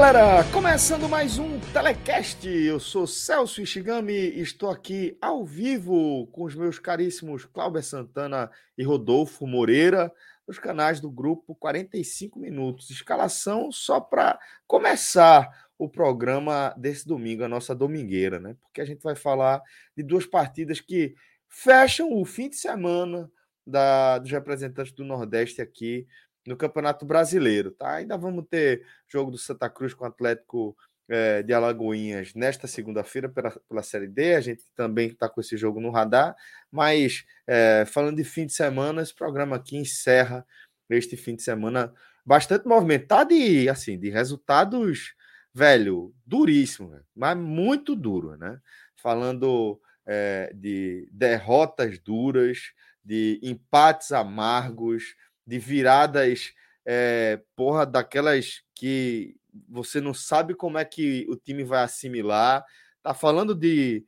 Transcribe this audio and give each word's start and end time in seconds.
Galera, 0.00 0.42
começando 0.50 1.06
mais 1.10 1.38
um 1.38 1.60
Telecast. 1.74 2.48
Eu 2.48 2.80
sou 2.80 3.06
Celso 3.06 3.60
Ishigami 3.60 4.14
e 4.14 4.40
estou 4.40 4.70
aqui 4.70 5.14
ao 5.20 5.44
vivo 5.44 6.26
com 6.28 6.44
os 6.44 6.54
meus 6.54 6.78
caríssimos 6.78 7.44
Cláudio 7.44 7.82
Santana 7.82 8.50
e 8.78 8.82
Rodolfo 8.82 9.46
Moreira, 9.46 10.10
nos 10.48 10.58
canais 10.58 11.00
do 11.00 11.10
grupo 11.10 11.54
45 11.54 12.38
Minutos. 12.38 12.88
Escalação 12.88 13.70
só 13.70 14.00
para 14.00 14.40
começar 14.66 15.68
o 15.78 15.86
programa 15.86 16.74
desse 16.78 17.06
domingo, 17.06 17.44
a 17.44 17.48
nossa 17.48 17.74
domingueira, 17.74 18.40
né? 18.40 18.56
Porque 18.62 18.80
a 18.80 18.86
gente 18.86 19.02
vai 19.02 19.14
falar 19.14 19.60
de 19.94 20.02
duas 20.02 20.24
partidas 20.24 20.80
que 20.80 21.14
fecham 21.46 22.10
o 22.10 22.24
fim 22.24 22.48
de 22.48 22.56
semana 22.56 23.30
da, 23.66 24.18
dos 24.18 24.30
representantes 24.30 24.94
do 24.94 25.04
Nordeste 25.04 25.60
aqui 25.60 26.06
no 26.46 26.56
Campeonato 26.56 27.04
Brasileiro, 27.04 27.70
tá? 27.70 27.94
Ainda 27.94 28.16
vamos 28.16 28.46
ter 28.48 28.84
jogo 29.06 29.30
do 29.30 29.38
Santa 29.38 29.68
Cruz 29.68 29.94
com 29.94 30.04
o 30.04 30.08
Atlético 30.08 30.76
é, 31.08 31.42
de 31.42 31.52
Alagoinhas 31.52 32.34
nesta 32.34 32.66
segunda-feira 32.66 33.28
pela, 33.28 33.50
pela 33.68 33.82
Série 33.82 34.06
D. 34.06 34.34
A 34.34 34.40
gente 34.40 34.62
também 34.74 35.08
está 35.08 35.28
com 35.28 35.40
esse 35.40 35.56
jogo 35.56 35.80
no 35.80 35.90
radar, 35.90 36.34
mas 36.70 37.24
é, 37.46 37.84
falando 37.86 38.16
de 38.16 38.24
fim 38.24 38.46
de 38.46 38.52
semana, 38.52 39.02
esse 39.02 39.14
programa 39.14 39.56
aqui 39.56 39.76
encerra 39.76 40.46
este 40.88 41.16
fim 41.16 41.36
de 41.36 41.42
semana 41.42 41.92
bastante 42.24 42.66
movimentado 42.66 43.32
e 43.32 43.68
assim, 43.68 43.98
de 43.98 44.10
resultados, 44.10 45.14
velho, 45.52 46.14
duríssimo, 46.24 46.98
mas 47.14 47.36
muito 47.36 47.94
duro, 47.96 48.36
né? 48.36 48.58
Falando 48.96 49.80
é, 50.06 50.52
de 50.54 51.08
derrotas 51.12 51.98
duras, 51.98 52.72
de 53.04 53.40
empates 53.42 54.12
amargos, 54.12 55.16
de 55.50 55.58
viradas, 55.58 56.54
é, 56.86 57.42
porra, 57.56 57.84
daquelas 57.84 58.62
que 58.72 59.36
você 59.68 60.00
não 60.00 60.14
sabe 60.14 60.54
como 60.54 60.78
é 60.78 60.84
que 60.84 61.26
o 61.28 61.34
time 61.34 61.64
vai 61.64 61.82
assimilar. 61.82 62.64
Tá 63.02 63.12
falando 63.12 63.52
de, 63.52 64.06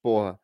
porra, 0.00 0.38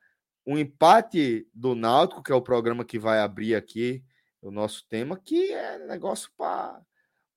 um 0.45 0.59
empate 0.59 1.47
do 1.55 1.77
Náutico, 1.77 2.25
que 2.25 2.33
é 2.33 2.35
o 2.35 2.43
programa 2.43 2.85
que 2.85 2.99
vai 2.99 3.21
abrir 3.21 3.55
aqui 3.55 4.05
o 4.41 4.51
nosso 4.51 4.85
tema, 4.89 5.17
que 5.17 5.53
é 5.53 5.79
negócio 5.79 6.29
para 6.37 6.83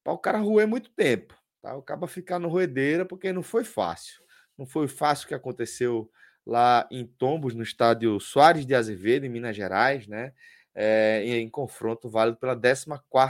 o 0.07 0.17
cara 0.17 0.39
roer 0.39 0.67
muito 0.67 0.89
tempo. 0.89 1.35
Tá? 1.61 1.75
O 1.75 1.83
cara 1.83 2.07
ficar 2.07 2.39
no 2.39 2.47
roedeira, 2.49 3.05
porque 3.05 3.31
não 3.31 3.43
foi 3.43 3.63
fácil. 3.63 4.19
Não 4.57 4.65
foi 4.65 4.87
fácil 4.87 5.25
o 5.25 5.27
que 5.27 5.35
aconteceu 5.35 6.09
lá 6.43 6.87
em 6.89 7.05
Tombos, 7.05 7.53
no 7.53 7.61
estádio 7.61 8.19
Soares 8.19 8.65
de 8.65 8.73
Azevedo, 8.73 9.27
em 9.27 9.29
Minas 9.29 9.55
Gerais, 9.55 10.07
né? 10.07 10.33
É, 10.75 11.23
em, 11.25 11.49
confronto 11.49 12.09
válido 12.09 12.37
pela 12.37 12.55
14 12.55 12.85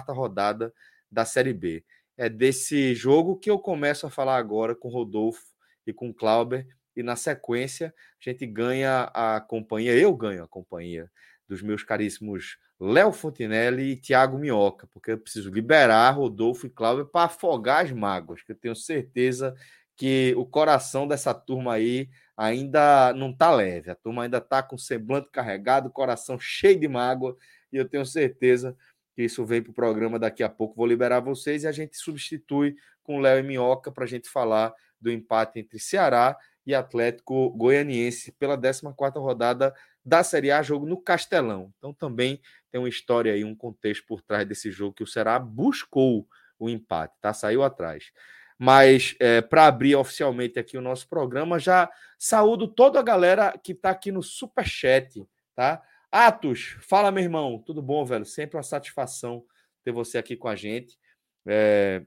rodada 0.10 0.74
da 1.10 1.24
Série 1.24 1.54
B. 1.54 1.86
É 2.18 2.28
desse 2.28 2.96
jogo 2.96 3.38
que 3.38 3.50
eu 3.50 3.60
começo 3.60 4.08
a 4.08 4.10
falar 4.10 4.38
agora 4.38 4.74
com 4.74 4.90
Rodolfo 4.90 5.46
e 5.86 5.94
com 5.94 6.14
Clauber, 6.14 6.68
e 6.96 7.04
na 7.04 7.16
sequência 7.16 7.94
a 8.20 8.30
gente 8.30 8.46
ganha 8.48 9.04
a 9.14 9.40
companhia, 9.40 9.94
eu 9.94 10.16
ganho 10.16 10.44
a 10.44 10.48
companhia 10.48 11.12
dos 11.48 11.62
meus 11.62 11.84
caríssimos 11.84 12.58
Léo 12.80 13.12
Fontinelli 13.12 13.92
e 13.92 13.98
Thiago 13.98 14.38
Minhoca, 14.38 14.88
porque 14.88 15.12
eu 15.12 15.18
preciso 15.18 15.50
liberar 15.50 16.12
Rodolfo 16.12 16.66
e 16.66 16.70
Cláudio 16.70 17.06
para 17.06 17.26
afogar 17.26 17.86
as 17.86 17.92
mágoas, 17.92 18.42
que 18.42 18.52
eu 18.52 18.56
tenho 18.56 18.76
certeza 18.76 19.56
que 19.96 20.34
o 20.38 20.46
coração 20.46 21.08
dessa 21.08 21.34
turma 21.34 21.74
aí 21.74 22.10
ainda 22.36 23.14
não 23.14 23.30
está 23.30 23.52
leve. 23.54 23.92
A 23.92 23.96
turma 23.96 24.24
ainda 24.24 24.40
está 24.40 24.62
com 24.62 24.76
o 24.76 24.80
semblante 24.80 25.30
carregado, 25.32 25.90
coração 25.90 26.38
cheio 26.40 26.80
de 26.80 26.88
mágoa, 26.88 27.38
e 27.72 27.78
eu 27.78 27.88
tenho 27.88 28.06
certeza 28.06 28.76
que 29.16 29.24
isso 29.24 29.46
vem 29.46 29.62
para 29.62 29.72
o 29.72 29.74
programa 29.74 30.20
daqui 30.20 30.44
a 30.44 30.50
pouco. 30.50 30.76
Vou 30.76 30.86
liberar 30.86 31.22
vocês 31.22 31.64
e 31.64 31.68
a 31.68 31.72
gente 31.72 31.98
substitui 31.98 32.76
com 33.02 33.20
Léo 33.20 33.40
e 33.40 33.44
Minhoca 33.44 33.92
para 33.92 34.04
a 34.04 34.08
gente 34.08 34.30
falar 34.30 34.74
do 35.00 35.12
empate 35.12 35.60
entre 35.60 35.80
Ceará 35.80 36.38
e 36.66 36.74
Atlético 36.74 37.50
Goianiense 37.52 38.32
pela 38.34 38.60
14 38.60 38.84
rodada 39.18 39.74
da 40.04 40.24
Série 40.24 40.52
A, 40.52 40.62
jogo 40.62 40.86
no 40.86 41.02
Castelão. 41.02 41.74
Então 41.78 41.94
também 41.94 42.42
tem 42.72 42.80
uma 42.80 42.90
história 42.90 43.34
aí, 43.34 43.44
um 43.44 43.56
contexto 43.56 44.06
por 44.06 44.22
trás 44.22 44.48
desse 44.48 44.72
jogo 44.72 44.94
que 44.94 45.04
o 45.04 45.08
Ceará 45.08 45.40
buscou 45.40 46.28
o 46.60 46.70
empate, 46.70 47.14
tá? 47.22 47.34
Saiu 47.34 47.64
atrás. 47.64 48.12
Mas 48.58 49.16
é, 49.20 49.42
para 49.42 49.68
abrir 49.68 49.96
oficialmente 49.96 50.58
aqui 50.58 50.78
o 50.78 50.82
nosso 50.82 51.08
programa, 51.08 51.60
já 51.60 51.90
saúdo 52.18 52.68
toda 52.68 53.00
a 53.00 53.04
galera 53.04 53.58
que 53.62 53.74
está 53.74 53.90
aqui 53.90 54.12
no 54.12 54.24
Super 54.24 54.66
Chat, 54.66 55.28
tá? 55.54 55.82
Atos, 56.12 56.78
fala 56.80 57.12
meu 57.12 57.24
irmão, 57.24 57.60
tudo 57.60 57.82
bom, 57.82 58.06
velho? 58.06 58.26
Sempre 58.26 58.56
uma 58.56 58.64
satisfação 58.64 59.44
ter 59.84 59.92
você 59.92 60.18
aqui 60.18 60.38
com 60.38 60.48
a 60.48 60.56
gente. 60.56 60.98
É, 61.46 62.04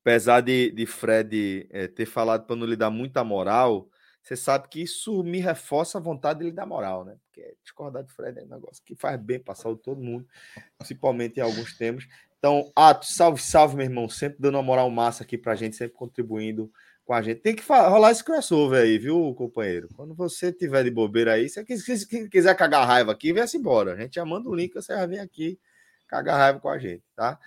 apesar 0.00 0.42
de, 0.42 0.70
de 0.70 0.86
Fred 0.86 1.66
é, 1.70 1.88
ter 1.88 2.06
falado 2.06 2.46
para 2.46 2.56
não 2.56 2.66
lhe 2.66 2.76
dar 2.76 2.90
muita 2.90 3.24
moral, 3.24 3.88
você 4.22 4.36
sabe 4.36 4.68
que 4.68 4.82
isso 4.82 5.22
me 5.22 5.38
reforça 5.38 5.98
a 5.98 6.00
vontade 6.00 6.40
de 6.40 6.46
lhe 6.46 6.52
dar 6.52 6.66
moral, 6.66 7.04
né? 7.04 7.16
Porque 7.24 7.56
discordar 7.62 8.04
de 8.04 8.12
Fred 8.12 8.38
é 8.38 8.42
um 8.42 8.48
negócio 8.48 8.82
que 8.84 8.94
faz 8.94 9.18
bem 9.18 9.40
para 9.40 9.54
saúde 9.54 9.82
todo 9.82 10.02
mundo, 10.02 10.26
principalmente 10.78 11.38
em 11.38 11.42
alguns 11.42 11.76
temas. 11.76 12.06
Então, 12.40 12.72
Atos, 12.74 13.14
salve, 13.14 13.40
salve, 13.40 13.76
meu 13.76 13.84
irmão. 13.84 14.08
Sempre 14.08 14.38
dando 14.40 14.54
uma 14.54 14.62
moral 14.62 14.90
massa 14.90 15.22
aqui 15.22 15.36
pra 15.36 15.54
gente, 15.54 15.76
sempre 15.76 15.94
contribuindo 15.94 16.72
com 17.04 17.12
a 17.12 17.20
gente. 17.20 17.42
Tem 17.42 17.54
que 17.54 17.62
rolar 17.62 18.10
esse 18.10 18.24
crossover 18.24 18.82
aí, 18.82 18.98
viu, 18.98 19.34
companheiro? 19.34 19.88
Quando 19.94 20.14
você 20.14 20.50
tiver 20.50 20.82
de 20.82 20.90
bobeira 20.90 21.34
aí, 21.34 21.50
se 21.50 21.62
quiser 22.30 22.56
cagar 22.56 22.86
raiva 22.86 23.12
aqui, 23.12 23.30
vem-se 23.30 23.58
embora. 23.58 23.92
A 23.92 23.96
gente 23.96 24.14
já 24.14 24.24
manda 24.24 24.48
o 24.48 24.54
link, 24.54 24.72
você 24.72 24.94
já 24.94 25.04
vem 25.04 25.20
aqui 25.20 25.60
cagar 26.08 26.38
raiva 26.38 26.60
com 26.60 26.70
a 26.70 26.78
gente, 26.78 27.04
tá? 27.14 27.38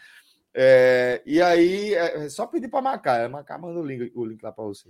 É, 0.53 1.23
e 1.25 1.41
aí, 1.41 1.95
é, 1.95 2.25
é 2.25 2.29
só 2.29 2.45
pedir 2.45 2.67
para 2.67 2.81
marcar. 2.81 3.19
É, 3.19 3.27
marcar, 3.27 3.57
manda 3.57 3.79
o 3.79 3.85
link, 3.85 4.11
o 4.13 4.23
link 4.23 4.43
lá 4.43 4.51
para 4.51 4.63
você. 4.63 4.89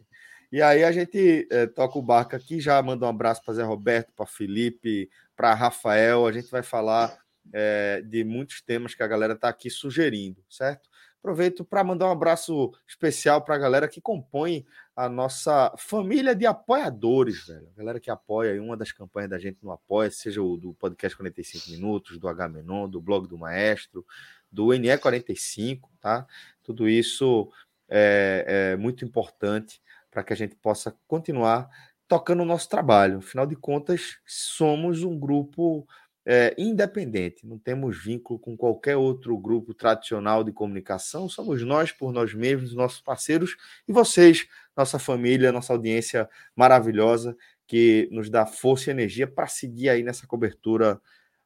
E 0.52 0.62
aí 0.62 0.84
a 0.84 0.92
gente 0.92 1.47
é, 1.50 1.66
toca 1.66 1.97
o 1.97 2.02
barco 2.02 2.36
aqui, 2.36 2.59
já 2.59 2.81
manda 2.84 3.06
um 3.06 3.09
abraço 3.09 3.42
para 3.44 3.53
Zé 3.53 3.63
Roberto, 3.63 4.12
para 4.13 4.25
Felipe, 4.25 5.09
para 5.36 5.53
Rafael. 5.53 6.28
A 6.28 6.31
gente 6.31 6.52
vai 6.52 6.62
falar 6.62 7.22
é, 7.52 8.02
de 8.02 8.24
muitos 8.24 8.62
temas 8.62 8.96
que 8.96 9.04
a 9.04 9.08
galera 9.08 9.34
está 9.34 9.50
aqui 9.50 9.70
sugerindo, 9.70 10.44
certo? 10.50 10.90
Aproveito 11.20 11.64
para 11.64 11.86
mandar 11.86 12.08
um 12.08 12.12
abraço 12.12 12.74
especial 12.86 13.42
para 13.42 13.56
a 13.56 13.58
galera 13.58 13.88
que 13.88 14.02
compõe 14.02 14.66
a 14.94 15.08
nossa 15.08 15.74
família 15.78 16.36
de 16.36 16.46
apoiadores, 16.46 17.48
velho. 17.48 17.70
A 17.74 17.78
galera 17.78 18.00
que 18.00 18.12
apoia 18.12 18.62
uma 18.62 18.76
das 18.76 18.92
campanhas 18.92 19.30
da 19.30 19.40
gente 19.40 19.58
no 19.64 19.72
Apoia, 19.72 20.12
seja 20.12 20.42
o 20.42 20.58
do 20.58 20.74
Podcast 20.74 21.16
45 21.16 21.72
Minutos, 21.72 22.20
do 22.20 22.28
H 22.28 22.50
Menon, 22.50 22.90
do 22.90 23.00
Blog 23.00 23.25
do 23.25 23.38
Maestro, 23.38 24.06
do 24.51 24.68
NE45, 24.68 25.81
tá? 26.01 26.28
Tudo 26.62 26.89
isso 26.89 27.50
é, 27.88 28.74
é 28.74 28.75
muito 28.75 29.06
importante 29.06 29.81
para 30.12 30.24
que 30.24 30.34
a 30.34 30.36
gente 30.36 30.56
possa 30.56 30.94
continuar 31.07 31.69
tocando 32.06 32.44
o 32.44 32.46
nosso 32.46 32.69
trabalho. 32.69 33.19
Afinal 33.19 33.48
de 33.48 33.56
contas, 33.56 34.19
somos 34.25 35.04
um 35.04 35.18
grupo 35.18 35.88
é, 36.25 36.56
independente, 36.58 37.46
não 37.46 37.58
temos 37.58 38.02
vínculo 38.02 38.40
com 38.40 38.56
qualquer 38.56 38.96
outro 38.96 39.38
grupo 39.38 39.74
tradicional 39.74 40.44
de 40.44 40.54
comunicação, 40.54 41.28
somos 41.28 41.62
nós 41.64 41.92
por 41.92 42.14
nós 42.14 42.34
mesmos, 42.34 42.74
nossos 42.74 43.02
parceiros 43.02 43.58
e 43.88 43.92
vocês, 43.92 44.48
nossa 44.75 44.98
família, 44.98 45.52
nossa 45.52 45.74
audiência 45.74 46.30
maravilhosa 46.56 47.36
que 47.68 48.08
nos 48.12 48.30
dá 48.30 48.46
força 48.46 48.90
e 48.90 48.94
energia 48.94 49.28
para 49.28 49.48
seguir 49.48 49.90
aí 49.90 50.04
nessa 50.04 50.25
cobertura 50.25 51.00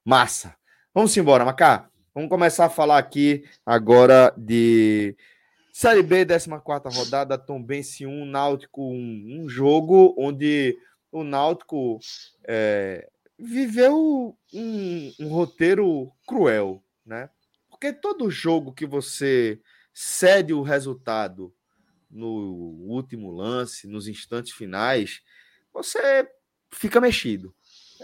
massa. 0.06 0.56
Vamos 0.94 1.16
embora, 1.18 1.46
Macá. 1.46 1.90
Vamos 2.14 2.30
começar 2.30 2.66
a 2.66 2.70
falar 2.70 2.98
aqui 2.98 3.44
agora 3.66 4.34
de 4.38 5.16
Série 5.72 6.02
B, 6.02 6.26
14 6.26 6.50
rodada, 6.98 7.38
Tombense 7.38 8.06
1, 8.06 8.26
Náutico 8.26 8.82
1. 8.82 9.42
Um 9.42 9.48
jogo 9.48 10.16
onde 10.18 10.76
o 11.12 11.24
Náutico 11.24 12.00
é, 12.48 13.08
viveu 13.38 14.38
um, 14.54 15.14
um 15.20 15.28
roteiro 15.30 16.12
cruel, 16.28 16.84
né? 17.06 17.30
Porque 17.70 17.94
todo 17.94 18.32
jogo 18.32 18.74
que 18.74 18.86
você 18.86 19.62
cede 19.94 20.54
o 20.54 20.62
resultado 20.62 21.54
no 22.10 22.30
último 22.88 23.32
lance, 23.32 23.88
nos 23.88 24.08
instantes 24.08 24.54
finais, 24.54 25.22
você 25.74 26.28
fica 26.72 27.02
mexido. 27.02 27.54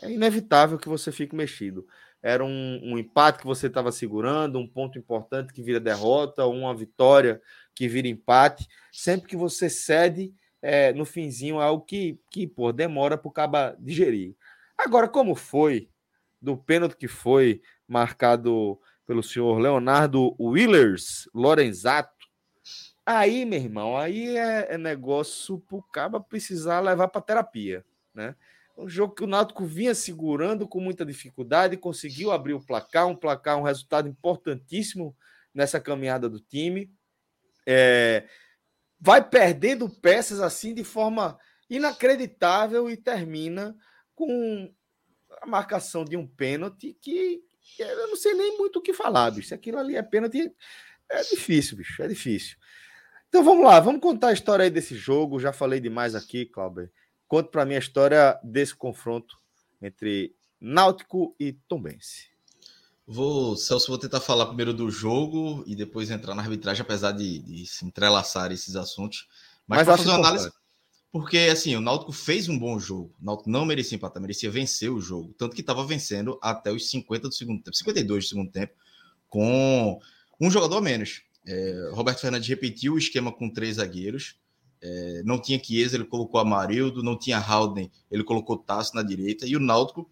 É 0.02 0.12
inevitável 0.12 0.78
que 0.78 0.90
você 0.90 1.12
fique 1.12 1.36
mexido. 1.36 1.88
Era 2.22 2.44
um, 2.44 2.80
um 2.84 2.98
empate 2.98 3.40
que 3.40 3.46
você 3.46 3.68
estava 3.68 3.92
segurando, 3.92 4.58
um 4.58 4.68
ponto 4.68 4.98
importante 4.98 5.54
que 5.54 5.62
vira 5.62 5.80
derrota, 5.80 6.46
uma 6.46 6.76
vitória 6.76 7.42
que 7.76 7.88
vira 7.88 8.08
empate. 8.08 8.68
Sempre 8.92 9.28
que 9.28 9.36
você 9.36 9.70
cede, 9.70 10.34
é, 10.62 10.94
no 10.94 11.04
finzinho, 11.04 11.60
é 11.60 11.64
algo 11.64 11.84
que, 11.84 12.18
que 12.32 12.48
pô, 12.48 12.72
demora 12.72 13.18
para 13.18 13.28
o 13.28 13.32
caba 13.32 13.76
digerir. 13.80 14.36
Agora, 14.78 15.08
como 15.08 15.36
foi 15.36 15.90
do 16.42 16.58
pênalti 16.58 16.98
que 16.98 17.08
foi 17.08 17.62
marcado 17.88 18.80
pelo 19.06 19.24
senhor 19.24 19.58
Leonardo 19.60 20.36
Willers 20.40 21.30
Lorenzato, 21.34 22.12
aí, 23.06 23.46
meu 23.46 23.60
irmão, 23.60 23.98
aí 23.98 24.38
é, 24.38 24.74
é 24.74 24.78
negócio 24.78 25.60
para 25.60 25.78
o 25.78 25.84
caba 25.84 26.20
precisar 26.20 26.80
levar 26.80 27.08
para 27.08 27.22
terapia, 27.22 27.86
né? 28.14 28.36
Um 28.76 28.90
jogo 28.90 29.14
que 29.14 29.24
o 29.24 29.28
Náutico 29.28 29.66
vinha 29.66 29.94
segurando 29.94 30.68
com 30.68 30.80
muita 30.80 31.06
dificuldade, 31.06 31.78
conseguiu 31.78 32.32
abrir 32.32 32.54
o 32.54 32.66
placar, 32.66 33.08
um 33.08 33.16
placar, 33.16 33.58
um 33.58 33.64
resultado 33.64 34.10
importantíssimo 34.10 35.16
nessa 35.54 35.80
caminhada 35.80 36.28
do 36.28 36.40
time. 36.40 36.92
É, 37.68 38.28
vai 39.00 39.24
perdendo 39.24 39.88
peças 39.88 40.40
assim 40.40 40.74
de 40.74 40.84
forma 40.84 41.38
inacreditável 41.70 42.90
e 42.90 42.98
termina 42.98 43.76
com 44.16 44.74
a 45.42 45.46
marcação 45.46 46.06
de 46.06 46.16
um 46.16 46.28
pênalti 46.28 46.98
que 47.02 47.44
eu 47.80 48.08
não 48.08 48.16
sei 48.16 48.34
nem 48.34 48.58
muito 48.58 48.80
o 48.80 48.82
que 48.82 48.94
falar, 48.94 49.32
bicho. 49.32 49.48
Se 49.48 49.54
aquilo 49.54 49.80
ali 49.80 49.96
é 49.96 50.04
pênalti, 50.04 50.54
é 51.10 51.22
difícil, 51.24 51.78
bicho, 51.78 52.02
é 52.02 52.08
difícil. 52.08 52.58
Então 53.30 53.44
vamos 53.44 53.66
lá, 53.66 53.80
vamos 53.80 54.02
contar 54.02 54.28
a 54.28 54.34
história 54.34 54.64
aí 54.64 54.70
desse 54.70 54.96
jogo. 54.96 55.40
Já 55.40 55.52
falei 55.52 55.80
demais 55.80 56.14
aqui, 56.14 56.46
Cláudio. 56.46 56.90
Conte 57.28 57.50
para 57.50 57.66
mim 57.66 57.76
a 57.76 57.80
história 57.80 58.40
desse 58.44 58.76
confronto 58.76 59.38
entre 59.82 60.36
Náutico 60.62 61.36
e 61.40 61.54
Tombense. 61.68 62.32
Vou, 63.06 63.58
Celso, 63.58 63.88
vou 63.88 63.98
tentar 63.98 64.22
falar 64.22 64.46
primeiro 64.46 64.74
do 64.74 64.90
jogo 64.90 65.64
e 65.68 65.76
depois 65.76 66.10
entrar 66.10 66.34
na 66.36 66.42
arbitragem, 66.42 66.84
apesar 66.84 67.12
de, 67.12 67.40
de 67.40 67.66
se 67.66 67.86
entrelaçar 67.86 68.52
esses 68.52 68.76
assuntos. 68.76 69.28
Mas, 69.68 69.80
Mas 69.80 69.88
para 69.88 69.98
fazer 69.98 70.10
uma 70.10 70.20
análise, 70.20 70.52
porque 71.14 71.38
assim, 71.38 71.76
o 71.76 71.80
Náutico 71.80 72.12
fez 72.12 72.50
um 72.50 72.58
bom 72.58 72.80
jogo. 72.80 73.14
O 73.22 73.26
Náutico 73.26 73.48
não 73.48 73.66
merecia 73.66 73.96
empatar, 73.96 74.20
merecia 74.20 74.50
vencer 74.50 74.92
o 74.92 75.00
jogo. 75.00 75.32
Tanto 75.38 75.54
que 75.54 75.62
estava 75.62 75.86
vencendo 75.86 76.40
até 76.42 76.72
os 76.72 76.90
50 76.90 77.30
do 77.30 77.34
segundo 77.36 77.62
tempo, 77.62 77.78
52 77.78 78.26
do 78.26 78.28
segundo 78.28 78.52
tempo, 78.52 78.74
com 79.30 80.00
um 80.42 80.50
jogador 80.50 80.78
a 80.78 80.82
menos. 80.82 81.22
É, 81.46 81.92
Roberto 81.94 82.20
Fernandes 82.20 82.50
repetiu 82.50 82.94
o 82.94 82.98
esquema 82.98 83.32
com 83.32 83.48
três 83.48 83.76
zagueiros. 83.76 84.40
É, 84.82 85.22
não 85.24 85.40
tinha 85.40 85.64
Chiesa, 85.64 85.98
ele 85.98 86.06
colocou 86.06 86.40
Amarildo, 86.42 87.04
não 87.04 87.16
tinha 87.16 87.38
Haldane, 87.38 87.92
ele 88.10 88.24
colocou 88.24 88.58
Tasso 88.58 88.96
na 88.96 89.04
direita, 89.04 89.46
e 89.46 89.56
o 89.56 89.60
Náutico, 89.60 90.10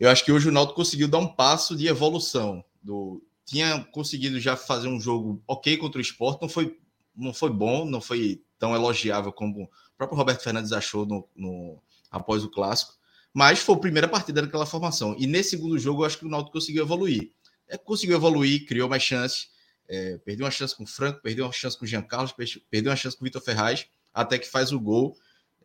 eu 0.00 0.08
acho 0.08 0.24
que 0.24 0.32
hoje 0.32 0.48
o 0.48 0.52
Náutico 0.52 0.76
conseguiu 0.76 1.06
dar 1.06 1.18
um 1.18 1.28
passo 1.28 1.76
de 1.76 1.86
evolução. 1.86 2.64
Do, 2.82 3.22
tinha 3.44 3.84
conseguido 3.92 4.40
já 4.40 4.56
fazer 4.56 4.88
um 4.88 4.98
jogo 4.98 5.42
ok 5.46 5.76
contra 5.76 5.98
o 5.98 6.02
esporte, 6.02 6.40
não 6.40 6.48
foi, 6.48 6.78
não 7.14 7.34
foi 7.34 7.50
bom, 7.50 7.84
não 7.84 8.00
foi 8.00 8.42
tão 8.58 8.74
elogiável 8.74 9.30
como 9.30 9.70
o 9.94 9.96
próprio 9.96 10.18
Roberto 10.18 10.42
Fernandes 10.42 10.72
achou 10.72 11.06
no, 11.06 11.28
no 11.34 11.82
após 12.10 12.44
o 12.44 12.50
clássico, 12.50 12.94
mas 13.32 13.58
foi 13.58 13.74
a 13.74 13.78
primeira 13.78 14.08
partida 14.08 14.42
daquela 14.42 14.66
formação. 14.66 15.16
E 15.18 15.26
nesse 15.26 15.50
segundo 15.50 15.78
jogo, 15.78 16.02
eu 16.02 16.06
acho 16.06 16.18
que 16.18 16.26
o 16.26 16.28
Náutico 16.28 16.52
conseguiu 16.52 16.84
evoluir. 16.84 17.32
É, 17.68 17.76
conseguiu 17.76 18.16
evoluir, 18.16 18.66
criou 18.66 18.88
mais 18.88 19.02
chances, 19.02 19.48
é, 19.88 20.18
perdeu 20.18 20.44
uma 20.44 20.50
chance 20.50 20.76
com 20.76 20.84
o 20.84 20.86
Franco, 20.86 21.20
perdeu 21.22 21.44
uma 21.44 21.52
chance 21.52 21.76
com 21.76 21.84
o 21.84 21.88
Jean 21.88 22.02
Carlos, 22.02 22.34
perdeu 22.70 22.90
uma 22.90 22.96
chance 22.96 23.16
com 23.16 23.24
o 23.24 23.26
Vitor 23.26 23.42
Ferraz, 23.42 23.86
até 24.12 24.38
que 24.38 24.48
faz 24.48 24.70
o 24.70 24.78
gol 24.78 25.16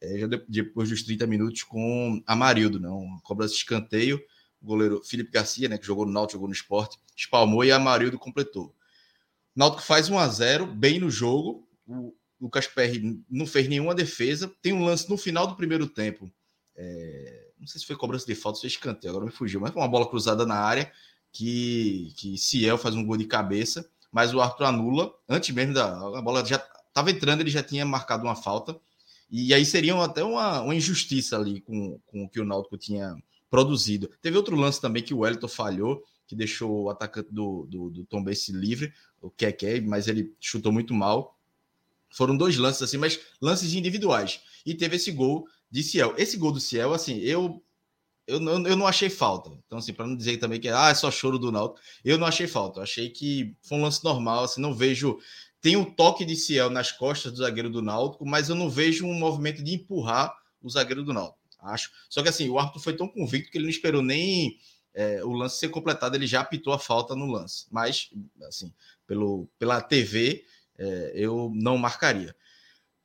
é, 0.02 0.20
já 0.20 0.28
depois 0.48 0.90
dos 0.90 1.04
30 1.04 1.28
minutos 1.28 1.64
com 1.64 2.22
Amarildo, 2.26 2.80
não? 2.80 3.02
Né? 3.02 3.20
cobrança 3.24 3.54
de 3.54 3.60
escanteio. 3.60 4.22
O 4.62 4.66
goleiro 4.66 5.02
Felipe 5.04 5.32
Garcia, 5.32 5.70
né, 5.70 5.78
que 5.78 5.86
jogou 5.86 6.06
no 6.06 6.12
Náutico, 6.12 6.34
jogou 6.34 6.48
no 6.48 6.54
esporte, 6.54 6.98
espalmou 7.16 7.64
e 7.64 7.72
Amarildo 7.72 8.20
completou. 8.20 8.76
Náutico 9.56 9.84
faz 9.84 10.10
1 10.10 10.20
a 10.20 10.28
0 10.28 10.66
bem 10.68 11.00
no 11.00 11.10
jogo. 11.10 11.68
O 11.88 12.14
Lucas 12.40 12.68
Perry 12.68 13.22
não 13.30 13.46
fez 13.46 13.68
nenhuma 13.68 13.94
defesa. 13.94 14.52
Tem 14.62 14.74
um 14.74 14.86
lance 14.86 15.10
no 15.10 15.18
final 15.18 15.48
do 15.48 15.56
primeiro 15.56 15.88
tempo. 15.88 16.32
É, 16.76 17.52
não 17.60 17.68
sei 17.68 17.80
se 17.82 17.88
foi 17.88 17.96
cobrança 17.96 18.26
de 18.26 18.36
falta, 18.36 18.58
se 18.58 18.62
foi 18.62 18.70
escanteio, 18.70 19.12
agora 19.12 19.26
me 19.26 19.32
fugiu, 19.32 19.60
mas 19.60 19.72
foi 19.72 19.82
uma 19.82 19.88
bola 19.88 20.10
cruzada 20.10 20.46
na 20.46 20.56
área 20.56 20.92
que, 21.32 22.14
que 22.16 22.38
Ciel 22.38 22.78
faz 22.78 22.96
um 22.96 23.06
gol 23.06 23.18
de 23.18 23.26
cabeça 23.26 23.90
mas 24.12 24.34
o 24.34 24.42
Arthur 24.42 24.66
anula, 24.66 25.14
antes 25.28 25.54
mesmo 25.54 25.74
da 25.74 25.86
a 26.18 26.22
bola 26.22 26.44
já 26.46 26.56
estava 26.88 27.12
entrando, 27.12 27.42
ele 27.42 27.50
já 27.50 27.64
tinha 27.64 27.86
marcado 27.86 28.24
uma 28.24 28.36
falta, 28.36 28.80
e 29.30 29.54
aí 29.54 29.66
seria 29.66 29.96
até 30.04 30.24
uma, 30.24 30.62
uma 30.62 30.76
injustiça 30.76 31.38
ali 31.38 31.62
com, 31.62 32.00
com 32.08 32.24
o 32.24 32.30
que 32.30 32.40
o 32.40 32.46
Náutico 32.46 32.78
tinha 32.78 33.16
produzido. 33.50 34.10
Teve 34.22 34.38
outro 34.38 34.56
lance 34.56 34.82
também 34.82 35.04
que 35.04 35.14
o 35.14 35.20
Wellington 35.20 35.48
falhou, 35.48 36.04
que 36.28 36.36
deixou 36.36 36.84
o 36.84 36.90
atacante 36.90 37.32
do, 37.32 37.68
do, 37.68 37.90
do 37.90 38.06
Tom 38.06 38.24
Bense 38.24 38.52
livre, 38.52 38.92
o 39.22 39.30
Keke, 39.30 39.82
mas 39.82 40.08
ele 40.08 40.34
chutou 40.40 40.72
muito 40.72 40.94
mal. 40.94 41.39
Foram 42.12 42.36
dois 42.36 42.58
lances 42.58 42.82
assim, 42.82 42.98
mas 42.98 43.20
lances 43.42 43.74
individuais. 43.74 44.42
E 44.66 44.74
teve 44.74 44.96
esse 44.96 45.12
gol 45.12 45.48
de 45.70 45.84
Ciel. 45.84 46.14
Esse 46.18 46.38
gol 46.38 46.52
do 46.52 46.60
Ciel, 46.60 46.94
assim, 46.94 47.20
eu 47.20 47.64
eu 48.30 48.40
não, 48.40 48.68
eu 48.68 48.76
não 48.76 48.86
achei 48.86 49.10
falta. 49.10 49.50
Então, 49.66 49.80
assim, 49.80 49.92
para 49.92 50.06
não 50.06 50.16
dizer 50.16 50.38
também 50.38 50.60
que 50.60 50.70
ah, 50.70 50.90
é 50.90 50.94
só 50.94 51.10
choro 51.10 51.40
do 51.40 51.52
Náutico, 51.52 51.82
eu 52.06 52.16
não 52.18 52.28
achei 52.28 52.46
falta. 52.46 52.80
Eu 52.80 52.84
achei 52.84 53.10
que 53.10 53.56
foi 53.64 53.80
um 53.80 53.82
lance 53.82 54.04
normal, 54.04 54.44
assim, 54.44 54.62
não 54.62 54.74
vejo. 54.74 55.18
Tem 55.60 55.76
um 55.76 55.84
toque 55.84 56.24
de 56.24 56.36
Ciel 56.36 56.70
nas 56.70 56.92
costas 56.92 57.32
do 57.32 57.40
zagueiro 57.40 57.72
do 57.72 57.82
Náutico, 57.82 58.26
mas 58.26 58.48
eu 58.48 58.56
não 58.56 58.70
vejo 58.70 59.06
um 59.06 59.16
movimento 59.16 59.64
de 59.64 59.74
empurrar 59.74 60.32
o 60.62 60.70
zagueiro 60.70 61.04
do 61.04 61.12
Náutico. 61.12 61.40
Acho. 61.60 61.90
Só 62.08 62.22
que 62.22 62.30
assim, 62.30 62.48
o 62.50 62.60
Arthur 62.60 62.80
foi 62.80 62.96
tão 62.96 63.08
convicto 63.08 63.52
que 63.52 63.58
ele 63.58 63.66
não 63.66 63.72
esperou 63.72 64.02
nem 64.02 64.58
é, 64.94 65.24
o 65.24 65.34
lance 65.34 65.58
ser 65.58 65.70
completado, 65.70 66.16
ele 66.16 66.28
já 66.28 66.42
apitou 66.42 66.72
a 66.72 66.80
falta 66.80 67.16
no 67.16 67.26
lance. 67.26 67.66
Mas, 67.72 68.10
assim, 68.48 68.72
pelo, 69.08 69.50
pela 69.58 69.82
TV, 69.82 70.46
é, 70.80 71.12
eu 71.14 71.52
não 71.54 71.78
marcaria. 71.78 72.36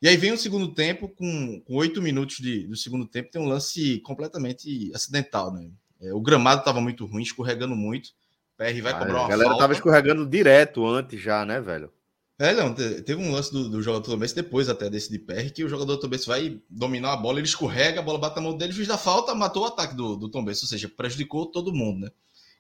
E 0.01 0.09
aí 0.09 0.17
vem 0.17 0.33
o 0.33 0.39
segundo 0.39 0.75
tempo, 0.75 1.09
com 1.09 1.63
oito 1.69 2.01
minutos 2.03 2.37
de, 2.37 2.67
do 2.67 2.77
segundo 2.77 3.07
tempo, 3.07 3.31
tem 3.31 3.41
um 3.41 3.49
lance 3.49 4.01
completamente 4.01 4.91
acidental, 4.95 5.53
né? 5.53 5.71
É, 6.01 6.13
o 6.13 6.21
gramado 6.21 6.61
estava 6.61 6.81
muito 6.81 7.07
ruim, 7.07 7.23
escorregando 7.23 7.75
muito. 7.75 8.09
O 8.55 8.57
PR 8.59 8.83
vai 8.83 8.93
ah, 8.93 8.99
cobrar 8.99 9.15
uma 9.15 9.25
A 9.25 9.29
galera 9.29 9.53
estava 9.53 9.73
escorregando 9.73 10.27
direto 10.27 10.87
antes 10.87 11.21
já, 11.21 11.45
né, 11.45 11.61
velho? 11.61 11.91
É, 12.39 12.53
não, 12.53 12.75
teve 12.75 13.15
um 13.15 13.31
lance 13.31 13.53
do, 13.53 13.69
do 13.69 13.81
jogador 13.81 14.05
Tombense 14.05 14.35
depois 14.35 14.69
até 14.69 14.91
desse 14.91 15.11
de 15.11 15.21
PR, 15.21 15.51
que 15.55 15.65
o 15.65 15.69
jogador 15.69 15.97
Tombense 15.99 16.27
vai 16.27 16.61
dominar 16.69 17.13
a 17.13 17.17
bola, 17.17 17.39
ele 17.39 17.47
escorrega, 17.47 18.01
a 18.01 18.03
bola 18.03 18.19
bate 18.19 18.37
na 18.37 18.43
mão 18.43 18.57
dele, 18.57 18.73
fez 18.73 18.89
da 18.89 18.99
falta, 18.99 19.35
matou 19.35 19.63
o 19.63 19.67
ataque 19.67 19.95
do, 19.95 20.17
do 20.17 20.29
Tombense, 20.29 20.65
ou 20.65 20.69
seja, 20.69 20.89
prejudicou 20.89 21.47
todo 21.47 21.73
mundo, 21.73 22.01
né? 22.01 22.11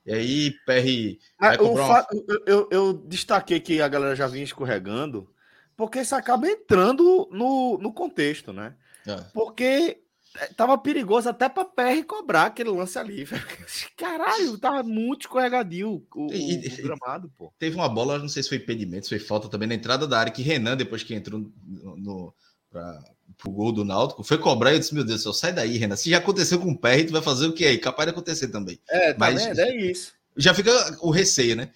E 0.06 0.12
aí, 0.12 0.50
PR. 0.66 1.18
Ah, 1.38 1.56
uma... 1.62 2.06
eu, 2.46 2.68
eu 2.70 2.92
destaquei 2.92 3.58
que 3.58 3.80
a 3.80 3.88
galera 3.88 4.14
já 4.14 4.26
vinha 4.26 4.44
escorregando, 4.44 5.30
porque 5.76 6.00
isso 6.00 6.14
acaba 6.14 6.46
entrando 6.46 7.28
no, 7.32 7.78
no 7.78 7.92
contexto, 7.92 8.52
né? 8.52 8.75
É. 9.06 9.16
Porque 9.32 10.02
é, 10.37 10.46
tava 10.49 10.76
perigoso 10.76 11.28
até 11.28 11.49
para 11.49 11.64
PR 11.64 12.04
cobrar 12.06 12.46
aquele 12.46 12.70
lance 12.70 12.99
ali. 12.99 13.25
Caralho, 13.96 14.58
tava 14.58 14.82
muito 14.82 15.23
escorregadio 15.23 16.04
o, 16.14 16.32
e, 16.32 16.68
o, 16.68 16.82
gramado, 16.82 17.32
pô. 17.37 17.52
Teve 17.58 17.76
uma 17.76 17.88
bola, 17.88 18.18
não 18.18 18.28
sei 18.28 18.42
se 18.42 18.49
foi 18.49 18.58
impedimento, 18.58 19.06
se 19.06 19.11
foi 19.11 19.18
falta 19.18 19.49
também 19.49 19.68
na 19.68 19.75
entrada 19.75 20.06
da 20.06 20.18
área, 20.18 20.32
que 20.32 20.42
Renan, 20.42 20.76
depois 20.76 21.02
que 21.02 21.14
entrou 21.14 21.40
no, 21.40 21.96
no 21.96 22.34
pra, 22.68 23.00
pro 23.44 23.52
gol 23.52 23.72
do 23.72 23.84
Náutico, 23.84 24.24
foi 24.24 24.38
cobrar 24.38 24.72
e 24.72 24.76
eu 24.76 24.78
disse, 24.78 24.94
meu 24.94 25.04
Deus 25.04 25.20
do 25.20 25.22
céu, 25.24 25.32
sai 25.34 25.52
daí, 25.52 25.76
Renan. 25.76 25.96
Se 25.96 26.08
já 26.08 26.16
aconteceu 26.16 26.58
com 26.58 26.72
o 26.72 26.78
PR, 26.78 27.04
tu 27.06 27.12
vai 27.12 27.20
fazer 27.20 27.46
o 27.46 27.52
que 27.52 27.64
aí? 27.64 27.76
Capaz 27.76 28.06
de 28.06 28.12
acontecer 28.12 28.48
também. 28.48 28.80
É, 28.88 29.12
tá 29.12 29.18
Mas, 29.18 29.44
vendo? 29.44 29.60
É 29.60 29.76
isso. 29.76 30.14
Já 30.34 30.54
fica 30.54 30.72
o 31.02 31.10
receio, 31.10 31.54
né? 31.54 31.70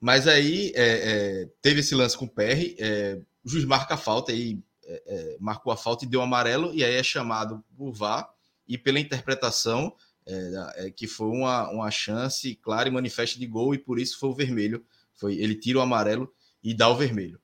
Mas 0.00 0.26
aí 0.26 0.72
é, 0.74 0.84
é, 0.84 1.48
teve 1.60 1.80
esse 1.80 1.94
lance 1.94 2.16
com 2.16 2.24
o 2.24 2.28
PR, 2.28 2.74
é, 2.78 3.20
o 3.44 3.48
juiz 3.50 3.66
marca 3.66 3.94
a 3.94 3.98
falta, 3.98 4.32
aí 4.32 4.58
é, 4.84 5.02
é, 5.06 5.36
marcou 5.38 5.70
a 5.70 5.76
falta 5.76 6.06
e 6.06 6.08
deu 6.08 6.22
amarelo, 6.22 6.74
e 6.74 6.82
aí 6.82 6.94
é 6.94 7.02
chamado 7.02 7.62
por 7.76 7.92
VAR, 7.92 8.28
e 8.66 8.78
pela 8.78 8.98
interpretação, 8.98 9.94
é, 10.26 10.86
é, 10.86 10.90
que 10.90 11.06
foi 11.06 11.28
uma, 11.28 11.70
uma 11.70 11.90
chance 11.90 12.54
clara 12.56 12.88
e 12.88 12.92
manifesta 12.92 13.38
de 13.38 13.46
gol, 13.46 13.74
e 13.74 13.78
por 13.78 13.98
isso 13.98 14.18
foi 14.18 14.30
o 14.30 14.34
vermelho. 14.34 14.82
Foi, 15.14 15.36
ele 15.36 15.54
tira 15.54 15.78
o 15.78 15.82
amarelo 15.82 16.32
e 16.62 16.72
dá 16.72 16.88
o 16.88 16.96
vermelho. 16.96 17.38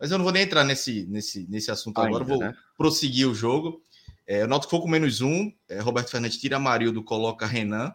Mas 0.00 0.10
eu 0.10 0.16
não 0.16 0.24
vou 0.24 0.32
nem 0.32 0.44
entrar 0.44 0.64
nesse, 0.64 1.04
nesse, 1.06 1.46
nesse 1.48 1.70
assunto 1.70 1.98
Ainda, 1.98 2.16
agora, 2.16 2.24
vou 2.24 2.38
né? 2.38 2.54
prosseguir 2.76 3.28
o 3.28 3.34
jogo. 3.34 3.82
É, 4.26 4.44
o 4.44 4.48
Náutico 4.48 4.70
ficou 4.70 4.82
com 4.82 4.88
menos 4.88 5.20
um, 5.20 5.52
é, 5.68 5.80
Roberto 5.80 6.10
Fernandes 6.10 6.38
tira 6.38 6.56
Amarildo, 6.56 7.02
coloca 7.02 7.46
Renan, 7.46 7.92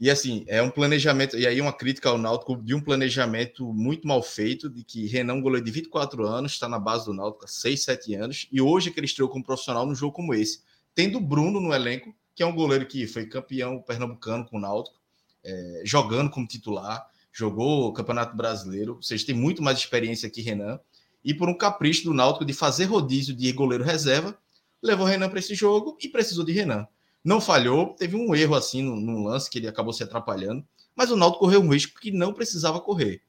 e 0.00 0.08
assim, 0.10 0.44
é 0.46 0.62
um 0.62 0.70
planejamento, 0.70 1.36
e 1.36 1.44
aí 1.44 1.60
uma 1.60 1.72
crítica 1.72 2.08
ao 2.08 2.16
Náutico 2.16 2.56
de 2.62 2.72
um 2.72 2.80
planejamento 2.80 3.72
muito 3.72 4.06
mal 4.06 4.22
feito, 4.22 4.70
de 4.70 4.84
que 4.84 5.06
Renan, 5.08 5.40
goleiro 5.40 5.64
de 5.64 5.72
24 5.72 6.24
anos, 6.24 6.52
está 6.52 6.68
na 6.68 6.78
base 6.78 7.06
do 7.06 7.12
Náutico 7.12 7.44
há 7.44 7.48
6, 7.48 7.82
7 7.82 8.14
anos, 8.14 8.48
e 8.52 8.60
hoje 8.60 8.90
é 8.90 8.92
que 8.92 9.00
ele 9.00 9.06
estreou 9.06 9.28
como 9.28 9.42
profissional 9.42 9.84
num 9.84 9.96
jogo 9.96 10.12
como 10.12 10.34
esse. 10.34 10.62
Tendo 10.94 11.18
Bruno 11.18 11.60
no 11.60 11.74
elenco, 11.74 12.14
que 12.32 12.44
é 12.44 12.46
um 12.46 12.54
goleiro 12.54 12.86
que 12.86 13.08
foi 13.08 13.26
campeão 13.26 13.82
pernambucano 13.82 14.46
com 14.46 14.56
o 14.56 14.60
Náutico, 14.60 15.00
é, 15.42 15.82
jogando 15.84 16.30
como 16.30 16.46
titular, 16.46 17.04
jogou 17.32 17.88
o 17.88 17.92
Campeonato 17.92 18.36
Brasileiro, 18.36 18.96
ou 18.96 19.02
seja, 19.02 19.26
tem 19.26 19.34
muito 19.34 19.64
mais 19.64 19.78
experiência 19.78 20.30
que 20.30 20.42
Renan, 20.42 20.78
e 21.24 21.34
por 21.34 21.48
um 21.48 21.54
capricho 21.54 22.04
do 22.04 22.14
Náutico 22.14 22.44
de 22.44 22.52
fazer 22.52 22.84
rodízio 22.84 23.34
de 23.34 23.52
goleiro 23.52 23.84
reserva, 23.84 24.36
levou 24.82 25.06
Renan 25.06 25.28
para 25.28 25.38
esse 25.38 25.54
jogo 25.54 25.96
e 26.00 26.08
precisou 26.08 26.44
de 26.44 26.52
Renan. 26.52 26.86
Não 27.24 27.40
falhou, 27.40 27.94
teve 27.94 28.16
um 28.16 28.34
erro 28.34 28.54
assim 28.54 28.82
no, 28.82 28.96
no, 28.96 29.24
lance 29.24 29.50
que 29.50 29.58
ele 29.58 29.68
acabou 29.68 29.92
se 29.92 30.02
atrapalhando, 30.02 30.64
mas 30.94 31.10
o 31.10 31.16
Náutico 31.16 31.40
correu 31.40 31.60
um 31.60 31.72
risco 31.72 32.00
que 32.00 32.10
não 32.10 32.32
precisava 32.32 32.80
correr. 32.80 33.22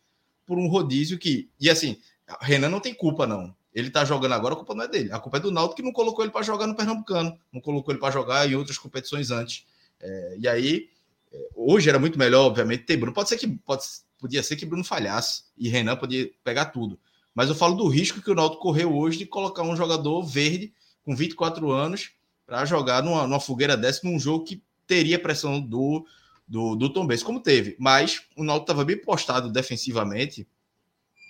Por 0.45 0.57
um 0.57 0.67
rodízio 0.67 1.17
que. 1.17 1.49
E 1.59 1.69
assim, 1.69 1.97
Renan 2.41 2.69
não 2.69 2.79
tem 2.79 2.93
culpa, 2.93 3.27
não. 3.27 3.53
Ele 3.73 3.89
tá 3.89 4.03
jogando 4.03 4.33
agora, 4.33 4.53
a 4.53 4.57
culpa 4.57 4.73
não 4.73 4.83
é 4.83 4.87
dele. 4.87 5.11
A 5.11 5.19
culpa 5.19 5.37
é 5.37 5.39
do 5.39 5.51
Náutico 5.51 5.77
que 5.77 5.83
não 5.83 5.91
colocou 5.91 6.23
ele 6.23 6.31
para 6.31 6.41
jogar 6.41 6.65
no 6.65 6.75
Pernambucano, 6.75 7.37
não 7.51 7.61
colocou 7.61 7.93
ele 7.93 7.99
para 7.99 8.11
jogar 8.11 8.49
em 8.49 8.55
outras 8.55 8.77
competições 8.77 9.31
antes. 9.31 9.65
É, 9.99 10.37
e 10.39 10.47
aí, 10.47 10.89
é, 11.31 11.49
hoje 11.55 11.89
era 11.89 11.99
muito 11.99 12.17
melhor, 12.17 12.45
obviamente, 12.45 12.83
ter 12.83 12.97
Bruno. 12.97 13.13
Pode 13.13 13.29
ser 13.29 13.37
que 13.37 13.47
pode, 13.47 13.83
podia 14.17 14.41
ser 14.41 14.55
que 14.55 14.65
Bruno 14.65 14.83
falhasse 14.83 15.43
e 15.57 15.69
Renan 15.69 15.95
podia 15.95 16.29
pegar 16.43 16.65
tudo. 16.65 16.99
Mas 17.39 17.47
eu 17.47 17.55
falo 17.55 17.73
do 17.73 17.87
risco 17.87 18.21
que 18.21 18.29
o 18.29 18.35
Náutico 18.35 18.61
correu 18.61 18.93
hoje 18.93 19.19
de 19.19 19.25
colocar 19.25 19.63
um 19.63 19.73
jogador 19.73 20.21
verde 20.23 20.73
com 21.05 21.15
24 21.15 21.71
anos 21.71 22.11
para 22.45 22.65
jogar 22.65 23.01
numa, 23.01 23.25
numa, 23.25 23.39
fogueira 23.39 23.77
dessa 23.77 24.01
num 24.03 24.19
jogo 24.19 24.43
que 24.43 24.61
teria 24.85 25.17
pressão 25.17 25.61
do, 25.61 26.05
do, 26.45 26.75
do 26.75 26.91
Tom 26.91 27.07
Benz, 27.07 27.23
como 27.23 27.39
teve. 27.39 27.77
Mas 27.79 28.23
o 28.35 28.43
Náutico 28.43 28.65
estava 28.65 28.83
bem 28.83 28.97
postado 28.97 29.49
defensivamente 29.49 30.45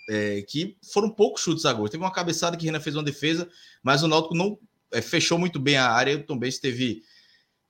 é, 0.08 0.42
que 0.42 0.76
foram 0.92 1.08
poucos 1.08 1.42
chutes 1.42 1.64
a 1.64 1.72
gol. 1.72 1.88
Teve 1.88 2.02
uma 2.02 2.10
cabeçada 2.10 2.56
que 2.56 2.66
Renan 2.66 2.80
fez 2.80 2.96
uma 2.96 3.04
defesa, 3.04 3.48
mas 3.80 4.02
o 4.02 4.08
Náutico 4.08 4.34
não 4.34 4.58
é, 4.90 5.00
fechou 5.00 5.38
muito 5.38 5.60
bem 5.60 5.76
a 5.76 5.92
área. 5.92 6.16
O 6.16 6.24
Tom 6.24 6.36
Benz 6.36 6.58
teve 6.58 7.04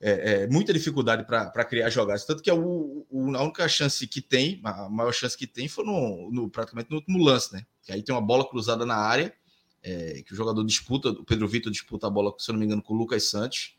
é, 0.00 0.44
é 0.44 0.46
muita 0.46 0.72
dificuldade 0.72 1.26
para 1.26 1.64
criar 1.66 1.90
jogadas. 1.90 2.24
Tanto 2.24 2.42
que 2.42 2.48
é 2.48 2.54
o, 2.54 3.06
o, 3.10 3.36
a 3.36 3.42
única 3.42 3.68
chance 3.68 4.06
que 4.06 4.22
tem, 4.22 4.62
a 4.64 4.88
maior 4.88 5.12
chance 5.12 5.36
que 5.36 5.46
tem, 5.46 5.68
foi 5.68 5.84
no, 5.84 6.30
no, 6.32 6.48
praticamente 6.48 6.90
no 6.90 6.96
último 6.96 7.22
lance, 7.22 7.52
né? 7.52 7.66
Que 7.90 7.94
aí 7.94 8.02
tem 8.04 8.14
uma 8.14 8.20
bola 8.20 8.48
cruzada 8.48 8.86
na 8.86 8.94
área, 8.94 9.34
é, 9.82 10.22
que 10.24 10.32
o 10.32 10.36
jogador 10.36 10.62
disputa, 10.64 11.10
o 11.10 11.24
Pedro 11.24 11.48
Vitor 11.48 11.72
disputa 11.72 12.06
a 12.06 12.10
bola, 12.10 12.32
se 12.38 12.48
eu 12.48 12.52
não 12.52 12.60
me 12.60 12.64
engano, 12.64 12.80
com 12.80 12.94
o 12.94 12.96
Lucas 12.96 13.28
Santos. 13.28 13.74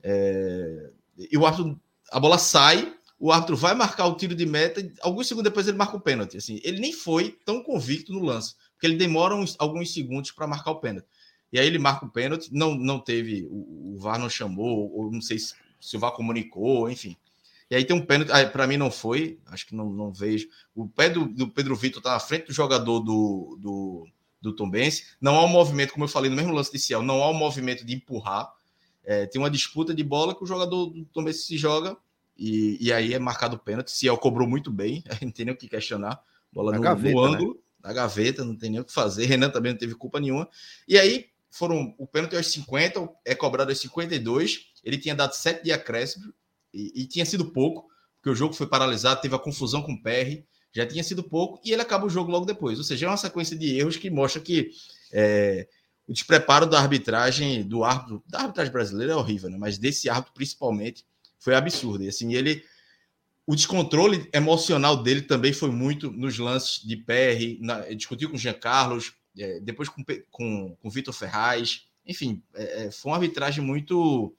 É, 0.00 0.92
e 1.18 1.36
o 1.36 1.44
árbitro, 1.44 1.80
a 2.12 2.20
bola 2.20 2.38
sai, 2.38 2.94
o 3.18 3.32
árbitro 3.32 3.56
vai 3.56 3.74
marcar 3.74 4.06
o 4.06 4.14
tiro 4.14 4.32
de 4.32 4.46
meta, 4.46 4.80
e 4.80 4.92
alguns 5.00 5.26
segundos 5.26 5.50
depois 5.50 5.66
ele 5.66 5.76
marca 5.76 5.96
o 5.96 6.00
pênalti. 6.00 6.36
Assim, 6.36 6.60
ele 6.62 6.78
nem 6.78 6.92
foi 6.92 7.36
tão 7.44 7.60
convicto 7.64 8.12
no 8.12 8.22
lance, 8.22 8.54
porque 8.74 8.86
ele 8.86 8.96
demora 8.96 9.34
uns, 9.34 9.56
alguns 9.58 9.92
segundos 9.92 10.30
para 10.30 10.46
marcar 10.46 10.70
o 10.70 10.80
pênalti. 10.80 11.08
E 11.52 11.58
aí 11.58 11.66
ele 11.66 11.80
marca 11.80 12.06
o 12.06 12.10
pênalti, 12.10 12.50
não, 12.52 12.76
não 12.76 13.00
teve, 13.00 13.44
o, 13.50 13.94
o 13.94 13.98
VAR 13.98 14.20
não 14.20 14.30
chamou, 14.30 14.92
ou 14.92 15.10
não 15.10 15.20
sei 15.20 15.40
se, 15.40 15.54
se 15.80 15.96
o 15.96 16.00
VAR 16.00 16.12
comunicou, 16.12 16.88
enfim. 16.88 17.16
E 17.70 17.76
aí 17.76 17.84
tem 17.84 17.94
um 17.94 18.04
pênalti, 18.04 18.30
para 18.50 18.66
mim 18.66 18.76
não 18.76 18.90
foi, 18.90 19.38
acho 19.46 19.66
que 19.66 19.74
não, 19.74 19.90
não 19.90 20.12
vejo. 20.12 20.48
O 20.74 20.88
pé 20.88 21.10
do, 21.10 21.26
do 21.26 21.48
Pedro 21.48 21.76
Vitor 21.76 21.98
está 21.98 22.12
na 22.12 22.20
frente 22.20 22.46
do 22.46 22.52
jogador 22.52 23.00
do, 23.00 23.58
do, 23.60 24.08
do 24.40 24.52
Tom 24.54 24.70
Benz. 24.70 25.16
Não 25.20 25.36
há 25.36 25.44
um 25.44 25.48
movimento, 25.48 25.92
como 25.92 26.04
eu 26.04 26.08
falei 26.08 26.30
no 26.30 26.36
mesmo 26.36 26.52
lance 26.52 26.70
inicial, 26.70 27.02
não 27.02 27.22
há 27.22 27.30
um 27.30 27.34
movimento 27.34 27.84
de 27.84 27.94
empurrar. 27.94 28.50
É, 29.04 29.26
tem 29.26 29.40
uma 29.40 29.50
disputa 29.50 29.94
de 29.94 30.02
bola 30.02 30.34
que 30.34 30.42
o 30.42 30.46
jogador 30.46 30.86
do 30.86 31.04
Tom 31.06 31.24
Benz 31.24 31.44
se 31.44 31.58
joga 31.58 31.96
e, 32.36 32.78
e 32.80 32.92
aí 32.92 33.12
é 33.12 33.18
marcado 33.18 33.56
o 33.56 33.58
pênalti. 33.58 33.90
Ciel 33.90 34.16
cobrou 34.16 34.48
muito 34.48 34.70
bem, 34.70 35.04
não 35.20 35.30
tem 35.30 35.44
nem 35.44 35.54
o 35.54 35.58
que 35.58 35.68
questionar. 35.68 36.22
Bola 36.50 36.72
no, 36.72 36.80
gaveta, 36.80 37.14
no, 37.14 37.28
né? 37.28 37.34
ângulo, 37.34 37.54
né? 37.54 37.60
na 37.82 37.92
gaveta, 37.92 38.44
não 38.44 38.56
tem 38.56 38.70
nem 38.70 38.80
o 38.80 38.84
que 38.84 38.92
fazer. 38.92 39.26
Renan 39.26 39.50
também 39.50 39.72
não 39.72 39.78
teve 39.78 39.94
culpa 39.94 40.18
nenhuma. 40.18 40.48
E 40.86 40.98
aí 40.98 41.26
foram 41.50 41.94
o 41.98 42.06
pênalti 42.06 42.34
aos 42.34 42.46
50, 42.46 43.08
é 43.26 43.34
cobrado 43.34 43.70
aos 43.70 43.80
52. 43.80 44.72
Ele 44.82 44.96
tinha 44.96 45.14
dado 45.14 45.34
7 45.34 45.64
de 45.64 45.72
acréscimo 45.72 46.32
e, 46.72 47.02
e, 47.02 47.06
tinha 47.06 47.24
sido 47.24 47.46
pouco, 47.46 47.88
porque 48.16 48.30
o 48.30 48.34
jogo 48.34 48.54
foi 48.54 48.66
paralisado, 48.66 49.20
teve 49.20 49.34
a 49.34 49.38
confusão 49.38 49.82
com 49.82 49.92
o 49.92 50.02
PR, 50.02 50.42
já 50.72 50.86
tinha 50.86 51.02
sido 51.02 51.22
pouco 51.22 51.60
e 51.64 51.72
ele 51.72 51.82
acaba 51.82 52.06
o 52.06 52.10
jogo 52.10 52.30
logo 52.30 52.44
depois. 52.44 52.78
Ou 52.78 52.84
seja, 52.84 53.06
é 53.06 53.08
uma 53.08 53.16
sequência 53.16 53.56
de 53.56 53.78
erros 53.78 53.96
que 53.96 54.10
mostra 54.10 54.40
que 54.40 54.70
é, 55.12 55.66
o 56.06 56.12
despreparo 56.12 56.66
da 56.66 56.80
arbitragem, 56.80 57.62
do 57.62 57.84
árbitro, 57.84 58.22
da 58.26 58.40
arbitragem 58.40 58.72
brasileira 58.72 59.12
é 59.12 59.16
horrível, 59.16 59.50
né? 59.50 59.58
mas 59.58 59.76
desse 59.76 60.08
árbitro 60.08 60.32
principalmente 60.32 61.04
foi 61.38 61.54
absurdo. 61.54 62.02
E 62.02 62.08
assim, 62.08 62.34
ele. 62.34 62.64
O 63.46 63.56
descontrole 63.56 64.28
emocional 64.30 65.02
dele 65.02 65.22
também 65.22 65.54
foi 65.54 65.70
muito 65.70 66.10
nos 66.10 66.38
lances 66.38 66.82
de 66.82 66.96
PR, 66.96 67.58
na, 67.60 67.80
discutiu 67.94 68.28
com 68.28 68.36
o 68.36 68.38
Jean 68.38 68.52
Carlos, 68.52 69.14
é, 69.38 69.58
depois 69.60 69.88
com, 69.88 70.04
com, 70.30 70.76
com 70.76 70.88
o 70.88 70.90
Vitor 70.90 71.14
Ferraz. 71.14 71.86
Enfim, 72.06 72.42
é, 72.54 72.84
é, 72.84 72.90
foi 72.90 73.10
uma 73.10 73.16
arbitragem 73.16 73.64
muito 73.64 74.34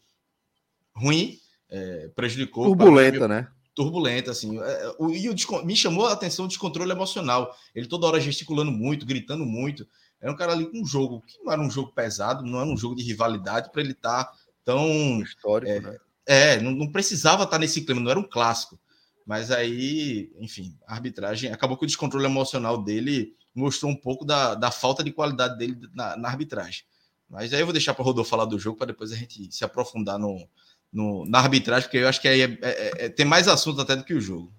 ruim, 0.93 1.39
é, 1.70 2.10
prejudicou. 2.16 2.66
Turbulenta, 2.66 3.28
né? 3.28 3.48
Turbulenta, 3.76 4.32
assim. 4.32 4.60
É, 4.60 4.96
o, 4.98 5.12
e 5.12 5.30
o, 5.30 5.36
me 5.66 5.76
chamou 5.76 6.08
a 6.08 6.14
atenção 6.14 6.46
o 6.46 6.48
descontrole 6.48 6.92
emocional. 6.92 7.56
Ele 7.74 7.88
toda 7.88 8.08
hora 8.08 8.20
gesticulando 8.20 8.72
muito, 8.72 9.06
gritando 9.06 9.46
muito. 9.46 9.88
Era 10.22 10.32
um 10.32 10.36
cara 10.36 10.52
ali 10.52 10.66
com 10.66 10.82
um 10.82 10.86
jogo 10.86 11.24
que 11.26 11.42
não 11.44 11.52
era 11.52 11.62
um 11.62 11.70
jogo 11.70 11.94
pesado, 11.94 12.46
não 12.46 12.60
era 12.60 12.70
um 12.70 12.78
jogo 12.78 12.96
de 12.96 13.04
rivalidade 13.04 13.72
para 13.72 13.82
ele 13.82 13.92
estar 13.92 14.26
tá 14.26 14.34
tão. 14.66 15.22
Histórico, 15.22 15.72
é, 15.72 15.80
né? 15.80 15.98
É, 16.26 16.62
não, 16.62 16.72
não, 16.72 16.92
precisava 16.92 17.44
estar 17.44 17.58
nesse 17.58 17.82
clima, 17.82 18.02
não 18.02 18.12
era 18.12 18.20
um 18.20 18.28
clássico. 18.28 18.80
Mas 19.26 19.52
aí, 19.52 20.32
enfim, 20.40 20.76
a 20.88 20.94
arbitragem 20.94 21.52
acabou 21.52 21.78
que 21.78 21.84
o 21.84 21.88
descontrole 21.88 22.26
emocional 22.26 22.82
dele 22.82 23.34
mostrou 23.54 23.92
um 23.92 23.96
pouco 23.96 24.26
da, 24.26 24.56
da 24.56 24.72
falta 24.72 25.04
de 25.04 25.12
qualidade 25.12 25.58
dele 25.58 25.78
na, 25.94 26.18
na 26.18 26.28
arbitragem. 26.28 26.84
Mas 27.30 27.54
aí 27.54 27.60
eu 27.60 27.66
vou 27.66 27.74
deixar 27.74 27.94
para 27.94 28.02
o 28.02 28.06
Rodolfo 28.06 28.30
falar 28.30 28.46
do 28.46 28.60
jogo 28.60 28.78
para 28.78 28.88
depois 28.88 29.12
a 29.12 29.16
gente 29.16 29.52
se 29.52 29.64
aprofundar 29.64 30.18
no, 30.18 30.48
no, 30.91 31.25
na 31.25 31.39
arbitragem, 31.39 31.84
porque 31.84 31.98
eu 31.98 32.08
acho 32.08 32.22
que 32.22 32.27
aí 32.27 32.41
é, 32.41 32.58
é, 32.62 33.05
é, 33.05 33.10
tem 33.10 33.25
mais 33.25 33.48
assunto 33.48 33.81
até 33.81 33.96
do 33.96 34.03
que 34.03 34.13
o 34.13 34.22
jogo. 34.22 34.51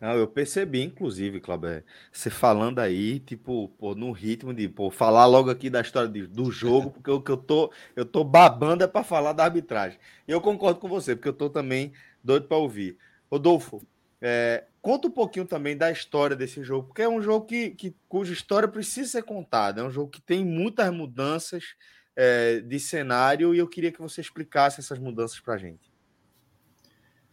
Não, 0.00 0.12
eu 0.12 0.26
percebi, 0.26 0.82
inclusive, 0.82 1.40
Cláudio, 1.40 1.82
você 2.12 2.28
falando 2.28 2.78
aí, 2.78 3.20
tipo, 3.20 3.68
pô, 3.78 3.94
no 3.94 4.12
ritmo 4.12 4.52
de, 4.52 4.68
pô, 4.68 4.90
falar 4.90 5.24
logo 5.26 5.50
aqui 5.50 5.70
da 5.70 5.80
história 5.80 6.08
de, 6.08 6.26
do 6.26 6.50
jogo, 6.50 6.90
porque 6.90 7.10
o 7.10 7.22
que 7.22 7.30
eu 7.30 7.36
tô, 7.36 7.72
eu 7.96 8.04
tô 8.04 8.22
babando 8.22 8.84
é 8.84 8.86
para 8.86 9.04
falar 9.04 9.32
da 9.32 9.44
arbitragem. 9.44 9.98
Eu 10.28 10.40
concordo 10.40 10.80
com 10.80 10.88
você, 10.88 11.16
porque 11.16 11.28
eu 11.28 11.32
tô 11.32 11.48
também 11.48 11.92
doido 12.22 12.46
para 12.46 12.56
ouvir. 12.56 12.98
Rodolfo, 13.30 13.82
é, 14.20 14.64
conta 14.82 15.08
um 15.08 15.10
pouquinho 15.10 15.46
também 15.46 15.76
da 15.76 15.90
história 15.90 16.36
desse 16.36 16.62
jogo, 16.62 16.88
porque 16.88 17.02
é 17.02 17.08
um 17.08 17.22
jogo 17.22 17.46
que, 17.46 17.70
que, 17.70 17.94
cuja 18.08 18.32
história 18.32 18.68
precisa 18.68 19.10
ser 19.10 19.22
contada, 19.22 19.80
é 19.80 19.84
um 19.84 19.90
jogo 19.90 20.10
que 20.10 20.20
tem 20.20 20.44
muitas 20.44 20.92
mudanças 20.92 21.76
é, 22.16 22.60
de 22.60 22.78
cenário 22.78 23.54
e 23.54 23.58
eu 23.58 23.68
queria 23.68 23.92
que 23.92 24.00
você 24.00 24.20
explicasse 24.20 24.80
essas 24.80 24.98
mudanças 24.98 25.40
para 25.40 25.54
a 25.54 25.58
gente. 25.58 25.92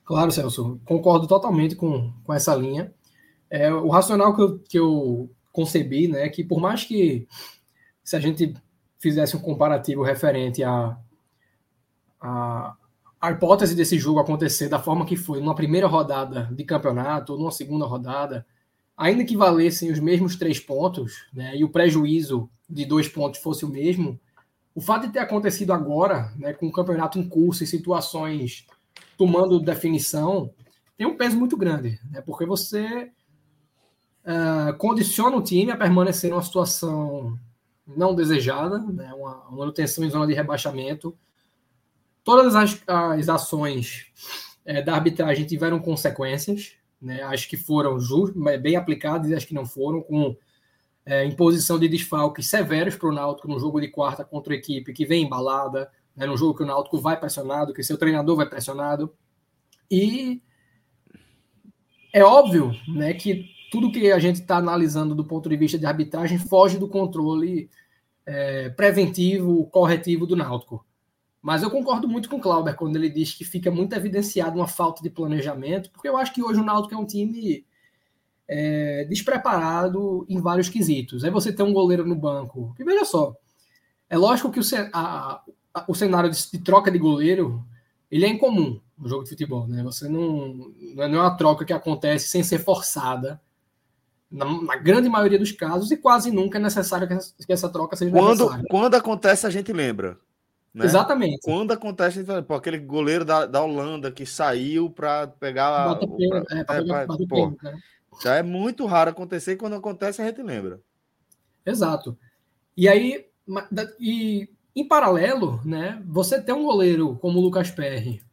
Claro, 0.04 0.32
Celso, 0.32 0.80
concordo 0.86 1.28
totalmente 1.28 1.76
com, 1.76 2.12
com 2.24 2.34
essa 2.34 2.56
linha. 2.56 2.94
É, 3.50 3.72
o 3.72 3.90
racional 3.90 4.36
que 4.36 4.42
eu, 4.42 4.60
que 4.60 4.80
eu 4.80 5.30
concebi, 5.52 6.08
né, 6.08 6.28
que 6.30 6.44
por 6.44 6.60
mais 6.60 6.84
que 6.84 7.28
se 8.04 8.16
a 8.16 8.20
gente 8.20 8.54
fizesse 9.00 9.36
um 9.36 9.42
comparativo 9.42 10.04
referente 10.04 10.64
a, 10.64 10.98
a, 12.20 12.76
a 13.20 13.32
hipótese 13.32 13.76
desse 13.76 13.98
jogo 13.98 14.20
acontecer 14.20 14.70
da 14.70 14.80
forma 14.80 15.06
que 15.06 15.16
foi, 15.16 15.40
numa 15.40 15.56
primeira 15.56 15.88
rodada 15.88 16.50
de 16.52 16.64
campeonato 16.64 17.34
ou 17.34 17.40
numa 17.40 17.52
segunda 17.52 17.86
rodada, 17.86 18.46
ainda 18.96 19.24
que 19.24 19.38
valessem 19.38 19.92
os 19.92 20.00
mesmos 20.00 20.36
três 20.36 20.60
pontos, 20.60 21.26
né, 21.34 21.56
e 21.56 21.64
o 21.64 21.70
prejuízo 21.70 22.50
de 22.70 22.86
dois 22.86 23.08
pontos 23.08 23.40
fosse 23.40 23.66
o 23.66 23.70
mesmo, 23.70 24.20
o 24.74 24.82
fato 24.82 25.08
de 25.08 25.14
ter 25.14 25.20
acontecido 25.20 25.74
agora, 25.74 26.32
né, 26.38 26.54
com 26.54 26.68
o 26.68 26.72
campeonato 26.72 27.20
em 27.20 27.28
curso 27.28 27.64
e 27.64 27.68
situações 27.68 28.66
tomando 29.18 29.60
definição, 29.60 30.52
tem 30.98 31.06
um 31.06 31.18
peso 31.18 31.38
muito 31.38 31.58
grande, 31.58 32.00
né? 32.10 32.22
porque 32.22 32.46
você 32.46 33.12
uh, 34.24 34.76
condiciona 34.78 35.36
o 35.36 35.42
time 35.42 35.72
a 35.72 35.78
permanecer 35.78 36.30
numa 36.30 36.44
situação 36.44 37.38
não 37.88 38.16
desejada, 38.16 38.80
né? 38.80 39.14
uma, 39.14 39.50
manutenção 39.52 40.04
em 40.04 40.10
zona 40.10 40.28
de 40.28 40.34
rebaixamento. 40.34 41.18
Todas 42.24 42.56
as, 42.56 42.82
as 42.88 43.30
ações 43.30 44.12
é, 44.64 44.82
da 44.82 44.94
arbitragem 44.96 45.46
tiveram 45.46 45.80
consequências, 45.80 46.74
né? 47.02 47.24
acho 47.24 47.50
que 47.50 47.58
foram 47.58 48.00
just, 48.00 48.34
bem 48.62 48.76
aplicadas 48.76 49.30
e 49.30 49.36
acho 49.36 49.48
que 49.48 49.56
não 49.56 49.66
foram, 49.66 50.02
com 50.02 50.36
é, 51.06 51.26
imposição 51.26 51.80
de 51.80 51.88
desfalques 51.88 52.48
severos 52.48 52.96
para 52.96 53.10
o 53.10 53.14
Náutico 53.14 53.48
no 53.48 53.60
jogo 53.60 53.82
de 53.82 53.88
quarta 53.88 54.24
contra 54.24 54.54
a 54.54 54.58
equipe 54.58 54.94
que 54.94 55.06
vem 55.06 55.24
embalada, 55.24 55.90
né, 56.16 56.26
num 56.26 56.38
jogo 56.38 56.56
que 56.56 56.64
o 56.64 56.66
Náutico 56.66 57.00
vai 57.00 57.20
pressionado, 57.20 57.74
que 57.74 57.84
seu 57.84 57.98
treinador 57.98 58.36
vai 58.36 58.48
pressionado. 58.48 59.14
E 59.90 60.42
é 62.14 62.24
óbvio 62.24 62.72
né, 62.88 63.14
que 63.14 63.46
tudo 63.72 63.92
que 63.92 64.12
a 64.12 64.20
gente 64.20 64.42
está 64.42 64.58
analisando 64.58 65.16
do 65.16 65.26
ponto 65.26 65.50
de 65.50 65.58
vista 65.58 65.78
de 65.78 65.86
arbitragem 65.86 66.38
foge 66.38 66.78
do 66.78 66.88
controle 66.88 67.70
é, 68.26 68.70
preventivo, 68.70 69.66
corretivo 69.68 70.28
do 70.28 70.36
Náutico. 70.36 70.86
Mas 71.42 71.64
eu 71.64 71.72
concordo 71.72 72.08
muito 72.08 72.30
com 72.30 72.36
o 72.36 72.42
Clauber 72.42 72.76
quando 72.76 72.96
ele 72.96 73.10
diz 73.10 73.34
que 73.34 73.44
fica 73.44 73.72
muito 73.72 73.94
evidenciado 73.96 74.58
uma 74.60 74.68
falta 74.68 75.02
de 75.02 75.10
planejamento, 75.10 75.90
porque 75.90 76.08
eu 76.08 76.16
acho 76.16 76.34
que 76.34 76.44
hoje 76.44 76.60
o 76.60 76.64
Náutico 76.64 76.94
é 76.94 76.98
um 76.98 77.06
time 77.06 77.66
é, 78.54 79.06
despreparado 79.06 80.26
em 80.28 80.42
vários 80.42 80.68
quesitos. 80.68 81.24
Aí 81.24 81.32
você 81.32 81.54
tem 81.54 81.66
um 81.66 81.72
goleiro 81.72 82.06
no 82.06 82.16
banco, 82.16 82.74
que 82.76 82.84
veja 82.84 83.06
só, 83.06 83.34
é 84.10 84.18
lógico 84.18 84.52
que 84.52 84.60
o, 84.60 84.64
a, 84.92 85.42
o 85.88 85.96
cenário 85.96 86.30
de, 86.30 86.52
de, 86.52 86.60
troca 86.60 86.92
de 86.92 87.00
goleiro 87.00 87.66
ele 88.12 88.26
é 88.26 88.28
incomum 88.28 88.82
no 88.98 89.08
jogo 89.08 89.24
de 89.24 89.30
futebol, 89.30 89.66
né? 89.68 89.82
Você 89.84 90.10
não, 90.10 90.70
não 90.94 91.04
é 91.04 91.08
uma 91.08 91.38
troca 91.38 91.64
que 91.64 91.72
acontece 91.72 92.28
sem 92.28 92.44
ser 92.44 92.60
forçada, 92.60 93.40
na, 94.30 94.46
na 94.64 94.76
grande 94.76 95.08
maioria 95.08 95.40
dos 95.40 95.54
casos, 95.54 95.90
e 95.90 95.96
quase 95.96 96.30
nunca 96.30 96.58
é 96.58 96.62
necessário 96.62 97.08
que 97.08 97.14
essa, 97.14 97.34
que 97.46 97.54
essa 97.54 97.70
troca 97.70 97.96
seja 97.96 98.12
quando, 98.12 98.40
necessária. 98.40 98.66
Quando 98.70 98.96
acontece, 98.96 99.48
a 99.48 99.50
gente 99.50 99.72
lembra. 99.72 100.18
Né? 100.74 100.86
Exatamente. 100.86 101.40
Quando 101.42 101.72
acontece, 101.72 102.26
a 102.30 102.42
pô, 102.42 102.56
aquele 102.56 102.80
goleiro 102.80 103.24
da, 103.24 103.46
da 103.46 103.62
Holanda 103.62 104.12
que 104.12 104.26
saiu 104.26 104.90
para 104.90 105.28
pegar. 105.28 105.88
Bota 105.88 106.08
pra, 106.08 106.38
é, 106.60 106.64
pra 106.66 106.76
é, 106.76 106.82
pegar, 106.82 107.06
pra, 107.08 107.18
pô, 107.28 107.54
né? 107.64 107.78
Já 108.22 108.36
é 108.36 108.44
muito 108.44 108.86
raro 108.86 109.12
acontecer, 109.12 109.54
e 109.54 109.58
quando 109.58 109.76
acontece, 109.76 110.22
a 110.22 110.26
gente 110.26 110.42
lembra. 110.42 110.82
Exato. 111.66 112.18
E 112.76 112.88
aí, 112.88 113.26
e 114.00 114.50
em 114.76 114.88
paralelo, 114.88 115.62
né, 115.66 116.02
você 116.06 116.42
tem 116.42 116.56
um 116.56 116.64
goleiro 116.64 117.18
como 117.18 117.40
o 117.40 117.42
Lucas 117.42 117.70
Perry 117.70 118.24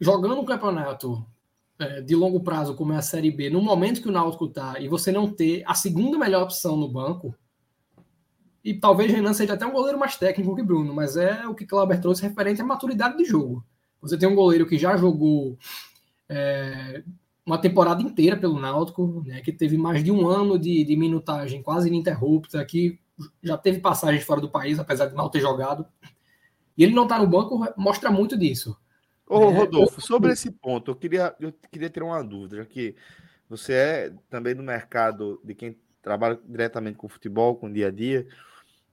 jogando 0.00 0.40
um 0.40 0.44
campeonato 0.44 1.26
é, 1.78 2.00
de 2.00 2.14
longo 2.14 2.40
prazo, 2.40 2.74
como 2.74 2.92
é 2.92 2.96
a 2.96 3.02
Série 3.02 3.30
B, 3.30 3.50
no 3.50 3.62
momento 3.62 4.02
que 4.02 4.08
o 4.08 4.12
Náutico 4.12 4.44
está, 4.44 4.78
e 4.78 4.86
você 4.86 5.10
não 5.10 5.32
ter 5.32 5.64
a 5.66 5.74
segunda 5.74 6.18
melhor 6.18 6.42
opção 6.42 6.76
no 6.76 6.88
banco, 6.88 7.34
e 8.62 8.74
talvez 8.74 9.10
Renan 9.10 9.32
seja 9.32 9.54
até 9.54 9.64
um 9.64 9.72
goleiro 9.72 9.98
mais 9.98 10.16
técnico 10.16 10.54
que 10.54 10.62
Bruno, 10.62 10.94
mas 10.94 11.16
é 11.16 11.46
o 11.46 11.54
que 11.54 11.66
Clauber 11.66 12.00
trouxe 12.00 12.22
referente 12.22 12.60
à 12.60 12.64
maturidade 12.64 13.16
de 13.16 13.24
jogo. 13.24 13.64
Você 14.02 14.18
tem 14.18 14.28
um 14.28 14.34
goleiro 14.34 14.66
que 14.66 14.76
já 14.76 14.96
jogou 14.98 15.58
é, 16.28 17.02
uma 17.50 17.58
temporada 17.58 18.00
inteira 18.00 18.36
pelo 18.36 18.60
Náutico, 18.60 19.22
né, 19.26 19.40
que 19.40 19.52
teve 19.52 19.76
mais 19.76 20.04
de 20.04 20.12
um 20.12 20.28
ano 20.28 20.56
de, 20.56 20.84
de 20.84 20.96
minutagem 20.96 21.62
quase 21.62 21.88
ininterrupta, 21.88 22.64
que 22.64 22.98
já 23.42 23.58
teve 23.58 23.80
passagens 23.80 24.22
fora 24.22 24.40
do 24.40 24.48
país, 24.48 24.78
apesar 24.78 25.06
de 25.06 25.14
mal 25.14 25.28
ter 25.28 25.40
jogado. 25.40 25.84
E 26.78 26.84
ele 26.84 26.94
não 26.94 27.02
está 27.02 27.18
no 27.18 27.26
banco 27.26 27.60
mostra 27.76 28.10
muito 28.10 28.38
disso. 28.38 28.76
Ô, 29.26 29.50
é, 29.50 29.52
Rodolfo, 29.52 30.00
sobre 30.00 30.32
esse 30.32 30.50
ponto, 30.50 30.92
eu 30.92 30.94
queria, 30.94 31.34
eu 31.40 31.52
queria 31.70 31.90
ter 31.90 32.02
uma 32.02 32.22
dúvida, 32.22 32.56
já 32.56 32.64
que 32.64 32.94
você 33.48 33.72
é 33.72 34.14
também 34.28 34.54
do 34.54 34.62
mercado 34.62 35.40
de 35.44 35.54
quem 35.54 35.76
trabalha 36.00 36.38
diretamente 36.48 36.96
com 36.96 37.08
futebol, 37.08 37.56
com 37.56 37.66
o 37.66 37.72
dia 37.72 37.88
a 37.88 37.90
dia. 37.90 38.26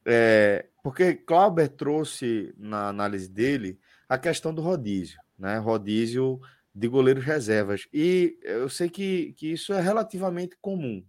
É, 0.03 0.65
porque 0.83 1.13
Clauber 1.13 1.69
trouxe 1.69 2.53
na 2.57 2.87
análise 2.87 3.29
dele 3.29 3.79
a 4.09 4.17
questão 4.17 4.53
do 4.53 4.61
rodízio, 4.61 5.19
né? 5.37 5.57
Rodízio 5.57 6.39
de 6.77 6.87
goleiros 6.87 7.25
reservas. 7.25 7.87
E 7.91 8.37
eu 8.43 8.69
sei 8.69 8.87
que, 8.87 9.33
que 9.33 9.51
isso 9.51 9.73
é 9.73 9.81
relativamente 9.81 10.55
comum. 10.61 11.03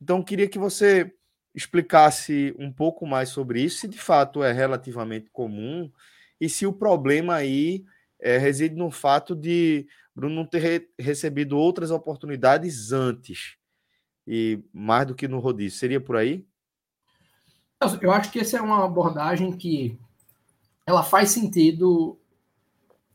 Então, 0.00 0.22
queria 0.22 0.48
que 0.48 0.58
você 0.58 1.14
explicasse 1.54 2.54
um 2.58 2.72
pouco 2.72 3.06
mais 3.06 3.28
sobre 3.28 3.60
isso, 3.60 3.80
se 3.80 3.88
de 3.88 3.98
fato 3.98 4.42
é 4.42 4.50
relativamente 4.50 5.28
comum 5.30 5.92
e 6.40 6.48
se 6.48 6.66
o 6.66 6.72
problema 6.72 7.34
aí 7.34 7.84
é, 8.18 8.38
reside 8.38 8.74
no 8.74 8.90
fato 8.90 9.36
de 9.36 9.86
Bruno 10.16 10.34
não 10.34 10.46
ter 10.46 10.58
re 10.58 10.88
recebido 10.98 11.58
outras 11.58 11.90
oportunidades 11.90 12.90
antes 12.90 13.56
e 14.26 14.64
mais 14.72 15.06
do 15.06 15.14
que 15.14 15.28
no 15.28 15.38
rodízio. 15.38 15.78
Seria 15.78 16.00
por 16.00 16.16
aí? 16.16 16.46
Eu 18.00 18.10
acho 18.10 18.32
que 18.32 18.40
essa 18.40 18.56
é 18.56 18.62
uma 18.62 18.84
abordagem 18.84 19.52
que 19.52 19.98
ela 20.86 21.02
faz 21.02 21.30
sentido 21.30 22.18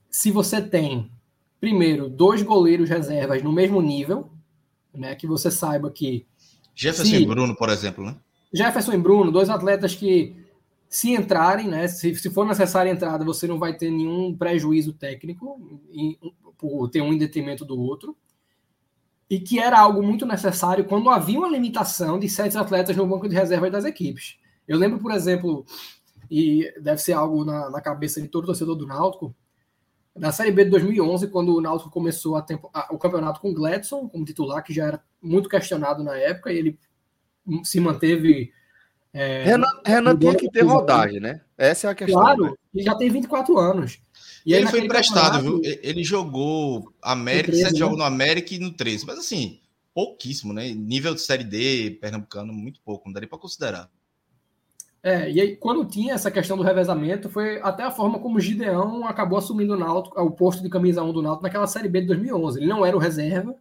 se 0.09 0.31
você 0.31 0.61
tem, 0.61 1.11
primeiro, 1.59 2.09
dois 2.09 2.41
goleiros 2.41 2.89
reservas 2.89 3.43
no 3.43 3.51
mesmo 3.51 3.81
nível, 3.81 4.29
né? 4.93 5.15
Que 5.15 5.27
você 5.27 5.51
saiba 5.51 5.91
que. 5.91 6.25
Jefferson 6.75 7.15
se... 7.15 7.23
e 7.23 7.25
Bruno, 7.25 7.55
por 7.55 7.69
exemplo, 7.69 8.03
né? 8.03 8.15
Jefferson 8.53 8.93
e 8.93 8.97
Bruno, 8.97 9.31
dois 9.31 9.49
atletas 9.49 9.95
que 9.95 10.35
se 10.89 11.11
entrarem, 11.11 11.67
né? 11.67 11.87
Se, 11.87 12.15
se 12.15 12.29
for 12.29 12.45
necessária 12.45 12.91
a 12.91 12.95
entrada, 12.95 13.23
você 13.23 13.47
não 13.47 13.59
vai 13.59 13.75
ter 13.75 13.91
nenhum 13.91 14.35
prejuízo 14.35 14.93
técnico 14.93 15.59
em, 15.91 16.17
por 16.57 16.89
ter 16.89 17.01
um 17.01 17.13
em 17.13 17.17
detrimento 17.17 17.63
do 17.63 17.79
outro. 17.79 18.17
E 19.29 19.39
que 19.39 19.59
era 19.59 19.79
algo 19.79 20.01
muito 20.01 20.25
necessário 20.25 20.85
quando 20.85 21.09
havia 21.11 21.37
uma 21.37 21.49
limitação 21.49 22.17
de 22.17 22.27
sete 22.27 22.57
atletas 22.57 22.95
no 22.95 23.05
banco 23.05 23.29
de 23.29 23.35
reservas 23.35 23.71
das 23.71 23.85
equipes. 23.85 24.39
Eu 24.67 24.77
lembro, 24.79 24.97
por 24.99 25.11
exemplo, 25.11 25.63
e 26.31 26.71
deve 26.81 26.99
ser 26.99 27.13
algo 27.13 27.45
na, 27.45 27.69
na 27.69 27.81
cabeça 27.81 28.19
de 28.19 28.27
todo 28.27 28.47
torcedor 28.47 28.75
do 28.75 28.87
Náutico, 28.87 29.35
na 30.19 30.31
Série 30.31 30.51
B 30.51 30.65
de 30.65 30.71
2011, 30.71 31.27
quando 31.29 31.55
o 31.55 31.61
Náutico 31.61 31.89
começou 31.89 32.35
a 32.35 32.41
tempo, 32.41 32.69
a, 32.73 32.93
o 32.93 32.97
campeonato 32.97 33.39
com 33.39 33.53
Gladson 33.53 34.07
como 34.07 34.25
titular, 34.25 34.63
que 34.63 34.73
já 34.73 34.85
era 34.85 35.03
muito 35.21 35.49
questionado 35.49 36.03
na 36.03 36.15
época, 36.15 36.51
e 36.51 36.57
ele 36.57 36.79
se 37.63 37.79
manteve 37.79 38.51
é, 39.11 39.43
Renan, 39.43 39.67
Renan 39.83 40.17
tinha 40.17 40.35
que 40.35 40.51
ter 40.51 40.61
rodagem, 40.61 41.19
né? 41.19 41.41
Essa 41.57 41.87
é 41.87 41.89
a 41.91 41.95
questão. 41.95 42.21
Claro, 42.21 42.43
né? 42.43 42.53
ele 42.75 42.83
já 42.83 42.95
tem 42.95 43.09
24 43.09 43.57
anos. 43.57 43.99
E 44.45 44.53
ele 44.53 44.67
foi 44.67 44.81
emprestado, 44.81 45.41
viu? 45.41 45.61
Ele 45.63 46.03
jogou 46.03 46.93
América, 47.01 47.51
13, 47.51 47.73
né? 47.73 47.79
jogos 47.79 47.97
no 47.97 48.03
América 48.03 48.53
e 48.53 48.59
no 48.59 48.71
13. 48.71 49.05
Mas 49.07 49.17
assim, 49.17 49.59
pouquíssimo, 49.93 50.53
né? 50.53 50.69
Nível 50.69 51.15
de 51.15 51.21
Série 51.21 51.43
D, 51.43 51.97
pernambucano, 51.99 52.53
muito 52.53 52.79
pouco, 52.81 53.07
não 53.07 53.13
daria 53.13 53.27
para 53.27 53.39
considerar. 53.39 53.89
É, 55.01 55.31
e 55.31 55.39
aí, 55.39 55.55
quando 55.55 55.85
tinha 55.85 56.13
essa 56.13 56.29
questão 56.29 56.57
do 56.57 56.63
revezamento, 56.63 57.29
foi 57.29 57.61
até 57.61 57.83
a 57.83 57.91
forma 57.91 58.19
como 58.19 58.37
o 58.37 58.41
Gideão 58.41 59.05
acabou 59.05 59.37
assumindo 59.37 59.73
o, 59.73 60.23
o 60.23 60.31
posto 60.31 60.61
de 60.61 60.69
camisa 60.69 61.01
1 61.01 61.13
do 61.13 61.21
Náutico 61.21 61.43
naquela 61.43 61.67
Série 61.67 61.87
B 61.87 62.01
de 62.01 62.07
2011. 62.07 62.59
Ele 62.59 62.67
não 62.67 62.85
era 62.85 62.95
o 62.95 62.99
reserva, 62.99 63.55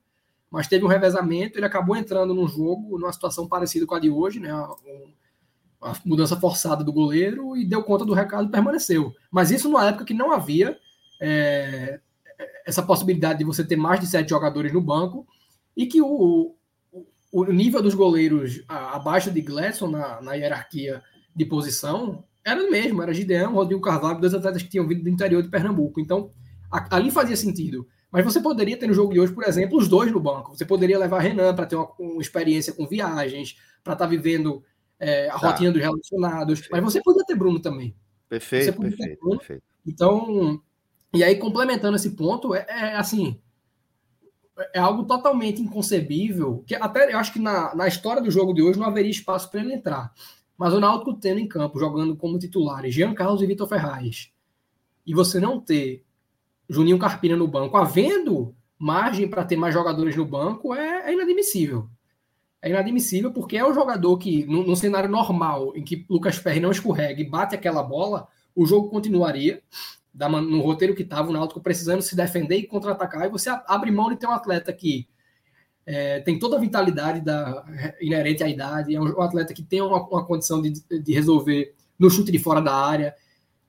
mas 0.50 0.66
teve 0.66 0.84
um 0.84 0.88
revezamento, 0.88 1.58
ele 1.58 1.66
acabou 1.66 1.96
entrando 1.96 2.34
num 2.34 2.48
jogo, 2.48 2.98
numa 2.98 3.12
situação 3.12 3.46
parecida 3.46 3.86
com 3.86 3.94
a 3.94 4.00
de 4.00 4.10
hoje, 4.10 4.40
né? 4.40 4.50
A 5.80 5.92
mudança 6.04 6.36
forçada 6.36 6.82
do 6.82 6.92
goleiro 6.92 7.56
e 7.56 7.64
deu 7.64 7.84
conta 7.84 8.04
do 8.04 8.14
recado 8.14 8.48
e 8.48 8.50
permaneceu. 8.50 9.14
Mas 9.30 9.52
isso 9.52 9.68
numa 9.68 9.86
época 9.86 10.04
que 10.04 10.14
não 10.14 10.32
havia 10.32 10.76
é, 11.20 12.00
essa 12.66 12.82
possibilidade 12.82 13.38
de 13.38 13.44
você 13.44 13.64
ter 13.64 13.76
mais 13.76 14.00
de 14.00 14.06
sete 14.06 14.30
jogadores 14.30 14.72
no 14.72 14.80
banco 14.80 15.24
e 15.76 15.86
que 15.86 16.02
o, 16.02 16.56
o 17.30 17.44
nível 17.44 17.82
dos 17.82 17.94
goleiros 17.94 18.62
abaixo 18.66 19.30
de 19.30 19.40
Gladson 19.40 19.88
na, 19.88 20.20
na, 20.20 20.34
hierarquia 20.34 21.02
de 21.38 21.44
posição 21.44 22.24
era 22.44 22.62
o 22.62 22.70
mesmo, 22.70 23.02
era 23.02 23.14
Gideão, 23.14 23.54
Rodrigo 23.54 23.80
Carvalho, 23.80 24.20
dois 24.20 24.34
atletas 24.34 24.62
que 24.62 24.68
tinham 24.68 24.86
vindo 24.86 25.02
do 25.02 25.08
interior 25.08 25.42
de 25.42 25.48
Pernambuco. 25.48 26.00
Então, 26.00 26.30
a, 26.70 26.96
ali 26.96 27.10
fazia 27.10 27.36
sentido. 27.36 27.86
Mas 28.10 28.24
você 28.24 28.40
poderia 28.40 28.76
ter 28.76 28.86
no 28.86 28.94
jogo 28.94 29.12
de 29.12 29.20
hoje, 29.20 29.32
por 29.32 29.44
exemplo, 29.44 29.78
os 29.78 29.86
dois 29.86 30.10
no 30.10 30.18
banco. 30.18 30.56
Você 30.56 30.64
poderia 30.64 30.98
levar 30.98 31.20
Renan 31.20 31.54
para 31.54 31.66
ter 31.66 31.76
uma, 31.76 31.90
uma 31.98 32.22
experiência 32.22 32.72
com 32.72 32.86
viagens, 32.86 33.56
para 33.84 33.92
estar 33.92 34.06
tá 34.06 34.10
vivendo 34.10 34.64
é, 34.98 35.28
a 35.28 35.38
tá. 35.38 35.50
rotinha 35.50 35.70
dos 35.70 35.80
relacionados. 35.80 36.68
Mas 36.70 36.82
você 36.82 37.02
podia 37.02 37.24
ter 37.24 37.36
Bruno 37.36 37.60
também. 37.60 37.94
Perfeito, 38.28 38.80
perfeito, 38.80 39.28
perfeito. 39.28 39.62
Então, 39.86 40.60
e 41.14 41.22
aí 41.22 41.36
complementando 41.36 41.96
esse 41.96 42.10
ponto, 42.10 42.54
é, 42.54 42.64
é, 42.68 42.96
assim, 42.96 43.38
é 44.74 44.78
algo 44.78 45.04
totalmente 45.04 45.60
inconcebível, 45.60 46.64
que 46.66 46.74
até 46.74 47.12
eu 47.12 47.18
acho 47.18 47.32
que 47.32 47.38
na, 47.38 47.74
na 47.74 47.86
história 47.86 48.22
do 48.22 48.30
jogo 48.30 48.54
de 48.54 48.62
hoje 48.62 48.78
não 48.78 48.86
haveria 48.86 49.10
espaço 49.10 49.50
para 49.50 49.60
ele 49.60 49.74
entrar. 49.74 50.12
Mas 50.58 50.74
o 50.74 50.80
Náutico 50.80 51.14
tendo 51.14 51.38
em 51.38 51.46
campo, 51.46 51.78
jogando 51.78 52.16
como 52.16 52.38
titulares, 52.38 52.92
Jean 52.92 53.14
Carlos 53.14 53.40
e 53.40 53.46
Vitor 53.46 53.68
Ferraz, 53.68 54.32
e 55.06 55.14
você 55.14 55.38
não 55.38 55.60
ter 55.60 56.04
Juninho 56.68 56.98
Carpina 56.98 57.36
no 57.36 57.46
banco, 57.46 57.76
havendo 57.76 58.54
margem 58.76 59.28
para 59.28 59.44
ter 59.44 59.56
mais 59.56 59.72
jogadores 59.72 60.16
no 60.16 60.24
banco, 60.24 60.74
é, 60.74 61.08
é 61.08 61.14
inadmissível. 61.14 61.88
É 62.60 62.68
inadmissível 62.68 63.32
porque 63.32 63.56
é 63.56 63.64
o 63.64 63.72
jogador 63.72 64.18
que, 64.18 64.44
num, 64.46 64.74
cenário 64.74 65.08
normal, 65.08 65.72
em 65.76 65.82
que 65.84 66.04
Lucas 66.10 66.40
Perry 66.40 66.58
não 66.58 66.72
escorrega 66.72 67.20
e 67.20 67.28
bate 67.28 67.54
aquela 67.54 67.82
bola, 67.82 68.26
o 68.54 68.66
jogo 68.66 68.90
continuaria 68.90 69.62
no 70.12 70.60
roteiro 70.60 70.96
que 70.96 71.02
estava, 71.02 71.30
o 71.30 71.32
Náutico 71.32 71.60
precisando 71.60 72.02
se 72.02 72.16
defender 72.16 72.56
e 72.56 72.66
contra-atacar, 72.66 73.26
e 73.26 73.30
você 73.30 73.48
abre 73.66 73.92
mão 73.92 74.10
de 74.10 74.16
ter 74.16 74.26
um 74.26 74.32
atleta 74.32 74.72
que 74.72 75.08
é, 75.90 76.20
tem 76.20 76.38
toda 76.38 76.56
a 76.56 76.60
vitalidade 76.60 77.22
da, 77.22 77.64
inerente 77.98 78.44
à 78.44 78.48
idade, 78.48 78.94
é 78.94 79.00
um, 79.00 79.22
atleta 79.22 79.54
que 79.54 79.62
tem 79.62 79.80
uma, 79.80 80.06
uma 80.06 80.22
condição 80.22 80.60
de, 80.60 80.74
de 81.00 81.14
resolver 81.14 81.74
no 81.98 82.10
chute 82.10 82.30
de 82.30 82.38
fora 82.38 82.60
da 82.60 82.74
área. 82.74 83.14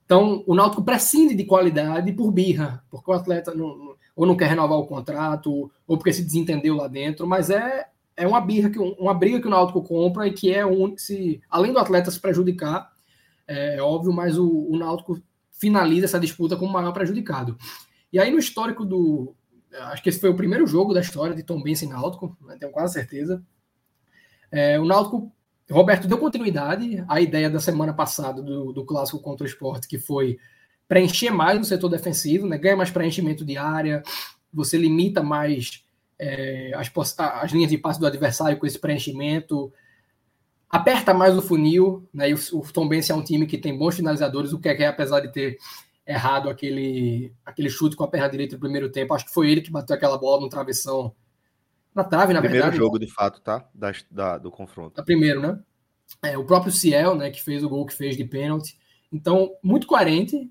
Então, 0.04 0.44
o 0.46 0.54
Náutico 0.54 0.84
prescinde 0.84 1.34
de 1.34 1.44
qualidade 1.44 2.12
por 2.12 2.30
birra, 2.30 2.84
porque 2.90 3.10
o 3.10 3.14
atleta 3.14 3.54
não, 3.54 3.96
ou 4.14 4.26
não 4.26 4.36
quer 4.36 4.50
renovar 4.50 4.78
o 4.78 4.86
contrato, 4.86 5.70
ou 5.86 5.96
porque 5.96 6.12
se 6.12 6.22
desentendeu 6.22 6.76
lá 6.76 6.88
dentro, 6.88 7.26
mas 7.26 7.48
é 7.48 7.86
é 8.14 8.26
uma 8.26 8.40
birra 8.40 8.68
que 8.68 8.78
uma 8.78 9.14
briga 9.14 9.40
que 9.40 9.46
o 9.46 9.50
Náutico 9.50 9.82
compra 9.82 10.26
e 10.26 10.32
que 10.32 10.52
é 10.52 10.66
um 10.66 10.94
se 10.98 11.40
além 11.48 11.72
do 11.72 11.78
atleta 11.78 12.10
se 12.10 12.20
prejudicar, 12.20 12.92
é, 13.48 13.76
é 13.76 13.82
óbvio, 13.82 14.12
mas 14.12 14.36
o, 14.36 14.46
o 14.46 14.76
Náutico 14.76 15.18
finaliza 15.52 16.04
essa 16.04 16.20
disputa 16.20 16.54
como 16.54 16.68
o 16.68 16.72
maior 16.74 16.92
prejudicado. 16.92 17.56
E 18.12 18.18
aí 18.18 18.30
no 18.30 18.38
histórico 18.38 18.84
do 18.84 19.34
acho 19.72 20.02
que 20.02 20.08
esse 20.08 20.20
foi 20.20 20.30
o 20.30 20.36
primeiro 20.36 20.66
jogo 20.66 20.92
da 20.92 21.00
história 21.00 21.34
de 21.34 21.42
Tom 21.42 21.62
Benz 21.62 21.82
e 21.82 21.86
Náutico, 21.86 22.36
né, 22.42 22.56
tenho 22.58 22.72
quase 22.72 22.94
certeza. 22.94 23.42
É, 24.50 24.78
o 24.78 24.84
Náutico 24.84 25.32
Roberto 25.70 26.08
deu 26.08 26.18
continuidade 26.18 27.04
à 27.08 27.20
ideia 27.20 27.48
da 27.48 27.60
semana 27.60 27.92
passada 27.92 28.42
do, 28.42 28.72
do 28.72 28.84
clássico 28.84 29.20
contra 29.20 29.44
o 29.44 29.46
esporte, 29.46 29.86
que 29.86 29.98
foi 29.98 30.38
preencher 30.88 31.30
mais 31.30 31.58
no 31.58 31.64
setor 31.64 31.88
defensivo, 31.88 32.46
né, 32.46 32.58
ganha 32.58 32.76
mais 32.76 32.90
preenchimento 32.90 33.44
de 33.44 33.56
área, 33.56 34.02
você 34.52 34.76
limita 34.76 35.22
mais 35.22 35.84
é, 36.18 36.72
as, 36.74 36.92
as, 37.16 37.52
linhas 37.52 37.70
de 37.70 37.78
passe 37.78 37.98
do 37.98 38.06
adversário 38.06 38.58
com 38.58 38.66
esse 38.66 38.78
preenchimento, 38.78 39.72
aperta 40.68 41.14
mais 41.14 41.36
o 41.36 41.42
funil, 41.42 42.06
né? 42.12 42.30
E 42.30 42.34
o, 42.34 42.38
o 42.52 42.72
Tom 42.72 42.86
Benz 42.86 43.08
é 43.08 43.14
um 43.14 43.24
time 43.24 43.46
que 43.46 43.56
tem 43.56 43.76
bons 43.76 43.96
finalizadores, 43.96 44.52
o 44.52 44.60
que 44.60 44.68
é, 44.68 44.86
apesar 44.86 45.20
de 45.20 45.32
ter 45.32 45.56
errado 46.10 46.48
aquele, 46.48 47.32
aquele 47.44 47.70
chute 47.70 47.96
com 47.96 48.04
a 48.04 48.08
perna 48.08 48.28
direita 48.28 48.56
no 48.56 48.60
primeiro 48.60 48.90
tempo. 48.90 49.14
Acho 49.14 49.26
que 49.26 49.32
foi 49.32 49.50
ele 49.50 49.60
que 49.60 49.70
bateu 49.70 49.94
aquela 49.94 50.18
bola 50.18 50.40
no 50.40 50.48
travessão. 50.48 51.14
Na 51.94 52.04
trave, 52.04 52.32
na 52.32 52.40
primeiro 52.40 52.64
verdade. 52.64 52.76
Primeiro 52.76 52.84
jogo, 52.84 52.98
de 52.98 53.12
fato, 53.12 53.40
tá? 53.40 53.68
Da, 53.74 53.92
da, 54.10 54.38
do 54.38 54.50
confronto. 54.50 54.96
Da 54.96 55.02
primeiro, 55.02 55.40
né? 55.40 55.58
É, 56.22 56.36
o 56.36 56.44
próprio 56.44 56.72
Ciel, 56.72 57.14
né, 57.14 57.30
que 57.30 57.42
fez 57.42 57.62
o 57.62 57.68
gol 57.68 57.86
que 57.86 57.94
fez 57.94 58.16
de 58.16 58.24
pênalti. 58.24 58.78
Então, 59.12 59.52
muito 59.62 59.86
coerente 59.86 60.50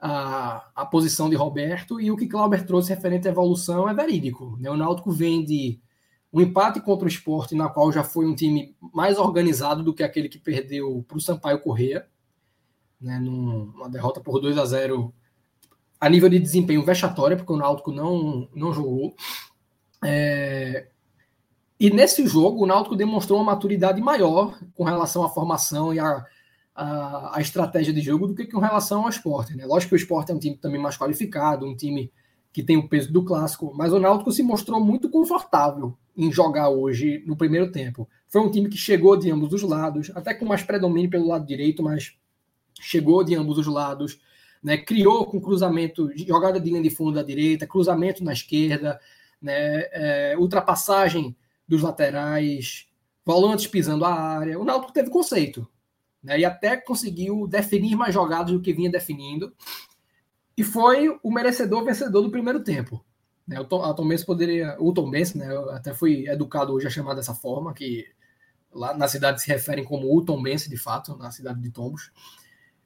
a, 0.00 0.70
a 0.74 0.86
posição 0.86 1.30
de 1.30 1.36
Roberto 1.36 2.00
e 2.00 2.10
o 2.10 2.16
que 2.16 2.26
Clauber 2.26 2.64
trouxe 2.66 2.90
referente 2.90 3.26
à 3.26 3.30
evolução 3.30 3.88
é 3.88 3.94
verídico. 3.94 4.56
Né? 4.60 4.70
O 4.70 4.76
Náutico 4.76 5.10
vem 5.10 5.44
de 5.44 5.80
um 6.32 6.40
empate 6.40 6.80
contra 6.80 7.06
o 7.06 7.08
esporte, 7.08 7.54
na 7.54 7.68
qual 7.68 7.90
já 7.92 8.02
foi 8.02 8.26
um 8.26 8.34
time 8.34 8.76
mais 8.92 9.18
organizado 9.18 9.82
do 9.82 9.94
que 9.94 10.02
aquele 10.02 10.28
que 10.28 10.38
perdeu 10.38 11.04
para 11.06 11.16
o 11.16 11.20
Sampaio 11.20 11.60
Correia, 11.60 12.06
né? 13.04 13.18
numa 13.18 13.88
derrota 13.88 14.20
por 14.20 14.40
2 14.40 14.56
a 14.58 14.64
0 14.64 15.12
a 16.00 16.08
nível 16.08 16.28
de 16.28 16.38
desempenho 16.38 16.84
vexatória, 16.84 17.36
porque 17.36 17.52
o 17.52 17.56
Náutico 17.56 17.92
não, 17.92 18.48
não 18.54 18.72
jogou. 18.72 19.14
É, 20.02 20.88
e 21.78 21.90
nesse 21.90 22.26
jogo, 22.26 22.62
o 22.62 22.66
Náutico 22.66 22.96
demonstrou 22.96 23.38
uma 23.38 23.52
maturidade 23.52 24.00
maior 24.00 24.58
com 24.74 24.84
relação 24.84 25.24
à 25.24 25.28
formação 25.28 25.94
e 25.94 25.98
à, 25.98 26.24
à, 26.74 27.36
estratégia 27.40 27.92
de 27.92 28.00
jogo 28.00 28.26
do 28.26 28.34
que 28.34 28.46
com 28.46 28.58
relação 28.58 29.02
ao 29.02 29.08
esporte. 29.08 29.56
Né? 29.56 29.64
Lógico 29.64 29.90
que 29.90 29.94
o 29.94 29.96
esporte 29.96 30.32
é 30.32 30.34
um 30.34 30.38
time 30.38 30.56
também 30.56 30.80
mais 30.80 30.96
qualificado, 30.96 31.66
um 31.66 31.76
time 31.76 32.12
que 32.52 32.62
tem 32.62 32.76
o 32.76 32.88
peso 32.88 33.12
do 33.12 33.24
clássico, 33.24 33.72
mas 33.74 33.92
o 33.92 33.98
Náutico 33.98 34.30
se 34.30 34.42
mostrou 34.42 34.80
muito 34.80 35.08
confortável 35.10 35.96
em 36.16 36.30
jogar 36.30 36.68
hoje 36.68 37.22
no 37.26 37.36
primeiro 37.36 37.72
tempo. 37.72 38.08
Foi 38.28 38.40
um 38.40 38.50
time 38.50 38.68
que 38.68 38.76
chegou 38.76 39.16
de 39.16 39.30
ambos 39.30 39.52
os 39.52 39.62
lados, 39.62 40.12
até 40.14 40.32
com 40.32 40.44
mais 40.44 40.62
predomínio 40.62 41.10
pelo 41.10 41.26
lado 41.26 41.46
direito, 41.46 41.82
mas 41.82 42.16
chegou 42.80 43.22
de 43.24 43.34
ambos 43.34 43.58
os 43.58 43.66
lados, 43.66 44.18
né? 44.62 44.78
criou 44.78 45.26
com 45.26 45.40
cruzamento, 45.40 46.10
jogada 46.16 46.60
de 46.60 46.70
linha 46.70 46.82
de 46.82 46.90
fundo 46.90 47.12
da 47.12 47.22
direita, 47.22 47.66
cruzamento 47.66 48.24
na 48.24 48.32
esquerda, 48.32 49.00
né? 49.40 49.82
É, 49.92 50.36
ultrapassagem 50.38 51.36
dos 51.68 51.82
laterais, 51.82 52.88
volantes 53.24 53.66
pisando 53.66 54.04
a 54.04 54.12
área. 54.12 54.58
O 54.58 54.64
Náutico 54.64 54.92
teve 54.92 55.10
conceito, 55.10 55.68
né? 56.22 56.38
E 56.38 56.44
até 56.44 56.76
conseguiu 56.76 57.46
definir 57.46 57.96
mais 57.96 58.14
jogadas 58.14 58.52
do 58.52 58.60
que 58.60 58.72
vinha 58.72 58.90
definindo. 58.90 59.52
E 60.56 60.62
foi 60.62 61.18
o 61.22 61.30
merecedor 61.30 61.84
vencedor 61.84 62.22
do 62.22 62.30
primeiro 62.30 62.62
tempo. 62.62 63.04
Né? 63.46 63.60
O 63.60 63.64
Tom, 63.64 63.82
a 63.82 63.92
Tom 63.92 64.08
poderia, 64.24 64.76
o 64.78 64.92
Tom 64.92 65.10
Benz, 65.10 65.34
né? 65.34 65.50
Eu 65.54 65.70
até 65.70 65.92
fui 65.92 66.26
educado 66.28 66.72
hoje 66.72 66.86
a 66.86 66.90
chamar 66.90 67.14
dessa 67.14 67.34
forma, 67.34 67.74
que 67.74 68.06
lá 68.72 68.96
na 68.96 69.08
cidade 69.08 69.42
se 69.42 69.48
referem 69.48 69.84
como 69.84 70.16
o 70.16 70.24
Tom 70.24 70.42
Benz, 70.42 70.68
de 70.68 70.76
fato, 70.76 71.16
na 71.16 71.30
cidade 71.30 71.60
de 71.60 71.70
Tombos. 71.70 72.10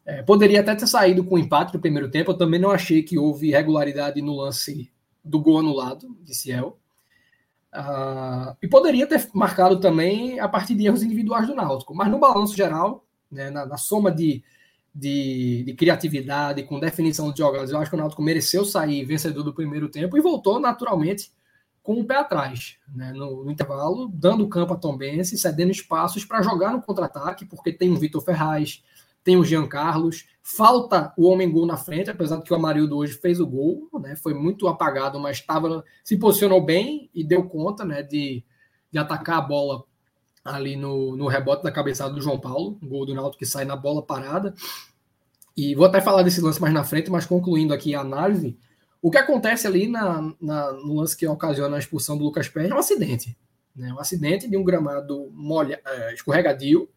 É, 0.08 0.22
poderia 0.22 0.60
até 0.60 0.74
ter 0.74 0.86
saído 0.86 1.22
com 1.22 1.38
empate 1.38 1.74
no 1.74 1.80
primeiro 1.80 2.10
tempo. 2.10 2.30
Eu 2.30 2.38
também 2.38 2.58
não 2.58 2.70
achei 2.70 3.02
que 3.02 3.18
houve 3.18 3.48
irregularidade 3.48 4.22
no 4.22 4.36
lance 4.36 4.90
do 5.22 5.38
gol 5.38 5.58
anulado 5.58 6.16
de 6.22 6.34
Ciel. 6.34 6.78
Uh, 7.74 8.56
e 8.62 8.66
poderia 8.66 9.06
ter 9.06 9.28
marcado 9.34 9.78
também 9.78 10.40
a 10.40 10.48
partir 10.48 10.74
de 10.74 10.86
erros 10.86 11.02
individuais 11.02 11.46
do 11.46 11.54
Náutico, 11.54 11.94
mas 11.94 12.10
no 12.10 12.18
balanço 12.18 12.56
geral, 12.56 13.04
né, 13.30 13.50
na, 13.50 13.66
na, 13.66 13.76
soma 13.76 14.10
de, 14.10 14.42
de, 14.94 15.64
de, 15.64 15.74
criatividade, 15.74 16.62
com 16.62 16.80
definição 16.80 17.30
de 17.30 17.36
jogadas, 17.36 17.70
eu 17.70 17.78
acho 17.78 17.90
que 17.90 17.96
o 17.96 17.98
Náutico 17.98 18.22
mereceu 18.22 18.64
sair 18.64 19.04
vencedor 19.04 19.42
do 19.42 19.52
primeiro 19.52 19.90
tempo 19.90 20.16
e 20.16 20.22
voltou 20.22 20.58
naturalmente 20.58 21.30
com 21.82 22.00
o 22.00 22.04
pé 22.04 22.16
atrás, 22.16 22.78
né, 22.94 23.12
no, 23.12 23.44
no, 23.44 23.50
intervalo, 23.50 24.10
dando 24.14 24.48
campo 24.48 24.72
a 24.72 24.78
Tom 24.78 24.96
Bense, 24.96 25.36
cedendo 25.36 25.70
espaços 25.70 26.24
para 26.24 26.40
jogar 26.40 26.72
no 26.72 26.80
contra-ataque, 26.80 27.44
porque 27.44 27.70
tem 27.70 27.92
o 27.92 27.96
Vitor 27.96 28.22
Ferraz, 28.22 28.82
tem 29.22 29.36
o 29.36 29.44
Jean 29.44 29.66
Carlos, 29.66 30.26
falta 30.42 31.12
o 31.16 31.28
homem 31.28 31.50
gol 31.50 31.66
na 31.66 31.76
frente, 31.76 32.10
apesar 32.10 32.36
de 32.36 32.44
que 32.44 32.52
o 32.52 32.56
Amarildo 32.56 32.96
hoje 32.96 33.14
fez 33.14 33.40
o 33.40 33.46
gol, 33.46 33.88
né? 34.00 34.16
Foi 34.16 34.32
muito 34.32 34.66
apagado, 34.66 35.20
mas 35.20 35.38
estava 35.38 35.84
se 36.02 36.16
posicionou 36.16 36.64
bem 36.64 37.10
e 37.14 37.22
deu 37.22 37.44
conta, 37.44 37.84
né, 37.84 38.02
de, 38.02 38.42
de 38.90 38.98
atacar 38.98 39.38
a 39.38 39.42
bola 39.42 39.84
ali 40.44 40.76
no, 40.76 41.16
no 41.16 41.26
rebote 41.26 41.62
da 41.62 41.70
cabeçada 41.70 42.14
do 42.14 42.22
João 42.22 42.38
Paulo, 42.38 42.78
gol 42.82 43.04
do 43.04 43.14
Náutico 43.14 43.38
que 43.38 43.46
sai 43.46 43.64
na 43.64 43.76
bola 43.76 44.02
parada. 44.02 44.54
E 45.56 45.74
vou 45.74 45.84
até 45.84 46.00
falar 46.00 46.22
desse 46.22 46.40
lance 46.40 46.60
mais 46.60 46.72
na 46.72 46.84
frente, 46.84 47.10
mas 47.10 47.26
concluindo 47.26 47.74
aqui 47.74 47.94
a 47.94 48.00
análise, 48.00 48.56
o 49.02 49.10
que 49.10 49.18
acontece 49.18 49.66
ali 49.66 49.88
na, 49.88 50.32
na, 50.40 50.72
no 50.72 50.94
lance 50.94 51.16
que 51.16 51.26
ocasiona 51.26 51.76
a 51.76 51.78
expulsão 51.78 52.16
do 52.16 52.24
Lucas 52.24 52.48
Pérez 52.48 52.70
é 52.70 52.74
um 52.74 52.78
acidente. 52.78 53.36
Né? 53.74 53.92
Um 53.92 54.00
acidente 54.00 54.48
de 54.48 54.56
um 54.56 54.64
gramado 54.64 55.30
molha, 55.32 55.80
é, 55.84 56.14
escorregadio, 56.14 56.88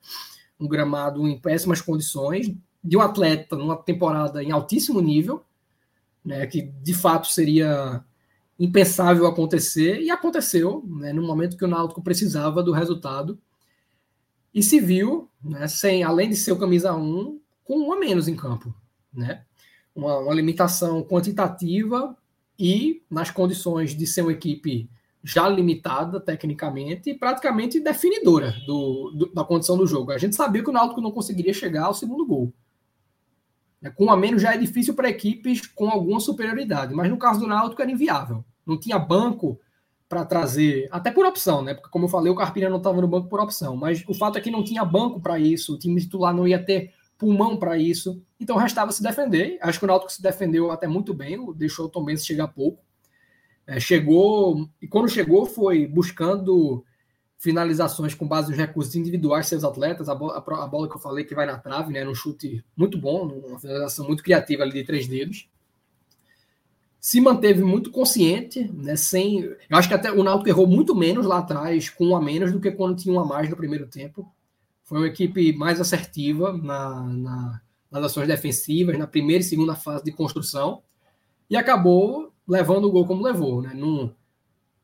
um 0.62 0.68
gramado 0.68 1.28
em 1.28 1.38
péssimas 1.38 1.82
condições, 1.82 2.54
de 2.84 2.98
um 2.98 3.02
atleta 3.02 3.56
numa 3.56 3.76
temporada 3.76 4.44
em 4.44 4.52
altíssimo 4.52 5.02
nível, 5.02 5.44
né, 6.24 6.46
que 6.46 6.62
de 6.62 6.94
fato 6.94 7.28
seria 7.28 8.04
impensável 8.60 9.26
acontecer, 9.26 10.00
e 10.02 10.12
aconteceu 10.12 10.84
né, 10.88 11.12
no 11.12 11.24
momento 11.24 11.58
que 11.58 11.66
o 11.66 11.68
Náutico 11.68 12.04
precisava 12.04 12.62
do 12.62 12.72
resultado, 12.72 13.40
e 14.54 14.62
se 14.62 14.80
viu, 14.80 15.30
né, 15.44 15.68
sem, 15.68 16.04
além 16.04 16.30
de 16.30 16.36
ser 16.36 16.52
o 16.52 16.60
camisa 16.60 16.94
1, 16.94 17.40
com 17.64 17.80
um 17.80 17.94
a 17.94 18.00
menos 18.00 18.28
em 18.28 18.36
campo. 18.36 18.74
Né? 19.12 19.44
Uma, 19.96 20.20
uma 20.20 20.34
limitação 20.34 21.02
quantitativa 21.04 22.16
e 22.60 23.02
nas 23.10 23.32
condições 23.32 23.96
de 23.96 24.06
ser 24.06 24.22
uma 24.22 24.32
equipe 24.32 24.90
já 25.24 25.48
limitada 25.48 26.20
tecnicamente 26.20 27.12
e 27.12 27.14
praticamente 27.14 27.80
definidora 27.80 28.56
do, 28.66 29.12
do, 29.12 29.34
da 29.34 29.44
condição 29.44 29.78
do 29.78 29.86
jogo. 29.86 30.12
A 30.12 30.18
gente 30.18 30.36
sabia 30.36 30.64
que 30.64 30.70
o 30.70 30.74
Náutico 30.74 31.02
não 31.02 31.12
conseguiria 31.12 31.54
chegar 31.54 31.86
ao 31.86 31.94
segundo 31.94 32.26
gol. 32.26 32.52
É, 33.82 33.90
com 33.90 34.12
a 34.12 34.18
menos 34.18 34.42
já 34.42 34.54
é 34.54 34.58
difícil 34.58 34.94
para 34.94 35.10
equipes 35.10 35.66
com 35.68 35.90
alguma 35.90 36.20
superioridade, 36.20 36.94
mas 36.94 37.10
no 37.10 37.18
caso 37.18 37.40
do 37.40 37.48
Náutico 37.48 37.82
era 37.82 37.92
inviável. 37.92 38.44
Não 38.66 38.80
tinha 38.80 38.98
banco 38.98 39.60
para 40.08 40.26
trazer, 40.26 40.90
até 40.92 41.10
por 41.10 41.26
opção, 41.26 41.62
né? 41.62 41.74
Porque, 41.74 41.90
como 41.90 42.06
eu 42.06 42.10
falei, 42.10 42.32
o 42.32 42.36
Carpina 42.36 42.70
não 42.70 42.78
estava 42.78 43.00
no 43.00 43.08
banco 43.08 43.30
por 43.30 43.40
opção, 43.40 43.78
mas 43.78 44.04
o 44.08 44.14
fato 44.14 44.38
é 44.38 44.42
que 44.42 44.52
não 44.52 44.64
tinha 44.64 44.84
banco 44.84 45.22
para 45.22 45.40
isso, 45.40 45.74
o 45.74 45.80
time 45.80 46.02
titular 46.02 46.36
não 46.36 46.46
ia 46.48 46.64
ter 46.64 46.94
pulmão 47.18 47.56
para 47.56 47.78
isso, 47.78 48.22
então 48.40 48.58
restava 48.58 48.92
se 48.92 49.02
defender. 49.02 49.58
Acho 49.62 49.80
que 49.80 49.86
o 49.86 49.88
Náutico 49.88 50.12
se 50.12 50.22
defendeu 50.22 50.70
até 50.70 50.88
muito 50.88 51.14
bem, 51.14 51.40
deixou 51.54 51.86
o 51.86 51.90
Tom 51.90 52.04
Benz 52.04 52.26
chegar 52.26 52.50
pouco. 52.50 52.84
É, 53.68 53.80
chegou, 53.80 54.68
e 54.82 54.88
quando 54.88 55.10
chegou, 55.10 55.46
foi 55.46 55.88
buscando 55.88 56.84
finalizações 57.38 58.14
com 58.14 58.28
base 58.28 58.50
nos 58.50 58.58
recursos 58.58 58.96
individuais 58.96 59.48
seus 59.48 59.64
atletas, 59.64 60.08
a 60.08 60.14
bola, 60.14 60.38
a 60.38 60.68
bola, 60.68 60.88
que 60.88 60.96
eu 60.96 61.00
falei 61.00 61.26
que 61.26 61.34
vai 61.34 61.46
na 61.46 61.58
trave, 61.58 61.92
né, 61.92 62.04
num 62.04 62.14
chute 62.14 62.64
muito 62.76 63.00
bom, 63.00 63.28
uma 63.28 63.60
finalização 63.60 64.06
muito 64.06 64.22
criativa 64.22 64.62
ali 64.62 64.74
de 64.74 64.84
três 64.84 65.08
dedos. 65.08 65.50
Se 67.00 67.20
manteve 67.20 67.64
muito 67.64 67.90
consciente, 67.90 68.70
né, 68.72 68.96
sem... 68.96 69.42
Eu 69.42 69.58
acho 69.72 69.88
que 69.88 69.94
até 69.96 70.12
o 70.12 70.24
Náutico 70.24 70.50
errou 70.50 70.68
muito 70.68 70.94
menos 70.94 71.26
lá 71.26 71.40
atrás, 71.40 71.90
com 71.90 72.10
um 72.10 72.16
a 72.16 72.22
menos, 72.22 72.52
do 72.52 72.60
que 72.60 72.70
quando 72.70 72.96
tinha 72.96 73.16
um 73.16 73.20
a 73.20 73.26
mais 73.26 73.50
no 73.50 73.58
primeiro 73.58 73.88
tempo. 73.88 74.32
Foi 74.84 75.00
uma 75.00 75.08
equipe 75.08 75.52
mais 75.54 75.82
assertiva 75.82 76.56
na, 76.56 77.02
na, 77.08 77.62
nas 77.90 78.04
ações 78.04 78.28
defensivas, 78.28 79.00
na 79.00 79.08
primeira 79.08 79.42
e 79.42 79.48
segunda 79.48 79.74
fase 79.74 80.04
de 80.04 80.12
construção, 80.12 80.84
e 81.50 81.58
acabou 81.58 82.32
levando 82.48 82.86
o 82.86 82.92
gol 82.92 83.06
como 83.06 83.24
levou, 83.24 83.62
né, 83.62 83.74
num, 83.74 84.12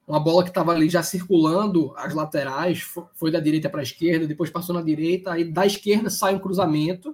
uma 0.08 0.20
bola 0.20 0.44
que 0.44 0.50
estava 0.50 0.72
ali 0.72 0.90
já 0.90 1.04
circulando 1.04 1.94
as 1.98 2.14
laterais, 2.14 2.82
foi 3.14 3.30
da 3.30 3.42
direita 3.42 3.70
para 3.70 3.82
a 3.82 3.84
esquerda, 3.84 4.26
depois 4.26 4.50
passou 4.50 4.74
na 4.74 4.82
direita, 4.82 5.34
aí 5.34 5.44
da 5.44 5.66
esquerda 5.66 6.10
sai 6.10 6.34
um 6.34 6.40
cruzamento, 6.40 7.14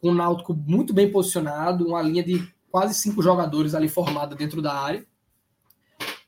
com 0.00 0.08
o 0.08 0.14
Náutico 0.14 0.54
muito 0.54 0.94
bem 0.94 1.10
posicionado, 1.10 1.86
uma 1.86 2.00
linha 2.00 2.22
de 2.22 2.46
quase 2.70 2.94
cinco 2.94 3.22
jogadores 3.22 3.74
ali 3.74 3.88
formada 3.88 4.34
dentro 4.34 4.62
da 4.62 4.74
área. 4.74 5.06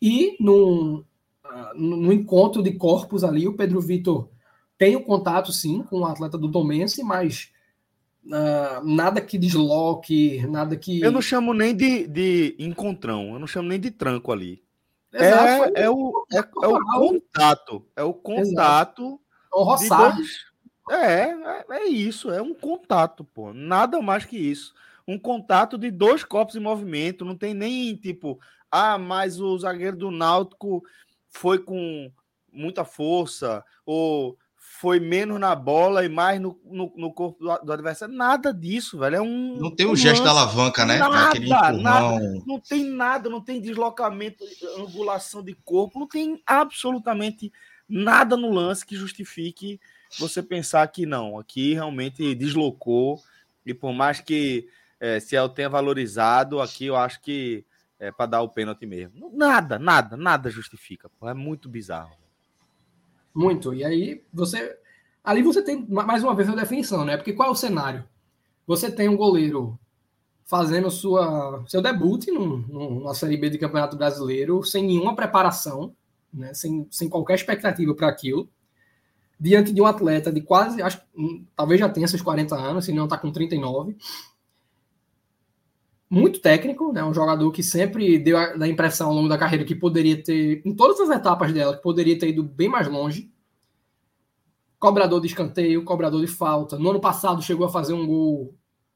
E 0.00 0.36
num, 0.38 0.98
uh, 1.44 1.74
no 1.74 2.12
encontro 2.12 2.62
de 2.62 2.72
corpos 2.72 3.24
ali, 3.24 3.48
o 3.48 3.54
Pedro 3.54 3.80
Vitor 3.80 4.28
tem 4.78 4.94
o 4.96 5.00
um 5.00 5.02
contato 5.02 5.52
sim 5.52 5.82
com 5.82 6.00
o 6.00 6.06
atleta 6.06 6.36
do 6.36 6.48
Domense, 6.48 7.02
mas 7.02 7.50
uh, 8.26 8.84
nada 8.84 9.20
que 9.20 9.38
desloque, 9.38 10.46
nada 10.46 10.76
que. 10.76 11.00
Eu 11.00 11.10
não 11.10 11.22
chamo 11.22 11.54
nem 11.54 11.74
de, 11.74 12.06
de 12.06 12.56
encontrão, 12.58 13.32
eu 13.32 13.38
não 13.38 13.46
chamo 13.46 13.68
nem 13.68 13.80
de 13.80 13.90
tranco 13.90 14.32
ali. 14.32 14.62
Exato, 15.12 15.72
é, 15.76 15.82
é, 15.82 15.90
o, 15.90 16.26
é, 16.32 16.38
é, 16.38 16.66
o 16.66 16.84
contato. 16.98 17.86
É 17.96 18.02
o 18.02 18.12
contato. 18.12 19.20
O 19.52 19.62
roçado. 19.62 20.22
É, 20.90 21.30
é, 21.30 21.64
é, 21.70 21.84
isso, 21.86 22.30
é 22.30 22.42
um 22.42 22.54
contato, 22.54 23.24
pô. 23.24 23.52
Nada 23.52 24.00
mais 24.02 24.24
que 24.24 24.36
isso. 24.36 24.74
Um 25.08 25.18
contato 25.18 25.78
de 25.78 25.90
dois 25.90 26.22
corpos 26.22 26.54
em 26.56 26.60
movimento. 26.60 27.24
Não 27.24 27.36
tem 27.36 27.54
nem 27.54 27.96
tipo, 27.96 28.38
ah, 28.70 28.98
mas 28.98 29.40
o 29.40 29.58
zagueiro 29.58 29.96
do 29.96 30.10
Náutico 30.10 30.82
foi 31.30 31.58
com 31.58 32.10
muita 32.52 32.84
força, 32.84 33.64
ou 33.84 34.38
foi 34.80 35.00
menos 35.00 35.40
na 35.40 35.54
bola 35.54 36.04
e 36.04 36.08
mais 36.08 36.40
no, 36.40 36.58
no, 36.64 36.92
no 36.96 37.12
corpo 37.12 37.42
do, 37.42 37.64
do, 37.64 37.72
adversário. 37.72 38.14
Nada 38.14 38.52
disso, 38.52 38.98
velho. 38.98 39.16
É 39.16 39.20
um. 39.20 39.56
Não 39.56 39.74
tem 39.74 39.86
o 39.86 39.92
um 39.92 39.96
gesto 39.96 40.22
lance, 40.22 40.34
da 40.34 40.40
alavanca, 40.42 40.84
né? 40.84 40.98
Nada, 40.98 41.72
nada, 41.72 42.42
não 42.46 42.60
tem 42.60 42.84
nada, 42.84 43.30
não 43.30 43.40
tem 43.40 43.60
deslocamento, 43.60 44.44
angulação 44.78 45.42
de 45.42 45.54
corpo, 45.64 45.98
não 45.98 46.06
tem 46.06 46.42
absolutamente 46.46 47.50
nada 47.88 48.36
no 48.36 48.50
lance 48.50 48.84
que 48.84 48.96
justifique 48.96 49.80
você 50.18 50.42
pensar 50.42 50.86
que 50.88 51.06
não. 51.06 51.38
Aqui 51.38 51.72
realmente 51.72 52.34
deslocou, 52.34 53.18
e 53.64 53.72
por 53.72 53.92
mais 53.92 54.20
que 54.20 54.68
é, 55.00 55.20
Ciel 55.20 55.48
tenha 55.48 55.70
valorizado. 55.70 56.60
Aqui 56.60 56.86
eu 56.86 56.96
acho 56.96 57.20
que 57.22 57.64
é 57.98 58.12
para 58.12 58.26
dar 58.26 58.42
o 58.42 58.48
pênalti 58.48 58.84
mesmo. 58.84 59.30
Nada, 59.34 59.78
nada, 59.78 60.16
nada 60.16 60.50
justifica. 60.50 61.08
Pô, 61.18 61.28
é 61.28 61.34
muito 61.34 61.68
bizarro. 61.68 62.25
Muito. 63.36 63.74
E 63.74 63.84
aí 63.84 64.22
você. 64.32 64.78
Ali 65.22 65.42
você 65.42 65.60
tem 65.62 65.84
mais 65.88 66.24
uma 66.24 66.34
vez 66.34 66.48
a 66.48 66.54
definição, 66.54 67.04
né? 67.04 67.16
Porque 67.16 67.34
qual 67.34 67.50
é 67.50 67.52
o 67.52 67.56
cenário? 67.56 68.04
Você 68.66 68.90
tem 68.90 69.08
um 69.08 69.16
goleiro 69.16 69.78
fazendo 70.46 70.90
sua, 70.90 71.62
seu 71.66 71.82
debut 71.82 72.26
num, 72.28 72.58
numa 72.68 73.12
Série 73.12 73.36
B 73.36 73.50
de 73.50 73.58
Campeonato 73.58 73.96
Brasileiro 73.96 74.62
sem 74.62 74.86
nenhuma 74.86 75.14
preparação, 75.14 75.94
né? 76.32 76.54
sem, 76.54 76.86
sem 76.90 77.08
qualquer 77.08 77.34
expectativa 77.34 77.92
para 77.94 78.08
aquilo, 78.08 78.48
diante 79.38 79.72
de 79.72 79.82
um 79.82 79.86
atleta 79.86 80.32
de 80.32 80.40
quase, 80.40 80.80
acho, 80.80 81.02
hum, 81.16 81.44
talvez 81.56 81.80
já 81.80 81.88
tenha 81.88 82.06
seus 82.06 82.22
40 82.22 82.54
anos, 82.54 82.84
se 82.84 82.92
não 82.92 83.04
está 83.04 83.18
com 83.18 83.32
39, 83.32 83.96
muito 86.08 86.40
técnico, 86.40 86.92
né? 86.92 87.04
Um 87.04 87.12
jogador 87.12 87.50
que 87.50 87.62
sempre 87.62 88.18
deu 88.18 88.38
a, 88.38 88.54
a, 88.62 88.68
impressão 88.68 89.08
ao 89.08 89.14
longo 89.14 89.28
da 89.28 89.38
carreira 89.38 89.64
que 89.64 89.74
poderia 89.74 90.22
ter, 90.22 90.62
em 90.64 90.74
todas 90.74 91.00
as 91.00 91.10
etapas 91.10 91.52
dela, 91.52 91.76
que 91.76 91.82
poderia 91.82 92.18
ter 92.18 92.28
ido 92.28 92.42
bem 92.42 92.68
mais 92.68 92.86
longe. 92.88 93.30
Cobrador 94.78 95.20
de 95.20 95.26
escanteio, 95.26 95.84
cobrador 95.84 96.20
de 96.20 96.26
falta. 96.28 96.78
No 96.78 96.90
ano 96.90 97.00
passado 97.00 97.42
chegou 97.42 97.66
a 97.66 97.70
fazer 97.70 97.92
um 97.92 98.06
gol 98.06 98.54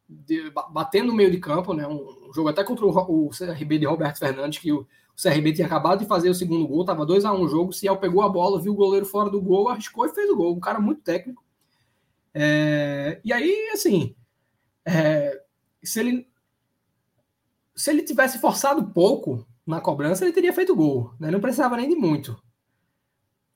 de, 0.09 0.51
batendo 0.71 1.09
no 1.09 1.15
meio 1.15 1.31
de 1.31 1.39
campo, 1.39 1.75
né? 1.75 1.87
Um, 1.87 2.29
um 2.29 2.33
jogo 2.33 2.49
até 2.49 2.63
contra 2.63 2.87
o, 2.87 3.27
o, 3.27 3.31
CRB 3.31 3.79
de 3.79 3.87
Roberto 3.87 4.19
Fernandes, 4.19 4.59
que 4.59 4.73
o, 4.73 4.81
o 4.81 5.23
CRB 5.23 5.53
tinha 5.53 5.67
acabado 5.67 6.01
de 6.01 6.07
fazer 6.07 6.31
o 6.31 6.35
segundo 6.35 6.67
gol, 6.67 6.85
tava 6.85 7.05
2 7.05 7.25
a 7.25 7.33
1 7.33 7.37
um 7.37 7.43
o 7.43 7.49
jogo. 7.49 7.73
Ciel 7.73 7.97
pegou 7.97 8.23
a 8.23 8.29
bola, 8.29 8.61
viu 8.61 8.73
o 8.73 8.77
goleiro 8.77 9.07
fora 9.07 9.29
do 9.29 9.41
gol, 9.41 9.69
arriscou 9.69 10.07
e 10.07 10.15
fez 10.15 10.31
o 10.31 10.37
gol. 10.37 10.55
Um 10.55 10.61
cara 10.61 10.79
muito 10.79 11.03
técnico. 11.03 11.43
É, 12.33 13.21
e 13.25 13.33
aí, 13.33 13.71
assim, 13.73 14.15
é, 14.85 15.43
se 15.83 15.99
ele 15.99 16.30
se 17.81 17.91
ele 17.91 18.03
tivesse 18.03 18.39
forçado 18.39 18.93
pouco 18.93 19.47
na 19.67 19.81
cobrança, 19.81 20.23
ele 20.23 20.35
teria 20.35 20.53
feito 20.53 20.77
gol. 20.77 21.15
Né? 21.19 21.31
Não 21.31 21.41
precisava 21.41 21.79
nem 21.79 21.89
de 21.89 21.95
muito. 21.97 22.39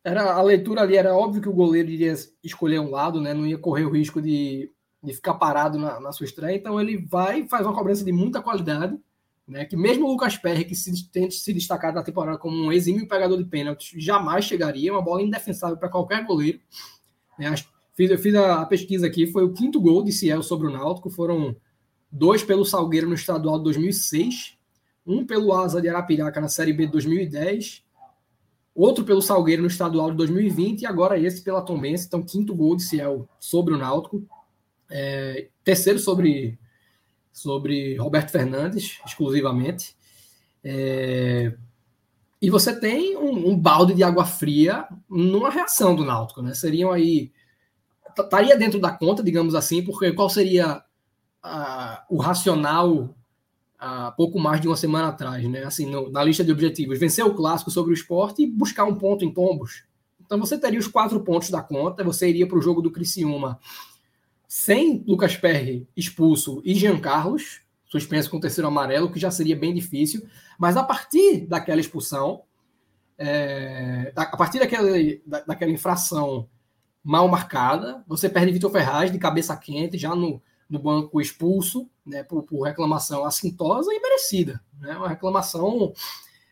Era, 0.03 0.33
a 0.33 0.41
leitura 0.41 0.81
ali 0.81 0.97
era 0.97 1.15
óbvio 1.15 1.43
que 1.43 1.49
o 1.49 1.53
goleiro 1.53 1.91
iria 1.91 2.15
escolher 2.43 2.79
um 2.79 2.91
lado, 2.91 3.21
né? 3.21 3.35
não 3.35 3.47
ia 3.47 3.59
correr 3.59 3.85
o 3.85 3.91
risco 3.91 4.23
de, 4.23 4.73
de 5.03 5.13
ficar 5.13 5.35
parado 5.35 5.79
na, 5.79 6.01
na 6.01 6.11
sua 6.11 6.25
estreia. 6.25 6.57
Então 6.57 6.81
ele 6.81 7.05
vai 7.07 7.41
e 7.41 7.49
faz 7.51 7.67
uma 7.67 7.75
cobrança 7.75 8.03
de 8.03 8.13
muita 8.13 8.41
qualidade. 8.41 8.99
Né? 9.47 9.67
Que 9.67 9.77
mesmo 9.77 10.07
o 10.07 10.13
Lucas 10.13 10.39
Perry, 10.39 10.65
que 10.65 10.75
se, 10.75 11.07
tente 11.11 11.35
se 11.35 11.53
destacar 11.53 11.93
na 11.93 12.03
temporada 12.03 12.39
como 12.39 12.57
um 12.57 12.73
exímio 12.73 13.07
pegador 13.07 13.37
de 13.37 13.45
pênaltis, 13.45 14.03
jamais 14.03 14.47
chegaria. 14.47 14.91
Uma 14.91 15.03
bola 15.03 15.21
indefensável 15.21 15.77
para 15.77 15.91
qualquer 15.91 16.25
goleiro. 16.25 16.59
Né? 17.39 17.55
Fiz, 17.93 18.11
eu 18.11 18.19
fiz 18.19 18.35
a, 18.35 18.63
a 18.63 18.67
pesquisa 18.67 19.07
aqui, 19.07 19.27
foi 19.27 19.45
o 19.45 19.53
quinto 19.53 19.79
gol 19.79 20.03
de 20.03 20.13
Ciel 20.13 20.43
sobre 20.43 20.67
o 20.67 20.71
Náutico. 20.71 21.11
Foram 21.11 21.55
dois 22.15 22.45
pelo 22.45 22.65
Salgueiro 22.65 23.09
no 23.09 23.15
estadual 23.15 23.59
de 23.59 23.65
2006, 23.65 24.57
um 25.05 25.27
pelo 25.27 25.53
Asa 25.53 25.83
de 25.83 25.89
Arapiraca 25.89 26.41
na 26.41 26.49
Série 26.49 26.73
B 26.73 26.87
de 26.87 26.93
2010, 26.93 27.83
outro 28.73 29.05
pelo 29.05 29.21
Salgueiro 29.21 29.63
no 29.63 29.69
estadual 29.69 30.13
de 30.13 30.17
2020 30.19 30.83
e 30.83 30.87
agora 30.87 31.19
esse 31.19 31.43
pela 31.43 31.61
Tombense. 31.61 32.07
Então, 32.07 32.23
quinto 32.23 32.55
gol 32.55 32.77
de 32.77 32.85
Ciel 32.85 33.29
sobre 33.41 33.75
o 33.75 33.79
Náutico. 33.79 34.25
É, 34.89 35.49
terceiro 35.65 35.99
sobre, 35.99 36.57
sobre 37.33 37.97
Roberto 37.97 38.31
Fernandes, 38.31 39.01
exclusivamente. 39.05 39.97
É, 40.63 41.53
e 42.41 42.49
você 42.49 42.79
tem 42.79 43.17
um, 43.17 43.51
um, 43.51 43.59
balde 43.59 43.93
de 43.93 44.05
água 44.05 44.25
fria 44.25 44.87
numa 45.11 45.51
reação 45.51 45.97
do 45.97 46.05
Náutico, 46.05 46.43
né? 46.43 46.55
Seriam 46.55 46.93
aí. 46.93 47.33
Estaria 48.17 48.57
dentro 48.57 48.79
da 48.79 48.93
conta, 48.93 49.21
digamos 49.21 49.57
assim, 49.57 49.83
porque 49.83 50.13
qual 50.13 50.31
seria 50.31 50.81
o 52.09 52.17
racional 52.17 53.15
há 53.79 54.11
pouco 54.13 54.39
mais 54.39 54.61
de 54.61 54.67
uma 54.67 54.77
semana 54.77 55.09
atrás, 55.09 55.45
né? 55.49 55.65
Assim, 55.65 55.87
no, 55.87 56.11
na 56.11 56.25
lista 56.25 56.43
de 56.43 56.51
objetivos, 56.51 56.99
vencer 56.99 57.25
o 57.25 57.35
clássico 57.35 57.71
sobre 57.71 57.93
o 57.93 57.95
esporte 57.95 58.43
e 58.43 58.47
buscar 58.47 58.85
um 58.85 58.95
ponto 58.95 59.25
em 59.25 59.33
tombos. 59.33 59.85
Então 60.25 60.39
você 60.39 60.57
teria 60.57 60.79
os 60.79 60.89
quatro 60.89 61.21
pontos 61.21 61.51
da 61.51 61.63
conta, 61.63 62.03
você 62.03 62.29
iria 62.29 62.47
para 62.47 62.59
o 62.59 62.63
jogo 62.63 62.81
do 62.81 62.91
Criciúma 62.91 63.59
sem 64.49 65.05
Lucas 65.07 65.37
Perry 65.37 65.87
expulso 65.97 66.63
e 66.65 66.75
Jean 66.75 66.99
Carlos, 66.99 67.61
suspenso 67.85 68.31
com 68.31 68.39
o 68.39 68.41
terceiro 68.41 68.69
amarelo, 68.69 69.11
que 69.11 69.19
já 69.19 69.31
seria 69.31 69.57
bem 69.57 69.75
difícil. 69.75 70.27
Mas 70.59 70.77
a 70.77 70.83
partir 70.83 71.47
daquela 71.47 71.81
expulsão, 71.81 72.43
é, 73.19 74.13
a 74.17 74.37
partir 74.37 74.61
daquela, 74.61 74.89
da, 75.27 75.41
daquela 75.41 75.73
infração 75.73 76.49
mal 77.03 77.29
marcada, 77.29 78.03
você 78.07 78.29
perde 78.29 78.53
Vitor 78.53 78.71
Ferraz 78.71 79.13
de 79.13 79.19
cabeça 79.19 79.55
quente, 79.57 79.99
já 79.99 80.15
no, 80.15 80.41
no 80.69 80.79
banco 80.79 81.21
expulso 81.21 81.89
né, 82.05 82.23
por, 82.23 82.43
por, 82.43 82.63
reclamação 82.63 83.25
assintosa 83.25 83.93
e 83.93 84.01
merecida. 84.01 84.61
Né, 84.81 84.97
uma 84.97 85.09
reclamação 85.09 85.93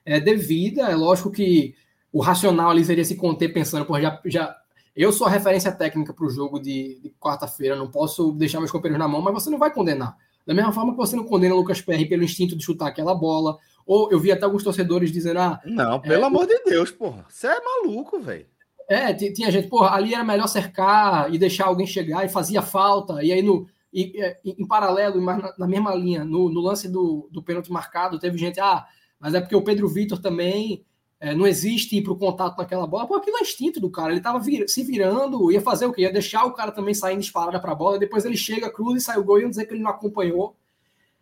é, 0.04 0.20
devida. 0.20 0.82
É 0.90 0.94
lógico 0.94 1.30
que 1.30 1.74
o 2.12 2.20
racional 2.20 2.70
ali 2.70 2.84
seria 2.84 3.04
se 3.04 3.16
conter 3.16 3.52
pensando, 3.52 3.86
por 3.86 4.00
já, 4.00 4.20
já 4.26 4.56
eu 4.94 5.10
sou 5.12 5.26
a 5.26 5.30
referência 5.30 5.72
técnica 5.72 6.12
para 6.12 6.26
o 6.26 6.30
jogo 6.30 6.60
de, 6.60 7.00
de 7.00 7.14
quarta-feira, 7.18 7.74
não 7.74 7.90
posso 7.90 8.32
deixar 8.32 8.58
meus 8.58 8.70
companheiros 8.70 8.98
na 8.98 9.08
mão, 9.08 9.22
mas 9.22 9.32
você 9.32 9.48
não 9.48 9.58
vai 9.58 9.72
condenar. 9.72 10.16
Da 10.46 10.52
mesma 10.52 10.72
forma 10.72 10.92
que 10.92 10.98
você 10.98 11.16
não 11.16 11.24
condena 11.24 11.54
o 11.54 11.58
Lucas 11.58 11.80
Perry 11.80 12.06
pelo 12.06 12.24
instinto 12.24 12.56
de 12.56 12.64
chutar 12.64 12.88
aquela 12.88 13.14
bola, 13.14 13.56
ou 13.86 14.10
eu 14.10 14.18
vi 14.18 14.30
até 14.30 14.44
alguns 14.44 14.62
torcedores 14.62 15.10
dizendo: 15.10 15.38
ah. 15.38 15.60
Não, 15.64 16.00
pelo 16.00 16.24
é, 16.24 16.26
amor 16.26 16.46
de 16.46 16.58
Deus, 16.64 16.90
porra. 16.90 17.24
Você 17.28 17.46
é 17.46 17.60
maluco, 17.60 18.20
velho. 18.20 18.46
É, 18.88 19.14
tinha 19.14 19.50
gente, 19.50 19.68
porra, 19.68 19.94
ali 19.94 20.12
era 20.12 20.24
melhor 20.24 20.48
cercar 20.48 21.32
e 21.32 21.38
deixar 21.38 21.66
alguém 21.66 21.86
chegar 21.86 22.24
e 22.24 22.28
fazia 22.28 22.60
falta, 22.60 23.22
e 23.22 23.32
aí 23.32 23.40
no, 23.40 23.66
e, 23.92 24.22
é, 24.22 24.40
em 24.44 24.66
paralelo, 24.66 25.20
na, 25.20 25.54
na 25.58 25.66
mesma 25.66 25.94
linha, 25.94 26.24
no, 26.24 26.48
no, 26.48 26.60
lance 26.60 26.88
do, 26.88 27.28
do 27.30 27.42
pênalti 27.42 27.70
marcado, 27.70 28.18
teve 28.18 28.38
gente, 28.38 28.58
ah, 28.58 28.86
mas 29.20 29.34
é 29.34 29.40
porque 29.40 29.54
o 29.54 29.62
Pedro 29.62 29.88
Vitor 29.88 30.18
também 30.18 30.84
é, 31.20 31.34
não 31.34 31.46
existe 31.46 31.96
ir 31.96 32.02
para 32.02 32.12
o 32.12 32.18
contato 32.18 32.58
naquela 32.58 32.86
bola. 32.86 33.06
Pô, 33.06 33.14
aquilo 33.14 33.36
é 33.36 33.42
instinto 33.42 33.78
do 33.78 33.90
cara. 33.90 34.10
Ele 34.10 34.18
estava 34.18 34.40
vir, 34.40 34.68
se 34.68 34.82
virando, 34.82 35.52
ia 35.52 35.60
fazer 35.60 35.86
o 35.86 35.92
quê? 35.92 36.02
Ia 36.02 36.12
deixar 36.12 36.44
o 36.44 36.52
cara 36.52 36.72
também 36.72 36.94
saindo 36.94 37.20
disparada 37.20 37.60
para 37.60 37.72
a 37.72 37.76
bola, 37.76 37.98
depois 37.98 38.24
ele 38.24 38.36
chega, 38.36 38.68
cruza 38.68 38.96
e 38.96 39.00
sai 39.00 39.18
o 39.18 39.24
gol 39.24 39.40
e 39.40 39.48
dizer 39.48 39.66
que 39.66 39.74
ele 39.74 39.82
não 39.82 39.90
acompanhou. 39.90 40.56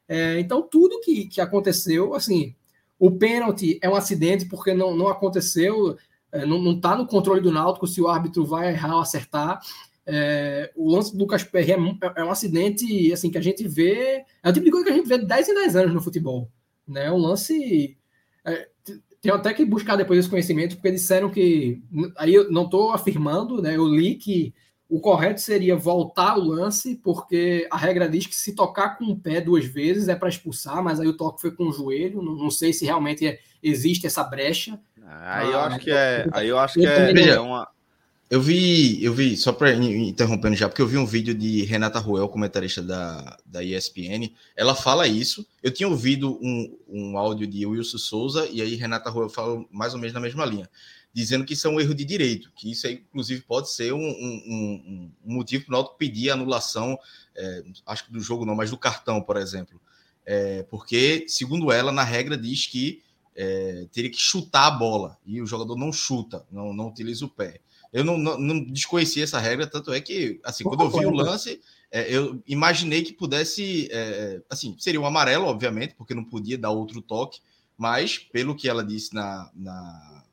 É, 0.09 0.41
então, 0.41 0.63
tudo 0.63 1.01
que, 1.01 1.27
que 1.27 1.41
aconteceu, 1.41 2.15
assim, 2.15 2.55
o 2.99 3.11
pênalti 3.11 3.79
é 3.83 3.89
um 3.89 3.95
acidente 3.95 4.47
porque 4.47 4.73
não, 4.73 4.97
não 4.97 5.09
aconteceu, 5.09 5.97
é, 6.33 6.47
não 6.47 6.73
está 6.73 6.97
no 6.97 7.07
controle 7.07 7.41
do 7.41 7.53
Náutico 7.53 7.87
se 7.87 8.01
o 8.01 8.09
árbitro 8.09 8.45
vai 8.45 8.71
errar 8.71 8.97
ou 8.97 9.03
acertar. 9.03 9.61
É, 10.07 10.73
o 10.75 10.91
lance 10.91 11.13
do 11.13 11.19
Lucas 11.19 11.45
Perry 11.45 11.73
é, 11.73 11.77
é, 12.17 12.25
um 12.25 12.31
acidente 12.31 13.13
assim 13.13 13.31
que 13.31 13.39
a 13.39 13.43
gente 13.43 13.67
vê. 13.67 14.25
É 14.43 14.49
o 14.49 14.53
tipo 14.53 14.65
de 14.65 14.71
coisa 14.71 14.87
que 14.87 14.93
a 14.93 14.97
gente 14.97 15.09
vê 15.09 15.19
10 15.19 15.49
em 15.49 15.55
10 15.55 15.77
anos 15.77 15.95
no 15.95 16.03
futebol. 16.03 16.51
Né? 16.87 17.07
É 17.07 17.13
um 17.13 17.19
lance. 17.19 17.97
É, 18.45 18.69
tenho 19.21 19.35
até 19.35 19.53
que 19.53 19.65
buscar 19.65 19.97
depois 19.97 20.19
esse 20.19 20.29
conhecimento, 20.29 20.77
porque 20.77 20.93
disseram 20.93 21.31
que. 21.31 21.83
Aí 22.17 22.35
eu 22.35 22.51
não 22.51 22.65
estou 22.65 22.93
afirmando, 22.93 23.61
né? 23.61 23.77
Eu 23.77 23.87
li 23.87 24.15
que 24.15 24.55
o 24.89 24.99
correto 24.99 25.41
seria 25.41 25.77
voltar 25.77 26.37
o 26.37 26.43
lance, 26.43 26.97
porque 26.97 27.69
a 27.71 27.77
regra 27.77 28.09
diz 28.09 28.27
que 28.27 28.35
se 28.35 28.55
tocar 28.55 28.99
com 28.99 29.05
o 29.05 29.17
pé 29.17 29.41
duas 29.41 29.65
vezes 29.65 30.09
é 30.09 30.17
para 30.17 30.29
expulsar, 30.29 30.83
mas 30.83 30.99
aí 30.99 31.07
o 31.07 31.17
toque 31.17 31.41
foi 31.41 31.53
com 31.53 31.69
o 31.69 31.73
joelho. 31.73 32.23
Não, 32.23 32.35
não 32.35 32.51
sei 32.51 32.73
se 32.73 32.85
realmente 32.85 33.27
é, 33.27 33.39
existe 33.63 34.07
essa 34.07 34.25
brecha. 34.25 34.81
Aí 35.07 35.51
eu 35.51 35.61
acho 35.61 35.79
que 35.79 35.91
é. 35.91 36.27
Aí 36.33 36.49
eu 36.49 36.59
acho 36.59 36.75
que 36.75 36.87
é, 36.87 37.29
é 37.29 37.41
uma 37.41 37.69
eu 38.31 38.41
vi, 38.41 39.03
eu 39.03 39.13
vi, 39.13 39.37
só 39.37 39.53
para 39.53 39.75
interrompendo 39.75 40.55
já, 40.55 40.69
porque 40.69 40.81
eu 40.81 40.87
vi 40.87 40.97
um 40.97 41.05
vídeo 41.05 41.35
de 41.35 41.65
Renata 41.65 41.99
Ruel, 41.99 42.29
comentarista 42.29 42.81
da, 42.81 43.37
da 43.45 43.65
ESPN. 43.65 44.33
Ela 44.55 44.73
fala 44.73 45.09
isso. 45.09 45.45
Eu 45.61 45.73
tinha 45.73 45.89
ouvido 45.89 46.39
um, 46.41 46.79
um 46.87 47.19
áudio 47.19 47.45
de 47.45 47.67
Wilson 47.67 47.99
Souza, 47.99 48.49
e 48.49 48.63
aí 48.63 48.77
Renata 48.77 49.11
Ruel 49.11 49.29
fala 49.29 49.65
mais 49.69 49.95
ou 49.95 49.99
menos 49.99 50.15
na 50.15 50.21
mesma 50.21 50.45
linha, 50.45 50.71
dizendo 51.13 51.45
que 51.45 51.55
isso 51.55 51.67
é 51.67 51.71
um 51.71 51.81
erro 51.81 51.93
de 51.93 52.05
direito, 52.05 52.53
que 52.55 52.71
isso 52.71 52.87
aí, 52.87 53.05
inclusive, 53.09 53.41
pode 53.41 53.69
ser 53.73 53.93
um, 53.93 53.99
um, 53.99 55.13
um 55.27 55.35
motivo 55.35 55.65
para 55.65 55.73
o 55.73 55.77
Náutico 55.79 55.99
pedir 55.99 56.31
anulação, 56.31 56.97
é, 57.35 57.65
acho 57.85 58.07
que 58.07 58.13
do 58.13 58.21
jogo 58.21 58.47
não, 58.47 58.55
mas 58.55 58.71
do 58.71 58.79
cartão, 58.79 59.21
por 59.21 59.39
exemplo. 59.39 59.81
É, 60.25 60.63
porque, 60.71 61.25
segundo 61.27 61.73
ela, 61.73 61.91
na 61.91 62.05
regra 62.05 62.39
diz 62.39 62.65
que 62.69 63.03
é, 63.35 63.89
teria 63.91 64.11
que 64.11 64.19
chutar 64.19 64.69
a 64.69 64.71
bola, 64.71 65.19
e 65.27 65.43
o 65.43 65.47
jogador 65.47 65.75
não 65.77 65.93
chuta, 65.93 66.47
não, 66.49 66.73
não 66.73 66.87
utiliza 66.87 67.25
o 67.25 67.29
pé. 67.29 67.61
Eu 67.93 68.05
não, 68.05 68.17
não, 68.17 68.39
não 68.39 68.65
desconhecia 68.65 69.25
essa 69.25 69.41
regra, 69.41 69.67
tanto 69.67 69.93
é 69.93 70.01
que, 70.01 70.41
assim, 70.45 70.63
quando 70.63 70.83
eu 70.83 70.91
vi 70.91 71.07
o 71.07 71.11
lance, 71.11 71.61
é, 71.91 72.15
eu 72.15 72.41
imaginei 72.47 73.03
que 73.03 73.13
pudesse, 73.13 73.89
é, 73.91 74.41
assim, 74.49 74.77
seria 74.79 75.01
um 75.01 75.07
amarelo, 75.07 75.47
obviamente, 75.47 75.95
porque 75.97 76.15
não 76.15 76.25
podia 76.25 76.57
dar 76.57 76.71
outro 76.71 77.03
toque, 77.03 77.41
mas 77.77 78.19
pelo 78.19 78.55
que 78.55 78.69
ela 78.69 78.85
disse 78.85 79.13
na, 79.15 79.51
na 79.55 80.25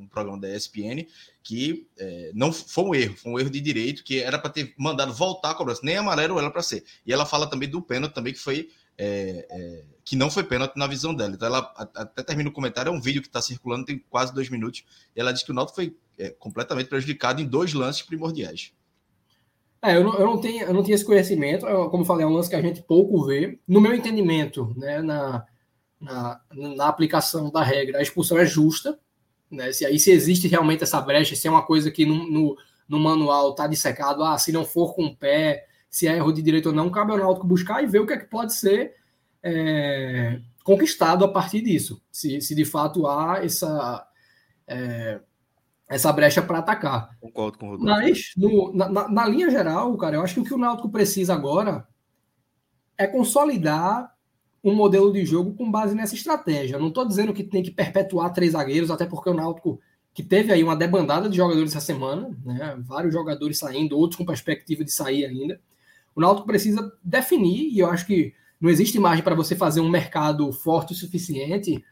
no 0.00 0.08
programa 0.08 0.40
da 0.40 0.48
ESPN, 0.48 1.06
que 1.42 1.86
é, 1.98 2.30
não 2.34 2.52
foi 2.52 2.84
um 2.84 2.94
erro, 2.94 3.16
foi 3.16 3.32
um 3.32 3.38
erro 3.38 3.50
de 3.50 3.60
direito, 3.60 4.02
que 4.02 4.20
era 4.20 4.38
para 4.38 4.50
ter 4.50 4.74
mandado 4.78 5.12
voltar 5.12 5.50
a 5.50 5.54
cobrança, 5.54 5.82
nem 5.84 5.96
amarelo 5.96 6.38
era 6.38 6.50
para 6.50 6.62
ser. 6.62 6.84
E 7.06 7.12
ela 7.12 7.26
fala 7.26 7.48
também 7.48 7.68
do 7.68 7.82
pênalti 7.82 8.14
também, 8.14 8.32
que 8.32 8.38
foi 8.38 8.70
é, 8.96 9.46
é, 9.50 9.84
que 10.04 10.16
não 10.16 10.30
foi 10.30 10.42
pênalti 10.44 10.76
na 10.76 10.86
visão 10.86 11.14
dela. 11.14 11.34
Então 11.34 11.46
ela 11.48 11.72
até 11.94 12.22
termina 12.22 12.48
o 12.48 12.52
comentário, 12.52 12.90
é 12.90 12.92
um 12.92 13.00
vídeo 13.00 13.22
que 13.22 13.28
está 13.28 13.40
circulando, 13.40 13.86
tem 13.86 13.98
quase 14.10 14.34
dois 14.34 14.48
minutos, 14.48 14.84
e 15.14 15.20
ela 15.20 15.32
diz 15.32 15.42
que 15.42 15.50
o 15.50 15.54
Náutico 15.54 15.76
foi 15.76 15.96
é, 16.20 16.30
completamente 16.30 16.88
prejudicado 16.88 17.40
em 17.40 17.46
dois 17.46 17.72
lances 17.72 18.02
primordiais. 18.02 18.72
É, 19.82 19.96
eu 19.96 20.04
não, 20.04 20.14
eu 20.14 20.26
não, 20.26 20.38
tenho, 20.38 20.64
eu 20.64 20.74
não 20.74 20.82
tinha 20.82 20.94
esse 20.94 21.04
conhecimento, 21.04 21.66
eu, 21.66 21.88
como 21.88 22.04
falei, 22.04 22.24
é 22.24 22.28
um 22.28 22.32
lance 22.32 22.50
que 22.50 22.56
a 22.56 22.60
gente 22.60 22.82
pouco 22.82 23.24
vê. 23.24 23.58
No 23.66 23.80
meu 23.80 23.94
entendimento, 23.94 24.74
né, 24.76 25.00
na, 25.00 25.46
na, 25.98 26.40
na 26.52 26.86
aplicação 26.86 27.50
da 27.50 27.62
regra, 27.62 27.98
a 27.98 28.02
expulsão 28.02 28.38
é 28.38 28.44
justa. 28.44 28.98
Né, 29.50 29.72
se 29.72 29.86
aí 29.86 29.98
se 29.98 30.12
existe 30.12 30.46
realmente 30.46 30.82
essa 30.82 31.00
brecha, 31.00 31.34
se 31.34 31.48
é 31.48 31.50
uma 31.50 31.62
coisa 31.62 31.90
que 31.90 32.04
no, 32.04 32.30
no, 32.30 32.56
no 32.86 33.00
manual 33.00 33.50
está 33.50 33.66
dissecado, 33.66 34.22
ah, 34.22 34.36
se 34.36 34.52
não 34.52 34.64
for 34.64 34.94
com 34.94 35.06
o 35.06 35.16
pé, 35.16 35.66
se 35.88 36.06
é 36.06 36.16
erro 36.16 36.30
de 36.30 36.42
direito 36.42 36.66
ou 36.66 36.74
não, 36.74 36.90
cabe 36.90 37.12
ao 37.12 37.18
Náutico 37.18 37.46
buscar 37.46 37.82
e 37.82 37.86
ver 37.86 38.00
o 38.00 38.06
que 38.06 38.12
é 38.12 38.18
que 38.18 38.26
pode 38.26 38.54
ser 38.54 38.94
é, 39.42 40.40
conquistado 40.62 41.24
a 41.24 41.28
partir 41.28 41.62
disso. 41.62 42.00
Se, 42.12 42.40
se 42.42 42.54
de 42.54 42.64
fato 42.64 43.06
há 43.06 43.40
essa, 43.42 44.06
é, 44.68 45.20
essa 45.90 46.12
brecha 46.12 46.40
para 46.40 46.58
atacar. 46.58 47.10
Concordo 47.20 47.58
com 47.58 47.66
o 47.66 47.70
Rodolfo. 47.70 47.92
Mas, 47.92 48.30
no, 48.36 48.72
na, 48.72 49.08
na, 49.08 49.26
linha 49.26 49.50
geral, 49.50 49.94
cara, 49.96 50.16
eu 50.16 50.22
acho 50.22 50.34
que 50.34 50.40
o 50.40 50.44
que 50.44 50.54
o 50.54 50.58
Náutico 50.58 50.88
precisa 50.88 51.34
agora 51.34 51.84
é 52.96 53.08
consolidar 53.08 54.14
um 54.62 54.72
modelo 54.72 55.12
de 55.12 55.26
jogo 55.26 55.52
com 55.54 55.68
base 55.68 55.92
nessa 55.92 56.14
estratégia. 56.14 56.78
Não 56.78 56.88
estou 56.88 57.04
dizendo 57.04 57.34
que 57.34 57.42
tem 57.42 57.60
que 57.60 57.72
perpetuar 57.72 58.32
três 58.32 58.52
zagueiros, 58.52 58.88
até 58.88 59.04
porque 59.04 59.28
o 59.28 59.34
Náutico, 59.34 59.80
que 60.14 60.22
teve 60.22 60.52
aí 60.52 60.62
uma 60.62 60.76
debandada 60.76 61.28
de 61.28 61.36
jogadores 61.36 61.72
essa 61.74 61.84
semana, 61.84 62.30
né? 62.44 62.76
vários 62.78 63.12
jogadores 63.12 63.58
saindo, 63.58 63.98
outros 63.98 64.16
com 64.16 64.24
perspectiva 64.24 64.84
de 64.84 64.92
sair 64.92 65.24
ainda. 65.24 65.60
O 66.14 66.20
Náutico 66.20 66.46
precisa 66.46 66.92
definir, 67.02 67.68
e 67.72 67.80
eu 67.80 67.90
acho 67.90 68.06
que 68.06 68.32
não 68.60 68.70
existe 68.70 68.96
margem 69.00 69.24
para 69.24 69.34
você 69.34 69.56
fazer 69.56 69.80
um 69.80 69.90
mercado 69.90 70.52
forte 70.52 70.92
o 70.92 70.96
suficiente 70.96 71.82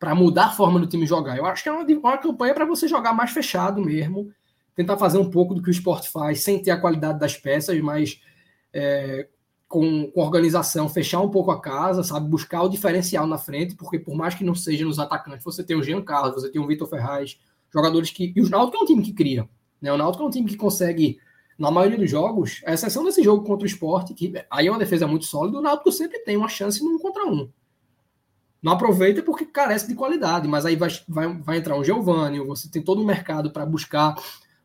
para 0.00 0.14
mudar 0.14 0.46
a 0.46 0.50
forma 0.50 0.80
do 0.80 0.86
time 0.86 1.06
jogar. 1.06 1.36
Eu 1.36 1.44
acho 1.44 1.62
que 1.62 1.68
é 1.68 1.72
uma, 1.72 1.84
uma 1.84 2.16
campanha 2.16 2.54
para 2.54 2.64
você 2.64 2.88
jogar 2.88 3.12
mais 3.12 3.32
fechado 3.32 3.82
mesmo, 3.82 4.32
tentar 4.74 4.96
fazer 4.96 5.18
um 5.18 5.28
pouco 5.28 5.54
do 5.54 5.62
que 5.62 5.68
o 5.68 5.70
esporte 5.70 6.08
faz, 6.08 6.42
sem 6.42 6.60
ter 6.60 6.70
a 6.70 6.80
qualidade 6.80 7.20
das 7.20 7.36
peças, 7.36 7.78
mas 7.82 8.18
é, 8.72 9.28
com, 9.68 10.10
com, 10.10 10.20
organização, 10.22 10.88
fechar 10.88 11.20
um 11.20 11.28
pouco 11.28 11.50
a 11.50 11.60
casa, 11.60 12.02
sabe? 12.02 12.30
Buscar 12.30 12.62
o 12.62 12.68
diferencial 12.70 13.26
na 13.26 13.36
frente, 13.36 13.76
porque 13.76 13.98
por 13.98 14.16
mais 14.16 14.34
que 14.34 14.42
não 14.42 14.54
seja 14.54 14.86
nos 14.86 14.98
atacantes, 14.98 15.44
você 15.44 15.62
tem 15.62 15.76
o 15.76 15.82
Jean 15.82 16.00
Carlos, 16.00 16.34
você 16.34 16.50
tem 16.50 16.62
o 16.62 16.66
Vitor 16.66 16.88
Ferraz, 16.88 17.38
jogadores 17.70 18.10
que. 18.10 18.32
E 18.34 18.40
o 18.40 18.48
Náutico 18.48 18.78
é 18.78 18.80
um 18.80 18.86
time 18.86 19.02
que 19.02 19.12
cria. 19.12 19.46
Né? 19.82 19.92
O 19.92 19.98
Náutico 19.98 20.24
é 20.24 20.26
um 20.26 20.30
time 20.30 20.48
que 20.48 20.56
consegue, 20.56 21.18
na 21.58 21.70
maioria 21.70 21.98
dos 21.98 22.10
jogos, 22.10 22.62
a 22.64 22.72
exceção 22.72 23.04
desse 23.04 23.22
jogo 23.22 23.44
contra 23.44 23.64
o 23.64 23.66
esporte, 23.66 24.14
que 24.14 24.32
aí 24.50 24.66
é 24.66 24.70
uma 24.70 24.78
defesa 24.78 25.06
muito 25.06 25.26
sólida, 25.26 25.58
o 25.58 25.62
Náutico 25.62 25.92
sempre 25.92 26.20
tem 26.20 26.38
uma 26.38 26.48
chance 26.48 26.82
num 26.82 26.98
contra 26.98 27.26
um. 27.26 27.50
Não 28.62 28.72
aproveita 28.72 29.22
porque 29.22 29.46
carece 29.46 29.88
de 29.88 29.94
qualidade, 29.94 30.46
mas 30.46 30.66
aí 30.66 30.76
vai, 30.76 30.90
vai, 31.08 31.34
vai 31.38 31.56
entrar 31.56 31.76
um 31.76 31.84
Giovanni, 31.84 32.40
você 32.40 32.70
tem 32.70 32.82
todo 32.82 33.02
o 33.02 33.06
mercado 33.06 33.50
para 33.50 33.64
buscar 33.64 34.14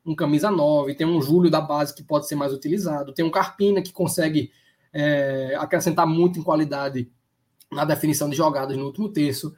um 0.06 0.14
camisa 0.16 0.52
9, 0.52 0.94
tem 0.96 1.08
um 1.08 1.22
Júlio 1.22 1.50
da 1.50 1.62
base 1.62 1.96
que 1.96 2.04
pode 2.04 2.28
ser 2.28 2.36
mais 2.36 2.54
utilizado, 2.54 3.14
tem 3.14 3.26
um 3.26 3.32
Carpina 3.32 3.82
que 3.82 3.94
consegue 3.94 4.52
é, 4.94 5.56
acrescentar 5.58 6.06
muito 6.06 6.40
em 6.40 6.44
qualidade 6.44 7.10
na 7.72 7.84
definição 7.84 8.30
de 8.30 8.36
jogadas 8.36 8.78
no 8.78 8.86
último 8.86 9.10
terço. 9.10 9.56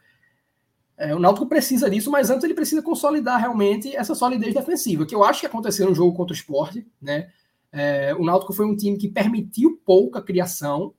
É, 0.97 1.13
o 1.13 1.19
Náutico 1.19 1.45
precisa 1.45 1.89
disso, 1.89 2.09
mas 2.09 2.29
antes 2.29 2.43
ele 2.43 2.55
precisa 2.55 2.81
consolidar 2.81 3.39
realmente 3.39 3.95
essa 3.95 4.15
solidez 4.15 4.53
defensiva, 4.53 5.05
que 5.05 5.13
eu 5.13 5.23
acho 5.23 5.41
que 5.41 5.45
aconteceu 5.45 5.87
no 5.87 5.93
jogo 5.93 6.15
contra 6.15 6.33
o 6.33 6.35
esporte. 6.35 6.87
Né? 6.99 7.29
É, 7.71 8.15
o 8.15 8.25
Náutico 8.25 8.53
foi 8.53 8.65
um 8.65 8.75
time 8.75 8.97
que 8.97 9.07
permitiu 9.07 9.79
pouca 9.85 10.21
criação, 10.21 10.93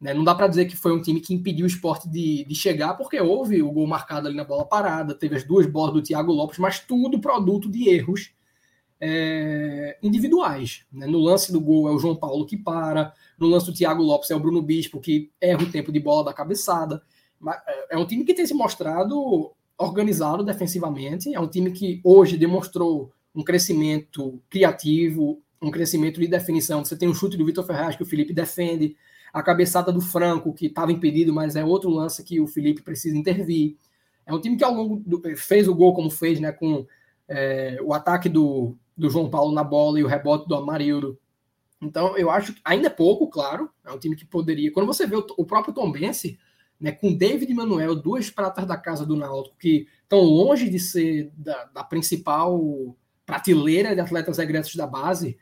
né? 0.00 0.12
Não 0.12 0.24
dá 0.24 0.34
para 0.34 0.48
dizer 0.48 0.66
que 0.66 0.76
foi 0.76 0.92
um 0.92 1.00
time 1.00 1.20
que 1.20 1.34
impediu 1.34 1.64
o 1.64 1.68
esporte 1.68 2.08
de, 2.08 2.44
de 2.44 2.54
chegar, 2.54 2.94
porque 2.94 3.20
houve 3.20 3.62
o 3.62 3.72
gol 3.72 3.86
marcado 3.86 4.28
ali 4.28 4.36
na 4.36 4.44
bola 4.44 4.64
parada, 4.64 5.14
teve 5.14 5.36
as 5.36 5.44
duas 5.44 5.66
bolas 5.66 5.94
do 5.94 6.02
Thiago 6.02 6.32
Lopes, 6.32 6.58
mas 6.58 6.80
tudo 6.80 7.20
produto 7.20 7.70
de 7.70 7.88
erros 7.88 8.32
é, 9.00 9.98
individuais. 10.02 10.84
Né? 10.92 11.06
No 11.06 11.18
lance 11.18 11.50
do 11.52 11.60
gol 11.60 11.88
é 11.88 11.92
o 11.92 11.98
João 11.98 12.16
Paulo 12.16 12.46
que 12.46 12.56
para, 12.56 13.12
no 13.38 13.46
lance 13.46 13.66
do 13.66 13.72
Thiago 13.72 14.02
Lopes 14.02 14.30
é 14.30 14.36
o 14.36 14.40
Bruno 14.40 14.62
Bispo 14.62 15.00
que 15.00 15.30
erra 15.40 15.62
o 15.62 15.70
tempo 15.70 15.90
de 15.90 16.00
bola 16.00 16.24
da 16.24 16.32
cabeçada. 16.34 17.02
É, 17.66 17.94
é 17.94 17.98
um 17.98 18.06
time 18.06 18.24
que 18.24 18.34
tem 18.34 18.46
se 18.46 18.54
mostrado 18.54 19.52
organizado 19.78 20.42
defensivamente, 20.42 21.34
é 21.34 21.40
um 21.40 21.48
time 21.48 21.70
que 21.70 22.00
hoje 22.02 22.38
demonstrou 22.38 23.12
um 23.34 23.42
crescimento 23.42 24.42
criativo, 24.48 25.42
um 25.60 25.70
crescimento 25.70 26.18
de 26.18 26.26
definição. 26.26 26.84
Você 26.84 26.96
tem 26.96 27.08
um 27.08 27.14
chute 27.14 27.36
do 27.36 27.44
Vitor 27.44 27.64
Ferraz 27.64 27.94
que 27.96 28.02
o 28.02 28.06
Felipe 28.06 28.32
defende, 28.32 28.96
a 29.32 29.42
cabeçada 29.42 29.92
do 29.92 30.00
Franco, 30.00 30.52
que 30.52 30.66
estava 30.66 30.92
impedido, 30.92 31.32
mas 31.32 31.56
é 31.56 31.64
outro 31.64 31.90
lance 31.90 32.24
que 32.24 32.40
o 32.40 32.46
Felipe 32.46 32.82
precisa 32.82 33.16
intervir. 33.16 33.76
É 34.24 34.34
um 34.34 34.40
time 34.40 34.56
que 34.56 34.64
ao 34.64 34.74
longo 34.74 35.02
do, 35.06 35.22
fez 35.36 35.68
o 35.68 35.74
gol 35.74 35.94
como 35.94 36.10
fez, 36.10 36.40
né, 36.40 36.52
com 36.52 36.86
é, 37.28 37.78
o 37.82 37.92
ataque 37.92 38.28
do, 38.28 38.76
do 38.96 39.10
João 39.10 39.30
Paulo 39.30 39.52
na 39.52 39.62
bola 39.62 40.00
e 40.00 40.04
o 40.04 40.08
rebote 40.08 40.48
do 40.48 40.54
Amarildo. 40.54 41.18
Então, 41.80 42.16
eu 42.16 42.30
acho 42.30 42.54
que 42.54 42.60
ainda 42.64 42.86
é 42.86 42.90
pouco, 42.90 43.28
claro. 43.28 43.70
É 43.84 43.92
um 43.92 43.98
time 43.98 44.16
que 44.16 44.24
poderia. 44.24 44.72
Quando 44.72 44.86
você 44.86 45.06
vê 45.06 45.16
o, 45.16 45.26
o 45.36 45.44
próprio 45.44 45.74
Tom 45.74 45.92
Bense, 45.92 46.38
né, 46.80 46.92
com 46.92 47.12
David 47.12 47.50
e 47.50 47.54
Manuel, 47.54 47.94
duas 47.94 48.30
pratas 48.30 48.66
da 48.66 48.76
casa 48.76 49.04
do 49.04 49.16
Náutico, 49.16 49.56
que 49.58 49.86
estão 50.02 50.20
longe 50.20 50.68
de 50.68 50.78
ser 50.78 51.30
da, 51.36 51.64
da 51.66 51.84
principal 51.84 52.96
prateleira 53.24 53.94
de 53.94 54.00
atletas 54.00 54.38
egressos 54.38 54.76
da 54.76 54.86
base, 54.86 55.38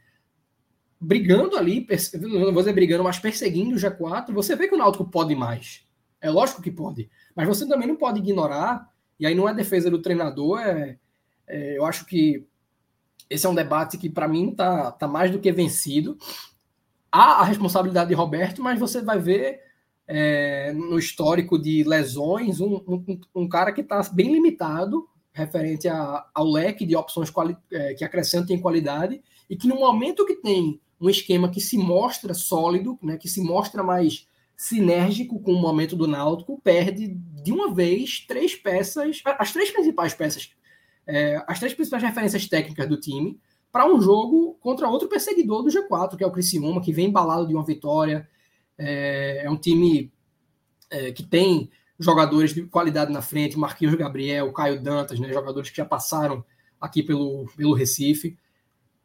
brigando 1.05 1.57
ali, 1.57 1.87
não 2.21 2.53
vou 2.53 2.62
dizer 2.62 2.73
brigando, 2.73 3.05
mas 3.05 3.19
perseguindo 3.19 3.77
o 3.77 3.79
G4, 3.79 4.33
você 4.33 4.57
vê 4.57 4.69
que 4.69 4.75
o 4.75 4.79
Náutico 4.79 5.05
pode 5.05 5.35
mais. 5.35 5.85
É 6.21 6.31
lógico 6.31 6.62
que 6.62 6.71
pode. 6.71 7.11
Mas 7.37 7.47
você 7.47 7.67
também 7.69 7.87
não 7.87 7.97
pode 7.97 8.19
ignorar, 8.19 8.88
e 9.19 9.27
aí 9.27 9.35
não 9.35 9.49
é 9.49 9.55
defesa 9.55 9.90
do 9.90 10.01
treinador, 10.01 10.61
é, 10.61 10.99
é 11.47 11.79
eu 11.79 11.85
acho 11.85 12.07
que 12.07 12.47
esse 13.29 13.47
é 13.47 13.49
um 13.49 13.55
debate 13.55 13.99
que 13.99 14.09
para 14.09 14.29
mim 14.29 14.55
tá, 14.55 14.90
tá 14.93 15.07
mais 15.09 15.31
do 15.31 15.38
que 15.38 15.51
vencido. 15.53 16.17
Há 17.11 17.40
a 17.40 17.45
responsabilidade 17.45 18.09
de 18.09 18.14
Roberto, 18.14 18.62
mas 18.62 18.79
você 18.79 19.01
vai 19.01 19.19
ver 19.19 19.61
é, 20.07 20.73
no 20.73 20.99
histórico 20.99 21.59
de 21.59 21.85
lesões 21.85 22.61
um, 22.61 22.75
um, 22.87 23.21
um 23.35 23.49
cara 23.49 23.73
que 23.73 23.81
está 23.81 24.03
bem 24.12 24.33
limitado 24.33 25.09
referente 25.33 25.88
a, 25.88 26.25
ao 26.33 26.47
leque 26.49 26.87
de 26.87 26.95
opções 26.95 27.31
quali, 27.31 27.57
é, 27.73 27.95
que 27.95 28.05
acrescentem 28.05 28.61
qualidade 28.61 29.21
e 29.51 29.57
que 29.57 29.67
no 29.67 29.77
momento 29.77 30.25
que 30.25 30.37
tem 30.37 30.81
um 31.05 31.11
esquema 31.11 31.51
que 31.51 31.61
se 31.61 31.77
mostra 31.77 32.33
sólido, 32.35 32.99
né, 33.03 33.17
que 33.17 33.29
se 33.29 33.43
mostra 33.43 33.83
mais 33.83 34.27
sinérgico 34.57 35.40
com 35.40 35.53
o 35.53 35.61
momento 35.61 35.97
do 35.97 36.07
Náutico, 36.07 36.61
perde 36.62 37.09
de 37.09 37.53
uma 37.53 37.75
vez 37.75 38.21
três 38.27 38.55
peças, 38.55 39.21
as 39.38 39.53
três 39.53 39.71
principais 39.71 40.14
peças, 40.14 40.51
é, 41.07 41.43
as 41.47 41.59
três 41.59 41.75
principais 41.75 42.03
referências 42.03 42.47
técnicas 42.47 42.88
do 42.88 42.99
time, 42.99 43.38
para 43.71 43.93
um 43.93 44.01
jogo 44.01 44.55
contra 44.61 44.88
outro 44.88 45.09
perseguidor 45.09 45.62
do 45.62 45.71
G4, 45.71 46.17
que 46.17 46.23
é 46.23 46.27
o 46.27 46.31
Criciúma, 46.31 46.81
que 46.81 46.93
vem 46.93 47.09
embalado 47.09 47.47
de 47.47 47.55
uma 47.55 47.64
vitória. 47.64 48.29
É, 48.79 49.43
é 49.45 49.51
um 49.51 49.57
time 49.57 50.12
é, 50.88 51.11
que 51.11 51.25
tem 51.25 51.69
jogadores 51.99 52.55
de 52.55 52.62
qualidade 52.62 53.12
na 53.12 53.21
frente, 53.21 53.59
Marquinhos 53.59 53.95
Gabriel, 53.97 54.53
Caio 54.53 54.81
Dantas, 54.81 55.19
né, 55.19 55.33
jogadores 55.33 55.71
que 55.71 55.77
já 55.77 55.85
passaram 55.85 56.45
aqui 56.81 57.03
pelo, 57.03 57.47
pelo 57.57 57.75
Recife. 57.75 58.38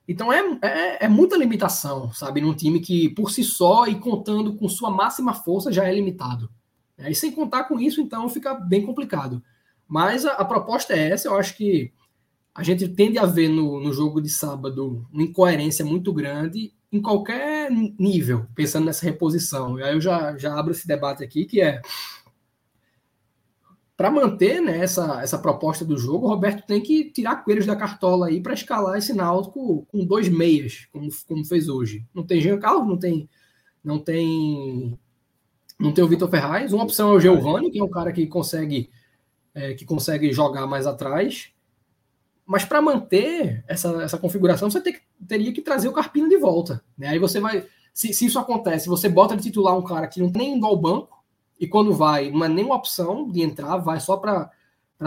Então 0.10 0.34
é, 0.34 0.42
é, 0.64 1.06
é, 1.06 1.08
muita 1.08 1.38
limitação, 1.38 2.12
sabe? 2.12 2.42
Num 2.42 2.56
time 2.56 2.80
que, 2.80 3.10
por 3.10 3.30
si 3.30 3.44
só 3.44 3.86
e 3.86 3.94
contando 3.94 4.56
com 4.56 4.68
sua 4.68 4.90
máxima 4.90 5.36
força, 5.36 5.72
já 5.72 5.88
é 5.88 5.94
limitado. 5.94 6.50
E 6.98 7.14
sem 7.14 7.32
contar 7.32 7.66
com 7.66 7.80
isso, 7.80 8.02
então, 8.02 8.28
fica 8.28 8.56
bem 8.56 8.84
complicado. 8.84 9.40
Mas 9.88 10.26
a, 10.26 10.32
a, 10.32 10.44
proposta 10.44 10.94
é 10.94 11.12
essa, 11.12 11.28
eu 11.28 11.38
acho 11.38 11.56
que 11.56 11.94
a 12.56 12.64
gente 12.64 12.90
tende 12.90 13.20
a 13.20 13.26
ver 13.28 13.50
no, 13.50 13.80
no 13.80 13.94
jogo 13.94 14.20
de 14.20 14.30
sábado 14.30 15.08
uma 15.14 15.22
incoerência 15.22 15.86
muito 15.86 16.12
grande 16.12 16.74
em 16.92 17.00
qualquer 17.00 17.70
nível, 17.72 18.48
pensando 18.56 18.86
nessa 18.86 19.06
reposição. 19.06 19.78
E 19.78 19.84
aí 19.84 19.94
eu 19.94 20.02
já, 20.02 20.36
já 20.40 20.60
abro 20.60 20.72
esse 20.72 20.88
debate 20.88 21.24
aqui, 21.24 21.46
que 21.46 21.62
é 21.62 21.84
para 24.00 24.10
manter 24.10 24.62
né, 24.62 24.78
essa, 24.78 25.22
essa 25.22 25.38
proposta 25.38 25.84
do 25.84 25.98
jogo, 25.98 26.26
o 26.26 26.30
Roberto 26.30 26.66
tem 26.66 26.80
que 26.80 27.12
tirar 27.12 27.44
coelhos 27.44 27.66
da 27.66 27.76
cartola 27.76 28.28
aí 28.28 28.40
para 28.40 28.54
escalar 28.54 28.98
esse 28.98 29.12
Náutico 29.12 29.86
com 29.92 30.06
dois 30.06 30.30
meias, 30.30 30.88
como, 30.90 31.10
como 31.28 31.44
fez 31.44 31.68
hoje. 31.68 32.06
Não 32.14 32.26
tem 32.26 32.40
Jean 32.40 32.58
Carlos, 32.58 32.88
não 32.88 32.98
tem 32.98 33.30
não 33.84 34.00
tem 34.00 34.98
não 35.78 35.92
tem 35.92 36.02
o 36.02 36.08
Vitor 36.08 36.30
Ferraz. 36.30 36.72
Uma 36.72 36.86
opção 36.86 37.12
é 37.12 37.16
o 37.16 37.20
Giovanni, 37.20 37.72
que 37.72 37.78
é 37.78 37.84
um 37.84 37.90
cara 37.90 38.14
que 38.14 38.26
consegue 38.26 38.90
é, 39.54 39.74
que 39.74 39.84
consegue 39.84 40.32
jogar 40.32 40.66
mais 40.66 40.88
atrás. 40.88 41.52
Mas 42.46 42.64
para 42.64 42.82
manter 42.82 43.66
essa, 43.68 44.02
essa 44.02 44.18
configuração, 44.18 44.72
você 44.72 44.82
que, 44.82 45.02
teria 45.28 45.52
que 45.52 45.62
trazer 45.62 45.90
o 45.90 45.94
Carpino 45.94 46.30
de 46.30 46.38
volta. 46.38 46.82
Né? 46.98 47.10
Aí 47.10 47.20
você 47.20 47.42
vai. 47.42 47.66
Se, 47.94 48.14
se 48.14 48.28
isso 48.28 48.40
acontece, 48.40 48.88
você 48.88 49.10
bota 49.10 49.36
de 49.36 49.44
titular 49.44 49.78
um 49.78 49.84
cara 49.84 50.08
que 50.08 50.22
não 50.22 50.32
tem 50.32 50.54
indo 50.54 50.66
ao 50.66 50.78
banco, 50.78 51.19
e 51.60 51.68
quando 51.68 51.94
vai, 51.94 52.32
não 52.32 52.46
é 52.46 52.50
nenhuma 52.50 52.76
opção 52.76 53.30
de 53.30 53.42
entrar, 53.42 53.78
vai 53.78 54.00
só 54.00 54.16
para 54.16 54.50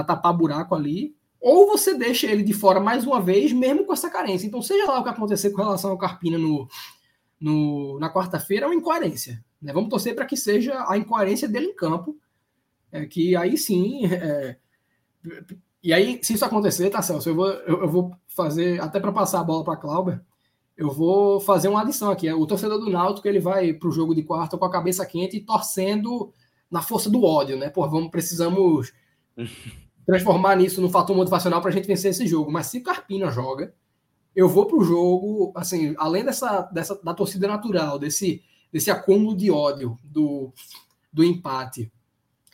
tapar 0.06 0.36
buraco 0.36 0.74
ali, 0.74 1.16
ou 1.40 1.66
você 1.66 1.94
deixa 1.94 2.26
ele 2.26 2.42
de 2.42 2.52
fora 2.52 2.78
mais 2.78 3.04
uma 3.04 3.20
vez, 3.20 3.52
mesmo 3.52 3.84
com 3.84 3.92
essa 3.92 4.10
carência. 4.10 4.46
Então, 4.46 4.62
seja 4.62 4.86
lá 4.86 5.00
o 5.00 5.02
que 5.02 5.08
acontecer 5.08 5.50
com 5.50 5.62
relação 5.62 5.90
ao 5.90 5.98
Carpina 5.98 6.38
no, 6.38 6.68
no 7.40 7.98
na 7.98 8.12
quarta-feira, 8.12 8.66
é 8.66 8.68
uma 8.68 8.74
incoerência. 8.74 9.42
Né? 9.60 9.72
Vamos 9.72 9.88
torcer 9.88 10.14
para 10.14 10.26
que 10.26 10.36
seja 10.36 10.84
a 10.88 10.96
incoerência 10.96 11.48
dele 11.48 11.66
em 11.66 11.74
campo, 11.74 12.16
é, 12.92 13.06
que 13.06 13.34
aí 13.34 13.56
sim. 13.56 14.06
É, 14.06 14.56
e 15.82 15.92
aí, 15.92 16.20
se 16.22 16.34
isso 16.34 16.44
acontecer, 16.44 16.90
tá, 16.90 17.00
Celso, 17.00 17.28
eu 17.28 17.34
vou, 17.34 17.48
eu, 17.48 17.82
eu 17.82 17.88
vou 17.88 18.12
fazer, 18.28 18.80
até 18.80 19.00
para 19.00 19.12
passar 19.12 19.40
a 19.40 19.44
bola 19.44 19.64
para 19.64 19.76
Clauber, 19.76 20.20
eu 20.76 20.90
vou 20.90 21.40
fazer 21.40 21.68
uma 21.68 21.82
adição 21.82 22.10
aqui. 22.10 22.30
O 22.32 22.46
torcedor 22.46 22.78
do 22.78 22.90
Náutico 22.90 23.26
ele 23.28 23.40
vai 23.40 23.72
para 23.72 23.88
o 23.88 23.92
jogo 23.92 24.14
de 24.14 24.22
quarta 24.22 24.56
com 24.56 24.64
a 24.64 24.70
cabeça 24.70 25.04
quente 25.06 25.36
e 25.36 25.40
torcendo 25.40 26.32
na 26.72 26.80
força 26.80 27.10
do 27.10 27.22
ódio, 27.22 27.58
né? 27.58 27.68
Pô, 27.68 27.86
vamos, 27.86 28.10
precisamos 28.10 28.94
transformar 30.06 30.56
nisso 30.56 30.80
no 30.80 30.88
fator 30.88 31.14
motivacional 31.14 31.60
para 31.60 31.70
a 31.70 31.72
gente 31.72 31.86
vencer 31.86 32.10
esse 32.10 32.26
jogo. 32.26 32.50
Mas 32.50 32.66
se 32.68 32.78
o 32.78 32.82
Carpina 32.82 33.30
joga, 33.30 33.74
eu 34.34 34.48
vou 34.48 34.64
para 34.64 34.78
o 34.78 34.82
jogo, 34.82 35.52
assim, 35.54 35.94
além 35.98 36.24
dessa, 36.24 36.62
dessa 36.72 36.98
da 37.04 37.12
torcida 37.12 37.46
natural, 37.46 37.98
desse, 37.98 38.42
desse 38.72 38.90
acúmulo 38.90 39.36
de 39.36 39.50
ódio 39.50 39.98
do, 40.02 40.50
do 41.12 41.22
empate, 41.22 41.92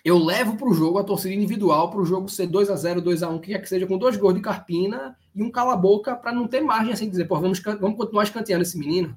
eu 0.05 0.19
levo 0.19 0.57
para 0.57 0.69
o 0.69 0.75
jogo 0.75 0.99
a 0.99 1.05
torcida 1.05 1.35
individual 1.35 1.89
para 1.89 2.01
o 2.01 2.05
jogo 2.05 2.29
ser 2.29 2.49
2 2.49 2.71
a 2.71 2.77
0 2.77 3.01
2 3.01 3.23
a 3.23 3.29
1 3.29 3.39
que 3.39 3.53
quer 3.53 3.61
que 3.61 3.69
seja, 3.69 3.87
com 3.87 3.99
dois 3.99 4.17
gols 4.17 4.35
de 4.35 4.41
Carpina 4.41 5.17
e 5.33 5.43
um 5.43 5.51
cala-boca 5.51 6.17
para 6.17 6.33
não 6.33 6.49
ter 6.49 6.61
margem 6.61 6.93
assim 6.93 7.09
dizer, 7.09 7.27
pô, 7.27 7.39
vamos, 7.41 7.61
vamos 7.61 7.97
continuar 7.97 8.25
escanteando 8.25 8.63
esse 8.63 8.77
menino. 8.77 9.17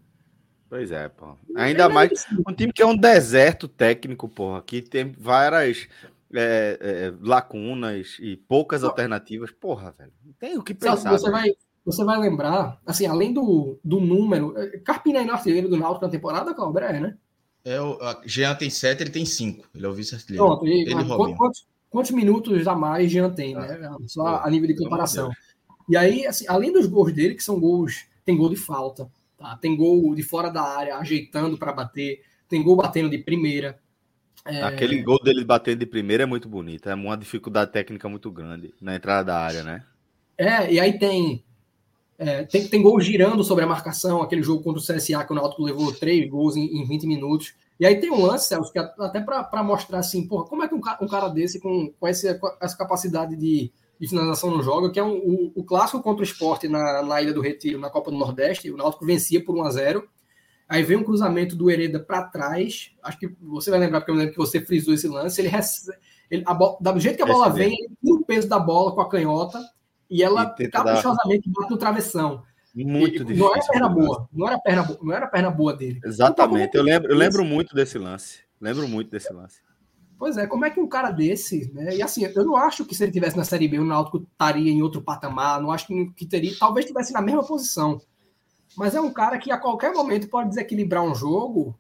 Pois 0.72 0.90
é, 0.90 1.10
pô. 1.10 1.36
Ainda 1.54 1.90
mais 1.90 2.26
um 2.48 2.54
time 2.54 2.72
que 2.72 2.82
é 2.82 2.86
um 2.86 2.96
deserto 2.96 3.68
técnico, 3.68 4.30
porra, 4.30 4.62
que 4.62 4.82
tem 4.82 5.12
várias 5.20 5.90
é, 6.34 6.78
é, 6.80 7.14
lacunas 7.22 8.16
e 8.22 8.38
poucas 8.38 8.82
alternativas. 8.82 9.52
Porra, 9.52 9.94
velho. 9.98 10.14
Tem 10.40 10.58
o 10.58 10.64
que 10.64 10.74
pensar. 10.74 11.12
você, 11.12 11.30
vai, 11.30 11.50
você 11.86 12.06
vai 12.06 12.18
lembrar, 12.18 12.80
assim, 12.86 13.06
além 13.06 13.34
do, 13.34 13.78
do 13.84 14.00
número. 14.00 14.58
É, 14.58 14.78
Carpina 14.78 15.20
é 15.20 15.26
no 15.26 15.34
artilheiro 15.34 15.68
do 15.68 15.76
Náutico 15.76 16.06
na 16.06 16.12
temporada, 16.12 16.54
Cláudio? 16.54 16.80
É, 16.80 17.00
né? 17.02 17.18
É, 17.66 17.82
o 17.82 17.98
Jean 18.24 18.56
tem 18.56 18.70
sete, 18.70 19.04
ele 19.04 19.10
tem 19.10 19.26
cinco. 19.26 19.68
Ele 19.76 19.86
é 19.86 19.90
o 19.90 19.94
vice-artilheiro. 19.94 20.46
Pronto, 20.46 20.66
e, 20.66 20.84
ele 20.84 21.06
quantos, 21.36 21.68
quantos, 21.90 22.12
minutos 22.12 22.66
a 22.66 22.76
mais 22.76 23.12
Jean 23.12 23.30
tem, 23.30 23.56
né? 23.56 23.78
Ah, 23.84 23.98
Só 24.08 24.26
a 24.38 24.50
nível 24.50 24.70
de 24.70 24.78
comparação. 24.78 25.30
E 25.90 25.98
aí, 25.98 26.26
assim, 26.26 26.46
além 26.48 26.72
dos 26.72 26.86
gols 26.86 27.12
dele, 27.12 27.36
que 27.36 27.44
são 27.44 27.60
gols, 27.60 28.06
tem 28.24 28.38
gol 28.38 28.50
de 28.50 28.56
falta, 28.56 29.12
tá? 29.42 29.58
tem 29.58 29.76
gol 29.76 30.14
de 30.16 30.24
fora 30.24 30.50
da 30.50 30.62
área, 30.62 30.98
ajeitando 30.98 31.58
para 31.58 31.74
bater, 31.74 32.22
tem 32.48 32.64
gol 32.64 32.76
batendo 32.76 33.10
de 33.10 33.18
primeira. 33.18 33.80
É... 34.46 34.62
Aquele 34.64 35.02
gol 35.02 35.20
dele 35.24 35.44
batendo 35.44 35.80
de 35.80 35.86
primeira 35.86 36.24
é 36.24 36.26
muito 36.26 36.48
bonito, 36.48 36.90
é 36.90 36.96
uma 36.96 37.18
dificuldade 37.18 37.72
técnica 37.72 38.08
muito 38.08 38.32
grande 38.32 38.74
na 38.82 38.96
entrada 38.96 39.26
da 39.26 39.40
área, 39.40 39.64
né? 39.64 39.84
É, 40.38 40.72
e 40.72 40.80
aí 40.80 40.98
tem 40.98 41.44
é, 42.22 42.44
tem, 42.44 42.68
tem 42.68 42.84
gol 42.84 43.02
girando 43.02 43.44
sobre 43.44 43.64
a 43.64 43.68
marcação, 43.68 44.22
aquele 44.22 44.44
jogo 44.44 44.64
contra 44.64 44.80
o 44.80 44.86
CSA 44.86 45.26
que 45.26 45.32
o 45.32 45.36
Náutico 45.36 45.64
levou 45.64 45.92
três 45.92 46.30
gols 46.30 46.56
em, 46.56 46.80
em 46.80 46.86
20 46.86 47.08
minutos. 47.08 47.56
E 47.80 47.86
aí 47.86 48.00
tem 48.00 48.12
um 48.12 48.22
lance, 48.22 48.48
Celso, 48.48 48.72
que 48.72 48.78
até 48.78 49.20
para 49.20 49.64
mostrar 49.64 49.98
assim, 49.98 50.28
porra, 50.28 50.46
como 50.46 50.64
é 50.64 50.68
que 50.68 50.76
um, 50.76 50.82
um 51.02 51.08
cara 51.08 51.30
desse 51.30 51.60
com, 51.60 51.92
com, 52.00 52.08
esse, 52.08 52.32
com 52.36 52.48
essa 52.62 52.78
capacidade 52.78 53.36
de, 53.36 53.72
de 54.02 54.08
finalização 54.08 54.50
no 54.50 54.64
jogo, 54.64 54.92
que 54.92 55.00
é 55.00 55.04
um, 55.04 55.16
o, 55.16 55.52
o 55.58 55.64
clássico 55.64 56.02
contra 56.02 56.22
o 56.22 56.26
esporte 56.26 56.68
na, 56.68 57.04
na 57.04 57.22
Ilha 57.22 57.34
do 57.34 57.40
Retiro, 57.40 57.80
na 57.80 57.92
Copa 57.92 58.10
do 58.10 58.18
Nordeste, 58.18 58.72
o 58.72 58.76
Náutico 58.76 59.06
vencia 59.06 59.46
por 59.46 59.56
1 59.56 59.64
a 59.64 59.70
0 59.70 60.10
Aí 60.68 60.84
vem 60.84 60.98
um 60.98 61.04
cruzamento 61.04 61.56
do 61.56 61.70
Hereda 61.70 62.00
para 62.00 62.24
trás. 62.24 62.94
Acho 63.04 63.20
que 63.20 63.28
você 63.42 63.70
vai 63.70 63.78
lembrar, 63.78 64.00
porque 64.00 64.12
eu 64.12 64.16
lembro 64.16 64.32
que 64.32 64.40
você 64.40 64.62
frisou 64.62 64.94
esse 64.94 65.06
lance. 65.06 65.42
Ele, 65.42 65.50
recebe, 65.50 65.98
ele 66.32 66.44
a 66.48 66.54
bola, 66.54 66.78
do 66.80 67.00
jeito 67.00 67.18
que 67.18 67.22
a 67.22 67.26
bola 67.26 67.50
vem, 67.50 67.74
ele 67.74 67.94
tira 68.02 68.16
o 68.16 68.26
peso 68.26 68.48
da 68.48 68.58
bola 68.58 68.96
com 68.96 69.02
a 69.02 69.10
canhota 69.10 69.60
e 70.10 70.24
ela 70.24 70.56
e 70.58 70.70
caprichosamente 70.70 71.50
dar... 71.50 71.60
bate 71.60 71.72
no 71.72 71.78
travessão. 71.78 72.44
Muito 72.74 73.18
e, 73.18 73.26
difícil. 73.26 73.44
Não 73.44 73.54
era 73.54 73.66
perna 73.68 73.90
boa, 73.90 74.30
não 74.32 74.48
era 74.48 74.60
perna, 74.60 74.98
não 75.02 75.14
era 75.14 75.28
perna 75.28 75.52
boa 75.52 75.76
dele. 75.76 76.00
Exatamente. 76.06 76.70
Então, 76.70 76.80
eu 76.80 76.86
lembro, 76.86 77.12
eu 77.12 77.18
lembro 77.18 77.44
muito 77.44 77.76
desse 77.76 77.98
lance. 78.00 78.40
Lembro 78.60 78.88
muito 78.88 79.12
desse 79.12 79.32
lance. 79.34 79.60
Pois 80.22 80.38
é, 80.38 80.46
como 80.46 80.64
é 80.64 80.70
que 80.70 80.80
um 80.80 80.88
cara 80.88 81.10
desse, 81.10 81.74
né? 81.74 81.96
E 81.96 82.04
assim, 82.04 82.24
eu 82.24 82.46
não 82.46 82.56
acho 82.56 82.86
que 82.86 82.94
se 82.94 83.04
ele 83.04 83.12
tivesse 83.12 83.36
na 83.36 83.44
Série 83.44 83.68
B, 83.68 83.80
o 83.80 83.84
Náutico 83.84 84.20
estaria 84.20 84.72
em 84.72 84.84
outro 84.84 85.02
patamar, 85.02 85.60
não 85.60 85.72
acho 85.72 85.88
que, 86.16 86.28
teria, 86.28 86.56
talvez 86.60 86.86
tivesse 86.86 87.12
na 87.12 87.22
mesma 87.22 87.44
posição. 87.44 88.00
Mas 88.78 88.94
é 88.94 89.02
um 89.02 89.12
cara 89.12 89.40
que 89.40 89.52
a 89.52 89.58
qualquer 89.58 89.92
momento 89.92 90.30
pode 90.30 90.50
desequilibrar 90.50 91.04
um 91.04 91.16
jogo, 91.16 91.76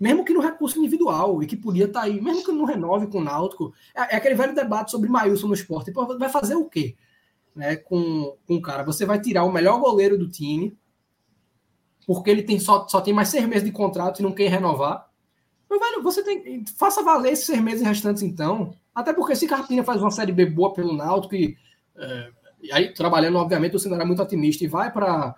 mesmo 0.00 0.24
que 0.24 0.34
no 0.34 0.40
recurso 0.40 0.80
individual, 0.80 1.40
e 1.44 1.46
que 1.46 1.56
podia 1.56 1.84
estar 1.84 2.00
tá 2.00 2.06
aí, 2.06 2.20
mesmo 2.20 2.44
que 2.44 2.50
não 2.50 2.64
renove 2.64 3.06
com 3.06 3.18
o 3.18 3.24
Náutico. 3.24 3.72
É, 3.94 4.14
é 4.14 4.16
aquele 4.16 4.34
velho 4.34 4.54
debate 4.54 4.90
sobre 4.90 5.08
Maílson 5.08 5.46
no 5.46 5.54
esporte. 5.54 5.92
Pô, 5.92 6.18
vai 6.18 6.28
fazer 6.28 6.56
o 6.56 6.64
quê? 6.64 6.96
né, 7.56 7.74
com, 7.76 8.36
com 8.46 8.56
o 8.56 8.62
cara. 8.62 8.84
Você 8.84 9.06
vai 9.06 9.18
tirar 9.18 9.44
o 9.44 9.52
melhor 9.52 9.80
goleiro 9.80 10.18
do 10.18 10.28
time, 10.28 10.76
porque 12.06 12.30
ele 12.30 12.42
tem 12.42 12.60
só, 12.60 12.86
só 12.86 13.00
tem 13.00 13.14
mais 13.14 13.30
seis 13.30 13.46
meses 13.46 13.64
de 13.64 13.72
contrato 13.72 14.20
e 14.20 14.22
não 14.22 14.32
quer 14.32 14.50
renovar. 14.50 15.05
Mas, 15.68 15.80
velho, 15.80 16.02
você 16.02 16.22
tem. 16.22 16.64
Faça 16.78 17.02
valer 17.02 17.32
esses 17.32 17.46
seis 17.46 17.60
meses 17.60 17.86
restantes, 17.86 18.22
então. 18.22 18.72
Até 18.94 19.12
porque 19.12 19.36
se 19.36 19.46
Carpinha 19.46 19.84
faz 19.84 20.00
uma 20.00 20.10
série 20.10 20.32
B 20.32 20.46
boa 20.46 20.72
pelo 20.72 20.96
Náutico 20.96 21.34
e, 21.34 21.56
é, 21.96 22.30
e 22.62 22.72
aí, 22.72 22.94
trabalhando, 22.94 23.38
obviamente, 23.38 23.76
o 23.76 23.78
cenário 23.78 24.02
é 24.02 24.06
muito 24.06 24.22
otimista 24.22 24.64
e 24.64 24.68
vai 24.68 24.92
para 24.92 25.34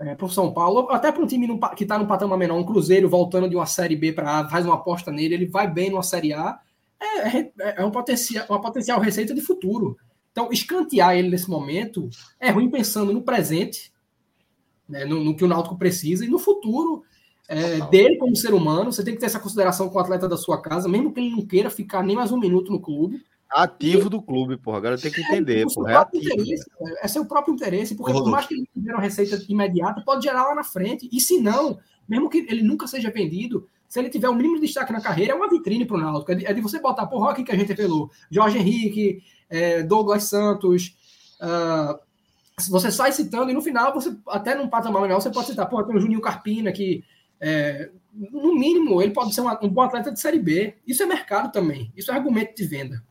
é, 0.00 0.16
o 0.20 0.28
São 0.28 0.52
Paulo, 0.52 0.88
até 0.90 1.10
para 1.10 1.22
um 1.22 1.26
time 1.26 1.46
no, 1.46 1.58
que 1.74 1.82
está 1.82 1.98
no 1.98 2.06
patamar 2.06 2.38
menor, 2.38 2.56
um 2.56 2.64
Cruzeiro 2.64 3.08
voltando 3.08 3.48
de 3.48 3.56
uma 3.56 3.66
série 3.66 3.96
B 3.96 4.12
para 4.12 4.40
A, 4.40 4.48
faz 4.48 4.64
uma 4.64 4.74
aposta 4.74 5.10
nele, 5.10 5.34
ele 5.34 5.46
vai 5.46 5.68
bem 5.68 5.90
numa 5.90 6.02
série 6.02 6.32
A. 6.32 6.58
É, 7.00 7.38
é, 7.38 7.52
é 7.78 7.84
um 7.84 7.90
potencial, 7.90 8.46
uma 8.48 8.60
potencial 8.60 9.00
receita 9.00 9.34
de 9.34 9.40
futuro. 9.40 9.96
Então, 10.30 10.52
escantear 10.52 11.16
ele 11.16 11.30
nesse 11.30 11.48
momento 11.50 12.08
é 12.38 12.50
ruim 12.50 12.70
pensando 12.70 13.12
no 13.12 13.22
presente, 13.22 13.92
né, 14.88 15.04
no, 15.04 15.22
no, 15.22 15.36
que 15.36 15.44
o 15.44 15.48
Náutico 15.48 15.76
precisa, 15.76 16.24
e 16.24 16.28
no 16.28 16.38
futuro 16.38 17.02
é, 17.48 17.80
dele 17.88 18.16
como 18.16 18.36
ser 18.36 18.52
humano. 18.52 18.92
Você 18.92 19.02
tem 19.02 19.14
que 19.14 19.20
ter 19.20 19.26
essa 19.26 19.40
consideração 19.40 19.88
com 19.88 19.98
o 19.98 20.00
atleta 20.00 20.28
da 20.28 20.36
sua 20.36 20.60
casa, 20.60 20.88
mesmo 20.88 21.12
que 21.12 21.20
ele 21.20 21.30
não 21.30 21.44
queira 21.44 21.70
ficar 21.70 22.02
nem 22.02 22.14
mais 22.14 22.30
um 22.30 22.38
minuto 22.38 22.70
no 22.70 22.80
clube. 22.80 23.24
Ativo 23.50 24.08
e, 24.08 24.10
do 24.10 24.20
clube, 24.20 24.58
porra. 24.58 24.76
Agora 24.76 24.98
tem 24.98 25.10
que 25.10 25.22
entender, 25.22 25.62
é, 25.62 25.74
porra. 25.74 25.92
É 25.92 25.96
ativo, 25.96 26.24
interesse, 26.24 26.70
é 27.02 27.08
seu 27.08 27.24
próprio 27.24 27.54
interesse, 27.54 27.94
porque 27.94 28.12
por 28.12 28.28
mais 28.28 28.46
que 28.46 28.54
ele 28.54 28.68
tiver 28.72 28.92
uma 28.92 29.00
receita 29.00 29.42
imediata, 29.48 30.02
pode 30.02 30.22
gerar 30.22 30.44
lá 30.44 30.54
na 30.54 30.64
frente. 30.64 31.08
E 31.10 31.18
se 31.18 31.40
não, 31.40 31.78
mesmo 32.06 32.28
que 32.28 32.46
ele 32.48 32.62
nunca 32.62 32.86
seja 32.86 33.10
vendido, 33.10 33.66
se 33.88 33.98
ele 33.98 34.10
tiver 34.10 34.28
um 34.28 34.34
mínimo 34.34 34.56
de 34.56 34.66
destaque 34.66 34.92
na 34.92 35.00
carreira, 35.00 35.32
é 35.32 35.34
uma 35.34 35.48
vitrine 35.48 35.86
para 35.86 35.96
o 35.96 36.00
Náutico. 36.00 36.32
É 36.32 36.34
de, 36.34 36.46
é 36.46 36.52
de, 36.52 36.60
você 36.60 36.78
botar, 36.78 37.06
porra, 37.06 37.30
aqui 37.30 37.42
que 37.42 37.50
a 37.50 37.56
gente 37.56 37.68
revelou. 37.68 38.10
Jorge 38.30 38.58
Henrique, 38.58 39.22
é, 39.48 39.82
Douglas 39.82 40.24
Santos. 40.24 40.94
Uh, 41.40 41.98
você 42.68 42.90
sai 42.90 43.12
citando, 43.12 43.50
e 43.50 43.54
no 43.54 43.62
final, 43.62 43.94
você 43.94 44.14
até 44.26 44.54
num 44.54 44.68
patamar 44.68 45.00
menor, 45.00 45.20
você 45.20 45.30
pode 45.30 45.46
citar, 45.46 45.68
pô, 45.68 45.82
tem 45.82 45.96
o 45.96 46.00
Juninho 46.00 46.20
Carpina, 46.20 46.70
que 46.70 47.02
é, 47.40 47.90
no 48.12 48.54
mínimo 48.54 49.00
ele 49.02 49.12
pode 49.12 49.34
ser 49.34 49.40
uma, 49.40 49.58
um 49.64 49.68
bom 49.68 49.82
atleta 49.82 50.10
de 50.10 50.20
Série 50.20 50.38
B. 50.38 50.74
Isso 50.86 51.02
é 51.02 51.06
mercado 51.06 51.52
também. 51.52 51.92
Isso 51.96 52.10
é 52.10 52.14
argumento 52.14 52.54
de 52.54 52.66
venda. 52.66 53.02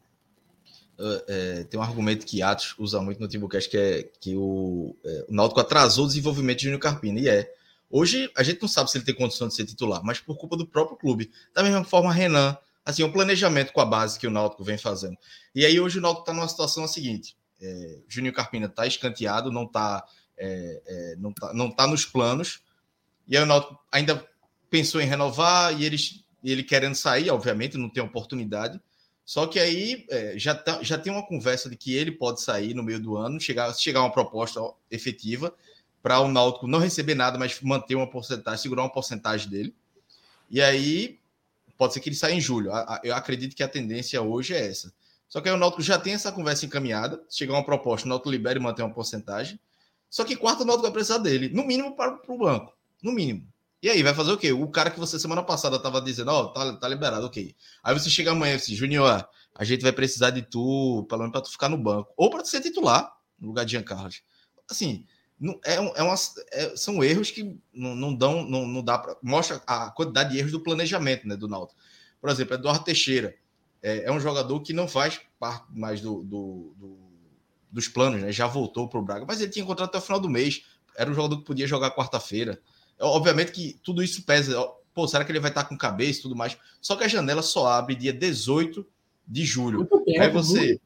Uh, 0.99 1.23
é, 1.27 1.63
tem 1.65 1.79
um 1.79 1.83
argumento 1.83 2.25
que 2.25 2.41
Atos 2.41 2.73
usa 2.77 2.99
muito 2.99 3.19
no 3.19 3.27
Timbucast, 3.27 3.69
que 3.69 3.77
é 3.77 4.09
que 4.19 4.35
o, 4.35 4.95
é, 5.05 5.25
o 5.29 5.33
Náutico 5.33 5.59
atrasou 5.59 6.05
o 6.05 6.07
desenvolvimento 6.07 6.57
de 6.57 6.63
Júnior 6.63 6.81
Carpina, 6.81 7.19
e 7.19 7.29
é. 7.29 7.53
Hoje, 7.89 8.29
a 8.35 8.43
gente 8.43 8.61
não 8.61 8.67
sabe 8.67 8.91
se 8.91 8.97
ele 8.97 9.05
tem 9.05 9.15
condição 9.15 9.47
de 9.47 9.53
ser 9.53 9.65
titular, 9.65 10.03
mas 10.03 10.19
por 10.19 10.35
culpa 10.35 10.57
do 10.57 10.67
próprio 10.67 10.97
clube. 10.97 11.31
Da 11.53 11.63
mesma 11.63 11.85
forma, 11.85 12.11
Renan, 12.11 12.57
assim, 12.83 13.01
o 13.03 13.11
planejamento 13.11 13.71
com 13.71 13.79
a 13.79 13.85
base 13.85 14.19
que 14.19 14.27
o 14.27 14.31
Náutico 14.31 14.63
vem 14.63 14.77
fazendo. 14.77 15.15
E 15.55 15.65
aí 15.65 15.79
hoje 15.79 15.99
o 15.99 16.01
Náutico 16.01 16.23
está 16.23 16.33
numa 16.33 16.47
situação 16.47 16.85
seguinte: 16.87 17.37
é, 17.61 17.99
Juninho 18.09 18.33
Carpina 18.33 18.65
está 18.65 18.85
escanteado, 18.85 19.51
não 19.51 19.63
está 19.63 20.03
é, 20.37 20.81
é, 20.85 21.15
não 21.17 21.33
tá, 21.33 21.53
não 21.53 21.71
tá 21.71 21.87
nos 21.87 22.05
planos. 22.05 22.61
E 23.27 23.35
aí 23.35 23.43
o 23.43 23.45
Náutico 23.45 23.79
ainda 23.91 24.25
pensou 24.69 25.01
em 25.01 25.05
renovar 25.05 25.79
e 25.79 25.85
eles, 25.85 26.23
ele 26.43 26.63
querendo 26.63 26.95
sair, 26.95 27.29
obviamente, 27.29 27.77
não 27.77 27.89
tem 27.89 28.03
oportunidade. 28.03 28.79
Só 29.25 29.45
que 29.45 29.59
aí 29.59 30.05
é, 30.09 30.33
já, 30.37 30.55
tá, 30.55 30.81
já 30.81 30.97
tem 30.97 31.11
uma 31.11 31.25
conversa 31.25 31.69
de 31.69 31.75
que 31.75 31.93
ele 31.93 32.11
pode 32.11 32.41
sair 32.41 32.73
no 32.73 32.83
meio 32.83 32.99
do 32.99 33.17
ano, 33.17 33.39
chegar, 33.39 33.73
chegar 33.73 34.01
uma 34.01 34.11
proposta 34.11 34.61
efetiva 34.89 35.53
para 36.01 36.21
o 36.21 36.29
Náutico 36.29 36.67
não 36.67 36.79
receber 36.79 37.15
nada, 37.15 37.37
mas 37.37 37.59
manter 37.61 37.95
uma 37.95 38.09
porcentagem, 38.09 38.61
segurar 38.61 38.83
uma 38.83 38.91
porcentagem 38.91 39.49
dele. 39.49 39.75
E 40.49 40.61
aí 40.61 41.19
pode 41.77 41.93
ser 41.93 41.99
que 41.99 42.07
ele 42.07 42.15
saia 42.15 42.33
em 42.33 42.39
julho. 42.39 42.71
Eu 43.03 43.13
acredito 43.13 43.55
que 43.55 43.63
a 43.63 43.67
tendência 43.67 44.21
hoje 44.21 44.53
é 44.53 44.65
essa. 44.65 44.93
Só 45.27 45.41
que 45.41 45.49
aí 45.49 45.55
o 45.55 45.57
Náutico 45.57 45.81
já 45.81 45.99
tem 45.99 46.13
essa 46.13 46.31
conversa 46.31 46.65
encaminhada. 46.65 47.21
Chegar 47.29 47.53
uma 47.53 47.65
proposta, 47.65 48.05
o 48.05 48.09
Náutico 48.09 48.31
libera 48.31 48.57
e 48.57 48.61
mantém 48.61 48.85
uma 48.85 48.93
porcentagem. 48.93 49.59
Só 50.09 50.23
que 50.23 50.37
quarto 50.37 50.61
o 50.61 50.65
Náutico 50.65 50.83
vai 50.83 50.93
precisar 50.93 51.17
dele, 51.17 51.49
no 51.49 51.65
mínimo 51.65 51.93
para 51.95 52.17
o 52.25 52.37
banco. 52.37 52.76
No 53.01 53.11
mínimo. 53.11 53.47
E 53.81 53.89
aí, 53.89 54.01
vai 54.01 54.13
fazer 54.13 54.31
o 54.31 54.37
quê? 54.37 54.51
O 54.51 54.67
cara 54.69 54.89
que 54.89 54.99
você 54.99 55.19
semana 55.19 55.43
passada 55.43 55.77
estava 55.77 56.01
dizendo, 56.01 56.31
ó, 56.31 56.41
oh, 56.41 56.47
tá, 56.47 56.73
tá 56.77 56.87
liberado, 56.87 57.25
ok. 57.25 57.55
Aí 57.83 57.93
você 57.93 58.09
chega 58.09 58.31
amanhã 58.31 58.55
e 58.55 58.57
diz, 58.57 58.75
Junior, 58.75 59.27
a 59.53 59.63
gente 59.63 59.81
vai 59.81 59.91
precisar 59.91 60.31
de 60.31 60.41
tu, 60.41 61.05
pelo 61.07 61.21
menos 61.21 61.31
para 61.31 61.41
tu 61.41 61.51
ficar 61.51 61.69
no 61.69 61.77
banco. 61.77 62.11
Ou 62.17 62.29
para 62.29 62.41
tu 62.41 62.49
ser 62.49 62.61
titular, 62.61 63.15
no 63.39 63.47
lugar 63.49 63.65
de 63.65 63.71
Giancarlo. 63.71 64.09
Assim, 64.69 65.05
não, 65.39 65.59
é, 65.63 65.75
é 65.75 66.03
uma, 66.03 66.15
é, 66.51 66.75
são 66.75 67.03
erros 67.03 67.29
que 67.29 67.59
não, 67.71 67.95
não 67.95 68.13
dão, 68.13 68.43
não, 68.43 68.67
não 68.67 68.83
dá 68.83 68.97
para. 68.97 69.15
Mostra 69.21 69.61
a 69.67 69.91
quantidade 69.91 70.31
de 70.31 70.39
erros 70.39 70.51
do 70.51 70.63
planejamento 70.63 71.27
né, 71.27 71.35
do 71.35 71.47
Náutico. 71.47 71.79
Por 72.19 72.29
exemplo, 72.29 72.55
Eduardo 72.55 72.83
Teixeira 72.83 73.35
é, 73.81 74.05
é 74.05 74.11
um 74.11 74.19
jogador 74.19 74.59
que 74.61 74.73
não 74.73 74.87
faz 74.87 75.21
parte 75.39 75.65
mais 75.69 76.01
do, 76.01 76.23
do, 76.23 76.73
do 76.75 77.07
dos 77.71 77.87
planos, 77.87 78.21
né? 78.21 78.31
Já 78.31 78.47
voltou 78.47 78.89
para 78.89 78.99
o 78.99 79.03
Braga, 79.03 79.25
mas 79.27 79.39
ele 79.39 79.51
tinha 79.51 79.65
contrato 79.65 79.89
até 79.89 79.97
o 79.99 80.01
final 80.01 80.19
do 80.19 80.29
mês. 80.29 80.63
Era 80.95 81.11
um 81.11 81.13
jogador 81.13 81.37
que 81.37 81.45
podia 81.45 81.67
jogar 81.67 81.91
quarta-feira. 81.91 82.59
Obviamente 82.99 83.51
que 83.51 83.79
tudo 83.83 84.03
isso 84.03 84.23
pesa. 84.23 84.55
Pô, 84.93 85.07
será 85.07 85.23
que 85.23 85.31
ele 85.31 85.39
vai 85.39 85.51
estar 85.51 85.65
com 85.65 85.77
cabeça 85.77 86.19
e 86.19 86.21
tudo 86.23 86.35
mais? 86.35 86.57
Só 86.81 86.95
que 86.95 87.03
a 87.03 87.07
janela 87.07 87.41
só 87.41 87.67
abre 87.67 87.95
dia 87.95 88.13
18 88.13 88.85
de 89.27 89.45
julho. 89.45 89.85
Tempo, 89.85 90.21
aí 90.21 90.29
você. 90.29 90.79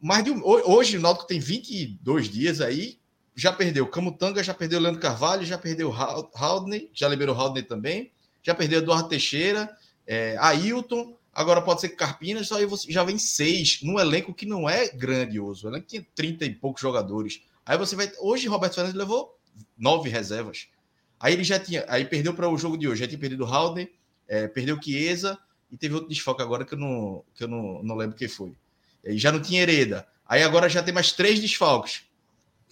Mais 0.00 0.24
de 0.24 0.30
um... 0.30 0.40
Hoje 0.42 0.96
o 0.96 1.00
Náutico 1.00 1.26
tem 1.26 1.38
22 1.38 2.28
dias 2.30 2.60
aí 2.60 3.00
já 3.40 3.52
perdeu 3.52 3.86
Camutanga, 3.86 4.42
já 4.42 4.52
perdeu 4.52 4.78
Leandro 4.78 5.00
Carvalho, 5.00 5.46
já 5.46 5.56
perdeu 5.56 5.90
Haldney, 6.34 6.90
já 6.92 7.08
liberou 7.08 7.34
Haldney 7.34 7.62
também, 7.62 8.12
já 8.42 8.54
perdeu 8.54 8.80
Eduardo 8.80 9.08
Teixeira, 9.08 9.74
é, 10.06 10.36
Ailton, 10.38 11.16
agora 11.32 11.62
pode 11.62 11.80
ser 11.80 11.90
Carpinas, 11.90 12.52
aí 12.52 12.66
você 12.66 12.92
já 12.92 13.02
vem 13.02 13.16
seis 13.16 13.80
num 13.82 13.98
elenco 13.98 14.34
que 14.34 14.44
não 14.44 14.68
é 14.68 14.88
grandioso, 14.88 15.66
o 15.66 15.70
elenco 15.70 15.86
tinha 15.86 16.06
30 16.14 16.44
e 16.44 16.54
poucos 16.54 16.82
jogadores. 16.82 17.40
Aí 17.64 17.78
você 17.78 17.96
vai. 17.96 18.10
Hoje 18.20 18.46
Roberto 18.46 18.74
Fernandes 18.74 18.98
levou 18.98 19.38
nove 19.78 20.10
reservas. 20.10 20.68
Aí 21.20 21.34
ele 21.34 21.44
já 21.44 21.58
tinha. 21.58 21.84
Aí 21.86 22.04
perdeu 22.06 22.32
para 22.32 22.48
o 22.48 22.56
jogo 22.56 22.78
de 22.78 22.88
hoje, 22.88 23.00
já 23.00 23.06
tinha 23.06 23.18
perdido 23.18 23.44
Haldney, 23.44 23.92
é, 24.26 24.48
perdeu 24.48 24.80
Chiesa 24.82 25.38
e 25.70 25.76
teve 25.76 25.94
outro 25.94 26.08
desfoque 26.08 26.42
agora 26.42 26.64
que 26.64 26.72
eu 26.72 26.78
não, 26.78 27.22
que 27.34 27.44
eu 27.44 27.48
não, 27.48 27.82
não 27.82 27.94
lembro 27.94 28.16
quem 28.16 28.26
foi. 28.26 28.54
E 29.04 29.18
já 29.18 29.30
não 29.30 29.40
tinha 29.40 29.62
Hereda. 29.62 30.06
Aí 30.26 30.42
agora 30.42 30.68
já 30.68 30.82
tem 30.82 30.94
mais 30.94 31.12
três 31.12 31.38
desfalques. 31.38 32.04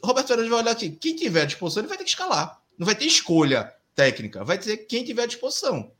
Roberto 0.02 0.28
Fernandes 0.28 0.50
vai 0.50 0.60
olhar 0.60 0.70
aqui. 0.70 0.90
Quem 0.90 1.14
tiver 1.14 1.42
à 1.42 1.44
disposição, 1.44 1.82
ele 1.82 1.88
vai 1.88 1.98
ter 1.98 2.04
que 2.04 2.10
escalar. 2.10 2.60
Não 2.78 2.86
vai 2.86 2.94
ter 2.94 3.04
escolha 3.04 3.74
técnica. 3.94 4.44
Vai 4.44 4.58
ter 4.58 4.76
quem 4.78 5.04
tiver 5.04 5.24
à 5.24 5.26
disposição. 5.26 5.90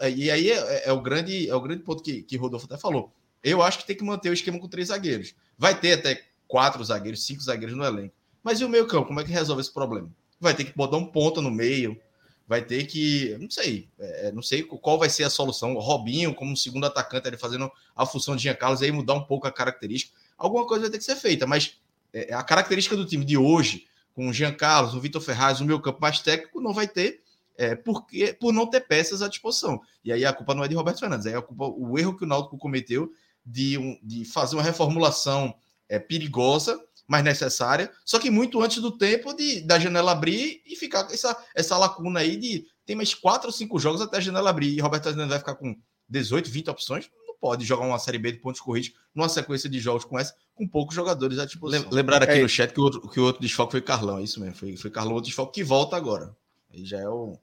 É, 0.00 0.10
e 0.10 0.30
aí 0.30 0.50
é, 0.50 0.58
é, 0.58 0.88
é, 0.88 0.92
o, 0.92 1.00
grande, 1.00 1.48
é 1.48 1.54
o 1.54 1.60
grande 1.60 1.82
ponto 1.82 2.02
que, 2.02 2.22
que 2.22 2.36
Rodolfo 2.36 2.66
até 2.66 2.76
falou. 2.76 3.12
Eu 3.42 3.62
acho 3.62 3.78
que 3.78 3.86
tem 3.86 3.96
que 3.96 4.04
manter 4.04 4.30
o 4.30 4.34
esquema 4.34 4.58
com 4.58 4.68
três 4.68 4.88
zagueiros. 4.88 5.34
Vai 5.56 5.78
ter 5.78 5.94
até 5.94 6.22
quatro 6.46 6.84
zagueiros, 6.84 7.24
cinco 7.24 7.40
zagueiros 7.42 7.76
no 7.76 7.84
elenco. 7.84 8.14
Mas 8.42 8.60
e 8.60 8.64
o 8.64 8.68
meio 8.68 8.86
campo? 8.86 9.06
Como 9.06 9.20
é 9.20 9.24
que 9.24 9.30
resolve 9.30 9.62
esse 9.62 9.72
problema? 9.72 10.10
Vai 10.42 10.54
ter 10.54 10.64
que 10.64 10.76
botar 10.76 10.96
um 10.96 11.06
ponta 11.06 11.40
no 11.40 11.50
meio. 11.50 11.98
Vai 12.46 12.62
ter 12.62 12.86
que. 12.86 13.36
Não 13.40 13.50
sei. 13.50 13.88
É, 13.98 14.32
não 14.32 14.42
sei 14.42 14.62
qual 14.62 14.98
vai 14.98 15.08
ser 15.08 15.24
a 15.24 15.30
solução. 15.30 15.74
O 15.74 15.80
Robinho, 15.80 16.34
como 16.34 16.56
segundo 16.56 16.84
atacante, 16.84 17.28
ele 17.28 17.38
fazendo 17.38 17.70
a 17.96 18.04
função 18.04 18.36
de 18.36 18.42
Jean 18.42 18.54
Carlos, 18.54 18.82
aí 18.82 18.92
mudar 18.92 19.14
um 19.14 19.24
pouco 19.24 19.46
a 19.46 19.52
característica. 19.52 20.14
Alguma 20.36 20.66
coisa 20.66 20.82
vai 20.82 20.90
ter 20.90 20.98
que 20.98 21.04
ser 21.04 21.16
feita. 21.16 21.46
Mas 21.46 21.78
é, 22.12 22.34
a 22.34 22.42
característica 22.42 22.96
do 22.96 23.06
time 23.06 23.24
de 23.24 23.38
hoje, 23.38 23.86
com 24.14 24.28
o 24.28 24.32
Jean 24.32 24.52
Carlos, 24.52 24.94
o 24.94 25.00
Vitor 25.00 25.22
Ferraz, 25.22 25.60
o 25.60 25.64
meu 25.64 25.80
campo 25.80 26.00
mais 26.00 26.20
técnico, 26.20 26.60
não 26.60 26.74
vai 26.74 26.86
ter 26.88 27.22
é, 27.56 27.74
porque, 27.74 28.36
por 28.40 28.52
não 28.52 28.66
ter 28.66 28.80
peças 28.80 29.22
à 29.22 29.28
disposição. 29.28 29.80
E 30.04 30.12
aí 30.12 30.24
a 30.24 30.32
culpa 30.32 30.54
não 30.54 30.64
é 30.64 30.68
de 30.68 30.74
Roberto 30.74 31.00
Fernandes, 31.00 31.26
é 31.26 31.36
a 31.36 31.42
culpa, 31.42 31.66
o 31.66 31.98
erro 31.98 32.16
que 32.16 32.24
o 32.24 32.26
Náutico 32.26 32.58
cometeu 32.58 33.12
de, 33.44 33.78
um, 33.78 33.98
de 34.02 34.24
fazer 34.24 34.56
uma 34.56 34.62
reformulação 34.62 35.54
é, 35.88 35.98
perigosa, 35.98 36.80
mas 37.12 37.22
necessária, 37.22 37.92
só 38.06 38.18
que 38.18 38.30
muito 38.30 38.62
antes 38.62 38.80
do 38.80 38.90
tempo 38.90 39.34
de, 39.34 39.60
da 39.60 39.78
janela 39.78 40.12
abrir 40.12 40.62
e 40.64 40.74
ficar 40.74 41.04
com 41.04 41.12
essa, 41.12 41.36
essa 41.54 41.76
lacuna 41.76 42.20
aí 42.20 42.38
de 42.38 42.64
tem 42.86 42.96
mais 42.96 43.14
quatro 43.14 43.48
ou 43.48 43.52
cinco 43.52 43.78
jogos 43.78 44.00
até 44.00 44.16
a 44.16 44.20
janela 44.20 44.48
abrir 44.48 44.74
e 44.74 44.80
Roberto 44.80 45.04
Fernandes 45.04 45.28
vai 45.28 45.38
ficar 45.38 45.56
com 45.56 45.76
18, 46.08 46.50
20 46.50 46.70
opções 46.70 47.10
pode 47.38 47.66
jogar 47.66 47.84
uma 47.84 47.98
Série 47.98 48.18
B 48.18 48.32
de 48.32 48.38
pontos 48.38 48.62
corridos 48.62 48.92
numa 49.14 49.28
sequência 49.28 49.68
de 49.68 49.78
jogos 49.78 50.06
com 50.06 50.18
essa, 50.18 50.32
com 50.54 50.66
poucos 50.66 50.94
jogadores 50.94 51.38
à 51.38 51.44
disposição. 51.44 51.90
Lembrar 51.90 52.22
aqui 52.22 52.38
é. 52.38 52.42
no 52.42 52.48
chat 52.48 52.72
que 52.72 52.80
o 52.80 52.84
outro, 52.84 53.06
que 53.10 53.20
o 53.20 53.24
outro 53.24 53.42
desfoque 53.42 53.72
foi 53.72 53.82
Carlão, 53.82 54.18
é 54.18 54.22
isso 54.22 54.40
mesmo. 54.40 54.54
Foi, 54.54 54.74
foi 54.74 54.90
Carlão, 54.90 55.14
outro 55.14 55.28
desfoque 55.28 55.54
que 55.54 55.64
volta 55.64 55.96
agora. 55.96 56.34
Aí 56.72 56.86
já 56.86 56.98
é 56.98 57.08
um, 57.08 57.36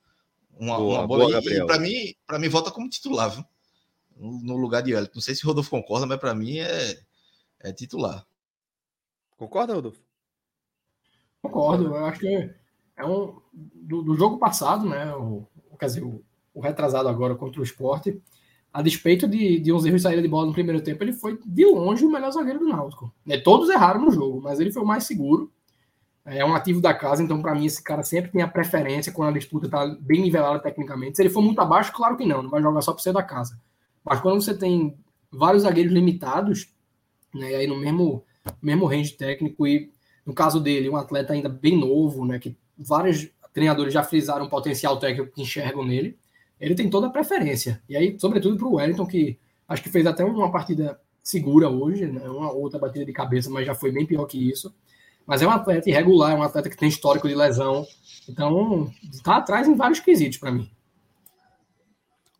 uma, 0.58 0.78
boa, 0.78 1.00
uma 1.00 1.08
boa. 1.08 1.42
boa 1.42 1.42
e, 1.44 1.66
para 1.66 1.78
mim, 1.78 2.16
para 2.26 2.40
mim, 2.40 2.50
volta 2.50 2.72
como 2.72 2.90
titular, 2.90 3.30
viu? 3.30 3.46
No, 4.16 4.42
no 4.42 4.58
lugar 4.58 4.82
de 4.82 4.94
Elton. 4.94 5.12
Não 5.16 5.22
sei 5.22 5.36
se 5.36 5.44
o 5.44 5.48
Rodolfo 5.48 5.70
concorda, 5.70 6.08
mas 6.08 6.18
para 6.18 6.34
mim 6.34 6.60
é, 6.60 6.98
é 7.60 7.74
titular. 7.74 8.26
Concorda, 9.40 9.74
Rodolfo? 9.74 10.00
Concordo. 11.42 11.86
Eu 11.96 12.06
acho 12.06 12.20
que 12.20 12.54
é 12.98 13.06
um. 13.06 13.42
Do, 13.52 14.04
do 14.04 14.16
jogo 14.16 14.38
passado, 14.38 14.88
né? 14.88 15.16
O, 15.16 15.48
quer 15.80 15.88
dizer, 15.88 16.04
o, 16.04 16.24
o 16.54 16.60
retrasado 16.60 17.10
agora 17.10 17.34
contra 17.34 17.60
o 17.60 17.64
esporte 17.64 18.22
a 18.72 18.82
despeito 18.82 19.28
de, 19.28 19.60
de 19.60 19.74
uns 19.74 19.86
erros 19.86 20.02
de 20.02 20.04
saída 20.04 20.22
de 20.22 20.28
bola 20.28 20.46
no 20.46 20.54
primeiro 20.54 20.82
tempo, 20.82 21.04
ele 21.04 21.14
foi 21.14 21.40
de 21.44 21.66
longe 21.66 22.06
o 22.06 22.12
melhor 22.12 22.32
zagueiro 22.32 22.60
do 22.60 22.68
Náutico. 22.68 23.12
Né? 23.26 23.40
Todos 23.40 23.70
erraram 23.70 24.02
no 24.02 24.12
jogo, 24.12 24.42
mas 24.42 24.60
ele 24.60 24.72
foi 24.72 24.84
o 24.84 24.86
mais 24.86 25.06
seguro. 25.06 25.52
É 26.24 26.46
um 26.46 26.54
ativo 26.54 26.80
da 26.80 26.94
casa, 26.94 27.24
então 27.24 27.42
para 27.42 27.56
mim 27.56 27.66
esse 27.66 27.82
cara 27.82 28.04
sempre 28.04 28.30
tem 28.30 28.44
a 28.44 28.48
preferência 28.48 29.12
quando 29.12 29.30
a 29.30 29.40
disputa 29.40 29.66
está 29.66 29.88
bem 30.00 30.22
nivelada 30.22 30.60
tecnicamente. 30.60 31.16
Se 31.16 31.24
ele 31.24 31.32
for 31.32 31.42
muito 31.42 31.60
abaixo, 31.60 31.92
claro 31.92 32.16
que 32.16 32.26
não, 32.26 32.44
não 32.44 32.50
vai 32.50 32.62
jogar 32.62 32.82
só 32.82 32.94
para 32.94 33.02
ser 33.02 33.14
da 33.14 33.24
casa. 33.24 33.60
Mas 34.06 34.22
quando 34.22 34.40
você 34.40 34.56
tem 34.56 34.96
vários 35.32 35.64
zagueiros 35.64 35.92
limitados, 35.92 36.72
né, 37.34 37.48
aí 37.56 37.66
no 37.66 37.78
mesmo, 37.78 38.24
mesmo 38.62 38.86
range 38.86 39.14
técnico 39.14 39.68
e 39.68 39.92
no 40.26 40.34
caso 40.34 40.60
dele, 40.60 40.90
um 40.90 40.96
atleta 40.96 41.34
ainda 41.34 41.50
bem 41.50 41.78
novo, 41.78 42.26
né, 42.26 42.38
que 42.38 42.56
vários 42.78 43.30
treinadores 43.54 43.94
já 43.94 44.04
frisaram 44.04 44.46
o 44.46 44.50
potencial 44.50 44.98
técnico 45.00 45.34
que 45.34 45.42
enxergam 45.42 45.84
nele 45.84 46.18
ele 46.60 46.76
tem 46.76 46.90
toda 46.90 47.08
a 47.08 47.12
preferência. 47.12 47.82
E 47.88 47.96
aí, 47.96 48.18
sobretudo 48.20 48.58
para 48.58 48.68
o 48.68 48.76
Wellington, 48.76 49.06
que 49.06 49.40
acho 49.68 49.82
que 49.82 49.90
fez 49.90 50.06
até 50.06 50.26
uma 50.26 50.52
partida 50.52 51.00
segura 51.24 51.70
hoje, 51.70 52.06
né? 52.06 52.28
uma 52.30 52.52
outra 52.52 52.78
batida 52.78 53.06
de 53.06 53.14
cabeça, 53.14 53.50
mas 53.50 53.66
já 53.66 53.74
foi 53.74 53.92
bem 53.92 54.06
pior 54.06 54.26
que 54.26 54.50
isso. 54.50 54.74
Mas 55.26 55.42
é 55.42 55.48
um 55.48 55.52
atleta 55.52 55.90
irregular, 55.90 56.32
é 56.32 56.36
um 56.36 56.44
atleta 56.44 56.70
que 56.70 56.78
tem 56.78 56.90
histórico 56.90 57.28
de 57.28 57.36
lesão. 57.36 57.86
Então, 58.28 58.92
está 59.12 59.38
atrás 59.38 59.68
em 59.68 59.76
vários 59.76 60.00
quesitos 60.00 60.38
para 60.38 60.52
mim. 60.52 60.70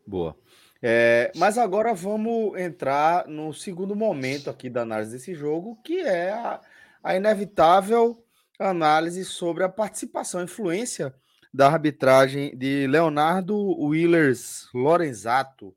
Boa. 0.06 0.36
É, 0.82 1.32
mas 1.36 1.58
agora 1.58 1.94
vamos 1.94 2.58
entrar 2.58 3.28
no 3.28 3.54
segundo 3.54 3.96
momento 3.96 4.50
aqui 4.50 4.70
da 4.70 4.82
análise 4.82 5.12
desse 5.12 5.36
jogo, 5.36 5.76
que 5.84 6.00
é 6.00 6.32
a, 6.32 6.62
a 7.04 7.16
inevitável 7.16 8.24
análise 8.58 9.24
sobre 9.26 9.64
a 9.64 9.70
participação, 9.70 10.40
a 10.40 10.44
influência 10.44 11.14
da 11.54 11.68
arbitragem 11.68 12.56
de 12.58 12.88
Leonardo 12.88 13.58
Willers 13.58 14.70
Lorenzato 14.74 15.76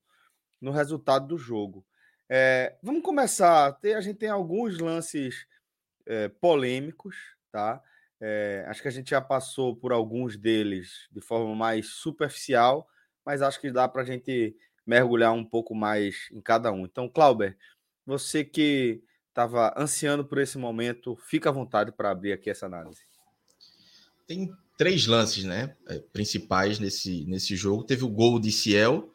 no 0.61 0.71
resultado 0.71 1.27
do 1.27 1.39
jogo. 1.39 1.85
É, 2.29 2.77
vamos 2.83 3.03
começar. 3.03 3.77
a 3.83 4.01
gente 4.01 4.19
tem 4.19 4.29
alguns 4.29 4.79
lances 4.79 5.47
é, 6.07 6.29
polêmicos, 6.29 7.17
tá? 7.51 7.83
É, 8.21 8.65
acho 8.69 8.81
que 8.81 8.89
a 8.89 8.93
gente 8.93 9.11
já 9.11 9.21
passou 9.21 9.75
por 9.75 9.93
alguns 9.93 10.37
deles 10.37 11.09
de 11.11 11.21
forma 11.21 11.55
mais 11.57 11.89
superficial, 11.89 12.89
mas 13.25 13.43
acho 13.43 13.61
que 13.61 13.73
dá 13.73 13.89
para 13.89 14.03
a 14.03 14.05
gente 14.05 14.57
mergulhar 14.87 15.33
um 15.33 15.45
pouco 15.45 15.75
mais 15.75 16.29
em 16.33 16.41
cada 16.41 16.73
um. 16.73 16.85
Então, 16.85 17.09
Clauber, 17.09 17.57
você 18.05 18.45
que 18.45 19.03
estava 19.29 19.75
ansiando 19.77 20.25
por 20.25 20.39
esse 20.39 20.59
momento, 20.59 21.17
fica 21.17 21.49
à 21.49 21.53
vontade 21.53 21.93
para 21.93 22.11
abrir 22.11 22.33
aqui 22.33 22.51
essa 22.51 22.67
análise. 22.67 23.01
Tem 24.27 24.51
três 24.77 25.07
lances 25.07 25.45
né, 25.45 25.75
é, 25.89 25.99
principais 26.13 26.79
nesse, 26.79 27.25
nesse 27.25 27.57
jogo. 27.57 27.85
Teve 27.85 28.05
o 28.05 28.09
gol 28.09 28.39
de 28.39 28.53
Ciel, 28.53 29.13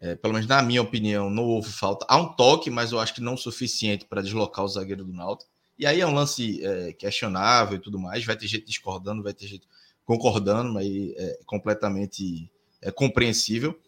é, 0.00 0.14
pelo 0.14 0.34
menos 0.34 0.48
na 0.48 0.62
minha 0.62 0.82
opinião, 0.82 1.28
não 1.28 1.44
houve 1.44 1.70
falta. 1.70 2.06
Há 2.08 2.16
um 2.16 2.34
toque, 2.34 2.70
mas 2.70 2.92
eu 2.92 3.00
acho 3.00 3.14
que 3.14 3.20
não 3.20 3.36
suficiente 3.36 4.04
para 4.04 4.22
deslocar 4.22 4.64
o 4.64 4.68
zagueiro 4.68 5.04
do 5.04 5.12
Náutico. 5.12 5.50
E 5.78 5.86
aí 5.86 6.00
é 6.00 6.06
um 6.06 6.14
lance 6.14 6.64
é, 6.64 6.92
questionável 6.92 7.76
e 7.76 7.80
tudo 7.80 7.98
mais. 7.98 8.24
Vai 8.24 8.36
ter 8.36 8.46
gente 8.46 8.66
discordando, 8.66 9.22
vai 9.22 9.32
ter 9.32 9.46
gente 9.46 9.66
concordando, 10.04 10.72
mas 10.72 10.86
é 10.86 11.38
completamente 11.46 12.50
é, 12.80 12.90
compreensível. 12.90 13.78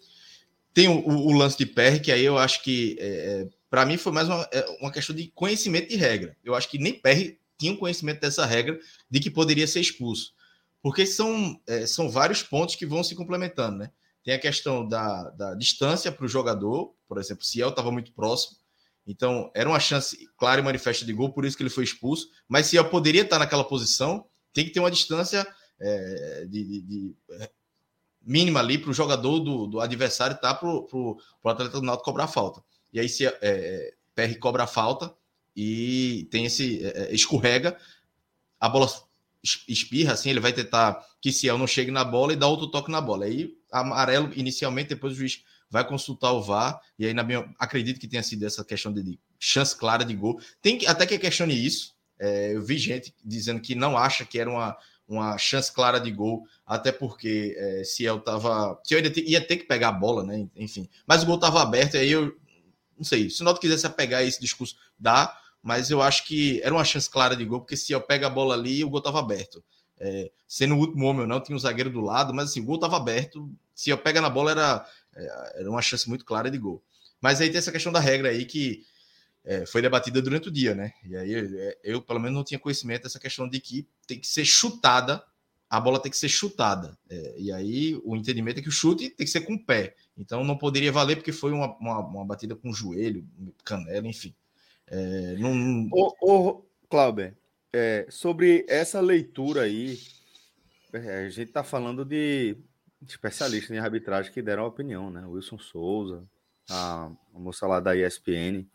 Tem 0.73 0.89
o, 0.89 1.09
o, 1.09 1.33
lance 1.33 1.59
de 1.59 1.67
PR, 1.67 2.01
que 2.03 2.13
aí 2.13 2.25
eu 2.25 2.39
acho 2.39 2.63
que, 2.63 2.97
é, 3.01 3.07
é 3.07 3.49
para 3.69 3.85
mim, 3.85 3.97
foi 3.97 4.13
mais 4.13 4.29
uma, 4.29 4.49
é, 4.53 4.65
uma 4.81 4.93
questão 4.93 5.15
de 5.15 5.29
conhecimento 5.29 5.89
de 5.89 5.97
regra. 5.97 6.37
Eu 6.45 6.55
acho 6.55 6.69
que 6.69 6.79
nem 6.79 6.93
PR 6.93 7.37
tinha 7.59 7.73
um 7.73 7.77
conhecimento 7.77 8.21
dessa 8.21 8.47
regra 8.47 8.79
de 9.11 9.21
que 9.21 9.31
poderia 9.31 9.67
ser 9.67 9.81
expulso 9.81 10.33
porque 10.83 11.07
são, 11.07 11.61
é, 11.67 11.87
são 11.87 12.09
vários 12.09 12.43
pontos 12.43 12.75
que 12.75 12.87
vão 12.87 13.05
se 13.05 13.15
complementando, 13.15 13.79
né? 13.79 13.91
Tem 14.25 14.35
a 14.35 14.39
questão 14.39 14.87
da, 14.87 15.31
da 15.31 15.55
distância 15.55 16.13
para 16.13 16.25
o 16.25 16.29
jogador, 16.29 16.95
por 17.09 17.19
exemplo, 17.19 17.45
se 17.45 17.61
El 17.61 17.71
estava 17.71 17.91
muito 17.91 18.13
próximo, 18.13 18.59
então 19.07 19.51
era 19.55 19.69
uma 19.69 19.81
chance 19.81 20.29
clara 20.37 20.61
e 20.61 20.65
manifesta 20.65 21.05
de 21.05 21.13
gol, 21.13 21.33
por 21.33 21.45
isso 21.45 21.57
que 21.57 21.63
ele 21.63 21.71
foi 21.71 21.85
expulso. 21.85 22.29
Mas 22.49 22.67
se 22.67 22.77
El 22.77 22.89
poderia 22.89 23.23
estar 23.23 23.39
naquela 23.39 23.65
posição, 23.65 24.27
tem 24.53 24.65
que 24.65 24.73
ter 24.73 24.81
uma 24.81 24.91
distância 24.91 25.47
é, 25.81 26.47
de, 26.49 26.65
de, 26.65 26.83
de, 26.83 27.17
mínima 28.23 28.61
ali 28.61 28.79
para 28.79 28.91
o 28.91 28.95
jogador 28.95 29.41
do, 29.41 29.67
do 29.67 29.81
adversário 29.81 30.39
tá, 30.41 30.55
para 30.55 30.69
o 30.69 31.19
atleta 31.45 31.81
do 31.81 31.83
Náutico 31.83 32.05
cobrar 32.05 32.29
falta. 32.29 32.63
E 32.93 33.01
aí 33.01 33.09
se 33.09 33.27
é, 33.27 33.39
é 33.43 33.95
PR 34.15 34.39
cobra 34.39 34.67
falta 34.67 35.15
e 35.57 36.29
tem 36.31 36.45
esse 36.45 36.85
é, 36.85 37.11
é, 37.11 37.15
escorrega, 37.15 37.77
a 38.59 38.69
bola 38.69 38.89
espirra, 39.67 40.13
assim, 40.13 40.31
ele 40.31 40.41
vai 40.41 40.53
tentar 40.53 41.03
que 41.21 41.33
Ciel 41.33 41.57
não 41.57 41.67
chegue 41.67 41.91
na 41.91 42.05
bola 42.05 42.33
e 42.33 42.37
dá 42.37 42.47
outro 42.47 42.67
toque 42.69 42.91
na 42.91 43.01
bola. 43.01 43.25
Aí, 43.25 43.57
amarelo 43.73 44.31
inicialmente, 44.35 44.91
depois 44.91 45.15
o 45.15 45.17
juiz 45.17 45.43
vai 45.71 45.87
consultar 45.87 46.33
o 46.33 46.43
VAR, 46.43 46.81
e 46.99 47.07
aí, 47.07 47.15
na 47.15 47.23
minha, 47.23 47.49
acredito 47.59 48.01
que 48.01 48.09
tenha 48.09 48.23
sido 48.23 48.45
essa 48.45 48.65
questão 48.65 48.93
de, 48.93 49.03
de 49.03 49.19
chance 49.39 49.75
clara 49.77 50.05
de 50.05 50.15
gol. 50.15 50.41
Tem 50.61 50.77
que, 50.77 50.87
até 50.87 51.07
que 51.07 51.19
questione 51.19 51.55
isso. 51.55 51.95
É, 52.19 52.55
eu 52.55 52.63
vi 52.63 52.77
gente 52.77 53.15
dizendo 53.25 53.61
que 53.61 53.75
não 53.75 53.97
acha 53.97 54.27
que 54.27 54.39
era 54.39 54.51
uma, 54.51 54.77
uma 55.11 55.37
chance 55.37 55.73
clara 55.73 55.99
de 55.99 56.11
gol, 56.11 56.47
até 56.65 56.93
porque 56.93 57.55
é, 57.59 57.83
estava. 57.83 58.81
Ciel 58.85 59.01
ia 59.01 59.11
ter, 59.11 59.29
ia 59.29 59.41
ter 59.41 59.57
que 59.57 59.65
pegar 59.65 59.89
a 59.89 59.93
bola, 59.93 60.23
né? 60.25 60.49
Enfim. 60.55 60.89
Mas 61.07 61.23
o 61.23 61.27
gol 61.27 61.35
estava 61.35 61.61
aberto, 61.61 61.95
e 61.95 61.99
aí 61.99 62.11
eu 62.11 62.37
não 62.97 63.05
sei. 63.05 63.29
Se 63.31 63.41
o 63.43 63.45
Noto 63.45 63.61
quisesse 63.61 63.89
pegar 63.91 64.23
esse 64.23 64.41
discurso, 64.41 64.77
dá, 64.99 65.37
mas 65.63 65.91
eu 65.91 66.01
acho 66.01 66.27
que 66.27 66.61
era 66.63 66.75
uma 66.75 66.85
chance 66.85 67.09
clara 67.09 67.35
de 67.35 67.45
gol, 67.45 67.61
porque 67.61 67.77
se 67.77 67.93
eu 67.93 68.01
pego 68.01 68.27
a 68.27 68.31
bola 68.31 68.55
ali, 68.55 68.85
o 68.85 68.91
gol 68.91 68.99
estava 68.99 69.19
aberto. 69.19 69.65
É, 69.99 70.31
sendo 70.47 70.75
o 70.75 70.79
último 70.79 71.07
homem 71.07 71.23
ou 71.23 71.27
não, 71.27 71.41
tinha 71.41 71.57
um 71.57 71.59
zagueiro 71.59 71.91
do 71.91 72.01
lado, 72.01 72.33
mas 72.33 72.51
assim, 72.51 72.61
o 72.61 72.65
gol 72.65 72.77
estava 72.77 72.97
aberto. 72.97 73.51
Se 73.75 73.91
eu 73.91 73.99
pega 73.99 74.21
na 74.21 74.31
bola, 74.31 74.53
era, 74.53 74.87
é, 75.17 75.61
era 75.61 75.71
uma 75.71 75.83
chance 75.83 76.09
muito 76.09 76.25
clara 76.25 76.51
de 76.51 76.59
gol. 76.59 76.83
Mas 77.21 77.41
aí 77.41 77.49
tem 77.49 77.59
essa 77.59 77.73
questão 77.73 77.93
da 77.93 78.01
regra 78.01 78.31
aí 78.31 78.45
que 78.45 78.85
é, 79.45 79.65
foi 79.67 79.81
debatida 79.81 80.21
durante 80.21 80.49
o 80.49 80.53
dia, 80.53 80.75
né? 80.75 80.93
E 81.05 81.17
aí 81.17 81.35
é, 81.35 81.79
eu, 81.83 82.03
pelo 82.03 82.21
menos, 82.21 82.37
não 82.37 82.45
tinha 82.45 82.59
conhecimento 82.59 83.05
dessa 83.05 83.19
questão 83.19 83.49
de 83.49 83.61
que 83.61 83.89
tem 84.07 84.19
que 84.19 84.27
ser 84.27 84.45
chutada, 84.45 85.23
a 85.69 85.81
bola 85.81 86.01
tem 86.01 86.11
que 86.11 86.19
ser 86.19 86.29
chutada. 86.29 86.99
É, 87.09 87.35
e 87.39 87.53
aí 87.53 88.01
o 88.05 88.17
entendimento 88.17 88.59
é 88.59 88.63
que 88.63 88.69
o 88.69 88.73
chute 88.73 89.11
tem 89.11 89.25
que 89.25 89.31
ser 89.33 89.43
com 89.43 89.55
o 89.55 89.65
pé. 89.65 89.95
Então 90.17 90.45
não 90.45 90.59
poderia 90.59 90.93
valer 90.93 91.17
porque 91.17 91.33
foi 91.33 91.53
uma, 91.53 91.77
uma, 91.79 91.99
uma 92.01 92.25
batida 92.25 92.57
com 92.57 92.71
o 92.71 92.75
joelho, 92.75 93.27
canela, 93.65 94.07
enfim. 94.07 94.35
É, 94.87 95.37
não... 95.39 95.89
Ô, 95.93 96.15
ô 96.21 96.65
Clauber, 96.89 97.37
é, 97.73 98.07
sobre 98.11 98.67
essa 98.69 99.01
leitura 99.01 99.63
aí, 99.63 99.99
é, 100.93 101.27
a 101.27 101.31
gente 101.31 101.49
está 101.49 101.63
falando 101.63 102.05
de 102.05 102.57
especialistas 103.09 103.71
em 103.71 103.79
arbitragem 103.79 104.33
que 104.33 104.43
deram 104.43 104.67
opinião, 104.67 105.09
né? 105.11 105.25
Wilson 105.25 105.59
Souza, 105.59 106.25
a, 106.69 107.11
a 107.35 107.39
moça 107.39 107.67
lá 107.67 107.79
da 107.79 107.97
ESPN. 107.97 108.67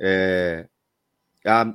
É, 0.00 0.66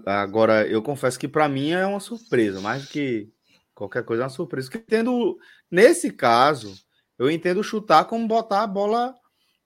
agora, 0.05 0.67
eu 0.67 0.81
confesso 0.81 1.19
que 1.19 1.27
para 1.27 1.47
mim 1.47 1.71
é 1.71 1.85
uma 1.85 1.99
surpresa, 1.99 2.59
mais 2.59 2.83
do 2.83 2.89
que 2.89 3.31
qualquer 3.73 4.03
coisa 4.03 4.23
é 4.23 4.25
uma 4.25 4.29
surpresa. 4.29 4.69
Que 4.69 4.79
tendo, 4.79 5.37
nesse 5.69 6.11
caso, 6.11 6.73
eu 7.19 7.29
entendo 7.29 7.63
chutar 7.63 8.05
como 8.05 8.27
botar 8.27 8.63
a 8.63 8.67
bola 8.67 9.15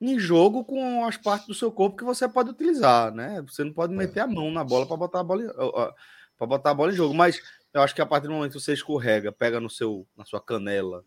em 0.02 0.20
jogo 0.20 0.64
com 0.64 1.06
as 1.06 1.18
partes 1.18 1.48
do 1.48 1.54
seu 1.54 1.72
corpo 1.72 1.98
que 1.98 2.04
você 2.04 2.28
pode 2.28 2.50
utilizar, 2.50 3.14
né? 3.14 3.42
Você 3.48 3.64
não 3.64 3.74
pode 3.74 3.94
é. 3.94 3.96
meter 3.96 4.22
a 4.22 4.28
mão 4.28 4.52
na 4.52 4.64
bola 4.64 4.86
para 4.86 4.98
botar 4.98 5.20
a 5.20 5.24
bola 5.24 5.94
para 6.38 6.48
botar 6.48 6.72
a 6.72 6.74
bola 6.74 6.92
em 6.92 6.96
jogo, 6.96 7.14
mas 7.14 7.42
eu 7.74 7.82
acho 7.82 7.94
que 7.94 8.02
a 8.02 8.06
partir 8.06 8.28
do 8.28 8.34
momento 8.34 8.54
que 8.54 8.60
você 8.60 8.74
escorrega, 8.74 9.32
pega 9.32 9.60
no 9.60 9.70
seu 9.70 10.08
na 10.18 10.24
sua 10.24 10.42
canela, 10.42 11.04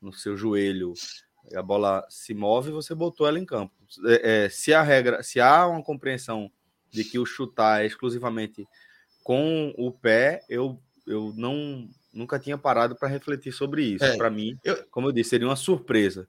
no 0.00 0.12
seu 0.12 0.36
joelho, 0.36 0.92
a 1.54 1.62
bola 1.62 2.04
se 2.08 2.34
move, 2.34 2.72
você 2.72 2.94
botou 2.94 3.28
ela 3.28 3.38
em 3.38 3.44
campo. 3.44 3.74
É, 4.06 4.44
é, 4.44 4.48
se 4.48 4.74
a 4.74 4.82
regra, 4.82 5.22
se 5.22 5.40
há 5.40 5.66
uma 5.66 5.82
compreensão 5.82 6.50
de 6.92 7.04
que 7.04 7.18
o 7.18 7.26
chutar 7.26 7.82
é 7.82 7.86
exclusivamente 7.86 8.66
com 9.24 9.72
o 9.76 9.90
pé, 9.90 10.44
eu, 10.48 10.78
eu 11.06 11.32
não 11.36 11.88
nunca 12.12 12.38
tinha 12.38 12.58
parado 12.58 12.94
para 12.94 13.08
refletir 13.08 13.52
sobre 13.52 13.84
isso. 13.84 14.04
É, 14.04 14.16
para 14.16 14.30
mim, 14.30 14.58
eu, 14.62 14.84
como 14.90 15.08
eu 15.08 15.12
disse, 15.12 15.30
seria 15.30 15.48
uma 15.48 15.56
surpresa. 15.56 16.28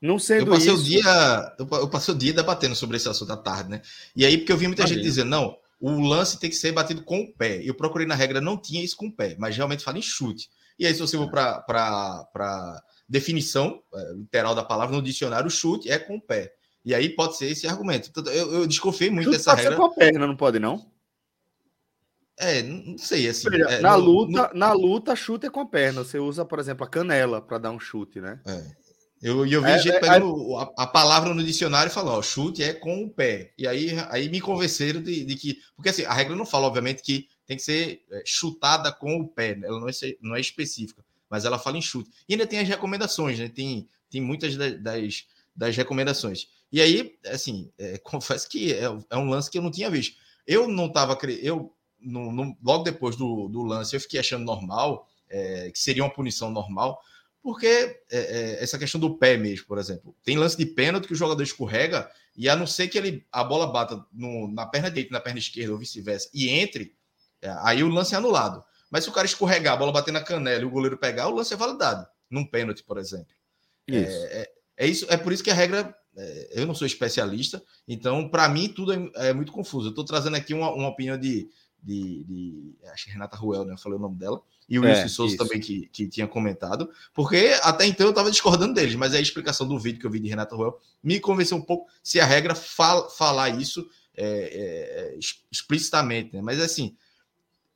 Não 0.00 0.18
sendo 0.18 0.42
eu 0.42 0.54
passei 0.54 0.72
isso... 0.72 0.82
o 0.82 0.84
dia, 0.84 1.56
eu 1.58 1.88
passei 1.88 2.14
o 2.14 2.18
dia 2.18 2.32
debatendo 2.32 2.76
sobre 2.76 2.96
esse 2.96 3.08
assunto 3.08 3.32
à 3.32 3.36
tarde, 3.36 3.70
né? 3.70 3.82
E 4.14 4.24
aí 4.24 4.38
porque 4.38 4.52
eu 4.52 4.56
vi 4.56 4.66
muita 4.66 4.82
Imagina. 4.82 4.98
gente 4.98 5.08
dizendo, 5.08 5.30
não, 5.30 5.56
o 5.80 6.00
lance 6.06 6.38
tem 6.38 6.50
que 6.50 6.56
ser 6.56 6.72
batido 6.72 7.02
com 7.02 7.20
o 7.20 7.32
pé. 7.32 7.60
Eu 7.64 7.74
procurei 7.74 8.06
na 8.06 8.14
regra, 8.14 8.40
não 8.40 8.56
tinha 8.56 8.84
isso 8.84 8.96
com 8.96 9.06
o 9.06 9.12
pé, 9.12 9.34
mas 9.38 9.56
realmente 9.56 9.82
fala 9.82 9.98
em 9.98 10.02
chute. 10.02 10.48
E 10.78 10.86
aí 10.86 10.92
se 10.92 11.00
você 11.00 11.16
for 11.16 11.30
para 11.30 12.82
definição 13.08 13.82
é, 13.94 14.12
literal 14.12 14.54
da 14.54 14.62
palavra 14.62 14.94
no 14.94 15.02
dicionário, 15.02 15.48
o 15.48 15.50
chute 15.50 15.90
é 15.90 15.98
com 15.98 16.16
o 16.16 16.20
pé. 16.20 16.52
E 16.86 16.94
aí 16.94 17.08
pode 17.08 17.36
ser 17.36 17.46
esse 17.46 17.66
argumento. 17.66 18.12
Eu, 18.30 18.60
eu 18.60 18.66
desconfiei 18.66 19.10
muito 19.10 19.24
chute 19.24 19.38
dessa 19.38 19.50
pode 19.50 19.62
regra. 19.62 19.76
Ser 19.76 19.82
com 19.82 19.86
a 19.86 19.94
perna, 19.94 20.26
não 20.28 20.36
pode 20.36 20.60
não? 20.60 20.88
É, 22.38 22.62
não 22.62 22.96
sei 22.96 23.28
assim. 23.28 23.48
É, 23.52 23.80
na, 23.80 23.98
no, 23.98 24.04
luta, 24.04 24.50
no... 24.52 24.58
na 24.58 24.72
luta, 24.72 25.16
chute 25.16 25.46
é 25.46 25.50
com 25.50 25.60
a 25.60 25.66
perna. 25.66 26.04
Você 26.04 26.20
usa, 26.20 26.44
por 26.44 26.60
exemplo, 26.60 26.86
a 26.86 26.88
canela 26.88 27.42
para 27.42 27.58
dar 27.58 27.72
um 27.72 27.80
chute, 27.80 28.20
né? 28.20 28.38
É. 28.46 28.86
Eu, 29.20 29.44
eu 29.46 29.62
vi 29.62 29.70
é, 29.70 29.78
gente 29.78 29.96
é, 29.96 29.98
pegando 29.98 30.56
a, 30.56 30.72
a, 30.76 30.86
palavra 30.86 31.34
no 31.34 31.42
dicionário 31.42 31.90
e 31.90 31.92
falou, 31.92 32.18
ó, 32.18 32.22
chute 32.22 32.62
é 32.62 32.72
com 32.72 33.02
o 33.02 33.10
pé. 33.10 33.52
E 33.58 33.66
aí, 33.66 33.90
aí 34.10 34.28
me 34.28 34.40
convenceram 34.40 35.02
de, 35.02 35.24
de, 35.24 35.34
que. 35.34 35.58
Porque 35.74 35.88
assim, 35.88 36.04
a 36.04 36.12
regra 36.12 36.36
não 36.36 36.46
fala, 36.46 36.68
obviamente, 36.68 37.02
que 37.02 37.26
tem 37.44 37.56
que 37.56 37.64
ser 37.64 38.04
é, 38.12 38.22
chutada 38.24 38.92
com 38.92 39.20
o 39.20 39.26
pé. 39.26 39.56
Né? 39.56 39.66
Ela 39.66 39.80
não 39.80 39.88
é, 39.88 39.92
não 40.20 40.36
é 40.36 40.40
específica, 40.40 41.02
mas 41.28 41.44
ela 41.44 41.58
fala 41.58 41.78
em 41.78 41.82
chute. 41.82 42.10
E 42.28 42.34
ainda 42.34 42.46
tem 42.46 42.60
as 42.60 42.68
recomendações, 42.68 43.40
né? 43.40 43.48
Tem, 43.48 43.88
tem 44.08 44.20
muitas 44.20 44.54
das, 44.56 45.26
das 45.56 45.76
recomendações. 45.76 46.48
E 46.70 46.80
aí, 46.80 47.16
assim, 47.26 47.70
é, 47.78 47.98
confesso 48.04 48.48
que 48.48 48.72
é, 48.72 48.84
é, 48.84 49.16
um 49.16 49.28
lance 49.28 49.50
que 49.50 49.58
eu 49.58 49.62
não 49.62 49.70
tinha 49.70 49.90
visto. 49.90 50.16
Eu 50.46 50.68
não 50.68 50.86
estava. 50.86 51.18
Eu 51.42 51.72
no, 52.00 52.30
no, 52.32 52.56
logo 52.62 52.84
depois 52.84 53.16
do, 53.16 53.48
do, 53.48 53.62
lance, 53.62 53.94
eu 53.94 54.00
fiquei 54.00 54.20
achando 54.20 54.44
normal, 54.44 55.08
é, 55.28 55.70
que 55.70 55.78
seria 55.78 56.04
uma 56.04 56.12
punição 56.12 56.50
normal, 56.50 57.00
porque 57.42 57.66
é, 57.66 58.00
é, 58.10 58.62
essa 58.62 58.78
questão 58.78 59.00
do 59.00 59.16
pé 59.16 59.36
mesmo, 59.36 59.66
por 59.66 59.78
exemplo. 59.78 60.14
Tem 60.24 60.36
lance 60.36 60.56
de 60.56 60.66
pênalti 60.66 61.06
que 61.06 61.12
o 61.12 61.16
jogador 61.16 61.42
escorrega 61.42 62.10
e 62.36 62.48
a 62.48 62.56
não 62.56 62.66
ser 62.66 62.88
que 62.88 62.98
ele, 62.98 63.24
a 63.32 63.42
bola 63.42 63.66
bata 63.68 64.04
no, 64.12 64.52
na 64.52 64.66
perna 64.66 64.90
direita 64.90 65.12
na 65.12 65.20
perna 65.20 65.38
esquerda 65.38 65.72
ou 65.72 65.78
vice-versa 65.78 66.28
e 66.32 66.48
entre, 66.48 66.94
é, 67.40 67.48
aí 67.60 67.82
o 67.82 67.88
lance 67.88 68.14
é 68.14 68.18
anulado. 68.18 68.64
Mas 68.90 69.04
se 69.04 69.10
o 69.10 69.12
cara 69.12 69.26
escorregar, 69.26 69.74
a 69.74 69.76
bola 69.76 69.92
bater 69.92 70.12
na 70.12 70.22
canela 70.22 70.62
e 70.62 70.64
o 70.64 70.70
goleiro 70.70 70.96
pegar, 70.96 71.28
o 71.28 71.34
lance 71.34 71.52
é 71.52 71.56
validado. 71.56 72.06
Num 72.30 72.44
pênalti, 72.44 72.82
por 72.82 72.98
exemplo. 72.98 73.34
Isso. 73.86 74.26
É, 74.26 74.42
é, 74.42 74.52
é, 74.78 74.86
isso, 74.86 75.06
é 75.08 75.16
por 75.16 75.32
isso 75.32 75.42
que 75.42 75.50
a 75.50 75.54
regra 75.54 75.94
eu 76.50 76.66
não 76.66 76.74
sou 76.74 76.86
especialista, 76.86 77.62
então 77.86 78.28
para 78.28 78.48
mim 78.48 78.68
tudo 78.68 78.92
é, 78.92 79.28
é, 79.28 79.32
muito 79.32 79.52
confuso. 79.52 79.88
Eu 79.88 79.90
estou 79.90 80.04
trazendo 80.04 80.36
aqui 80.36 80.54
uma, 80.54 80.70
uma 80.70 80.88
opinião 80.88 81.18
de, 81.18 81.48
de, 81.82 82.24
de, 82.24 82.74
acho 82.92 83.04
que 83.04 83.10
Renata 83.10 83.36
Ruel, 83.36 83.64
né? 83.64 83.74
Eu 83.74 83.78
falei 83.78 83.98
o 83.98 84.02
nome 84.02 84.16
dela. 84.16 84.40
E 84.68 84.78
o 84.78 84.84
é, 84.84 84.90
Wilson 84.90 85.08
Souza 85.08 85.36
também, 85.36 85.60
que, 85.60 85.86
que 85.92 86.08
tinha 86.08 86.26
comentado. 86.26 86.90
Porque 87.14 87.56
até 87.62 87.86
então 87.86 88.06
eu 88.06 88.10
estava 88.10 88.30
discordando 88.30 88.74
deles, 88.74 88.94
mas 88.96 89.14
a 89.14 89.20
explicação 89.20 89.68
do 89.68 89.78
vídeo 89.78 90.00
que 90.00 90.06
eu 90.06 90.10
vi 90.10 90.18
de 90.18 90.28
Renata 90.28 90.56
Ruel 90.56 90.80
me 91.02 91.20
convenceu 91.20 91.56
um 91.56 91.62
pouco 91.62 91.88
se 92.02 92.18
a 92.18 92.24
regra 92.24 92.54
fala, 92.54 93.08
falar 93.10 93.50
isso 93.50 93.88
é, 94.16 94.26
é, 94.26 95.14
é 95.14 95.18
explicitamente, 95.50 96.34
né? 96.34 96.42
Mas 96.42 96.60
assim, 96.60 96.96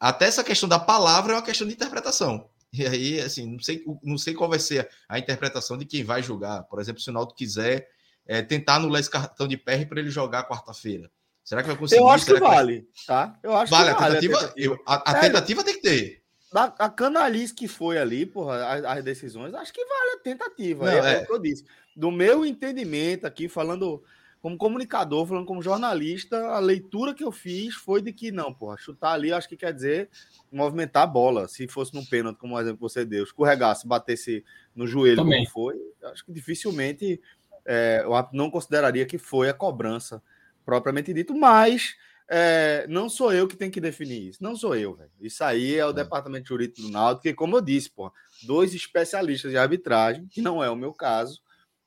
até 0.01 0.25
essa 0.25 0.43
questão 0.43 0.69
da 0.69 0.79
palavra 0.79 1.35
é 1.35 1.37
uma 1.37 1.43
questão 1.43 1.67
de 1.67 1.75
interpretação. 1.75 2.49
E 2.73 2.87
aí, 2.87 3.21
assim, 3.21 3.47
não 3.53 3.61
sei, 3.61 3.85
não 4.03 4.17
sei 4.17 4.33
qual 4.33 4.49
vai 4.49 4.59
ser 4.59 4.89
a 5.09 5.19
interpretação 5.19 5.77
de 5.77 5.85
quem 5.85 6.05
vai 6.05 6.23
jogar. 6.23 6.63
Por 6.65 6.81
exemplo, 6.81 7.01
se 7.01 7.11
o 7.11 7.13
Naldo 7.13 7.35
quiser 7.35 7.89
é, 8.31 8.43
tentar 8.43 8.77
anular 8.77 9.01
esse 9.01 9.11
cartão 9.11 9.49
de 9.49 9.57
PR 9.57 9.85
para 9.89 9.99
ele 9.99 10.09
jogar 10.09 10.47
quarta-feira. 10.49 11.11
Será 11.43 11.63
que 11.63 11.67
vai 11.67 11.77
conseguir? 11.77 12.01
Eu 12.01 12.09
acho 12.09 12.27
Será 12.27 12.39
que 12.39 12.47
vale, 12.47 12.89
tá? 13.05 13.37
Eu 13.43 13.57
acho 13.57 13.73
vale, 13.73 13.93
que 13.93 13.99
vale. 13.99 14.05
A 14.05 14.21
tentativa, 14.21 14.37
a 14.37 14.41
tentativa, 14.41 14.55
eu, 14.57 14.83
a, 14.87 15.11
a 15.11 15.21
tentativa 15.21 15.65
tem 15.65 15.75
que 15.75 15.83
ter. 15.83 16.23
Da, 16.53 16.65
a 16.79 16.89
canalice 16.89 17.53
que 17.53 17.67
foi 17.67 17.99
ali, 17.99 18.25
porra, 18.25 18.65
as, 18.67 18.85
as, 18.85 19.05
decisões, 19.05 19.53
acho 19.53 19.73
que 19.73 19.85
vale 19.85 20.13
a 20.13 20.19
tentativa. 20.23 20.85
Não, 20.85 20.93
é, 20.93 21.15
é, 21.15 21.23
o 21.23 21.27
que 21.27 21.33
eu 21.33 21.41
disse. 21.41 21.65
Do 21.97 22.13
meu 22.13 22.47
entendimento 22.47 23.27
aqui, 23.27 23.49
falando 23.49 24.01
como 24.41 24.57
comunicador, 24.57 25.27
falando 25.27 25.47
como 25.47 25.61
jornalista, 25.61 26.37
a 26.51 26.61
leitura 26.61 27.13
que 27.13 27.25
eu 27.25 27.33
fiz 27.33 27.75
foi 27.75 28.01
de 28.01 28.13
que 28.13 28.31
não, 28.31 28.55
porra, 28.55 28.77
chutar 28.79 29.13
ali, 29.13 29.33
acho 29.33 29.49
que 29.49 29.57
quer 29.57 29.75
dizer 29.75 30.09
movimentar 30.53 31.03
a 31.03 31.07
bola. 31.07 31.49
Se 31.49 31.67
fosse 31.67 31.93
num 31.95 32.05
pênalti, 32.05 32.39
como 32.39 32.55
o 32.55 32.61
exemplo 32.61 32.77
que 32.77 32.83
você 32.83 33.05
deu, 33.05 33.25
escorregasse, 33.25 33.89
batesse 33.89 34.45
no 34.75 34.87
joelho, 34.87 35.17
Também. 35.17 35.45
como 35.45 35.51
foi, 35.51 35.75
acho 36.05 36.25
que 36.25 36.33
dificilmente 36.33 37.21
é, 37.67 38.03
eu 38.05 38.29
não 38.33 38.51
consideraria 38.51 39.07
que 39.07 39.19
foi 39.19 39.49
a 39.49 39.55
cobrança 39.55 40.23
propriamente 40.65 41.13
dito, 41.13 41.35
mas 41.35 41.95
é, 42.29 42.87
não 42.89 43.09
sou 43.09 43.33
eu 43.33 43.49
que 43.49 43.57
tenho 43.57 43.73
que 43.73 43.81
definir 43.81 44.29
isso. 44.29 44.43
Não 44.43 44.55
sou 44.55 44.77
eu, 44.77 44.95
velho. 44.95 45.11
Isso 45.21 45.43
aí 45.43 45.77
é 45.77 45.85
o 45.85 45.91
é. 45.91 45.95
departamento 45.95 46.49
jurídico 46.49 46.83
do 46.83 46.91
Náutico, 46.91 47.23
que, 47.23 47.35
como 47.35 47.57
eu 47.57 47.61
disse, 47.61 47.91
pô, 47.91 48.13
dois 48.45 48.73
especialistas 48.73 49.51
de 49.51 49.59
arbitragem, 49.59 50.29
que 50.29 50.41
não 50.41 50.63
é 50.63 50.71
o 50.71 50.77
meu 50.77 50.93
caso, 50.93 51.41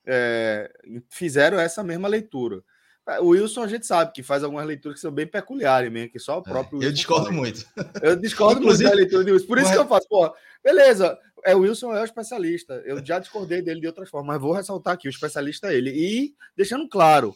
é, 0.06 0.70
fizeram 1.10 1.58
essa 1.58 1.82
mesma 1.82 2.10
leitura. 2.10 2.62
O 3.22 3.30
Wilson 3.30 3.64
a 3.64 3.68
gente 3.68 3.86
sabe 3.86 4.14
que 4.14 4.24
faz 4.24 4.44
algumas 4.44 4.66
leituras 4.66 4.96
que 4.96 5.02
são 5.02 5.12
bem 5.12 5.28
peculiares 5.28 5.92
mesmo, 5.92 6.10
que 6.10 6.20
só 6.20 6.38
o 6.38 6.42
é, 6.42 6.44
próprio. 6.44 6.84
eu 6.84 6.92
discordo 6.92 7.26
faz. 7.28 7.36
muito. 7.38 7.66
Eu 8.02 8.16
discordo 8.16 8.60
muito 8.64 8.82
da 8.84 8.94
leitura 8.94 9.24
de 9.24 9.32
Wilson. 9.32 9.48
Por 9.48 9.58
isso 9.58 9.72
que 9.72 9.78
eu 9.78 9.88
faço, 9.88 10.08
pô, 10.10 10.34
beleza, 10.64 11.18
é, 11.46 11.56
o 11.56 11.60
Wilson 11.60 11.94
é 11.94 12.02
o 12.02 12.06
especialista. 12.06 12.82
Eu 12.86 13.04
já 13.06 13.20
discordei 13.20 13.62
dele 13.62 13.82
de 13.82 13.88
outras 13.88 14.10
formas, 14.10 14.36
mas 14.36 14.42
vou 14.42 14.54
ressaltar 14.54 14.94
aqui: 14.94 15.08
o 15.08 15.10
especialista 15.10 15.72
é 15.72 15.76
ele. 15.76 15.92
E 15.92 16.36
deixando 16.56 16.88
claro, 16.88 17.36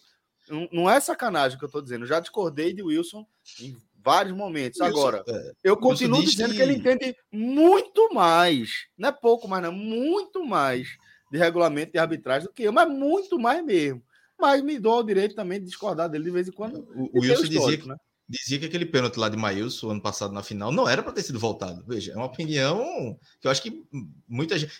não 0.71 0.89
é 0.89 0.99
sacanagem 0.99 1.57
que 1.57 1.63
eu 1.63 1.67
estou 1.67 1.81
dizendo. 1.81 2.03
Eu 2.03 2.09
já 2.09 2.19
discordei 2.19 2.73
de 2.73 2.81
Wilson 2.81 3.25
em 3.61 3.75
vários 4.03 4.35
momentos. 4.35 4.79
Wilson, 4.79 4.97
Agora, 4.97 5.23
é, 5.27 5.51
eu 5.63 5.77
continuo 5.77 6.23
dizendo 6.23 6.51
que... 6.51 6.57
que... 6.57 6.61
ele 6.61 6.73
entende 6.73 7.15
muito 7.31 8.13
mais, 8.13 8.87
não 8.97 9.09
é 9.09 9.11
pouco 9.11 9.47
mais, 9.47 9.63
não, 9.63 9.71
muito 9.71 10.45
mais 10.45 10.97
de 11.31 11.37
regulamento 11.37 11.91
de 11.91 11.99
arbitragem 11.99 12.47
do 12.47 12.53
que 12.53 12.63
eu, 12.63 12.71
mas 12.71 12.89
muito 12.89 13.37
mais 13.37 13.63
mesmo. 13.63 14.01
Mas 14.39 14.61
me 14.61 14.77
dou 14.79 14.99
o 14.99 15.03
direito 15.03 15.35
também 15.35 15.59
de 15.59 15.65
discordar 15.65 16.07
dele 16.09 16.25
de 16.25 16.31
vez 16.31 16.47
em 16.47 16.51
quando. 16.51 16.87
O, 16.95 17.17
o 17.17 17.21
Wilson 17.21 17.43
dizia 17.43 17.85
né? 17.85 17.95
Dizia 18.27 18.59
que 18.59 18.65
aquele 18.65 18.85
pênalti 18.85 19.17
lá 19.17 19.29
de 19.29 19.37
Maílson, 19.37 19.91
ano 19.91 20.01
passado 20.01 20.33
na 20.33 20.43
final, 20.43 20.71
não 20.71 20.87
era 20.87 21.01
para 21.01 21.13
ter 21.13 21.23
sido 21.23 21.39
voltado. 21.39 21.83
Veja, 21.87 22.11
é 22.11 22.15
uma 22.15 22.25
opinião 22.25 23.17
que 23.39 23.47
eu 23.47 23.51
acho 23.51 23.61
que 23.61 23.85
muita 24.27 24.57
gente. 24.59 24.71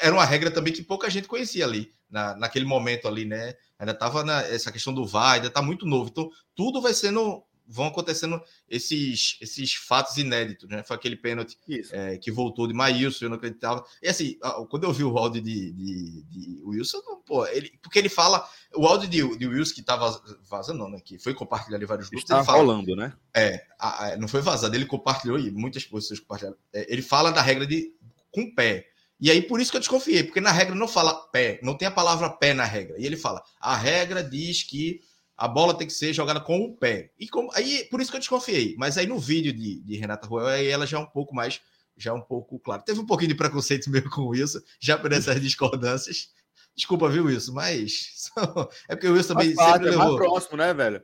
Era 0.00 0.14
uma 0.14 0.24
regra 0.24 0.50
também 0.50 0.72
que 0.72 0.82
pouca 0.82 1.08
gente 1.08 1.28
conhecia 1.28 1.64
ali, 1.64 1.94
na, 2.10 2.36
naquele 2.36 2.64
momento 2.64 3.08
ali, 3.08 3.24
né? 3.24 3.54
Ainda 3.78 3.92
estava 3.92 4.24
essa 4.42 4.70
questão 4.70 4.92
do 4.92 5.06
VAR, 5.06 5.34
ainda 5.34 5.48
está 5.48 5.62
muito 5.62 5.86
novo. 5.86 6.10
Então, 6.10 6.30
tudo 6.54 6.82
vai 6.82 6.92
sendo 6.92 7.42
vão 7.66 7.86
acontecendo 7.86 8.40
esses, 8.68 9.38
esses 9.40 9.74
fatos 9.74 10.16
inéditos, 10.16 10.68
né? 10.68 10.82
Foi 10.82 10.96
aquele 10.96 11.16
pênalti 11.16 11.56
é, 11.90 12.18
que 12.18 12.30
voltou 12.30 12.66
de 12.66 12.74
Maílson, 12.74 13.24
eu 13.24 13.28
não 13.30 13.36
acreditava. 13.36 13.84
E 14.02 14.08
assim, 14.08 14.38
quando 14.68 14.84
eu 14.84 14.92
vi 14.92 15.04
o 15.04 15.16
áudio 15.16 15.40
de, 15.40 15.72
de, 15.72 16.22
de 16.24 16.62
Wilson, 16.64 17.00
pô, 17.26 17.46
ele, 17.46 17.72
porque 17.82 17.98
ele 17.98 18.08
fala, 18.08 18.48
o 18.74 18.86
áudio 18.86 19.08
de, 19.08 19.36
de 19.36 19.46
Wilson 19.46 19.74
que 19.74 19.80
estava 19.80 20.22
vazando, 20.48 20.78
não, 20.78 20.90
né? 20.90 21.00
Que 21.04 21.18
foi 21.18 21.34
compartilhado 21.34 21.82
em 21.82 21.86
vários 21.86 22.08
grupos. 22.08 22.30
Está 22.30 22.40
rolando, 22.40 22.94
né? 22.94 23.12
É, 23.34 23.64
a, 23.78 24.06
a, 24.06 24.16
não 24.16 24.28
foi 24.28 24.40
vazado, 24.40 24.74
ele 24.74 24.86
compartilhou 24.86 25.38
e 25.38 25.50
muitas 25.50 25.84
pessoas 25.84 26.20
compartilharam. 26.20 26.56
É, 26.72 26.92
ele 26.92 27.02
fala 27.02 27.30
da 27.30 27.40
regra 27.40 27.66
de 27.66 27.94
com 28.30 28.52
pé. 28.54 28.86
E 29.20 29.30
aí, 29.30 29.40
por 29.40 29.60
isso 29.60 29.70
que 29.70 29.76
eu 29.76 29.80
desconfiei, 29.80 30.24
porque 30.24 30.40
na 30.40 30.50
regra 30.50 30.74
não 30.74 30.88
fala 30.88 31.14
pé, 31.14 31.60
não 31.62 31.76
tem 31.76 31.86
a 31.86 31.92
palavra 31.92 32.28
pé 32.28 32.52
na 32.52 32.64
regra. 32.64 32.98
E 32.98 33.06
ele 33.06 33.16
fala: 33.16 33.40
a 33.60 33.76
regra 33.76 34.24
diz 34.24 34.64
que 34.64 35.00
a 35.42 35.48
bola 35.48 35.74
tem 35.74 35.88
que 35.88 35.92
ser 35.92 36.12
jogada 36.12 36.38
com 36.38 36.60
o 36.60 36.72
pé. 36.72 37.10
E 37.18 37.26
como, 37.26 37.50
aí, 37.52 37.84
por 37.90 38.00
isso 38.00 38.12
que 38.12 38.16
eu 38.16 38.20
desconfiei. 38.20 38.76
Mas 38.78 38.96
aí 38.96 39.08
no 39.08 39.18
vídeo 39.18 39.52
de, 39.52 39.80
de 39.80 39.96
Renata 39.96 40.24
Ruel, 40.24 40.46
aí 40.46 40.68
ela 40.68 40.86
já 40.86 40.98
é 40.98 41.00
um 41.00 41.06
pouco 41.06 41.34
mais, 41.34 41.60
já 41.96 42.12
é 42.12 42.14
um 42.14 42.20
pouco 42.20 42.60
claro. 42.60 42.84
Teve 42.86 43.00
um 43.00 43.06
pouquinho 43.06 43.30
de 43.30 43.34
preconceito 43.34 43.90
mesmo 43.90 44.08
com 44.08 44.20
o 44.20 44.28
Wilson, 44.28 44.60
já 44.78 44.96
por 44.96 45.10
essas 45.12 45.40
discordâncias. 45.40 46.28
Desculpa, 46.76 47.08
viu, 47.08 47.24
Wilson, 47.24 47.54
mas 47.54 48.30
é 48.88 48.94
porque 48.94 49.08
o 49.08 49.14
Wilson 49.14 49.34
também 49.34 49.52
Mas 49.52 49.72
sempre 49.72 49.88
é 49.88 49.90
levou... 49.90 50.06
mais 50.06 50.16
próximo, 50.16 50.56
né, 50.58 50.72
velho? 50.72 51.02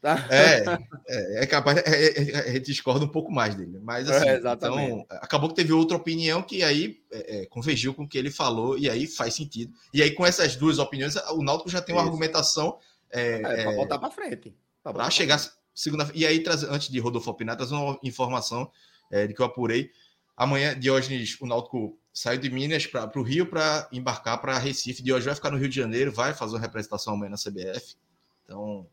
Tá? 0.00 0.26
É, 0.30 0.64
é, 1.08 1.42
é, 1.42 1.46
capaz, 1.46 1.78
é, 1.78 1.82
é, 1.82 2.38
a 2.38 2.52
gente 2.52 2.66
discorda 2.66 3.04
um 3.04 3.08
pouco 3.08 3.32
mais 3.32 3.54
dele, 3.54 3.80
mas 3.82 4.08
assim, 4.08 4.28
é, 4.28 4.36
então, 4.36 5.06
acabou 5.10 5.48
que 5.48 5.54
teve 5.54 5.72
outra 5.72 5.96
opinião 5.96 6.42
que 6.42 6.62
aí 6.62 6.98
é, 7.10 7.46
convergiu 7.46 7.94
com 7.94 8.04
o 8.04 8.08
que 8.08 8.18
ele 8.18 8.30
falou 8.30 8.78
e 8.78 8.88
aí 8.88 9.06
faz 9.06 9.34
sentido. 9.34 9.72
E 9.94 10.02
aí 10.02 10.10
com 10.10 10.26
essas 10.26 10.56
duas 10.56 10.78
opiniões, 10.78 11.16
o 11.16 11.42
Náutico 11.42 11.70
já 11.70 11.80
tem 11.80 11.94
uma 11.94 12.02
Isso. 12.02 12.10
argumentação 12.10 12.78
é, 13.14 13.34
é, 13.36 13.62
para 13.62 13.74
voltar 13.74 13.98
para 13.98 14.10
frente. 14.10 14.54
Para 14.82 15.08
chegar 15.10 15.40
segunda 15.72 16.10
E 16.14 16.26
aí, 16.26 16.42
antes 16.68 16.88
de 16.88 16.98
Rodolfo 16.98 17.30
opinar, 17.30 17.56
trazer 17.56 17.74
uma 17.74 17.98
informação 18.02 18.70
é, 19.10 19.26
de 19.26 19.34
que 19.34 19.40
eu 19.40 19.46
apurei. 19.46 19.90
Amanhã, 20.36 20.78
Diógenes, 20.78 21.40
o 21.40 21.46
Náutico 21.46 21.96
saiu 22.12 22.40
de 22.40 22.50
Minas 22.50 22.86
para 22.86 23.10
o 23.16 23.22
Rio 23.22 23.46
para 23.46 23.88
embarcar 23.92 24.40
para 24.40 24.58
Recife. 24.58 25.02
Diógenes 25.02 25.26
vai 25.26 25.34
ficar 25.36 25.50
no 25.50 25.58
Rio 25.58 25.68
de 25.68 25.76
Janeiro, 25.76 26.12
vai 26.12 26.34
fazer 26.34 26.54
uma 26.54 26.60
representação 26.60 27.14
amanhã 27.14 27.30
na 27.30 27.36
CBF. 27.36 27.96
Então, 28.44 28.86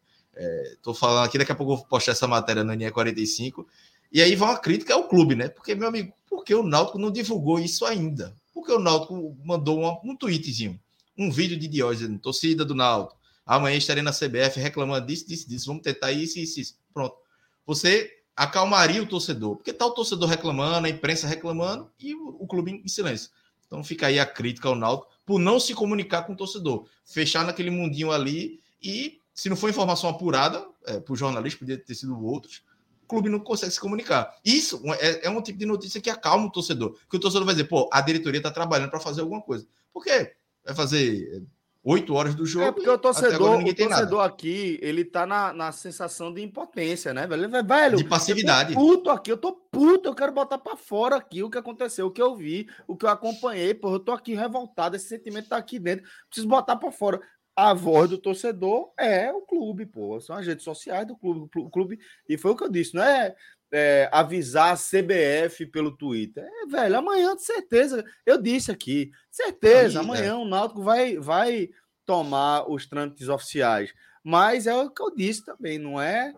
estou 0.74 0.94
é, 0.94 0.98
falando 0.98 1.26
aqui, 1.26 1.38
daqui 1.38 1.52
a 1.52 1.56
pouco 1.56 1.74
eu 1.74 1.78
vou 1.78 1.86
postar 1.88 2.12
essa 2.12 2.28
matéria 2.28 2.64
no 2.64 2.74
NE45. 2.74 3.66
E 4.12 4.22
aí 4.22 4.36
vai 4.36 4.50
uma 4.50 4.60
crítica 4.60 4.94
ao 4.94 5.08
clube, 5.08 5.36
né? 5.36 5.50
Porque, 5.50 5.74
meu 5.74 5.88
amigo, 5.88 6.14
por 6.30 6.44
que 6.44 6.54
o 6.54 6.64
Náutico 6.64 7.00
não 7.00 7.12
divulgou 7.12 7.60
isso 7.60 7.86
ainda? 7.86 8.36
Porque 8.54 8.72
o 8.72 8.80
Náutico 8.80 9.36
mandou 9.44 9.80
uma, 9.80 10.00
um 10.04 10.16
tweetzinho, 10.16 10.80
um 11.18 11.32
vídeo 11.32 11.58
de 11.58 11.68
Diógenes, 11.68 12.22
torcida 12.22 12.64
do 12.64 12.76
Náutico 12.76 13.21
Amanhã 13.52 13.76
estarei 13.76 14.02
na 14.02 14.14
CBF 14.14 14.62
reclamando 14.62 15.06
disso, 15.06 15.28
disso, 15.28 15.50
disso. 15.50 15.66
Vamos 15.68 15.82
tentar 15.82 16.14
isso, 16.14 16.40
isso, 16.40 16.58
isso. 16.58 16.80
Pronto. 16.94 17.18
Você 17.66 18.10
acalmaria 18.34 19.04
o 19.04 19.06
torcedor. 19.06 19.58
Porque 19.58 19.74
tá 19.74 19.86
o 19.86 19.92
torcedor 19.92 20.30
reclamando, 20.30 20.88
a 20.88 20.90
imprensa 20.90 21.28
reclamando 21.28 21.92
e 22.00 22.16
o, 22.16 22.38
o 22.40 22.48
clube 22.48 22.72
em 22.72 22.88
silêncio. 22.88 23.30
Então 23.68 23.84
fica 23.84 24.08
aí 24.08 24.18
a 24.22 24.26
crítica 24.26 24.70
ao 24.70 24.76
Náutico 24.76 25.12
por 25.26 25.38
não 25.38 25.60
se 25.60 25.74
comunicar 25.74 26.24
com 26.24 26.32
o 26.32 26.36
torcedor. 26.36 26.88
Fechar 27.04 27.46
naquele 27.46 27.70
mundinho 27.70 28.14
ali 28.14 28.62
e, 28.82 29.20
se 29.34 29.50
não 29.50 29.58
for 29.58 29.70
informação 29.70 30.10
apurada, 30.10 30.66
é, 30.86 31.02
por 31.02 31.18
jornalista, 31.18 31.60
podia 31.60 31.78
ter 31.78 31.94
sido 31.94 32.18
outros, 32.24 32.64
o 33.04 33.06
clube 33.06 33.28
não 33.28 33.42
consegue 33.42 33.74
se 33.74 33.82
comunicar. 33.82 34.34
Isso 34.46 34.82
é, 35.02 35.28
é 35.28 35.30
um 35.30 35.42
tipo 35.42 35.60
de 35.60 35.66
notícia 35.66 36.00
que 36.00 36.10
acalma 36.10 36.48
o 36.48 36.52
torcedor. 36.52 36.98
Que 37.10 37.18
o 37.18 37.20
torcedor 37.20 37.46
vai 37.46 37.54
dizer, 37.54 37.68
pô, 37.68 37.90
a 37.92 38.00
diretoria 38.00 38.40
está 38.40 38.50
trabalhando 38.50 38.92
para 38.92 39.02
fazer 39.02 39.20
alguma 39.20 39.42
coisa. 39.42 39.68
Por 39.92 40.06
quê? 40.06 40.36
Vai 40.64 40.74
fazer 40.74 41.44
oito 41.84 42.14
horas 42.14 42.36
do 42.36 42.46
jogo. 42.46 42.66
É 42.66 42.72
porque 42.72 42.90
o 42.90 42.98
torcedor, 42.98 43.60
o 43.60 43.76
torcedor 43.76 44.24
aqui, 44.24 44.80
ele 44.82 45.04
tá 45.04 45.26
na, 45.26 45.52
na 45.52 45.72
sensação 45.72 46.34
de 46.34 46.42
impotência, 46.42 47.14
né, 47.14 47.26
velho? 47.26 47.50
velho 47.64 47.98
de 47.98 48.04
passividade. 48.04 48.74
Eu 48.74 48.80
tô 48.80 48.86
puto 48.86 49.10
aqui, 49.10 49.32
eu 49.32 49.38
tô 49.38 49.54
puto, 49.54 50.10
eu 50.10 50.16
quero 50.16 50.32
botar 50.32 50.58
para 50.58 50.76
fora 50.76 51.16
aqui 51.16 51.44
o 51.44 51.50
que 51.50 51.58
aconteceu, 51.58 52.08
o 52.08 52.12
que 52.12 52.22
eu 52.22 52.36
vi, 52.36 52.68
o 52.88 52.96
que 52.96 53.06
eu 53.06 53.10
acompanhei, 53.10 53.74
pô, 53.74 53.94
eu 53.94 54.00
tô 54.00 54.12
aqui 54.12 54.34
revoltado, 54.36 54.96
esse 54.96 55.08
sentimento 55.08 55.50
tá 55.50 55.58
aqui 55.58 55.80
dentro, 55.80 56.08
preciso 56.28 56.48
botar 56.48 56.76
para 56.76 56.92
fora. 56.92 57.20
A 57.54 57.74
voz 57.74 58.10
do 58.10 58.18
torcedor 58.18 58.94
é 58.98 59.32
o 59.32 59.42
clube, 59.42 59.86
pô, 59.86 60.20
são 60.22 60.36
as 60.36 60.48
redes 60.48 60.64
sociais 60.64 61.06
do 61.06 61.18
clube, 61.18 61.50
o 61.58 61.70
clube, 61.70 62.00
e 62.28 62.38
foi 62.38 62.52
o 62.52 62.56
que 62.56 62.64
eu 62.64 62.72
disse, 62.72 62.96
não 62.96 63.04
é 63.04 63.36
é, 63.72 64.10
avisar 64.12 64.74
a 64.74 64.78
CBF 64.78 65.66
pelo 65.68 65.96
Twitter. 65.96 66.44
É, 66.44 66.66
velho, 66.66 66.98
amanhã, 66.98 67.36
de 67.36 67.44
certeza, 67.44 68.04
eu 68.26 68.42
disse 68.42 68.72
aqui, 68.72 69.12
certeza, 69.30 70.00
Aí, 70.00 70.06
amanhã 70.06 70.32
é. 70.32 70.36
o 70.36 70.46
Náutico 70.46 70.84
vai, 70.84 71.18
vai 71.18 71.70
tomar 72.06 72.70
os 72.70 72.86
trâmites 72.86 73.30
oficiais. 73.30 73.94
Mas 74.24 74.68
é 74.68 74.76
o 74.76 74.90
que 74.90 75.02
eu 75.02 75.16
disse 75.16 75.44
também, 75.44 75.80
não 75.80 76.00
é 76.00 76.34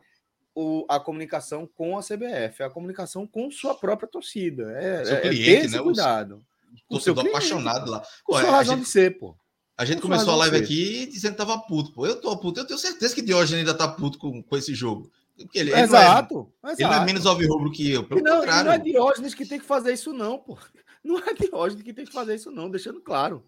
o, 0.55 0.85
a 0.87 0.99
comunicação 0.99 1.67
com 1.67 1.97
a 1.97 2.01
CBF, 2.01 2.61
é 2.61 2.65
a 2.65 2.69
comunicação 2.69 3.25
com 3.25 3.49
sua 3.49 3.75
própria 3.75 4.07
torcida. 4.07 4.71
É, 4.73 5.05
Seu 5.05 5.15
é, 5.15 5.17
é 5.17 5.21
cliente, 5.21 5.67
né? 5.69 5.79
cuidado. 5.79 6.45
O 6.89 6.93
torcedor 6.95 7.27
apaixonado 7.27 7.89
lá. 7.89 8.03
Com 8.23 8.33
sua 8.33 8.51
razão 8.51 8.75
gente, 8.75 8.85
de 8.85 8.91
ser, 8.91 9.17
pô. 9.17 9.35
A 9.75 9.85
gente 9.85 10.01
com 10.01 10.07
começou 10.07 10.33
a 10.33 10.37
live 10.37 10.57
aqui 10.57 11.07
dizendo 11.07 11.31
que 11.31 11.37
tava 11.37 11.57
puto, 11.59 11.91
pô. 11.91 12.05
Eu 12.05 12.21
tô 12.21 12.35
puto, 12.37 12.59
eu 12.59 12.67
tenho 12.67 12.79
certeza 12.79 13.13
que 13.13 13.21
Diógenes 13.21 13.59
ainda 13.59 13.73
tá 13.73 13.87
puto 13.87 14.19
com, 14.19 14.41
com 14.41 14.57
esse 14.57 14.73
jogo. 14.75 15.11
Ele, 15.53 15.71
ele 15.71 15.79
exato, 15.79 16.51
não 16.61 16.69
é, 16.69 16.73
exato. 16.73 16.81
Ele 16.81 16.89
não 16.89 17.03
é 17.03 17.05
menos 17.05 17.25
alvirrubro 17.25 17.71
que 17.71 17.91
eu, 17.91 18.03
pelo 18.03 18.21
não, 18.21 18.39
contrário. 18.39 18.65
Não 18.65 18.73
é 18.73 18.77
Diógenes 18.77 19.33
que 19.33 19.45
tem 19.45 19.59
que 19.59 19.65
fazer 19.65 19.93
isso, 19.93 20.13
não, 20.13 20.37
pô. 20.37 20.57
Não 21.03 21.17
é 21.17 21.33
Diógenes 21.33 21.83
que 21.83 21.91
tem 21.91 22.05
que 22.05 22.13
fazer 22.13 22.35
isso, 22.35 22.49
não, 22.49 22.69
deixando 22.69 23.01
claro. 23.01 23.43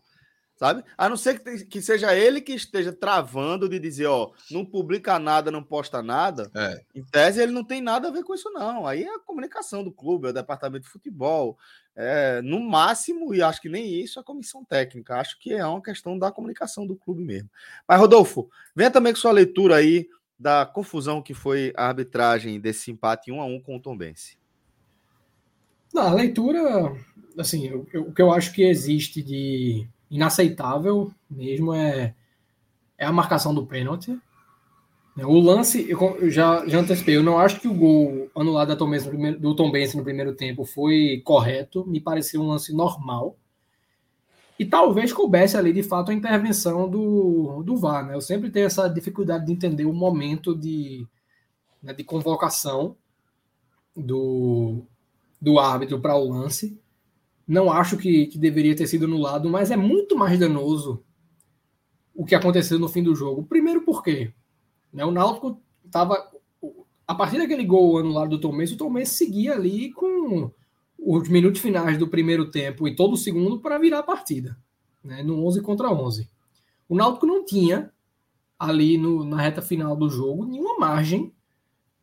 Sabe? 0.58 0.86
A 0.98 1.10
não 1.10 1.18
ser 1.18 1.40
que, 1.40 1.66
que 1.66 1.82
seja 1.82 2.16
ele 2.16 2.40
que 2.40 2.54
esteja 2.54 2.94
travando 2.94 3.68
de 3.68 3.78
dizer, 3.78 4.06
ó, 4.06 4.32
não 4.50 4.66
publica 4.66 5.20
nada, 5.20 5.52
não 5.52 5.62
posta 5.62 6.02
nada. 6.02 6.50
É. 6.56 6.82
Em 6.96 7.04
tese, 7.04 7.42
ele 7.42 7.52
não 7.52 7.64
tem 7.64 7.82
nada 7.82 8.08
a 8.08 8.12
ver 8.12 8.24
com 8.24 8.34
isso, 8.34 8.50
não. 8.52 8.88
Aí 8.88 9.04
é 9.04 9.16
a 9.16 9.20
comunicação 9.20 9.84
do 9.84 9.92
clube, 9.92 10.28
é 10.28 10.30
o 10.30 10.34
departamento 10.34 10.86
de 10.86 10.90
futebol. 10.90 11.58
É, 11.94 12.42
no 12.42 12.62
máximo, 12.62 13.34
e 13.34 13.42
acho 13.42 13.62
que 13.62 13.68
nem 13.68 14.02
isso, 14.02 14.18
a 14.18 14.24
comissão 14.24 14.64
técnica. 14.64 15.16
Acho 15.16 15.38
que 15.40 15.54
é 15.54 15.66
uma 15.66 15.82
questão 15.82 16.18
da 16.18 16.32
comunicação 16.32 16.88
do 16.88 16.96
clube 16.96 17.22
mesmo. 17.22 17.50
Mas, 17.86 18.00
Rodolfo, 18.00 18.50
venha 18.74 18.92
também 18.92 19.12
com 19.12 19.20
sua 19.20 19.32
leitura 19.34 19.76
aí 19.76 20.08
da 20.38 20.66
confusão 20.66 21.22
que 21.22 21.34
foi 21.34 21.74
a 21.76 21.88
arbitragem 21.88 22.60
desse 22.60 22.92
empate 22.92 23.32
1 23.32 23.42
a 23.42 23.46
1 23.46 23.62
com 23.62 23.76
o 23.78 23.80
Tombense? 23.80 24.38
Na 25.94 26.12
leitura, 26.14 26.94
assim, 27.38 27.72
o 27.74 28.12
que 28.12 28.22
eu 28.22 28.32
acho 28.32 28.54
que 28.54 28.64
existe 28.64 29.22
de 29.24 29.88
inaceitável 30.10 31.12
mesmo 31.30 31.74
é, 31.74 32.14
é 32.98 33.06
a 33.06 33.12
marcação 33.12 33.54
do 33.54 33.66
pênalti. 33.66 34.20
O 35.18 35.40
lance, 35.40 35.90
eu 35.90 36.30
já, 36.30 36.68
já 36.68 36.80
antecipei, 36.80 37.16
eu 37.16 37.24
não 37.24 37.40
acho 37.40 37.62
que 37.62 37.70
o 37.70 37.74
gol 37.74 38.30
anulado 38.36 38.76
do 38.76 39.56
Tom 39.56 39.72
Benz 39.72 39.96
no 39.96 40.04
primeiro 40.04 40.36
tempo 40.36 40.66
foi 40.66 41.22
correto, 41.24 41.86
me 41.88 42.02
pareceu 42.02 42.42
um 42.42 42.48
lance 42.48 42.76
normal. 42.76 43.38
E 44.58 44.66
talvez 44.66 45.12
coubesse 45.12 45.58
ali, 45.58 45.74
de 45.74 45.84
fato, 45.84 46.12
a 46.12 46.14
intervenção 46.14 46.90
do, 46.90 47.62
do 47.64 47.76
VAR. 47.76 48.06
Né? 48.06 48.16
Eu 48.16 48.22
sempre 48.22 48.50
tenho 48.50 48.68
essa 48.68 48.88
dificuldade 48.88 49.46
de 49.46 49.52
entender 49.52 49.86
o 49.86 49.94
momento 49.94 50.56
de, 50.56 51.06
né, 51.84 51.94
de 51.94 52.04
convocação 52.04 52.96
do, 53.96 54.84
do 55.42 55.60
árbitro 55.60 56.00
para 56.00 56.16
o 56.16 56.30
lance. 56.30 56.80
Não 57.46 57.72
acho 57.72 57.98
que, 57.98 58.28
que 58.28 58.38
deveria 58.38 58.76
ter 58.76 58.88
sido 58.88 59.06
anulado, 59.06 59.50
mas 59.50 59.72
é 59.72 59.78
muito 59.78 60.18
mais 60.18 60.40
danoso 60.40 61.04
o 62.14 62.26
que 62.26 62.34
aconteceu 62.34 62.80
no 62.80 62.88
fim 62.88 63.04
do 63.04 63.14
jogo. 63.14 63.44
Primeiro 63.44 63.82
porque 63.82 64.34
né, 64.92 65.06
o 65.06 65.12
Náutico 65.12 65.62
estava... 65.86 66.32
A 67.08 67.14
partir 67.14 67.38
daquele 67.38 67.64
gol 67.64 68.00
anulado 68.00 68.30
do 68.30 68.40
Tom 68.40 68.52
Mendes, 68.52 68.74
o 68.74 68.78
Tom 68.78 68.90
Mendes 68.90 69.12
seguia 69.12 69.54
ali 69.54 69.92
com 69.92 70.50
os 71.06 71.30
minutos 71.30 71.62
finais 71.62 71.98
do 72.00 72.08
primeiro 72.08 72.50
tempo 72.50 72.88
e 72.88 72.96
todo 72.96 73.14
o 73.14 73.18
segundo 73.18 73.60
para 73.60 73.78
virar 73.78 74.00
a 74.00 74.04
partida, 74.04 74.58
né, 75.04 75.22
no 75.22 75.46
11 75.46 75.62
contra 75.62 75.90
11. 75.90 76.28
O 76.90 76.96
Náutico 76.96 77.28
não 77.28 77.46
tinha 77.46 77.92
ali 78.58 78.98
no, 78.98 79.24
na 79.24 79.40
reta 79.40 79.62
final 79.62 79.96
do 79.96 80.10
jogo 80.10 80.46
nenhuma 80.46 80.80
margem 80.80 81.32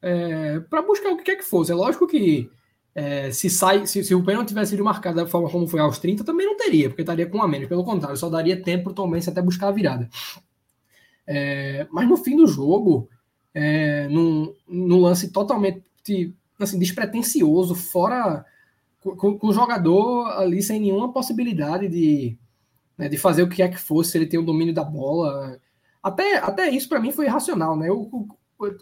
é, 0.00 0.60
para 0.60 0.82
buscar 0.82 1.10
o 1.10 1.16
que 1.16 1.24
quer 1.24 1.36
que 1.36 1.44
fosse. 1.44 1.72
É 1.72 1.74
lógico 1.74 2.06
que 2.06 2.48
é, 2.94 3.30
se, 3.32 3.50
sai, 3.50 3.86
se, 3.86 4.04
se, 4.04 4.14
o 4.14 4.22
pênalti 4.22 4.48
tivesse 4.48 4.72
sido 4.72 4.84
marcado 4.84 5.16
da 5.16 5.26
forma 5.26 5.50
como 5.50 5.66
foi 5.66 5.80
aos 5.80 5.98
30, 5.98 6.22
também 6.22 6.46
não 6.46 6.56
teria, 6.56 6.88
porque 6.88 7.02
estaria 7.02 7.26
com 7.26 7.42
a 7.42 7.48
menos. 7.48 7.68
Pelo 7.68 7.84
contrário, 7.84 8.16
só 8.16 8.28
daria 8.28 8.62
tempo 8.62 8.84
para 8.84 8.92
o 8.92 8.94
Tom 8.94 9.12
até 9.14 9.42
buscar 9.42 9.68
a 9.68 9.72
virada. 9.72 10.08
É, 11.26 11.86
mas 11.90 12.08
no 12.08 12.16
fim 12.16 12.36
do 12.36 12.46
jogo, 12.46 13.08
é, 13.54 14.06
num, 14.08 14.54
num 14.68 15.00
lance 15.00 15.32
totalmente 15.32 15.82
assim, 16.58 16.78
despretensioso, 16.78 17.74
fora 17.74 18.44
com, 19.02 19.36
com, 19.36 19.48
o 19.48 19.52
jogador 19.52 20.26
ali 20.38 20.62
sem 20.62 20.80
nenhuma 20.80 21.12
possibilidade 21.12 21.88
de, 21.88 22.38
né, 22.96 23.08
de 23.08 23.18
fazer 23.18 23.42
o 23.42 23.48
que 23.48 23.62
é 23.62 23.68
que 23.68 23.78
fosse, 23.78 24.16
ele 24.16 24.26
tem 24.26 24.38
o 24.38 24.44
domínio 24.44 24.72
da 24.72 24.84
bola. 24.84 25.60
Até, 26.02 26.38
até 26.38 26.70
isso 26.70 26.88
para 26.88 27.00
mim 27.00 27.10
foi 27.10 27.26
irracional, 27.26 27.76
né? 27.76 27.90
O, 27.90 28.02
o, 28.02 28.28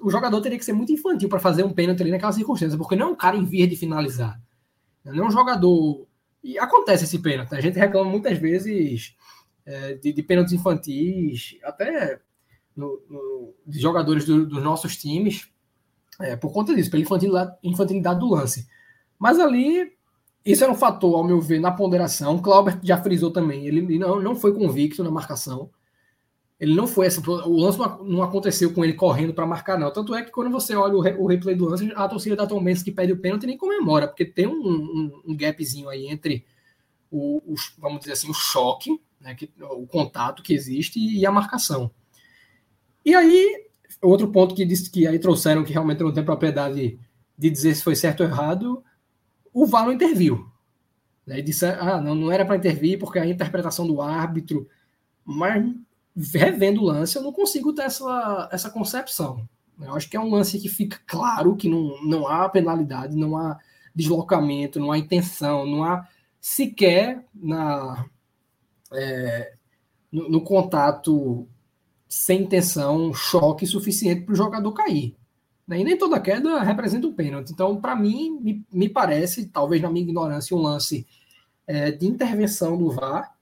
o, 0.03 0.11
jogador 0.11 0.41
teria 0.41 0.59
que 0.59 0.65
ser 0.65 0.75
muito 0.75 0.93
infantil 0.93 1.29
para 1.29 1.39
fazer 1.39 1.65
um 1.65 1.73
pênalti 1.73 2.03
ali 2.03 2.11
naquela 2.11 2.33
circunstância, 2.33 2.77
porque 2.77 2.97
não 2.97 3.09
é 3.09 3.11
um 3.11 3.17
cara 3.17 3.37
em 3.37 3.45
via 3.45 3.67
de 3.67 3.77
finalizar. 3.77 4.41
Não 5.05 5.25
é 5.25 5.27
um 5.27 5.31
jogador. 5.31 6.07
E 6.45 6.59
acontece 6.59 7.05
esse 7.05 7.19
pênalti. 7.19 7.55
A 7.55 7.61
gente 7.61 7.79
reclama 7.79 8.11
muitas 8.11 8.39
vezes 8.39 9.17
é, 9.65 9.95
de, 9.95 10.13
de 10.13 10.23
pênaltis 10.23 10.53
infantis, 10.53 11.57
até 11.63 12.21
no, 12.77 13.03
no, 13.09 13.55
de 13.67 13.79
jogadores 13.79 14.25
do, 14.27 14.47
dos 14.47 14.63
nossos 14.63 14.97
times, 14.97 15.51
é, 16.21 16.37
por 16.37 16.53
conta 16.53 16.75
disso, 16.75 16.91
pela 16.91 17.03
infantilidade, 17.03 17.57
infantilidade 17.63 18.21
do 18.21 18.29
lance. 18.29 18.69
Mas 19.19 19.39
ali 19.39 19.93
isso 20.45 20.65
era 20.65 20.73
um 20.73 20.77
fator, 20.77 21.15
ao 21.17 21.25
meu 21.25 21.41
ver, 21.41 21.61
na 21.61 21.71
ponderação. 21.71 22.41
Clauber 22.41 22.79
já 22.83 23.01
frisou 23.01 23.31
também. 23.31 23.67
Ele 23.67 23.99
não, 23.99 24.21
não 24.21 24.35
foi 24.35 24.55
convicto 24.55 25.05
na 25.05 25.11
marcação. 25.11 25.71
Ele 26.59 26.75
não 26.75 26.87
foi 26.87 27.07
essa. 27.07 27.21
O 27.31 27.57
lance 27.57 27.79
não 28.05 28.23
aconteceu 28.23 28.73
com 28.73 28.85
ele 28.85 28.93
correndo 28.93 29.33
para 29.33 29.47
marcar, 29.47 29.79
não. 29.79 29.91
Tanto 29.91 30.15
é 30.15 30.23
que 30.23 30.31
quando 30.31 30.51
você 30.51 30.75
olha 30.75 30.95
o, 30.95 31.23
o 31.23 31.27
replay 31.27 31.55
do 31.55 31.67
lance, 31.67 31.91
a 31.95 32.09
torcida 32.09 32.37
da 32.37 32.47
Tom 32.47 32.63
Benz 32.63 32.83
que 32.83 32.93
pede 32.93 33.13
o 33.13 33.19
pênalti 33.19 33.47
nem 33.47 33.57
comemora, 33.57 34.07
porque 34.07 34.25
tem 34.25 34.47
um, 34.47 34.61
um, 34.61 35.23
um 35.29 35.37
gapzinho 35.37 35.89
aí 35.89 36.07
entre 36.07 36.45
o, 37.11 37.39
o, 37.39 37.55
vamos 37.79 38.01
dizer 38.01 38.13
assim, 38.13 38.31
o 38.31 38.35
choque, 38.35 39.01
né, 39.21 39.35
que, 39.35 39.51
o 39.59 39.87
contato 39.87 40.43
que 40.43 40.53
existe 40.53 40.99
e 40.99 41.25
a 41.25 41.33
marcação. 41.33 41.91
E 43.05 43.15
aí 43.15 43.67
outro 44.03 44.31
ponto 44.31 44.55
que 44.55 44.65
disse 44.65 44.91
que 44.91 45.07
aí 45.07 45.19
trouxeram 45.19 45.65
que 45.65 45.73
realmente 45.73 46.03
não 46.03 46.13
tem 46.13 46.25
propriedade 46.25 46.99
de 47.37 47.51
dizer 47.51 47.75
se 47.75 47.83
foi 47.83 47.97
certo 47.97 48.23
ou 48.23 48.27
errado, 48.27 48.85
o 49.53 49.67
VAR 49.67 49.85
não 49.85 49.93
interviu. 49.93 50.51
Né? 51.27 51.41
Disse, 51.41 51.65
ah, 51.67 52.01
não, 52.01 52.15
não 52.15 52.33
era 52.33 52.45
para 52.45 52.57
intervir 52.57 52.99
porque 52.99 53.19
a 53.19 53.27
interpretação 53.27 53.87
do 53.87 54.01
árbitro. 54.01 54.69
Mas 55.25 55.65
revendo 56.17 56.83
o 56.83 56.85
lance, 56.85 57.17
eu 57.17 57.23
não 57.23 57.33
consigo 57.33 57.73
ter 57.73 57.83
essa, 57.83 58.49
essa 58.53 58.71
concepção. 58.71 59.49
Eu 59.81 59.95
acho 59.95 60.11
que 60.11 60.17
é 60.17 60.21
um 60.21 60.31
lance 60.31 60.59
que 60.59 60.69
fica 60.69 60.99
claro 61.07 61.57
que 61.57 61.69
não, 61.69 62.03
não 62.05 62.29
há 62.29 62.49
penalidade, 62.49 63.17
não 63.17 63.37
há 63.37 63.59
deslocamento, 63.95 64.79
não 64.79 64.93
há 64.93 64.99
intenção, 64.99 65.65
não 65.65 65.85
há 65.85 66.07
sequer 66.41 67.25
na, 67.35 68.07
é, 68.93 69.55
no, 70.13 70.29
no, 70.29 70.41
contato 70.43 71.47
sem 72.09 72.43
intenção, 72.43 73.13
choque 73.15 73.67
suficiente 73.67 74.23
para 74.23 74.33
o 74.33 74.37
jogador 74.37 74.73
cair. 74.73 75.17
Né? 75.71 75.83
E 75.83 75.85
nem 75.85 75.97
toda 75.97 76.19
queda 76.19 76.61
representa 76.65 77.07
um 77.07 77.13
pênalti. 77.13 77.53
Então, 77.53 77.81
para 77.81 77.95
mim, 77.95 78.41
me, 78.41 78.67
me, 78.73 78.89
parece, 78.89 79.47
talvez 79.47 79.81
na 79.81 79.89
minha 79.89 80.03
ignorância, 80.03 80.57
um 80.57 80.61
lance 80.61 81.07
é, 81.65 81.93
de 81.93 82.09
intervenção 82.09 82.77
do 82.77 82.91
VAR 82.91 83.37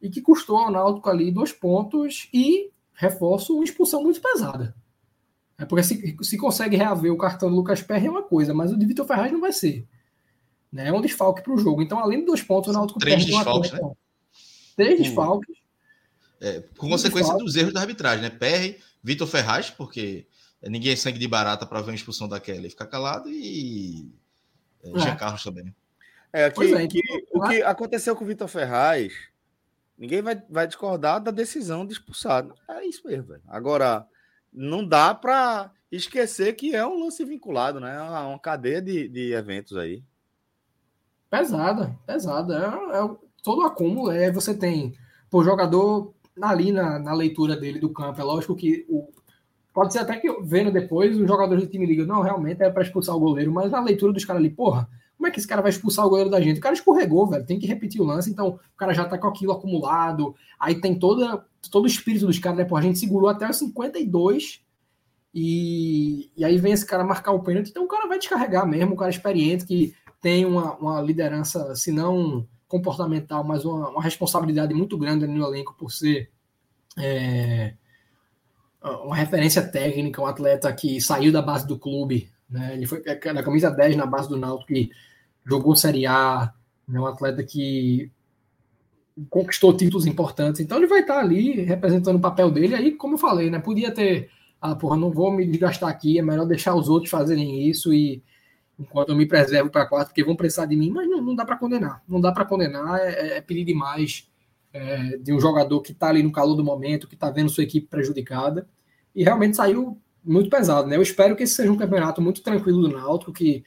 e 0.00 0.08
que 0.08 0.22
custou 0.22 0.56
ao 0.56 0.70
Náutico 0.70 1.10
ali 1.10 1.30
dois 1.30 1.52
pontos 1.52 2.30
e, 2.32 2.70
reforço, 2.94 3.54
uma 3.54 3.64
expulsão 3.64 4.02
muito 4.02 4.22
pesada. 4.22 4.74
É 5.58 5.66
porque 5.66 5.82
se, 5.82 6.16
se 6.22 6.38
consegue 6.38 6.76
reaver 6.76 7.12
o 7.12 7.18
cartão 7.18 7.50
do 7.50 7.56
Lucas 7.56 7.82
Perry 7.82 8.06
é 8.06 8.10
uma 8.10 8.22
coisa, 8.22 8.54
mas 8.54 8.72
o 8.72 8.78
de 8.78 8.86
Vitor 8.86 9.06
Ferraz 9.06 9.30
não 9.30 9.40
vai 9.42 9.52
ser. 9.52 9.86
Né? 10.72 10.88
É 10.88 10.92
um 10.94 11.02
desfalque 11.02 11.42
para 11.42 11.52
o 11.52 11.58
jogo. 11.58 11.82
Então, 11.82 11.98
além 11.98 12.20
de 12.20 12.24
dois 12.24 12.40
pontos, 12.40 12.70
o 12.70 12.72
Náutico 12.72 12.98
Três 12.98 13.22
desfalques, 13.22 13.72
né? 13.72 13.80
Três 14.76 14.98
desfalques. 14.98 15.58
É, 16.40 16.62
com 16.78 16.88
consequência 16.88 17.36
dos 17.36 17.54
erros 17.54 17.74
da 17.74 17.80
arbitragem, 17.80 18.22
né? 18.22 18.30
Perry, 18.30 18.78
Vitor 19.02 19.26
Ferraz, 19.26 19.68
porque 19.68 20.26
ninguém 20.62 20.92
é 20.92 20.96
sangue 20.96 21.18
de 21.18 21.28
barata 21.28 21.66
para 21.66 21.80
ver 21.80 21.90
uma 21.90 21.96
expulsão 21.96 22.28
daquela 22.28 22.66
e 22.66 22.70
ficar 22.70 22.86
calado, 22.86 23.28
e 23.30 24.10
é, 24.82 24.90
é. 24.90 24.98
Jean 24.98 25.16
Carlos 25.16 25.42
também. 25.42 25.74
É, 26.32 26.50
que, 26.50 26.74
é, 26.74 26.86
que, 26.86 26.98
então, 26.98 27.40
o 27.40 27.48
que 27.48 27.62
aconteceu 27.62 28.14
com 28.14 28.24
o 28.24 28.26
Vitor 28.26 28.48
Ferraz, 28.48 29.12
ninguém 29.96 30.20
vai, 30.20 30.42
vai 30.50 30.66
discordar 30.66 31.20
da 31.20 31.30
decisão 31.30 31.86
de 31.86 31.94
expulsar. 31.94 32.46
É 32.68 32.84
isso 32.84 33.06
mesmo, 33.06 33.28
velho. 33.28 33.42
Agora, 33.48 34.06
não 34.52 34.86
dá 34.86 35.14
para 35.14 35.70
esquecer 35.90 36.54
que 36.54 36.74
é 36.74 36.86
um 36.86 37.00
lance 37.00 37.24
vinculado, 37.24 37.80
né? 37.80 37.96
É 37.96 38.00
uma 38.00 38.38
cadeia 38.38 38.82
de, 38.82 39.08
de 39.08 39.32
eventos 39.32 39.76
aí. 39.76 40.02
Pesada, 41.30 41.96
pesada. 42.06 42.54
É, 42.54 42.98
é, 42.98 43.16
todo 43.42 43.62
acúmulo. 43.62 44.10
É, 44.10 44.30
você 44.30 44.54
tem 44.54 44.94
o 45.32 45.44
jogador 45.44 46.14
ali 46.40 46.72
na, 46.72 46.98
na 46.98 47.12
leitura 47.12 47.56
dele 47.56 47.78
do 47.78 47.92
campo. 47.92 48.20
É 48.20 48.24
lógico 48.24 48.56
que 48.56 48.86
o, 48.88 49.10
pode 49.76 49.92
ser 49.92 49.98
até 49.98 50.16
que 50.16 50.26
vendo 50.40 50.72
depois 50.72 51.14
os 51.20 51.28
jogadores 51.28 51.62
do 51.62 51.68
time 51.68 51.84
ligam, 51.84 52.06
não, 52.06 52.22
realmente 52.22 52.62
é 52.62 52.70
para 52.70 52.82
expulsar 52.82 53.14
o 53.14 53.20
goleiro, 53.20 53.52
mas 53.52 53.70
na 53.70 53.82
leitura 53.82 54.10
dos 54.10 54.24
caras 54.24 54.40
ali, 54.40 54.48
porra, 54.48 54.88
como 55.18 55.26
é 55.26 55.30
que 55.30 55.38
esse 55.38 55.46
cara 55.46 55.60
vai 55.60 55.70
expulsar 55.70 56.06
o 56.06 56.08
goleiro 56.08 56.30
da 56.30 56.40
gente? 56.40 56.56
O 56.56 56.62
cara 56.62 56.74
escorregou, 56.74 57.26
velho. 57.26 57.44
Tem 57.44 57.58
que 57.58 57.66
repetir 57.66 58.00
o 58.00 58.04
lance. 58.04 58.30
Então, 58.30 58.48
o 58.48 58.76
cara 58.76 58.94
já 58.94 59.04
tá 59.04 59.18
com 59.18 59.26
aquilo 59.26 59.52
acumulado. 59.52 60.34
Aí 60.58 60.80
tem 60.80 60.98
toda, 60.98 61.44
todo 61.70 61.84
o 61.84 61.86
espírito 61.86 62.26
dos 62.26 62.38
caras, 62.38 62.58
né? 62.58 62.64
Pô, 62.64 62.74
a 62.74 62.80
gente 62.82 62.98
segurou 62.98 63.28
até 63.28 63.48
os 63.48 63.56
52. 63.56 64.62
E, 65.34 66.30
e 66.34 66.44
aí 66.44 66.56
vem 66.56 66.72
esse 66.72 66.86
cara 66.86 67.04
marcar 67.04 67.32
o 67.32 67.42
pênalti. 67.42 67.68
Então, 67.68 67.84
o 67.84 67.88
cara 67.88 68.08
vai 68.08 68.18
descarregar 68.18 68.66
mesmo. 68.66 68.94
O 68.94 68.96
cara 68.96 69.10
experiente 69.10 69.66
que 69.66 69.94
tem 70.22 70.46
uma, 70.46 70.74
uma 70.76 71.02
liderança, 71.02 71.74
se 71.74 71.92
não 71.92 72.46
comportamental, 72.66 73.44
mas 73.44 73.64
uma, 73.64 73.90
uma 73.90 74.02
responsabilidade 74.02 74.72
muito 74.72 74.96
grande 74.96 75.26
no 75.26 75.46
elenco 75.46 75.74
por 75.78 75.92
ser. 75.92 76.30
É, 76.98 77.74
uma 79.04 79.16
referência 79.16 79.62
técnica, 79.62 80.20
um 80.20 80.26
atleta 80.26 80.72
que 80.72 81.00
saiu 81.00 81.32
da 81.32 81.42
base 81.42 81.66
do 81.66 81.78
clube, 81.78 82.30
né? 82.48 82.74
Ele 82.74 82.86
foi 82.86 83.02
é, 83.04 83.32
na 83.32 83.42
camisa 83.42 83.70
10 83.70 83.96
na 83.96 84.06
base 84.06 84.28
do 84.28 84.36
Náutico, 84.36 84.72
que 84.72 84.90
jogou 85.44 85.76
Série 85.76 86.06
A, 86.06 86.52
né? 86.88 87.00
um 87.00 87.06
atleta 87.06 87.42
que 87.42 88.10
conquistou 89.30 89.76
títulos 89.76 90.06
importantes. 90.06 90.60
Então 90.60 90.78
ele 90.78 90.86
vai 90.86 91.00
estar 91.00 91.18
ali 91.18 91.62
representando 91.62 92.16
o 92.16 92.20
papel 92.20 92.50
dele. 92.50 92.74
Aí, 92.74 92.92
como 92.92 93.14
eu 93.14 93.18
falei, 93.18 93.50
né? 93.50 93.58
Podia 93.58 93.92
ter, 93.92 94.30
ah, 94.60 94.74
porra, 94.74 94.96
não 94.96 95.10
vou 95.10 95.32
me 95.32 95.46
desgastar 95.46 95.88
aqui, 95.88 96.18
é 96.18 96.22
melhor 96.22 96.46
deixar 96.46 96.74
os 96.74 96.88
outros 96.88 97.10
fazerem 97.10 97.68
isso 97.68 97.92
e 97.92 98.22
enquanto 98.78 99.10
eu 99.10 99.16
me 99.16 99.26
preservo 99.26 99.70
para 99.70 99.86
quarto, 99.86 100.08
porque 100.08 100.22
vão 100.22 100.36
precisar 100.36 100.66
de 100.66 100.76
mim, 100.76 100.90
mas 100.90 101.08
não, 101.08 101.22
não 101.22 101.34
dá 101.34 101.44
para 101.44 101.56
condenar. 101.56 102.02
Não 102.06 102.20
dá 102.20 102.30
para 102.30 102.44
condenar, 102.44 103.00
é, 103.00 103.38
é, 103.38 103.40
pedir 103.40 103.64
demais 103.64 104.28
é, 104.72 105.16
de 105.16 105.32
um 105.32 105.40
jogador 105.40 105.80
que 105.80 105.92
está 105.92 106.08
ali 106.08 106.22
no 106.22 106.30
calor 106.30 106.54
do 106.54 106.64
momento, 106.64 107.08
que 107.08 107.14
está 107.14 107.30
vendo 107.30 107.48
sua 107.48 107.64
equipe 107.64 107.86
prejudicada. 107.86 108.68
E 109.16 109.24
realmente 109.24 109.56
saiu 109.56 109.98
muito 110.22 110.50
pesado, 110.50 110.86
né? 110.86 110.96
Eu 110.96 111.02
espero 111.02 111.34
que 111.34 111.44
esse 111.44 111.54
seja 111.54 111.72
um 111.72 111.76
campeonato 111.76 112.20
muito 112.20 112.42
tranquilo 112.42 112.82
do 112.82 112.94
Náutico, 112.94 113.32
que 113.32 113.64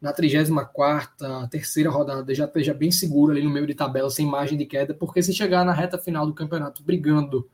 na 0.00 0.12
34ª, 0.12 1.48
terceira 1.48 1.88
rodada 1.90 2.34
já 2.34 2.44
esteja 2.44 2.74
bem 2.74 2.90
seguro 2.90 3.32
ali 3.32 3.42
no 3.42 3.50
meio 3.50 3.66
de 3.66 3.74
tabela, 3.74 4.10
sem 4.10 4.26
margem 4.26 4.58
de 4.58 4.66
queda, 4.66 4.92
porque 4.92 5.22
se 5.22 5.32
chegar 5.32 5.64
na 5.64 5.72
reta 5.72 5.98
final 5.98 6.26
do 6.26 6.34
campeonato 6.34 6.82
brigando 6.82 7.48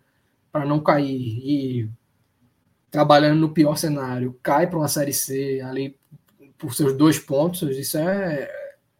para 0.50 0.64
não 0.64 0.80
cair 0.80 1.38
e 1.44 1.90
trabalhando 2.90 3.40
no 3.40 3.52
pior 3.52 3.76
cenário, 3.76 4.38
cai 4.42 4.68
para 4.68 4.78
uma 4.78 4.88
Série 4.88 5.12
C 5.12 5.60
ali 5.60 5.96
por 6.58 6.74
seus 6.74 6.96
dois 6.96 7.18
pontos, 7.18 7.62
isso 7.76 7.98
é, 7.98 8.48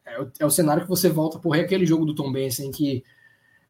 é, 0.05 0.21
o, 0.21 0.33
é 0.41 0.47
o 0.47 0.51
cenário 0.51 0.83
que 0.83 0.89
você 0.89 1.09
volta 1.09 1.39
por 1.39 1.57
aquele 1.57 1.87
jogo 1.87 2.05
do 2.05 2.15
Tom 2.15 2.31
Benz, 2.31 2.61
em 2.61 2.71
que 2.71 3.03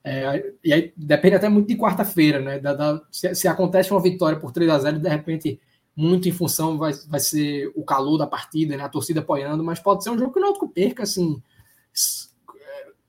é, 0.09 0.53
e 0.63 0.73
aí 0.73 0.93
depende 0.97 1.35
até 1.35 1.49
muito 1.49 1.67
de 1.67 1.77
quarta-feira, 1.77 2.39
né? 2.39 2.61
Da, 2.61 2.75
da, 2.75 3.03
se, 3.11 3.35
se, 3.35 3.49
acontece 3.49 3.91
uma 3.91 4.01
vitória 4.01 4.39
por 4.39 4.53
3 4.53 4.71
a 4.71 4.79
0 4.79 5.01
de 5.01 5.09
repente 5.09 5.61
muito 5.97 6.29
em 6.29 6.33
função 6.33 6.79
vai, 6.79 6.93
vai 7.09 7.19
ser 7.19 7.73
o 7.75 7.83
calor 7.83 8.17
da 8.17 8.25
partida, 8.25 8.77
né? 8.77 8.85
A 8.85 8.89
torcida 8.89 9.19
apoiando, 9.19 9.65
mas 9.65 9.81
pode 9.81 10.05
ser 10.05 10.11
um 10.11 10.19
jogo 10.19 10.33
que 10.33 10.39
o 10.39 10.43
Náutico 10.43 10.69
perca, 10.69 11.03
assim, 11.03 11.43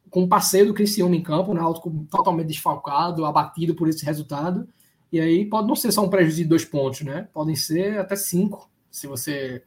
com 0.09 0.23
o 0.23 0.27
passeio 0.27 0.65
do 0.65 0.73
Criciúma 0.73 1.15
em 1.15 1.21
campo, 1.21 1.51
o 1.51 1.53
Náutico 1.53 1.91
totalmente 2.09 2.47
desfalcado, 2.47 3.25
abatido 3.25 3.75
por 3.75 3.87
esse 3.87 4.03
resultado, 4.03 4.67
e 5.11 5.19
aí 5.19 5.45
pode 5.45 5.67
não 5.67 5.75
ser 5.75 5.91
só 5.91 6.03
um 6.03 6.09
prejuízo 6.09 6.37
de 6.37 6.45
dois 6.45 6.65
pontos, 6.65 7.01
né? 7.01 7.27
Podem 7.31 7.55
ser 7.55 7.99
até 7.99 8.15
cinco, 8.15 8.71
se 8.89 9.05
você 9.05 9.61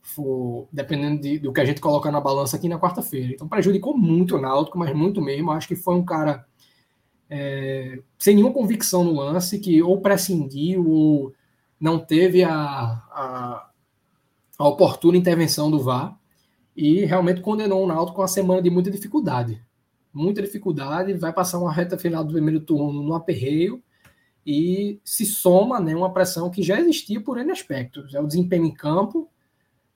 for, 0.00 0.66
dependendo 0.72 1.20
de, 1.20 1.38
do 1.38 1.52
que 1.52 1.60
a 1.60 1.64
gente 1.66 1.80
coloca 1.80 2.10
na 2.10 2.22
balança 2.22 2.56
aqui 2.56 2.70
na 2.70 2.80
quarta-feira. 2.80 3.34
Então 3.34 3.46
prejudicou 3.46 3.94
muito 3.98 4.36
o 4.36 4.40
Náutico, 4.40 4.78
mas 4.78 4.96
muito 4.96 5.20
mesmo. 5.20 5.50
Acho 5.50 5.68
que 5.68 5.76
foi 5.76 5.94
um 5.94 6.04
cara 6.04 6.48
é, 7.30 8.02
sem 8.18 8.34
nenhuma 8.34 8.52
convicção 8.52 9.04
no 9.04 9.12
lance, 9.12 9.60
que 9.60 9.80
ou 9.80 10.00
prescindiu 10.00 10.86
ou 10.88 11.32
não 11.78 11.98
teve 11.98 12.42
a, 12.42 12.52
a, 12.52 13.70
a 14.58 14.68
oportuna 14.68 15.16
intervenção 15.16 15.70
do 15.70 15.78
VAR 15.80 16.18
e 16.76 17.04
realmente 17.04 17.40
condenou 17.40 17.84
o 17.84 17.86
Náutico 17.86 18.16
com 18.16 18.22
uma 18.22 18.28
semana 18.28 18.60
de 18.60 18.68
muita 18.68 18.90
dificuldade. 18.90 19.62
Muita 20.12 20.42
dificuldade, 20.42 21.14
vai 21.14 21.32
passar 21.32 21.60
uma 21.60 21.72
reta 21.72 21.96
final 21.96 22.24
do 22.24 22.32
primeiro 22.32 22.60
turno 22.60 23.00
no 23.00 23.14
aperreio 23.14 23.80
e 24.44 25.00
se 25.04 25.24
soma 25.24 25.78
né, 25.78 25.94
uma 25.94 26.12
pressão 26.12 26.50
que 26.50 26.62
já 26.62 26.80
existia 26.80 27.20
por 27.20 27.38
N 27.38 27.52
aspectos. 27.52 28.12
É 28.12 28.20
o 28.20 28.26
desempenho 28.26 28.64
em 28.64 28.74
campo, 28.74 29.30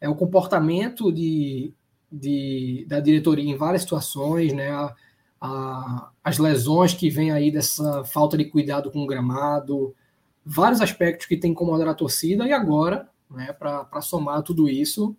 é 0.01 0.09
o 0.09 0.15
comportamento 0.15 1.11
de, 1.11 1.75
de, 2.11 2.87
da 2.89 3.01
diretoria 3.01 3.51
em 3.51 3.57
várias 3.57 3.83
situações, 3.83 4.53
né, 4.53 4.71
a, 4.71 4.95
a, 5.45 6.09
as 6.25 6.39
lesões 6.39 6.95
que 6.95 7.11
vêm 7.11 7.31
aí 7.31 7.51
dessa 7.51 8.03
falta 8.05 8.35
de 8.35 8.47
cuidado 8.47 8.91
com 8.91 9.01
o 9.01 9.07
gramado, 9.07 9.95
vários 10.45 10.81
aspectos 10.81 11.27
que 11.27 11.37
tem 11.37 11.51
incomodado 11.51 11.91
a 11.91 11.95
torcida, 11.95 12.47
e 12.47 12.53
agora, 12.53 13.07
né, 13.31 13.53
para 13.53 14.01
somar 14.01 14.43
tudo 14.43 14.71
isso, 14.71 15.15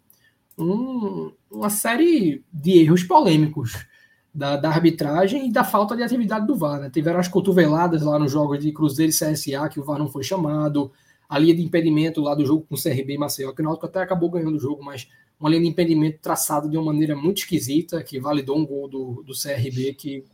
um, 0.58 1.32
uma 1.52 1.70
série 1.70 2.44
de 2.52 2.80
erros 2.80 3.04
polêmicos 3.04 3.86
da, 4.34 4.58
da, 4.58 4.70
arbitragem 4.70 5.48
e 5.48 5.52
da 5.52 5.64
falta 5.64 5.96
de 5.96 6.02
atividade 6.02 6.48
do 6.48 6.56
VAR. 6.56 6.80
Né? 6.80 6.90
Tiveram 6.90 7.20
as 7.20 7.28
cotoveladas 7.28 8.02
lá 8.02 8.18
no 8.18 8.28
jogo 8.28 8.58
de 8.58 8.72
Cruzeiro 8.72 9.12
e 9.12 9.16
CSA, 9.16 9.70
que 9.70 9.80
o 9.80 9.84
VAR 9.84 10.00
não 10.00 10.10
foi 10.10 10.24
chamado, 10.24 10.92
a 11.28 11.40
linha 11.40 11.56
de 11.56 11.64
impedimento 11.64 12.22
lá 12.22 12.36
do 12.36 12.46
jogo 12.46 12.66
com 12.68 12.76
o 12.76 12.82
CRB 12.82 13.14
e 13.14 13.18
Maceió, 13.18 13.52
que 13.52 13.62
o 13.62 13.66
Náutico 13.66 13.86
até 13.86 14.02
acabou 14.02 14.30
ganhando 14.30 14.56
o 14.56 14.60
jogo, 14.60 14.84
mas 14.84 15.08
uma 15.40 15.50
linha 15.50 15.64
de 15.64 15.68
impedimento 15.68 16.20
traçada 16.22 16.70
de 16.70 16.78
uma 16.78 16.86
maneira 16.86 17.16
muito 17.16 17.40
esquisita, 17.40 18.02
que 18.04 18.20
validou 18.20 18.58
um 18.58 18.66
gol 18.66 18.88
do, 18.88 19.24
do 19.24 19.34
CRB 19.34 19.94
que 19.94 20.26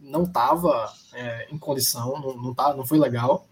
não 0.00 0.24
estava 0.24 0.92
é, 1.14 1.48
em 1.50 1.58
condição, 1.58 2.20
não, 2.20 2.36
não, 2.36 2.54
tá, 2.54 2.74
não 2.74 2.84
foi 2.84 2.98
legal. 2.98 3.46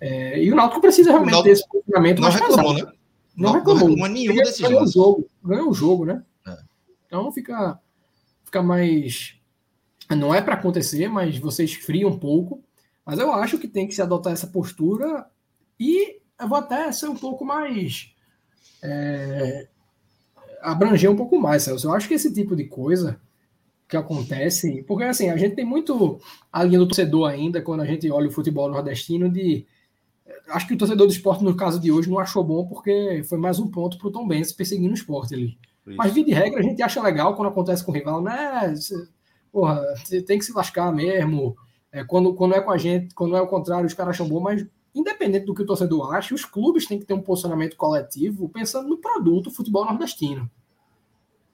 É, 0.00 0.42
e 0.42 0.50
o 0.50 0.56
Náutico 0.56 0.80
precisa 0.80 1.10
realmente 1.10 1.32
Náutico, 1.32 1.48
ter 1.48 1.52
esse 1.52 1.68
posicionamento 1.68 2.20
não 2.20 2.30
reclamou, 2.30 2.74
né? 2.74 2.92
Não, 3.36 3.52
não 3.52 3.52
reclamou. 3.52 3.96
Não 3.96 4.06
nenhum 4.06 4.34
desses 4.34 4.60
ganhou 4.60 4.82
o 4.82 4.86
jogo, 4.86 5.30
ganhou 5.44 5.70
o 5.70 5.74
jogo, 5.74 6.04
né? 6.04 6.22
É. 6.46 6.56
Então 7.06 7.30
fica, 7.32 7.78
fica 8.44 8.62
mais. 8.62 9.34
Não 10.08 10.34
é 10.34 10.40
para 10.40 10.54
acontecer, 10.54 11.08
mas 11.08 11.38
você 11.38 11.64
esfria 11.64 12.08
um 12.08 12.18
pouco. 12.18 12.62
Mas 13.04 13.18
eu 13.18 13.32
acho 13.32 13.58
que 13.58 13.68
tem 13.68 13.86
que 13.86 13.94
se 13.94 14.02
adotar 14.02 14.32
essa 14.32 14.46
postura 14.46 15.26
e 15.80 16.20
eu 16.38 16.48
vou 16.48 16.58
até 16.58 16.92
ser 16.92 17.08
um 17.08 17.16
pouco 17.16 17.44
mais. 17.44 18.14
É, 18.82 19.66
abranger 20.60 21.10
um 21.10 21.16
pouco 21.16 21.40
mais, 21.40 21.62
Celso. 21.62 21.88
Eu 21.88 21.94
acho 21.94 22.06
que 22.06 22.14
esse 22.14 22.32
tipo 22.32 22.54
de 22.54 22.64
coisa 22.64 23.20
que 23.88 23.96
acontece, 23.96 24.84
porque 24.86 25.04
assim, 25.04 25.30
a 25.30 25.36
gente 25.36 25.56
tem 25.56 25.64
muito 25.64 26.20
a 26.52 26.62
linha 26.62 26.78
do 26.78 26.86
torcedor 26.86 27.28
ainda, 27.28 27.60
quando 27.60 27.80
a 27.80 27.86
gente 27.86 28.08
olha 28.10 28.28
o 28.28 28.32
futebol 28.32 28.70
nordestino, 28.70 29.28
de 29.28 29.66
Acho 30.48 30.66
que 30.66 30.74
o 30.74 30.78
torcedor 30.78 31.06
do 31.06 31.12
esporte, 31.12 31.44
no 31.44 31.56
caso 31.56 31.80
de 31.80 31.92
hoje, 31.92 32.10
não 32.10 32.18
achou 32.18 32.42
bom 32.42 32.66
porque 32.66 33.22
foi 33.28 33.38
mais 33.38 33.58
um 33.58 33.68
ponto 33.68 33.98
para 33.98 34.08
o 34.08 34.10
Tom 34.10 34.26
Benz 34.26 34.52
perseguindo 34.52 34.90
o 34.90 34.94
esporte 34.94 35.34
ali. 35.34 35.58
Isso. 35.86 35.96
Mas, 35.96 36.12
via 36.12 36.24
de 36.24 36.32
regra, 36.32 36.60
a 36.60 36.62
gente 36.62 36.82
acha 36.82 37.02
legal 37.02 37.34
quando 37.34 37.48
acontece 37.48 37.84
com 37.84 37.90
o 37.90 37.94
rival, 37.94 38.22
né? 38.22 38.74
Porra, 39.52 39.82
você 39.96 40.22
tem 40.22 40.38
que 40.38 40.44
se 40.44 40.52
lascar 40.52 40.92
mesmo. 40.92 41.56
É, 41.92 42.04
quando, 42.04 42.34
quando 42.34 42.54
é 42.54 42.60
com 42.60 42.70
a 42.70 42.78
gente, 42.78 43.14
quando 43.14 43.36
é 43.36 43.40
o 43.40 43.46
contrário, 43.46 43.86
os 43.86 43.94
caras 43.94 44.14
acham 44.14 44.28
bom, 44.28 44.40
mas 44.40 44.64
independente 44.94 45.46
do 45.46 45.54
que 45.54 45.62
o 45.62 45.66
torcedor 45.66 46.14
ache, 46.14 46.34
os 46.34 46.44
clubes 46.44 46.86
têm 46.86 46.98
que 46.98 47.06
ter 47.06 47.14
um 47.14 47.20
posicionamento 47.20 47.76
coletivo 47.76 48.48
pensando 48.48 48.88
no 48.88 48.98
produto 48.98 49.50
futebol 49.50 49.84
nordestino. 49.84 50.50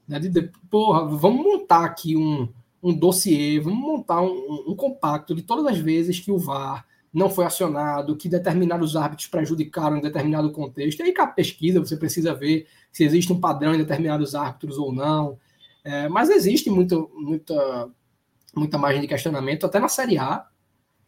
Né? 0.07 0.19
De, 0.19 0.29
de, 0.29 0.51
porra, 0.71 1.05
vamos 1.05 1.45
montar 1.45 1.85
aqui 1.85 2.17
um, 2.17 2.49
um 2.83 2.95
dossiê, 2.95 3.59
vamos 3.61 3.79
montar 3.79 4.23
um, 4.23 4.65
um, 4.69 4.77
compacto 4.77 5.35
de 5.35 5.43
todas 5.43 5.67
as 5.67 5.79
vezes 5.79 6.21
que 6.21 6.31
o 6.31 6.39
VAR 6.39 6.87
não 7.13 7.31
foi 7.31 7.45
acionado, 7.45 8.17
que 8.17 8.29
determinados 8.29 8.95
árbitros 8.95 9.29
prejudicaram 9.29 9.97
em 9.97 10.03
determinado 10.03 10.53
contexto. 10.53 11.01
E 11.01 11.05
aí, 11.05 11.15
com 11.15 11.23
a 11.23 11.27
pesquisa, 11.27 11.81
você 11.81 11.97
precisa 11.97 12.35
ver 12.35 12.67
se 12.93 13.05
existe 13.05 13.33
um 13.33 13.41
padrão 13.41 13.75
em 13.75 13.79
determinados 13.79 14.35
árbitros 14.35 14.77
ou 14.77 14.93
não. 14.93 15.39
É, 15.83 16.09
mas 16.09 16.29
existe 16.29 16.69
muito, 16.69 17.11
muita, 17.15 17.89
muita 18.55 18.77
margem 18.77 19.01
de 19.01 19.09
questionamento, 19.09 19.65
até 19.65 19.79
na 19.79 19.89
Série 19.89 20.19
A, 20.19 20.47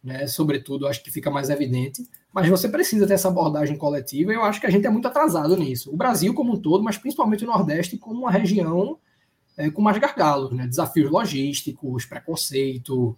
né? 0.03 0.25
sobretudo, 0.25 0.87
acho 0.87 1.03
que 1.03 1.11
fica 1.11 1.29
mais 1.29 1.49
evidente. 1.49 2.03
Mas 2.31 2.47
você 2.47 2.69
precisa 2.69 3.07
ter 3.07 3.13
essa 3.13 3.27
abordagem 3.27 3.75
coletiva, 3.75 4.31
e 4.31 4.35
eu 4.35 4.43
acho 4.43 4.61
que 4.61 4.67
a 4.67 4.69
gente 4.69 4.85
é 4.85 4.89
muito 4.89 5.07
atrasado 5.07 5.57
nisso. 5.57 5.91
O 5.91 5.97
Brasil 5.97 6.33
como 6.33 6.53
um 6.53 6.61
todo, 6.61 6.83
mas 6.83 6.97
principalmente 6.97 7.43
o 7.43 7.47
Nordeste, 7.47 7.97
como 7.97 8.21
uma 8.21 8.31
região 8.31 8.99
é, 9.57 9.69
com 9.69 9.81
mais 9.81 9.97
gargalos, 9.97 10.51
né? 10.51 10.67
desafios 10.67 11.09
logísticos, 11.09 12.05
preconceito, 12.05 13.17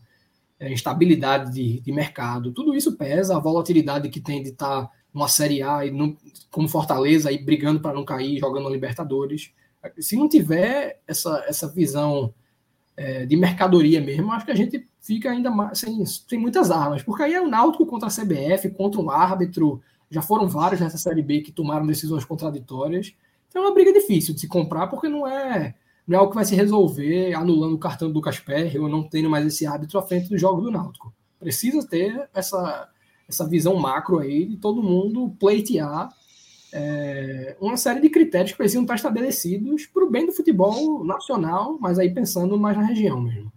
é, 0.59 0.71
instabilidade 0.71 1.53
de, 1.53 1.81
de, 1.81 1.91
mercado, 1.91 2.51
tudo 2.51 2.73
isso 2.73 2.95
pesa, 2.95 3.35
a 3.35 3.39
volatilidade 3.39 4.09
que 4.09 4.19
tem 4.19 4.41
de 4.41 4.49
estar 4.49 4.89
numa 5.13 5.27
Série 5.27 5.61
A, 5.61 5.85
e 5.85 5.91
não, 5.91 6.15
como 6.49 6.67
Fortaleza, 6.67 7.29
aí 7.29 7.37
brigando 7.37 7.81
para 7.81 7.93
não 7.93 8.05
cair, 8.05 8.39
jogando 8.39 8.69
Libertadores. 8.69 9.51
Se 9.99 10.15
não 10.15 10.29
tiver 10.29 11.01
essa, 11.05 11.43
essa 11.47 11.67
visão 11.67 12.33
é, 12.95 13.25
de 13.25 13.35
mercadoria 13.35 14.01
mesmo, 14.01 14.31
acho 14.31 14.45
que 14.45 14.51
a 14.51 14.55
gente 14.55 14.85
fica 14.99 15.31
ainda 15.31 15.49
mais 15.49 15.79
sem, 15.79 16.05
sem 16.05 16.39
muitas 16.39 16.69
armas, 16.69 17.03
porque 17.03 17.23
aí 17.23 17.33
é 17.33 17.41
o 17.41 17.47
Náutico 17.47 17.85
contra 17.85 18.07
a 18.07 18.11
CBF, 18.11 18.69
contra 18.71 19.01
um 19.01 19.09
árbitro, 19.09 19.81
já 20.09 20.21
foram 20.21 20.47
vários 20.47 20.81
nessa 20.81 20.97
Série 20.97 21.21
B 21.21 21.41
que 21.41 21.51
tomaram 21.51 21.87
decisões 21.87 22.25
contraditórias. 22.25 23.13
Então 23.47 23.63
é 23.63 23.65
uma 23.65 23.73
briga 23.73 23.93
difícil 23.93 24.33
de 24.33 24.41
se 24.41 24.47
comprar, 24.47 24.87
porque 24.87 25.07
não 25.07 25.27
é 25.27 25.73
não 26.07 26.17
é 26.17 26.19
algo 26.19 26.31
que 26.31 26.35
vai 26.35 26.45
se 26.45 26.55
resolver 26.55 27.33
anulando 27.33 27.75
o 27.75 27.79
cartão 27.79 28.09
do 28.09 28.15
Lucas 28.15 28.39
Perry 28.39 28.77
ou 28.77 28.89
não 28.89 29.03
tendo 29.03 29.29
mais 29.29 29.45
esse 29.45 29.65
árbitro 29.65 29.99
à 29.99 30.01
frente 30.01 30.29
do 30.29 30.37
jogo 30.37 30.61
do 30.61 30.71
Náutico. 30.71 31.13
Precisa 31.39 31.87
ter 31.87 32.29
essa, 32.33 32.89
essa 33.29 33.47
visão 33.47 33.75
macro 33.75 34.19
aí 34.19 34.45
de 34.45 34.57
todo 34.57 34.83
mundo 34.83 35.35
pleitear 35.39 36.09
é, 36.73 37.55
uma 37.59 37.77
série 37.77 37.99
de 37.99 38.09
critérios 38.09 38.51
que 38.51 38.57
precisam 38.57 38.83
estar 38.83 38.95
estabelecidos 38.95 39.85
para 39.85 40.03
o 40.03 40.09
bem 40.09 40.25
do 40.25 40.31
futebol 40.31 41.03
nacional, 41.03 41.77
mas 41.79 41.99
aí 41.99 42.13
pensando 42.13 42.57
mais 42.57 42.77
na 42.77 42.85
região 42.85 43.19
mesmo. 43.21 43.51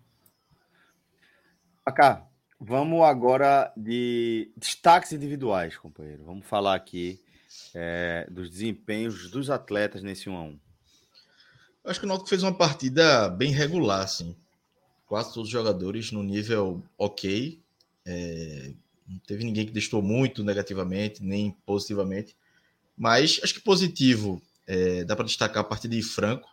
Acá, 1.85 2.27
vamos 2.59 3.03
agora 3.03 3.73
de 3.77 4.51
destaques 4.57 5.12
individuais, 5.12 5.77
companheiro. 5.77 6.25
Vamos 6.25 6.47
falar 6.47 6.75
aqui 6.75 7.21
é, 7.75 8.27
dos 8.31 8.51
desempenhos 8.51 9.31
dos 9.31 9.51
atletas 9.51 10.03
nesse 10.03 10.29
1 10.29 10.37
a 10.37 10.43
1 10.43 10.59
acho 11.85 12.01
que 12.01 12.07
o 12.07 12.09
Náutico 12.09 12.29
fez 12.29 12.43
uma 12.43 12.55
partida 12.55 13.29
bem 13.29 13.53
regular, 13.53 14.01
assim. 14.01 14.35
Quase 15.07 15.35
todos 15.35 15.49
os 15.49 15.53
jogadores 15.53 16.11
no 16.11 16.23
nível 16.23 16.83
ok. 16.97 17.61
É, 18.07 18.73
não 19.07 19.19
teve 19.19 19.45
ninguém 19.45 19.67
que 19.67 19.73
destou 19.73 20.01
muito 20.01 20.43
negativamente, 20.43 21.23
nem 21.23 21.51
positivamente. 21.67 22.35
Mas 22.97 23.41
acho 23.43 23.55
que 23.55 23.61
positivo, 23.61 24.41
é, 24.67 25.05
dá 25.05 25.17
para 25.17 25.25
destacar 25.25 25.63
a 25.63 25.67
partida 25.67 25.95
de 25.95 26.03
Franco, 26.03 26.49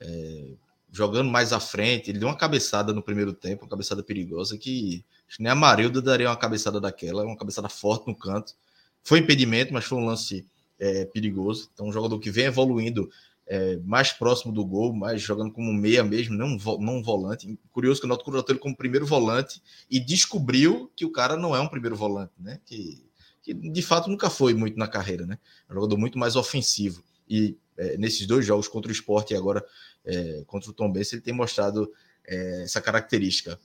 é, 0.00 0.52
jogando 0.92 1.30
mais 1.30 1.52
à 1.52 1.60
frente. 1.60 2.10
Ele 2.10 2.18
deu 2.18 2.28
uma 2.28 2.36
cabeçada 2.36 2.92
no 2.92 3.02
primeiro 3.02 3.32
tempo, 3.32 3.64
uma 3.64 3.70
cabeçada 3.70 4.02
perigosa, 4.02 4.56
que 4.58 5.04
que 5.36 5.42
nem 5.42 5.50
a 5.50 5.54
Marilda 5.54 6.02
daria 6.02 6.28
uma 6.28 6.36
cabeçada 6.36 6.78
daquela, 6.78 7.24
uma 7.24 7.36
cabeçada 7.36 7.68
forte 7.68 8.06
no 8.06 8.14
canto. 8.14 8.54
Foi 9.02 9.18
impedimento, 9.18 9.72
mas 9.72 9.86
foi 9.86 9.96
um 9.96 10.04
lance 10.04 10.46
é, 10.78 11.06
perigoso. 11.06 11.70
Então, 11.72 11.86
um 11.86 11.92
jogador 11.92 12.18
que 12.18 12.30
vem 12.30 12.44
evoluindo 12.44 13.10
é, 13.46 13.78
mais 13.78 14.12
próximo 14.12 14.52
do 14.52 14.64
gol, 14.64 14.92
mais 14.92 15.22
jogando 15.22 15.50
como 15.50 15.72
meia 15.72 16.04
mesmo, 16.04 16.36
não, 16.36 16.58
não 16.78 17.02
volante. 17.02 17.58
Curioso 17.72 18.00
que 18.00 18.06
o 18.06 18.08
Náutico 18.08 18.26
contratou 18.30 18.52
ele 18.52 18.60
como 18.60 18.76
primeiro 18.76 19.06
volante 19.06 19.62
e 19.90 19.98
descobriu 19.98 20.92
que 20.94 21.06
o 21.06 21.10
cara 21.10 21.34
não 21.34 21.56
é 21.56 21.60
um 21.60 21.68
primeiro 21.68 21.96
volante, 21.96 22.32
né? 22.38 22.60
Que, 22.66 23.02
que 23.42 23.52
de 23.52 23.82
fato 23.82 24.08
nunca 24.08 24.30
foi 24.30 24.54
muito 24.54 24.78
na 24.78 24.86
carreira, 24.86 25.26
né? 25.26 25.38
É 25.68 25.72
um 25.72 25.74
jogador 25.74 25.98
muito 25.98 26.18
mais 26.18 26.36
ofensivo. 26.36 27.02
E 27.28 27.56
é, 27.76 27.96
nesses 27.96 28.26
dois 28.26 28.46
jogos 28.46 28.68
contra 28.68 28.88
o 28.88 28.92
Sport 28.92 29.30
e 29.30 29.34
agora 29.34 29.64
é, 30.04 30.42
contra 30.46 30.70
o 30.70 30.72
Tom 30.72 30.90
Benz, 30.92 31.12
ele 31.12 31.22
tem 31.22 31.34
mostrado 31.34 31.92
é, 32.26 32.62
essa 32.62 32.80
característica. 32.80 33.58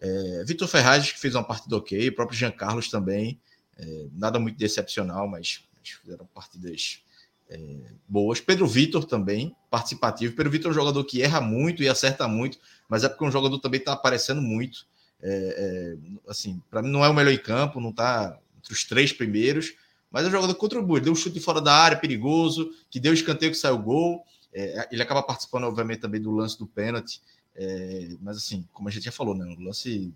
É, 0.00 0.44
Vitor 0.44 0.68
Ferraz, 0.68 1.12
que 1.12 1.18
fez 1.18 1.34
uma 1.34 1.44
partida 1.44 1.76
ok, 1.76 2.08
o 2.08 2.14
próprio 2.14 2.38
Jean 2.38 2.52
Carlos 2.52 2.88
também, 2.88 3.40
é, 3.76 4.06
nada 4.12 4.38
muito 4.38 4.56
decepcional, 4.56 5.28
mas, 5.28 5.64
mas 5.76 5.90
fizeram 5.90 6.26
partidas 6.26 7.02
boas. 8.06 8.42
Pedro 8.42 8.66
Vitor 8.66 9.06
também, 9.06 9.56
participativo. 9.70 10.36
Pedro 10.36 10.52
Vitor 10.52 10.68
é 10.68 10.70
um 10.70 10.74
jogador 10.74 11.02
que 11.04 11.22
erra 11.22 11.40
muito 11.40 11.82
e 11.82 11.88
acerta 11.88 12.28
muito, 12.28 12.58
mas 12.86 13.04
é 13.04 13.08
porque 13.08 13.24
um 13.24 13.30
jogador 13.30 13.58
também 13.58 13.80
está 13.80 13.94
aparecendo 13.94 14.42
muito. 14.42 14.86
Assim, 16.28 16.62
para 16.70 16.82
mim 16.82 16.90
não 16.90 17.02
é 17.02 17.08
o 17.08 17.14
melhor 17.14 17.32
em 17.32 17.38
campo, 17.38 17.80
não 17.80 17.88
está 17.88 18.38
entre 18.58 18.72
os 18.72 18.84
três 18.84 19.12
primeiros, 19.12 19.74
mas 20.10 20.24
é 20.24 20.28
um 20.28 20.32
jogador 20.32 20.54
que 20.54 20.60
contribui. 20.60 21.00
Deu 21.00 21.12
um 21.12 21.16
chute 21.16 21.40
fora 21.40 21.60
da 21.60 21.72
área, 21.72 21.98
perigoso, 21.98 22.70
que 22.90 22.98
deu 22.98 23.12
escanteio 23.12 23.52
que 23.52 23.58
saiu 23.58 23.78
gol. 23.78 24.24
É, 24.52 24.88
ele 24.90 25.02
acaba 25.02 25.22
participando, 25.22 25.64
obviamente, 25.64 26.00
também 26.00 26.20
do 26.20 26.30
lance 26.30 26.58
do 26.58 26.66
pênalti. 26.66 27.20
É, 27.54 28.16
mas 28.20 28.36
assim, 28.36 28.66
como 28.72 28.88
a 28.88 28.92
gente 28.92 29.04
já 29.04 29.12
falou, 29.12 29.34
né, 29.34 29.44
o 29.44 29.60
lance 29.62 30.14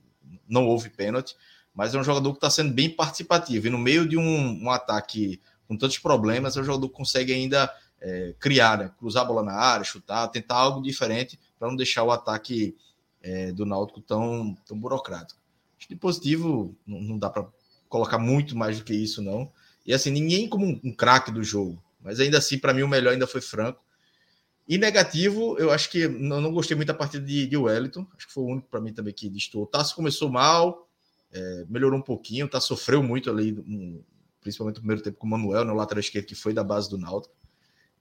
não 0.48 0.66
houve 0.66 0.88
pênalti, 0.88 1.36
mas 1.74 1.94
é 1.94 1.98
um 1.98 2.04
jogador 2.04 2.30
que 2.30 2.38
está 2.38 2.48
sendo 2.50 2.72
bem 2.72 2.88
participativo. 2.88 3.66
E 3.66 3.70
no 3.70 3.78
meio 3.78 4.08
de 4.08 4.16
um, 4.16 4.64
um 4.64 4.70
ataque 4.70 5.40
com 5.66 5.76
tantos 5.76 5.98
problemas, 5.98 6.56
o 6.56 6.64
jogador 6.64 6.88
consegue 6.88 7.32
ainda 7.32 7.72
é, 8.00 8.34
criar, 8.38 8.78
né? 8.78 8.90
cruzar 8.98 9.22
a 9.22 9.26
bola 9.26 9.42
na 9.42 9.54
área, 9.54 9.84
chutar, 9.84 10.28
tentar 10.28 10.56
algo 10.56 10.82
diferente 10.82 11.38
para 11.58 11.68
não 11.68 11.76
deixar 11.76 12.02
o 12.02 12.10
ataque 12.10 12.76
é, 13.22 13.52
do 13.52 13.64
Náutico 13.64 14.00
tão, 14.00 14.54
tão 14.66 14.78
burocrático. 14.78 15.40
Acho 15.78 15.88
que 15.88 15.96
positivo 15.96 16.76
não, 16.86 17.00
não 17.00 17.18
dá 17.18 17.30
para 17.30 17.46
colocar 17.92 18.18
muito 18.18 18.56
mais 18.56 18.78
do 18.78 18.84
que 18.84 18.94
isso, 18.94 19.20
não. 19.20 19.52
E 19.84 19.92
assim, 19.92 20.10
ninguém 20.10 20.48
como 20.48 20.64
um, 20.64 20.80
um 20.82 20.92
craque 20.94 21.30
do 21.30 21.44
jogo, 21.44 21.82
mas 22.00 22.18
ainda 22.18 22.38
assim, 22.38 22.58
para 22.58 22.72
mim, 22.72 22.82
o 22.82 22.88
melhor 22.88 23.12
ainda 23.12 23.26
foi 23.26 23.42
Franco. 23.42 23.84
E 24.66 24.78
negativo, 24.78 25.58
eu 25.58 25.70
acho 25.70 25.90
que 25.90 26.08
não, 26.08 26.50
gostei 26.50 26.74
muito 26.74 26.88
da 26.88 26.94
partida 26.94 27.24
de, 27.24 27.46
de 27.46 27.56
Wellington, 27.56 28.06
acho 28.16 28.26
que 28.26 28.32
foi 28.32 28.44
o 28.44 28.46
único 28.46 28.68
para 28.68 28.80
mim 28.80 28.94
também 28.94 29.12
que 29.12 29.28
distou. 29.28 29.64
O 29.64 29.66
Tasso 29.66 29.94
começou 29.94 30.30
mal, 30.30 30.88
é, 31.30 31.66
melhorou 31.68 31.98
um 31.98 32.02
pouquinho, 32.02 32.48
tá 32.48 32.60
sofreu 32.60 33.02
muito 33.02 33.28
ali 33.28 33.52
um, 33.52 34.02
principalmente 34.40 34.76
no 34.76 34.80
primeiro 34.80 35.02
tempo 35.02 35.18
com 35.18 35.26
o 35.26 35.30
Manuel, 35.30 35.64
no 35.64 35.74
lateral 35.74 36.00
esquerdo, 36.00 36.24
que 36.24 36.34
foi 36.34 36.54
da 36.54 36.64
base 36.64 36.88
do 36.88 36.96
Náutico. 36.96 37.34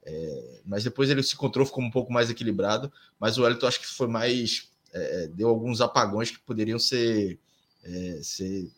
É, 0.04 0.62
mas 0.66 0.86
depois 0.86 1.10
ele 1.10 1.22
se 1.22 1.36
encontrou, 1.36 1.66
ficou 1.66 1.84
um 1.84 1.92
pouco 1.92 2.14
mais 2.14 2.30
equilibrado. 2.30 2.92
Mas 3.20 3.38
o 3.38 3.44
Wellington 3.44 3.68
acho 3.68 3.82
que 3.82 3.88
foi 3.88 4.08
mais. 4.08 4.70
É, 4.94 5.28
deu 5.28 5.50
alguns 5.50 5.82
apagões 5.82 6.32
que 6.32 6.40
poderiam 6.40 6.80
ser, 6.80 7.40
é, 7.84 8.20
ser 8.22 8.70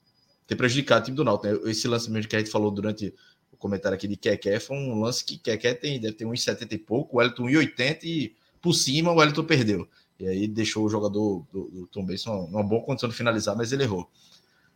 ter 0.54 0.56
prejudicado 0.56 1.02
o 1.02 1.06
time 1.06 1.18
do 1.18 1.24
Náutico. 1.24 1.48
Né? 1.48 1.72
Esse 1.72 1.88
lance 1.88 2.10
mesmo 2.10 2.30
que 2.30 2.36
a 2.36 2.40
gente 2.40 2.52
falou 2.52 2.72
durante 2.72 3.14
o 3.52 3.58
comentário 3.58 3.96
aqui 3.96 4.08
de 4.08 4.16
Keké 4.16 4.60
foi 4.60 4.78
um 4.78 5.02
lance 5.02 5.24
que 5.24 5.38
Keké 5.38 5.74
tem, 5.74 6.00
deve 6.00 6.16
ter 6.16 6.26
1,70 6.26 6.72
e 6.72 6.78
pouco, 6.78 7.18
o 7.18 7.20
Wellington 7.20 7.44
1,80 7.44 8.04
e 8.04 8.36
por 8.62 8.74
cima 8.74 9.12
o 9.12 9.16
Wellington 9.16 9.44
perdeu. 9.44 9.88
E 10.20 10.28
aí 10.28 10.48
deixou 10.48 10.86
o 10.86 10.90
jogador 10.90 11.46
do, 11.52 11.70
do 11.70 11.88
Tom 11.88 12.06
Benson 12.06 12.48
numa 12.50 12.64
boa 12.64 12.84
condição 12.84 13.10
de 13.10 13.16
finalizar, 13.16 13.56
mas 13.56 13.72
ele 13.72 13.84
errou. 13.84 14.10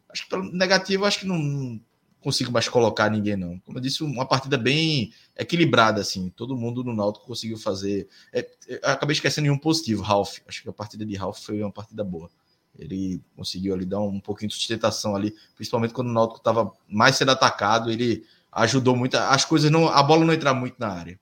Acho 0.09 0.23
que 0.23 0.30
pelo 0.30 0.51
negativo, 0.51 1.05
acho 1.05 1.19
que 1.19 1.25
não, 1.25 1.80
consigo 2.28 2.51
mais 2.51 2.67
colocar 2.67 3.09
ninguém, 3.09 3.38
não. 3.38 3.59
Como 3.59 3.78
eu 3.78 3.82
disse, 3.82 4.03
uma 4.03 4.25
partida 4.25 4.57
bem 4.57 5.13
equilibrada, 5.38 6.01
assim. 6.01 6.30
Todo 6.30 6.57
mundo 6.57 6.84
no 6.84 6.93
Náutico 6.93 7.25
conseguiu 7.25 7.57
fazer. 7.57 8.07
É, 8.34 8.45
acabei 8.84 9.13
esquecendo 9.13 9.51
um 9.51 9.57
positivo, 9.57 10.01
Ralph. 10.01 10.39
Acho 10.47 10.63
que 10.63 10.69
a 10.69 10.73
partida 10.73 11.05
de 11.05 11.15
Ralph 11.15 11.39
foi 11.39 11.61
uma 11.61 11.71
partida 11.71 12.03
boa. 12.03 12.30
Ele 12.78 13.21
conseguiu 13.36 13.73
ali 13.73 13.86
dar 13.86 13.99
um 13.99 14.19
pouquinho 14.19 14.49
de 14.49 14.55
sustentação 14.55 15.15
ali, 15.15 15.36
principalmente 15.55 15.93
quando 15.93 16.09
o 16.09 16.13
Náutico 16.13 16.38
estava 16.38 16.71
mais 16.88 17.15
sendo 17.15 17.32
atacado, 17.32 17.89
ele 17.89 18.25
ajudou 18.51 18.95
muito. 18.95 19.15
As 19.15 19.43
coisas 19.43 19.71
não. 19.71 19.88
A 19.88 20.03
bola 20.03 20.25
não 20.25 20.34
entrar 20.34 20.53
muito 20.53 20.75
na 20.80 20.89
área. 20.89 21.19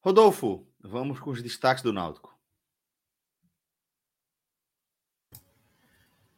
Rodolfo, 0.00 0.66
vamos 0.82 1.18
com 1.18 1.30
os 1.30 1.42
destaques 1.42 1.82
do 1.82 1.92
Náutico. 1.92 2.34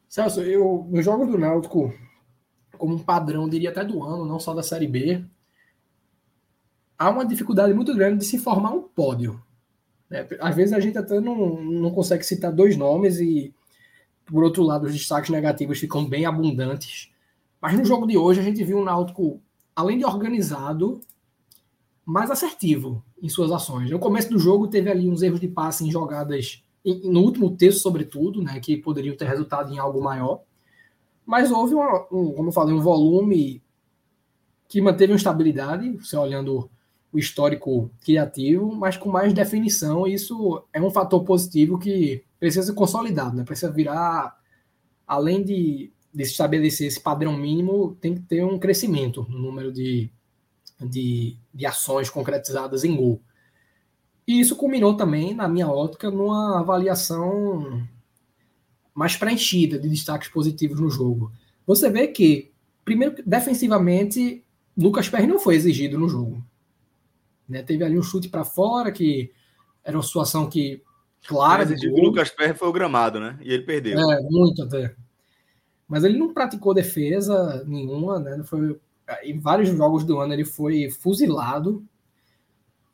Celso, 0.07 0.41
eu, 0.41 0.87
no 0.89 1.01
jogo 1.01 1.25
do 1.25 1.37
Náutico, 1.37 1.93
como 2.77 2.95
um 2.95 3.03
padrão, 3.03 3.49
diria 3.49 3.69
até 3.69 3.83
do 3.83 4.03
ano, 4.03 4.25
não 4.25 4.39
só 4.39 4.53
da 4.53 4.63
Série 4.63 4.87
B, 4.87 5.23
há 6.97 7.09
uma 7.09 7.25
dificuldade 7.25 7.73
muito 7.73 7.93
grande 7.93 8.19
de 8.19 8.25
se 8.25 8.39
formar 8.39 8.71
um 8.71 8.81
pódio. 8.81 9.43
Né? 10.09 10.27
Às 10.39 10.55
vezes 10.55 10.73
a 10.73 10.79
gente 10.79 10.97
até 10.97 11.19
não, 11.19 11.61
não 11.61 11.91
consegue 11.91 12.23
citar 12.23 12.51
dois 12.51 12.75
nomes 12.77 13.19
e, 13.19 13.53
por 14.25 14.43
outro 14.43 14.63
lado, 14.63 14.87
os 14.87 14.93
destaques 14.93 15.29
negativos 15.29 15.79
ficam 15.79 16.05
bem 16.05 16.25
abundantes. 16.25 17.11
Mas 17.61 17.77
no 17.77 17.85
jogo 17.85 18.07
de 18.07 18.17
hoje 18.17 18.39
a 18.39 18.43
gente 18.43 18.63
viu 18.63 18.77
um 18.77 18.83
Náutico, 18.83 19.41
além 19.75 19.97
de 19.97 20.05
organizado, 20.05 21.01
mais 22.05 22.31
assertivo 22.31 23.03
em 23.21 23.27
suas 23.27 23.51
ações. 23.51 23.89
No 23.89 23.99
começo 23.99 24.29
do 24.29 24.39
jogo 24.39 24.67
teve 24.67 24.89
ali 24.89 25.09
uns 25.09 25.21
erros 25.21 25.39
de 25.39 25.47
passe 25.47 25.85
em 25.85 25.91
jogadas, 25.91 26.63
no 27.03 27.21
último 27.21 27.55
terço 27.57 27.79
sobretudo, 27.79 28.41
né, 28.41 28.59
que 28.59 28.77
poderiam 28.77 29.15
ter 29.15 29.27
resultado 29.27 29.73
em 29.73 29.77
algo 29.77 30.01
maior. 30.01 30.41
Mas 31.25 31.51
houve, 31.51 31.73
uma, 31.73 32.07
um, 32.09 32.31
como 32.31 32.47
eu 32.47 32.53
falei, 32.53 32.73
um 32.73 32.79
volume 32.79 33.61
que 34.69 34.79
manteve 34.79 35.11
uma 35.11 35.17
estabilidade, 35.17 35.97
você 35.97 36.15
olhando 36.15 36.69
o 37.11 37.17
histórico 37.17 37.91
criativo, 38.01 38.75
mas 38.75 38.97
com 38.97 39.09
mais 39.09 39.33
definição. 39.33 40.05
Isso 40.05 40.63
é 40.73 40.81
um 40.81 40.91
fator 40.91 41.23
positivo 41.23 41.79
que 41.79 42.23
precisa 42.39 42.67
ser 42.67 42.73
consolidado, 42.73 43.35
né? 43.35 43.43
precisa 43.43 43.71
virar, 43.71 44.37
além 45.05 45.43
de, 45.43 45.91
de 46.13 46.23
estabelecer 46.23 46.87
esse 46.87 46.99
padrão 46.99 47.35
mínimo, 47.37 47.97
tem 47.99 48.15
que 48.15 48.21
ter 48.21 48.43
um 48.43 48.59
crescimento 48.59 49.25
no 49.29 49.39
número 49.39 49.71
de, 49.71 50.09
de, 50.79 51.37
de 51.53 51.65
ações 51.65 52.09
concretizadas 52.09 52.83
em 52.83 52.95
gol. 52.95 53.21
E 54.27 54.39
isso 54.39 54.55
culminou 54.55 54.95
também, 54.95 55.33
na 55.33 55.47
minha 55.47 55.69
ótica, 55.69 56.11
numa 56.11 56.59
avaliação 56.59 57.87
mais 58.93 59.15
preenchida 59.15 59.79
de 59.79 59.87
destaques 59.87 60.27
positivos 60.27 60.79
no 60.79 60.89
jogo. 60.89 61.31
Você 61.65 61.89
vê 61.89 62.07
que, 62.07 62.51
primeiro, 62.83 63.15
defensivamente, 63.25 64.43
Lucas 64.75 65.07
Perry 65.07 65.27
não 65.27 65.39
foi 65.39 65.55
exigido 65.55 65.97
no 65.97 66.09
jogo. 66.09 66.43
Né? 67.47 67.63
Teve 67.63 67.83
ali 67.83 67.97
um 67.97 68.03
chute 68.03 68.29
para 68.29 68.43
fora, 68.43 68.91
que 68.91 69.31
era 69.83 69.95
uma 69.95 70.03
situação 70.03 70.49
que, 70.49 70.81
clara. 71.27 71.65
Mas 71.65 71.83
o 71.83 71.95
Lucas 71.95 72.29
Perry 72.29 72.53
foi 72.53 72.67
o 72.67 72.73
gramado, 72.73 73.19
né? 73.19 73.37
E 73.41 73.53
ele 73.53 73.63
perdeu. 73.63 73.99
É, 73.99 74.21
muito 74.21 74.63
até. 74.63 74.95
Mas 75.87 76.03
ele 76.03 76.17
não 76.17 76.33
praticou 76.33 76.73
defesa 76.73 77.63
nenhuma, 77.65 78.19
né? 78.19 78.43
Foi, 78.43 78.79
em 79.23 79.39
vários 79.39 79.69
jogos 79.69 80.03
do 80.03 80.19
ano 80.19 80.33
ele 80.33 80.45
foi 80.45 80.89
fuzilado 80.89 81.83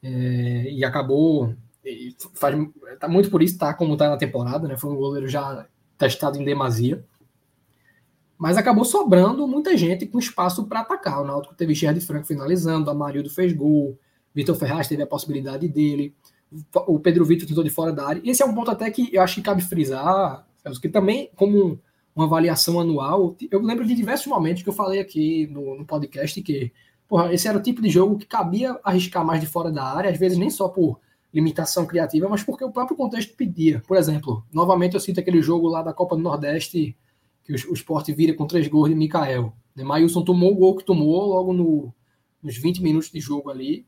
é, 0.01 0.71
e 0.71 0.83
acabou. 0.83 1.55
E 1.83 2.15
faz, 2.35 2.55
tá 2.99 3.07
muito 3.07 3.29
por 3.29 3.41
isso, 3.41 3.57
tá 3.57 3.73
como 3.73 3.97
tá 3.97 4.09
na 4.09 4.17
temporada, 4.17 4.67
né? 4.67 4.77
Foi 4.77 4.91
um 4.91 4.95
goleiro 4.95 5.27
já 5.27 5.67
testado 5.97 6.39
em 6.39 6.45
demasia. 6.45 7.03
Mas 8.37 8.57
acabou 8.57 8.83
sobrando 8.83 9.47
muita 9.47 9.77
gente 9.77 10.05
com 10.05 10.19
espaço 10.19 10.65
para 10.65 10.81
atacar. 10.81 11.21
O 11.21 11.25
Náutico 11.25 11.55
teve 11.55 11.73
de 11.73 12.01
Franco 12.01 12.27
finalizando, 12.27 12.89
Amarildo 12.89 13.29
fez 13.29 13.53
gol, 13.53 13.97
Vitor 14.33 14.55
Ferraz 14.55 14.87
teve 14.87 15.03
a 15.03 15.07
possibilidade 15.07 15.67
dele, 15.67 16.15
o 16.87 16.99
Pedro 16.99 17.25
Vitor 17.25 17.47
tentou 17.47 17.63
de 17.63 17.69
fora 17.69 17.91
da 17.91 18.07
área. 18.07 18.21
E 18.23 18.29
esse 18.29 18.43
é 18.43 18.45
um 18.45 18.53
ponto 18.53 18.69
até 18.69 18.89
que 18.91 19.09
eu 19.13 19.21
acho 19.21 19.35
que 19.35 19.41
cabe 19.41 19.61
frisar, 19.61 20.45
que 20.81 20.89
também, 20.89 21.29
como 21.35 21.79
uma 22.15 22.25
avaliação 22.25 22.79
anual, 22.79 23.35
eu 23.49 23.61
lembro 23.61 23.85
de 23.85 23.95
diversos 23.95 24.27
momentos 24.27 24.61
que 24.61 24.69
eu 24.69 24.73
falei 24.73 24.99
aqui 24.99 25.47
no, 25.47 25.75
no 25.75 25.85
podcast 25.85 26.39
que 26.41 26.71
porra, 27.07 27.33
esse 27.33 27.47
era 27.47 27.57
o 27.57 27.61
tipo 27.61 27.81
de 27.81 27.89
jogo 27.89 28.17
que 28.17 28.25
cabia 28.25 28.79
arriscar 28.83 29.25
mais 29.25 29.41
de 29.41 29.47
fora 29.47 29.71
da 29.71 29.83
área, 29.83 30.09
às 30.09 30.17
vezes 30.17 30.37
nem 30.37 30.49
só 30.49 30.67
por 30.67 30.99
limitação 31.33 31.85
criativa, 31.85 32.29
mas 32.29 32.43
porque 32.43 32.63
o 32.63 32.71
próprio 32.71 32.95
contexto 32.95 33.35
pedia. 33.35 33.81
Por 33.87 33.97
exemplo, 33.97 34.45
novamente 34.53 34.93
eu 34.93 34.99
cito 34.99 35.19
aquele 35.19 35.41
jogo 35.41 35.67
lá 35.67 35.81
da 35.81 35.93
Copa 35.93 36.15
do 36.15 36.21
Nordeste 36.21 36.95
que 37.43 37.53
o, 37.53 37.55
o 37.71 37.73
Sport 37.73 38.09
vira 38.11 38.33
com 38.33 38.45
três 38.45 38.67
gols 38.67 38.89
de 38.89 38.95
Mikael. 38.95 39.53
Mailson 39.75 40.23
tomou 40.23 40.51
o 40.51 40.55
gol 40.55 40.75
que 40.75 40.85
tomou 40.85 41.25
logo 41.25 41.51
no, 41.51 41.91
nos 42.41 42.55
20 42.57 42.83
minutos 42.83 43.09
de 43.09 43.19
jogo 43.19 43.49
ali. 43.49 43.85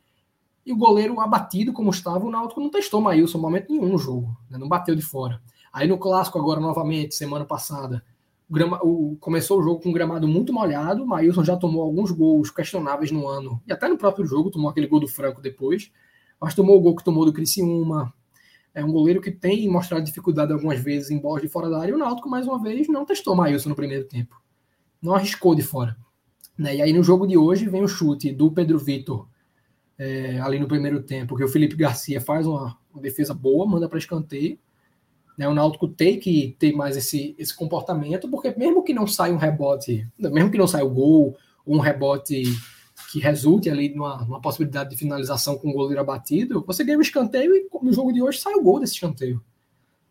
E 0.66 0.74
o 0.74 0.78
goleiro 0.78 1.20
abatido 1.20 1.72
como 1.72 1.92
estava, 1.92 2.26
o 2.26 2.32
Náutico 2.32 2.60
não 2.60 2.72
testou 2.72 3.00
Maílson 3.00 3.38
momento 3.38 3.72
nenhum 3.72 3.90
no 3.90 3.98
jogo, 3.98 4.36
né? 4.50 4.58
não 4.58 4.68
bateu 4.68 4.96
de 4.96 5.02
fora. 5.02 5.40
Aí 5.72 5.88
no 5.88 5.98
clássico 5.98 6.40
agora 6.40 6.60
novamente, 6.60 7.14
semana 7.14 7.46
passada, 7.46 8.04
o 8.50 8.54
grama, 8.54 8.80
o, 8.82 9.16
começou 9.20 9.60
o 9.60 9.64
jogo 9.64 9.82
com 9.82 9.90
um 9.90 9.94
gramado 9.94 10.28
muito 10.28 10.54
molhado, 10.54 11.06
Maílson 11.06 11.44
já 11.44 11.56
tomou 11.56 11.84
alguns 11.84 12.12
gols 12.12 12.50
questionáveis 12.50 13.12
no 13.12 13.28
ano, 13.28 13.62
e 13.68 13.74
até 13.74 13.88
no 13.88 13.98
próprio 13.98 14.26
jogo 14.26 14.50
tomou 14.50 14.70
aquele 14.70 14.88
gol 14.88 15.00
do 15.00 15.08
Franco 15.08 15.42
depois, 15.42 15.92
mas 16.40 16.56
tomou 16.56 16.78
o 16.78 16.82
gol 16.82 16.96
que 16.96 17.04
tomou 17.04 17.26
do 17.26 17.34
Criciúma, 17.34 18.14
é 18.74 18.84
um 18.84 18.92
goleiro 18.92 19.22
que 19.22 19.32
tem 19.32 19.70
mostrado 19.70 20.04
dificuldade 20.04 20.52
algumas 20.52 20.80
vezes 20.80 21.12
em 21.12 21.18
bolas 21.18 21.42
de 21.42 21.48
fora 21.48 21.70
da 21.70 21.80
área, 21.80 21.92
e 21.92 21.96
o 21.96 21.98
Náutico 21.98 22.30
mais 22.30 22.48
uma 22.48 22.62
vez 22.62 22.88
não 22.88 23.06
testou 23.06 23.36
Maílson 23.36 23.70
no 23.70 23.76
primeiro 23.76 24.06
tempo, 24.06 24.42
não 25.02 25.14
arriscou 25.14 25.54
de 25.54 25.62
fora. 25.62 25.96
Né? 26.58 26.78
E 26.78 26.82
aí 26.82 26.94
no 26.94 27.04
jogo 27.04 27.28
de 27.28 27.38
hoje 27.38 27.68
vem 27.68 27.84
o 27.84 27.88
chute 27.88 28.32
do 28.32 28.52
Pedro 28.52 28.80
Vitor, 28.80 29.28
é, 29.98 30.40
ali 30.40 30.60
no 30.60 30.68
primeiro 30.68 31.02
tempo, 31.02 31.36
que 31.36 31.44
o 31.44 31.48
Felipe 31.48 31.76
Garcia 31.76 32.20
faz 32.20 32.46
uma, 32.46 32.78
uma 32.94 33.02
defesa 33.02 33.34
boa, 33.34 33.66
manda 33.66 33.88
para 33.88 33.98
escanteio. 33.98 34.58
Né, 35.38 35.48
o 35.48 35.54
Náutico 35.54 35.88
tem 35.88 36.20
que 36.20 36.56
ter 36.58 36.74
mais 36.74 36.96
esse, 36.96 37.36
esse 37.38 37.54
comportamento, 37.54 38.30
porque 38.30 38.54
mesmo 38.58 38.84
que 38.84 38.94
não 38.94 39.06
saia 39.06 39.34
um 39.34 39.38
rebote, 39.38 40.08
mesmo 40.18 40.50
que 40.50 40.58
não 40.58 40.68
saia 40.68 40.86
o 40.86 40.90
gol, 40.90 41.38
ou 41.66 41.76
um 41.76 41.80
rebote 41.80 42.44
que 43.12 43.20
resulte 43.20 43.70
ali 43.70 43.94
numa, 43.94 44.24
numa 44.24 44.42
possibilidade 44.42 44.92
de 44.92 44.98
finalização 44.98 45.58
com 45.58 45.70
o 45.70 45.74
goleiro 45.74 46.00
abatido, 46.00 46.64
você 46.66 46.84
ganha 46.84 46.98
um 46.98 47.02
escanteio 47.02 47.54
e 47.54 47.68
no 47.82 47.92
jogo 47.92 48.14
de 48.14 48.22
hoje 48.22 48.40
sai 48.40 48.54
o 48.54 48.64
gol 48.64 48.80
desse 48.80 48.94
escanteio. 48.94 49.42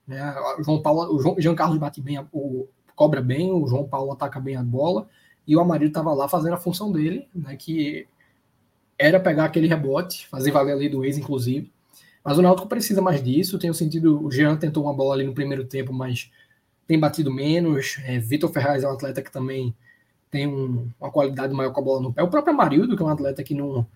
Né, 0.06 0.22
o 0.58 0.62
João 0.62 0.82
Paulo, 0.82 1.14
o 1.14 1.20
João, 1.20 1.36
Jean 1.38 1.54
Carlos 1.54 1.78
bate 1.78 2.00
bem, 2.00 2.18
o, 2.30 2.68
cobra 2.94 3.22
bem, 3.22 3.50
o 3.50 3.66
João 3.66 3.88
Paulo 3.88 4.12
ataca 4.12 4.38
bem 4.38 4.56
a 4.56 4.62
bola, 4.62 5.08
e 5.46 5.56
o 5.56 5.60
Amarildo 5.60 5.90
estava 5.90 6.12
lá 6.12 6.28
fazendo 6.28 6.54
a 6.54 6.58
função 6.58 6.92
dele, 6.92 7.28
né, 7.34 7.56
que 7.56 8.06
era 8.98 9.20
pegar 9.20 9.44
aquele 9.44 9.66
rebote, 9.66 10.26
fazer 10.28 10.50
valer 10.50 10.72
a 10.72 10.76
lei 10.76 10.88
do 10.88 11.04
ex, 11.04 11.18
inclusive. 11.18 11.72
Mas 12.24 12.38
o 12.38 12.42
Náutico 12.42 12.68
precisa 12.68 13.02
mais 13.02 13.22
disso. 13.22 13.58
Tenho 13.58 13.74
sentido, 13.74 14.24
o 14.24 14.30
Jean 14.30 14.56
tentou 14.56 14.84
uma 14.84 14.94
bola 14.94 15.14
ali 15.14 15.24
no 15.24 15.34
primeiro 15.34 15.64
tempo, 15.64 15.92
mas 15.92 16.30
tem 16.86 16.98
batido 16.98 17.32
menos. 17.32 17.98
É, 18.04 18.18
Vitor 18.18 18.50
Ferraz 18.50 18.82
é 18.82 18.88
um 18.88 18.92
atleta 18.92 19.20
que 19.20 19.30
também 19.30 19.74
tem 20.30 20.46
um, 20.46 20.88
uma 21.00 21.10
qualidade 21.10 21.52
maior 21.52 21.72
com 21.72 21.80
a 21.80 21.84
bola 21.84 22.00
no 22.00 22.12
pé. 22.12 22.22
O 22.22 22.28
próprio 22.28 22.54
Amarildo, 22.54 22.96
que 22.96 23.02
é 23.02 23.06
um 23.06 23.10
atleta 23.10 23.42
que 23.42 23.54
não, 23.54 23.86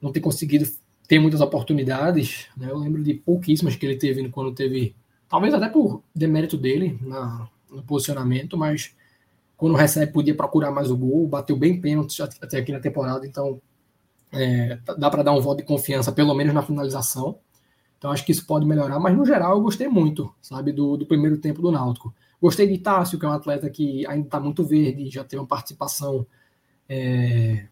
não 0.00 0.12
tem 0.12 0.22
conseguido 0.22 0.68
ter 1.08 1.18
muitas 1.18 1.40
oportunidades. 1.40 2.46
Né? 2.56 2.70
Eu 2.70 2.76
lembro 2.76 3.02
de 3.02 3.14
pouquíssimas 3.14 3.74
que 3.74 3.86
ele 3.86 3.96
teve 3.96 4.28
quando 4.28 4.52
teve, 4.52 4.94
talvez 5.28 5.54
até 5.54 5.68
por 5.68 6.02
demérito 6.14 6.56
dele 6.56 6.98
na, 7.00 7.48
no 7.70 7.82
posicionamento, 7.82 8.56
mas 8.56 8.94
quando 9.56 9.74
recebe 9.74 10.12
podia 10.12 10.34
procurar 10.36 10.70
mais 10.70 10.90
o 10.90 10.96
gol, 10.96 11.26
bateu 11.26 11.56
bem 11.56 11.80
pênalti 11.80 12.22
até 12.22 12.58
aqui 12.58 12.70
na 12.70 12.78
temporada, 12.78 13.26
então 13.26 13.60
é, 14.32 14.78
dá 14.98 15.10
para 15.10 15.22
dar 15.22 15.32
um 15.32 15.40
voto 15.40 15.58
de 15.58 15.64
confiança, 15.64 16.12
pelo 16.12 16.34
menos 16.34 16.54
na 16.54 16.62
finalização. 16.62 17.38
Então 17.98 18.10
acho 18.12 18.24
que 18.24 18.32
isso 18.32 18.46
pode 18.46 18.64
melhorar, 18.64 18.98
mas 19.00 19.16
no 19.16 19.26
geral 19.26 19.56
eu 19.56 19.62
gostei 19.62 19.88
muito, 19.88 20.32
sabe, 20.40 20.72
do, 20.72 20.96
do 20.96 21.06
primeiro 21.06 21.38
tempo 21.38 21.60
do 21.60 21.72
Náutico. 21.72 22.14
Gostei 22.40 22.68
de 22.68 22.78
Tássio, 22.78 23.18
que 23.18 23.26
é 23.26 23.28
um 23.28 23.32
atleta 23.32 23.68
que 23.68 24.06
ainda 24.06 24.26
está 24.26 24.38
muito 24.38 24.64
verde, 24.64 25.10
já 25.10 25.24
teve 25.24 25.40
uma 25.40 25.48
participação. 25.48 26.24
É, 26.88 27.66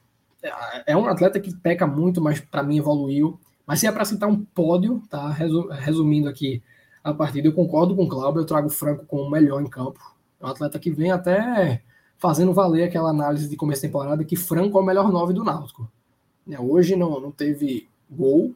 é 0.87 0.97
um 0.97 1.07
atleta 1.07 1.39
que 1.39 1.55
peca 1.55 1.87
muito, 1.87 2.21
mas 2.21 2.41
para 2.41 2.63
mim 2.63 2.79
evoluiu. 2.79 3.39
Mas 3.67 3.81
se 3.81 3.87
é 3.87 3.93
para 3.93 4.05
citar 4.05 4.29
um 4.29 4.45
pódio, 4.45 5.03
tá? 5.09 5.31
Resumindo 5.31 6.29
aqui 6.29 6.63
a 7.03 7.15
partida, 7.15 7.47
eu 7.47 7.53
concordo 7.53 7.95
com 7.95 8.05
o 8.05 8.09
Cláudio, 8.09 8.41
eu 8.41 8.47
trago 8.47 8.67
o 8.69 8.71
Franco 8.71 9.07
como 9.07 9.23
o 9.25 9.31
melhor 9.31 9.61
em 9.63 9.69
campo. 9.69 10.01
É 10.41 10.47
um 10.47 10.49
atleta 10.49 10.79
que 10.79 10.91
vem 10.91 11.13
até 11.13 11.83
fazendo 12.19 12.53
valer 12.53 12.85
aquela 12.85 13.11
análise 13.11 13.49
de 13.49 13.57
começo 13.57 13.83
de 13.83 13.89
temporada 13.89 14.25
que 14.25 14.37
Franco 14.37 14.79
é 14.79 14.81
o 14.81 14.85
melhor 14.85 15.13
nove 15.13 15.33
do 15.33 15.45
Náutico. 15.45 15.91
Né? 16.47 16.59
Hoje 16.59 16.95
não, 16.95 17.21
não 17.21 17.31
teve 17.31 17.89
gol, 18.09 18.55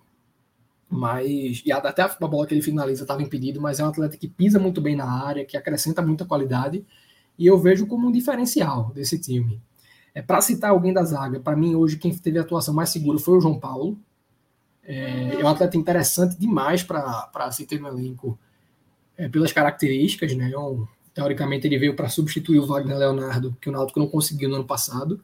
mas. 0.88 1.62
E 1.64 1.72
até 1.72 2.02
a 2.02 2.08
bola 2.08 2.46
que 2.46 2.54
ele 2.54 2.62
finaliza 2.62 3.02
estava 3.02 3.22
impedido, 3.22 3.60
mas 3.60 3.80
é 3.80 3.84
um 3.84 3.88
atleta 3.88 4.16
que 4.16 4.28
pisa 4.28 4.58
muito 4.58 4.80
bem 4.80 4.94
na 4.94 5.10
área, 5.10 5.44
que 5.44 5.56
acrescenta 5.56 6.00
muita 6.00 6.24
qualidade, 6.24 6.84
e 7.38 7.46
eu 7.46 7.58
vejo 7.58 7.86
como 7.86 8.08
um 8.08 8.12
diferencial 8.12 8.92
desse 8.94 9.18
time. 9.18 9.60
É, 10.14 10.22
para 10.22 10.40
citar 10.40 10.70
alguém 10.70 10.92
da 10.92 11.04
zaga, 11.04 11.38
para 11.40 11.56
mim 11.56 11.74
hoje 11.74 11.96
quem 11.96 12.14
teve 12.14 12.38
a 12.38 12.42
atuação 12.42 12.74
mais 12.74 12.90
segura 12.90 13.18
foi 13.18 13.38
o 13.38 13.40
João 13.40 13.58
Paulo. 13.58 13.98
É, 14.82 15.34
é 15.40 15.44
um 15.44 15.48
atleta 15.48 15.76
interessante 15.76 16.36
demais 16.36 16.82
para 16.82 17.50
se 17.52 17.64
ter 17.66 17.80
no 17.80 17.88
elenco 17.88 18.38
é, 19.16 19.28
pelas 19.28 19.52
características, 19.52 20.34
né? 20.34 20.50
É 20.50 21.00
teoricamente 21.12 21.66
ele 21.66 21.78
veio 21.78 21.94
para 21.94 22.08
substituir 22.08 22.58
o 22.58 22.66
Wagner 22.66 22.96
Leonardo, 22.96 23.56
que 23.60 23.68
o 23.68 23.72
Náutico 23.72 23.98
não 23.98 24.06
conseguiu 24.06 24.48
no 24.48 24.56
ano 24.56 24.64
passado 24.64 25.20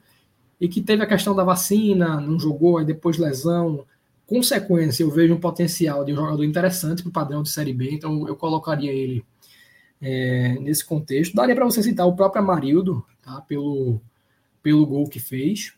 e 0.60 0.68
que 0.68 0.80
teve 0.80 1.02
a 1.02 1.06
questão 1.06 1.34
da 1.34 1.44
vacina, 1.44 2.20
não 2.20 2.38
jogou, 2.38 2.78
aí 2.78 2.84
depois 2.84 3.18
lesão. 3.18 3.84
Consequência, 4.26 5.02
eu 5.04 5.10
vejo 5.10 5.34
um 5.34 5.40
potencial 5.40 6.04
de 6.04 6.12
um 6.12 6.16
jogador 6.16 6.44
interessante 6.44 7.02
para 7.02 7.10
o 7.10 7.12
padrão 7.12 7.42
de 7.42 7.50
Série 7.50 7.72
B, 7.72 7.90
então 7.92 8.26
eu 8.26 8.34
colocaria 8.34 8.92
ele 8.92 9.24
é, 10.00 10.58
nesse 10.60 10.84
contexto. 10.84 11.34
Daria 11.34 11.54
para 11.54 11.64
você 11.64 11.82
citar 11.82 12.06
o 12.06 12.16
próprio 12.16 12.42
Amarildo, 12.42 13.04
tá, 13.22 13.40
pelo, 13.42 14.00
pelo 14.62 14.86
gol 14.86 15.08
que 15.08 15.20
fez. 15.20 15.74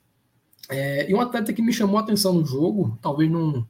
É, 0.68 1.10
e 1.10 1.14
um 1.14 1.20
atleta 1.20 1.52
que 1.52 1.62
me 1.62 1.72
chamou 1.72 1.98
a 1.98 2.02
atenção 2.02 2.32
no 2.34 2.44
jogo, 2.44 2.98
talvez 3.00 3.30
não, 3.30 3.66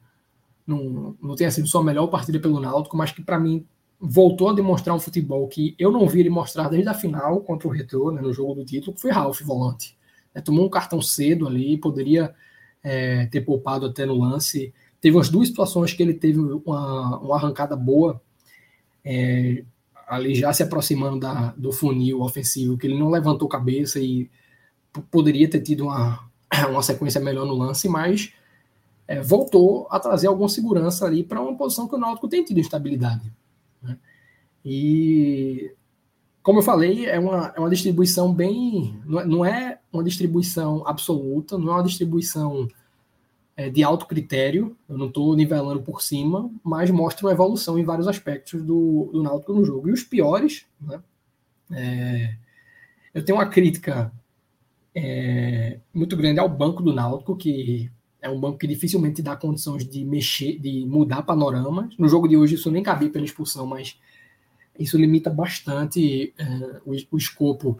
não, 0.65 1.15
não 1.21 1.35
tenha 1.35 1.51
sido 1.51 1.67
sua 1.67 1.83
melhor 1.83 2.07
partida 2.07 2.39
pelo 2.39 2.59
Náutico, 2.59 2.95
mas 2.95 3.11
que 3.11 3.21
para 3.21 3.39
mim 3.39 3.65
voltou 3.99 4.49
a 4.49 4.53
demonstrar 4.53 4.95
um 4.95 4.99
futebol 4.99 5.47
que 5.47 5.75
eu 5.77 5.91
não 5.91 6.07
vi 6.07 6.21
ele 6.21 6.29
mostrar 6.29 6.69
desde 6.69 6.87
a 6.87 6.93
final 6.93 7.41
contra 7.41 7.67
o 7.67 7.71
Retro, 7.71 8.11
né, 8.11 8.21
no 8.21 8.31
jogo 8.31 8.55
do 8.55 8.65
título, 8.65 8.93
que 8.93 9.01
foi 9.01 9.11
Ralf 9.11 9.41
Volante. 9.41 9.97
É, 10.33 10.41
tomou 10.41 10.65
um 10.65 10.69
cartão 10.69 11.01
cedo 11.01 11.47
ali, 11.47 11.77
poderia 11.77 12.33
é, 12.83 13.25
ter 13.27 13.41
poupado 13.41 13.85
até 13.85 14.05
no 14.05 14.19
lance. 14.19 14.73
Teve 15.01 15.17
umas 15.17 15.29
duas 15.29 15.47
situações 15.47 15.93
que 15.93 16.03
ele 16.03 16.13
teve 16.13 16.39
uma, 16.39 17.19
uma 17.19 17.35
arrancada 17.35 17.75
boa, 17.75 18.21
é, 19.03 19.63
ali 20.07 20.35
já 20.35 20.51
se 20.51 20.63
aproximando 20.63 21.19
da, 21.19 21.53
do 21.57 21.71
funil 21.71 22.21
ofensivo, 22.21 22.77
que 22.77 22.87
ele 22.87 22.97
não 22.97 23.09
levantou 23.09 23.47
cabeça 23.47 23.99
e 23.99 24.29
poderia 25.11 25.49
ter 25.49 25.61
tido 25.61 25.85
uma, 25.85 26.29
uma 26.69 26.81
sequência 26.81 27.21
melhor 27.21 27.45
no 27.45 27.53
lance, 27.53 27.87
mas 27.87 28.33
é, 29.07 29.21
voltou 29.21 29.87
a 29.89 29.99
trazer 29.99 30.27
alguma 30.27 30.49
segurança 30.49 31.05
ali 31.05 31.23
para 31.23 31.41
uma 31.41 31.55
posição 31.55 31.87
que 31.87 31.95
o 31.95 31.97
Náutico 31.97 32.27
tem 32.27 32.43
tido 32.43 32.59
estabilidade. 32.59 33.31
Né? 33.81 33.97
E, 34.63 35.71
como 36.41 36.59
eu 36.59 36.63
falei, 36.63 37.05
é 37.05 37.19
uma, 37.19 37.53
é 37.55 37.59
uma 37.59 37.69
distribuição 37.69 38.33
bem. 38.33 38.99
Não 39.05 39.45
é, 39.45 39.73
é 39.73 39.79
uma 39.91 40.03
distribuição 40.03 40.87
absoluta, 40.87 41.57
não 41.57 41.69
é 41.69 41.75
uma 41.75 41.83
distribuição 41.83 42.67
é, 43.55 43.69
de 43.69 43.83
alto 43.83 44.05
critério, 44.05 44.77
eu 44.87 44.97
não 44.97 45.07
estou 45.07 45.35
nivelando 45.35 45.81
por 45.81 46.01
cima, 46.01 46.49
mas 46.63 46.89
mostra 46.89 47.25
uma 47.25 47.33
evolução 47.33 47.77
em 47.77 47.83
vários 47.83 48.07
aspectos 48.07 48.63
do, 48.63 49.09
do 49.11 49.21
Náutico 49.21 49.53
no 49.53 49.65
jogo. 49.65 49.89
E 49.89 49.91
os 49.91 50.03
piores, 50.03 50.65
né? 50.79 51.01
É, 51.71 52.35
eu 53.13 53.23
tenho 53.23 53.37
uma 53.37 53.47
crítica 53.47 54.11
é, 54.95 55.79
muito 55.93 56.15
grande 56.15 56.39
ao 56.39 56.47
banco 56.47 56.81
do 56.81 56.93
Náutico, 56.93 57.35
que 57.35 57.91
é 58.21 58.29
um 58.29 58.39
banco 58.39 58.57
que 58.57 58.67
dificilmente 58.67 59.21
dá 59.21 59.35
condições 59.35 59.85
de 59.85 60.05
mexer, 60.05 60.57
de 60.57 60.85
mudar 60.85 61.23
panoramas. 61.23 61.95
No 61.97 62.07
jogo 62.07 62.27
de 62.27 62.37
hoje 62.37 62.55
isso 62.55 62.71
nem 62.71 62.81
cabia 62.81 63.09
pela 63.09 63.25
expulsão, 63.25 63.65
mas 63.65 63.99
isso 64.79 64.97
limita 64.97 65.29
bastante 65.29 66.33
é, 66.37 66.45
o, 66.85 66.95
o, 67.11 67.17
escopo 67.17 67.79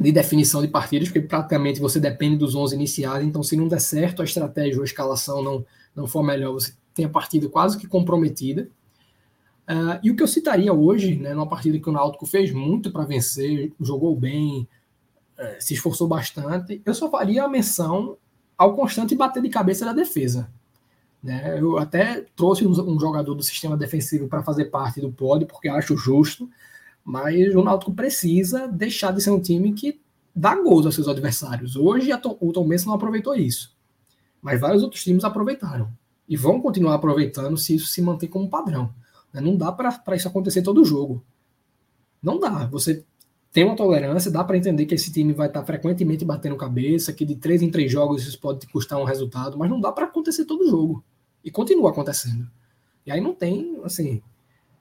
de 0.00 0.10
definição 0.10 0.62
de 0.62 0.68
partidas, 0.68 1.08
porque 1.08 1.20
praticamente 1.20 1.80
você 1.80 2.00
depende 2.00 2.38
dos 2.38 2.54
11 2.54 2.74
iniciais, 2.74 3.24
então 3.24 3.42
se 3.42 3.56
não 3.56 3.68
der 3.68 3.80
certo 3.80 4.22
a 4.22 4.24
estratégia 4.24 4.76
ou 4.76 4.82
a 4.82 4.84
escalação 4.84 5.42
não, 5.42 5.66
não 5.94 6.06
for 6.06 6.22
melhor, 6.22 6.52
você 6.52 6.72
tem 6.94 7.04
a 7.04 7.08
partida 7.08 7.48
quase 7.48 7.76
que 7.76 7.86
comprometida. 7.86 8.68
Uh, 9.68 10.00
e 10.02 10.10
o 10.10 10.16
que 10.16 10.22
eu 10.22 10.26
citaria 10.26 10.72
hoje, 10.72 11.16
né, 11.16 11.34
numa 11.34 11.48
partida 11.48 11.78
que 11.78 11.88
o 11.90 11.92
Náutico 11.92 12.24
fez 12.24 12.50
muito 12.50 12.90
para 12.90 13.04
vencer, 13.04 13.70
jogou 13.78 14.16
bem, 14.16 14.66
uh, 15.38 15.60
se 15.60 15.74
esforçou 15.74 16.08
bastante, 16.08 16.80
eu 16.86 16.94
só 16.94 17.10
faria 17.10 17.44
a 17.44 17.48
menção 17.48 18.16
ao 18.56 18.74
constante 18.74 19.14
bater 19.14 19.42
de 19.42 19.50
cabeça 19.50 19.84
da 19.84 19.92
defesa. 19.92 20.50
Né? 21.22 21.58
Eu 21.58 21.78
até 21.78 22.24
trouxe 22.36 22.66
um, 22.66 23.00
jogador 23.00 23.34
do 23.34 23.42
sistema 23.42 23.76
defensivo 23.76 24.28
para 24.28 24.42
fazer 24.42 24.66
parte 24.66 25.00
do 25.00 25.10
pódio, 25.10 25.46
porque 25.46 25.68
acho 25.68 25.96
justo, 25.96 26.48
mas 27.04 27.54
o 27.54 27.62
Náutico 27.62 27.92
precisa 27.92 28.68
deixar 28.68 29.12
de 29.12 29.22
ser 29.22 29.30
um 29.30 29.40
time 29.40 29.72
que 29.72 30.00
dá 30.34 30.54
gols 30.54 30.86
aos 30.86 30.94
seus 30.94 31.08
adversários. 31.08 31.74
Hoje 31.74 32.10
o 32.40 32.52
Tom 32.52 32.68
Benson 32.68 32.90
não 32.90 32.96
aproveitou 32.96 33.34
isso, 33.34 33.74
mas 34.40 34.60
vários 34.60 34.82
outros 34.82 35.02
times 35.02 35.24
aproveitaram. 35.24 35.90
E 36.28 36.36
vão 36.36 36.60
continuar 36.60 36.94
aproveitando 36.94 37.56
se 37.56 37.74
isso 37.74 37.86
se 37.86 38.02
manter 38.02 38.28
como 38.28 38.50
padrão. 38.50 38.92
Né? 39.32 39.40
Não 39.40 39.56
dá 39.56 39.72
para 39.72 40.14
isso 40.14 40.28
acontecer 40.28 40.62
todo 40.62 40.84
jogo. 40.84 41.24
Não 42.22 42.38
dá. 42.38 42.66
Você 42.66 43.02
tem 43.50 43.64
uma 43.64 43.74
tolerância, 43.74 44.30
dá 44.30 44.44
para 44.44 44.56
entender 44.56 44.84
que 44.84 44.94
esse 44.94 45.10
time 45.10 45.32
vai 45.32 45.48
estar 45.48 45.60
tá 45.60 45.66
frequentemente 45.66 46.24
batendo 46.24 46.56
cabeça, 46.56 47.12
que 47.12 47.24
de 47.24 47.34
três 47.34 47.62
em 47.62 47.70
três 47.70 47.90
jogos 47.90 48.26
isso 48.26 48.38
pode 48.38 48.66
custar 48.66 49.00
um 49.00 49.04
resultado, 49.04 49.56
mas 49.56 49.70
não 49.70 49.80
dá 49.80 49.90
para 49.90 50.04
acontecer 50.04 50.44
todo 50.44 50.68
jogo. 50.68 51.02
E 51.48 51.50
continua 51.50 51.90
acontecendo. 51.90 52.46
E 53.06 53.10
aí 53.10 53.22
não 53.22 53.34
tem, 53.34 53.80
assim. 53.82 54.20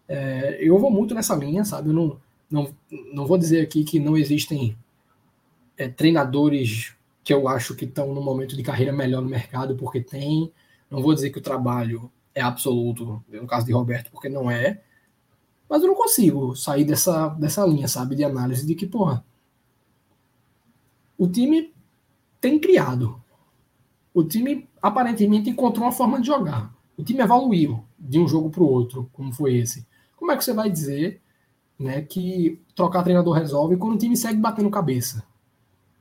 É, 0.05 0.57
eu 0.59 0.77
vou 0.77 0.91
muito 0.91 1.15
nessa 1.15 1.33
linha, 1.33 1.63
sabe? 1.63 1.87
Eu 1.87 1.93
não, 1.93 2.19
não, 2.51 2.75
não 3.13 3.25
vou 3.25 3.37
dizer 3.37 3.61
aqui 3.61 3.85
que 3.85 4.01
não 4.01 4.17
existem 4.17 4.77
é, 5.77 5.87
treinadores 5.87 6.93
que 7.23 7.33
eu 7.33 7.47
acho 7.47 7.73
que 7.73 7.85
estão 7.85 8.13
no 8.13 8.21
momento 8.21 8.53
de 8.53 8.63
carreira 8.63 8.91
melhor 8.91 9.21
no 9.21 9.29
mercado, 9.29 9.77
porque 9.77 10.01
tem. 10.01 10.51
Não 10.91 11.01
vou 11.01 11.13
dizer 11.13 11.29
que 11.29 11.37
o 11.37 11.41
trabalho 11.41 12.11
é 12.35 12.41
absoluto, 12.41 13.23
no 13.29 13.47
caso 13.47 13.65
de 13.65 13.71
Roberto, 13.71 14.11
porque 14.11 14.27
não 14.27 14.51
é. 14.51 14.81
Mas 15.69 15.81
eu 15.81 15.87
não 15.87 15.95
consigo 15.95 16.53
sair 16.53 16.83
dessa, 16.83 17.29
dessa 17.29 17.65
linha, 17.65 17.87
sabe, 17.87 18.13
de 18.13 18.25
análise 18.25 18.67
de 18.67 18.75
que, 18.75 18.85
porra, 18.85 19.23
o 21.17 21.29
time 21.29 21.73
tem 22.41 22.59
criado. 22.59 23.21
O 24.13 24.21
time 24.21 24.67
aparentemente 24.87 25.49
encontrou 25.49 25.85
uma 25.85 25.91
forma 25.91 26.19
de 26.19 26.27
jogar. 26.27 26.73
O 26.97 27.03
time 27.03 27.21
evoluiu 27.21 27.83
de 27.99 28.19
um 28.19 28.27
jogo 28.27 28.49
para 28.49 28.63
o 28.63 28.67
outro, 28.67 29.09
como 29.13 29.33
foi 29.33 29.57
esse. 29.57 29.85
Como 30.15 30.31
é 30.31 30.37
que 30.37 30.43
você 30.43 30.53
vai 30.53 30.69
dizer 30.69 31.21
né, 31.77 32.01
que 32.01 32.59
trocar 32.75 33.03
treinador 33.03 33.33
resolve 33.33 33.77
quando 33.77 33.95
o 33.95 33.97
time 33.97 34.17
segue 34.17 34.39
batendo 34.39 34.69
cabeça? 34.69 35.23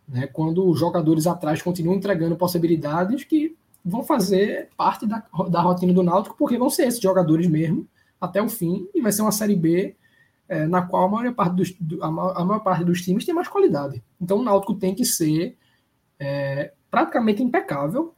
Né, 0.08 0.26
quando 0.28 0.68
os 0.68 0.78
jogadores 0.78 1.26
atrás 1.26 1.60
continuam 1.60 1.96
entregando 1.96 2.36
possibilidades 2.36 3.24
que 3.24 3.56
vão 3.84 4.02
fazer 4.02 4.70
parte 4.76 5.04
da, 5.04 5.22
da 5.50 5.60
rotina 5.60 5.92
do 5.92 6.02
Náutico, 6.02 6.36
porque 6.38 6.56
vão 6.56 6.70
ser 6.70 6.86
esses 6.86 7.00
jogadores 7.00 7.46
mesmo 7.46 7.86
até 8.20 8.40
o 8.40 8.48
fim, 8.48 8.88
e 8.94 9.00
vai 9.00 9.12
ser 9.12 9.22
uma 9.22 9.32
Série 9.32 9.54
B 9.54 9.94
é, 10.48 10.66
na 10.66 10.82
qual 10.82 11.04
a 11.04 11.08
maior, 11.08 11.34
parte 11.34 11.54
dos, 11.54 12.00
a, 12.00 12.10
maior, 12.10 12.34
a 12.36 12.44
maior 12.44 12.60
parte 12.60 12.84
dos 12.84 13.02
times 13.02 13.24
tem 13.24 13.34
mais 13.34 13.48
qualidade. 13.48 14.02
Então 14.20 14.38
o 14.38 14.42
Náutico 14.42 14.74
tem 14.74 14.94
que 14.94 15.04
ser 15.04 15.56
é, 16.18 16.72
praticamente 16.90 17.42
impecável 17.42 18.15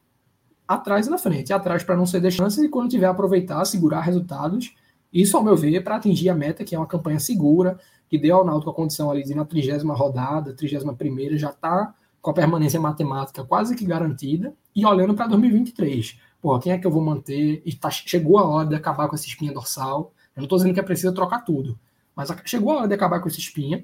atrás 0.69 1.07
e 1.07 1.09
na 1.09 1.17
frente. 1.17 1.51
Atrás 1.51 1.83
para 1.83 1.97
não 1.97 2.05
ceder 2.05 2.31
chances 2.31 2.63
e 2.63 2.69
quando 2.69 2.91
tiver 2.91 3.07
aproveitar, 3.07 3.65
segurar 3.65 4.01
resultados. 4.01 4.75
Isso, 5.11 5.35
ao 5.35 5.43
meu 5.43 5.57
ver, 5.57 5.83
para 5.83 5.95
atingir 5.95 6.29
a 6.29 6.35
meta, 6.35 6.63
que 6.63 6.75
é 6.75 6.77
uma 6.77 6.85
campanha 6.85 7.19
segura, 7.19 7.79
que 8.07 8.19
deu 8.19 8.37
ao 8.37 8.45
Náutico 8.45 8.69
a 8.69 8.73
condição 8.73 9.09
ali 9.09 9.23
de 9.23 9.33
na 9.33 9.43
trigésima 9.43 9.95
rodada, 9.95 10.53
trigésima 10.53 10.93
primeira, 10.93 11.35
já 11.35 11.49
está 11.49 11.95
com 12.21 12.29
a 12.29 12.33
permanência 12.33 12.79
matemática 12.79 13.43
quase 13.43 13.75
que 13.75 13.83
garantida, 13.83 14.53
e 14.75 14.85
olhando 14.85 15.15
para 15.15 15.25
2023. 15.25 16.19
Pô, 16.39 16.59
quem 16.59 16.71
é 16.71 16.77
que 16.77 16.85
eu 16.85 16.91
vou 16.91 17.01
manter? 17.01 17.63
E 17.65 17.73
tá, 17.73 17.89
chegou 17.89 18.37
a 18.37 18.47
hora 18.47 18.67
de 18.67 18.75
acabar 18.75 19.07
com 19.07 19.15
essa 19.15 19.25
espinha 19.25 19.51
dorsal. 19.51 20.13
Eu 20.35 20.41
não 20.41 20.43
estou 20.43 20.59
dizendo 20.59 20.73
que 20.75 20.79
é 20.79 20.83
preciso 20.83 21.13
trocar 21.13 21.39
tudo, 21.39 21.79
mas 22.15 22.29
chegou 22.45 22.73
a 22.73 22.77
hora 22.77 22.87
de 22.87 22.93
acabar 22.93 23.19
com 23.19 23.27
essa 23.27 23.39
espinha 23.39 23.83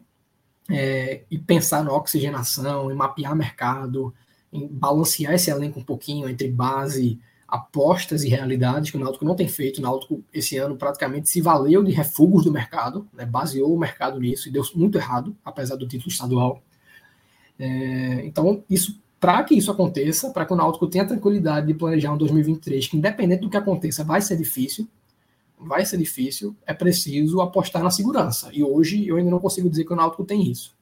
é, 0.69 1.23
e 1.31 1.39
pensar 1.39 1.83
na 1.83 1.91
oxigenação, 1.91 2.91
em 2.91 2.95
mapear 2.95 3.35
mercado, 3.35 4.13
em 4.55 4.67
balancear 4.67 5.33
esse 5.33 5.49
elenco 5.49 5.79
um 5.79 5.83
pouquinho 5.83 6.29
entre 6.29 6.47
base, 6.49 7.19
apostas 7.47 8.23
e 8.23 8.29
realidades, 8.29 8.91
que 8.91 8.97
o 8.97 8.99
Náutico 8.99 9.25
não 9.25 9.35
tem 9.35 9.47
feito. 9.47 9.77
O 9.77 9.81
Náutico, 9.81 10.23
esse 10.33 10.57
ano, 10.57 10.75
praticamente 10.75 11.29
se 11.29 11.41
valeu 11.41 11.83
de 11.83 11.91
refugos 11.91 12.43
do 12.43 12.51
mercado, 12.51 13.07
né, 13.13 13.25
baseou 13.25 13.73
o 13.73 13.79
mercado 13.79 14.19
nisso 14.19 14.49
e 14.49 14.51
deu 14.51 14.63
muito 14.75 14.97
errado, 14.97 15.35
apesar 15.43 15.75
do 15.75 15.87
título 15.87 16.09
estadual. 16.09 16.61
É, 17.57 18.25
então, 18.25 18.63
isso 18.69 18.99
para 19.19 19.43
que 19.43 19.55
isso 19.55 19.71
aconteça, 19.71 20.29
para 20.29 20.45
que 20.45 20.53
o 20.53 20.55
Náutico 20.55 20.87
tenha 20.87 21.07
tranquilidade 21.07 21.67
de 21.67 21.73
planejar 21.73 22.13
um 22.13 22.17
2023, 22.17 22.87
que 22.87 22.97
independente 22.97 23.41
do 23.41 23.49
que 23.49 23.57
aconteça, 23.57 24.03
vai 24.03 24.21
ser 24.21 24.37
difícil, 24.37 24.87
vai 25.57 25.85
ser 25.85 25.97
difícil, 25.97 26.55
é 26.65 26.73
preciso 26.73 27.41
apostar 27.41 27.81
na 27.81 27.89
segurança. 27.89 28.49
E 28.53 28.63
hoje 28.63 29.07
eu 29.07 29.15
ainda 29.17 29.31
não 29.31 29.39
consigo 29.39 29.69
dizer 29.69 29.85
que 29.85 29.93
o 29.93 29.95
Náutico 29.95 30.25
tem 30.25 30.43
isso. 30.43 30.75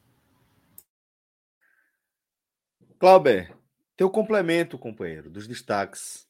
Clauber, 3.00 3.56
teu 4.04 4.10
complemento, 4.10 4.78
companheiro, 4.78 5.30
dos 5.30 5.48
destaques. 5.48 6.28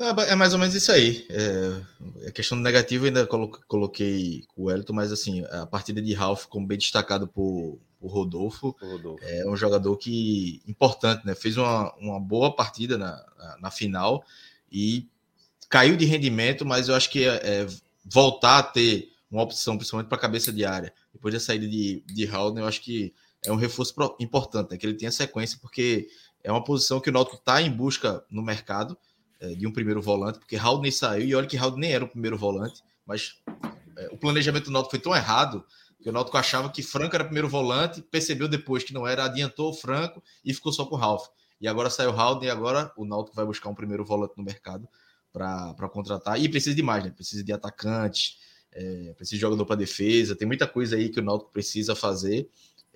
É, 0.00 0.32
é 0.32 0.34
mais 0.34 0.52
ou 0.52 0.58
menos 0.58 0.74
isso 0.74 0.90
aí. 0.90 1.24
É, 1.30 2.26
a 2.28 2.32
questão 2.32 2.58
negativa 2.58 3.06
ainda 3.06 3.24
coloquei 3.26 4.44
o 4.56 4.68
Elton, 4.68 4.92
mas 4.92 5.12
assim, 5.12 5.44
a 5.44 5.64
partida 5.64 6.02
de 6.02 6.12
Ralph, 6.12 6.46
como 6.46 6.66
bem 6.66 6.76
destacado 6.76 7.28
por, 7.28 7.78
o 8.00 8.08
Rodolfo, 8.08 8.76
Rodolfo, 8.80 9.24
é 9.24 9.48
um 9.48 9.56
jogador 9.56 9.96
que 9.96 10.60
importante, 10.66 11.24
né? 11.24 11.36
Fez 11.36 11.56
uma, 11.56 11.94
uma 11.96 12.18
boa 12.18 12.54
partida 12.54 12.98
na, 12.98 13.24
na, 13.36 13.58
na 13.62 13.70
final 13.70 14.24
e 14.70 15.06
caiu 15.68 15.96
de 15.96 16.04
rendimento, 16.04 16.66
mas 16.66 16.88
eu 16.88 16.96
acho 16.96 17.10
que 17.10 17.24
é, 17.24 17.36
é 17.44 17.66
voltar 18.04 18.58
a 18.58 18.62
ter 18.64 19.12
uma 19.30 19.42
opção, 19.42 19.76
principalmente 19.76 20.08
para 20.08 20.18
a 20.18 20.20
cabeça 20.20 20.52
de 20.52 20.64
área, 20.64 20.92
depois 21.12 21.32
da 21.32 21.38
saída 21.38 21.68
de, 21.68 22.02
de 22.06 22.24
eu 22.24 22.66
acho 22.66 22.80
que 22.80 23.14
é 23.44 23.52
um 23.52 23.56
reforço 23.56 23.94
importante, 24.18 24.72
né? 24.72 24.76
que 24.76 24.86
ele 24.86 24.94
tenha 24.96 25.12
sequência, 25.12 25.58
porque 25.60 26.08
é 26.42 26.50
uma 26.50 26.62
posição 26.62 27.00
que 27.00 27.10
o 27.10 27.12
Náutico 27.12 27.36
está 27.36 27.60
em 27.62 27.70
busca 27.70 28.24
no 28.30 28.42
mercado 28.42 28.96
é, 29.40 29.54
de 29.54 29.66
um 29.66 29.72
primeiro 29.72 30.02
volante, 30.02 30.38
porque 30.38 30.56
Haldner 30.56 30.94
saiu, 30.94 31.26
e 31.26 31.34
olha 31.34 31.46
que 31.46 31.56
Haldner 31.56 31.80
nem 31.80 31.92
era 31.92 32.04
o 32.04 32.08
primeiro 32.08 32.36
volante, 32.36 32.82
mas 33.06 33.36
é, 33.96 34.08
o 34.12 34.16
planejamento 34.16 34.66
do 34.66 34.70
Náutico 34.70 34.90
foi 34.90 35.00
tão 35.00 35.14
errado 35.14 35.64
porque 35.98 36.10
o 36.10 36.12
Náutico 36.12 36.36
achava 36.36 36.70
que 36.70 36.80
Franco 36.80 37.16
era 37.16 37.24
primeiro 37.24 37.48
volante, 37.48 38.00
percebeu 38.00 38.46
depois 38.46 38.84
que 38.84 38.94
não 38.94 39.06
era, 39.06 39.24
adiantou 39.24 39.70
o 39.70 39.74
Franco 39.74 40.22
e 40.44 40.54
ficou 40.54 40.72
só 40.72 40.86
com 40.86 40.94
o 40.94 40.98
Ralf. 40.98 41.26
E 41.60 41.66
agora 41.66 41.90
saiu 41.90 42.10
o 42.10 42.12
Haldane 42.12 42.46
e 42.46 42.50
agora 42.50 42.92
o 42.96 43.04
Náutico 43.04 43.34
vai 43.34 43.44
buscar 43.44 43.68
um 43.68 43.74
primeiro 43.74 44.04
volante 44.04 44.34
no 44.36 44.44
mercado 44.44 44.88
para 45.32 45.88
contratar. 45.92 46.40
E 46.40 46.48
precisa 46.48 46.74
de 46.74 46.82
mais, 46.84 47.02
né? 47.02 47.10
Precisa 47.10 47.42
de 47.42 47.52
atacantes, 47.52 48.38
é, 48.70 49.12
precisa 49.16 49.36
de 49.36 49.40
jogador 49.40 49.66
para 49.66 49.74
defesa, 49.74 50.36
tem 50.36 50.46
muita 50.46 50.68
coisa 50.68 50.94
aí 50.94 51.08
que 51.08 51.18
o 51.18 51.22
Náutico 51.22 51.50
precisa 51.50 51.96
fazer. 51.96 52.48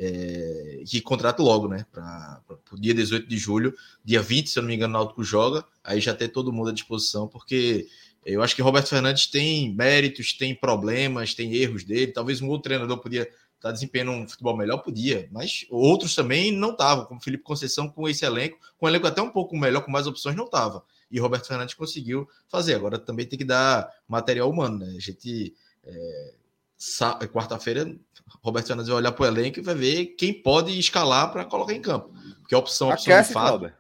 É, 0.04 0.82
que 0.84 1.00
contrata 1.00 1.40
logo, 1.40 1.68
né? 1.68 1.86
Para 1.92 2.42
o 2.72 2.80
dia 2.80 2.92
18 2.92 3.28
de 3.28 3.38
julho, 3.38 3.72
dia 4.04 4.20
20, 4.20 4.50
se 4.50 4.58
eu 4.58 4.62
não 4.64 4.68
me 4.68 4.74
engano, 4.74 4.92
o 4.96 4.98
Náutico 4.98 5.22
joga, 5.22 5.64
aí 5.84 6.00
já 6.00 6.12
ter 6.12 6.26
todo 6.26 6.52
mundo 6.52 6.70
à 6.70 6.72
disposição, 6.72 7.28
porque 7.28 7.86
eu 8.26 8.42
acho 8.42 8.56
que 8.56 8.62
Roberto 8.62 8.88
Fernandes 8.88 9.28
tem 9.28 9.72
méritos, 9.72 10.32
tem 10.32 10.56
problemas, 10.56 11.34
tem 11.34 11.54
erros 11.54 11.84
dele. 11.84 12.10
Talvez 12.10 12.40
um 12.40 12.48
outro 12.48 12.64
treinador 12.64 12.98
podia 12.98 13.22
estar 13.22 13.36
tá 13.60 13.70
desempenhando 13.70 14.10
um 14.10 14.28
futebol 14.28 14.56
melhor, 14.56 14.78
podia, 14.78 15.28
mas 15.30 15.66
outros 15.70 16.16
também 16.16 16.50
não 16.50 16.72
estavam, 16.72 17.04
como 17.04 17.22
Felipe 17.22 17.44
Conceição 17.44 17.88
com 17.88 18.08
esse 18.08 18.24
elenco, 18.24 18.58
com 18.76 18.86
um 18.86 18.88
elenco 18.88 19.06
até 19.06 19.22
um 19.22 19.30
pouco 19.30 19.56
melhor, 19.56 19.82
com 19.84 19.90
mais 19.92 20.08
opções, 20.08 20.34
não 20.34 20.46
estava. 20.46 20.82
E 21.12 21.20
Roberto 21.20 21.46
Fernandes 21.46 21.76
conseguiu 21.76 22.28
fazer. 22.48 22.74
Agora 22.74 22.98
também 22.98 23.24
tem 23.24 23.38
que 23.38 23.44
dar 23.44 23.88
material 24.08 24.50
humano, 24.50 24.78
né? 24.78 24.94
A 24.96 25.00
gente 25.00 25.54
é, 25.84 26.34
quarta-feira, 27.32 27.94
Roberto 28.42 28.66
Fernandes 28.66 28.88
vai 28.88 28.98
olhar 28.98 29.12
para 29.12 29.22
o 29.22 29.26
elenco 29.26 29.58
e 29.58 29.62
vai 29.62 29.74
ver 29.74 30.06
quem 30.18 30.32
pode 30.32 30.76
escalar 30.78 31.30
para 31.30 31.44
colocar 31.44 31.72
em 31.72 31.80
campo. 31.80 32.10
Porque 32.40 32.54
a 32.54 32.58
opção, 32.58 32.90
a 32.90 32.94
opção 32.94 33.12
Aquece, 33.12 33.28
de 33.30 33.34
fato. 33.34 33.72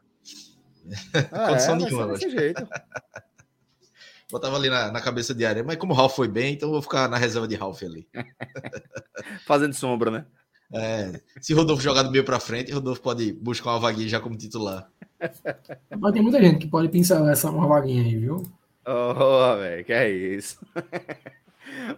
ah, 1.32 1.48
condição 1.48 1.74
é, 1.74 1.78
nenhuma. 1.78 2.16
Jeito. 2.16 2.68
Botava 4.30 4.56
ali 4.56 4.70
na, 4.70 4.90
na, 4.90 5.00
cabeça 5.00 5.34
de 5.34 5.44
área, 5.44 5.62
mas 5.62 5.76
como 5.76 5.92
o 5.92 5.96
Ralf 5.96 6.16
foi 6.16 6.26
bem, 6.26 6.54
então 6.54 6.70
vou 6.70 6.80
ficar 6.80 7.06
na 7.06 7.18
reserva 7.18 7.46
de 7.46 7.54
Ralf 7.54 7.82
ali. 7.82 8.08
Fazendo 9.44 9.74
sombra, 9.74 10.10
né? 10.10 10.26
É, 10.72 11.20
se 11.38 11.52
Rodolfo 11.52 11.82
jogar 11.82 12.02
do 12.02 12.10
meio 12.10 12.24
para 12.24 12.40
frente, 12.40 12.72
Rodolfo 12.72 13.02
pode 13.02 13.30
buscar 13.34 13.72
uma 13.72 13.80
vaguinha 13.80 14.08
já 14.08 14.20
como 14.20 14.38
titular. 14.38 14.90
Mas 15.98 16.12
tem 16.14 16.22
muita 16.22 16.40
gente 16.40 16.60
que 16.60 16.66
pode 16.66 16.88
pensar 16.88 17.30
essa 17.30 17.50
uma 17.50 17.68
vaguinha 17.68 18.02
aí, 18.02 18.16
viu? 18.16 18.42
Oh, 18.86 19.56
velho, 19.58 19.84
que 19.84 19.92
é 19.92 20.10
isso. 20.10 20.58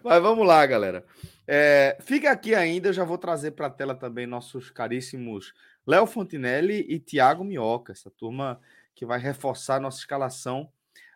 Mas 0.02 0.22
vamos 0.22 0.46
lá, 0.46 0.64
galera. 0.66 1.04
É, 1.46 1.96
fica 2.00 2.30
aqui 2.30 2.54
ainda, 2.54 2.88
eu 2.88 2.92
já 2.92 3.04
vou 3.04 3.18
trazer 3.18 3.50
para 3.52 3.66
a 3.66 3.70
tela 3.70 3.94
também 3.94 4.26
nossos 4.26 4.70
caríssimos 4.70 5.52
Léo 5.86 6.06
Fontinelli 6.06 6.86
e 6.88 6.98
Thiago 6.98 7.44
Minhoca, 7.44 7.92
essa 7.92 8.10
turma 8.10 8.58
que 8.94 9.04
vai 9.04 9.18
reforçar 9.18 9.80
nossa 9.80 9.98
escalação 9.98 10.68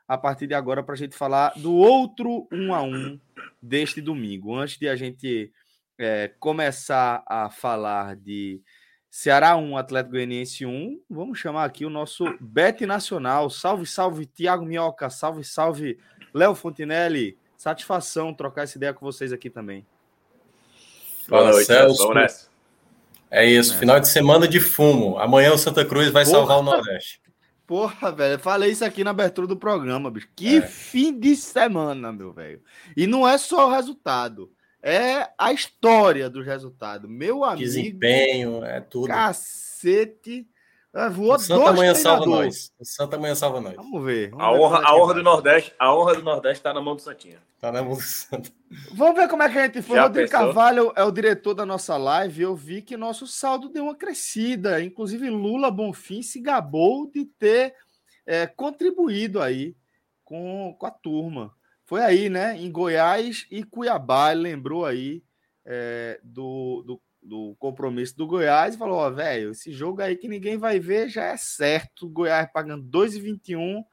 a 0.07 0.17
partir 0.17 0.47
de 0.47 0.55
agora 0.55 0.83
para 0.83 0.95
a 0.95 0.99
gente 0.99 1.15
falar 1.15 1.53
do 1.57 1.75
outro 1.75 2.49
um 2.51 2.75
a 2.75 2.83
um 2.83 3.21
deste 3.63 4.01
domingo. 4.01 4.55
Antes 4.55 4.79
de 4.79 4.89
a 4.89 4.97
gente 4.97 5.53
é, 5.99 6.29
começar 6.39 7.23
a 7.27 7.51
falar 7.51 8.17
de 8.17 8.61
Ceará 9.11 9.57
1, 9.57 9.77
Atlético 9.77 10.13
Goianiense 10.13 10.65
1, 10.65 11.03
vamos 11.11 11.39
chamar 11.39 11.65
aqui 11.65 11.85
o 11.85 11.91
nosso 11.91 12.25
Bet 12.41 12.87
Nacional. 12.87 13.51
Salve, 13.51 13.87
salve, 13.87 14.27
Thiago 14.27 14.65
Minhoca, 14.65 15.11
salve, 15.11 15.45
salve, 15.45 15.99
Léo 16.33 16.55
Fontinelli. 16.55 17.39
Satisfação 17.59 18.33
trocar 18.33 18.63
essa 18.63 18.79
ideia 18.79 18.95
com 18.95 19.05
vocês 19.05 19.33
aqui 19.33 19.51
também. 19.51 19.85
Boa 21.29 21.51
noite, 21.51 21.67
Celso. 21.67 21.99
Vamos 21.99 22.15
nessa. 22.15 22.49
É 23.29 23.45
isso, 23.45 23.75
é. 23.75 23.79
final 23.79 23.99
de 23.99 24.09
semana 24.09 24.47
de 24.47 24.61
fumo. 24.61 25.19
Amanhã 25.19 25.53
o 25.53 25.59
Santa 25.59 25.85
Cruz 25.85 26.09
vai 26.11 26.25
Porra. 26.25 26.37
salvar 26.37 26.59
o 26.61 26.63
Nordeste. 26.63 27.21
Porra, 27.67 28.13
velho, 28.13 28.39
falei 28.39 28.71
isso 28.71 28.85
aqui 28.85 29.03
na 29.03 29.11
abertura 29.11 29.49
do 29.49 29.57
programa, 29.57 30.09
bicho. 30.09 30.29
Que 30.37 30.59
é. 30.59 30.63
fim 30.63 31.19
de 31.19 31.35
semana, 31.35 32.13
meu 32.13 32.33
velho. 32.33 32.63
E 32.97 33.09
não 33.09 33.29
é 33.29 33.37
só 33.37 33.67
o 33.67 33.73
resultado, 33.73 34.53
é 34.81 35.29
a 35.37 35.53
história 35.53 36.31
do 36.31 36.41
resultado. 36.41 37.09
Meu 37.09 37.45
amigo. 37.45 37.65
Desempenho, 37.65 38.65
é 38.65 38.81
tudo. 38.81 39.09
Cacete. 39.09 40.47
Ah, 40.99 41.09
voou 41.09 41.33
o 41.33 41.39
Santa 41.39 41.71
Amanhã 41.71 41.95
salva 41.95 42.27
nós. 42.27 42.73
O 42.77 42.85
Santa 42.85 43.15
Amanhã 43.15 43.35
salva 43.37 43.61
nós. 43.61 43.77
Vamos 43.77 44.05
ver. 44.05 44.31
Vamos 44.31 44.45
a, 44.45 44.51
honra, 44.51 44.83
a 44.85 44.97
honra 44.97 45.15
do 45.15 45.23
Nordeste, 45.23 45.73
a 45.79 45.95
honra 45.95 46.17
do 46.17 46.23
Nordeste 46.25 46.59
está 46.59 46.75
na 46.75 46.81
mão 46.81 46.97
do 46.97 47.03
Santinha. 47.03 47.39
Tá 47.61 47.71
na 47.71 47.83
mão 47.83 47.95
do 47.95 48.03
Santa. 48.03 48.51
Vamos 48.95 49.15
ver 49.15 49.29
como 49.29 49.45
é 49.45 49.49
que 49.49 49.59
a 49.59 49.67
gente 49.67 49.81
foi. 49.81 49.97
o 49.97 50.03
Rodrigo 50.03 50.29
Carvalho 50.29 50.93
é 50.97 51.05
o 51.05 51.13
diretor 51.13 51.55
da 51.55 51.65
nossa 51.65 51.97
live. 51.97 52.43
Eu 52.43 52.57
vi 52.57 52.83
que 52.83 52.97
nosso 52.97 53.29
saldo 53.29 53.69
deu 53.69 53.85
uma 53.85 53.95
crescida. 53.95 54.83
Inclusive, 54.83 55.31
Lula 55.31 55.71
Bonfim 55.71 56.21
se 56.21 56.41
gabou 56.41 57.09
de 57.09 57.27
ter 57.27 57.77
é, 58.27 58.49
contribuído 58.49 59.41
aí 59.41 59.77
com, 60.25 60.75
com 60.77 60.87
a 60.87 60.91
turma. 60.91 61.55
Foi 61.85 62.03
aí, 62.03 62.29
né? 62.29 62.57
Em 62.57 62.73
Goiás 62.73 63.47
e 63.53 63.63
Cuiabá. 63.63 64.33
Ele 64.33 64.43
lembrou 64.43 64.85
aí 64.85 65.23
é, 65.65 66.19
do, 66.25 66.83
do 66.85 67.01
do 67.29 67.55
compromisso 67.59 68.17
do 68.17 68.27
Goiás 68.27 68.75
e 68.75 68.79
falou: 68.79 68.99
Ó, 68.99 69.11
velho, 69.11 69.51
esse 69.51 69.71
jogo 69.71 70.01
aí 70.01 70.17
que 70.17 70.27
ninguém 70.27 70.57
vai 70.57 70.81
ver 70.81 71.09
já 71.09 71.25
é 71.25 71.37
certo. 71.37 72.09
Goiás 72.09 72.51
pagando 72.53 72.85
2,21, 72.91 73.85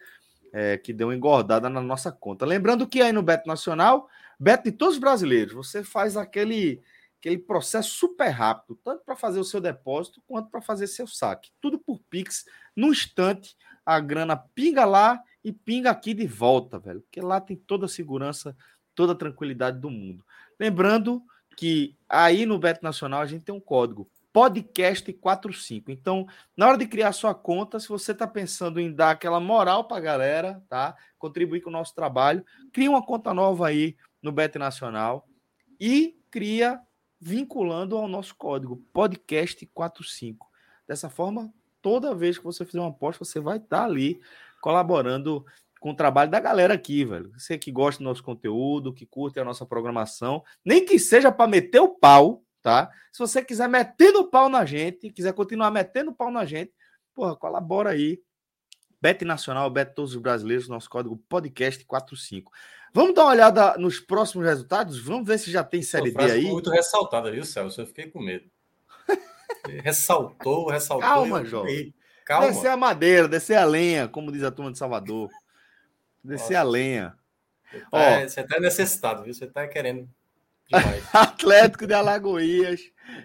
É, 0.53 0.77
que 0.77 0.93
deu 0.93 1.11
engordada 1.11 1.71
na 1.71 1.81
nossa 1.81 2.13
conta. 2.13 2.45
Lembrando 2.45 2.87
que 2.87 3.01
aí 3.01 3.13
no 3.13 3.23
Beto 3.23 3.49
Nacional, 3.49 4.11
Beto 4.39 4.65
de 4.65 4.73
todos 4.73 4.97
os 4.97 5.01
brasileiros, 5.01 5.55
você 5.55 5.83
faz 5.83 6.19
aquele, 6.19 6.83
aquele 7.19 7.39
processo 7.39 7.93
super 7.93 8.29
rápido, 8.29 8.79
tanto 8.85 9.05
para 9.07 9.17
fazer 9.17 9.41
o 9.41 9.45
seu 9.45 9.59
depósito 9.59 10.23
quanto 10.29 10.51
para 10.51 10.61
fazer 10.61 10.87
seu 10.87 11.07
saque. 11.07 11.51
Tudo 11.63 11.79
por 11.79 11.99
Pix, 12.11 12.45
no 12.77 12.89
instante, 12.89 13.57
a 13.87 13.99
grana 13.99 14.37
pinga 14.37 14.85
lá 14.85 15.23
e 15.43 15.51
pinga 15.51 15.91
aqui 15.91 16.13
de 16.13 16.27
volta, 16.27 16.79
velho. 16.79 17.01
Porque 17.01 17.23
lá 17.23 17.41
tem 17.41 17.57
toda 17.57 17.87
a 17.87 17.89
segurança, 17.89 18.55
toda 18.95 19.15
a 19.15 19.17
tranquilidade 19.17 19.79
do 19.79 19.89
mundo. 19.89 20.23
Lembrando 20.61 21.23
que 21.57 21.97
aí 22.07 22.45
no 22.45 22.59
Beto 22.59 22.85
Nacional 22.85 23.23
a 23.23 23.27
gente 23.27 23.47
tem 23.47 23.55
um 23.55 23.61
código 23.61 24.07
podcast 24.33 25.13
45. 25.13 25.91
Então, 25.91 26.27
na 26.57 26.69
hora 26.69 26.79
de 26.79 26.87
criar 26.87 27.13
sua 27.13 27.35
conta, 27.35 27.81
se 27.81 27.89
você 27.89 28.13
está 28.13 28.27
pensando 28.27 28.81
em 28.81 28.93
dar 28.93 29.11
aquela 29.11 29.41
moral 29.41 29.85
para 29.85 29.97
a 29.97 30.01
galera, 30.01 30.63
tá? 30.69 30.97
Contribuir 31.19 31.61
com 31.61 31.71
o 31.71 31.73
nosso 31.73 31.95
trabalho, 31.95 32.45
cria 32.73 32.91
uma 32.91 33.05
conta 33.05 33.33
nova 33.35 33.67
aí 33.67 33.97
no 34.23 34.33
Bet 34.33 34.59
Nacional 34.59 35.29
e 35.81 36.19
cria 36.31 36.81
vinculando 37.21 37.97
ao 37.97 38.07
nosso 38.07 38.35
código 38.37 38.77
podcast 38.93 39.67
45. 39.67 40.47
Dessa 40.87 41.09
forma, 41.09 41.53
toda 41.83 42.15
vez 42.15 42.39
que 42.39 42.45
você 42.45 42.65
fizer 42.65 42.81
uma 42.81 42.91
aposta, 42.91 43.25
você 43.25 43.41
vai 43.41 43.57
estar 43.57 43.79
tá 43.79 43.85
ali 43.85 44.21
colaborando 44.61 45.45
com 45.81 45.91
o 45.91 45.95
trabalho 45.95 46.31
da 46.31 46.41
galera 46.41 46.75
aqui, 46.75 47.05
velho. 47.05 47.33
Você 47.37 47.57
que 47.57 47.71
gosta 47.71 48.03
do 48.03 48.05
nosso 48.05 48.23
conteúdo, 48.23 48.93
que 48.93 49.07
curte 49.07 49.39
a 49.39 49.45
nossa 49.45 49.65
programação, 49.65 50.43
nem 50.65 50.85
que 50.85 50.99
seja 50.99 51.31
para 51.31 51.49
meter 51.49 51.81
o 51.81 51.89
pau, 51.89 52.43
tá? 52.63 52.91
Se 53.13 53.19
você 53.19 53.45
quiser 53.45 53.69
metendo 53.69 54.29
pau 54.29 54.49
na 54.49 54.65
gente, 54.65 55.11
quiser 55.11 55.33
continuar 55.33 55.71
metendo 55.71 56.13
pau 56.13 56.31
na 56.31 56.45
gente, 56.45 56.73
porra, 57.15 57.37
colabora 57.37 57.91
aí. 57.91 58.21
Bet 59.01 59.25
Nacional, 59.25 59.71
Bet 59.71 59.95
Todos 59.95 60.15
os 60.15 60.21
Brasileiros, 60.21 60.69
nosso 60.69 60.91
código 60.91 61.17
podcast 61.29 61.85
45. 61.85 62.51
Vamos 62.93 63.15
dar 63.15 63.25
uma 63.25 63.33
olhada 63.33 63.77
nos 63.79 64.01
próximos 64.01 64.47
resultados? 64.47 64.99
Vamos 64.99 65.27
ver 65.27 65.39
se 65.39 65.51
já 65.51 65.63
tem 65.63 65.83
Série 65.83 66.11
D 66.11 66.21
aí. 66.21 66.45
muito 66.45 66.71
ressaltada, 66.71 67.31
viu, 67.31 67.45
Celso? 67.45 67.81
Eu 67.81 67.87
fiquei 67.87 68.11
com 68.11 68.21
medo. 68.21 68.51
ressaltou, 69.85 70.69
ressaltou. 70.69 71.09
Calma, 71.09 71.45
jovem. 71.45 71.95
Calma. 72.25 72.49
Descer 72.49 72.71
a 72.71 72.77
madeira, 72.77 73.29
descer 73.29 73.57
a 73.57 73.65
lenha, 73.65 74.09
como 74.09 74.33
diz 74.33 74.43
a 74.43 74.51
turma 74.51 74.73
de 74.73 74.79
Salvador. 74.79 75.31
Descer 76.23 76.55
Nossa. 76.55 76.61
a 76.61 76.63
lenha. 76.65 77.19
Você 77.71 77.81
tá, 77.81 77.89
Ó, 77.93 78.21
você 78.21 78.45
tá 78.45 78.61
necessitado, 78.61 79.23
viu? 79.23 79.35
Você 79.35 79.47
tá 79.47 79.69
querendo 79.69 80.09
Atlético 81.13 81.87
de 81.87 81.95
Alagoinhas 81.95 82.81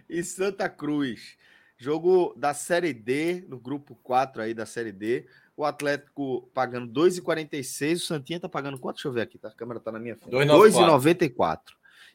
e 0.09 0.23
Santa 0.23 0.69
Cruz. 0.69 1.37
Jogo 1.77 2.33
da 2.37 2.53
Série 2.53 2.93
D, 2.93 3.43
no 3.49 3.59
grupo 3.59 3.95
4 4.01 4.41
aí 4.41 4.53
da 4.53 4.65
Série 4.65 4.91
D. 4.91 5.25
O 5.55 5.65
Atlético 5.65 6.49
pagando 6.53 6.91
2,46. 7.01 7.95
O 7.95 7.99
Santinha 7.99 8.39
tá 8.39 8.47
pagando 8.47 8.79
quanto? 8.79 8.95
Deixa 8.95 9.09
eu 9.09 9.11
ver 9.11 9.21
aqui, 9.21 9.37
tá? 9.37 9.49
a 9.49 9.51
câmera 9.51 9.79
tá 9.79 9.91
na 9.91 9.99
minha 9.99 10.15
frente. 10.15 10.31
2,94. 10.33 11.59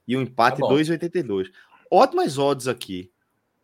E 0.07 0.17
o 0.17 0.23
empate 0.23 0.61
tá 0.61 0.67
2,82. 0.67 1.53
Ótimas 1.91 2.39
odds 2.39 2.67
aqui, 2.67 3.13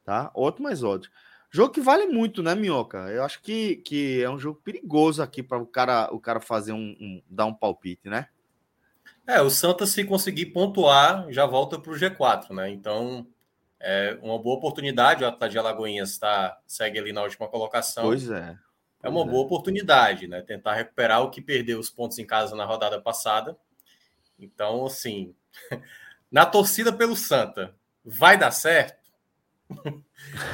tá? 0.05 0.31
Ótimas 0.35 0.83
odds. 0.83 1.11
Jogo 1.51 1.73
que 1.73 1.81
vale 1.81 2.07
muito, 2.07 2.43
né, 2.43 2.55
Minhoca? 2.55 2.99
Eu 3.11 3.23
acho 3.23 3.41
que, 3.41 3.77
que 3.77 4.21
é 4.21 4.29
um 4.29 4.39
jogo 4.39 4.61
perigoso 4.63 5.23
aqui 5.23 5.43
para 5.43 5.59
o 5.59 5.67
cara, 5.67 6.13
o 6.13 6.19
cara 6.19 6.41
fazer 6.41 6.73
um, 6.73 6.97
um, 7.01 7.23
dar 7.31 7.47
um 7.47 7.55
palpite, 7.55 8.09
né? 8.09 8.29
É, 9.27 9.41
o 9.41 9.49
Santa, 9.49 9.87
se 9.87 10.05
conseguir 10.05 10.47
pontuar, 10.47 11.27
já 11.31 11.47
volta 11.47 11.79
para 11.79 11.93
o 11.93 11.97
G4, 11.97 12.51
né? 12.51 12.71
Então, 12.71 13.27
é 13.81 14.19
uma 14.23 14.39
boa 14.39 14.57
oportunidade. 14.57 15.25
O 15.25 15.27
Atlético 15.27 15.53
de 15.53 15.59
Alagoinhas 15.59 16.19
tá, 16.19 16.59
segue 16.67 16.99
ali 16.99 17.13
na 17.13 17.23
última 17.23 17.49
colocação. 17.49 18.05
Pois 18.05 18.31
é. 18.31 18.57
é 19.03 19.09
uma 19.09 19.23
é. 19.23 19.25
boa 19.25 19.45
oportunidade, 19.45 20.27
né? 20.27 20.43
Tentar 20.43 20.75
recuperar 20.75 21.23
o 21.23 21.31
que 21.31 21.41
perdeu 21.41 21.79
os 21.79 21.89
pontos 21.89 22.19
em 22.19 22.27
casa 22.27 22.55
na 22.55 22.65
rodada 22.65 23.01
passada. 23.01 23.57
Então, 24.39 24.87
assim, 24.87 25.35
na 26.31 26.45
torcida 26.45 26.93
pelo 26.93 27.17
Santa, 27.17 27.75
vai 28.05 28.37
dar 28.39 28.51
certo? 28.51 29.03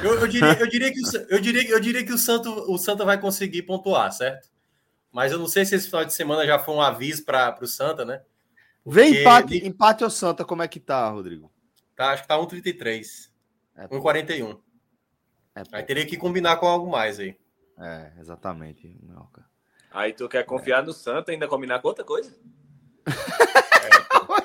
Eu, 0.03 0.19
eu, 0.19 0.27
diria, 0.27 0.59
eu, 0.59 0.67
diria, 0.67 0.91
que 0.91 0.99
o, 0.99 1.17
eu, 1.29 1.39
diria, 1.39 1.69
eu 1.69 1.79
diria 1.79 2.03
que 2.03 2.11
o 2.11 2.17
Santo, 2.17 2.49
o 2.69 2.77
Santa 2.77 3.05
vai 3.05 3.19
conseguir 3.19 3.61
pontuar, 3.61 4.11
certo? 4.11 4.49
Mas 5.11 5.31
eu 5.31 5.39
não 5.39 5.47
sei 5.47 5.65
se 5.65 5.75
esse 5.75 5.85
final 5.87 6.03
de 6.03 6.13
semana 6.13 6.45
já 6.45 6.59
foi 6.59 6.73
um 6.73 6.81
aviso 6.81 7.23
para 7.23 7.57
o 7.61 7.67
Santa, 7.67 8.03
né? 8.03 8.21
Vem 8.85 9.21
empate, 9.21 9.55
ele... 9.55 9.67
empate 9.67 10.03
ou 10.03 10.09
Santa, 10.09 10.43
como 10.43 10.63
é 10.63 10.67
que 10.67 10.79
tá, 10.79 11.09
Rodrigo? 11.09 11.51
Tá, 11.95 12.11
acho 12.11 12.23
que 12.23 12.27
tá 12.27 12.37
1,33. 12.37 13.29
É, 13.75 13.87
1,41. 13.87 14.59
É, 15.55 15.63
aí 15.71 15.83
teria 15.83 16.05
que 16.05 16.17
combinar 16.17 16.57
com 16.57 16.65
algo 16.65 16.89
mais 16.89 17.19
aí. 17.19 17.35
É, 17.79 18.11
exatamente, 18.19 18.87
Minhoca. 19.01 19.45
Aí 19.91 20.13
tu 20.13 20.29
quer 20.29 20.45
confiar 20.45 20.81
é. 20.81 20.85
no 20.85 20.93
Santa 20.93 21.31
e 21.31 21.33
ainda 21.33 21.47
combinar 21.47 21.79
com 21.79 21.89
outra 21.89 22.05
coisa? 22.05 22.33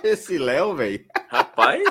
é, 0.02 0.08
Esse 0.10 0.38
Léo, 0.38 0.74
velho. 0.74 1.04
Rapaz. 1.28 1.82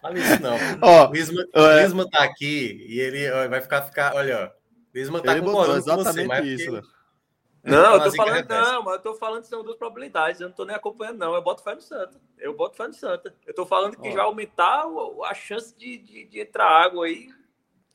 Fala 0.00 0.18
isso 0.18 0.42
não. 0.42 0.56
Ó, 0.80 1.10
o 1.10 1.16
Isma, 1.16 1.44
é... 1.54 1.84
Isma 1.84 2.08
tá 2.10 2.24
aqui 2.24 2.84
e 2.88 3.00
ele 3.00 3.30
ó, 3.30 3.48
vai 3.48 3.60
ficar, 3.60 3.82
ficar. 3.82 4.14
Olha, 4.14 4.52
ó. 4.54 4.58
O 4.94 4.98
Isma 4.98 5.20
tá 5.20 5.32
ele 5.32 5.42
concordando 5.42 5.84
com 5.84 5.96
você, 6.04 6.24
mas 6.24 6.46
isso, 6.46 6.70
porque... 6.70 6.88
Não, 7.68 7.94
eu 7.94 8.02
tô 8.04 8.16
falando, 8.16 8.48
não, 8.48 8.82
mas 8.82 8.94
eu 8.94 9.00
tô 9.00 9.14
falando 9.14 9.42
que 9.42 9.48
são 9.48 9.62
duas 9.62 9.76
probabilidades. 9.76 10.40
Eu 10.40 10.48
não 10.48 10.54
tô 10.54 10.64
nem 10.64 10.74
acompanhando, 10.74 11.18
não. 11.18 11.34
Eu 11.34 11.42
boto 11.42 11.62
fé 11.62 11.74
no 11.74 11.80
Santa. 11.80 12.20
Eu 12.38 12.54
boto 12.56 12.76
fé 12.76 12.86
no 12.86 12.94
Santa. 12.94 13.34
Eu 13.46 13.54
tô 13.54 13.66
falando 13.66 13.96
que 13.96 14.08
ó. 14.08 14.12
vai 14.12 14.24
aumentar 14.24 14.84
a 15.24 15.34
chance 15.34 15.76
de, 15.76 15.98
de, 15.98 16.24
de 16.24 16.40
entrar 16.40 16.66
água 16.66 17.06
aí. 17.06 17.28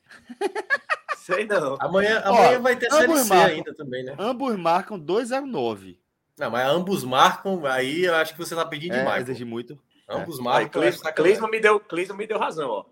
Sei 1.18 1.46
não. 1.46 1.78
Amanhã, 1.80 2.22
amanhã 2.26 2.60
vai 2.60 2.76
ter 2.76 2.92
Série 2.92 3.18
C 3.18 3.30
marcam, 3.30 3.56
ainda 3.56 3.74
também, 3.74 4.04
né? 4.04 4.16
Ambos 4.20 4.58
marcam 4.58 5.00
2,09. 5.00 5.98
Não, 6.38 6.52
mas 6.52 6.68
ambos 6.68 7.04
marcam, 7.04 7.66
aí 7.66 8.06
eu 8.06 8.16
acho 8.16 8.34
que 8.34 8.40
você 8.40 8.56
tá 8.56 8.66
pedindo 8.66 8.96
é, 8.96 9.00
demais. 9.00 9.30
Exige 9.30 9.46
muito. 9.46 9.80
Ambos 10.10 10.40
é. 10.40 10.42
marcam. 10.42 10.82
Cleisman 11.16 11.50
me, 11.50 11.60
deu, 11.60 11.82
me 12.16 12.28
deu 12.28 12.38
razão, 12.38 12.70
ó. 12.70 12.86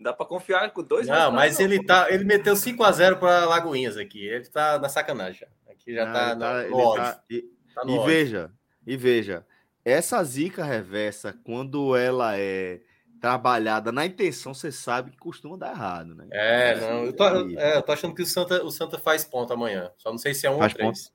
Dá 0.00 0.12
para 0.12 0.26
confiar 0.26 0.68
com 0.72 0.82
dois. 0.82 1.06
Não, 1.06 1.30
mas 1.30 1.58
não. 1.58 1.64
ele 1.64 1.84
tá, 1.84 2.10
ele 2.10 2.24
meteu 2.24 2.56
5 2.56 2.82
a 2.82 2.90
0 2.90 3.18
para 3.18 3.44
Lagoinhas 3.44 3.96
aqui. 3.96 4.26
Ele 4.26 4.44
tá 4.46 4.78
na 4.78 4.88
sacanagem. 4.88 5.46
Aqui 5.82 5.94
já 5.94 6.06
tá, 6.06 6.36
tá, 6.36 6.62
no 6.64 6.76
ódio. 6.76 7.02
Tá, 7.02 7.24
e, 7.28 7.42
tá 7.74 7.84
no 7.84 7.96
e 7.96 8.06
veja, 8.06 8.52
e 8.86 8.96
veja, 8.96 9.46
essa 9.84 10.22
zica 10.22 10.64
reversa 10.64 11.36
quando 11.44 11.96
ela 11.96 12.38
é 12.38 12.80
trabalhada 13.20 13.92
na 13.92 14.06
intenção, 14.06 14.54
você 14.54 14.72
sabe 14.72 15.10
que 15.10 15.16
costuma 15.16 15.56
dar 15.56 15.72
errado, 15.72 16.14
né? 16.14 16.26
É, 16.32 16.80
não, 16.80 17.04
eu 17.04 17.12
tô, 17.12 17.24
é, 17.58 17.76
eu 17.76 17.82
tô 17.82 17.92
achando 17.92 18.14
que 18.14 18.22
o 18.22 18.26
Santa, 18.26 18.64
o 18.64 18.70
Santa 18.70 18.98
faz 18.98 19.24
ponto 19.24 19.52
amanhã. 19.52 19.90
Só 19.96 20.10
não 20.10 20.18
sei 20.18 20.34
se 20.34 20.46
é 20.46 20.50
um 20.50 20.58
faz 20.58 20.72
ou 20.72 20.78
três. 20.78 21.08
Ponto. 21.08 21.12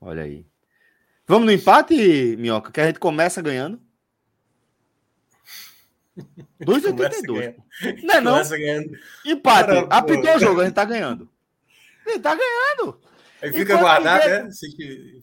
Olha 0.00 0.22
aí. 0.22 0.46
Vamos 1.26 1.46
no 1.46 1.52
empate, 1.52 2.36
Minhoca, 2.38 2.72
que 2.72 2.80
a 2.80 2.86
gente 2.86 2.98
começa 2.98 3.40
ganhando. 3.40 3.80
2,82. 6.60 7.56
Não 8.02 8.14
é 8.14 8.20
não? 8.20 8.42
Empate. 9.24 9.86
Apitou 9.90 10.36
o 10.36 10.38
jogo, 10.38 10.60
a 10.60 10.64
gente 10.64 10.74
tá 10.74 10.84
ganhando. 10.84 11.28
A 12.06 12.10
gente 12.10 12.22
tá 12.22 12.34
ganhando. 12.34 13.00
Aí 13.42 13.52
fica 13.52 13.76
guardado, 13.76 14.28
né? 14.28 14.48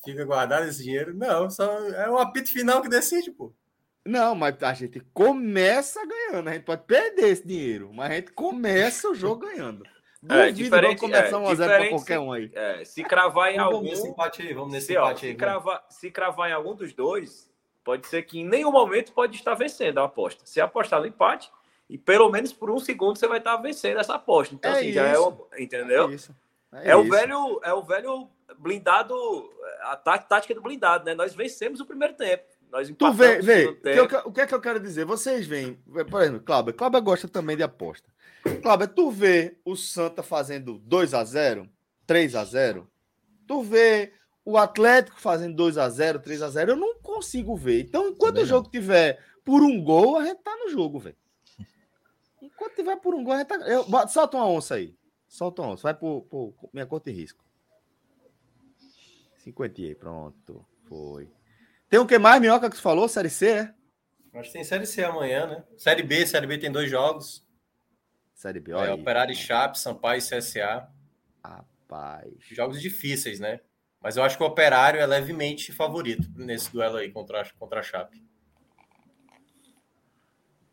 Fica 0.04 0.26
guardado 0.26 0.68
esse 0.68 0.84
dinheiro. 0.84 1.16
Não, 1.16 1.50
só 1.50 1.80
é 1.90 2.10
o 2.10 2.18
apito 2.18 2.52
final 2.52 2.82
que 2.82 2.90
decide, 2.90 3.32
pô. 3.32 3.54
Não, 4.06 4.36
mas 4.36 4.62
a 4.62 4.74
gente 4.74 5.00
começa 5.14 6.02
ganhando. 6.06 6.50
A 6.50 6.54
gente 6.54 6.64
pode 6.64 6.84
perder 6.84 7.30
esse 7.30 7.48
dinheiro, 7.48 7.92
mas 7.94 8.12
a 8.12 8.16
gente 8.16 8.32
começa 8.34 9.10
o 9.10 9.16
jogo 9.16 9.48
ganhando. 9.48 9.84
É, 10.30 10.52
Duvido, 10.52 10.64
diferente, 10.66 11.00
vamos 11.00 11.00
começar 11.00 11.38
é, 11.38 11.40
1 11.40 11.48
a 11.48 11.56
0 11.56 11.74
para 11.74 11.90
qualquer 11.92 12.20
um 12.20 12.34
aí. 12.34 12.52
É, 12.54 12.84
se 12.84 13.02
cravar 13.06 13.54
em 13.54 13.58
algum. 13.58 13.78
Vamos 13.78 13.90
nesse 13.92 14.08
empate 14.10 14.42
aí, 14.42 14.54
vamos 14.54 14.74
nesse 14.74 14.88
se, 14.88 14.92
empate 14.92 15.26
ó, 15.26 15.28
aí. 15.28 15.32
Se 15.32 15.38
cravar, 15.38 15.86
se 15.90 16.12
cravar 16.12 16.50
em 16.50 16.52
algum 16.52 16.76
dos 16.76 16.92
dois, 16.92 17.50
pode 17.86 18.06
ser 18.06 18.24
que 18.24 18.38
em 18.38 18.46
nenhum 18.46 18.70
momento 18.70 19.14
pode 19.14 19.38
estar 19.38 19.56
vencendo 19.56 20.00
a 20.00 20.04
aposta. 20.04 20.46
Se 20.46 20.60
apostar 20.60 21.00
no 21.00 21.08
empate, 21.08 21.50
e 21.90 21.98
pelo 21.98 22.30
menos 22.30 22.52
por 22.52 22.70
um 22.70 22.80
segundo 22.80 23.18
você 23.18 23.30
vai 23.30 23.38
estar 23.38 23.56
vencendo 23.58 23.98
essa 23.98 24.16
aposta. 24.16 24.54
Então, 24.54 24.72
é 24.72 24.80
assim, 24.80 24.88
isso. 24.88 24.96
já 24.96 25.08
é 25.08 25.18
o. 25.18 25.48
Entendeu? 25.58 26.10
É, 26.10 26.14
isso. 26.14 26.36
É, 26.74 26.92
é 26.92 26.96
o 26.96 27.04
velho, 27.04 27.60
é 27.64 27.74
o 27.74 27.82
velho 27.84 28.30
blindado, 28.58 29.16
a 29.82 29.98
tática 29.98 30.54
do 30.54 30.62
blindado, 30.62 31.06
né? 31.06 31.14
Nós 31.14 31.34
vencemos 31.34 31.80
o 31.80 31.86
primeiro 31.86 32.14
tempo. 32.14 32.44
Nós 32.72 32.92
tu 32.98 33.12
vê, 33.14 33.42
vê 33.42 33.66
o 34.00 34.08
que, 34.08 34.16
o 34.16 34.32
que 34.32 34.42
é 34.42 34.48
que 34.48 34.54
eu 34.54 34.62
quero 34.62 34.80
dizer? 34.80 35.04
Vocês 35.06 35.48
veem, 35.48 35.82
por 36.10 36.22
exemplo, 36.22 36.42
Cláudio, 36.42 36.74
Cláudio 36.74 37.02
gosta 37.02 37.28
também 37.28 37.58
de 37.58 37.64
aposta. 37.64 38.08
Cláudio, 38.62 38.88
tu 38.88 39.10
vê 39.10 39.58
o 39.66 39.76
Santa 39.76 40.22
fazendo 40.22 40.78
2 40.80 41.14
a 41.14 41.24
0 41.24 41.68
3 42.06 42.36
a 42.36 42.44
0 42.44 42.90
tu 43.48 43.64
vê 43.64 44.14
o 44.46 44.58
Atlético 44.58 45.20
fazendo 45.20 45.56
2 45.56 45.80
a 45.80 45.90
0 45.90 46.20
3 46.20 46.42
a 46.44 46.50
0 46.50 46.72
eu 46.72 46.76
não 46.76 47.00
consigo 47.02 47.56
ver. 47.56 47.82
Então, 47.82 48.10
enquanto 48.10 48.38
o 48.38 48.46
jogo 48.46 48.70
tiver 48.70 49.20
por 49.44 49.64
um 49.64 49.84
gol, 49.84 50.18
a 50.18 50.26
gente 50.26 50.42
tá 50.44 50.56
no 50.56 50.70
jogo, 50.70 51.00
velho. 51.00 51.16
Enquanto 52.42 52.76
tiver 52.76 52.96
por 52.98 53.16
um 53.16 53.24
gol, 53.24 53.34
a 53.34 53.38
gente 53.40 53.48
tá. 53.48 53.56
Eu, 53.56 53.86
solta 54.08 54.38
uma 54.38 54.48
onça 54.48 54.76
aí. 54.76 54.96
Solta 55.30 55.62
uma 55.62 55.74
onça. 55.74 55.84
Vai 55.84 55.94
por, 55.94 56.24
por 56.24 56.54
minha 56.74 56.88
conta 56.88 57.12
e 57.12 57.14
risco. 57.14 57.46
50 59.38 59.82
aí, 59.82 59.96
pronto. 59.96 60.66
Foi. 60.86 61.32
Tem 61.88 62.00
o 62.00 62.06
que 62.06 62.18
mais, 62.18 62.42
Minhoca, 62.42 62.70
que 62.70 62.76
você 62.76 62.82
falou? 62.82 63.08
Série 63.08 63.30
C, 63.30 63.50
é? 63.50 63.74
Acho 64.34 64.50
que 64.50 64.54
tem 64.54 64.64
Série 64.64 64.86
C 64.86 65.04
amanhã, 65.04 65.48
né? 65.48 65.64
Série 65.78 66.04
B, 66.04 66.26
Série 66.26 66.48
B 66.48 66.58
tem 66.58 66.72
dois 66.72 66.90
jogos. 66.90 67.48
Série 68.34 68.60
B, 68.60 68.74
olha. 68.74 68.90
É, 68.90 68.94
Operário 68.94 69.32
e 69.32 69.36
Chape, 69.36 69.80
Sampaio 69.80 70.20
e 70.20 70.22
CSA. 70.22 70.90
Rapaz. 71.44 72.34
Jogos 72.42 72.82
difíceis, 72.82 73.40
né? 73.40 73.60
Mas 74.02 74.18
eu 74.18 74.24
acho 74.24 74.38
que 74.38 74.44
o 74.44 74.48
Operário 74.48 75.00
é 75.00 75.06
levemente 75.06 75.72
favorito 75.72 76.28
nesse 76.36 76.72
duelo 76.72 76.98
aí 76.98 77.12
contra, 77.12 77.48
contra 77.60 77.82
a 77.82 77.84
Chape. 77.84 78.24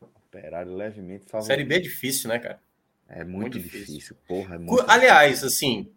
Operário 0.00 0.74
levemente 0.74 1.26
favorito. 1.26 1.46
Série 1.46 1.64
B 1.64 1.76
é 1.76 1.80
difícil, 1.80 2.28
né, 2.28 2.38
cara? 2.38 2.65
É 3.08 3.24
muito, 3.24 3.36
muito 3.56 3.60
difícil. 3.60 3.86
difícil. 3.86 4.16
Porra, 4.26 4.56
é 4.56 4.58
muito 4.58 4.84
Aliás, 4.90 5.40
difícil. 5.40 5.46
assim, 5.48 5.92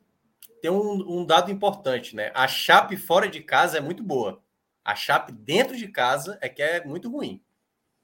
tem 0.61 0.71
um, 0.71 1.19
um 1.19 1.25
dado 1.25 1.51
importante, 1.51 2.15
né? 2.15 2.31
A 2.33 2.47
Chape 2.47 2.97
fora 2.97 3.27
de 3.27 3.41
casa 3.41 3.77
é 3.77 3.81
muito 3.81 4.03
boa. 4.03 4.41
A 4.83 4.95
Chape 4.95 5.31
dentro 5.31 5.75
de 5.75 5.87
casa 5.87 6.37
é 6.41 6.49
que 6.49 6.61
é 6.61 6.83
muito 6.85 7.09
ruim. 7.09 7.41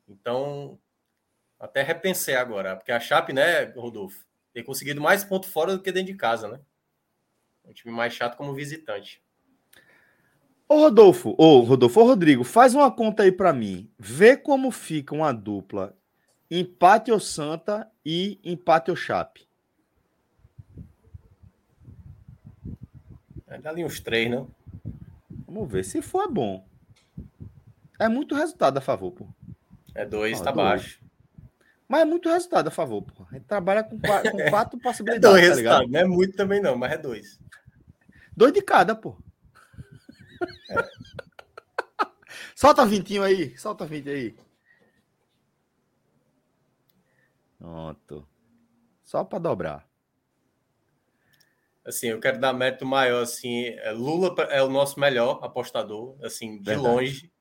Então, 0.07 0.79
até 1.59 1.81
repensei 1.81 2.35
agora, 2.35 2.75
porque 2.75 2.91
a 2.91 2.99
Chape, 2.99 3.33
né, 3.33 3.63
Rodolfo, 3.75 4.25
tem 4.53 4.63
conseguido 4.63 5.01
mais 5.01 5.23
pontos 5.23 5.49
fora 5.49 5.73
do 5.73 5.81
que 5.81 5.91
dentro 5.91 6.11
de 6.11 6.17
casa, 6.17 6.47
né? 6.47 6.59
É 7.63 7.69
um 7.69 7.73
time 7.73 7.93
mais 7.93 8.13
chato 8.13 8.37
como 8.37 8.53
visitante. 8.53 9.21
Ô 10.67 10.79
Rodolfo, 10.79 11.35
ô 11.37 11.59
Rodolfo, 11.59 11.99
ô 12.01 12.05
Rodrigo, 12.05 12.43
faz 12.43 12.73
uma 12.73 12.91
conta 12.91 13.23
aí 13.23 13.31
para 13.31 13.53
mim. 13.53 13.91
Vê 13.99 14.35
como 14.37 14.71
fica 14.71 15.13
uma 15.13 15.31
dupla 15.31 15.95
empate 16.49 17.11
ou 17.11 17.19
Santa 17.19 17.89
e 18.05 18.39
empate 18.43 18.91
ou 18.91 18.97
Chape. 18.97 19.47
É 23.47 23.57
dali 23.57 23.83
uns 23.83 23.99
três, 23.99 24.29
não? 24.29 24.49
Vamos 25.47 25.71
ver. 25.71 25.83
Se 25.85 26.01
for, 26.01 26.23
é 26.23 26.27
bom. 26.27 26.67
É 27.99 28.09
muito 28.09 28.35
resultado 28.35 28.77
a 28.77 28.81
favor, 28.81 29.11
pô. 29.11 29.27
É 29.93 30.05
dois, 30.05 30.41
tá 30.41 30.51
dois. 30.51 30.67
baixo. 30.67 30.99
Mas 31.87 32.01
é 32.01 32.05
muito 32.05 32.29
resultado 32.29 32.67
a 32.67 32.71
favor, 32.71 33.01
pô. 33.01 33.25
A 33.29 33.33
gente 33.35 33.45
trabalha 33.45 33.83
com 33.83 33.99
quatro, 33.99 34.31
com 34.31 34.37
quatro 34.49 34.79
possibilidades. 34.79 35.27
É 35.27 35.31
dois 35.31 35.41
tá 35.41 35.55
resultado, 35.55 35.91
não 35.91 35.99
é 35.99 36.05
muito 36.05 36.35
também 36.35 36.61
não, 36.61 36.75
mas 36.75 36.91
é 36.91 36.97
dois. 36.97 37.39
Dois 38.35 38.51
de 38.51 38.61
cada, 38.61 38.95
pô. 38.95 39.15
É. 40.69 40.75
Solta 42.55 42.85
vintinho 42.85 43.21
aí, 43.21 43.57
solta 43.57 43.85
20 43.85 44.09
aí. 44.09 44.35
Pronto. 47.65 48.27
Só 49.03 49.23
para 49.23 49.39
dobrar. 49.39 49.89
Assim, 51.83 52.07
eu 52.07 52.19
quero 52.19 52.39
dar 52.39 52.53
mérito 52.53 52.85
maior, 52.85 53.23
assim, 53.23 53.65
é, 53.65 53.91
Lula 53.91 54.35
é 54.51 54.61
o 54.61 54.69
nosso 54.69 54.99
melhor 54.99 55.39
apostador, 55.43 56.15
assim, 56.23 56.57
de 56.57 56.63
Verdade. 56.63 56.87
longe. 56.87 57.31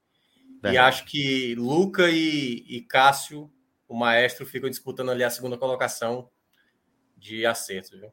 Verdade. 0.62 0.74
E 0.74 0.78
acho 0.78 1.04
que 1.04 1.54
Luca 1.56 2.08
e, 2.08 2.64
e 2.66 2.80
Cássio, 2.82 3.52
o 3.86 3.94
maestro, 3.94 4.46
ficam 4.46 4.70
disputando 4.70 5.10
ali 5.10 5.22
a 5.22 5.30
segunda 5.30 5.58
colocação 5.58 6.30
de 7.18 7.44
acerto, 7.44 7.98
viu? 7.98 8.10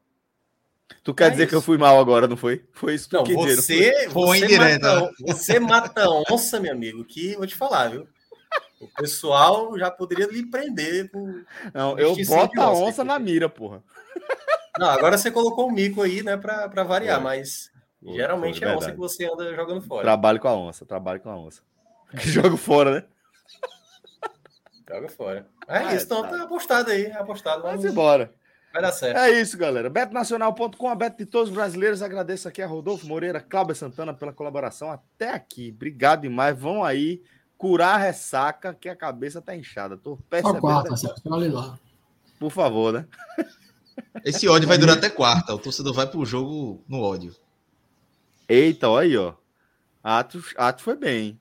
Tu 1.02 1.14
quer 1.14 1.28
é 1.28 1.30
dizer 1.30 1.44
isso. 1.44 1.50
que 1.50 1.56
eu 1.56 1.62
fui 1.62 1.78
mal 1.78 1.98
agora, 1.98 2.28
não 2.28 2.36
foi? 2.36 2.66
Foi 2.72 2.94
isso 2.94 3.08
que 3.08 3.16
não, 3.16 3.24
você, 3.24 4.10
foi 4.10 4.40
você, 4.40 4.58
mata, 4.58 5.00
né? 5.00 5.10
você 5.20 5.58
mata 5.58 6.08
onça, 6.30 6.60
meu 6.60 6.72
amigo, 6.72 7.04
que 7.06 7.34
vou 7.36 7.46
te 7.46 7.54
falar, 7.54 7.88
viu? 7.88 8.06
O 8.82 8.88
pessoal 8.88 9.78
já 9.78 9.90
poderia 9.90 10.26
lhe 10.26 10.44
prender 10.44 11.10
por. 11.10 11.44
Não, 11.72 11.96
eu 11.98 12.16
boto 12.26 12.60
a 12.60 12.72
onça 12.72 13.04
na 13.04 13.18
mira, 13.18 13.48
porra. 13.48 13.82
Não, 14.78 14.88
agora 14.88 15.16
você 15.16 15.30
colocou 15.30 15.68
o 15.68 15.72
mico 15.72 16.02
aí, 16.02 16.22
né, 16.22 16.36
para 16.36 16.82
variar, 16.82 17.20
é. 17.20 17.22
mas 17.22 17.70
Pô, 18.02 18.12
geralmente 18.12 18.64
é 18.64 18.68
a 18.68 18.76
onça 18.76 18.90
que 18.90 18.98
você 18.98 19.24
anda 19.24 19.54
jogando 19.54 19.82
fora. 19.82 20.02
Trabalho 20.02 20.40
com 20.40 20.48
a 20.48 20.56
onça, 20.56 20.84
trabalho 20.84 21.20
com 21.20 21.30
a 21.30 21.36
onça. 21.36 21.62
Que 22.18 22.28
jogo 22.28 22.58
fora, 22.58 22.96
né? 22.96 23.04
Joga 24.86 25.08
fora. 25.08 25.46
É 25.66 25.78
ah, 25.78 25.94
isso, 25.94 26.04
então 26.04 26.22
tá. 26.22 26.28
tá 26.28 26.42
apostado 26.42 26.90
aí, 26.90 27.04
é 27.06 27.14
apostado. 27.14 27.62
Vamos 27.62 27.84
embora. 27.84 28.34
Vai 28.72 28.82
dar 28.82 28.92
certo. 28.92 29.18
É 29.18 29.30
isso, 29.30 29.56
galera. 29.56 29.88
Betnacional.com, 29.88 30.88
a 30.88 30.94
Bet 30.94 31.16
de 31.16 31.26
todos 31.26 31.48
os 31.48 31.54
brasileiros. 31.54 32.02
Agradeço 32.02 32.48
aqui 32.48 32.60
a 32.60 32.66
Rodolfo 32.66 33.06
Moreira, 33.06 33.40
Cláudio 33.40 33.74
Santana 33.74 34.12
pela 34.12 34.32
colaboração 34.32 34.90
até 34.90 35.30
aqui. 35.30 35.72
Obrigado 35.74 36.22
demais. 36.22 36.58
Vão 36.58 36.84
aí 36.84 37.22
curar 37.62 37.94
a 37.94 37.96
ressaca, 37.96 38.74
que 38.74 38.88
a 38.88 38.96
cabeça 38.96 39.40
tá 39.40 39.54
inchada. 39.54 39.96
Tô 39.96 40.16
percebendo. 40.28 40.56
Só 40.56 40.60
quarta, 40.60 41.48
lá. 41.48 41.78
por 42.36 42.50
favor, 42.50 42.92
né? 42.92 43.06
Esse 44.24 44.48
ódio 44.48 44.66
vai 44.66 44.76
durar 44.76 44.98
até 44.98 45.08
quarta. 45.08 45.54
O 45.54 45.60
torcedor 45.60 45.94
vai 45.94 46.08
pro 46.08 46.26
jogo 46.26 46.82
no 46.88 47.00
ódio. 47.00 47.36
Eita, 48.48 48.88
olha 48.88 49.06
aí, 49.06 49.16
ó. 49.16 49.34
Atos, 50.02 50.52
Atos 50.56 50.82
foi 50.82 50.96
bem. 50.96 51.38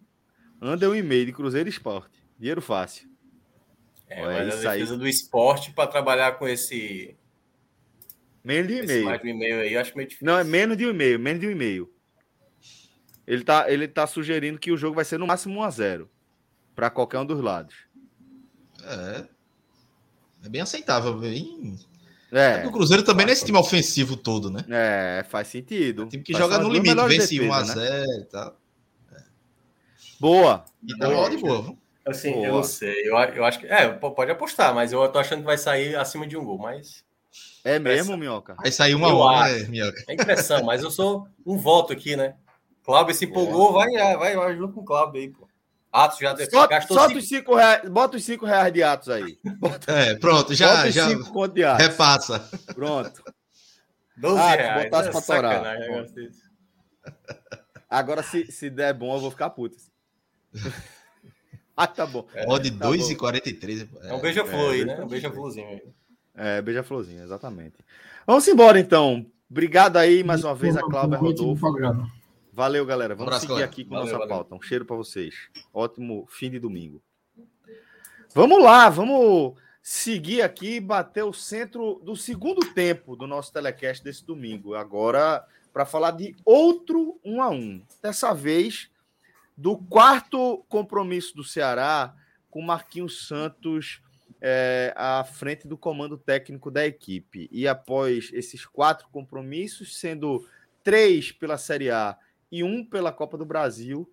Anda 0.62 0.88
um 0.88 0.94
e-mail 0.94 1.26
de 1.26 1.34
Cruzeiro 1.34 1.68
Esporte. 1.68 2.24
Dinheiro 2.38 2.62
fácil. 2.62 3.10
É, 4.08 4.24
olha, 4.24 4.46
mas 4.46 4.64
a 4.64 4.74
defesa 4.74 4.94
aí. 4.94 5.00
do 5.00 5.08
esporte 5.08 5.72
para 5.74 5.88
trabalhar 5.88 6.34
com 6.34 6.48
esse. 6.48 7.18
Menos 8.44 8.68
de 8.68 8.76
um 8.76 8.84
e-mail. 8.84 9.06
Mais 9.06 9.22
de 9.22 9.28
um 9.28 9.32
e-mail 9.32 9.62
aí, 9.62 9.74
eu 9.74 9.82
acho 9.82 9.98
meio 9.98 10.08
difícil. 10.08 10.28
Não, 10.28 10.38
é 10.38 10.44
menos 10.44 10.78
de 10.78 10.86
um 10.86 10.92
e-mail, 10.92 11.20
menos 11.20 11.42
de 11.42 11.48
um 11.48 11.52
e-mail. 11.52 11.92
Ele 13.32 13.46
tá, 13.46 13.72
ele 13.72 13.88
tá 13.88 14.06
sugerindo 14.06 14.60
que 14.60 14.74
o 14.74 14.78
jogo 14.78 14.94
vai 14.94 15.06
ser 15.06 15.18
no 15.18 15.26
máximo 15.26 15.58
1 15.62 15.64
a 15.64 15.70
0 15.70 16.10
para 16.76 16.90
qualquer 16.90 17.18
um 17.18 17.26
dos 17.26 17.40
lados. 17.40 17.74
É. 18.84 19.24
É 20.44 20.50
bem 20.50 20.60
aceitável, 20.60 21.18
bem. 21.18 21.80
É. 22.30 22.68
O 22.68 22.72
Cruzeiro 22.74 23.04
também 23.04 23.26
não 23.26 23.30
é 23.30 23.34
esse 23.34 23.46
time 23.46 23.58
ofensivo 23.58 24.18
todo, 24.18 24.52
né? 24.52 24.66
É, 24.70 25.24
faz 25.30 25.48
sentido. 25.48 26.04
É 26.04 26.08
time 26.08 26.24
que 26.24 26.34
faz 26.34 26.44
joga 26.44 26.58
no 26.58 26.68
limite, 26.68 26.94
vence 27.08 27.36
1x0 27.38 27.76
né? 27.78 28.06
e 28.20 28.26
tal. 28.26 28.58
É. 29.14 29.22
Boa. 30.20 30.66
E 30.86 30.98
tá 30.98 31.08
boa, 31.08 31.30
de 31.30 31.38
boa. 31.38 31.78
Assim, 32.06 32.34
boa. 32.34 32.46
eu 32.48 32.54
não 32.56 32.64
sei. 32.64 33.10
Eu, 33.10 33.18
eu 33.18 33.46
acho 33.46 33.60
que. 33.60 33.68
É, 33.68 33.88
pode 33.88 34.32
apostar, 34.32 34.76
mas 34.76 34.92
eu 34.92 35.08
tô 35.08 35.20
achando 35.20 35.40
que 35.40 35.46
vai 35.46 35.58
sair 35.58 35.96
acima 35.96 36.28
de 36.28 36.36
um 36.36 36.44
gol, 36.44 36.58
mas. 36.58 37.06
É 37.64 37.80
mesmo, 37.80 38.18
Minhoca? 38.18 38.56
Vai 38.56 38.74
sair 38.74 38.94
uma 38.94 39.16
hora, 39.16 39.58
né, 39.58 39.70
Minhoca? 39.70 40.04
É 40.10 40.16
impressão, 40.16 40.66
mas 40.66 40.84
eu 40.84 40.92
sou 40.92 41.30
um 41.46 41.58
voto 41.58 41.94
aqui, 41.94 42.18
né? 42.18 42.36
Cláudio 42.84 43.14
se 43.14 43.26
empolgou, 43.26 43.74
vai, 43.74 43.92
vai, 44.18 44.36
vai 44.36 44.56
junto 44.56 44.74
com 44.74 44.82
o 44.82 44.86
Cláudio 44.86 45.22
aí, 45.22 45.30
pô. 45.30 45.48
Atos 45.92 46.20
já 46.20 46.36
Só, 46.50 46.68
gastou 46.68 46.98
solta 46.98 47.10
cinco... 47.10 47.20
Os 47.20 47.28
cinco 47.28 47.56
reais, 47.56 47.90
bota 47.90 48.18
os 48.18 48.24
5 48.24 48.46
reais 48.46 48.74
de 48.74 48.82
Atos 48.82 49.10
aí. 49.10 49.38
Bota, 49.58 49.92
é, 49.92 50.16
pronto, 50.16 50.54
já, 50.54 50.90
já 50.90 51.08
repassa. 51.76 52.40
Pronto. 52.74 53.22
12 54.16 54.40
Atos, 54.40 54.56
reais. 54.56 54.84
Botasse 54.86 55.10
é 55.10 55.12
pra 55.12 55.22
torar. 55.22 55.78
Agora, 57.90 58.24
se, 58.24 58.50
se 58.50 58.70
der 58.70 58.94
bom, 58.94 59.16
eu 59.16 59.20
vou 59.20 59.32
ficar 59.32 59.50
puto. 59.50 59.76
ah, 61.76 61.88
tá 61.88 62.06
bom. 62.06 62.26
É, 62.34 62.48
Odd 62.48 62.72
tá 62.72 62.88
2,43. 62.88 63.90
É, 64.02 64.10
é 64.10 64.14
um 64.14 64.22
beija-flor 64.22 64.72
é, 64.72 64.74
aí, 64.74 64.86
né? 64.86 65.02
Um 65.02 65.08
beija-florzinho 65.08 65.68
aí. 65.68 65.82
É, 66.36 66.62
beija-florzinho, 66.62 67.22
exatamente. 67.22 67.76
Vamos 68.26 68.48
embora, 68.48 68.80
então. 68.80 69.26
Obrigado 69.50 69.98
aí 69.98 70.24
mais 70.24 70.46
uma 70.46 70.56
vez 70.56 70.78
a 70.78 70.82
Cláudia 70.82 71.18
Rodolfo. 71.18 71.68
Valeu, 72.62 72.86
galera. 72.86 73.16
Vamos 73.16 73.30
abraço, 73.30 73.42
seguir 73.42 73.54
galera. 73.54 73.72
aqui 73.72 73.84
com 73.84 73.96
valeu, 73.96 74.06
nossa 74.06 74.20
valeu. 74.20 74.30
pauta. 74.30 74.54
Um 74.54 74.62
cheiro 74.62 74.86
para 74.86 74.96
vocês. 74.96 75.50
Ótimo 75.74 76.28
fim 76.30 76.52
de 76.52 76.60
domingo. 76.60 77.02
Vamos 78.36 78.62
lá, 78.62 78.88
vamos 78.88 79.60
seguir 79.82 80.44
aqui 80.44 80.76
e 80.76 80.80
bater 80.80 81.24
o 81.24 81.34
centro 81.34 82.00
do 82.06 82.16
segundo 82.16 82.64
tempo 82.72 83.16
do 83.16 83.26
nosso 83.26 83.52
telecast 83.52 84.04
desse 84.04 84.24
domingo. 84.24 84.76
Agora, 84.76 85.44
para 85.74 85.88
falar 85.88 86.12
de 86.12 86.36
outro 86.46 87.20
um 87.26 87.42
a 87.42 87.50
um. 87.50 87.82
Dessa 88.00 88.32
vez, 88.32 88.92
do 89.58 89.76
quarto 89.76 90.64
compromisso 90.70 91.36
do 91.36 91.44
Ceará 91.44 92.14
com 92.52 92.62
Marquinhos 92.62 93.28
Santos 93.28 94.04
é, 94.40 94.94
à 94.96 95.24
frente 95.24 95.68
do 95.68 95.76
comando 95.76 96.16
técnico 96.16 96.70
da 96.70 96.86
equipe. 96.86 97.50
E 97.52 97.68
após 97.68 98.30
esses 98.32 98.68
quatro 98.68 99.08
compromissos, 99.12 99.98
sendo 99.98 100.48
três 100.84 101.32
pela 101.32 101.58
Série 101.58 101.90
A 101.90 102.16
e 102.52 102.64
um 102.64 102.84
pela 102.84 103.12
Copa 103.12 103.38
do 103.38 103.46
Brasil. 103.46 104.12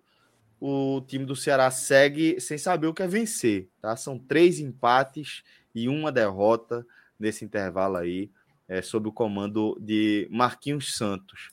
O 0.59 1.01
time 1.07 1.25
do 1.25 1.35
Ceará 1.35 1.69
segue 1.71 2.39
sem 2.39 2.57
saber 2.57 2.87
o 2.87 2.93
que 2.93 3.03
é 3.03 3.07
vencer, 3.07 3.69
tá? 3.81 3.95
São 3.95 4.17
três 4.17 4.59
empates 4.59 5.43
e 5.73 5.87
uma 5.87 6.11
derrota 6.11 6.85
nesse 7.19 7.45
intervalo 7.45 7.97
aí, 7.97 8.29
é, 8.67 8.81
sob 8.81 9.09
o 9.09 9.11
comando 9.11 9.77
de 9.79 10.27
Marquinhos 10.31 10.95
Santos. 10.95 11.49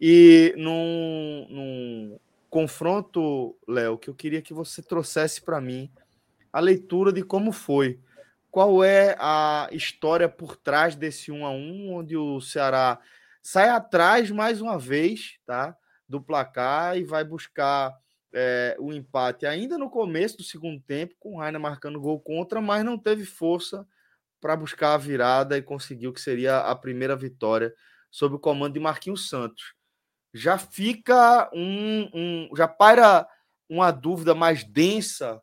E 0.00 0.54
num, 0.56 1.46
num 1.48 2.18
confronto, 2.50 3.56
Léo, 3.66 3.96
que 3.96 4.10
eu 4.10 4.14
queria 4.14 4.42
que 4.42 4.52
você 4.52 4.82
trouxesse 4.82 5.40
para 5.40 5.60
mim 5.60 5.90
a 6.52 6.60
leitura 6.60 7.12
de 7.12 7.22
como 7.22 7.52
foi. 7.52 7.98
Qual 8.50 8.84
é 8.84 9.16
a 9.18 9.68
história 9.72 10.28
por 10.28 10.56
trás 10.56 10.94
desse 10.94 11.32
1 11.32 11.46
a 11.46 11.50
1 11.50 11.94
onde 11.94 12.16
o 12.16 12.40
Ceará 12.40 13.00
sai 13.42 13.70
atrás 13.70 14.30
mais 14.30 14.60
uma 14.60 14.78
vez, 14.78 15.38
tá? 15.46 15.74
Do 16.12 16.20
placar 16.20 16.98
e 16.98 17.04
vai 17.04 17.24
buscar 17.24 17.96
é, 18.34 18.76
o 18.78 18.92
empate 18.92 19.46
ainda 19.46 19.78
no 19.78 19.88
começo 19.88 20.36
do 20.36 20.44
segundo 20.44 20.78
tempo, 20.80 21.14
com 21.18 21.34
o 21.34 21.38
Rainer 21.38 21.60
marcando 21.60 22.00
gol 22.00 22.20
contra, 22.20 22.60
mas 22.60 22.84
não 22.84 22.98
teve 22.98 23.24
força 23.24 23.86
para 24.40 24.54
buscar 24.54 24.92
a 24.92 24.98
virada 24.98 25.56
e 25.56 25.62
conseguiu 25.62 26.12
que 26.12 26.20
seria 26.20 26.58
a 26.58 26.76
primeira 26.76 27.16
vitória 27.16 27.74
sob 28.10 28.34
o 28.34 28.38
comando 28.38 28.74
de 28.74 28.80
Marquinhos 28.80 29.28
Santos. 29.28 29.74
Já 30.34 30.58
fica 30.58 31.50
um, 31.54 32.10
um 32.12 32.56
já 32.56 32.68
para 32.68 33.26
uma 33.68 33.90
dúvida 33.90 34.34
mais 34.34 34.64
densa 34.64 35.40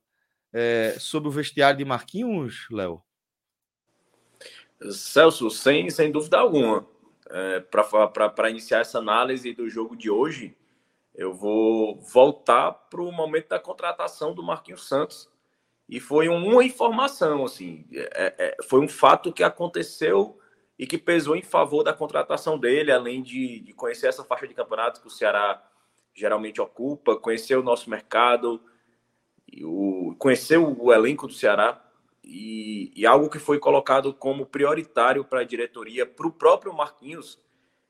é, 0.54 0.96
sobre 1.00 1.30
o 1.30 1.32
vestiário 1.32 1.80
de 1.80 1.86
Marquinhos, 1.86 2.68
Léo? 2.70 3.02
Celso, 4.92 5.50
sem, 5.50 5.90
sem 5.90 6.12
dúvida 6.12 6.38
alguma. 6.38 6.86
É, 7.30 7.60
para 7.60 8.50
iniciar 8.50 8.80
essa 8.80 8.98
análise 8.98 9.54
do 9.54 9.70
jogo 9.70 9.96
de 9.96 10.10
hoje, 10.10 10.58
eu 11.14 11.34
vou 11.34 12.00
voltar 12.02 12.72
para 12.72 13.02
o 13.02 13.12
momento 13.12 13.50
da 13.50 13.60
contratação 13.60 14.34
do 14.34 14.42
Marquinhos 14.42 14.88
Santos. 14.88 15.30
E 15.88 16.00
foi 16.00 16.30
uma 16.30 16.64
informação, 16.64 17.46
assim, 17.46 17.86
é, 17.92 18.36
é, 18.38 18.58
foi 18.64 18.80
um 18.80 18.88
fato 18.88 19.34
que 19.34 19.44
aconteceu 19.44 20.40
e 20.78 20.88
que 20.88 20.98
pesou 20.98 21.36
em 21.36 21.42
favor 21.42 21.84
da 21.84 21.92
contratação 21.92 22.58
dele, 22.58 22.92
além 22.92 23.22
de, 23.22 23.60
de 23.60 23.74
conhecer 23.74 24.08
essa 24.08 24.24
faixa 24.24 24.48
de 24.48 24.54
campeonato 24.54 25.02
que 25.02 25.08
o 25.08 25.12
Ceará 25.12 25.62
geralmente 26.14 26.62
ocupa, 26.62 27.18
conhecer 27.18 27.58
o 27.58 27.64
nosso 27.64 27.90
mercado, 27.90 28.62
o, 29.64 30.16
conhecer 30.18 30.58
o, 30.58 30.94
elenco 30.94 31.28
do 31.28 31.34
Ceará, 31.34 31.84
e, 32.30 32.92
e 32.96 33.06
algo 33.06 33.30
que 33.30 33.40
foi 33.40 33.58
colocado 33.58 34.14
como 34.14 34.46
prioritário 34.46 35.26
para 35.26 35.42
a 35.42 35.44
diretoria, 35.44 36.06
para 36.06 36.28
o 36.28 36.32
próprio 36.32 36.74
Marquinhos, 36.74 37.40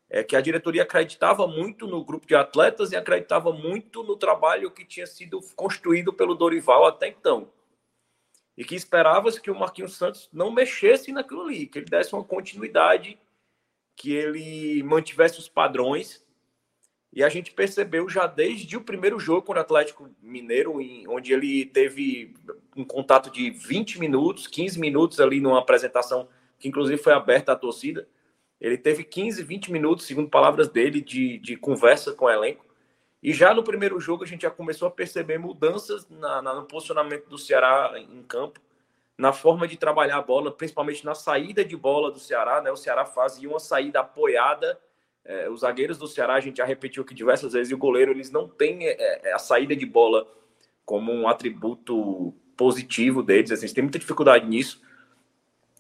é 0.10 0.24
que 0.24 0.36
a 0.36 0.42
diretoria 0.42 0.84
acreditava 0.84 1.46
muito 1.46 1.86
no 1.86 2.04
grupo 2.04 2.26
de 2.26 2.36
atletas 2.36 2.92
e 2.92 2.96
acreditava 2.96 3.52
muito 3.52 4.02
no 4.02 4.16
trabalho 4.16 4.72
que 4.72 4.86
tinha 4.86 5.06
sido 5.06 5.40
construído 5.56 6.12
pelo 6.12 6.34
Dorival 6.34 6.86
até 6.86 7.08
então. 7.08 7.52
E 8.58 8.64
que 8.64 8.76
esperava-se 8.76 9.40
que 9.40 9.52
o 9.52 9.60
Marquinhos 9.60 9.96
Santos 9.96 10.30
não 10.34 10.52
mexesse 10.52 11.12
naquilo 11.12 11.44
ali, 11.44 11.68
que 11.68 11.80
ele 11.80 11.86
desse 11.86 12.14
uma 12.14 12.24
continuidade, 12.24 13.20
que 13.96 14.12
ele 14.14 14.82
mantivesse 14.84 15.38
os 15.38 15.48
padrões. 15.48 16.26
E 17.14 17.24
a 17.24 17.30
gente 17.30 17.52
percebeu 17.52 18.10
já 18.10 18.26
desde 18.26 18.78
o 18.78 18.82
primeiro 18.82 19.20
jogo 19.20 19.44
contra 19.44 19.62
o 19.62 19.66
Atlético 19.66 20.10
Mineiro, 20.22 20.78
onde 21.08 21.34
ele 21.34 21.66
teve 21.66 22.34
um 22.82 22.86
contato 22.86 23.30
de 23.30 23.50
20 23.50 24.00
minutos, 24.00 24.48
15 24.48 24.80
minutos 24.80 25.20
ali 25.20 25.40
numa 25.40 25.60
apresentação 25.60 26.28
que 26.58 26.68
inclusive 26.68 27.02
foi 27.02 27.14
aberta 27.14 27.54
à 27.54 27.56
torcida 27.56 28.08
ele 28.60 28.78
teve 28.78 29.04
15, 29.04 29.42
20 29.42 29.72
minutos, 29.72 30.06
segundo 30.06 30.30
palavras 30.30 30.68
dele, 30.68 31.02
de, 31.02 31.38
de 31.38 31.56
conversa 31.56 32.14
com 32.14 32.26
o 32.26 32.30
elenco. 32.30 32.66
E 33.24 33.34
já 33.34 33.54
no 33.54 33.64
primeiro 33.64 34.00
jogo 34.00 34.24
a 34.24 34.28
gente 34.28 34.42
já 34.42 34.52
começou 34.52 34.88
a 34.88 34.92
perceber 34.92 35.38
mudanças 35.38 36.08
na, 36.10 36.42
na, 36.42 36.54
no 36.54 36.66
posicionamento 36.66 37.28
do 37.28 37.38
Ceará 37.38 37.94
em 37.98 38.24
campo, 38.24 38.60
na 39.18 39.34
forma 39.34 39.68
de 39.68 39.78
trabalhar 39.78 40.18
a 40.18 40.22
bola, 40.22 40.52
principalmente 40.52 41.06
na 41.06 41.16
saída 41.16 41.64
de 41.64 41.76
bola 41.76 42.12
do 42.12 42.20
Ceará. 42.20 42.62
Né? 42.62 42.72
O 42.72 42.78
Ceará 42.78 43.06
fazia 43.06 43.50
uma 43.50 43.60
saída 43.60 44.02
apoiada. 44.02 44.80
É, 45.24 45.50
os 45.50 45.62
zagueiros 45.62 45.98
do 45.98 46.08
Ceará, 46.08 46.36
a 46.36 46.40
gente 46.40 46.58
já 46.58 46.66
repetiu 46.66 47.04
aqui 47.04 47.14
diversas 47.14 47.54
vezes, 47.54 47.70
e 47.72 47.76
o 47.76 47.78
goleiro, 47.78 48.12
eles 48.12 48.32
não 48.32 48.48
têm 48.48 48.88
é, 48.88 49.30
é 49.30 49.34
a 49.34 49.40
saída 49.40 49.76
de 49.76 49.86
bola 49.86 50.26
como 50.86 51.12
um 51.12 51.28
atributo 51.28 52.34
positivo 52.60 53.24
deles. 53.24 53.52
Assim, 53.52 53.62
eles 53.62 53.74
têm 53.74 53.84
muita 53.84 53.98
dificuldade 53.98 54.46
nisso. 54.46 54.82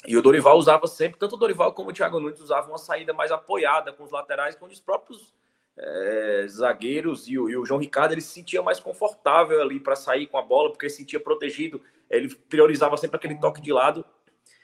E 0.08 0.16
o 0.16 0.22
Dorival 0.22 0.58
usava 0.58 0.88
sempre, 0.88 1.20
tanto 1.20 1.36
o 1.36 1.38
Dorival 1.38 1.74
como 1.74 1.90
o 1.90 1.94
Thiago 1.94 2.22
Nunes 2.22 2.40
usavam 2.40 2.72
uma 2.72 2.78
saída 2.78 3.14
mais 3.14 3.34
apoiada 3.34 3.92
com 3.92 4.06
os 4.06 4.12
laterais, 4.12 4.56
com 4.56 4.66
os 4.66 4.80
próprios 4.80 5.34
é, 5.78 6.46
zagueiros 6.48 7.28
e 7.28 7.38
o, 7.38 7.50
e 7.50 7.58
o, 7.58 7.66
João 7.66 7.82
Ricardo 7.82 8.14
ele 8.14 8.22
se 8.22 8.34
sentia 8.34 8.64
mais 8.64 8.80
confortável 8.80 9.62
ali 9.62 9.78
para 9.78 9.98
sair 9.98 10.28
com 10.28 10.38
a 10.38 10.42
bola, 10.42 10.70
porque 10.70 10.90
se 10.90 10.98
sentia 10.98 11.20
protegido. 11.20 11.82
Ele 12.10 12.34
priorizava 12.34 12.96
sempre 12.96 13.18
aquele 13.18 13.36
toque 13.36 13.60
de 13.60 13.74
lado. 13.74 14.06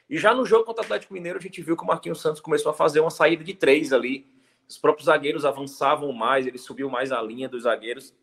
E 0.08 0.16
já 0.16 0.34
no 0.34 0.46
jogo 0.46 0.64
contra 0.64 0.82
o 0.82 0.84
Atlético 0.86 1.12
Mineiro, 1.12 1.38
a 1.38 1.42
gente 1.42 1.60
viu 1.60 1.76
que 1.76 1.82
o 1.82 1.86
Marquinhos 1.86 2.22
Santos 2.22 2.40
começou 2.40 2.70
a 2.70 2.74
fazer 2.74 3.00
uma 3.00 3.10
saída 3.10 3.44
de 3.44 3.52
três 3.52 3.92
ali. 3.92 4.26
Os 4.66 4.78
próprios 4.78 5.04
zagueiros 5.04 5.44
avançavam 5.44 6.10
mais, 6.12 6.46
ele 6.46 6.58
subiu 6.58 6.88
mais 6.88 7.12
a 7.12 7.20
linha 7.20 7.46
dos 7.46 7.64
zagueiros. 7.64 8.14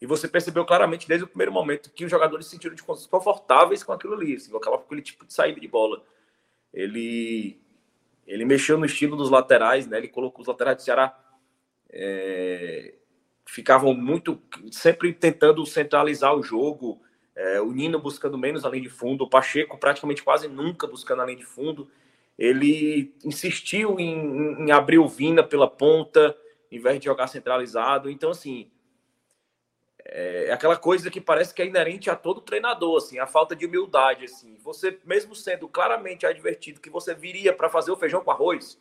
E 0.00 0.06
você 0.06 0.26
percebeu 0.26 0.64
claramente 0.64 1.06
desde 1.06 1.24
o 1.24 1.28
primeiro 1.28 1.52
momento 1.52 1.90
que 1.90 2.04
os 2.04 2.10
jogadores 2.10 2.46
se 2.46 2.52
sentiram 2.52 2.74
desconfortáveis 2.74 3.82
com 3.82 3.92
aquilo 3.92 4.14
ali, 4.14 4.34
assim, 4.34 4.50
com 4.50 4.74
aquele 4.74 5.02
tipo 5.02 5.26
de 5.26 5.32
saída 5.34 5.60
de 5.60 5.68
bola. 5.68 6.02
Ele, 6.72 7.60
ele 8.26 8.44
mexeu 8.46 8.78
no 8.78 8.86
estilo 8.86 9.16
dos 9.16 9.28
laterais, 9.28 9.86
né? 9.86 9.98
Ele 9.98 10.08
colocou 10.08 10.40
os 10.40 10.48
laterais 10.48 10.76
do 10.76 10.82
Ceará. 10.82 11.18
É, 11.90 12.94
ficavam 13.44 13.92
muito, 13.92 14.40
sempre 14.70 15.12
tentando 15.12 15.66
centralizar 15.66 16.34
o 16.34 16.42
jogo, 16.42 17.02
é, 17.34 17.60
o 17.60 17.70
Nino 17.72 17.98
buscando 17.98 18.38
menos 18.38 18.64
além 18.64 18.80
de 18.80 18.88
fundo, 18.88 19.24
o 19.24 19.28
Pacheco 19.28 19.76
praticamente 19.76 20.22
quase 20.22 20.48
nunca 20.48 20.86
buscando 20.86 21.20
além 21.20 21.36
de 21.36 21.44
fundo. 21.44 21.90
Ele 22.38 23.12
insistiu 23.24 24.00
em, 24.00 24.64
em 24.64 24.70
abrir 24.70 24.98
o 24.98 25.08
Vina 25.08 25.42
pela 25.42 25.68
ponta, 25.68 26.34
em 26.70 26.78
vez 26.78 26.98
de 26.98 27.04
jogar 27.04 27.26
centralizado. 27.26 28.08
Então, 28.08 28.30
assim, 28.30 28.70
é 30.12 30.52
aquela 30.52 30.76
coisa 30.76 31.08
que 31.08 31.20
parece 31.20 31.54
que 31.54 31.62
é 31.62 31.66
inerente 31.66 32.10
a 32.10 32.16
todo 32.16 32.40
treinador, 32.40 32.96
assim, 32.96 33.20
a 33.20 33.28
falta 33.28 33.54
de 33.54 33.64
humildade, 33.64 34.24
assim. 34.24 34.56
Você, 34.58 34.98
mesmo 35.04 35.36
sendo 35.36 35.68
claramente 35.68 36.26
advertido 36.26 36.80
que 36.80 36.90
você 36.90 37.14
viria 37.14 37.52
para 37.52 37.70
fazer 37.70 37.92
o 37.92 37.96
feijão 37.96 38.24
com 38.24 38.32
arroz, 38.32 38.76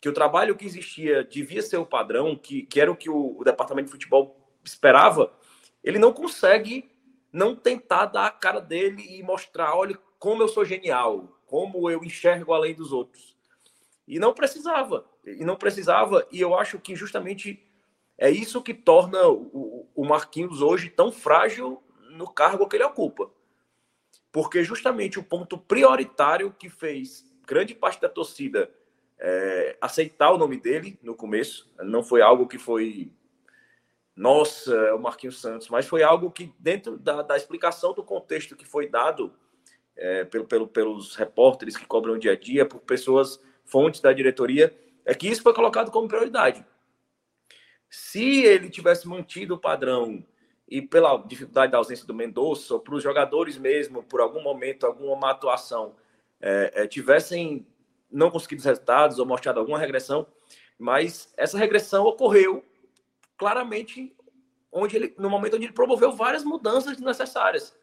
que 0.00 0.08
o 0.08 0.14
trabalho 0.14 0.56
que 0.56 0.64
existia 0.64 1.22
devia 1.22 1.60
ser 1.60 1.76
o 1.76 1.84
padrão, 1.84 2.34
que, 2.34 2.62
que 2.62 2.80
era 2.80 2.90
o 2.90 2.96
que 2.96 3.10
o, 3.10 3.38
o 3.38 3.44
departamento 3.44 3.86
de 3.86 3.92
futebol 3.92 4.36
esperava, 4.64 5.30
ele 5.84 5.98
não 5.98 6.12
consegue 6.12 6.90
não 7.30 7.54
tentar 7.54 8.06
dar 8.06 8.26
a 8.26 8.30
cara 8.30 8.60
dele 8.60 9.18
e 9.18 9.22
mostrar, 9.22 9.76
olha 9.76 9.98
como 10.18 10.42
eu 10.42 10.48
sou 10.48 10.64
genial, 10.64 11.38
como 11.46 11.90
eu 11.90 12.02
enxergo 12.02 12.52
além 12.54 12.74
dos 12.74 12.92
outros. 12.92 13.36
E 14.08 14.18
não 14.18 14.32
precisava, 14.32 15.04
e 15.24 15.44
não 15.44 15.56
precisava, 15.56 16.26
e 16.32 16.40
eu 16.40 16.56
acho 16.56 16.78
que 16.78 16.96
justamente 16.96 17.62
é 18.22 18.30
isso 18.30 18.62
que 18.62 18.72
torna 18.72 19.26
o, 19.26 19.90
o 19.96 20.04
Marquinhos 20.04 20.62
hoje 20.62 20.88
tão 20.88 21.10
frágil 21.10 21.82
no 22.12 22.32
cargo 22.32 22.68
que 22.68 22.76
ele 22.76 22.84
ocupa. 22.84 23.28
Porque 24.30 24.62
justamente 24.62 25.18
o 25.18 25.24
ponto 25.24 25.58
prioritário 25.58 26.54
que 26.56 26.70
fez 26.70 27.26
grande 27.44 27.74
parte 27.74 28.00
da 28.00 28.08
torcida 28.08 28.70
é, 29.18 29.76
aceitar 29.80 30.30
o 30.30 30.38
nome 30.38 30.56
dele 30.56 30.96
no 31.02 31.16
começo, 31.16 31.68
não 31.80 32.04
foi 32.04 32.22
algo 32.22 32.46
que 32.46 32.58
foi 32.58 33.12
nossa, 34.14 34.72
é 34.72 34.92
o 34.92 35.00
Marquinhos 35.00 35.40
Santos, 35.40 35.68
mas 35.68 35.88
foi 35.88 36.04
algo 36.04 36.30
que, 36.30 36.54
dentro 36.60 36.96
da, 36.96 37.22
da 37.22 37.36
explicação 37.36 37.92
do 37.92 38.04
contexto 38.04 38.54
que 38.54 38.64
foi 38.64 38.88
dado 38.88 39.32
é, 39.96 40.24
pelo, 40.26 40.44
pelo, 40.44 40.68
pelos 40.68 41.16
repórteres 41.16 41.76
que 41.76 41.86
cobram 41.86 42.14
o 42.14 42.18
dia 42.18 42.32
a 42.32 42.36
dia, 42.36 42.64
por 42.64 42.78
pessoas, 42.82 43.40
fontes 43.64 44.00
da 44.00 44.12
diretoria, 44.12 44.72
é 45.04 45.12
que 45.12 45.26
isso 45.26 45.42
foi 45.42 45.52
colocado 45.52 45.90
como 45.90 46.06
prioridade. 46.06 46.64
Se 47.94 48.42
ele 48.42 48.70
tivesse 48.70 49.06
mantido 49.06 49.54
o 49.54 49.58
padrão 49.58 50.24
e 50.66 50.80
pela 50.80 51.18
dificuldade 51.18 51.72
da 51.72 51.76
ausência 51.76 52.06
do 52.06 52.14
Mendonça, 52.14 52.78
para 52.78 52.94
os 52.94 53.02
jogadores 53.02 53.58
mesmo, 53.58 54.02
por 54.02 54.22
algum 54.22 54.42
momento, 54.42 54.86
alguma 54.86 55.30
atuação, 55.30 55.94
é, 56.40 56.72
é, 56.74 56.86
tivessem 56.86 57.66
não 58.10 58.30
conseguido 58.30 58.60
os 58.60 58.64
resultados 58.64 59.18
ou 59.18 59.26
mostrado 59.26 59.60
alguma 59.60 59.78
regressão, 59.78 60.26
mas 60.78 61.34
essa 61.36 61.58
regressão 61.58 62.06
ocorreu 62.06 62.64
claramente 63.36 64.16
onde 64.72 64.96
ele, 64.96 65.14
no 65.18 65.28
momento 65.28 65.56
onde 65.56 65.66
ele 65.66 65.74
promoveu 65.74 66.12
várias 66.12 66.44
mudanças 66.44 66.96
necessárias 66.96 67.78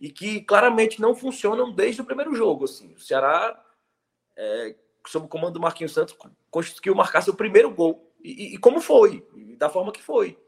e 0.00 0.10
que 0.10 0.40
claramente 0.40 1.02
não 1.02 1.14
funcionam 1.14 1.70
desde 1.70 2.00
o 2.00 2.04
primeiro 2.06 2.34
jogo. 2.34 2.64
Assim. 2.64 2.94
O 2.94 2.98
Ceará, 2.98 3.62
é, 4.34 4.74
sob 5.06 5.26
o 5.26 5.28
comando 5.28 5.52
do 5.52 5.60
Marquinhos 5.60 5.92
Santos, 5.92 6.16
conseguiu 6.50 6.94
marcar 6.94 7.20
seu 7.20 7.34
primeiro 7.34 7.70
gol. 7.70 8.10
E, 8.22 8.54
e, 8.54 8.58
como 8.58 8.80
foi, 8.80 9.26
da 9.58 9.68
forma 9.68 9.92
que 9.92 10.02
foi. 10.02 10.38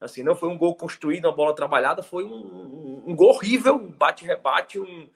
Assim, 0.00 0.22
não 0.22 0.36
foi 0.36 0.48
um 0.48 0.58
gol 0.58 0.76
construído, 0.76 1.24
uma 1.24 1.34
bola 1.34 1.54
trabalhada, 1.54 2.02
foi 2.02 2.24
um, 2.24 2.34
um, 2.34 3.02
um 3.06 3.16
gol 3.16 3.30
horrível, 3.30 3.76
um 3.76 3.90
bate-rebate, 3.90 4.78
um, 4.78 5.08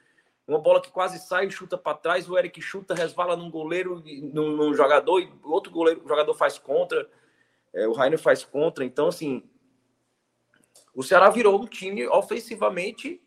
uma 0.46 0.58
bola 0.58 0.80
que 0.80 0.90
quase 0.90 1.18
sai 1.18 1.50
chuta 1.50 1.76
para 1.76 1.96
trás, 1.96 2.28
o 2.28 2.38
Eric 2.38 2.60
chuta, 2.62 2.94
resvala 2.94 3.36
num 3.36 3.50
goleiro, 3.50 4.02
num, 4.32 4.56
num 4.56 4.74
jogador, 4.74 5.20
e 5.20 5.30
outro 5.44 5.70
goleiro, 5.70 6.02
o 6.04 6.08
jogador 6.08 6.34
faz 6.34 6.58
contra 6.58 7.06
é, 7.72 7.86
o 7.86 7.92
Rainer 7.92 8.18
faz 8.18 8.44
contra. 8.44 8.84
Então, 8.84 9.08
assim, 9.08 9.42
o 10.94 11.02
Ceará 11.02 11.30
virou 11.30 11.60
um 11.60 11.66
time 11.66 12.06
ofensivamente 12.08 13.20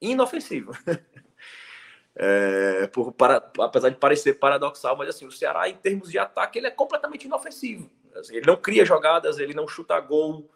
inofensivo. 0.00 0.72
é, 2.14 2.86
por, 2.88 3.12
para, 3.12 3.36
apesar 3.58 3.90
de 3.90 3.96
parecer 3.96 4.34
paradoxal, 4.34 4.96
mas 4.96 5.08
assim, 5.08 5.26
o 5.26 5.32
Ceará, 5.32 5.68
em 5.68 5.76
termos 5.76 6.10
de 6.10 6.18
ataque, 6.18 6.58
ele 6.58 6.66
é 6.66 6.70
completamente 6.70 7.24
inofensivo. 7.24 7.90
Assim, 8.20 8.36
ele 8.36 8.46
não 8.46 8.56
cria 8.56 8.84
jogadas, 8.84 9.38
ele 9.38 9.54
não 9.54 9.68
chuta 9.68 9.98
gol, 10.00 10.50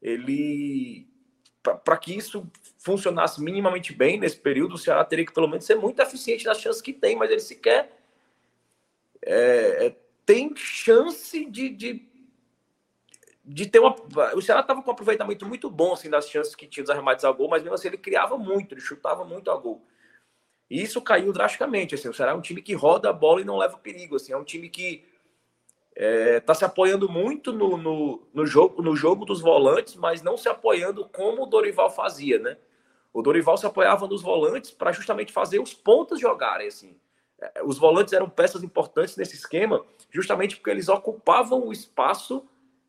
ele. 0.00 1.08
Para 1.62 1.96
que 1.96 2.14
isso 2.14 2.46
funcionasse 2.78 3.42
minimamente 3.42 3.94
bem 3.94 4.20
nesse 4.20 4.36
período, 4.36 4.74
o 4.74 4.78
Ceará 4.78 5.02
teria 5.02 5.24
que 5.24 5.32
pelo 5.32 5.48
menos 5.48 5.64
ser 5.64 5.76
muito 5.76 6.00
eficiente 6.00 6.44
nas 6.44 6.60
chances 6.60 6.82
que 6.82 6.92
tem, 6.92 7.16
mas 7.16 7.30
ele 7.30 7.40
sequer 7.40 7.98
é, 9.22 9.86
é 9.86 9.96
tem 10.26 10.54
chance 10.54 11.46
de, 11.46 11.70
de 11.70 12.06
de 13.44 13.66
ter 13.66 13.78
uma. 13.78 13.94
O 14.34 14.40
Ceará 14.40 14.60
estava 14.60 14.82
com 14.82 14.90
um 14.90 14.92
aproveitamento 14.94 15.44
muito 15.44 15.70
bom 15.70 15.92
assim, 15.92 16.08
das 16.08 16.28
chances 16.30 16.54
que 16.54 16.66
tinha 16.66 16.82
dos 16.82 16.90
arremates 16.90 17.24
a 17.24 17.30
gol, 17.30 17.48
mas 17.48 17.62
mesmo 17.62 17.74
assim 17.74 17.88
ele 17.88 17.98
criava 17.98 18.38
muito, 18.38 18.72
ele 18.72 18.80
chutava 18.80 19.22
muito 19.24 19.50
a 19.50 19.56
gol. 19.56 19.84
E 20.70 20.80
isso 20.82 21.00
caiu 21.02 21.30
drasticamente. 21.30 21.94
Assim, 21.94 22.08
o 22.08 22.14
Ceará 22.14 22.32
é 22.32 22.34
um 22.34 22.40
time 22.40 22.62
que 22.62 22.72
roda 22.72 23.10
a 23.10 23.12
bola 23.12 23.42
e 23.42 23.44
não 23.44 23.58
leva 23.58 23.76
perigo. 23.76 24.16
Assim, 24.16 24.32
é 24.32 24.36
um 24.36 24.44
time 24.44 24.70
que 24.70 25.04
está 25.94 26.04
é, 26.04 26.40
tá 26.40 26.54
se 26.54 26.64
apoiando 26.64 27.08
muito 27.08 27.52
no, 27.52 27.76
no, 27.76 28.26
no, 28.34 28.46
jogo, 28.46 28.82
no 28.82 28.96
jogo 28.96 29.24
dos 29.24 29.40
volantes, 29.40 29.94
mas 29.94 30.22
não 30.22 30.36
se 30.36 30.48
apoiando 30.48 31.08
como 31.08 31.44
o 31.44 31.46
Dorival 31.46 31.88
fazia, 31.88 32.38
né? 32.38 32.56
O 33.12 33.22
Dorival 33.22 33.56
se 33.56 33.64
apoiava 33.64 34.08
nos 34.08 34.22
volantes 34.22 34.72
para 34.72 34.90
justamente 34.90 35.32
fazer 35.32 35.60
os 35.60 35.72
pontos 35.72 36.18
jogarem. 36.18 36.66
Assim. 36.66 36.96
É, 37.40 37.62
os 37.62 37.78
volantes 37.78 38.12
eram 38.12 38.28
peças 38.28 38.64
importantes 38.64 39.16
nesse 39.16 39.36
esquema, 39.36 39.84
justamente 40.10 40.56
porque 40.56 40.70
eles 40.70 40.88
ocupavam 40.88 41.68
o 41.68 41.72
espaço 41.72 42.44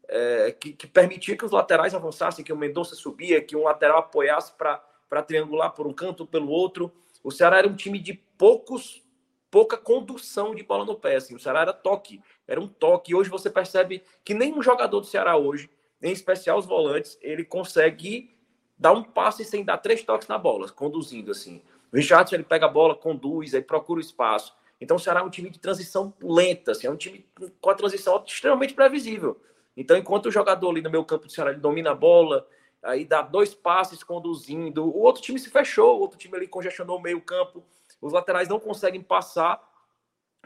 é, 0.07 0.51
que, 0.51 0.73
que, 0.73 0.87
permitia 0.87 1.37
que 1.37 1.45
os 1.45 1.51
laterais 1.51 1.93
avançassem, 1.93 2.43
que 2.43 2.53
o 2.53 2.57
Mendonça 2.57 2.95
subia, 2.95 3.41
que 3.41 3.55
um 3.55 3.63
lateral 3.63 3.99
apoiasse 3.99 4.51
para 4.53 5.21
triangular 5.23 5.71
por 5.71 5.85
um 5.85 5.93
canto 5.93 6.25
pelo 6.25 6.49
outro. 6.49 6.91
O 7.23 7.31
Ceará 7.31 7.59
era 7.59 7.67
um 7.67 7.75
time 7.75 7.99
de 7.99 8.13
poucos, 8.13 9.03
pouca 9.51 9.77
condução 9.77 10.55
de 10.55 10.63
bola 10.63 10.85
no 10.85 10.95
pé. 10.95 11.17
Assim. 11.17 11.35
O 11.35 11.39
Ceará 11.39 11.61
era 11.61 11.73
toque, 11.73 12.21
era 12.47 12.59
um 12.59 12.67
toque. 12.67 13.11
E 13.11 13.15
hoje 13.15 13.29
você 13.29 13.49
percebe 13.49 14.03
que 14.23 14.33
nenhum 14.33 14.61
jogador 14.61 14.99
do 14.99 15.05
Ceará 15.05 15.35
hoje, 15.37 15.69
em 16.01 16.11
especial 16.11 16.57
os 16.57 16.65
volantes, 16.65 17.17
ele 17.21 17.43
consegue 17.43 18.35
dar 18.77 18.91
um 18.91 19.03
passe 19.03 19.45
sem 19.45 19.63
dar 19.63 19.77
três 19.77 20.03
toques 20.03 20.27
na 20.27 20.37
bola, 20.37 20.69
conduzindo 20.69 21.31
assim. 21.31 21.61
O 21.91 21.95
Richardson 21.95 22.35
ele 22.35 22.43
pega 22.43 22.65
a 22.65 22.69
bola, 22.69 22.95
conduz, 22.95 23.53
aí 23.53 23.61
procura 23.61 23.99
o 23.99 24.01
espaço. 24.01 24.53
Então 24.79 24.97
o 24.97 24.99
Ceará 24.99 25.21
é 25.21 25.23
um 25.23 25.29
time 25.29 25.49
de 25.49 25.59
transição 25.59 26.13
lenta, 26.21 26.71
assim, 26.71 26.87
é 26.87 26.91
um 26.91 26.97
time 26.97 27.25
com 27.61 27.69
a 27.69 27.75
transição 27.75 28.21
extremamente 28.25 28.73
previsível. 28.73 29.39
Então, 29.77 29.97
enquanto 29.97 30.27
o 30.27 30.31
jogador 30.31 30.69
ali 30.69 30.81
no 30.81 30.89
meu 30.89 31.03
campo 31.03 31.25
do 31.25 31.31
Ceará 31.31 31.51
ele 31.51 31.59
domina 31.59 31.91
a 31.91 31.95
bola, 31.95 32.47
aí 32.81 33.03
dá 33.03 33.21
dois 33.21 33.53
passes 33.53 34.03
conduzindo, 34.03 34.85
o 34.85 35.01
outro 35.01 35.21
time 35.21 35.39
se 35.39 35.49
fechou, 35.49 35.97
o 35.97 36.01
outro 36.01 36.17
time 36.17 36.35
ali 36.35 36.47
congestionou 36.47 36.97
o 36.97 37.01
meio 37.01 37.19
campo, 37.21 37.63
os 38.01 38.13
laterais 38.13 38.47
não 38.47 38.59
conseguem 38.59 39.01
passar, 39.01 39.61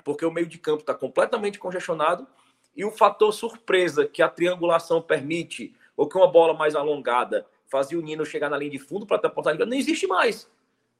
porque 0.03 0.25
o 0.25 0.31
meio 0.31 0.47
de 0.47 0.57
campo 0.57 0.81
está 0.81 0.93
completamente 0.93 1.59
congestionado, 1.59 2.27
e 2.75 2.85
o 2.85 2.91
fator 2.91 3.33
surpresa 3.33 4.07
que 4.07 4.21
a 4.21 4.29
triangulação 4.29 5.01
permite, 5.01 5.75
ou 5.97 6.07
que 6.07 6.17
uma 6.17 6.27
bola 6.27 6.53
mais 6.53 6.75
alongada 6.75 7.45
fazia 7.67 7.97
o 7.99 8.01
Nino 8.01 8.25
chegar 8.25 8.49
na 8.49 8.57
linha 8.57 8.71
de 8.71 8.79
fundo 8.79 9.05
para 9.05 9.17
ter 9.17 9.27
a 9.27 9.65
não 9.65 9.77
existe 9.77 10.07
mais. 10.07 10.49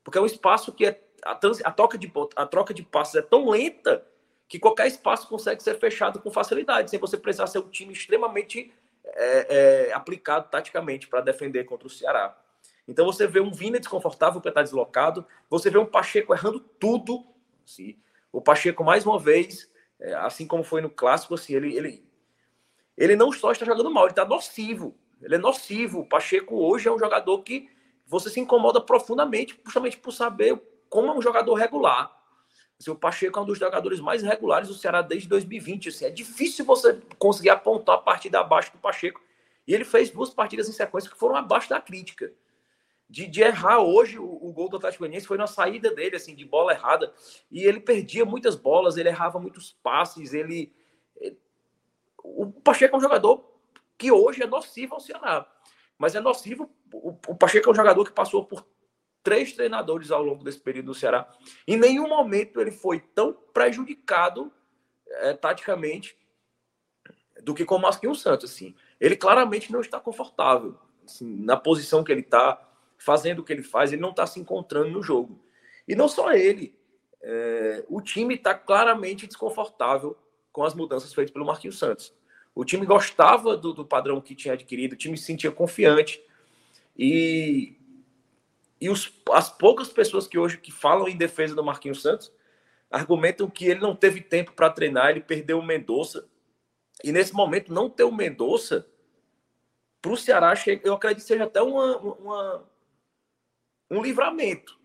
Porque 0.04 0.18
é 0.18 0.22
um 0.22 0.26
espaço 0.26 0.72
que 0.72 0.86
é, 0.86 1.02
a, 1.24 1.36
trans, 1.36 1.62
a, 1.64 1.72
troca 1.72 1.98
de, 1.98 2.12
a 2.36 2.46
troca 2.46 2.74
de 2.74 2.84
passes 2.84 3.16
é 3.16 3.22
tão 3.22 3.50
lenta 3.50 4.06
que 4.48 4.60
qualquer 4.60 4.88
espaço 4.88 5.28
consegue 5.28 5.62
ser 5.62 5.78
fechado 5.80 6.20
com 6.20 6.32
facilidade, 6.32 6.90
sem 6.90 7.00
você 7.00 7.18
precisar 7.18 7.48
ser 7.48 7.60
um 7.60 7.70
time 7.70 7.94
extremamente 7.94 8.74
é, 9.06 9.88
é, 9.90 9.94
aplicado 9.94 10.50
taticamente 10.50 11.08
para 11.08 11.22
defender 11.22 11.64
contra 11.66 11.88
o 11.88 11.90
Ceará. 11.90 12.36
Então 12.88 13.06
você 13.06 13.28
vê 13.28 13.40
um 13.40 13.52
Vina 13.52 13.80
desconfortável 13.80 14.42
para 14.42 14.50
estar 14.50 14.64
deslocado, 14.64 15.26
você 15.50 15.70
vê 15.70 15.78
um 15.78 15.86
Pacheco 15.86 16.34
errando 16.34 16.60
tudo. 16.60 17.24
Assim. 17.64 17.96
O 18.31 18.41
Pacheco, 18.41 18.84
mais 18.84 19.06
uma 19.06 19.19
vez, 19.19 19.69
é, 19.99 20.14
assim 20.15 20.45
como 20.45 20.64
foi 20.64 20.81
no 20.81 20.89
clássico, 20.89 21.34
assim, 21.34 21.53
ele, 21.56 21.76
ele, 21.76 22.03
ele 22.97 23.15
não 23.15 23.31
só 23.31 23.51
está 23.51 23.65
jogando 23.65 23.91
mal, 23.91 24.06
ele 24.06 24.11
está 24.11 24.26
nocivo. 24.26 24.95
Ele 25.22 25.35
é 25.35 25.38
nocivo. 25.38 25.99
O 25.99 26.06
Pacheco 26.06 26.56
hoje 26.56 26.88
é 26.88 26.91
um 26.91 26.99
jogador 26.99 27.41
que 27.43 27.69
você 28.06 28.30
se 28.30 28.39
incomoda 28.39 28.81
profundamente, 28.81 29.60
justamente 29.64 29.97
por 29.97 30.11
saber 30.11 30.61
como 30.89 31.07
é 31.07 31.14
um 31.14 31.22
jogador 31.22 31.53
regular. 31.53 32.11
Assim, 32.80 32.91
o 32.91 32.95
Pacheco 32.95 33.38
é 33.38 33.41
um 33.41 33.45
dos 33.45 33.60
jogadores 33.60 33.99
mais 33.99 34.23
regulares 34.23 34.69
do 34.69 34.73
Ceará 34.73 35.01
desde 35.01 35.27
2020. 35.27 35.89
Assim, 35.89 36.06
é 36.06 36.10
difícil 36.10 36.64
você 36.64 36.99
conseguir 37.18 37.49
apontar 37.49 37.95
a 37.95 37.99
partida 37.99 38.39
abaixo 38.39 38.72
do 38.72 38.77
Pacheco. 38.77 39.22
E 39.68 39.73
ele 39.73 39.84
fez 39.84 40.10
duas 40.10 40.30
partidas 40.30 40.69
em 40.69 40.72
sequência 40.72 41.11
que 41.11 41.18
foram 41.18 41.35
abaixo 41.35 41.69
da 41.69 41.81
crítica. 41.81 42.34
De, 43.10 43.26
de 43.26 43.41
errar 43.41 43.80
hoje, 43.80 44.19
o, 44.19 44.26
o, 44.26 44.53
gol 44.53 44.69
do 44.69 44.77
Atlético 44.77 45.02
Goianiense 45.02 45.26
foi 45.26 45.38
na 45.38 45.48
saída 45.48 45.91
dele, 45.94 46.15
assim, 46.15 46.36
de 46.36 46.45
bola 46.45 46.73
errada. 46.73 47.11
E 47.52 47.64
ele 47.64 47.80
perdia 47.80 48.23
muitas 48.23 48.56
bolas, 48.56 48.98
ele 48.98 49.10
errava 49.10 49.40
muitos 49.40 49.72
passes. 49.81 50.34
Ele, 50.34 50.72
o 52.23 52.52
Pacheco 52.52 52.95
é 52.95 52.98
um 52.99 53.02
jogador 53.02 53.49
que 53.98 54.11
hoje 54.11 54.44
é 54.44 54.48
nocivo 54.48 54.95
ao 54.95 54.99
Ceará. 54.99 55.45
Mas 55.98 56.15
é 56.15 56.19
nocivo. 56.22 56.69
O, 56.94 57.36
Pacheco 57.36 57.69
é 57.69 57.72
um 57.72 57.76
jogador 57.76 58.06
que 58.06 58.11
passou 58.11 58.45
por 58.45 58.65
três 59.22 59.53
treinadores 59.53 60.11
ao 60.11 60.23
longo 60.23 60.44
desse 60.44 60.60
período 60.60 60.88
do 60.88 60.94
Ceará. 60.94 61.30
Em 61.68 61.77
nenhum 61.77 62.07
momento 62.07 62.61
ele 62.61 62.72
foi 62.72 62.99
tão 62.99 63.34
prejudicado 63.53 64.52
é, 65.07 65.34
taticamente 65.34 66.18
do 67.44 67.53
que 67.53 67.65
com 67.65 67.76
o 67.76 67.81
Marquinhos 67.81 68.22
Santos. 68.22 68.52
Assim. 68.52 68.73
Ele 68.99 69.18
claramente 69.18 69.72
não 69.72 69.81
está 69.81 69.99
confortável 69.99 70.77
assim, 71.06 71.44
na 71.44 71.57
posição 71.57 72.03
que 72.03 72.11
ele 72.11 72.22
está. 72.22 72.65
Fazendo 73.00 73.40
o 73.40 73.44
que 73.44 73.52
ele 73.52 73.64
faz, 73.64 73.92
ele 73.92 74.02
não 74.02 74.12
está 74.12 74.28
se 74.28 74.40
encontrando 74.40 74.92
no 74.92 75.02
jogo. 75.02 75.40
E 75.88 75.96
não 75.96 76.08
só 76.08 76.34
ele. 76.34 76.78
É, 77.22 77.84
o 77.90 78.02
time 78.02 78.36
está 78.36 78.54
claramente 78.54 79.26
desconfortável 79.26 80.16
com 80.52 80.64
as 80.64 80.76
mudanças 80.76 81.14
feitas 81.14 81.34
pelo 81.34 81.46
Marquinhos 81.46 81.80
Santos. 81.80 82.14
O 82.54 82.66
time 82.66 82.86
gostava 82.86 83.56
do, 83.56 83.74
do 83.74 83.86
padrão 83.86 84.20
que 84.20 84.36
tinha 84.36 84.54
adquirido, 84.54 84.94
o 84.94 84.98
time 84.98 85.18
se 85.18 85.24
sentia 85.24 85.52
confiante. 85.52 86.22
E, 86.98 87.78
e 88.80 88.90
os, 88.90 89.12
as 89.32 89.50
poucas 89.50 89.88
pessoas 89.88 90.28
que 90.28 90.38
hoje 90.38 90.58
que 90.58 90.72
falam 90.72 91.08
em 91.08 91.18
defesa 91.18 91.56
do 91.56 91.64
Marquinhos 91.64 92.02
Santos 92.02 92.32
argumentam 92.92 93.50
que 93.50 93.66
ele 93.66 93.80
não 93.80 93.96
teve 93.96 94.20
tempo 94.20 94.52
para 94.52 94.70
treinar, 94.70 95.12
ele 95.12 95.22
perdeu 95.22 95.60
o 95.60 95.66
Mendonça. 95.66 96.28
E 97.04 97.12
nesse 97.12 97.34
momento, 97.34 97.74
não 97.74 97.90
ter 97.90 98.04
o 98.04 98.12
Mendonça, 98.12 98.86
para 100.02 100.12
o 100.12 100.18
Ceará, 100.18 100.54
eu 100.84 100.94
acredito 100.94 101.24
que 101.24 101.28
seja 101.28 101.44
até 101.44 101.62
uma, 101.62 101.98
uma, 101.98 102.69
um 103.90 104.02
livramento. 104.02 104.78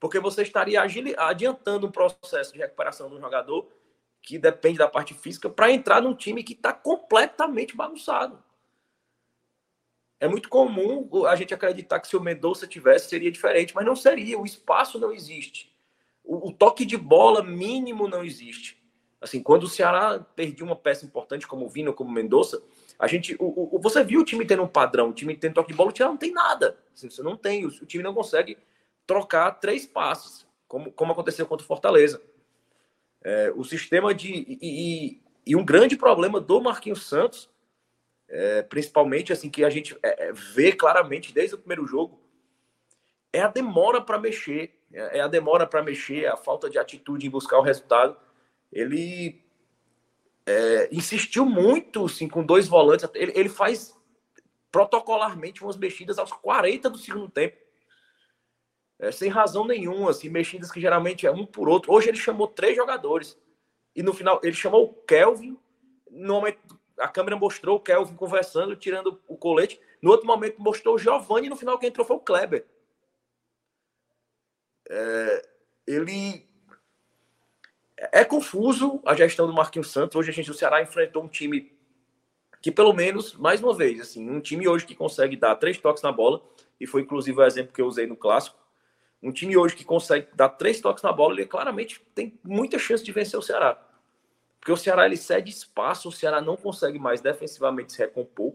Porque 0.00 0.20
você 0.20 0.42
estaria 0.42 0.80
adiantando 1.16 1.86
um 1.86 1.90
processo 1.90 2.52
de 2.52 2.58
recuperação 2.58 3.10
do 3.10 3.20
jogador 3.20 3.68
que 4.22 4.38
depende 4.38 4.78
da 4.78 4.88
parte 4.88 5.14
física 5.14 5.48
para 5.48 5.72
entrar 5.72 6.00
num 6.00 6.14
time 6.14 6.42
que 6.42 6.52
está 6.52 6.72
completamente 6.72 7.76
bagunçado. 7.76 8.42
É 10.20 10.26
muito 10.26 10.48
comum 10.48 11.26
a 11.26 11.36
gente 11.36 11.54
acreditar 11.54 12.00
que 12.00 12.08
se 12.08 12.16
o 12.16 12.20
Mendonça 12.20 12.66
tivesse 12.66 13.08
seria 13.08 13.30
diferente, 13.30 13.74
mas 13.74 13.86
não 13.86 13.94
seria. 13.94 14.38
O 14.38 14.44
espaço 14.44 14.98
não 14.98 15.12
existe. 15.12 15.72
O, 16.24 16.48
o 16.48 16.52
toque 16.52 16.84
de 16.84 16.96
bola 16.96 17.42
mínimo 17.42 18.08
não 18.08 18.24
existe. 18.24 18.76
Assim, 19.20 19.42
quando 19.42 19.64
o 19.64 19.68
Ceará 19.68 20.18
perdia 20.18 20.64
uma 20.64 20.76
peça 20.76 21.04
importante 21.04 21.46
como 21.46 21.66
o 21.66 21.68
Vino, 21.68 21.94
como 21.94 22.10
o 22.10 22.12
Mendonça, 22.12 22.62
a 22.98 23.06
gente, 23.06 23.36
o, 23.38 23.76
o, 23.76 23.78
você 23.78 24.02
viu 24.02 24.20
o 24.20 24.24
time 24.24 24.44
tendo 24.44 24.62
um 24.62 24.68
padrão, 24.68 25.10
o 25.10 25.12
time 25.12 25.36
tendo 25.36 25.54
toque 25.54 25.70
de 25.70 25.76
bola, 25.76 25.90
o 25.90 25.92
time 25.92 26.08
não 26.08 26.16
tem 26.16 26.32
nada. 26.32 26.76
Assim, 26.92 27.08
você 27.08 27.22
não 27.22 27.36
tem, 27.36 27.64
o, 27.64 27.68
o 27.68 27.86
time 27.86 28.02
não 28.02 28.12
consegue 28.12 28.58
trocar 29.06 29.52
três 29.52 29.86
passes, 29.86 30.44
como, 30.66 30.90
como 30.90 31.12
aconteceu 31.12 31.46
contra 31.46 31.64
o 31.64 31.66
Fortaleza. 31.66 32.20
É, 33.22 33.52
o 33.54 33.62
sistema 33.62 34.12
de. 34.12 34.32
E, 34.32 34.58
e, 34.60 35.22
e, 35.46 35.56
um 35.56 35.64
grande 35.64 35.96
problema 35.96 36.40
do 36.40 36.60
Marquinhos 36.60 37.06
Santos, 37.06 37.48
é, 38.28 38.62
principalmente 38.62 39.32
assim, 39.32 39.48
que 39.48 39.64
a 39.64 39.70
gente 39.70 39.96
é, 40.02 40.28
é 40.28 40.32
vê 40.32 40.72
claramente 40.72 41.32
desde 41.32 41.54
o 41.54 41.58
primeiro 41.58 41.86
jogo, 41.86 42.20
é 43.32 43.40
a 43.40 43.48
demora 43.48 44.00
para 44.00 44.18
mexer. 44.18 44.74
É, 44.92 45.18
é 45.18 45.20
a 45.20 45.28
demora 45.28 45.66
para 45.66 45.82
mexer, 45.82 46.26
a 46.26 46.36
falta 46.36 46.68
de 46.68 46.78
atitude 46.78 47.26
em 47.26 47.30
buscar 47.30 47.58
o 47.58 47.62
resultado. 47.62 48.16
Ele 48.72 49.40
é, 50.48 50.88
insistiu 50.92 51.44
muito 51.44 52.06
assim, 52.06 52.28
com 52.28 52.44
dois 52.44 52.66
volantes. 52.66 53.08
Ele, 53.14 53.32
ele 53.34 53.48
faz 53.48 53.94
protocolarmente 54.70 55.62
umas 55.62 55.76
mexidas 55.76 56.18
aos 56.18 56.32
40 56.32 56.90
do 56.90 56.98
segundo 56.98 57.28
tempo 57.28 57.56
é, 58.98 59.12
sem 59.12 59.28
razão 59.28 59.64
nenhuma, 59.64 60.10
assim, 60.10 60.28
mexidas 60.28 60.72
que 60.72 60.80
geralmente 60.80 61.26
é 61.26 61.30
um 61.30 61.46
por 61.46 61.68
outro. 61.68 61.92
Hoje 61.92 62.08
ele 62.08 62.18
chamou 62.18 62.48
três 62.48 62.76
jogadores. 62.76 63.38
E 63.94 64.02
no 64.02 64.12
final, 64.12 64.40
ele 64.42 64.54
chamou 64.54 64.84
o 64.84 64.94
Kelvin. 65.04 65.56
No 66.10 66.34
momento, 66.34 66.58
a 66.98 67.06
câmera 67.06 67.36
mostrou 67.36 67.76
o 67.76 67.80
Kelvin 67.80 68.16
conversando, 68.16 68.74
tirando 68.74 69.20
o 69.28 69.36
colete. 69.36 69.80
No 70.02 70.10
outro 70.10 70.26
momento, 70.26 70.60
mostrou 70.60 70.96
o 70.96 70.98
Giovanni. 70.98 71.46
E 71.46 71.50
no 71.50 71.56
final, 71.56 71.78
quem 71.78 71.88
entrou 71.88 72.06
foi 72.06 72.16
o 72.16 72.20
Kleber. 72.20 72.66
É, 74.88 75.48
ele. 75.86 76.47
É 78.12 78.24
confuso 78.24 79.00
a 79.04 79.14
gestão 79.14 79.46
do 79.46 79.52
Marquinhos 79.52 79.90
Santos. 79.90 80.16
Hoje 80.16 80.30
a 80.30 80.32
gente, 80.32 80.50
o 80.50 80.54
Ceará, 80.54 80.80
enfrentou 80.82 81.22
um 81.22 81.28
time 81.28 81.72
que, 82.62 82.70
pelo 82.70 82.92
menos, 82.92 83.34
mais 83.34 83.62
uma 83.62 83.74
vez, 83.74 84.00
assim, 84.00 84.28
um 84.28 84.40
time 84.40 84.68
hoje 84.68 84.86
que 84.86 84.94
consegue 84.94 85.36
dar 85.36 85.56
três 85.56 85.78
toques 85.78 86.02
na 86.02 86.12
bola, 86.12 86.42
e 86.80 86.86
foi 86.86 87.02
inclusive 87.02 87.38
o 87.38 87.44
exemplo 87.44 87.72
que 87.72 87.80
eu 87.80 87.86
usei 87.86 88.06
no 88.06 88.16
clássico 88.16 88.58
um 89.22 89.32
time 89.32 89.56
hoje 89.56 89.74
que 89.74 89.84
consegue 89.84 90.28
dar 90.34 90.48
três 90.50 90.80
toques 90.80 91.02
na 91.02 91.12
bola, 91.12 91.34
ele 91.34 91.46
claramente 91.46 92.00
tem 92.14 92.38
muita 92.44 92.78
chance 92.78 93.02
de 93.02 93.12
vencer 93.12 93.38
o 93.38 93.42
Ceará. 93.42 93.76
Porque 94.60 94.72
o 94.72 94.76
Ceará 94.76 95.06
ele 95.06 95.16
cede 95.16 95.50
espaço, 95.50 96.08
o 96.08 96.12
Ceará 96.12 96.40
não 96.40 96.56
consegue 96.56 96.98
mais 96.98 97.20
defensivamente 97.20 97.92
se 97.92 97.98
recompor 97.98 98.54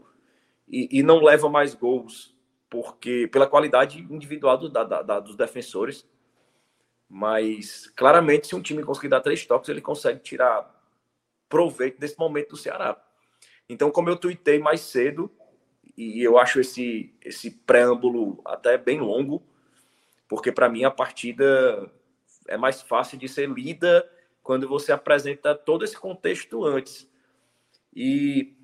e, 0.67 0.99
e 0.99 1.03
não 1.03 1.21
leva 1.21 1.49
mais 1.49 1.73
gols 1.73 2.33
porque 2.69 3.27
pela 3.31 3.45
qualidade 3.45 3.99
individual 4.09 4.57
do, 4.57 4.69
da, 4.69 4.83
da, 4.83 5.19
dos 5.19 5.35
defensores. 5.35 6.07
Mas 7.09 7.87
claramente, 7.95 8.47
se 8.47 8.55
um 8.55 8.61
time 8.61 8.83
conseguir 8.83 9.09
dar 9.09 9.21
três 9.21 9.45
toques, 9.45 9.69
ele 9.69 9.81
consegue 9.81 10.19
tirar 10.19 10.73
proveito 11.47 11.99
desse 11.99 12.17
momento 12.17 12.49
do 12.49 12.57
Ceará. 12.57 12.99
Então, 13.69 13.91
como 13.91 14.09
eu 14.09 14.17
tuitei 14.17 14.59
mais 14.59 14.81
cedo, 14.81 15.31
e 15.95 16.23
eu 16.23 16.37
acho 16.37 16.59
esse, 16.59 17.13
esse 17.23 17.51
preâmbulo 17.51 18.41
até 18.45 18.77
bem 18.77 18.99
longo, 18.99 19.43
porque 20.27 20.51
para 20.51 20.69
mim 20.69 20.83
a 20.83 20.91
partida 20.91 21.91
é 22.47 22.57
mais 22.57 22.81
fácil 22.81 23.17
de 23.17 23.27
ser 23.29 23.47
lida 23.49 24.09
quando 24.41 24.67
você 24.67 24.91
apresenta 24.91 25.55
todo 25.55 25.85
esse 25.85 25.95
contexto 25.95 26.65
antes. 26.65 27.07
E, 27.95 28.55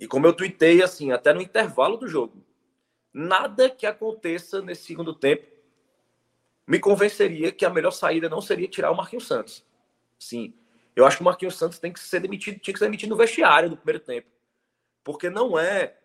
e 0.00 0.06
como 0.06 0.26
eu 0.26 0.32
tuitei, 0.32 0.82
assim, 0.82 1.12
até 1.12 1.32
no 1.32 1.42
intervalo 1.42 1.96
do 1.96 2.08
jogo, 2.08 2.42
nada 3.12 3.68
que 3.68 3.86
aconteça 3.86 4.62
nesse 4.62 4.84
segundo 4.84 5.14
tempo 5.14 5.46
me 6.68 6.78
convenceria 6.78 7.50
que 7.50 7.64
a 7.64 7.70
melhor 7.70 7.90
saída 7.90 8.28
não 8.28 8.40
seria 8.40 8.68
tirar 8.68 8.92
o 8.92 8.96
Marquinhos 8.96 9.26
Santos. 9.26 9.64
Sim, 10.18 10.54
eu 10.94 11.04
acho 11.04 11.16
que 11.16 11.22
o 11.22 11.24
Marquinhos 11.24 11.56
Santos 11.56 11.78
tem 11.80 11.92
que 11.92 11.98
ser 11.98 12.20
demitido, 12.20 12.60
tinha 12.60 12.72
que 12.72 12.78
ser 12.78 12.84
demitido 12.84 13.10
no 13.10 13.16
vestiário 13.16 13.70
no 13.70 13.76
primeiro 13.76 14.00
tempo. 14.00 14.28
Porque 15.02 15.30
não 15.30 15.58
é, 15.58 15.96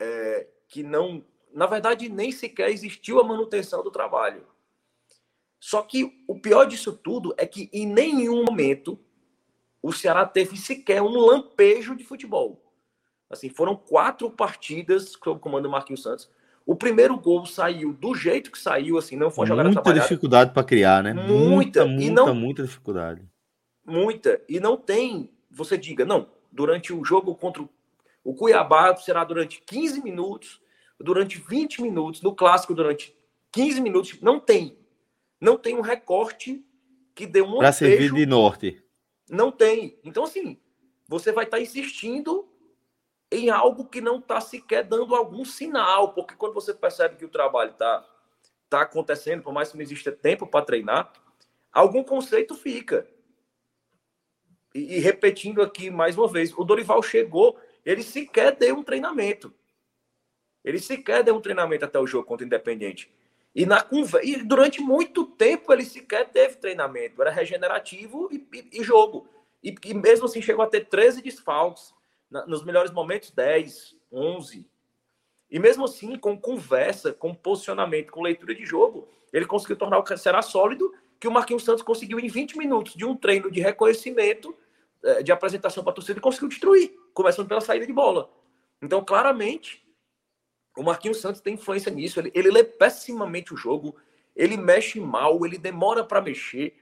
é 0.00 0.48
que 0.68 0.82
não 0.82 1.24
na 1.52 1.66
verdade, 1.66 2.08
nem 2.08 2.30
sequer 2.30 2.70
existiu 2.70 3.20
a 3.20 3.24
manutenção 3.24 3.82
do 3.82 3.90
trabalho. 3.90 4.46
Só 5.60 5.82
que 5.82 6.24
o 6.28 6.38
pior 6.38 6.66
disso 6.66 6.92
tudo 6.92 7.34
é 7.36 7.46
que 7.46 7.68
em 7.72 7.86
nenhum 7.86 8.44
momento 8.44 8.98
o 9.82 9.92
Ceará 9.92 10.24
teve 10.24 10.56
sequer 10.56 11.02
um 11.02 11.18
lampejo 11.18 11.96
de 11.96 12.04
futebol. 12.04 12.64
Assim, 13.28 13.48
foram 13.48 13.76
quatro 13.76 14.30
partidas 14.30 15.10
sob 15.10 15.38
o 15.38 15.40
comando 15.40 15.64
do 15.64 15.70
Marquinhos 15.70 16.02
Santos. 16.02 16.30
O 16.68 16.76
primeiro 16.76 17.18
gol 17.18 17.46
saiu 17.46 17.94
do 17.94 18.14
jeito 18.14 18.52
que 18.52 18.58
saiu, 18.58 18.98
assim, 18.98 19.16
não 19.16 19.30
foi 19.30 19.46
jogada 19.46 19.70
Muita 19.70 19.94
dificuldade 19.94 20.52
para 20.52 20.62
criar, 20.62 21.02
né? 21.02 21.14
Muita, 21.14 21.86
muita, 21.86 21.86
muita, 21.86 22.12
não, 22.12 22.34
muita 22.34 22.62
dificuldade. 22.62 23.22
Muita. 23.86 24.38
E 24.46 24.60
não 24.60 24.76
tem, 24.76 25.30
você 25.50 25.78
diga, 25.78 26.04
não, 26.04 26.28
durante 26.52 26.92
o 26.92 27.02
jogo 27.02 27.34
contra 27.34 27.66
o 28.22 28.34
Cuiabá 28.34 28.94
será 28.96 29.24
durante 29.24 29.62
15 29.62 30.02
minutos 30.04 30.60
durante 31.00 31.38
20 31.38 31.80
minutos, 31.80 32.20
no 32.20 32.34
clássico 32.34 32.74
durante 32.74 33.16
15 33.50 33.80
minutos, 33.80 34.20
não 34.20 34.38
tem. 34.38 34.76
Não 35.40 35.56
tem 35.56 35.74
um 35.74 35.80
recorte 35.80 36.62
que 37.14 37.26
dê 37.26 37.40
um 37.40 37.56
Para 37.56 37.72
servir 37.72 38.12
de 38.12 38.26
norte. 38.26 38.82
Não 39.30 39.50
tem. 39.50 39.98
Então, 40.04 40.24
assim, 40.24 40.58
você 41.08 41.32
vai 41.32 41.44
estar 41.44 41.56
tá 41.56 41.62
insistindo 41.62 42.46
em 43.30 43.50
algo 43.50 43.84
que 43.84 44.00
não 44.00 44.18
está 44.18 44.40
sequer 44.40 44.84
dando 44.84 45.14
algum 45.14 45.44
sinal, 45.44 46.12
porque 46.14 46.34
quando 46.34 46.54
você 46.54 46.72
percebe 46.72 47.16
que 47.16 47.24
o 47.24 47.30
trabalho 47.30 47.72
está 47.72 48.06
tá 48.68 48.82
acontecendo, 48.82 49.42
por 49.42 49.52
mais 49.52 49.70
que 49.70 49.76
não 49.76 49.82
exista 49.82 50.12
tempo 50.12 50.46
para 50.46 50.64
treinar, 50.64 51.12
algum 51.72 52.02
conceito 52.02 52.54
fica. 52.54 53.06
E, 54.74 54.96
e, 54.96 54.98
repetindo 54.98 55.62
aqui 55.62 55.90
mais 55.90 56.16
uma 56.16 56.28
vez, 56.28 56.52
o 56.56 56.64
Dorival 56.64 57.02
chegou, 57.02 57.58
ele 57.84 58.02
sequer 58.02 58.54
deu 58.54 58.76
um 58.76 58.82
treinamento. 58.82 59.54
Ele 60.64 60.78
sequer 60.78 61.22
deu 61.22 61.36
um 61.36 61.40
treinamento 61.40 61.84
até 61.84 61.98
o 61.98 62.06
jogo 62.06 62.26
contra 62.26 62.44
o 62.44 62.46
Independente. 62.46 63.10
E, 63.54 63.64
na, 63.64 63.86
e 64.22 64.36
durante 64.42 64.80
muito 64.80 65.24
tempo 65.24 65.72
ele 65.72 65.84
sequer 65.84 66.28
teve 66.28 66.56
treinamento. 66.56 67.20
Era 67.20 67.30
regenerativo 67.30 68.28
e, 68.30 68.46
e, 68.52 68.80
e 68.80 68.84
jogo. 68.84 69.26
E, 69.62 69.74
e, 69.84 69.94
mesmo 69.94 70.26
assim 70.26 70.42
chegou 70.42 70.64
a 70.64 70.68
ter 70.68 70.86
13 70.86 71.22
desfalques. 71.22 71.94
Na, 72.30 72.46
nos 72.46 72.64
melhores 72.64 72.90
momentos, 72.90 73.30
10, 73.30 73.96
11. 74.12 74.68
E 75.50 75.58
mesmo 75.58 75.84
assim, 75.84 76.16
com 76.16 76.38
conversa, 76.38 77.12
com 77.12 77.34
posicionamento, 77.34 78.12
com 78.12 78.22
leitura 78.22 78.54
de 78.54 78.66
jogo, 78.66 79.08
ele 79.32 79.46
conseguiu 79.46 79.76
tornar 79.76 79.98
o 79.98 80.16
Ceará 80.16 80.42
sólido, 80.42 80.92
que 81.18 81.26
o 81.26 81.32
Marquinhos 81.32 81.64
Santos 81.64 81.82
conseguiu 81.82 82.20
em 82.20 82.28
20 82.28 82.56
minutos 82.56 82.94
de 82.94 83.04
um 83.04 83.16
treino 83.16 83.50
de 83.50 83.60
reconhecimento, 83.60 84.54
eh, 85.02 85.22
de 85.22 85.32
apresentação 85.32 85.82
para 85.82 85.92
a 85.92 85.94
torcida, 85.94 86.20
conseguiu 86.20 86.48
destruir, 86.48 86.94
começando 87.12 87.48
pela 87.48 87.60
saída 87.60 87.86
de 87.86 87.92
bola. 87.92 88.30
Então, 88.80 89.04
claramente, 89.04 89.84
o 90.76 90.82
Marquinhos 90.82 91.20
Santos 91.20 91.40
tem 91.40 91.54
influência 91.54 91.90
nisso. 91.90 92.20
Ele, 92.20 92.30
ele 92.34 92.50
lê 92.50 92.62
pessimamente 92.62 93.52
o 93.52 93.56
jogo, 93.56 93.96
ele 94.36 94.56
mexe 94.56 95.00
mal, 95.00 95.44
ele 95.44 95.58
demora 95.58 96.04
para 96.04 96.20
mexer. 96.20 96.76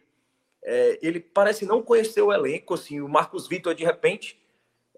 É, 0.62 0.98
ele 1.00 1.20
parece 1.20 1.64
não 1.64 1.82
conhecer 1.82 2.20
o 2.20 2.32
elenco. 2.32 2.74
Assim, 2.74 3.00
o 3.00 3.08
Marcos 3.08 3.48
Vitor, 3.48 3.74
de 3.74 3.84
repente, 3.84 4.38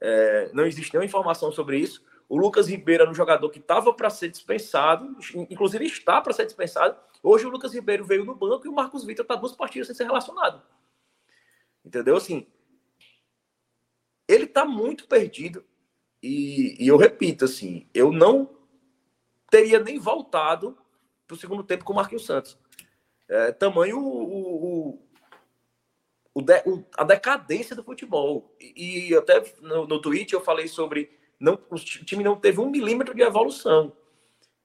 é, 0.00 0.50
não 0.52 0.66
existe 0.66 0.92
nenhuma 0.92 1.06
informação 1.06 1.50
sobre 1.50 1.78
isso. 1.78 2.04
O 2.28 2.36
Lucas 2.36 2.68
Ribeiro 2.68 3.02
era 3.02 3.10
um 3.10 3.14
jogador 3.14 3.48
que 3.50 3.58
estava 3.58 3.92
para 3.92 4.10
ser 4.10 4.28
dispensado, 4.28 5.16
inclusive 5.50 5.86
está 5.86 6.20
para 6.20 6.32
ser 6.32 6.44
dispensado. 6.44 6.96
Hoje 7.22 7.46
o 7.46 7.48
Lucas 7.48 7.72
Ribeiro 7.72 8.04
veio 8.04 8.24
no 8.24 8.34
banco 8.34 8.66
e 8.66 8.68
o 8.68 8.74
Marcos 8.74 9.04
Vitor 9.04 9.24
está 9.24 9.34
duas 9.34 9.52
partidas 9.52 9.86
sem 9.86 9.96
ser 9.96 10.04
relacionado. 10.04 10.62
Entendeu? 11.84 12.16
Assim, 12.16 12.46
ele 14.28 14.44
está 14.44 14.64
muito 14.64 15.08
perdido. 15.08 15.64
E, 16.22 16.76
e, 16.84 16.86
eu 16.86 16.96
repito, 16.96 17.46
assim, 17.46 17.88
eu 17.94 18.12
não 18.12 18.50
teria 19.50 19.78
nem 19.78 19.98
voltado 19.98 20.76
para 21.26 21.34
o 21.34 21.38
segundo 21.38 21.62
tempo 21.62 21.84
com 21.84 21.92
o 21.92 21.96
Marquinhos 21.96 22.26
Santos. 22.26 22.58
É, 23.28 23.52
tamanho 23.52 23.98
o, 23.98 24.37
de, 26.42 26.62
o, 26.66 26.84
a 26.96 27.04
decadência 27.04 27.74
do 27.74 27.84
futebol. 27.84 28.54
E, 28.60 29.10
e 29.10 29.16
até 29.16 29.42
no, 29.60 29.86
no 29.86 30.00
tweet 30.00 30.32
eu 30.32 30.40
falei 30.40 30.68
sobre 30.68 31.10
não, 31.38 31.58
o 31.70 31.76
time 31.76 32.24
não 32.24 32.36
teve 32.36 32.60
um 32.60 32.70
milímetro 32.70 33.14
de 33.14 33.22
evolução. 33.22 33.92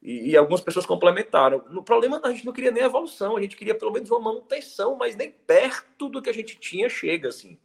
E, 0.01 0.31
e, 0.31 0.37
algumas 0.37 0.59
pessoas 0.59 0.85
complementaram. 0.85 1.63
No 1.69 1.81
problema, 1.81 2.19
a 2.23 2.31
gente 2.31 2.45
não 2.45 2.51
queria 2.51 2.71
nem 2.71 2.83
evolução, 2.83 3.37
a 3.37 3.41
gente 3.41 3.55
queria 3.55 3.73
pelo 3.73 3.91
menos 3.91 4.11
uma 4.11 4.19
manutenção, 4.19 4.97
mas 4.97 5.15
nem 5.15 5.31
perto 5.31 6.09
do 6.09 6.21
que 6.21 6.29
a 6.29 6.33
gente 6.33 6.59
tinha 6.59 6.89
chega, 6.89 7.29
assim. 7.29 7.57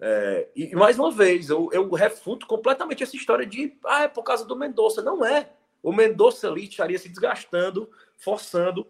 É, 0.00 0.48
e, 0.54 0.76
mais 0.76 0.98
uma 0.98 1.10
vez, 1.10 1.50
eu, 1.50 1.68
eu, 1.72 1.90
refuto 1.90 2.46
completamente 2.46 3.02
essa 3.02 3.16
história 3.16 3.44
de 3.44 3.76
ah, 3.84 4.04
é 4.04 4.08
por 4.08 4.22
causa 4.22 4.44
do 4.44 4.54
Mendonça. 4.54 5.02
Não 5.02 5.24
é. 5.24 5.50
O 5.82 5.92
Mendonça 5.92 6.48
ali 6.48 6.64
estaria 6.64 6.98
se 6.98 7.08
desgastando, 7.08 7.90
forçando, 8.16 8.86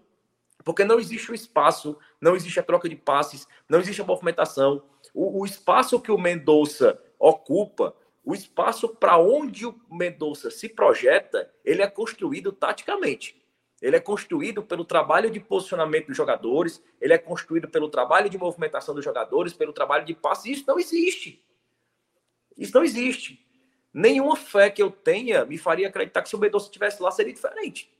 porque 0.68 0.84
não 0.84 1.00
existe 1.00 1.30
o 1.30 1.34
espaço, 1.34 1.96
não 2.20 2.36
existe 2.36 2.60
a 2.60 2.62
troca 2.62 2.90
de 2.90 2.94
passes, 2.94 3.48
não 3.66 3.80
existe 3.80 4.02
a 4.02 4.04
movimentação. 4.04 4.82
O, 5.14 5.40
o 5.40 5.46
espaço 5.46 5.98
que 5.98 6.12
o 6.12 6.18
Mendonça 6.18 7.02
ocupa 7.18 7.96
o 8.22 8.34
espaço 8.34 8.86
para 8.86 9.16
onde 9.16 9.64
o 9.64 9.74
Mendonça 9.90 10.50
se 10.50 10.68
projeta, 10.68 11.50
ele 11.64 11.80
é 11.80 11.86
construído 11.86 12.52
taticamente. 12.52 13.42
Ele 13.80 13.96
é 13.96 14.00
construído 14.00 14.62
pelo 14.62 14.84
trabalho 14.84 15.30
de 15.30 15.40
posicionamento 15.40 16.08
dos 16.08 16.16
jogadores, 16.18 16.84
ele 17.00 17.14
é 17.14 17.18
construído 17.18 17.66
pelo 17.66 17.88
trabalho 17.88 18.28
de 18.28 18.36
movimentação 18.36 18.94
dos 18.94 19.02
jogadores, 19.02 19.54
pelo 19.54 19.72
trabalho 19.72 20.04
de 20.04 20.14
passe. 20.14 20.52
Isso 20.52 20.64
não 20.68 20.78
existe. 20.78 21.42
Isso 22.58 22.74
não 22.74 22.84
existe. 22.84 23.42
Nenhuma 23.90 24.36
fé 24.36 24.68
que 24.68 24.82
eu 24.82 24.90
tenha 24.90 25.46
me 25.46 25.56
faria 25.56 25.88
acreditar 25.88 26.20
que 26.20 26.28
se 26.28 26.36
o 26.36 26.38
Mendonça 26.38 26.66
estivesse 26.66 27.02
lá 27.02 27.10
seria 27.10 27.32
diferente. 27.32 27.90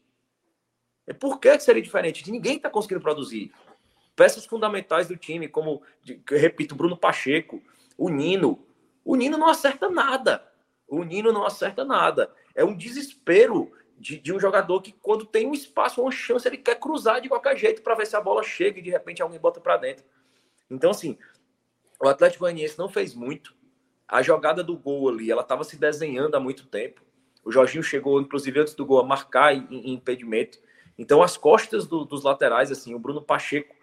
É 1.08 1.14
por 1.14 1.40
que 1.40 1.58
seria 1.58 1.80
diferente? 1.80 2.30
Ninguém 2.30 2.58
está 2.58 2.68
conseguindo 2.68 3.00
produzir. 3.00 3.50
Peças 4.14 4.44
fundamentais 4.44 5.08
do 5.08 5.16
time, 5.16 5.48
como, 5.48 5.82
repito, 6.28 6.74
Bruno 6.74 6.98
Pacheco, 6.98 7.62
o 7.96 8.10
Nino, 8.10 8.62
o 9.02 9.16
Nino 9.16 9.38
não 9.38 9.48
acerta 9.48 9.88
nada. 9.88 10.46
O 10.86 11.02
Nino 11.02 11.32
não 11.32 11.46
acerta 11.46 11.82
nada. 11.82 12.30
É 12.54 12.62
um 12.62 12.76
desespero 12.76 13.72
de, 13.96 14.18
de 14.18 14.34
um 14.34 14.38
jogador 14.38 14.82
que, 14.82 14.92
quando 14.92 15.24
tem 15.24 15.46
um 15.46 15.54
espaço, 15.54 16.02
uma 16.02 16.10
chance, 16.10 16.46
ele 16.46 16.58
quer 16.58 16.78
cruzar 16.78 17.22
de 17.22 17.28
qualquer 17.30 17.56
jeito 17.56 17.80
para 17.80 17.94
ver 17.94 18.06
se 18.06 18.14
a 18.14 18.20
bola 18.20 18.42
chega 18.42 18.78
e 18.78 18.82
de 18.82 18.90
repente 18.90 19.22
alguém 19.22 19.40
bota 19.40 19.62
para 19.62 19.78
dentro. 19.78 20.04
Então, 20.70 20.90
assim, 20.90 21.16
o 21.98 22.06
Atlético 22.06 22.44
Goianiense 22.44 22.78
não 22.78 22.90
fez 22.90 23.14
muito. 23.14 23.56
A 24.06 24.20
jogada 24.20 24.62
do 24.62 24.76
gol 24.76 25.08
ali, 25.08 25.30
ela 25.30 25.40
estava 25.40 25.64
se 25.64 25.78
desenhando 25.78 26.34
há 26.34 26.40
muito 26.40 26.66
tempo. 26.66 27.00
O 27.42 27.50
Jorginho 27.50 27.82
chegou, 27.82 28.20
inclusive, 28.20 28.60
antes 28.60 28.74
do 28.74 28.84
gol, 28.84 29.00
a 29.00 29.04
marcar 29.04 29.54
em, 29.54 29.66
em 29.70 29.94
impedimento. 29.94 30.58
Então, 30.98 31.22
as 31.22 31.36
costas 31.36 31.86
do, 31.86 32.04
dos 32.04 32.24
laterais, 32.24 32.72
assim, 32.72 32.94
o 32.94 32.98
Bruno 32.98 33.22
Pacheco 33.22 33.74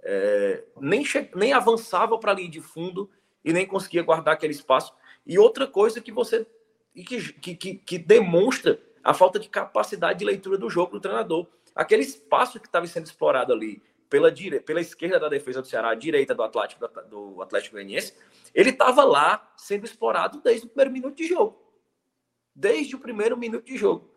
é, 0.00 0.62
nem, 0.80 1.02
nem 1.34 1.52
avançava 1.52 2.18
para 2.18 2.32
a 2.32 2.34
linha 2.34 2.50
de 2.50 2.60
fundo 2.60 3.10
e 3.44 3.52
nem 3.52 3.66
conseguia 3.66 4.02
guardar 4.02 4.34
aquele 4.34 4.52
espaço. 4.52 4.92
E 5.26 5.38
outra 5.38 5.66
coisa 5.66 6.00
que 6.00 6.12
você 6.12 6.46
que, 6.94 7.54
que, 7.54 7.74
que 7.74 7.98
demonstra 7.98 8.80
a 9.02 9.14
falta 9.14 9.38
de 9.38 9.48
capacidade 9.48 10.18
de 10.18 10.24
leitura 10.24 10.58
do 10.58 10.68
jogo 10.68 10.92
do 10.92 11.00
treinador. 11.00 11.46
Aquele 11.74 12.02
espaço 12.02 12.58
que 12.58 12.66
estava 12.66 12.86
sendo 12.86 13.06
explorado 13.06 13.52
ali 13.52 13.82
pela, 14.10 14.30
dire... 14.30 14.60
pela 14.60 14.80
esquerda 14.80 15.20
da 15.20 15.28
defesa 15.28 15.62
do 15.62 15.68
Ceará, 15.68 15.94
direita 15.94 16.34
do 16.34 16.42
Atlético 16.42 16.88
do 17.08 17.40
Atlético 17.40 17.76
Goianiense, 17.76 18.14
ele 18.54 18.70
estava 18.70 19.04
lá 19.04 19.52
sendo 19.56 19.84
explorado 19.84 20.40
desde 20.40 20.66
o 20.66 20.68
primeiro 20.68 20.90
minuto 20.90 21.16
de 21.16 21.26
jogo. 21.26 21.62
Desde 22.54 22.96
o 22.96 22.98
primeiro 22.98 23.36
minuto 23.36 23.64
de 23.64 23.76
jogo. 23.76 24.10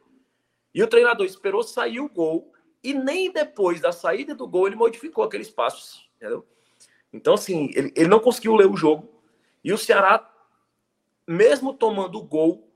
E 0.73 0.81
o 0.81 0.87
treinador 0.87 1.25
esperou 1.25 1.63
sair 1.63 1.99
o 1.99 2.09
gol 2.09 2.51
e 2.83 2.93
nem 2.93 3.31
depois 3.31 3.79
da 3.79 3.91
saída 3.91 4.33
do 4.33 4.47
gol 4.47 4.67
ele 4.67 4.75
modificou 4.75 5.23
aquele 5.23 5.43
espaço, 5.43 6.01
entendeu? 6.15 6.45
Então, 7.13 7.33
assim, 7.33 7.69
ele, 7.75 7.93
ele 7.95 8.07
não 8.07 8.19
conseguiu 8.19 8.55
ler 8.55 8.67
o 8.67 8.77
jogo. 8.77 9.09
E 9.63 9.73
o 9.73 9.77
Ceará, 9.77 10.27
mesmo 11.27 11.73
tomando 11.73 12.17
o 12.17 12.23
gol, 12.23 12.67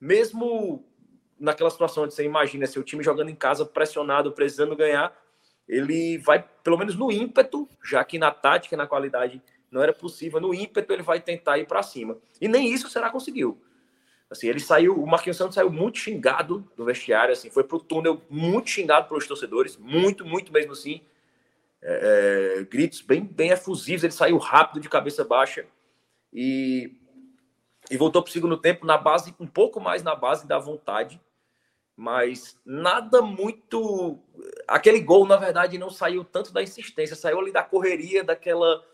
mesmo 0.00 0.84
naquela 1.38 1.70
situação 1.70 2.04
onde 2.04 2.14
você 2.14 2.24
imagina 2.24 2.66
seu 2.66 2.82
time 2.82 3.02
jogando 3.02 3.28
em 3.28 3.34
casa, 3.34 3.66
pressionado, 3.66 4.32
precisando 4.32 4.76
ganhar, 4.76 5.14
ele 5.68 6.18
vai, 6.18 6.42
pelo 6.62 6.78
menos 6.78 6.94
no 6.94 7.10
ímpeto, 7.10 7.68
já 7.84 8.02
que 8.04 8.18
na 8.18 8.30
tática 8.30 8.74
e 8.74 8.78
na 8.78 8.86
qualidade 8.86 9.42
não 9.70 9.82
era 9.82 9.92
possível, 9.92 10.40
no 10.40 10.54
ímpeto 10.54 10.92
ele 10.92 11.02
vai 11.02 11.20
tentar 11.20 11.58
ir 11.58 11.66
para 11.66 11.82
cima. 11.82 12.16
E 12.40 12.46
nem 12.46 12.72
isso 12.72 12.86
o 12.86 12.90
Ceará 12.90 13.10
conseguiu. 13.10 13.60
Assim, 14.28 14.48
ele 14.48 14.60
saiu, 14.60 15.00
o 15.00 15.06
Marquinhos 15.06 15.36
Santos 15.36 15.54
saiu 15.54 15.70
muito 15.70 15.98
xingado 15.98 16.68
do 16.76 16.84
vestiário, 16.84 17.32
assim, 17.32 17.48
foi 17.48 17.62
pro 17.62 17.78
túnel 17.78 18.20
muito 18.28 18.68
xingado 18.68 19.08
pelos 19.08 19.26
torcedores, 19.26 19.76
muito, 19.76 20.24
muito 20.24 20.52
mesmo 20.52 20.72
assim 20.72 21.00
é, 21.82 22.58
é, 22.58 22.64
gritos 22.64 23.00
bem, 23.00 23.24
bem 23.24 23.50
efusivos. 23.50 24.02
Ele 24.02 24.12
saiu 24.12 24.38
rápido, 24.38 24.80
de 24.80 24.88
cabeça 24.88 25.24
baixa 25.24 25.64
e, 26.32 26.92
e 27.88 27.96
voltou 27.96 28.22
para 28.22 28.30
o 28.30 28.32
segundo 28.32 28.56
tempo 28.56 28.84
na 28.84 28.98
base, 28.98 29.34
um 29.38 29.46
pouco 29.46 29.80
mais 29.80 30.02
na 30.02 30.14
base 30.14 30.46
da 30.46 30.58
vontade, 30.58 31.20
mas 31.96 32.58
nada 32.64 33.22
muito. 33.22 34.18
Aquele 34.66 35.00
gol, 35.00 35.26
na 35.26 35.36
verdade, 35.36 35.78
não 35.78 35.88
saiu 35.88 36.24
tanto 36.24 36.52
da 36.52 36.62
insistência, 36.62 37.14
saiu 37.14 37.38
ali 37.38 37.52
da 37.52 37.62
correria, 37.62 38.24
daquela 38.24 38.84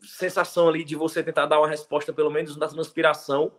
sensação 0.00 0.68
ali 0.68 0.84
de 0.84 0.94
você 0.94 1.22
tentar 1.22 1.46
dar 1.46 1.58
uma 1.58 1.68
resposta, 1.68 2.12
pelo 2.12 2.30
menos 2.30 2.56
na 2.56 2.68
transpiração. 2.68 3.50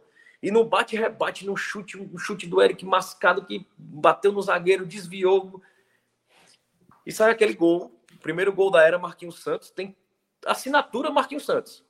E 0.45 0.51
no 0.51 0.63
bate-rebate, 0.63 1.45
no 1.45 1.57
chute, 1.57 1.97
um 1.97 2.17
chute 2.19 2.45
do 2.45 2.61
Eric 2.61 2.85
Mascado 2.85 3.45
que 3.45 3.67
bateu 3.75 4.31
no 4.31 4.41
zagueiro, 4.41 4.85
desviou. 4.85 5.59
E 7.03 7.11
sai 7.11 7.31
aquele 7.31 7.55
gol 7.55 7.95
primeiro 8.25 8.51
gol 8.51 8.71
da 8.71 8.81
era 8.81 8.97
Marquinhos 8.97 9.43
Santos 9.43 9.69
tem 9.69 9.95
assinatura 10.43 11.11
Marquinhos 11.11 11.45
Santos. 11.45 11.85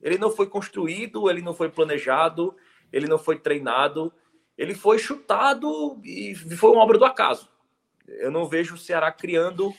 Ele 0.00 0.16
não 0.16 0.30
foi 0.30 0.46
construído, 0.46 1.28
ele 1.28 1.42
não 1.42 1.52
foi 1.52 1.68
planejado, 1.68 2.56
ele 2.90 3.06
não 3.06 3.18
foi 3.18 3.38
treinado, 3.38 4.10
ele 4.56 4.74
foi 4.74 4.98
chutado 4.98 6.00
e 6.02 6.34
foi 6.34 6.70
uma 6.70 6.82
obra 6.82 6.96
do 6.96 7.04
acaso. 7.04 7.50
Eu 8.08 8.30
não 8.30 8.48
vejo 8.48 8.74
o 8.74 8.78
Ceará 8.78 9.12
criando, 9.12 9.70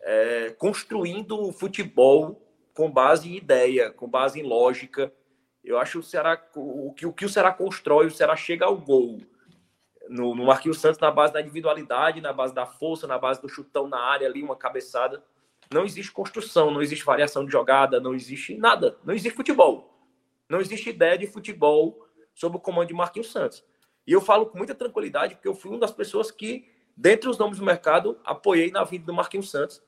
é, 0.00 0.54
construindo 0.56 1.52
futebol 1.52 2.42
com 2.72 2.90
base 2.90 3.28
em 3.28 3.36
ideia, 3.36 3.90
com 3.90 4.08
base 4.08 4.40
em 4.40 4.42
lógica. 4.42 5.12
Eu 5.66 5.78
acho 5.78 5.98
o 5.98 6.02
Ceará, 6.02 6.40
o 6.54 6.92
que 6.92 7.04
o, 7.04 7.12
que 7.12 7.24
o 7.24 7.28
Ceará 7.28 7.52
constrói, 7.52 8.06
o 8.06 8.10
Ceará 8.10 8.36
chega 8.36 8.64
ao 8.64 8.76
gol 8.76 9.20
no, 10.08 10.32
no 10.32 10.46
Marquinhos 10.46 10.80
Santos 10.80 11.00
na 11.00 11.10
base 11.10 11.32
da 11.32 11.40
individualidade, 11.40 12.20
na 12.20 12.32
base 12.32 12.54
da 12.54 12.64
força, 12.64 13.04
na 13.04 13.18
base 13.18 13.42
do 13.42 13.48
chutão 13.48 13.88
na 13.88 13.98
área 13.98 14.28
ali, 14.28 14.44
uma 14.44 14.54
cabeçada. 14.54 15.24
Não 15.72 15.84
existe 15.84 16.12
construção, 16.12 16.70
não 16.70 16.80
existe 16.80 17.04
variação 17.04 17.44
de 17.44 17.50
jogada, 17.50 17.98
não 17.98 18.14
existe 18.14 18.56
nada. 18.56 18.96
Não 19.04 19.12
existe 19.12 19.34
futebol. 19.34 19.92
Não 20.48 20.60
existe 20.60 20.90
ideia 20.90 21.18
de 21.18 21.26
futebol 21.26 22.06
sob 22.32 22.58
o 22.58 22.60
comando 22.60 22.86
de 22.86 22.94
Marquinhos 22.94 23.32
Santos. 23.32 23.64
E 24.06 24.12
eu 24.12 24.20
falo 24.20 24.46
com 24.46 24.56
muita 24.56 24.72
tranquilidade, 24.72 25.34
porque 25.34 25.48
eu 25.48 25.54
fui 25.54 25.72
uma 25.72 25.80
das 25.80 25.90
pessoas 25.90 26.30
que, 26.30 26.70
dentre 26.96 27.28
os 27.28 27.38
nomes 27.38 27.58
do 27.58 27.64
mercado, 27.64 28.20
apoiei 28.24 28.70
na 28.70 28.84
vida 28.84 29.04
do 29.04 29.12
Marquinhos 29.12 29.50
Santos. 29.50 29.82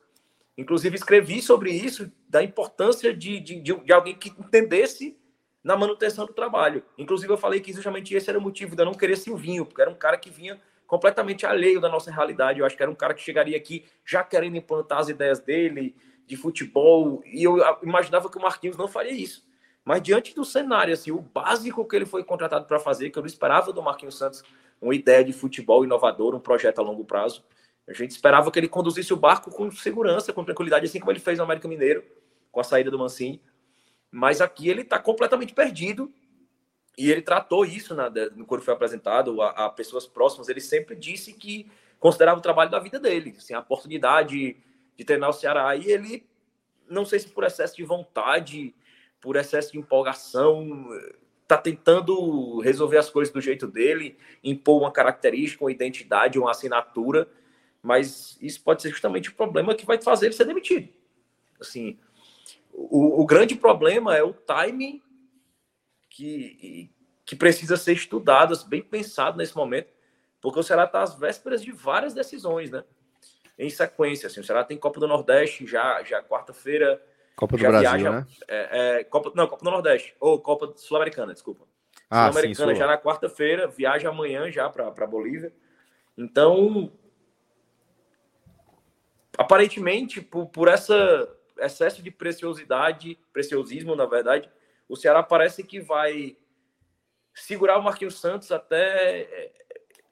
Inclusive, 0.57 0.97
escrevi 0.97 1.41
sobre 1.41 1.71
isso, 1.71 2.11
da 2.29 2.43
importância 2.43 3.15
de, 3.15 3.39
de, 3.39 3.61
de 3.61 3.93
alguém 3.93 4.17
que 4.17 4.31
entendesse 4.31 5.17
na 5.63 5.77
manutenção 5.77 6.27
do 6.27 6.33
trabalho. 6.33 6.83
Inclusive, 6.97 7.33
eu 7.33 7.39
falei 7.39 7.61
que 7.61 7.73
justamente 7.73 8.15
esse 8.15 8.29
era 8.31 8.39
o 8.39 8.43
motivo 8.43 8.75
de 8.77 8.83
eu 8.83 8.87
não 8.87 8.95
querer 8.95 9.17
Silvinho, 9.17 9.67
porque 9.67 9.81
era 9.81 9.91
um 9.91 9.95
cara 9.95 10.17
que 10.17 10.31
vinha 10.31 10.61
completamente 10.87 11.45
alheio 11.45 11.81
da 11.81 11.89
nossa 11.89 12.11
realidade. 12.11 12.61
Eu 12.61 12.67
acho 12.67 12.77
que 12.77 12.83
era 12.83 12.91
um 12.91 12.95
cara 12.95 13.15
que 13.15 13.21
chegaria 13.21 13.57
aqui 13.57 13.85
já 14.05 14.25
querendo 14.25 14.57
implantar 14.57 14.99
as 14.99 15.09
ideias 15.09 15.41
dele 15.41 15.95
de 16.27 16.37
futebol, 16.37 17.23
e 17.25 17.43
eu 17.43 17.57
imaginava 17.83 18.29
que 18.29 18.37
o 18.37 18.43
Marquinhos 18.43 18.77
não 18.77 18.87
faria 18.87 19.13
isso. 19.13 19.47
Mas 19.83 20.03
diante 20.03 20.35
do 20.35 20.45
cenário, 20.45 20.93
assim, 20.93 21.11
o 21.11 21.23
básico 21.23 21.87
que 21.87 21.97
ele 21.97 22.05
foi 22.05 22.23
contratado 22.23 22.67
para 22.67 22.79
fazer, 22.79 23.09
que 23.09 23.19
eu 23.19 23.23
não 23.23 23.27
esperava 23.27 23.73
do 23.73 23.83
Marquinhos 23.83 24.19
Santos, 24.19 24.43
uma 24.81 24.95
ideia 24.95 25.25
de 25.25 25.33
futebol 25.33 25.85
inovador, 25.85 26.35
um 26.35 26.41
projeto 26.41 26.81
a 26.81 26.83
longo 26.83 27.05
prazo. 27.05 27.43
A 27.89 27.95
gente 27.95 28.11
esperava 28.11 28.51
que 28.51 28.59
ele 28.59 28.69
conduzisse 28.69 29.15
o 29.15 29.17
barco 29.17 29.51
com 29.51 29.71
segurança, 29.71 30.31
com 30.31 30.45
tranquilidade, 30.45 30.85
assim 30.85 31.01
como 31.01 31.11
ele 31.11 31.21
fez 31.21 31.39
no 31.39 31.45
América 31.45 31.67
Mineiro, 31.67 32.05
com 32.53 32.61
a 32.61 32.65
saída 32.65 32.91
do 32.91 32.99
Mancini. 32.99 33.41
Mas 34.11 34.41
aqui 34.41 34.69
ele 34.69 34.83
está 34.83 34.99
completamente 34.99 35.53
perdido 35.53 36.13
e 36.97 37.11
ele 37.11 37.23
tratou 37.23 37.65
isso 37.65 37.95
na, 37.95 38.11
quando 38.47 38.63
foi 38.63 38.75
apresentado 38.75 39.41
a, 39.41 39.51
a, 39.51 39.71
pessoas 39.71 40.07
próximas. 40.07 40.49
Ele 40.49 40.61
sempre 40.61 40.97
disse 40.97 41.33
que 41.33 41.71
considerava 42.01 42.39
o 42.39 42.43
trabalho 42.43 42.71
da 42.71 42.81
vida 42.81 42.99
dele, 42.99 43.35
assim, 43.39 43.55
a 43.55 43.61
oportunidade 43.61 44.57
de 44.97 45.05
treinar 45.05 45.31
o 45.31 45.33
Ceará. 45.33 45.77
E 45.77 45.91
ele, 45.91 46.27
não 46.89 47.05
sei 47.05 47.21
se 47.21 47.29
por 47.29 47.45
excesso 47.45 47.77
de 47.77 47.85
vontade, 47.85 48.75
por 49.21 49.37
excesso 49.37 49.73
de 49.73 49.79
empolgação, 49.79 50.89
está 51.43 51.57
tentando 51.57 52.61
resolver 52.61 52.99
as 52.99 53.09
coisas 53.09 53.33
do 53.33 53.41
jeito 53.41 53.67
dele, 53.67 54.19
impor 54.43 54.81
uma 54.81 54.93
característica, 54.93 55.65
uma 55.65 55.73
identidade, 55.73 56.39
uma 56.39 56.51
assinatura. 56.51 57.29
Mas 57.83 58.37
isso 58.41 58.61
pode 58.63 58.83
ser 58.83 58.91
justamente 58.91 59.31
o 59.31 59.35
problema 59.35 59.75
que 59.75 59.87
vai 59.87 60.01
fazer 60.03 60.27
ele 60.27 60.35
ser 60.35 60.45
demitido. 60.45 60.89
Assim, 61.61 61.99
o, 62.73 63.23
o 63.23 63.27
grande 63.27 63.55
problema 63.55 64.17
é 64.17 64.23
o 64.23 64.33
time 64.33 65.03
que, 66.09 66.91
que 67.25 67.37
precisa 67.37 67.77
ser 67.77 67.93
estudado, 67.93 68.57
bem 68.67 68.83
pensado 68.83 69.37
nesse 69.37 69.57
momento, 69.57 69.89
Porque 70.41 70.59
o 70.59 70.63
Ceará 70.63 70.85
está 70.85 71.03
às 71.03 71.15
vésperas 71.15 71.63
de 71.63 71.73
várias 71.73 72.15
decisões, 72.15 72.71
né? 72.71 72.85
Em 73.59 73.69
sequência, 73.71 74.29
assim, 74.29 74.41
o 74.41 74.45
Ceará 74.45 74.65
tem 74.65 74.79
Copa 74.79 75.01
do 75.01 75.09
Nordeste 75.09 75.67
já, 75.67 76.03
já 76.05 76.23
quarta-feira. 76.23 77.03
Copa 77.37 77.57
do 77.57 77.61
Brasil, 77.61 77.81
viaja, 77.81 78.11
né? 78.11 78.27
É, 78.47 78.99
é, 78.99 79.05
Copa, 79.05 79.33
não, 79.35 79.47
Copa 79.47 79.65
do 79.65 79.71
Nordeste, 79.71 80.15
ou 80.21 80.41
Copa 80.41 80.73
Sul-Americana, 80.77 81.33
desculpa. 81.33 81.67
Ah, 82.09 82.31
Sul-Americana 82.33 82.75
já 82.75 82.87
na 82.87 82.97
quarta-feira, 82.97 83.67
viaja 83.69 84.09
amanhã 84.09 84.51
já 84.51 84.69
para 84.71 85.07
Bolívia. 85.07 85.53
Então, 86.17 86.93
aparentemente, 89.37 90.21
por, 90.21 90.47
por 90.47 90.69
essa 90.69 91.29
excesso 91.59 92.03
de 92.03 92.11
preciosidade, 92.11 93.19
preciosismo, 93.33 93.95
na 93.95 94.07
verdade, 94.07 94.51
o 94.89 94.97
Ceará 94.97 95.23
parece 95.23 95.63
que 95.63 95.81
vai 95.81 96.37
segurar 97.35 97.79
o 97.79 97.83
Marquinhos 97.83 98.19
Santos 98.19 98.51
até 98.51 99.21
é, 99.21 99.53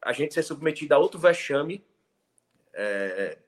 a 0.02 0.12
gente 0.12 0.35
ser 0.35 0.43
submetido 0.43 0.94
a 0.94 0.98
outro 0.98 1.18
vexame. 1.18 1.85
É, 2.73 3.39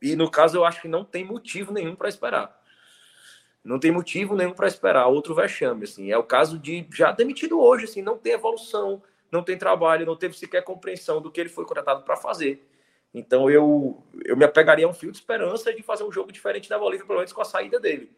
e 0.00 0.14
no 0.14 0.30
caso, 0.30 0.56
eu 0.56 0.64
acho 0.64 0.82
que 0.82 0.88
não 0.88 1.04
tem 1.04 1.24
motivo 1.24 1.72
nenhum 1.72 1.96
para 1.96 2.08
esperar. 2.08 2.60
Não 3.62 3.78
tem 3.78 3.90
motivo 3.90 4.34
nenhum 4.34 4.52
para 4.52 4.68
esperar 4.68 5.06
outro 5.06 5.34
vexame. 5.34 5.84
Assim. 5.84 6.10
É 6.10 6.16
o 6.16 6.24
caso 6.24 6.58
de 6.58 6.86
já 6.92 7.12
demitido 7.12 7.60
hoje, 7.60 7.84
assim, 7.84 8.02
não 8.02 8.16
tem 8.16 8.32
evolução, 8.32 9.02
não 9.30 9.42
tem 9.42 9.58
trabalho, 9.58 10.06
não 10.06 10.16
teve 10.16 10.36
sequer 10.36 10.62
compreensão 10.62 11.20
do 11.20 11.30
que 11.30 11.40
ele 11.40 11.50
foi 11.50 11.64
contratado 11.64 12.02
para 12.02 12.16
fazer. 12.16 12.66
Então 13.12 13.50
eu, 13.50 14.02
eu 14.24 14.36
me 14.36 14.44
apegaria 14.44 14.86
a 14.86 14.88
um 14.88 14.94
fio 14.94 15.10
de 15.10 15.18
esperança 15.18 15.74
de 15.74 15.82
fazer 15.82 16.04
um 16.04 16.12
jogo 16.12 16.30
diferente 16.30 16.68
da 16.68 16.78
Bolívia, 16.78 17.04
pelo 17.04 17.18
menos 17.18 17.32
com 17.32 17.40
a 17.40 17.44
saída 17.44 17.80
dele. 17.80 18.10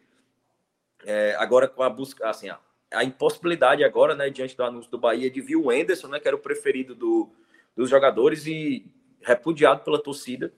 É, 1.05 1.35
agora 1.39 1.67
com 1.67 1.83
a 1.83 1.91
busca, 1.91 2.29
assim, 2.29 2.49
a, 2.49 2.59
a, 2.93 3.03
impossibilidade 3.03 3.83
agora, 3.83 4.15
né, 4.15 4.31
diante 4.31 4.57
do 4.57 4.63
anúncio 4.63 4.91
do 4.91 4.99
Bahia, 4.99 5.31
de 5.31 5.41
vir 5.41 5.57
o 5.57 5.73
Enderson, 5.73 6.09
né, 6.09 6.21
que 6.21 6.29
era 6.29 6.37
o 6.37 6.41
preferido 6.41 6.95
do, 6.95 7.31
dos 7.75 7.89
jogadores 7.89 8.47
e 8.47 8.87
repudiado 9.21 9.83
pela 9.83 10.01
torcida. 10.01 10.53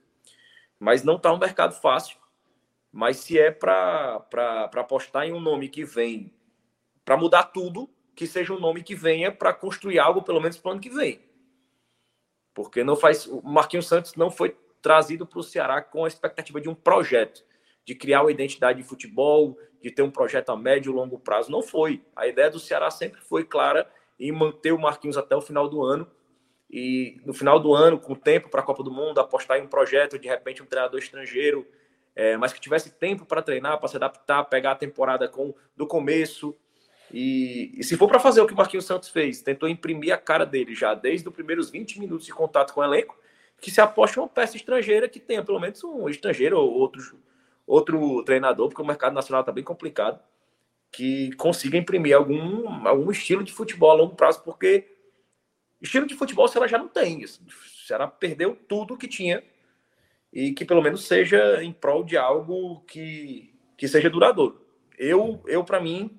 Mas 0.79 1.05
não 1.05 1.17
está 1.17 1.33
um 1.33 1.39
mercado 1.39 1.75
fácil. 1.81 2.19
Mas 2.93 3.19
se 3.19 3.39
é 3.39 3.51
para 3.51 4.25
apostar 4.75 5.27
em 5.27 5.33
um 5.33 5.41
nome 5.41 5.69
que 5.69 5.85
vem 5.85 6.33
para 7.05 7.17
mudar 7.17 7.45
tudo, 7.45 7.89
que 8.15 8.27
seja 8.27 8.53
um 8.53 8.61
nome 8.61 8.83
que 8.83 8.95
venha 8.95 9.33
para 9.33 9.53
construir 9.53 9.99
algo, 9.99 10.23
pelo 10.23 10.41
menos 10.41 10.57
para 10.57 10.69
o 10.69 10.73
ano 10.73 10.81
que 10.81 10.91
vem. 10.91 11.21
Porque 12.55 12.85
não 12.85 12.97
faz. 12.97 13.27
O 13.27 13.43
Marquinhos 13.43 13.87
Santos 13.87 14.15
não 14.15 14.31
foi 14.31 14.57
trazido 14.81 15.27
para 15.27 15.39
o 15.39 15.43
Ceará 15.43 15.83
com 15.83 16.05
a 16.05 16.09
expectativa 16.09 16.61
de 16.61 16.69
um 16.69 16.75
projeto, 16.75 17.45
de 17.85 17.95
criar 17.95 18.23
uma 18.23 18.31
identidade 18.31 18.81
de 18.81 18.87
futebol, 18.87 19.59
de 19.83 19.91
ter 19.91 20.03
um 20.03 20.11
projeto 20.11 20.51
a 20.51 20.57
médio 20.57 20.93
e 20.93 20.95
longo 20.95 21.19
prazo. 21.19 21.51
Não 21.51 21.63
foi. 21.63 22.03
A 22.15 22.27
ideia 22.27 22.51
do 22.51 22.59
Ceará 22.59 22.91
sempre 22.91 23.21
foi 23.21 23.45
clara 23.45 23.91
em 24.19 24.31
manter 24.31 24.73
o 24.73 24.79
Marquinhos 24.79 25.17
até 25.17 25.35
o 25.35 25.41
final 25.41 25.69
do 25.69 25.83
ano. 25.83 26.11
E 26.71 27.21
no 27.25 27.33
final 27.33 27.61
do 27.61 27.75
ano, 27.75 27.99
com 27.99 28.15
tempo 28.15 28.49
para 28.49 28.61
a 28.61 28.65
Copa 28.65 28.83
do 28.83 28.91
Mundo, 28.91 29.19
apostar 29.21 29.59
em 29.59 29.63
um 29.63 29.69
projeto, 29.69 30.19
de 30.19 30.27
repente, 30.27 30.63
um 30.63 30.67
treinador 30.67 30.99
estrangeiro, 30.99 31.67
é, 32.17 32.37
mas 32.37 32.53
que 32.53 32.61
tivesse 32.61 32.91
tempo 32.91 33.25
para 33.25 33.43
treinar, 33.43 33.79
para 33.79 33.89
se 33.89 33.97
adaptar, 33.97 34.45
pegar 34.45 34.73
a 34.73 34.77
temporada 34.77 35.29
com 35.29 35.55
do 35.77 35.87
começo, 35.87 36.57
e, 37.13 37.73
e 37.77 37.85
se 37.85 37.97
for 37.97 38.09
para 38.09 38.19
fazer 38.19 38.41
o 38.41 38.47
que 38.47 38.53
o 38.53 38.57
Marquinhos 38.57 38.87
Santos 38.87 39.09
fez, 39.09 39.43
tentou 39.43 39.69
imprimir 39.69 40.13
a 40.13 40.19
cara 40.19 40.45
dele 40.45 40.75
já 40.75 40.95
desde 40.95 41.29
os 41.29 41.35
primeiros 41.35 41.71
20 41.71 42.01
minutos 42.01 42.27
de 42.27 42.33
contato 42.33 42.73
com 42.73 42.81
o 42.81 42.85
elenco, 42.85 43.19
que 43.61 43.71
se 43.71 43.81
aposte 43.81 44.19
uma 44.19 44.29
peça 44.29 44.57
estrangeira 44.57 45.09
que 45.09 45.21
tenha 45.21 45.43
pelo 45.43 45.61
menos 45.61 45.83
um 45.85 46.09
estrangeiro 46.09 46.59
ou 46.59 46.73
outro, 46.73 47.19
outro 47.67 48.23
treinador, 48.25 48.69
porque 48.69 48.83
o 48.83 48.87
mercado 48.87 49.15
nacional 49.15 49.41
está 49.41 49.53
bem 49.53 49.65
complicado, 49.65 50.21
que 50.91 51.33
consiga 51.37 51.77
imprimir 51.77 52.15
algum, 52.15 52.87
algum 52.87 53.11
estilo 53.11 53.43
de 53.43 53.53
futebol 53.53 53.91
a 53.91 53.95
longo 53.95 54.15
prazo, 54.15 54.43
porque 54.43 54.87
estilo 55.81 56.07
de 56.07 56.15
futebol 56.15 56.45
o 56.45 56.49
Ceará 56.49 56.67
já 56.67 56.79
não 56.79 56.89
tem. 56.89 57.25
Assim, 57.25 57.43
o 57.47 57.87
Ceará 57.87 58.07
perdeu 58.07 58.57
tudo 58.69 58.97
que 58.97 59.09
tinha 59.09 59.43
e 60.33 60.53
que 60.53 60.65
pelo 60.65 60.83
menos 60.83 61.07
seja 61.07 61.63
em 61.63 61.73
prol 61.73 62.05
de 62.05 62.17
algo 62.17 62.81
que, 62.87 63.55
que 63.77 63.87
seja 63.87 64.11
duradouro. 64.11 64.61
Eu, 64.99 65.43
eu 65.47 65.65
para 65.65 65.81
mim, 65.81 66.19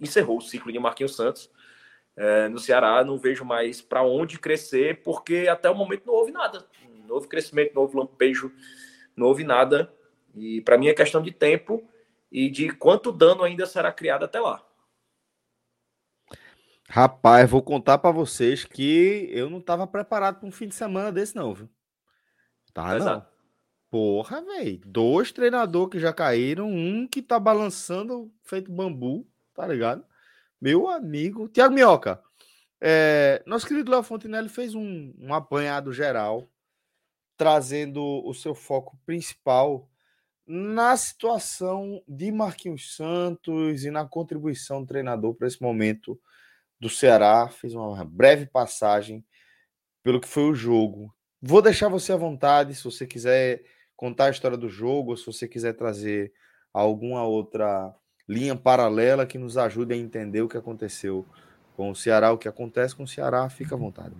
encerrou 0.00 0.38
o 0.38 0.42
ciclo 0.42 0.72
de 0.72 0.78
Marquinhos 0.78 1.16
Santos. 1.16 1.50
É, 2.16 2.48
no 2.48 2.58
Ceará 2.58 3.04
não 3.04 3.18
vejo 3.18 3.44
mais 3.44 3.82
para 3.82 4.02
onde 4.02 4.38
crescer, 4.38 5.02
porque 5.02 5.46
até 5.48 5.68
o 5.70 5.74
momento 5.74 6.06
não 6.06 6.14
houve 6.14 6.32
nada. 6.32 6.66
Houve 7.08 7.28
crescimento, 7.28 7.76
houve 7.76 7.96
lampejo, 7.96 8.50
não 9.14 9.26
houve 9.26 9.44
nada. 9.44 9.92
E 10.34 10.60
para 10.62 10.78
mim 10.78 10.88
é 10.88 10.94
questão 10.94 11.22
de 11.22 11.30
tempo 11.30 11.86
e 12.30 12.50
de 12.50 12.70
quanto 12.70 13.12
dano 13.12 13.42
ainda 13.42 13.66
será 13.66 13.92
criado 13.92 14.24
até 14.24 14.40
lá. 14.40 14.62
Rapaz, 16.88 17.50
vou 17.50 17.62
contar 17.62 17.98
para 17.98 18.12
vocês 18.12 18.64
que 18.64 19.28
eu 19.30 19.50
não 19.50 19.58
estava 19.58 19.86
preparado 19.86 20.38
para 20.38 20.48
um 20.48 20.52
fim 20.52 20.68
de 20.68 20.74
semana 20.74 21.10
desse, 21.10 21.34
não, 21.34 21.52
viu? 21.52 21.68
Tá, 22.72 22.98
não. 22.98 23.26
Porra, 23.90 24.42
velho. 24.42 24.80
Dois 24.84 25.32
treinadores 25.32 25.90
que 25.90 25.98
já 25.98 26.12
caíram, 26.12 26.68
um 26.68 27.06
que 27.06 27.22
tá 27.22 27.40
balançando 27.40 28.32
feito 28.44 28.70
bambu 28.70 29.26
tá 29.56 29.66
ligado? 29.66 30.04
Meu 30.60 30.88
amigo. 30.88 31.48
Tiago 31.48 31.74
Minhoca, 31.74 32.22
é, 32.80 33.42
nosso 33.46 33.66
querido 33.66 33.90
Léo 33.90 34.02
Fontenelle 34.02 34.48
fez 34.48 34.74
um, 34.74 35.14
um 35.18 35.32
apanhado 35.32 35.92
geral, 35.92 36.48
trazendo 37.36 38.02
o 38.24 38.34
seu 38.34 38.54
foco 38.54 38.98
principal 39.04 39.90
na 40.46 40.96
situação 40.96 42.02
de 42.06 42.30
Marquinhos 42.30 42.94
Santos 42.94 43.84
e 43.84 43.90
na 43.90 44.06
contribuição 44.06 44.82
do 44.82 44.86
treinador 44.86 45.34
para 45.34 45.48
esse 45.48 45.60
momento 45.60 46.20
do 46.78 46.88
Ceará. 46.88 47.48
Fez 47.48 47.74
uma 47.74 48.04
breve 48.04 48.46
passagem 48.46 49.24
pelo 50.02 50.20
que 50.20 50.28
foi 50.28 50.44
o 50.44 50.54
jogo. 50.54 51.12
Vou 51.42 51.60
deixar 51.60 51.88
você 51.88 52.12
à 52.12 52.16
vontade 52.16 52.74
se 52.74 52.84
você 52.84 53.06
quiser 53.06 53.62
contar 53.96 54.26
a 54.26 54.30
história 54.30 54.56
do 54.56 54.68
jogo, 54.68 55.10
ou 55.10 55.16
se 55.16 55.26
você 55.26 55.48
quiser 55.48 55.72
trazer 55.72 56.32
alguma 56.72 57.24
outra 57.24 57.94
linha 58.28 58.56
paralela 58.56 59.24
que 59.24 59.38
nos 59.38 59.56
ajude 59.56 59.94
a 59.94 59.96
entender 59.96 60.42
o 60.42 60.48
que 60.48 60.56
aconteceu 60.56 61.26
com 61.76 61.90
o 61.90 61.94
Ceará, 61.94 62.32
o 62.32 62.38
que 62.38 62.48
acontece 62.48 62.94
com 62.94 63.04
o 63.04 63.08
Ceará, 63.08 63.48
fica 63.48 63.74
à 63.74 63.78
vontade. 63.78 64.14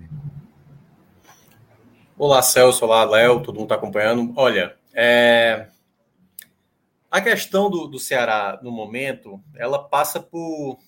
Olá, 2.16 2.40
Celso, 2.42 2.84
olá, 2.84 3.04
Léo, 3.04 3.42
todo 3.42 3.56
mundo 3.56 3.64
está 3.64 3.74
acompanhando. 3.74 4.32
Olha, 4.36 4.76
é... 4.94 5.68
a 7.10 7.20
questão 7.20 7.68
do, 7.68 7.86
do 7.86 7.98
Ceará 7.98 8.60
no 8.62 8.70
momento, 8.70 9.42
ela 9.54 9.82
passa 9.82 10.20
por, 10.20 10.78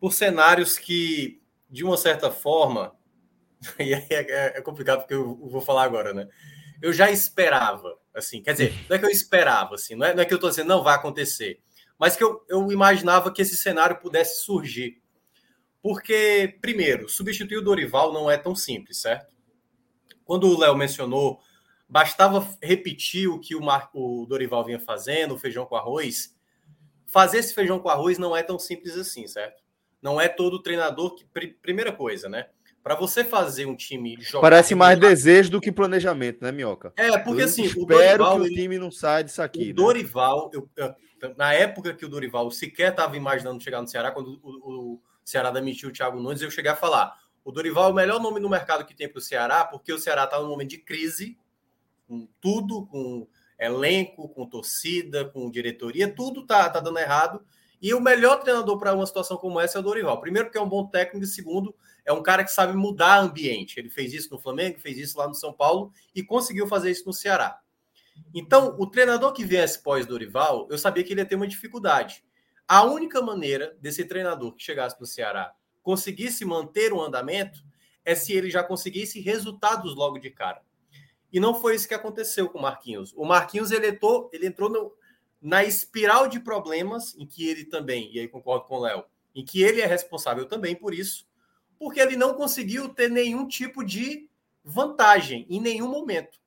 por 0.00 0.12
cenários 0.12 0.78
que, 0.78 1.40
de 1.70 1.84
uma 1.84 1.96
certa 1.96 2.30
forma, 2.30 2.94
e 3.78 3.94
é, 3.94 4.06
é, 4.10 4.58
é 4.58 4.60
complicado 4.60 5.00
porque 5.00 5.14
eu 5.14 5.36
vou 5.48 5.60
falar 5.60 5.84
agora, 5.84 6.12
né? 6.12 6.28
Eu 6.80 6.92
já 6.92 7.10
esperava, 7.10 7.96
assim, 8.14 8.42
quer 8.42 8.52
dizer, 8.52 8.74
não 8.88 8.96
é 8.96 8.98
que 8.98 9.04
eu 9.04 9.10
esperava, 9.10 9.74
assim, 9.74 9.94
não 9.94 10.06
é, 10.06 10.14
não 10.14 10.22
é 10.22 10.24
que 10.24 10.32
eu 10.32 10.36
estou 10.36 10.50
dizendo 10.50 10.68
não 10.68 10.82
vai 10.82 10.94
acontecer 10.94 11.60
mas 11.98 12.16
que 12.16 12.22
eu, 12.22 12.44
eu 12.48 12.70
imaginava 12.70 13.32
que 13.32 13.42
esse 13.42 13.56
cenário 13.56 13.98
pudesse 13.98 14.44
surgir. 14.44 15.02
Porque, 15.82 16.58
primeiro, 16.60 17.08
substituir 17.08 17.58
o 17.58 17.62
Dorival 17.62 18.12
não 18.12 18.30
é 18.30 18.36
tão 18.36 18.54
simples, 18.54 19.00
certo? 19.00 19.36
Quando 20.24 20.48
o 20.48 20.58
Léo 20.58 20.76
mencionou, 20.76 21.40
bastava 21.88 22.46
repetir 22.62 23.28
o 23.28 23.40
que 23.40 23.54
o, 23.54 23.62
Mar... 23.62 23.90
o 23.94 24.26
Dorival 24.26 24.64
vinha 24.64 24.78
fazendo, 24.78 25.34
o 25.34 25.38
feijão 25.38 25.64
com 25.64 25.76
arroz. 25.76 26.36
Fazer 27.06 27.38
esse 27.38 27.54
feijão 27.54 27.78
com 27.78 27.88
arroz 27.88 28.18
não 28.18 28.36
é 28.36 28.42
tão 28.42 28.58
simples 28.58 28.96
assim, 28.96 29.26
certo? 29.26 29.62
Não 30.00 30.20
é 30.20 30.28
todo 30.28 30.62
treinador 30.62 31.14
que. 31.14 31.24
Primeira 31.62 31.92
coisa, 31.92 32.28
né? 32.28 32.48
Para 32.88 32.96
você 32.96 33.22
fazer 33.22 33.66
um 33.66 33.76
time 33.76 34.16
jogar. 34.18 34.40
Parece 34.40 34.74
mais 34.74 34.98
desejo 34.98 35.50
do 35.50 35.60
que 35.60 35.70
planejamento, 35.70 36.42
né, 36.42 36.50
Minhoca? 36.50 36.90
É, 36.96 37.18
porque 37.18 37.42
eu 37.42 37.44
assim. 37.44 37.64
Espero 37.64 38.24
Dorival, 38.24 38.40
que 38.40 38.46
o 38.46 38.54
time 38.54 38.78
não 38.78 38.90
saia 38.90 39.22
disso 39.22 39.42
aqui. 39.42 39.64
O 39.64 39.66
né? 39.66 39.72
Dorival, 39.74 40.50
eu, 40.54 40.70
eu, 40.74 40.94
na 41.36 41.52
época 41.52 41.92
que 41.92 42.06
o 42.06 42.08
Dorival 42.08 42.50
sequer 42.50 42.92
estava 42.92 43.14
imaginando 43.14 43.62
chegar 43.62 43.82
no 43.82 43.88
Ceará, 43.88 44.10
quando 44.10 44.40
o, 44.42 44.94
o 44.94 45.02
Ceará 45.22 45.50
demitiu 45.50 45.90
o 45.90 45.92
Thiago 45.92 46.18
Nunes, 46.18 46.40
eu 46.40 46.50
cheguei 46.50 46.70
a 46.70 46.74
falar: 46.76 47.14
o 47.44 47.52
Dorival 47.52 47.90
é 47.90 47.92
o 47.92 47.94
melhor 47.94 48.22
nome 48.22 48.40
no 48.40 48.48
mercado 48.48 48.86
que 48.86 48.96
tem 48.96 49.06
para 49.06 49.18
o 49.18 49.22
Ceará, 49.22 49.66
porque 49.66 49.92
o 49.92 49.98
Ceará 49.98 50.24
está 50.24 50.40
num 50.40 50.48
momento 50.48 50.70
de 50.70 50.78
crise, 50.78 51.36
com 52.06 52.26
tudo, 52.40 52.86
com 52.86 53.28
elenco, 53.60 54.30
com 54.30 54.46
torcida, 54.46 55.26
com 55.26 55.50
diretoria, 55.50 56.10
tudo 56.10 56.46
tá, 56.46 56.70
tá 56.70 56.80
dando 56.80 56.98
errado. 56.98 57.44
E 57.82 57.92
o 57.92 58.00
melhor 58.00 58.40
treinador 58.40 58.78
para 58.78 58.94
uma 58.94 59.04
situação 59.04 59.36
como 59.36 59.60
essa 59.60 59.76
é 59.76 59.80
o 59.80 59.84
Dorival. 59.84 60.18
Primeiro, 60.22 60.46
porque 60.46 60.56
é 60.56 60.62
um 60.62 60.68
bom 60.70 60.86
técnico, 60.86 61.26
e 61.26 61.28
segundo, 61.28 61.74
é 62.08 62.12
um 62.12 62.22
cara 62.22 62.42
que 62.42 62.50
sabe 62.50 62.72
mudar 62.72 63.18
ambiente. 63.18 63.78
Ele 63.78 63.90
fez 63.90 64.14
isso 64.14 64.30
no 64.30 64.38
Flamengo, 64.38 64.80
fez 64.80 64.96
isso 64.96 65.18
lá 65.18 65.28
no 65.28 65.34
São 65.34 65.52
Paulo 65.52 65.92
e 66.14 66.22
conseguiu 66.22 66.66
fazer 66.66 66.90
isso 66.90 67.04
no 67.04 67.12
Ceará. 67.12 67.60
Então, 68.34 68.74
o 68.78 68.86
treinador 68.86 69.30
que 69.34 69.44
viesse 69.44 69.82
pós-Dorival, 69.82 70.66
eu 70.70 70.78
sabia 70.78 71.04
que 71.04 71.12
ele 71.12 71.20
ia 71.20 71.26
ter 71.26 71.34
uma 71.34 71.46
dificuldade. 71.46 72.24
A 72.66 72.82
única 72.82 73.20
maneira 73.20 73.76
desse 73.78 74.06
treinador 74.06 74.54
que 74.54 74.62
chegasse 74.64 74.98
no 74.98 75.04
Ceará 75.04 75.52
conseguisse 75.82 76.46
manter 76.46 76.94
o 76.94 77.00
andamento 77.02 77.62
é 78.06 78.14
se 78.14 78.32
ele 78.32 78.48
já 78.48 78.64
conseguisse 78.64 79.20
resultados 79.20 79.94
logo 79.94 80.18
de 80.18 80.30
cara. 80.30 80.62
E 81.30 81.38
não 81.38 81.54
foi 81.54 81.74
isso 81.74 81.86
que 81.86 81.92
aconteceu 81.92 82.48
com 82.48 82.58
o 82.58 82.62
Marquinhos. 82.62 83.12
O 83.14 83.26
Marquinhos 83.26 83.70
ele 83.70 83.88
entrou, 83.88 84.30
ele 84.32 84.46
entrou 84.46 84.70
no, 84.70 84.94
na 85.42 85.62
espiral 85.62 86.26
de 86.26 86.40
problemas 86.40 87.14
em 87.18 87.26
que 87.26 87.46
ele 87.46 87.66
também, 87.66 88.10
e 88.14 88.18
aí 88.18 88.28
concordo 88.28 88.64
com 88.64 88.76
o 88.76 88.80
Léo, 88.80 89.04
em 89.34 89.44
que 89.44 89.62
ele 89.62 89.82
é 89.82 89.86
responsável 89.86 90.46
também 90.46 90.74
por 90.74 90.94
isso, 90.94 91.28
porque 91.78 92.00
ele 92.00 92.16
não 92.16 92.34
conseguiu 92.34 92.88
ter 92.88 93.10
nenhum 93.10 93.46
tipo 93.46 93.84
de 93.84 94.28
vantagem 94.64 95.46
em 95.48 95.60
nenhum 95.60 95.88
momento. 95.88 96.38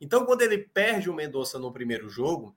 Então, 0.00 0.24
quando 0.24 0.42
ele 0.42 0.58
perde 0.58 1.10
o 1.10 1.14
Mendonça 1.14 1.58
no 1.58 1.72
primeiro 1.72 2.08
jogo, 2.08 2.56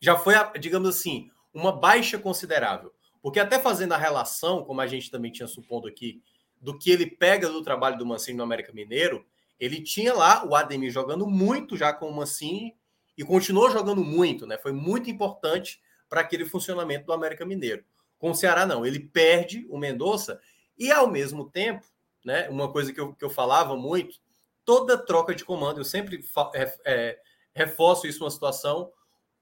já 0.00 0.16
foi, 0.16 0.34
digamos 0.58 0.88
assim, 0.88 1.30
uma 1.54 1.72
baixa 1.72 2.18
considerável. 2.18 2.92
Porque 3.22 3.40
até 3.40 3.58
fazendo 3.58 3.92
a 3.92 3.96
relação, 3.96 4.64
como 4.64 4.80
a 4.80 4.86
gente 4.86 5.10
também 5.10 5.32
tinha 5.32 5.46
supondo 5.46 5.86
aqui, 5.86 6.22
do 6.60 6.76
que 6.76 6.90
ele 6.90 7.06
pega 7.06 7.48
do 7.48 7.62
trabalho 7.62 7.98
do 7.98 8.06
Mancini 8.06 8.36
no 8.36 8.42
América 8.42 8.72
Mineiro, 8.72 9.24
ele 9.58 9.80
tinha 9.80 10.12
lá 10.12 10.44
o 10.44 10.54
Ademir 10.54 10.90
jogando 10.90 11.26
muito 11.26 11.76
já 11.76 11.92
com 11.92 12.08
o 12.08 12.14
Mancini 12.14 12.74
e 13.16 13.24
continuou 13.24 13.70
jogando 13.70 14.04
muito, 14.04 14.46
né? 14.46 14.58
Foi 14.58 14.72
muito 14.72 15.08
importante 15.08 15.80
para 16.08 16.20
aquele 16.20 16.44
funcionamento 16.44 17.06
do 17.06 17.12
América 17.12 17.44
Mineiro. 17.44 17.84
Com 18.18 18.30
o 18.30 18.34
Ceará, 18.34 18.66
não. 18.66 18.84
Ele 18.84 19.00
perde 19.00 19.66
o 19.68 19.78
Mendonça 19.78 20.40
e, 20.78 20.90
ao 20.90 21.08
mesmo 21.08 21.50
tempo, 21.50 21.86
né? 22.24 22.48
Uma 22.48 22.70
coisa 22.70 22.92
que 22.92 23.00
eu, 23.00 23.14
que 23.14 23.24
eu 23.24 23.30
falava 23.30 23.76
muito, 23.76 24.18
toda 24.64 24.98
troca 24.98 25.34
de 25.34 25.44
comando, 25.44 25.78
eu 25.78 25.84
sempre 25.84 26.24
é, 26.54 26.74
é, 26.84 27.18
reforço 27.54 28.06
isso 28.06 28.24
uma 28.24 28.30
situação. 28.30 28.92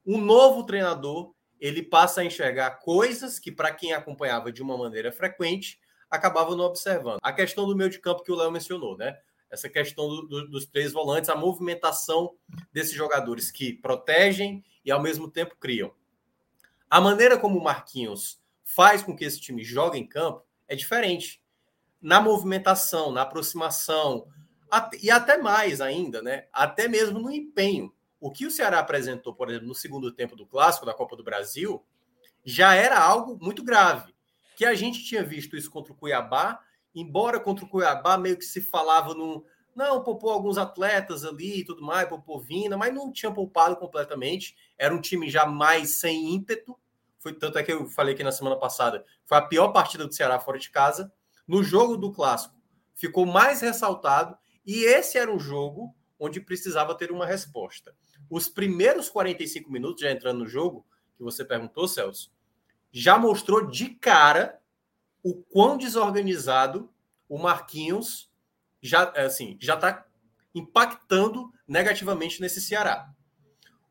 Um 0.07 0.21
novo 0.21 0.65
treinador 0.65 1.35
ele 1.59 1.83
passa 1.83 2.21
a 2.21 2.25
enxergar 2.25 2.73
coisas 2.73 3.39
que, 3.39 3.51
para 3.51 3.73
quem 3.73 3.95
acompanhava 3.95 4.53
de 4.53 4.63
uma 4.63 4.77
maneira 4.77 5.11
frequente, 5.11 5.81
acabava 6.11 6.55
não 6.55 6.65
observando. 6.65 7.19
A 7.23 7.33
questão 7.33 7.67
do 7.67 7.75
meio 7.75 7.89
de 7.89 7.99
campo 7.99 8.23
que 8.23 8.31
o 8.31 8.35
Léo 8.35 8.53
mencionou, 8.53 8.99
né? 8.99 9.19
Essa 9.51 9.69
questão 9.69 10.09
do, 10.09 10.23
do, 10.27 10.51
dos 10.51 10.67
três 10.67 10.93
volantes, 10.93 11.31
a 11.31 11.35
movimentação 11.35 12.35
desses 12.71 12.93
jogadores 12.93 13.51
que 13.51 13.73
protegem 13.73 14.63
e 14.85 14.91
ao 14.91 15.01
mesmo 15.01 15.31
tempo 15.31 15.57
criam. 15.59 15.93
A 16.91 17.01
maneira 17.01 17.39
como 17.39 17.59
o 17.59 17.65
Marquinhos 17.65 18.41
faz 18.63 19.03
com 19.03 19.17
que 19.17 19.25
esse 19.25 19.41
time 19.41 19.65
jogue 19.65 19.99
em 19.99 20.07
campo 20.07 20.45
é 20.69 20.75
diferente. 20.75 21.43
Na 22.01 22.21
movimentação, 22.21 23.11
na 23.13 23.23
aproximação, 23.23 24.27
e 25.03 25.11
até 25.11 25.39
mais 25.39 25.81
ainda, 25.81 26.21
né? 26.21 26.47
Até 26.53 26.89
mesmo 26.89 27.19
no 27.19 27.31
empenho. 27.31 27.95
O 28.21 28.31
que 28.31 28.47
o 28.47 28.51
Ceará 28.51 28.79
apresentou, 28.79 29.35
por 29.35 29.49
exemplo, 29.49 29.69
no 29.69 29.75
segundo 29.75 30.11
tempo 30.11 30.35
do 30.35 30.47
clássico 30.47 30.87
da 30.87 30.95
Copa 30.95 31.17
do 31.17 31.23
Brasil, 31.23 31.85
já 32.45 32.75
era 32.75 32.99
algo 32.99 33.39
muito 33.41 33.63
grave. 33.63 34.15
Que 34.57 34.65
a 34.65 34.75
gente 34.75 35.05
tinha 35.05 35.23
visto 35.23 35.57
isso 35.57 35.71
contra 35.71 35.93
o 35.93 35.97
Cuiabá, 35.97 36.61
embora 36.95 37.41
contra 37.41 37.65
o 37.65 37.69
Cuiabá 37.69 38.17
meio 38.17 38.37
que 38.37 38.45
se 38.45 38.61
falava 38.61 39.15
no. 39.15 39.45
Não, 39.75 40.03
poupou 40.05 40.31
alguns 40.31 40.57
atletas 40.57 41.25
ali 41.25 41.61
e 41.61 41.65
tudo 41.65 41.83
mais, 41.83 42.09
poupou 42.09 42.41
Vina, 42.41 42.77
mas 42.77 42.95
não 42.95 43.11
tinha 43.11 43.33
poupado 43.33 43.77
completamente. 43.77 44.57
Era 44.79 44.95
um 44.95 45.01
time 45.01 45.29
já 45.29 45.45
mais 45.45 45.99
sem 45.99 46.33
ímpeto. 46.33 46.79
Foi 47.25 47.33
tanto 47.33 47.57
é 47.57 47.63
que 47.63 47.73
eu 47.73 47.87
falei 47.87 48.13
aqui 48.13 48.23
na 48.23 48.31
semana 48.31 48.55
passada. 48.55 49.03
Foi 49.25 49.39
a 49.39 49.41
pior 49.41 49.69
partida 49.69 50.07
do 50.07 50.15
Ceará 50.15 50.39
fora 50.39 50.59
de 50.59 50.69
casa. 50.69 51.11
No 51.49 51.65
jogo 51.65 51.97
do 51.97 52.13
clássico, 52.13 52.55
ficou 52.95 53.25
mais 53.25 53.63
ressaltado. 53.63 54.37
E 54.63 54.85
esse 54.85 55.17
era 55.17 55.33
um 55.33 55.39
jogo 55.39 55.97
onde 56.21 56.39
precisava 56.39 56.95
ter 56.95 57.11
uma 57.11 57.25
resposta. 57.25 57.97
Os 58.29 58.47
primeiros 58.51 59.09
45 59.09 59.73
minutos, 59.73 60.03
já 60.03 60.11
entrando 60.11 60.41
no 60.41 60.47
jogo, 60.47 60.87
que 61.17 61.23
você 61.23 61.43
perguntou, 61.43 61.89
Celso, 61.89 62.31
já 62.93 63.17
mostrou 63.17 63.69
de 63.69 63.95
cara 63.95 64.61
o 65.23 65.35
quão 65.35 65.79
desorganizado 65.79 66.93
o 67.27 67.39
Marquinhos 67.39 68.31
já 68.83 69.05
assim 69.13 69.57
já 69.59 69.77
está 69.77 70.05
impactando 70.55 71.51
negativamente 71.67 72.39
nesse 72.43 72.61
Ceará. 72.61 73.11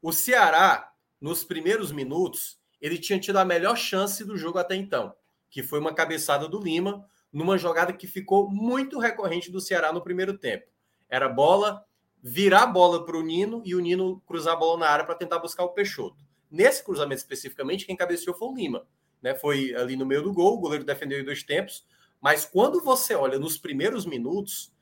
O 0.03 0.13
Ceará, 0.13 0.93
nos 1.19 1.43
primeiros 1.43 1.91
minutos, 1.91 2.61
ele 2.83 2.97
tinha 2.97 3.17
tido 3.17 3.37
a 3.37 3.45
melhor 3.45 3.77
chance 3.77 4.25
do 4.25 4.37
jogo 4.37 4.59
até 4.59 4.75
então, 4.75 5.15
que 5.49 5.63
foi 5.63 5.79
uma 5.79 5.93
cabeçada 5.93 6.49
do 6.49 6.59
Lima, 6.59 7.07
numa 7.31 7.57
jogada 7.57 7.93
que 7.93 8.05
ficou 8.05 8.51
muito 8.51 8.99
recorrente 8.99 9.49
do 9.49 9.61
Ceará 9.61 9.93
no 9.93 10.03
primeiro 10.03 10.37
tempo. 10.37 10.65
Era 11.07 11.29
bola 11.29 11.81
virar 12.21 12.63
a 12.63 12.67
bola 12.67 13.05
para 13.05 13.15
o 13.15 13.23
Nino 13.23 13.61
e 13.63 13.73
o 13.73 13.79
Nino 13.79 14.21
cruzar 14.25 14.55
a 14.55 14.57
bola 14.57 14.79
na 14.79 14.89
área 14.89 15.05
para 15.05 15.15
tentar 15.15 15.39
buscar 15.39 15.63
o 15.63 15.69
Peixoto. 15.69 16.25
Nesse 16.51 16.83
cruzamento 16.83 17.21
especificamente, 17.21 17.85
quem 17.85 17.95
cabeceou 17.95 18.35
foi 18.35 18.49
o 18.49 18.53
Lima. 18.53 18.85
Né? 19.21 19.33
Foi 19.33 19.73
ali 19.75 19.95
no 19.95 20.05
meio 20.05 20.21
do 20.21 20.33
gol, 20.33 20.55
o 20.55 20.59
goleiro 20.59 20.83
defendeu 20.83 21.21
em 21.21 21.23
dois 21.23 21.41
tempos. 21.41 21.85
Mas 22.19 22.43
quando 22.43 22.81
você 22.81 23.15
olha 23.15 23.39
nos 23.39 23.57
primeiros 23.57 24.05
minutos, 24.05 24.73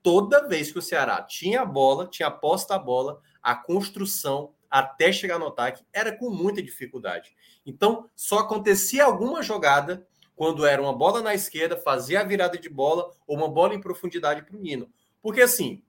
toda 0.00 0.46
vez 0.46 0.70
que 0.70 0.78
o 0.78 0.82
Ceará 0.82 1.22
tinha 1.22 1.62
a 1.62 1.66
bola, 1.66 2.06
tinha 2.06 2.30
posta 2.30 2.76
a 2.76 2.78
bola, 2.78 3.20
a 3.42 3.56
construção 3.56 4.54
até 4.70 5.12
chegar 5.12 5.38
no 5.38 5.48
ataque 5.48 5.84
era 5.92 6.16
com 6.16 6.30
muita 6.30 6.62
dificuldade. 6.62 7.34
Então, 7.64 8.08
só 8.14 8.38
acontecia 8.38 9.04
alguma 9.04 9.42
jogada 9.42 10.06
quando 10.34 10.64
era 10.64 10.80
uma 10.80 10.92
bola 10.92 11.20
na 11.20 11.34
esquerda, 11.34 11.76
fazia 11.76 12.20
a 12.20 12.24
virada 12.24 12.56
de 12.56 12.68
bola 12.68 13.10
ou 13.26 13.36
uma 13.36 13.48
bola 13.48 13.74
em 13.74 13.80
profundidade 13.80 14.42
para 14.42 14.56
o 14.56 14.60
Nino. 14.60 14.88
Porque 15.20 15.40
assim, 15.40 15.82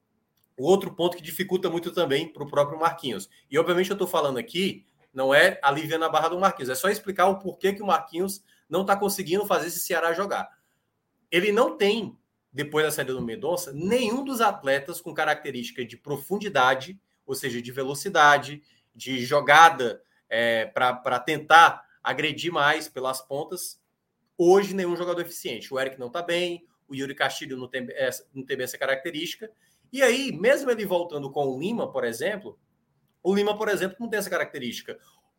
o 0.57 0.63
outro 0.63 0.93
ponto 0.93 1.15
que 1.15 1.23
dificulta 1.23 1.69
muito 1.69 1.91
também 1.91 2.27
para 2.27 2.43
o 2.43 2.49
próprio 2.49 2.79
Marquinhos. 2.79 3.29
E 3.49 3.57
obviamente 3.59 3.89
eu 3.89 3.93
estou 3.93 4.07
falando 4.07 4.37
aqui, 4.37 4.85
não 5.13 5.33
é 5.33 5.59
aliviando 5.61 6.05
a 6.05 6.09
barra 6.09 6.29
do 6.29 6.39
Marquinhos, 6.39 6.69
é 6.69 6.75
só 6.75 6.89
explicar 6.89 7.27
o 7.27 7.37
porquê 7.37 7.73
que 7.73 7.81
o 7.81 7.85
Marquinhos 7.85 8.43
não 8.67 8.81
está 8.81 8.95
conseguindo 8.95 9.45
fazer 9.45 9.67
esse 9.67 9.79
Ceará 9.79 10.13
jogar. 10.13 10.49
Ele 11.31 11.51
não 11.51 11.77
tem, 11.77 12.17
depois 12.51 12.85
da 12.85 12.91
saída 12.91 13.13
do 13.13 13.21
Mendonça, 13.21 13.71
nenhum 13.71 14.23
dos 14.23 14.41
atletas 14.41 14.99
com 14.99 15.13
característica 15.13 15.85
de 15.85 15.95
profundidade, 15.95 16.99
ou 17.29 17.35
seja, 17.35 17.61
de 17.61 17.71
velocidade, 17.71 18.63
de 18.95 19.23
jogada 19.23 20.01
é, 20.27 20.65
para 20.65 21.19
tentar 21.19 21.85
agredir 22.03 22.51
mais 22.51 22.89
pelas 22.89 23.21
pontas. 23.21 23.79
Hoje, 24.35 24.73
nenhum 24.73 24.95
jogador 24.95 25.21
eficiente. 25.21 25.71
O 25.71 25.79
Eric 25.79 25.99
não 25.99 26.07
está 26.07 26.23
bem, 26.23 26.65
o 26.87 26.95
Yuri 26.95 27.13
Castilho 27.13 27.55
não 27.55 27.67
tem, 27.67 27.85
é, 27.91 28.09
não 28.33 28.43
tem 28.43 28.59
essa 28.59 28.79
característica. 28.79 29.51
E 29.93 30.01
aí, 30.01 30.31
mesmo 30.31 30.71
ele 30.71 30.87
voltando 30.87 31.29
com 31.29 31.47
o 31.47 31.59
Lima, 31.59 31.91
por 31.91 32.03
exemplo, 32.03 32.57
o 33.21 33.35
Lima, 33.35 33.55
por 33.55 33.69
exemplo, 33.69 33.97
não 33.99 34.09
tem 34.09 34.17
essa 34.17 34.29
característica. 34.29 34.97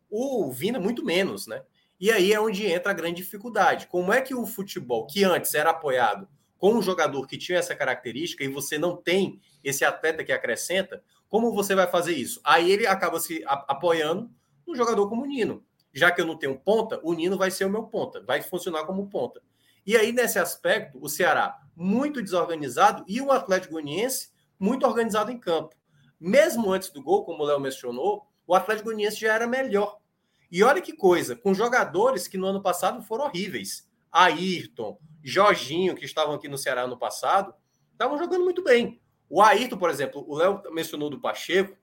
O 0.09 0.49
Vina, 0.49 0.79
muito 0.79 1.03
menos, 1.03 1.45
né? 1.45 1.61
E 1.99 2.09
aí 2.09 2.31
é 2.31 2.39
onde 2.39 2.65
entra 2.65 2.91
a 2.91 2.95
grande 2.95 3.17
dificuldade. 3.21 3.87
Como 3.87 4.13
é 4.13 4.21
que 4.21 4.33
o 4.33 4.45
futebol, 4.45 5.05
que 5.07 5.25
antes 5.25 5.53
era 5.53 5.71
apoiado 5.71 6.25
com 6.57 6.73
um 6.75 6.81
jogador 6.81 7.27
que 7.27 7.37
tinha 7.37 7.59
essa 7.59 7.75
característica 7.75 8.45
e 8.45 8.47
você 8.47 8.77
não 8.77 8.95
tem 8.95 9.41
esse 9.61 9.83
atleta 9.83 10.23
que 10.23 10.31
acrescenta, 10.31 11.03
como 11.31 11.53
você 11.53 11.73
vai 11.73 11.87
fazer 11.87 12.13
isso? 12.13 12.41
Aí 12.43 12.69
ele 12.69 12.85
acaba 12.85 13.17
se 13.17 13.41
apoiando 13.47 14.29
no 14.67 14.75
jogador 14.75 15.07
como 15.07 15.23
o 15.23 15.25
Nino. 15.25 15.63
Já 15.93 16.11
que 16.11 16.19
eu 16.19 16.25
não 16.25 16.37
tenho 16.37 16.59
ponta, 16.59 16.99
o 17.03 17.13
Nino 17.13 17.37
vai 17.37 17.49
ser 17.49 17.63
o 17.63 17.69
meu 17.69 17.83
ponta, 17.83 18.21
vai 18.21 18.41
funcionar 18.41 18.83
como 18.83 19.07
ponta. 19.07 19.41
E 19.85 19.95
aí, 19.95 20.11
nesse 20.11 20.37
aspecto, 20.37 20.99
o 21.01 21.07
Ceará 21.07 21.57
muito 21.73 22.21
desorganizado 22.21 23.05
e 23.07 23.21
o 23.21 23.31
Atlético 23.31 23.75
Goianiense 23.75 24.29
muito 24.59 24.85
organizado 24.85 25.31
em 25.31 25.39
campo. 25.39 25.73
Mesmo 26.19 26.69
antes 26.69 26.89
do 26.89 27.01
gol, 27.01 27.23
como 27.23 27.43
o 27.43 27.45
Léo 27.45 27.61
mencionou, 27.61 28.27
o 28.45 28.53
Atlético 28.53 28.89
Goianiense 28.89 29.21
já 29.21 29.33
era 29.33 29.47
melhor. 29.47 29.99
E 30.51 30.61
olha 30.63 30.81
que 30.81 30.91
coisa, 30.91 31.33
com 31.33 31.53
jogadores 31.53 32.27
que 32.27 32.37
no 32.37 32.45
ano 32.45 32.61
passado 32.61 33.01
foram 33.03 33.23
horríveis. 33.23 33.89
Ayrton, 34.11 34.99
Jorginho, 35.23 35.95
que 35.95 36.03
estavam 36.03 36.35
aqui 36.35 36.49
no 36.49 36.57
Ceará 36.57 36.85
no 36.87 36.99
passado, 36.99 37.53
estavam 37.93 38.17
jogando 38.17 38.43
muito 38.43 38.61
bem. 38.61 39.01
O 39.31 39.41
Ayrton, 39.41 39.77
por 39.77 39.89
exemplo, 39.89 40.25
o 40.27 40.35
Léo 40.35 40.61
mencionou 40.71 41.09
do 41.09 41.19
Pacheco. 41.19 41.77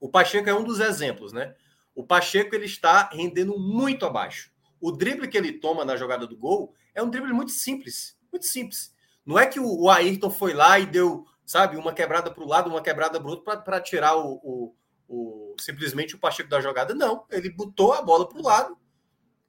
O 0.00 0.08
Pacheco 0.08 0.50
é 0.50 0.54
um 0.54 0.64
dos 0.64 0.80
exemplos, 0.80 1.32
né? 1.32 1.54
O 1.94 2.04
Pacheco 2.04 2.54
ele 2.54 2.66
está 2.66 3.08
rendendo 3.12 3.58
muito 3.58 4.04
abaixo. 4.04 4.50
O 4.80 4.90
drible 4.90 5.28
que 5.28 5.38
ele 5.38 5.52
toma 5.52 5.84
na 5.84 5.96
jogada 5.96 6.26
do 6.26 6.36
gol 6.36 6.74
é 6.94 7.02
um 7.02 7.08
drible 7.08 7.32
muito 7.32 7.52
simples, 7.52 8.18
muito 8.32 8.46
simples. 8.46 8.92
Não 9.24 9.38
é 9.38 9.46
que 9.46 9.60
o 9.60 9.88
Ayrton 9.88 10.28
foi 10.28 10.52
lá 10.52 10.78
e 10.78 10.86
deu 10.86 11.24
sabe? 11.44 11.76
Uma 11.76 11.92
quebrada 11.92 12.30
para 12.30 12.42
o 12.42 12.48
lado, 12.48 12.70
uma 12.70 12.82
quebrada 12.82 13.20
para 13.20 13.26
o 13.26 13.30
outro, 13.30 13.62
para 13.62 13.80
tirar 13.80 14.16
o, 14.16 14.40
o, 14.42 14.74
o, 15.08 15.56
simplesmente 15.60 16.14
o 16.14 16.18
Pacheco 16.18 16.48
da 16.48 16.60
jogada. 16.60 16.94
Não, 16.94 17.26
ele 17.30 17.50
botou 17.50 17.92
a 17.92 18.02
bola 18.02 18.28
para 18.28 18.38
o 18.38 18.42
lado, 18.42 18.78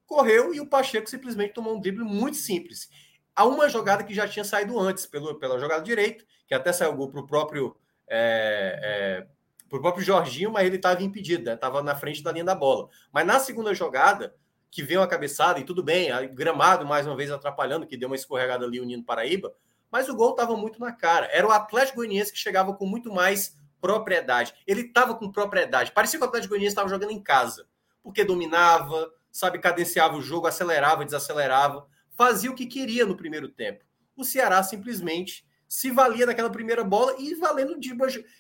correu 0.06 0.54
e 0.54 0.60
o 0.60 0.68
Pacheco 0.68 1.10
simplesmente 1.10 1.54
tomou 1.54 1.76
um 1.76 1.80
drible 1.80 2.04
muito 2.04 2.38
simples. 2.38 2.90
Há 3.36 3.46
uma 3.46 3.68
jogada 3.70 4.04
que 4.04 4.14
já 4.14 4.28
tinha 4.28 4.46
saído 4.46 4.80
antes, 4.80 5.06
pelo, 5.06 5.36
pela 5.36 5.60
jogada 5.60 5.84
direita, 5.84 6.24
que 6.48 6.54
até 6.54 6.72
saiu 6.72 6.96
gol 6.96 7.10
para 7.10 7.22
o 7.22 7.28
próprio. 7.28 7.76
É, 8.08 8.80
é, 8.84 9.28
pro 9.70 9.82
próprio 9.82 10.06
Jorginho, 10.06 10.52
mas 10.52 10.68
ele 10.68 10.76
estava 10.76 11.02
impedido, 11.02 11.50
estava 11.50 11.82
né? 11.82 11.92
na 11.92 11.98
frente 11.98 12.22
da 12.22 12.32
linha 12.32 12.46
da 12.46 12.54
bola. 12.54 12.90
Mas 13.12 13.26
na 13.26 13.40
segunda 13.40 13.74
jogada, 13.74 14.36
que 14.70 14.84
veio 14.84 15.02
a 15.02 15.08
cabeçada, 15.08 15.60
e 15.60 15.64
tudo 15.64 15.82
bem, 15.82 16.12
a 16.12 16.24
gramado 16.26 16.86
mais 16.86 17.08
uma 17.08 17.16
vez 17.16 17.32
atrapalhando, 17.32 17.88
que 17.88 17.98
deu 17.98 18.08
uma 18.08 18.16
escorregada 18.16 18.66
ali 18.66 18.80
o 18.80 18.86
Nino 18.86 19.04
Paraíba, 19.04 19.52
mas 19.92 20.10
o 20.10 20.16
gol 20.16 20.32
estava 20.32 20.56
muito 20.56 20.80
na 20.80 20.92
cara. 20.92 21.28
Era 21.32 21.48
o 21.48 21.52
Atlético 21.52 21.98
Goianiense 21.98 22.32
que 22.32 22.38
chegava 22.38 22.74
com 22.74 22.86
muito 22.86 23.12
mais 23.12 23.56
propriedade. 23.80 24.54
Ele 24.66 24.82
estava 24.82 25.14
com 25.16 25.32
propriedade. 25.32 25.92
Parecia 25.92 26.18
que 26.18 26.26
o 26.26 26.28
Atlético 26.28 26.52
Goianiense 26.52 26.72
estava 26.72 26.90
jogando 26.90 27.12
em 27.12 27.22
casa, 27.22 27.68
porque 28.02 28.24
dominava, 28.24 29.12
sabe, 29.32 29.60
cadenciava 29.60 30.16
o 30.16 30.22
jogo, 30.22 30.48
acelerava, 30.48 31.06
desacelerava, 31.06 31.86
fazia 32.14 32.52
o 32.52 32.56
que 32.56 32.66
queria 32.66 33.06
no 33.06 33.18
primeiro 33.18 33.50
tempo. 33.50 33.84
O 34.16 34.24
Ceará 34.24 34.62
simplesmente 34.64 35.46
se 35.68 35.90
valia 35.90 36.26
daquela 36.26 36.50
primeira 36.50 36.84
bola 36.84 37.16
e 37.20 37.34
valendo 37.36 37.80
de, 37.80 37.96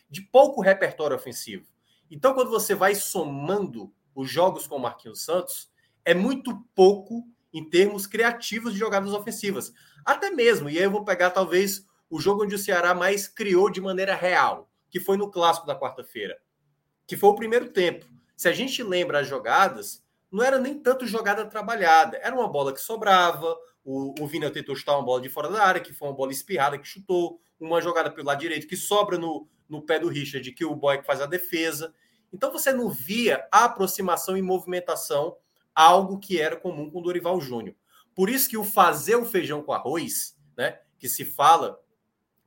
de 0.09 0.21
pouco 0.21 0.61
repertório 0.61 1.15
ofensivo. 1.15 1.65
Então, 2.09 2.33
quando 2.33 2.51
você 2.51 2.75
vai 2.75 2.93
somando 2.93 3.91
os 4.13 4.29
jogos 4.29 4.67
com 4.67 4.75
o 4.75 4.79
Marquinhos 4.79 5.23
Santos, 5.23 5.71
é 6.05 6.13
muito 6.13 6.55
pouco 6.75 7.27
em 7.51 7.67
termos 7.67 8.05
criativos 8.05 8.73
de 8.73 8.79
jogadas 8.79 9.13
ofensivas. 9.13 9.73
Até 10.05 10.29
mesmo, 10.29 10.69
e 10.69 10.77
aí 10.77 10.83
eu 10.83 10.91
vou 10.91 11.03
pegar 11.03 11.31
talvez 11.31 11.87
o 12.09 12.19
jogo 12.19 12.43
onde 12.43 12.53
o 12.53 12.59
Ceará 12.59 12.93
mais 12.93 13.27
criou 13.27 13.69
de 13.69 13.81
maneira 13.81 14.13
real, 14.13 14.69
que 14.89 14.99
foi 14.99 15.17
no 15.17 15.31
clássico 15.31 15.65
da 15.65 15.79
quarta-feira, 15.79 16.39
que 17.07 17.17
foi 17.17 17.29
o 17.31 17.35
primeiro 17.35 17.69
tempo. 17.69 18.05
Se 18.35 18.47
a 18.47 18.51
gente 18.51 18.83
lembra 18.83 19.21
as 19.21 19.27
jogadas, 19.27 20.02
não 20.33 20.43
era 20.43 20.57
nem 20.57 20.79
tanto 20.79 21.05
jogada 21.05 21.45
trabalhada, 21.45 22.17
era 22.17 22.35
uma 22.35 22.47
bola 22.47 22.73
que 22.73 22.81
sobrava, 22.81 23.55
o, 23.85 24.15
o 24.19 24.25
Vina 24.25 24.49
tentou 24.49 24.75
chutar 24.75 24.97
uma 24.97 25.05
bola 25.05 25.21
de 25.21 25.29
fora 25.29 25.47
da 25.47 25.63
área, 25.63 25.79
que 25.79 25.93
foi 25.93 26.07
uma 26.07 26.15
bola 26.15 26.31
espirrada 26.31 26.75
que 26.79 26.87
chutou, 26.87 27.39
uma 27.59 27.79
jogada 27.79 28.09
pelo 28.09 28.25
lado 28.27 28.39
direito 28.39 28.65
que 28.65 28.75
sobra 28.75 29.15
no, 29.15 29.47
no 29.69 29.83
pé 29.83 29.99
do 29.99 30.09
Richard, 30.09 30.51
que 30.51 30.65
o 30.65 30.75
Boy 30.75 31.03
faz 31.03 31.21
a 31.21 31.27
defesa. 31.27 31.93
Então 32.33 32.51
você 32.51 32.73
não 32.73 32.89
via 32.89 33.47
a 33.51 33.65
aproximação 33.65 34.35
e 34.35 34.41
movimentação, 34.41 35.37
algo 35.75 36.17
que 36.17 36.41
era 36.41 36.55
comum 36.55 36.89
com 36.89 36.99
o 36.99 37.03
Dorival 37.03 37.39
Júnior. 37.39 37.75
Por 38.15 38.27
isso 38.27 38.49
que 38.49 38.57
o 38.57 38.63
fazer 38.63 39.15
o 39.15 39.25
feijão 39.25 39.61
com 39.61 39.71
arroz, 39.71 40.35
né, 40.57 40.79
que 40.97 41.07
se 41.07 41.23
fala, 41.23 41.79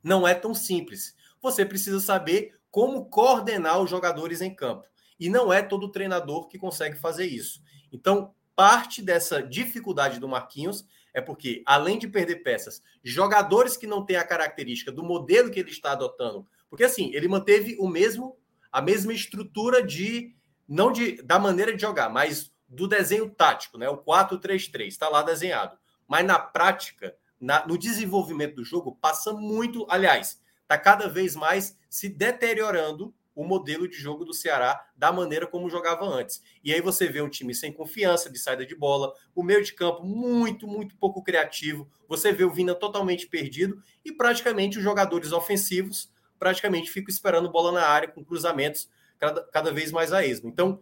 não 0.03 0.27
é 0.27 0.35
tão 0.35 0.55
simples. 0.55 1.15
Você 1.41 1.65
precisa 1.65 2.01
saber 2.01 2.59
como 2.69 3.07
coordenar 3.07 3.81
os 3.81 3.89
jogadores 3.89 4.41
em 4.41 4.53
campo. 4.53 4.89
E 5.19 5.31
não 5.31 5.53
é 5.53 5.63
todo 5.63 5.91
treinador 5.91 6.49
que 6.49 6.59
consegue 6.59 6.97
fazer 6.97 7.27
isso. 7.27 7.65
Então, 7.93 8.35
parte 8.55 9.03
dessa 9.03 9.43
dificuldade 9.43 10.19
do 10.19 10.29
Marquinhos 10.29 10.87
é 11.13 11.21
porque, 11.21 11.63
além 11.65 11.99
de 11.99 12.09
perder 12.09 12.43
peças, 12.43 12.83
jogadores 13.03 13.77
que 13.77 13.87
não 13.87 14.05
têm 14.05 14.17
a 14.17 14.27
característica 14.27 14.93
do 14.93 15.03
modelo 15.03 15.51
que 15.51 15.61
ele 15.61 15.71
está 15.71 15.93
adotando, 15.93 16.47
porque 16.69 16.85
assim, 16.85 17.11
ele 17.15 17.29
manteve 17.29 17.77
o 17.79 17.89
mesmo 17.89 18.37
a 18.71 18.83
mesma 18.83 19.15
estrutura 19.15 19.83
de 19.83 20.35
não 20.69 20.93
de 20.93 21.23
da 21.23 21.39
maneira 21.39 21.75
de 21.75 21.81
jogar, 21.81 22.11
mas 22.11 22.53
do 22.69 22.87
desenho 22.87 23.31
tático, 23.31 23.79
né? 23.79 23.89
O 23.89 23.97
4-3-3 23.97 24.89
está 24.89 25.09
lá 25.09 25.23
desenhado. 25.23 25.79
Mas 26.07 26.27
na 26.27 26.39
prática, 26.39 27.17
na, 27.41 27.67
no 27.67 27.79
desenvolvimento 27.79 28.57
do 28.57 28.65
jogo, 28.65 28.97
passa 29.01 29.33
muito, 29.33 29.87
aliás, 29.89 30.43
está 30.63 30.77
cada 30.77 31.09
vez 31.09 31.35
mais 31.35 31.79
se 31.89 32.09
deteriorando 32.09 33.15
o 33.37 33.45
modelo 33.45 33.87
de 33.87 33.97
jogo 33.97 34.25
do 34.25 34.33
Ceará 34.33 34.89
da 34.97 35.13
maneira 35.13 35.47
como 35.47 35.69
jogava 35.69 36.07
antes. 36.07 36.43
E 36.65 36.73
aí 36.73 36.81
você 36.81 37.07
vê 37.07 37.21
um 37.21 37.29
time 37.29 37.55
sem 37.55 37.71
confiança 37.71 38.31
de 38.31 38.39
saída 38.39 38.65
de 38.65 38.75
bola, 38.75 39.13
o 39.35 39.43
meio 39.43 39.63
de 39.63 39.75
campo 39.75 40.03
muito, 40.03 40.67
muito 40.67 40.97
pouco 40.97 41.23
criativo. 41.23 41.89
Você 42.09 42.33
vê 42.33 42.45
o 42.45 42.51
Vina 42.51 42.75
totalmente 42.75 43.29
perdido 43.29 43.83
e 44.03 44.11
praticamente 44.11 44.79
os 44.79 44.83
jogadores 44.83 45.33
ofensivos 45.33 46.11
praticamente 46.39 46.91
ficam 46.91 47.13
esperando 47.13 47.51
bola 47.51 47.71
na 47.71 47.87
área 47.87 48.09
com 48.09 48.25
cruzamentos 48.25 48.89
cada, 49.19 49.43
cada 49.45 49.71
vez 49.71 49.93
mais 49.93 50.13
a 50.15 50.25
esmo. 50.25 50.49
Então, 50.49 50.81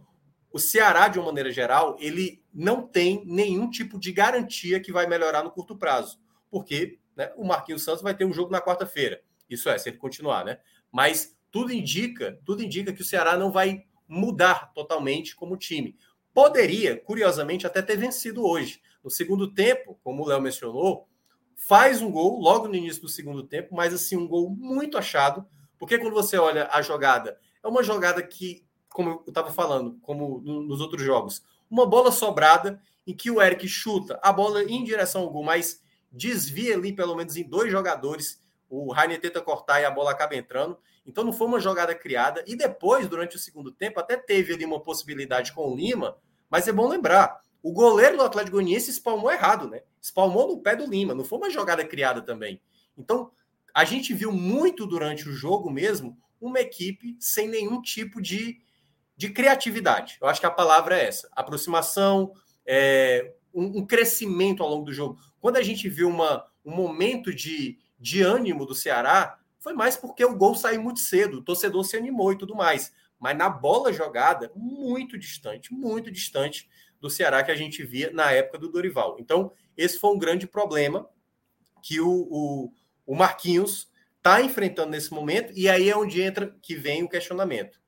o 0.52 0.58
Ceará, 0.60 1.08
de 1.08 1.18
uma 1.18 1.26
maneira 1.26 1.50
geral, 1.50 1.96
ele 1.98 2.40
não 2.52 2.86
tem 2.86 3.24
nenhum 3.26 3.68
tipo 3.68 3.98
de 3.98 4.12
garantia 4.12 4.78
que 4.78 4.92
vai 4.92 5.08
melhorar 5.08 5.42
no 5.42 5.50
curto 5.50 5.76
prazo, 5.76 6.20
porque 6.48 7.00
né, 7.16 7.32
o 7.36 7.44
Marquinhos 7.44 7.82
Santos 7.82 8.02
vai 8.02 8.14
ter 8.14 8.24
um 8.24 8.32
jogo 8.32 8.52
na 8.52 8.60
quarta-feira. 8.60 9.20
Isso 9.50 9.68
é, 9.68 9.76
se 9.76 9.88
ele 9.88 9.96
continuar, 9.96 10.44
né? 10.44 10.60
Mas 10.92 11.33
tudo 11.54 11.72
indica, 11.72 12.36
tudo 12.44 12.64
indica 12.64 12.92
que 12.92 13.00
o 13.00 13.04
Ceará 13.04 13.36
não 13.36 13.52
vai 13.52 13.84
mudar 14.08 14.72
totalmente 14.74 15.36
como 15.36 15.56
time. 15.56 15.96
Poderia, 16.32 16.98
curiosamente, 16.98 17.64
até 17.64 17.80
ter 17.80 17.96
vencido 17.96 18.44
hoje. 18.44 18.82
No 19.04 19.08
segundo 19.08 19.54
tempo, 19.54 19.96
como 20.02 20.24
o 20.24 20.26
Léo 20.26 20.40
mencionou, 20.40 21.06
faz 21.54 22.02
um 22.02 22.10
gol 22.10 22.40
logo 22.40 22.66
no 22.66 22.74
início 22.74 23.00
do 23.00 23.08
segundo 23.08 23.44
tempo, 23.44 23.72
mas 23.72 23.94
assim, 23.94 24.16
um 24.16 24.26
gol 24.26 24.50
muito 24.50 24.98
achado, 24.98 25.46
porque 25.78 25.96
quando 25.96 26.12
você 26.12 26.36
olha 26.36 26.68
a 26.72 26.82
jogada, 26.82 27.38
é 27.62 27.68
uma 27.68 27.84
jogada 27.84 28.20
que 28.20 28.66
como 28.88 29.10
eu 29.10 29.24
estava 29.28 29.52
falando, 29.52 29.96
como 30.02 30.40
nos 30.40 30.80
outros 30.80 31.02
jogos, 31.02 31.40
uma 31.70 31.86
bola 31.86 32.10
sobrada 32.10 32.82
em 33.06 33.14
que 33.14 33.30
o 33.30 33.40
Eric 33.40 33.68
chuta 33.68 34.18
a 34.24 34.32
bola 34.32 34.64
em 34.64 34.82
direção 34.82 35.22
ao 35.22 35.30
gol, 35.30 35.44
mas 35.44 35.80
desvia 36.10 36.74
ali 36.74 36.92
pelo 36.92 37.14
menos 37.14 37.36
em 37.36 37.48
dois 37.48 37.70
jogadores. 37.70 38.42
O 38.68 38.92
Rainer 38.92 39.20
tenta 39.20 39.40
cortar 39.40 39.80
e 39.80 39.84
a 39.84 39.90
bola 39.90 40.10
acaba 40.10 40.34
entrando. 40.34 40.76
Então 41.06 41.24
não 41.24 41.32
foi 41.32 41.46
uma 41.46 41.60
jogada 41.60 41.94
criada. 41.94 42.42
E 42.46 42.56
depois, 42.56 43.08
durante 43.08 43.36
o 43.36 43.38
segundo 43.38 43.70
tempo, 43.70 44.00
até 44.00 44.16
teve 44.16 44.54
ali 44.54 44.64
uma 44.64 44.80
possibilidade 44.80 45.52
com 45.52 45.70
o 45.70 45.76
Lima, 45.76 46.16
mas 46.48 46.66
é 46.66 46.72
bom 46.72 46.88
lembrar: 46.88 47.40
o 47.62 47.72
goleiro 47.72 48.16
do 48.16 48.22
Atlético 48.22 48.56
Goianiense 48.56 48.90
espalmou 48.90 49.30
errado, 49.30 49.68
né? 49.68 49.82
Espalmou 50.00 50.48
no 50.48 50.62
pé 50.62 50.76
do 50.76 50.86
Lima, 50.86 51.14
não 51.14 51.24
foi 51.24 51.38
uma 51.38 51.50
jogada 51.50 51.84
criada 51.84 52.22
também. 52.22 52.60
Então 52.96 53.30
a 53.74 53.84
gente 53.84 54.14
viu 54.14 54.30
muito 54.32 54.86
durante 54.86 55.28
o 55.28 55.32
jogo 55.32 55.70
mesmo 55.70 56.16
uma 56.40 56.60
equipe 56.60 57.16
sem 57.18 57.48
nenhum 57.48 57.82
tipo 57.82 58.20
de 58.20 58.62
de 59.16 59.30
criatividade. 59.30 60.18
Eu 60.20 60.28
acho 60.28 60.40
que 60.40 60.46
a 60.46 60.50
palavra 60.50 60.98
é 60.98 61.06
essa: 61.06 61.28
aproximação, 61.32 62.32
é, 62.66 63.32
um, 63.52 63.78
um, 63.78 63.86
crescimento 63.86 64.62
ao 64.62 64.68
longo 64.68 64.84
do 64.84 64.92
jogo. 64.92 65.18
Quando 65.40 65.56
a 65.56 65.62
gente 65.62 65.88
viu 65.88 66.08
uma, 66.08 66.44
um 66.64 66.74
momento 66.74 67.32
de, 67.32 67.78
de 67.98 68.22
ânimo 68.22 68.66
do 68.66 68.74
Ceará, 68.74 69.38
foi 69.64 69.72
mais 69.72 69.96
porque 69.96 70.24
o 70.24 70.36
gol 70.36 70.54
saiu 70.54 70.80
muito 70.80 71.00
cedo, 71.00 71.38
o 71.38 71.42
torcedor 71.42 71.84
se 71.84 71.96
animou 71.96 72.32
e 72.32 72.38
tudo 72.38 72.54
mais. 72.54 72.92
Mas 73.18 73.36
na 73.36 73.48
bola 73.48 73.92
jogada, 73.92 74.52
muito 74.54 75.18
distante, 75.18 75.72
muito 75.72 76.10
distante 76.10 76.68
do 77.00 77.10
Ceará 77.10 77.42
que 77.42 77.50
a 77.50 77.56
gente 77.56 77.82
via 77.82 78.12
na 78.12 78.30
época 78.30 78.58
do 78.58 78.70
Dorival. 78.70 79.16
Então, 79.18 79.50
esse 79.76 79.98
foi 79.98 80.10
um 80.10 80.18
grande 80.18 80.46
problema 80.46 81.08
que 81.82 82.00
o, 82.00 82.28
o, 82.30 82.72
o 83.04 83.16
Marquinhos 83.16 83.90
está 84.18 84.40
enfrentando 84.40 84.90
nesse 84.90 85.12
momento, 85.12 85.52
e 85.56 85.68
aí 85.68 85.90
é 85.90 85.96
onde 85.96 86.22
entra 86.22 86.56
que 86.62 86.76
vem 86.76 87.02
o 87.02 87.08
questionamento 87.08 87.82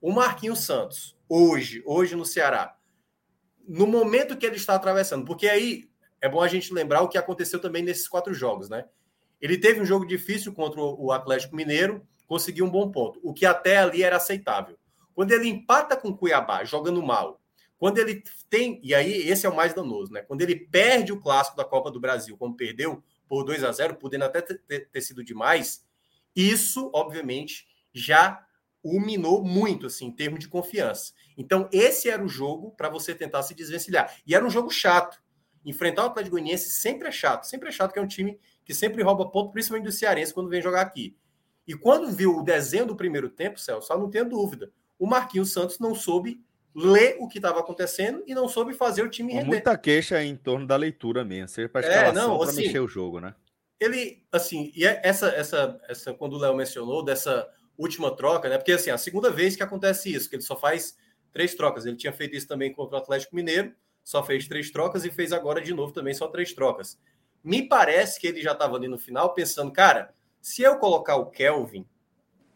o 0.00 0.10
Marquinhos 0.10 0.60
Santos, 0.60 1.16
hoje, 1.28 1.82
hoje 1.84 2.16
no 2.16 2.24
Ceará, 2.24 2.74
no 3.68 3.86
momento 3.86 4.36
que 4.36 4.46
ele 4.46 4.56
está 4.56 4.74
atravessando, 4.74 5.24
porque 5.26 5.46
aí 5.46 5.90
é 6.20 6.28
bom 6.28 6.40
a 6.40 6.48
gente 6.48 6.72
lembrar 6.72 7.02
o 7.02 7.08
que 7.08 7.18
aconteceu 7.18 7.60
também 7.60 7.82
nesses 7.82 8.08
quatro 8.08 8.32
jogos, 8.32 8.70
né? 8.70 8.86
Ele 9.40 9.56
teve 9.56 9.80
um 9.80 9.84
jogo 9.84 10.06
difícil 10.06 10.52
contra 10.52 10.80
o 10.80 11.12
Atlético 11.12 11.56
Mineiro, 11.56 12.06
conseguiu 12.26 12.64
um 12.64 12.70
bom 12.70 12.90
ponto, 12.90 13.18
o 13.22 13.32
que 13.32 13.46
até 13.46 13.78
ali 13.78 14.02
era 14.02 14.16
aceitável. 14.16 14.78
Quando 15.14 15.32
ele 15.32 15.48
empata 15.48 15.96
com 15.96 16.08
o 16.08 16.16
Cuiabá, 16.16 16.64
jogando 16.64 17.02
mal, 17.02 17.40
quando 17.80 17.98
ele 17.98 18.22
tem, 18.50 18.78
e 18.82 18.94
aí 18.94 19.28
esse 19.28 19.46
é 19.46 19.48
o 19.48 19.56
mais 19.56 19.72
danoso, 19.72 20.12
né? 20.12 20.20
Quando 20.20 20.42
ele 20.42 20.54
perde 20.54 21.12
o 21.12 21.20
clássico 21.20 21.56
da 21.56 21.64
Copa 21.64 21.90
do 21.90 21.98
Brasil, 21.98 22.36
como 22.36 22.54
perdeu 22.54 23.02
por 23.26 23.42
2 23.42 23.64
a 23.64 23.72
0, 23.72 23.94
podendo 23.96 24.24
até 24.24 24.42
ter, 24.42 25.00
sido 25.00 25.24
demais, 25.24 25.82
isso, 26.36 26.90
obviamente, 26.92 27.66
já 27.92 28.44
o 28.82 29.00
minou 29.00 29.42
muito, 29.42 29.86
assim, 29.86 30.06
em 30.06 30.12
termos 30.12 30.40
de 30.40 30.48
confiança. 30.48 31.12
Então, 31.38 31.68
esse 31.72 32.10
era 32.10 32.22
o 32.22 32.28
jogo 32.28 32.72
para 32.72 32.90
você 32.90 33.14
tentar 33.14 33.42
se 33.42 33.54
desvencilhar. 33.54 34.14
E 34.26 34.34
era 34.34 34.44
um 34.44 34.50
jogo 34.50 34.70
chato. 34.70 35.18
Enfrentar 35.64 36.02
o 36.02 36.06
Atlético 36.06 36.36
Goianiense 36.36 36.70
sempre 36.70 37.08
é 37.08 37.12
chato. 37.12 37.44
Sempre 37.44 37.70
é 37.70 37.72
chato, 37.72 37.92
que 37.92 37.98
é 37.98 38.02
um 38.02 38.06
time 38.06 38.38
que 38.70 38.74
sempre 38.74 39.02
rouba 39.02 39.28
ponto, 39.28 39.50
principalmente 39.50 39.86
do 39.86 39.90
Cearense, 39.90 40.32
quando 40.32 40.48
vem 40.48 40.62
jogar 40.62 40.82
aqui. 40.82 41.16
E 41.66 41.74
quando 41.74 42.08
viu 42.08 42.38
o 42.38 42.42
desenho 42.44 42.86
do 42.86 42.94
primeiro 42.94 43.28
tempo, 43.28 43.58
Celso, 43.58 43.88
só 43.88 43.98
não 43.98 44.08
tenha 44.08 44.24
dúvida, 44.24 44.70
o 44.96 45.08
Marquinhos 45.08 45.52
Santos 45.52 45.80
não 45.80 45.92
soube 45.92 46.40
ler 46.72 47.16
o 47.18 47.26
que 47.26 47.38
estava 47.38 47.58
acontecendo 47.58 48.22
e 48.28 48.32
não 48.32 48.46
soube 48.46 48.72
fazer 48.72 49.02
o 49.02 49.10
time 49.10 49.32
render. 49.32 49.48
Muita 49.48 49.76
queixa 49.76 50.22
em 50.22 50.36
torno 50.36 50.68
da 50.68 50.76
leitura 50.76 51.24
mesmo, 51.24 51.48
seja 51.48 51.68
para 51.68 51.84
é, 51.84 52.12
não, 52.12 52.40
assim, 52.40 52.62
mexer 52.62 52.78
o 52.78 52.86
jogo, 52.86 53.18
né? 53.18 53.34
Ele, 53.80 54.22
assim, 54.30 54.70
e 54.72 54.86
é 54.86 55.00
essa, 55.02 55.30
essa, 55.30 55.80
essa, 55.88 56.14
quando 56.14 56.34
o 56.34 56.38
Léo 56.38 56.54
mencionou, 56.54 57.04
dessa 57.04 57.48
última 57.76 58.14
troca, 58.14 58.48
né? 58.48 58.56
Porque 58.56 58.70
assim, 58.70 58.90
a 58.90 58.98
segunda 58.98 59.32
vez 59.32 59.56
que 59.56 59.64
acontece 59.64 60.14
isso, 60.14 60.30
que 60.30 60.36
ele 60.36 60.44
só 60.44 60.54
faz 60.54 60.96
três 61.32 61.56
trocas. 61.56 61.86
Ele 61.86 61.96
tinha 61.96 62.12
feito 62.12 62.36
isso 62.36 62.46
também 62.46 62.72
contra 62.72 62.98
o 62.98 63.00
Atlético 63.00 63.34
Mineiro, 63.34 63.74
só 64.04 64.22
fez 64.22 64.46
três 64.46 64.70
trocas 64.70 65.04
e 65.04 65.10
fez 65.10 65.32
agora 65.32 65.60
de 65.60 65.74
novo 65.74 65.92
também 65.92 66.14
só 66.14 66.28
três 66.28 66.52
trocas. 66.52 66.96
Me 67.42 67.66
parece 67.66 68.20
que 68.20 68.26
ele 68.26 68.42
já 68.42 68.52
estava 68.52 68.76
ali 68.76 68.88
no 68.88 68.98
final 68.98 69.32
pensando, 69.32 69.72
cara, 69.72 70.14
se 70.40 70.62
eu 70.62 70.78
colocar 70.78 71.16
o 71.16 71.26
Kelvin, 71.26 71.86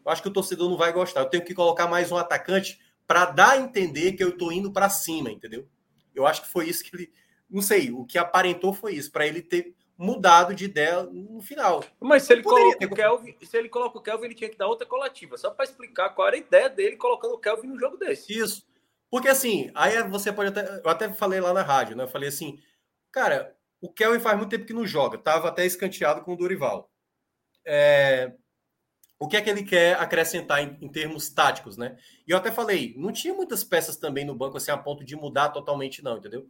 eu 0.05 0.11
acho 0.11 0.21
que 0.21 0.27
o 0.27 0.33
torcedor 0.33 0.69
não 0.69 0.77
vai 0.77 0.93
gostar. 0.93 1.21
Eu 1.21 1.29
tenho 1.29 1.43
que 1.43 1.53
colocar 1.53 1.87
mais 1.87 2.11
um 2.11 2.17
atacante 2.17 2.79
para 3.07 3.25
dar 3.25 3.51
a 3.51 3.57
entender 3.57 4.13
que 4.13 4.23
eu 4.23 4.29
estou 4.29 4.51
indo 4.51 4.71
para 4.71 4.89
cima, 4.89 5.31
entendeu? 5.31 5.67
Eu 6.13 6.25
acho 6.25 6.43
que 6.43 6.49
foi 6.49 6.69
isso 6.69 6.83
que 6.83 6.95
ele, 6.95 7.11
não 7.49 7.61
sei, 7.61 7.91
o 7.91 8.05
que 8.05 8.17
aparentou 8.17 8.73
foi 8.73 8.93
isso, 8.93 9.11
para 9.11 9.27
ele 9.27 9.41
ter 9.41 9.75
mudado 9.97 10.53
de 10.53 10.65
ideia 10.65 11.03
no 11.03 11.41
final. 11.41 11.83
Mas 11.99 12.23
se 12.23 12.33
ele, 12.33 12.43
coloca 12.43 12.77
ter... 12.77 12.85
o 12.85 12.95
Kelvin, 12.95 13.35
se 13.41 13.57
ele 13.57 13.69
coloca 13.69 13.97
o 13.97 14.01
Kelvin, 14.01 14.25
ele 14.25 14.35
tinha 14.35 14.49
que 14.49 14.57
dar 14.57 14.67
outra 14.67 14.85
coletiva, 14.85 15.37
só 15.37 15.51
para 15.51 15.65
explicar 15.65 16.09
qual 16.09 16.27
era 16.27 16.37
a 16.37 16.39
ideia 16.39 16.69
dele 16.69 16.97
colocando 16.97 17.33
o 17.33 17.39
Kelvin 17.39 17.67
no 17.67 17.79
jogo 17.79 17.97
desse. 17.97 18.37
Isso. 18.37 18.65
Porque 19.09 19.29
assim, 19.29 19.71
aí 19.73 20.01
você 20.03 20.33
pode 20.33 20.49
até. 20.49 20.81
Eu 20.83 20.89
até 20.89 21.11
falei 21.13 21.39
lá 21.39 21.53
na 21.53 21.61
rádio, 21.61 21.95
né? 21.95 22.03
Eu 22.03 22.07
falei 22.07 22.27
assim, 22.27 22.59
cara, 23.11 23.55
o 23.85 23.93
Kelvin 23.93 24.19
faz 24.19 24.35
muito 24.37 24.49
tempo 24.49 24.65
que 24.65 24.73
não 24.73 24.85
joga, 24.85 25.17
tava 25.17 25.47
até 25.47 25.65
escanteado 25.65 26.21
com 26.21 26.33
o 26.33 26.37
Dorival. 26.37 26.89
É... 27.65 28.33
O 29.17 29.27
que 29.27 29.37
é 29.37 29.41
que 29.41 29.49
ele 29.49 29.63
quer 29.63 29.95
acrescentar 29.97 30.61
em, 30.61 30.77
em, 30.81 30.89
termos 30.89 31.29
táticos, 31.29 31.77
né? 31.77 31.95
E 32.27 32.31
eu 32.31 32.37
até 32.37 32.51
falei, 32.51 32.93
não 32.97 33.13
tinha 33.13 33.33
muitas 33.33 33.63
peças 33.63 33.95
também 33.95 34.25
no 34.25 34.35
banco 34.35 34.57
assim 34.57 34.71
a 34.71 34.77
ponto 34.77 35.05
de 35.05 35.15
mudar 35.15 35.49
totalmente, 35.49 36.03
não, 36.03 36.17
entendeu? 36.17 36.45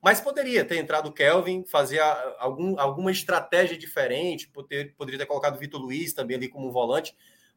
Mas 0.00 0.20
poderia 0.20 0.64
ter 0.64 0.76
entrado 0.76 1.08
o 1.08 1.12
Kelvin, 1.12 1.64
fazer 1.64 1.98
algum, 2.38 2.78
alguma 2.78 3.10
estratégia 3.10 3.76
diferente, 3.76 4.46
poder, 4.48 4.94
poderia 4.94 5.18
ter 5.18 5.26
colocado 5.26 5.56
o 5.56 5.58
Vitor 5.58 5.80
Luiz 5.80 6.12
também 6.12 6.36
ali 6.36 6.48
como 6.48 6.70
volante, 6.70 7.16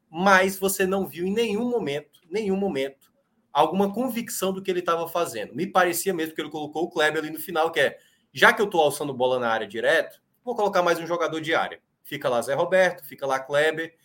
mas 0.10 0.58
você 0.58 0.88
não 0.88 1.06
viu 1.06 1.28
em 1.28 1.34
nenhum 1.34 1.70
momento, 1.70 2.22
nenhum 2.28 2.58
momento, 2.58 3.12
alguma 3.54 3.94
convicção 3.94 4.52
do 4.52 4.64
que 4.64 4.72
ele 4.72 4.80
estava 4.80 5.08
fazendo. 5.08 5.54
Me 5.54 5.68
parecia 5.68 6.14
mesmo 6.14 6.34
que 6.34 6.41
ele 6.41 6.50
colocou 6.50 6.86
o 6.86 6.90
Kleber 6.90 7.22
ali 7.22 7.30
no 7.30 7.40
final, 7.40 7.72
que 7.72 7.82
é 7.82 8.00
já 8.34 8.53
que 8.53 8.61
eu 8.61 8.65
estou 8.65 8.81
alçando 8.81 9.14
bola 9.14 9.39
na 9.39 9.49
área 9.49 9.68
direto, 9.68 10.22
vou 10.43 10.56
colocar 10.56 10.81
mais 10.81 10.99
um 10.99 11.07
jogador 11.07 11.39
de 11.41 11.53
área. 11.53 11.81
Fica 12.03 12.30
lá 12.30 12.41
Zé 12.41 12.53
Roberto, 12.53 13.06
fica 13.06 13.26
lá 13.26 13.39
Kleber. 13.39 13.95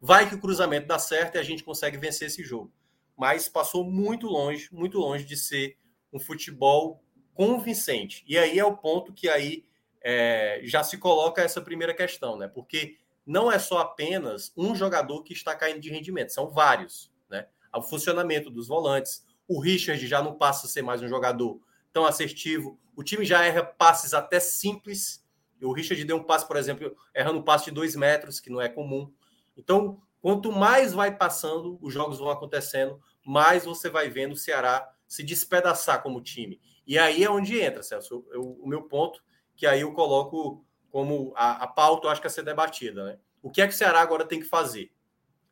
Vai 0.00 0.28
que 0.28 0.34
o 0.34 0.40
cruzamento 0.40 0.86
dá 0.86 0.98
certo 0.98 1.36
e 1.36 1.38
a 1.38 1.42
gente 1.42 1.62
consegue 1.62 1.96
vencer 1.96 2.28
esse 2.28 2.42
jogo. 2.42 2.72
Mas 3.16 3.48
passou 3.48 3.84
muito 3.84 4.26
longe, 4.26 4.68
muito 4.72 4.98
longe 4.98 5.24
de 5.24 5.36
ser 5.36 5.76
um 6.12 6.18
futebol 6.18 7.02
convincente. 7.34 8.24
E 8.26 8.36
aí 8.36 8.58
é 8.58 8.64
o 8.64 8.76
ponto 8.76 9.12
que 9.12 9.28
aí 9.28 9.64
é, 10.00 10.60
já 10.64 10.82
se 10.82 10.98
coloca 10.98 11.42
essa 11.42 11.60
primeira 11.60 11.94
questão, 11.94 12.36
né? 12.36 12.48
Porque 12.48 12.96
não 13.24 13.50
é 13.50 13.58
só 13.58 13.78
apenas 13.78 14.52
um 14.56 14.74
jogador 14.74 15.22
que 15.22 15.32
está 15.32 15.54
caindo 15.54 15.80
de 15.80 15.90
rendimento, 15.90 16.32
são 16.32 16.48
vários, 16.48 17.12
né? 17.30 17.46
O 17.74 17.82
funcionamento 17.82 18.50
dos 18.50 18.68
volantes, 18.68 19.24
o 19.46 19.60
Richard 19.60 20.04
já 20.06 20.22
não 20.22 20.34
passa 20.34 20.66
a 20.66 20.68
ser 20.68 20.82
mais 20.82 21.00
um 21.00 21.08
jogador 21.08 21.60
tão 21.92 22.04
assertivo, 22.04 22.78
o 22.96 23.02
time 23.02 23.24
já 23.24 23.44
erra 23.44 23.62
passes 23.62 24.14
até 24.14 24.40
simples. 24.40 25.24
O 25.60 25.72
Richard 25.72 26.04
deu 26.04 26.16
um 26.16 26.24
passe, 26.24 26.46
por 26.46 26.56
exemplo, 26.56 26.94
errando 27.14 27.38
um 27.38 27.42
passe 27.42 27.66
de 27.66 27.70
dois 27.70 27.94
metros, 27.94 28.40
que 28.40 28.50
não 28.50 28.60
é 28.60 28.68
comum. 28.68 29.12
Então, 29.56 30.00
quanto 30.20 30.50
mais 30.52 30.92
vai 30.92 31.16
passando, 31.16 31.78
os 31.80 31.92
jogos 31.92 32.18
vão 32.18 32.30
acontecendo, 32.30 33.00
mais 33.24 33.64
você 33.64 33.88
vai 33.88 34.08
vendo 34.08 34.32
o 34.32 34.36
Ceará 34.36 34.88
se 35.06 35.22
despedaçar 35.22 36.02
como 36.02 36.20
time. 36.20 36.60
E 36.86 36.98
aí 36.98 37.22
é 37.22 37.30
onde 37.30 37.60
entra, 37.60 37.82
Celso, 37.82 38.24
eu, 38.30 38.42
o 38.60 38.66
meu 38.66 38.82
ponto, 38.82 39.22
que 39.54 39.66
aí 39.66 39.82
eu 39.82 39.92
coloco 39.92 40.64
como 40.90 41.32
a, 41.36 41.64
a 41.64 41.66
pauta, 41.66 42.06
eu 42.06 42.10
acho 42.10 42.20
que 42.20 42.26
a 42.26 42.30
ser 42.30 42.42
debatida. 42.42 43.04
Né? 43.04 43.18
O 43.42 43.50
que 43.50 43.62
é 43.62 43.66
que 43.66 43.74
o 43.74 43.76
Ceará 43.76 44.00
agora 44.00 44.24
tem 44.24 44.40
que 44.40 44.46
fazer? 44.46 44.92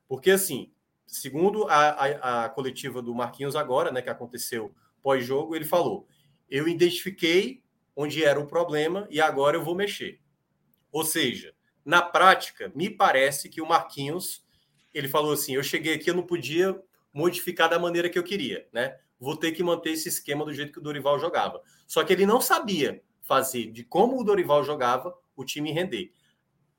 Porque, 0.09 0.31
assim, 0.33 0.73
segundo 1.07 1.69
a, 1.69 1.91
a, 1.91 2.45
a 2.45 2.49
coletiva 2.49 3.01
do 3.01 3.15
Marquinhos 3.15 3.57
agora, 3.57 3.91
né, 3.91 4.03
que 4.03 4.11
aconteceu 4.11 4.75
pós-jogo, 5.03 5.55
ele 5.55 5.65
falou: 5.65 6.07
eu 6.51 6.67
identifiquei 6.69 7.63
onde 7.95 8.25
era 8.25 8.41
o 8.41 8.47
problema 8.47 9.07
e 9.11 9.21
agora 9.21 9.57
eu 9.57 9.65
vou 9.65 9.75
mexer. 9.75 10.21
Ou 10.91 11.05
seja, 11.05 11.55
na 11.85 12.03
prática, 12.03 12.73
me 12.75 12.91
parece 12.91 13.49
que 13.49 13.61
o 13.61 13.67
Marquinhos 13.67 14.45
ele 14.93 15.09
falou 15.09 15.33
assim: 15.33 15.55
eu 15.55 15.63
cheguei 15.63 15.95
aqui, 15.95 16.11
eu 16.11 16.15
não 16.15 16.23
podia 16.23 16.81
modificar 17.13 17.69
da 17.69 17.79
maneira 17.79 18.09
que 18.09 18.19
eu 18.19 18.23
queria, 18.23 18.69
né? 18.73 18.99
Vou 19.19 19.37
ter 19.37 19.53
que 19.53 19.63
manter 19.63 19.91
esse 19.91 20.09
esquema 20.09 20.45
do 20.45 20.53
jeito 20.53 20.73
que 20.73 20.79
o 20.79 20.83
Dorival 20.83 21.19
jogava. 21.19 21.63
Só 21.87 22.03
que 22.03 22.13
ele 22.13 22.25
não 22.25 22.41
sabia 22.41 23.03
fazer 23.23 23.71
de 23.71 23.85
como 23.85 24.19
o 24.19 24.25
Dorival 24.25 24.65
jogava 24.65 25.15
o 25.37 25.45
time 25.45 25.71
render. 25.71 26.13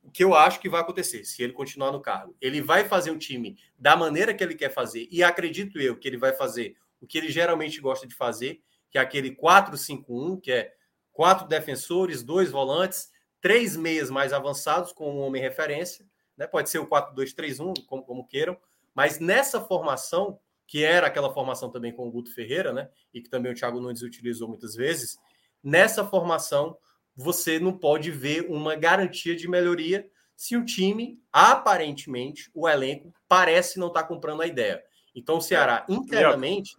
O 0.04 0.10
que 0.10 0.24
eu 0.24 0.34
acho 0.34 0.60
que 0.60 0.68
vai 0.68 0.82
acontecer 0.82 1.24
se 1.24 1.44
ele 1.44 1.54
continuar 1.54 1.92
no 1.92 2.02
cargo? 2.02 2.36
Ele 2.42 2.62
vai 2.62 2.84
fazer 2.88 3.12
um 3.12 3.18
time 3.18 3.58
da 3.78 3.96
maneira 3.96 4.34
que 4.34 4.44
ele 4.44 4.56
quer 4.56 4.74
fazer, 4.74 5.08
e 5.12 5.24
acredito 5.24 5.80
eu 5.80 5.96
que 5.96 6.08
ele 6.08 6.18
vai 6.18 6.34
fazer 6.34 6.76
o 7.00 7.06
que 7.06 7.18
ele 7.18 7.30
geralmente 7.30 7.80
gosta 7.80 8.08
de 8.08 8.16
fazer, 8.16 8.62
que 8.92 8.98
é 8.98 9.02
aquele 9.02 9.36
4-5-1, 9.36 10.42
que 10.42 10.52
é 10.52 10.74
quatro 11.14 11.48
defensores, 11.48 12.22
dois 12.22 12.52
volantes, 12.52 13.10
três 13.42 13.76
meias 13.76 14.10
mais 14.10 14.34
avançados 14.34 14.92
com 14.92 15.12
um 15.12 15.22
homem 15.22 15.42
referência, 15.42 16.06
né? 16.38 16.46
Pode 16.46 16.70
ser 16.70 16.80
o 16.80 16.88
4-2-3-1, 16.88 17.86
como, 17.88 18.04
como 18.04 18.28
queiram, 18.28 18.58
mas 18.94 19.20
nessa 19.20 19.62
formação, 19.62 20.40
que 20.68 20.84
era 20.84 21.08
aquela 21.08 21.34
formação 21.34 21.70
também 21.70 21.94
com 21.94 22.08
o 22.08 22.12
Guto 22.12 22.34
Ferreira, 22.34 22.72
né? 22.72 22.90
E 23.14 23.22
que 23.22 23.30
também 23.30 23.52
o 23.52 23.56
Thiago 23.56 23.80
Nunes 23.80 24.02
utilizou 24.02 24.48
muitas 24.48 24.76
vezes, 24.76 25.18
nessa 25.64 26.06
formação 26.06 26.78
você 27.16 27.60
não 27.60 27.78
pode 27.78 28.10
ver 28.10 28.50
uma 28.50 28.76
garantia 28.76 29.36
de 29.36 29.48
melhoria 29.48 30.10
se 30.36 30.56
o 30.58 30.66
time, 30.66 31.22
aparentemente, 31.32 32.50
o 32.54 32.68
elenco, 32.68 33.14
parece 33.28 33.78
não 33.78 33.88
estar 33.88 34.02
tá 34.02 34.08
comprando 34.08 34.42
a 34.42 34.48
ideia. 34.48 34.84
Então, 35.16 35.38
o 35.38 35.42
Ceará, 35.42 35.86
é. 35.88 35.94
internamente. 35.94 36.76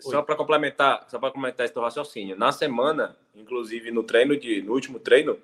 Só 0.00 0.22
para 0.22 0.34
complementar, 0.34 1.06
só 1.08 1.18
para 1.18 1.30
complementar 1.30 1.66
esse 1.66 1.78
raciocínio, 1.78 2.36
na 2.36 2.50
semana, 2.50 3.16
inclusive 3.34 3.90
no 3.90 4.02
treino 4.02 4.36
de, 4.36 4.62
no 4.62 4.72
último 4.72 4.98
treino, 4.98 5.38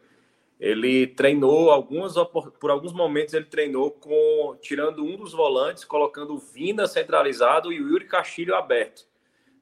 ele 0.58 1.08
treinou 1.08 1.70
algumas 1.70 2.14
por 2.60 2.70
alguns 2.70 2.92
momentos 2.92 3.34
ele 3.34 3.46
treinou 3.46 3.90
com 3.90 4.56
tirando 4.60 5.04
um 5.04 5.16
dos 5.16 5.32
volantes, 5.32 5.84
colocando 5.84 6.34
o 6.34 6.38
Vina 6.38 6.86
centralizado 6.86 7.72
e 7.72 7.80
o 7.80 7.88
Yuri 7.88 8.06
Castilho 8.06 8.54
aberto 8.54 9.04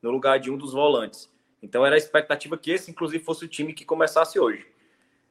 no 0.02 0.10
lugar 0.10 0.38
de 0.38 0.51
um 0.51 0.56
dos 0.56 0.72
volantes. 0.72 1.30
Então 1.62 1.84
era 1.84 1.94
a 1.94 1.98
expectativa 1.98 2.56
que 2.56 2.70
esse, 2.70 2.90
inclusive, 2.90 3.22
fosse 3.22 3.44
o 3.44 3.48
time 3.48 3.72
que 3.72 3.84
começasse 3.84 4.38
hoje. 4.38 4.66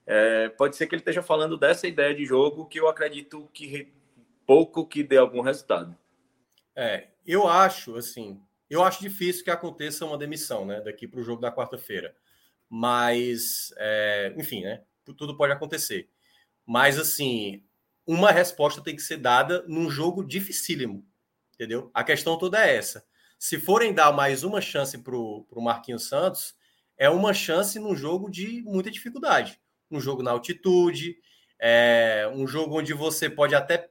É, 0.06 0.50
pode 0.50 0.76
ser 0.76 0.88
que 0.88 0.96
ele 0.96 1.02
esteja 1.02 1.22
falando 1.22 1.58
dessa 1.58 1.88
ideia 1.88 2.14
de 2.16 2.26
jogo 2.26 2.66
que 2.66 2.80
eu 2.80 2.88
acredito 2.88 3.48
que 3.54 3.92
pouco 4.46 4.86
que 4.86 5.04
dê 5.04 5.18
algum 5.18 5.42
resultado. 5.42 5.96
É, 6.76 7.08
eu 7.32 7.48
acho, 7.48 7.96
assim, 7.96 8.42
eu 8.70 8.84
acho 8.84 9.02
difícil 9.02 9.44
que 9.44 9.52
aconteça 9.52 10.06
uma 10.06 10.18
demissão, 10.18 10.66
né, 10.66 10.82
daqui 10.82 11.08
para 11.08 11.20
o 11.20 11.24
jogo 11.24 11.42
da 11.42 11.52
quarta-feira. 11.52 12.16
Mas, 12.70 13.74
é, 13.78 14.34
enfim, 14.38 14.64
né, 14.64 14.84
tudo 15.04 15.36
pode 15.36 15.54
acontecer. 15.54 16.10
Mas, 16.66 17.00
assim, 17.00 17.64
uma 18.06 18.32
resposta 18.32 18.82
tem 18.82 18.96
que 18.96 19.02
ser 19.02 19.18
dada 19.18 19.64
num 19.68 19.90
jogo 19.90 20.24
dificílimo, 20.24 21.06
entendeu? 21.54 21.90
A 21.94 22.04
questão 22.04 22.38
toda 22.38 22.66
é 22.66 22.76
essa. 22.76 23.06
Se 23.38 23.60
forem 23.60 23.94
dar 23.94 24.12
mais 24.12 24.44
uma 24.44 24.62
chance 24.62 24.98
para 24.98 25.16
o 25.16 25.62
Marquinhos 25.62 26.08
Santos, 26.08 26.56
é 26.98 27.10
uma 27.10 27.34
chance 27.34 27.80
num 27.80 27.96
jogo 27.96 28.30
de 28.30 28.62
muita 28.64 28.92
dificuldade. 28.92 29.60
Um 29.90 30.00
jogo 30.00 30.22
na 30.22 30.32
altitude, 30.32 31.18
é 31.60 32.30
um 32.34 32.46
jogo 32.48 32.80
onde 32.80 32.94
você 32.94 33.30
pode 33.30 33.56
até 33.56 33.90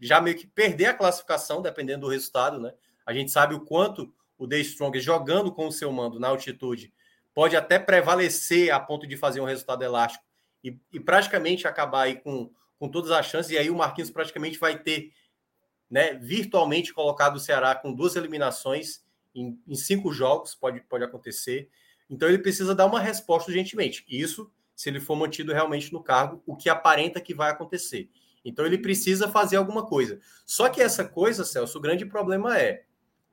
já 0.00 0.20
meio 0.20 0.36
que 0.36 0.46
perder 0.46 0.86
a 0.86 0.94
classificação, 0.94 1.62
dependendo 1.62 2.02
do 2.02 2.12
resultado, 2.12 2.60
né? 2.60 2.72
A 3.04 3.12
gente 3.12 3.30
sabe 3.30 3.54
o 3.54 3.60
quanto 3.60 4.12
o 4.38 4.46
The 4.46 4.58
Strong 4.58 4.98
jogando 5.00 5.52
com 5.52 5.66
o 5.66 5.72
seu 5.72 5.90
mando 5.92 6.20
na 6.20 6.28
altitude 6.28 6.92
pode 7.32 7.56
até 7.56 7.78
prevalecer 7.78 8.72
a 8.72 8.80
ponto 8.80 9.06
de 9.06 9.16
fazer 9.16 9.40
um 9.40 9.44
resultado 9.44 9.82
elástico 9.82 10.24
e, 10.64 10.78
e 10.92 10.98
praticamente 10.98 11.66
acabar 11.66 12.02
aí 12.02 12.16
com, 12.16 12.50
com 12.78 12.88
todas 12.88 13.10
as 13.10 13.26
chances. 13.26 13.52
E 13.52 13.58
aí 13.58 13.70
o 13.70 13.76
Marquinhos 13.76 14.10
praticamente 14.10 14.58
vai 14.58 14.78
ter 14.78 15.12
né, 15.90 16.14
virtualmente 16.14 16.92
colocado 16.92 17.36
o 17.36 17.40
Ceará 17.40 17.74
com 17.74 17.92
duas 17.92 18.16
eliminações 18.16 19.04
em, 19.34 19.60
em 19.68 19.74
cinco 19.74 20.12
jogos, 20.12 20.54
pode, 20.54 20.80
pode 20.80 21.04
acontecer. 21.04 21.68
Então 22.08 22.28
ele 22.28 22.38
precisa 22.38 22.74
dar 22.74 22.86
uma 22.86 23.00
resposta 23.00 23.50
urgentemente. 23.50 24.04
Isso 24.08 24.50
se 24.74 24.90
ele 24.90 25.00
for 25.00 25.16
mantido 25.16 25.52
realmente 25.52 25.92
no 25.92 26.02
cargo, 26.02 26.42
o 26.46 26.54
que 26.54 26.68
aparenta 26.68 27.20
que 27.20 27.34
vai 27.34 27.50
acontecer. 27.50 28.10
Então 28.46 28.64
ele 28.64 28.78
precisa 28.78 29.28
fazer 29.28 29.56
alguma 29.56 29.84
coisa. 29.84 30.20
Só 30.44 30.68
que 30.68 30.80
essa 30.80 31.04
coisa, 31.04 31.44
Celso, 31.44 31.78
o 31.78 31.80
grande 31.80 32.06
problema 32.06 32.56
é 32.56 32.84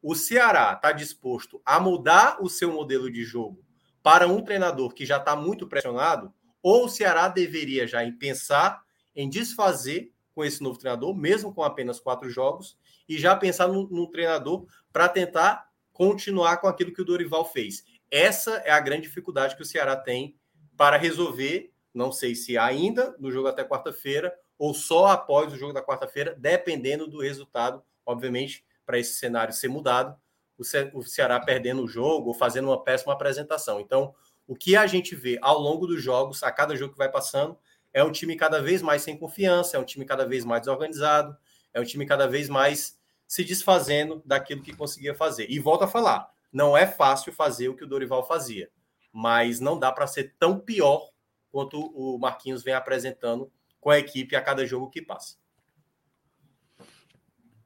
o 0.02 0.15
Ceará 0.15 0.73
está 0.73 0.91
disposto 0.91 1.61
a 1.64 1.80
mudar 1.80 2.40
o 2.41 2.49
seu 2.49 2.72
modelo 2.73 3.10
de 3.10 3.23
jogo 3.23 3.64
para 4.02 4.27
um 4.27 4.41
treinador 4.41 4.94
que 4.94 5.06
já 5.06 5.18
está 5.18 5.35
muito 5.35 5.68
pressionado, 5.68 6.34
ou 6.61 6.85
o 6.85 6.90
Ceará 6.90 7.30
deveria 7.30 7.88
já 7.88 7.99
pensar 8.19 8.81
em 9.15 9.30
desfazer 9.30 10.11
com 10.34 10.44
esse 10.44 10.61
novo 10.61 10.80
treinador, 10.80 11.15
mesmo 11.15 11.53
com 11.53 11.64
apenas 11.64 11.99
quatro 11.99 12.30
jogos, 12.30 12.76
e 13.07 13.18
já 13.18 13.35
pensar 13.35 13.68
num, 13.68 13.88
num 13.88 14.10
treinador 14.10 14.65
para 14.91 15.07
tentar 15.07 15.69
continuar 15.94 16.57
com 16.57 16.68
aquilo 16.68 16.91
que 16.91 17.02
o 17.02 17.06
Dorival 17.06 17.45
fez. 17.45 17.85
Essa 18.10 18.56
é 18.65 18.72
a 18.72 18.80
grande 18.80 19.03
dificuldade 19.03 19.56
que 19.56 19.61
o 19.61 19.65
Ceará 19.65 19.95
tem 19.95 20.35
para 20.76 20.98
resolver, 20.98 21.72
não 21.94 22.11
sei 22.11 22.34
se 22.34 22.57
ainda 22.57 23.15
no 23.19 23.31
jogo 23.31 23.48
até 23.48 23.64
quarta-feira, 23.64 24.34
ou 24.58 24.74
só 24.74 25.08
após 25.08 25.52
o 25.52 25.58
jogo 25.58 25.74
da 25.74 25.84
quarta-feira, 25.84 26.36
dependendo 26.38 27.08
do 27.08 27.22
resultado, 27.22 27.84
obviamente, 28.06 28.66
para 28.86 29.00
esse 29.00 29.14
cenário 29.14 29.54
ser 29.54 29.68
mudado, 29.68 30.16
o, 30.58 30.64
o 31.00 31.04
Ceará 31.04 31.40
perdendo 31.40 31.84
o 31.84 31.88
jogo 31.88 32.30
ou 32.30 32.34
fazendo 32.34 32.70
uma 32.70 32.84
péssima 32.84 33.14
apresentação. 33.14 33.80
Então, 33.80 34.14
o 34.48 34.56
que 34.56 34.76
a 34.76 34.86
gente 34.86 35.16
vê 35.16 35.38
ao 35.42 35.60
longo 35.60 35.88
dos 35.88 36.02
jogos, 36.02 36.44
a 36.44 36.52
cada 36.52 36.76
jogo 36.76 36.94
que 36.94 36.98
vai 36.98 37.10
passando, 37.10 37.58
é 37.94 38.04
um 38.04 38.12
time 38.12 38.36
cada 38.36 38.62
vez 38.62 38.82
mais 38.82 39.02
sem 39.02 39.18
confiança, 39.18 39.78
é 39.78 39.80
um 39.80 39.86
time 39.86 40.06
cada 40.06 40.26
vez 40.26 40.44
mais 40.44 40.62
desorganizado, 40.62 41.38
é 41.74 41.80
um 41.80 41.84
time 41.84 42.06
cada 42.06 42.28
vez 42.28 42.50
mais 42.50 42.98
se 43.28 43.44
desfazendo 43.44 44.22
daquilo 44.26 44.62
que 44.62 44.76
conseguia 44.76 45.16
fazer. 45.16 45.50
E 45.50 45.60
volto 45.60 45.84
a 45.84 45.88
falar, 45.88 46.30
não 46.52 46.76
é 46.76 46.86
fácil 46.86 47.32
fazer 47.32 47.70
o 47.70 47.76
que 47.76 47.84
o 47.84 47.88
Dorival 47.88 48.26
fazia, 48.28 48.70
mas 49.12 49.60
não 49.60 49.78
dá 49.78 49.92
para 49.92 50.08
ser 50.08 50.36
tão 50.38 50.60
pior 50.60 51.10
quanto 51.52 51.80
o 51.80 52.18
Marquinhos 52.18 52.64
vem 52.64 52.74
apresentando 52.74 53.52
com 53.84 53.89
a 53.89 53.99
equipe 53.99 54.35
a 54.35 54.41
cada 54.41 54.65
jogo 54.65 54.89
que 54.89 55.01
passa. 55.01 55.35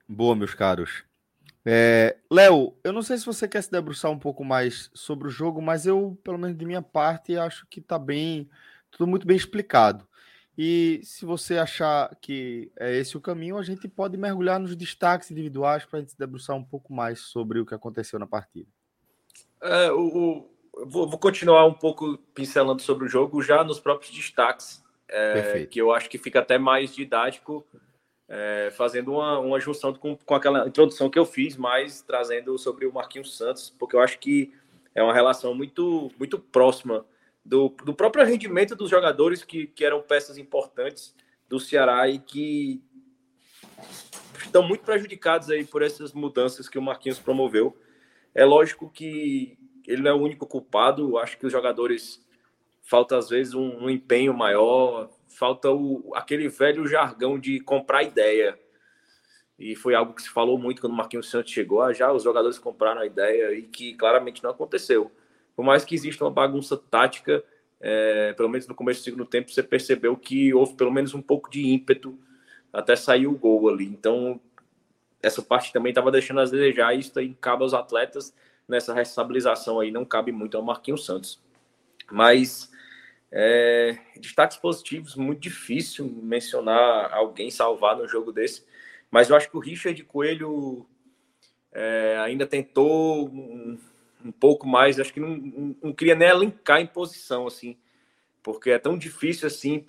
Boa, 0.09 0.35
meus 0.35 0.55
caros. 0.55 1.03
É, 1.63 2.17
Léo, 2.31 2.75
eu 2.83 2.91
não 2.91 3.03
sei 3.03 3.17
se 3.17 3.25
você 3.25 3.47
quer 3.47 3.61
se 3.61 3.69
debruçar 3.69 4.09
um 4.09 4.17
pouco 4.17 4.43
mais 4.43 4.89
sobre 4.93 5.27
o 5.27 5.31
jogo, 5.31 5.61
mas 5.61 5.85
eu, 5.85 6.17
pelo 6.23 6.39
menos 6.39 6.57
de 6.57 6.65
minha 6.65 6.81
parte, 6.81 7.37
acho 7.37 7.67
que 7.67 7.79
está 7.79 7.99
bem, 7.99 8.49
tudo 8.89 9.05
muito 9.05 9.27
bem 9.27 9.37
explicado. 9.37 10.07
E 10.57 11.01
se 11.03 11.23
você 11.23 11.59
achar 11.59 12.15
que 12.19 12.71
é 12.79 12.97
esse 12.97 13.15
o 13.15 13.21
caminho, 13.21 13.57
a 13.57 13.63
gente 13.63 13.87
pode 13.87 14.17
mergulhar 14.17 14.59
nos 14.59 14.75
destaques 14.75 15.29
individuais 15.29 15.85
para 15.85 15.99
a 15.99 16.01
gente 16.01 16.13
se 16.13 16.17
debruçar 16.17 16.55
um 16.55 16.63
pouco 16.63 16.91
mais 16.91 17.19
sobre 17.19 17.59
o 17.59 17.65
que 17.65 17.75
aconteceu 17.75 18.17
na 18.17 18.25
partida. 18.25 18.67
É, 19.61 19.91
o, 19.91 20.47
o, 20.73 20.85
vou, 20.87 21.07
vou, 21.07 21.19
continuar 21.19 21.65
um 21.65 21.73
pouco 21.73 22.17
pincelando 22.33 22.81
sobre 22.81 23.05
o 23.05 23.07
jogo 23.07 23.41
já 23.43 23.63
nos 23.63 23.79
próprios 23.79 24.11
destaques 24.11 24.83
é, 25.09 25.65
que 25.65 25.79
eu 25.79 25.91
acho 25.91 26.09
que 26.09 26.17
fica 26.17 26.39
até 26.39 26.57
mais 26.57 26.93
didático, 26.93 27.65
é, 28.27 28.69
fazendo 28.75 29.13
uma, 29.13 29.39
uma 29.39 29.59
junção 29.59 29.93
com, 29.93 30.15
com 30.17 30.35
aquela 30.35 30.67
introdução 30.67 31.09
que 31.09 31.17
eu 31.17 31.25
fiz, 31.25 31.55
mas 31.55 32.01
trazendo 32.01 32.57
sobre 32.57 32.85
o 32.85 32.93
Marquinhos 32.93 33.37
Santos, 33.37 33.73
porque 33.77 33.95
eu 33.95 34.01
acho 34.01 34.19
que 34.19 34.53
é 34.93 35.01
uma 35.01 35.13
relação 35.13 35.53
muito, 35.53 36.11
muito 36.17 36.37
próxima 36.37 37.05
do, 37.43 37.69
do 37.85 37.93
próprio 37.93 38.25
rendimento 38.25 38.75
dos 38.75 38.89
jogadores 38.89 39.43
que, 39.43 39.67
que 39.67 39.85
eram 39.85 40.01
peças 40.01 40.37
importantes 40.37 41.15
do 41.47 41.59
Ceará 41.59 42.07
e 42.09 42.19
que 42.19 42.81
estão 44.43 44.63
muito 44.63 44.83
prejudicados 44.83 45.49
aí 45.49 45.63
por 45.63 45.81
essas 45.81 46.11
mudanças 46.11 46.67
que 46.67 46.77
o 46.77 46.81
Marquinhos 46.81 47.19
promoveu. 47.19 47.77
É 48.35 48.43
lógico 48.43 48.89
que 48.89 49.57
ele 49.87 50.01
não 50.01 50.11
é 50.11 50.13
o 50.13 50.21
único 50.21 50.45
culpado, 50.45 51.17
acho 51.17 51.37
que 51.37 51.45
os 51.45 51.51
jogadores 51.51 52.26
falta 52.87 53.17
às 53.17 53.27
vezes 53.27 53.53
um, 53.53 53.83
um 53.83 53.89
empenho 53.89 54.33
maior, 54.33 55.09
falta 55.27 55.69
o, 55.69 56.09
aquele 56.15 56.47
velho 56.47 56.87
jargão 56.87 57.37
de 57.37 57.59
comprar 57.59 58.03
ideia. 58.03 58.57
E 59.59 59.75
foi 59.75 59.93
algo 59.93 60.13
que 60.13 60.21
se 60.21 60.29
falou 60.29 60.57
muito 60.57 60.79
quando 60.79 60.93
o 60.93 60.95
Marquinhos 60.95 61.29
Santos 61.29 61.51
chegou. 61.51 61.81
Ah, 61.81 61.91
já 61.91 62.11
os 62.13 62.23
jogadores 62.23 62.57
compraram 62.57 63.01
a 63.01 63.05
ideia 63.05 63.53
e 63.53 63.63
que 63.63 63.93
claramente 63.95 64.41
não 64.41 64.51
aconteceu. 64.51 65.11
Por 65.53 65.65
mais 65.65 65.83
que 65.83 65.95
exista 65.95 66.23
uma 66.23 66.31
bagunça 66.31 66.77
tática, 66.77 67.43
é, 67.81 68.31
pelo 68.33 68.47
menos 68.47 68.67
no 68.67 68.75
começo 68.75 69.01
do 69.01 69.03
segundo 69.03 69.25
tempo, 69.25 69.51
você 69.51 69.61
percebeu 69.61 70.15
que 70.15 70.53
houve 70.53 70.75
pelo 70.75 70.91
menos 70.91 71.13
um 71.13 71.21
pouco 71.21 71.49
de 71.49 71.67
ímpeto 71.67 72.17
até 72.71 72.95
sair 72.95 73.27
o 73.27 73.37
gol 73.37 73.67
ali. 73.67 73.85
Então, 73.85 74.39
essa 75.21 75.41
parte 75.41 75.73
também 75.73 75.89
estava 75.89 76.09
deixando 76.09 76.39
a 76.39 76.45
desejar. 76.45 76.93
Isso 76.93 77.19
aí 77.19 77.35
cabe 77.41 77.63
aos 77.63 77.73
atletas 77.73 78.33
nessa 78.65 78.93
responsabilização 78.93 79.79
aí, 79.81 79.91
não 79.91 80.05
cabe 80.05 80.31
muito 80.31 80.55
ao 80.55 80.63
Marquinhos 80.63 81.05
Santos. 81.05 81.41
Mas 82.09 82.71
é, 83.31 83.97
destaques 84.17 84.57
positivos, 84.57 85.15
muito 85.15 85.41
difícil 85.41 86.05
mencionar 86.05 87.13
alguém 87.13 87.51
salvar 87.51 87.97
no 87.97 88.07
jogo 88.07 88.31
desse. 88.31 88.65
Mas 89.11 89.29
eu 89.29 89.35
acho 89.35 89.49
que 89.49 89.57
o 89.57 89.61
Richard 89.61 90.01
Coelho 90.03 90.85
é, 91.71 92.17
ainda 92.19 92.45
tentou 92.45 93.27
um, 93.29 93.77
um, 94.23 94.31
pouco 94.31 94.67
mais, 94.67 94.99
acho 94.99 95.13
que 95.13 95.19
não, 95.19 95.37
não, 95.37 95.75
não 95.83 95.93
queria 95.93 96.15
nem 96.15 96.37
linkar 96.37 96.81
em 96.81 96.87
posição, 96.87 97.47
assim, 97.47 97.77
porque 98.41 98.71
é 98.71 98.79
tão 98.79 98.97
difícil 98.97 99.47
assim. 99.47 99.85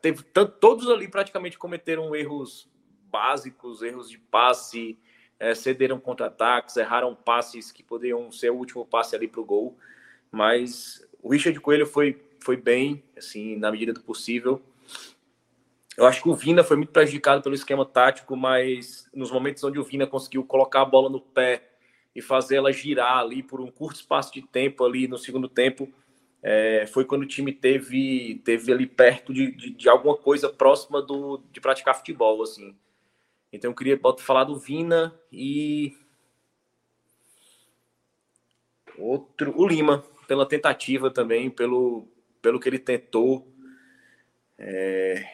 Teve 0.00 0.22
tanto, 0.24 0.52
todos 0.58 0.88
ali 0.88 1.08
praticamente 1.08 1.58
cometeram 1.58 2.14
erros 2.14 2.70
básicos, 3.10 3.82
erros 3.82 4.08
de 4.08 4.18
passe, 4.18 4.98
é, 5.38 5.54
cederam 5.54 5.98
contra-ataques, 5.98 6.76
erraram 6.76 7.14
passes 7.14 7.72
que 7.72 7.82
poderiam 7.82 8.30
ser 8.30 8.50
o 8.50 8.56
último 8.56 8.86
passe 8.86 9.16
ali 9.16 9.26
para 9.26 9.40
o 9.40 9.44
gol. 9.44 9.76
Mas 10.30 11.06
o 11.20 11.30
Richard 11.30 11.58
Coelho 11.60 11.86
foi, 11.86 12.22
foi 12.42 12.56
bem, 12.56 13.02
assim, 13.16 13.56
na 13.56 13.70
medida 13.70 13.92
do 13.92 14.02
possível. 14.02 14.60
Eu 15.96 16.06
acho 16.06 16.22
que 16.22 16.28
o 16.28 16.34
Vina 16.34 16.64
foi 16.64 16.76
muito 16.76 16.92
prejudicado 16.92 17.42
pelo 17.42 17.54
esquema 17.54 17.84
tático, 17.84 18.36
mas 18.36 19.08
nos 19.14 19.30
momentos 19.30 19.62
onde 19.62 19.78
o 19.78 19.84
Vina 19.84 20.06
conseguiu 20.06 20.42
colocar 20.44 20.82
a 20.82 20.86
bola 20.86 21.10
no 21.10 21.20
pé 21.20 21.70
e 22.14 22.22
fazer 22.22 22.56
ela 22.56 22.72
girar 22.72 23.18
ali 23.18 23.42
por 23.42 23.60
um 23.60 23.70
curto 23.70 23.96
espaço 23.96 24.32
de 24.32 24.42
tempo 24.42 24.84
ali 24.84 25.06
no 25.06 25.18
segundo 25.18 25.48
tempo, 25.48 25.92
é, 26.42 26.86
foi 26.86 27.04
quando 27.04 27.22
o 27.22 27.26
time 27.26 27.52
teve, 27.52 28.40
teve 28.44 28.72
ali 28.72 28.86
perto 28.86 29.32
de, 29.32 29.52
de, 29.52 29.70
de, 29.70 29.88
alguma 29.88 30.16
coisa 30.16 30.48
próxima 30.48 31.00
do, 31.00 31.40
de 31.52 31.60
praticar 31.60 31.94
futebol, 31.94 32.42
assim. 32.42 32.76
Então 33.52 33.70
eu 33.70 33.74
queria 33.74 34.00
falar 34.18 34.44
do 34.44 34.58
Vina 34.58 35.14
e 35.30 35.96
outro, 38.98 39.54
o 39.56 39.66
Lima, 39.66 40.04
pela 40.26 40.46
tentativa 40.46 41.10
também, 41.10 41.48
pelo, 41.48 42.08
pelo 42.42 42.60
que 42.60 42.68
ele 42.68 42.78
tentou. 42.78 43.48
É, 44.58 45.24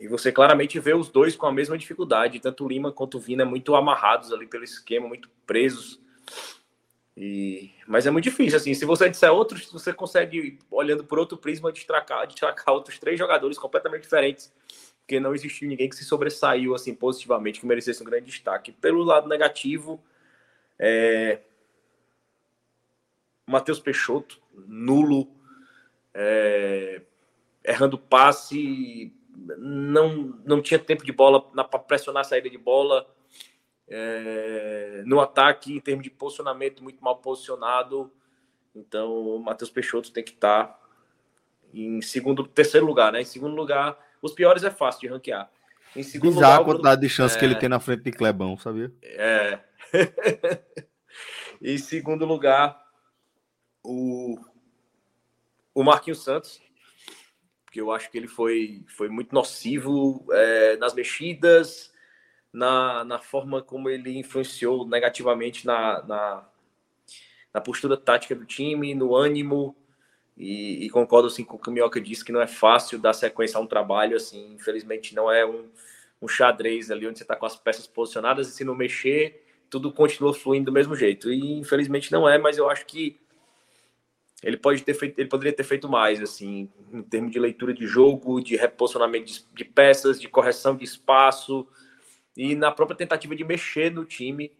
e 0.00 0.08
você 0.08 0.30
claramente 0.30 0.78
vê 0.78 0.94
os 0.94 1.10
dois 1.10 1.36
com 1.36 1.46
a 1.46 1.52
mesma 1.52 1.76
dificuldade, 1.76 2.40
tanto 2.40 2.64
o 2.64 2.68
Lima 2.68 2.92
quanto 2.92 3.18
o 3.18 3.20
Vina 3.20 3.44
muito 3.44 3.74
amarrados 3.74 4.32
ali 4.32 4.46
pelo 4.46 4.64
esquema, 4.64 5.08
muito 5.08 5.28
presos. 5.46 6.00
E, 7.16 7.72
mas 7.86 8.06
é 8.06 8.10
muito 8.10 8.24
difícil, 8.24 8.58
assim, 8.58 8.74
se 8.74 8.84
você 8.84 9.08
disser 9.08 9.32
outros, 9.32 9.70
você 9.72 9.92
consegue, 9.92 10.58
olhando 10.70 11.02
por 11.02 11.18
outro 11.18 11.38
prisma, 11.38 11.72
destacar, 11.72 12.26
destacar 12.26 12.74
outros 12.74 12.98
três 12.98 13.18
jogadores 13.18 13.58
completamente 13.58 14.02
diferentes, 14.02 14.52
porque 15.00 15.18
não 15.18 15.34
existiu 15.34 15.66
ninguém 15.66 15.88
que 15.88 15.96
se 15.96 16.04
sobressaiu, 16.04 16.74
assim, 16.74 16.94
positivamente, 16.94 17.60
que 17.60 17.66
merecesse 17.66 18.02
um 18.02 18.06
grande 18.06 18.26
destaque. 18.26 18.70
Pelo 18.70 19.02
lado 19.02 19.28
negativo, 19.28 20.02
é... 20.78 21.40
Matheus 23.46 23.80
Peixoto, 23.80 24.38
nulo, 24.66 25.28
é... 26.18 27.02
errando 27.64 27.98
passe, 27.98 29.14
não, 29.58 30.40
não 30.44 30.62
tinha 30.62 30.78
tempo 30.78 31.04
de 31.04 31.12
bola 31.12 31.42
para 31.42 31.78
pressionar 31.78 32.22
a 32.22 32.24
saída 32.24 32.48
de 32.48 32.58
bola, 32.58 33.06
é, 33.88 35.02
no 35.06 35.20
ataque, 35.20 35.76
em 35.76 35.80
termos 35.80 36.02
de 36.02 36.10
posicionamento, 36.10 36.82
muito 36.82 37.02
mal 37.02 37.18
posicionado. 37.18 38.10
Então, 38.74 39.36
o 39.36 39.38
Matheus 39.38 39.70
Peixoto 39.70 40.12
tem 40.12 40.24
que 40.24 40.32
estar 40.32 40.64
tá 40.64 40.80
em 41.72 42.00
segundo, 42.00 42.46
terceiro 42.46 42.86
lugar, 42.86 43.12
né? 43.12 43.20
Em 43.20 43.24
segundo 43.24 43.54
lugar, 43.54 43.98
os 44.20 44.32
piores 44.32 44.64
é 44.64 44.70
fácil 44.70 45.02
de 45.02 45.08
ranquear. 45.08 45.50
Em 45.94 46.02
segundo 46.02 46.34
Bizarro 46.34 46.52
lugar, 46.52 46.60
a 46.60 46.64
quantidade 46.64 47.00
de 47.00 47.08
chance 47.08 47.36
é... 47.36 47.38
que 47.38 47.44
ele 47.44 47.54
é. 47.54 47.58
tem 47.58 47.68
na 47.68 47.80
frente 47.80 48.02
de 48.02 48.12
Clebão, 48.12 48.56
sabia? 48.58 48.92
É. 49.02 49.60
em 51.62 51.78
segundo 51.78 52.24
lugar, 52.26 52.82
o, 53.82 54.38
o 55.76 55.84
Marquinhos 55.84 56.24
Santos, 56.24 56.58
porque 57.62 57.82
eu 57.82 57.92
acho 57.92 58.10
que 58.10 58.16
ele 58.16 58.26
foi, 58.26 58.82
foi 58.88 59.10
muito 59.10 59.34
nocivo 59.34 60.26
é, 60.32 60.74
nas 60.78 60.94
mexidas, 60.94 61.92
na, 62.50 63.04
na 63.04 63.18
forma 63.18 63.60
como 63.60 63.90
ele 63.90 64.18
influenciou 64.18 64.88
negativamente 64.88 65.66
na, 65.66 66.02
na, 66.04 66.48
na 67.52 67.60
postura 67.60 67.94
tática 67.94 68.34
do 68.34 68.46
time, 68.46 68.94
no 68.94 69.14
ânimo. 69.14 69.76
E, 70.34 70.86
e, 70.86 70.88
concordo 70.88 71.28
assim, 71.28 71.44
com 71.44 71.56
o 71.56 71.58
que 71.58 71.68
o 71.68 71.72
Mioca 71.72 72.00
disse 72.00 72.24
que 72.24 72.32
não 72.32 72.40
é 72.40 72.46
fácil 72.46 72.98
dar 72.98 73.12
sequência 73.12 73.58
a 73.58 73.60
um 73.60 73.66
trabalho 73.66 74.16
assim. 74.16 74.54
Infelizmente, 74.54 75.14
não 75.14 75.30
é 75.30 75.44
um, 75.44 75.68
um 76.22 76.26
xadrez 76.28 76.90
ali 76.90 77.06
onde 77.06 77.18
você 77.18 77.24
está 77.24 77.36
com 77.36 77.44
as 77.44 77.54
peças 77.56 77.86
posicionadas 77.86 78.48
e 78.48 78.52
se 78.52 78.64
não 78.64 78.74
mexer, 78.74 79.44
tudo 79.68 79.92
continua 79.92 80.32
fluindo 80.32 80.66
do 80.66 80.72
mesmo 80.72 80.96
jeito. 80.96 81.30
E 81.30 81.58
infelizmente 81.58 82.10
não 82.10 82.26
é, 82.26 82.38
mas 82.38 82.56
eu 82.56 82.70
acho 82.70 82.86
que 82.86 83.20
ele 84.42 84.56
pode 84.56 84.82
ter 84.82 84.94
feito, 84.94 85.18
ele 85.18 85.28
poderia 85.28 85.52
ter 85.52 85.64
feito 85.64 85.88
mais, 85.88 86.22
assim, 86.22 86.70
em 86.92 87.02
termos 87.02 87.32
de 87.32 87.38
leitura 87.38 87.72
de 87.72 87.86
jogo, 87.86 88.40
de 88.40 88.56
reposicionamento 88.56 89.26
de, 89.26 89.44
de 89.54 89.64
peças, 89.64 90.20
de 90.20 90.28
correção 90.28 90.76
de 90.76 90.84
espaço, 90.84 91.66
e 92.36 92.54
na 92.54 92.70
própria 92.70 92.96
tentativa 92.96 93.34
de 93.34 93.44
mexer 93.44 93.90
no 93.90 94.04
time. 94.04 94.52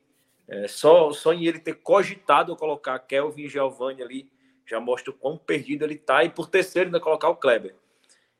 É, 0.48 0.68
só, 0.68 1.12
só 1.12 1.32
em 1.32 1.44
ele 1.44 1.58
ter 1.58 1.74
cogitado 1.74 2.56
colocar 2.56 2.98
Kelvin 3.00 3.44
e 3.44 3.48
Giovanni 3.48 4.02
ali 4.02 4.30
já 4.64 4.80
mostra 4.80 5.10
o 5.10 5.14
quão 5.14 5.36
perdido 5.36 5.84
ele 5.84 5.96
tá. 5.96 6.24
E 6.24 6.30
por 6.30 6.48
terceiro, 6.48 6.88
ainda 6.88 7.00
colocar 7.00 7.28
o 7.28 7.36
Kleber. 7.36 7.74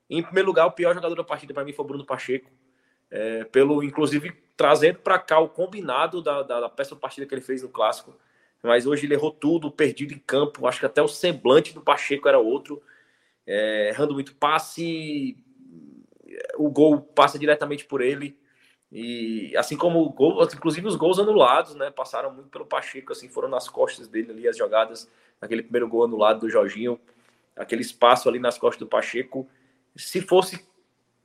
Em 0.09 0.23
primeiro 0.23 0.49
lugar, 0.49 0.67
o 0.67 0.73
pior 0.73 0.95
jogador 0.95 1.15
da 1.15 1.25
partida 1.25 1.53
para 1.53 1.65
mim 1.65 1.73
foi 1.73 1.85
o 1.85 1.89
Bruno 1.89 2.07
Pacheco. 2.07 2.51
É, 3.11 3.45
pelo, 3.45 3.83
inclusive, 3.83 4.33
trazendo 4.57 4.99
para 5.01 5.19
cá 5.19 5.39
o 5.39 5.49
combinado 5.49 6.23
da, 6.23 6.43
da, 6.43 6.61
da 6.61 6.69
peça 6.69 6.97
partida 6.97 7.27
que 7.27 7.35
ele 7.35 7.43
fez 7.43 7.63
no 7.63 7.69
clássico. 7.69 8.15
Mas 8.63 8.87
hoje 8.87 9.07
ele 9.07 9.15
errou 9.15 9.31
tudo, 9.31 9.71
perdido 9.71 10.15
em 10.15 10.19
campo. 10.19 10.67
Acho 10.67 10.81
que 10.81 10.87
até 10.87 11.03
o 11.03 11.09
semblante 11.09 11.73
do 11.73 11.81
Pacheco 11.81 12.29
era 12.29 12.39
outro. 12.39 12.83
É, 13.47 13.91
errando 13.91 14.15
muito 14.15 14.35
passe. 14.35 15.37
O 16.57 16.71
gol 16.71 17.01
passa 17.01 17.39
diretamente 17.39 17.85
por 17.85 18.01
ele. 18.01 18.37
E 18.91 19.57
assim 19.57 19.77
como 19.77 20.01
o 20.01 20.11
gol, 20.11 20.43
inclusive 20.45 20.87
os 20.87 20.97
gols 20.97 21.19
anulados, 21.19 21.75
né? 21.75 21.91
Passaram 21.91 22.33
muito 22.33 22.49
pelo 22.49 22.67
Pacheco, 22.67 23.13
assim, 23.13 23.29
foram 23.29 23.49
nas 23.49 23.69
costas 23.69 24.09
dele 24.09 24.31
ali 24.31 24.49
as 24.49 24.57
jogadas, 24.57 25.11
aquele 25.41 25.63
primeiro 25.63 25.89
gol 25.89 26.05
anulado 26.05 26.41
do 26.41 26.49
Jorginho, 26.49 27.01
aquele 27.57 27.83
espaço 27.83 28.29
ali 28.29 28.39
nas 28.39 28.59
costas 28.59 28.79
do 28.79 28.87
Pacheco. 28.87 29.49
Se 29.97 30.21
fosse 30.21 30.67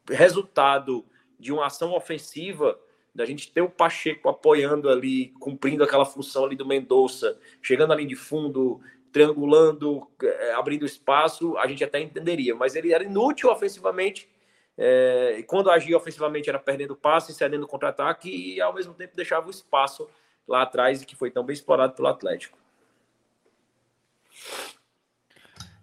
resultado 0.10 1.06
de 1.40 1.52
uma 1.52 1.68
ação 1.68 1.94
ofensiva, 1.94 2.80
da 3.14 3.26
gente 3.26 3.52
ter 3.52 3.62
o 3.62 3.70
Pacheco 3.70 4.30
apoiando 4.30 4.90
ali, 4.90 5.30
cumprindo 5.40 5.84
aquela 5.84 6.06
função 6.06 6.46
ali 6.46 6.56
do 6.56 6.66
Mendonça, 6.66 7.38
chegando 7.62 7.92
ali 7.92 8.06
de 8.06 8.16
fundo, 8.16 8.80
triangulando, 9.12 10.08
eh, 10.24 10.54
abrindo 10.54 10.86
espaço, 10.86 11.58
a 11.58 11.68
gente 11.68 11.84
até 11.84 12.00
entenderia, 12.00 12.56
mas 12.56 12.76
ele 12.76 12.94
era 12.94 13.04
inútil 13.04 13.50
ofensivamente 13.50 14.30
é, 14.78 15.36
e 15.38 15.44
quando 15.44 15.70
agia 15.70 15.96
ofensivamente 15.98 16.50
era 16.50 16.58
perdendo 16.58 16.96
passe, 16.96 17.34
cedendo 17.34 17.68
contra-ataque 17.68 18.30
e 18.30 18.62
ao 18.62 18.74
mesmo 18.74 18.94
tempo 18.94 19.16
deixava 19.16 19.48
o 19.48 19.52
espaço 19.52 20.10
lá 20.48 20.64
atrás 20.64 21.04
que 21.04 21.16
foi 21.16 21.30
tão 21.30 21.44
bem 21.44 21.54
explorado 21.54 21.94
pelo 21.94 22.08
Atlético. 22.08 22.58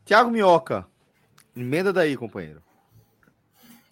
Tiago 0.05 0.31
Minhoca, 0.31 0.87
emenda 1.57 1.93
daí, 1.93 2.17
companheiro. 2.17 2.63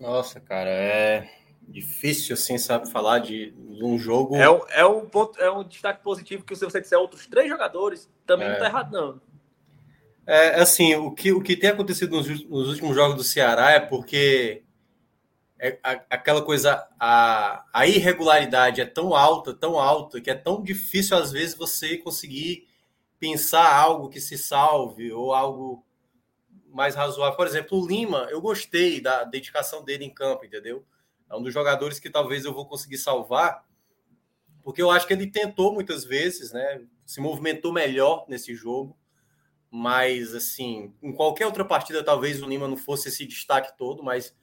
Nossa, 0.00 0.40
cara, 0.40 0.70
é 0.70 1.30
difícil 1.68 2.34
assim, 2.34 2.58
sabe, 2.58 2.90
falar 2.90 3.18
de, 3.18 3.50
de 3.50 3.84
um 3.84 3.98
jogo. 3.98 4.36
É, 4.36 4.50
um, 4.50 4.60
é, 4.68 4.86
um 4.86 5.06
ponto, 5.06 5.40
é 5.40 5.50
um 5.50 5.64
destaque 5.64 6.02
positivo 6.02 6.44
que 6.44 6.54
se 6.54 6.64
você 6.64 6.80
disser 6.80 6.98
outros 6.98 7.26
três 7.26 7.48
jogadores, 7.48 8.10
também 8.24 8.48
é. 8.48 8.52
não 8.52 8.58
tá 8.58 8.66
errado, 8.66 8.92
não. 8.92 9.20
É 10.26 10.60
assim, 10.60 10.94
o 10.96 11.12
que, 11.12 11.32
o 11.32 11.40
que 11.40 11.56
tem 11.56 11.70
acontecido 11.70 12.16
nos, 12.16 12.26
nos 12.48 12.68
últimos 12.68 12.94
jogos 12.94 13.16
do 13.16 13.22
Ceará 13.22 13.70
é 13.70 13.80
porque 13.80 14.64
é, 15.58 15.78
a, 15.82 15.92
aquela 16.10 16.42
coisa, 16.42 16.86
a, 16.98 17.64
a 17.72 17.86
irregularidade 17.86 18.80
é 18.80 18.86
tão 18.86 19.14
alta, 19.14 19.54
tão 19.54 19.78
alta, 19.78 20.20
que 20.20 20.30
é 20.30 20.34
tão 20.34 20.62
difícil 20.62 21.16
às 21.16 21.30
vezes 21.30 21.54
você 21.54 21.96
conseguir 21.96 22.66
pensar 23.18 23.72
algo 23.72 24.08
que 24.08 24.20
se 24.20 24.36
salve 24.36 25.12
ou 25.12 25.32
algo 25.32 25.84
mais 26.68 26.94
razoável. 26.94 27.36
Por 27.36 27.46
exemplo, 27.46 27.80
o 27.80 27.86
Lima, 27.86 28.26
eu 28.30 28.40
gostei 28.40 29.00
da 29.00 29.24
dedicação 29.24 29.82
dele 29.82 30.04
em 30.04 30.10
campo, 30.10 30.44
entendeu? 30.44 30.84
É 31.30 31.36
um 31.36 31.42
dos 31.42 31.52
jogadores 31.52 31.98
que 31.98 32.10
talvez 32.10 32.44
eu 32.44 32.54
vou 32.54 32.66
conseguir 32.66 32.98
salvar, 32.98 33.64
porque 34.62 34.82
eu 34.82 34.90
acho 34.90 35.06
que 35.06 35.12
ele 35.12 35.30
tentou 35.30 35.72
muitas 35.72 36.04
vezes, 36.04 36.52
né? 36.52 36.82
Se 37.04 37.20
movimentou 37.20 37.72
melhor 37.72 38.24
nesse 38.28 38.54
jogo, 38.54 38.96
mas 39.70 40.34
assim, 40.34 40.94
em 41.02 41.12
qualquer 41.12 41.46
outra 41.46 41.64
partida 41.64 42.02
talvez 42.02 42.42
o 42.42 42.48
Lima 42.48 42.66
não 42.66 42.76
fosse 42.76 43.08
esse 43.08 43.26
destaque 43.26 43.76
todo, 43.76 44.02
mas 44.02 44.34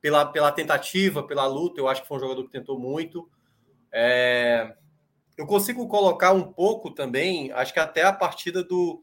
pela, 0.00 0.26
pela 0.26 0.50
tentativa, 0.50 1.22
pela 1.22 1.46
luta, 1.46 1.80
eu 1.80 1.88
acho 1.88 2.02
que 2.02 2.08
foi 2.08 2.16
um 2.16 2.20
jogador 2.20 2.44
que 2.44 2.50
tentou 2.50 2.78
muito. 2.78 3.30
É... 3.90 4.74
Eu 5.36 5.46
consigo 5.46 5.86
colocar 5.88 6.32
um 6.32 6.52
pouco 6.52 6.90
também, 6.90 7.50
acho 7.52 7.72
que 7.72 7.80
até 7.80 8.02
a 8.02 8.12
partida 8.12 8.62
do. 8.62 9.02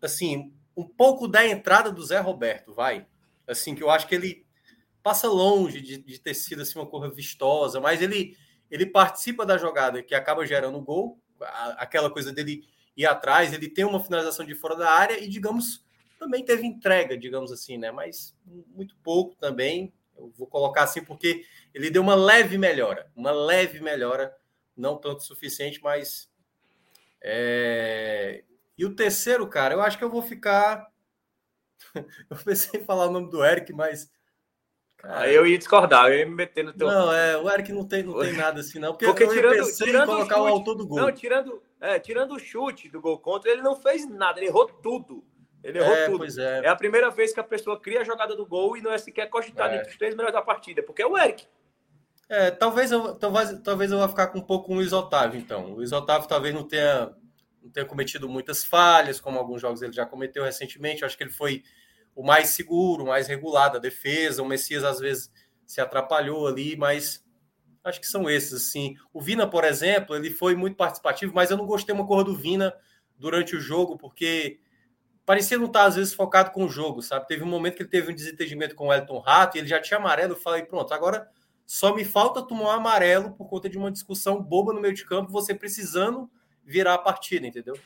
Assim, 0.00 0.54
um 0.76 0.84
pouco 0.84 1.28
da 1.28 1.46
entrada 1.46 1.92
do 1.92 2.02
Zé 2.02 2.20
Roberto, 2.20 2.72
vai. 2.72 3.06
Assim, 3.46 3.74
que 3.74 3.82
eu 3.82 3.90
acho 3.90 4.06
que 4.06 4.14
ele 4.14 4.46
passa 5.02 5.28
longe 5.28 5.80
de, 5.80 5.98
de 5.98 6.18
ter 6.18 6.34
sido 6.34 6.62
assim, 6.62 6.78
uma 6.78 6.86
coisa 6.86 7.12
vistosa, 7.14 7.80
mas 7.80 8.02
ele, 8.02 8.36
ele 8.70 8.86
participa 8.86 9.46
da 9.46 9.58
jogada 9.58 10.02
que 10.02 10.14
acaba 10.14 10.46
gerando 10.46 10.78
o 10.78 10.82
gol, 10.82 11.20
aquela 11.76 12.10
coisa 12.10 12.32
dele 12.32 12.62
ir 12.96 13.06
atrás, 13.06 13.52
ele 13.52 13.68
tem 13.68 13.84
uma 13.84 14.02
finalização 14.02 14.44
de 14.44 14.54
fora 14.54 14.76
da 14.76 14.90
área 14.90 15.18
e, 15.22 15.28
digamos, 15.28 15.84
também 16.18 16.44
teve 16.44 16.66
entrega, 16.66 17.16
digamos 17.16 17.50
assim, 17.50 17.78
né? 17.78 17.90
Mas 17.90 18.36
muito 18.44 18.94
pouco 19.02 19.34
também. 19.36 19.92
Eu 20.16 20.30
vou 20.36 20.46
colocar 20.46 20.82
assim 20.82 21.02
porque 21.02 21.46
ele 21.72 21.90
deu 21.90 22.02
uma 22.02 22.14
leve 22.14 22.58
melhora, 22.58 23.10
uma 23.16 23.30
leve 23.30 23.80
melhora, 23.80 24.36
não 24.76 24.98
tanto 24.98 25.24
suficiente, 25.24 25.80
mas 25.82 26.30
é... 27.22 28.44
e 28.76 28.84
o 28.84 28.94
terceiro, 28.94 29.48
cara, 29.48 29.74
eu 29.74 29.80
acho 29.80 29.96
que 29.96 30.04
eu 30.04 30.10
vou 30.10 30.20
ficar. 30.20 30.86
eu 32.28 32.36
pensei 32.44 32.80
em 32.80 32.84
falar 32.84 33.06
o 33.06 33.12
nome 33.12 33.30
do 33.30 33.42
Eric, 33.42 33.72
mas 33.72 34.10
Cara, 35.00 35.32
eu 35.32 35.46
ia 35.46 35.56
discordar, 35.56 36.10
eu 36.10 36.18
ia 36.18 36.26
me 36.26 36.34
meter 36.34 36.62
no 36.62 36.74
teu. 36.74 36.86
Não, 36.86 37.10
é, 37.10 37.36
o 37.36 37.50
Eric 37.50 37.72
não 37.72 37.86
tem, 37.86 38.02
não 38.02 38.20
tem 38.20 38.34
nada 38.34 38.60
assim, 38.60 38.78
não. 38.78 38.92
Porque, 38.92 39.06
porque 39.06 39.24
eu 39.24 39.30
tirando, 39.30 39.76
tirando 39.76 40.06
colocar 40.06 40.36
o, 40.36 40.44
chute, 40.44 40.52
o 40.52 40.54
autor 40.54 40.74
do 40.74 40.86
gol. 40.86 41.00
Não, 41.00 41.12
tirando, 41.12 41.62
é, 41.80 41.98
tirando 41.98 42.34
o 42.34 42.38
chute 42.38 42.88
do 42.90 43.00
gol 43.00 43.18
contra, 43.18 43.50
ele 43.50 43.62
não 43.62 43.74
fez 43.74 44.06
nada, 44.06 44.38
ele 44.38 44.48
errou 44.48 44.66
tudo. 44.66 45.24
Ele 45.64 45.78
errou 45.78 45.94
é, 45.94 46.04
tudo. 46.04 46.18
Pois 46.18 46.36
é. 46.36 46.64
é 46.64 46.68
a 46.68 46.76
primeira 46.76 47.10
vez 47.10 47.32
que 47.32 47.40
a 47.40 47.44
pessoa 47.44 47.80
cria 47.80 48.02
a 48.02 48.04
jogada 48.04 48.36
do 48.36 48.44
gol 48.44 48.76
e 48.76 48.82
não 48.82 48.92
é 48.92 48.98
sequer 48.98 49.28
cogitado 49.30 49.74
é. 49.74 49.78
entre 49.78 49.90
os 49.90 49.96
três 49.96 50.14
melhores 50.14 50.34
da 50.34 50.42
partida, 50.42 50.82
porque 50.82 51.00
é 51.00 51.06
o 51.06 51.16
Eric. 51.16 51.46
É, 52.28 52.50
talvez 52.50 52.92
eu, 52.92 53.14
talvez, 53.14 53.58
talvez 53.62 53.90
eu 53.90 53.98
vá 53.98 54.08
ficar 54.08 54.28
com 54.28 54.38
um 54.38 54.42
pouco 54.42 54.66
com 54.66 54.74
o 54.74 54.76
Luiz 54.76 54.92
Otávio, 54.92 55.40
então. 55.40 55.72
O 55.72 55.74
Luiz 55.76 55.92
Otávio 55.92 56.28
talvez 56.28 56.54
não 56.54 56.62
tenha, 56.62 57.10
não 57.62 57.70
tenha 57.70 57.86
cometido 57.86 58.28
muitas 58.28 58.64
falhas, 58.64 59.18
como 59.18 59.38
alguns 59.38 59.60
jogos 59.62 59.80
ele 59.80 59.92
já 59.92 60.04
cometeu 60.04 60.44
recentemente. 60.44 61.02
Eu 61.02 61.06
acho 61.06 61.16
que 61.16 61.24
ele 61.24 61.32
foi 61.32 61.62
o 62.20 62.22
mais 62.22 62.50
seguro, 62.50 63.04
o 63.04 63.06
mais 63.06 63.26
regulado 63.26 63.74
da 63.74 63.78
defesa. 63.78 64.42
O 64.42 64.46
Messias, 64.46 64.84
às 64.84 65.00
vezes, 65.00 65.32
se 65.64 65.80
atrapalhou 65.80 66.46
ali, 66.46 66.76
mas 66.76 67.24
acho 67.82 67.98
que 67.98 68.06
são 68.06 68.28
esses, 68.28 68.52
assim. 68.52 68.94
O 69.10 69.22
Vina, 69.22 69.48
por 69.48 69.64
exemplo, 69.64 70.14
ele 70.14 70.30
foi 70.30 70.54
muito 70.54 70.76
participativo, 70.76 71.32
mas 71.34 71.50
eu 71.50 71.56
não 71.56 71.64
gostei 71.64 71.94
uma 71.94 72.06
cor 72.06 72.22
do 72.22 72.36
Vina 72.36 72.74
durante 73.18 73.56
o 73.56 73.60
jogo, 73.60 73.96
porque 73.96 74.60
parecia 75.24 75.56
não 75.56 75.64
estar, 75.64 75.84
às 75.84 75.96
vezes, 75.96 76.12
focado 76.12 76.50
com 76.50 76.66
o 76.66 76.68
jogo, 76.68 77.00
sabe? 77.00 77.26
Teve 77.26 77.42
um 77.42 77.48
momento 77.48 77.76
que 77.76 77.82
ele 77.82 77.88
teve 77.88 78.12
um 78.12 78.14
desentendimento 78.14 78.74
com 78.74 78.88
o 78.88 78.92
Elton 78.92 79.18
Rato 79.18 79.56
e 79.56 79.60
ele 79.60 79.68
já 79.68 79.80
tinha 79.80 79.98
amarelo. 79.98 80.34
Eu 80.34 80.36
falei, 80.36 80.62
pronto, 80.62 80.92
agora 80.92 81.26
só 81.64 81.94
me 81.94 82.04
falta 82.04 82.42
tomar 82.42 82.74
amarelo 82.74 83.32
por 83.32 83.48
conta 83.48 83.66
de 83.66 83.78
uma 83.78 83.90
discussão 83.90 84.42
boba 84.42 84.74
no 84.74 84.80
meio 84.80 84.92
de 84.92 85.06
campo, 85.06 85.32
você 85.32 85.54
precisando 85.54 86.30
virar 86.62 86.94
a 86.94 86.98
partida, 86.98 87.46
entendeu? 87.46 87.78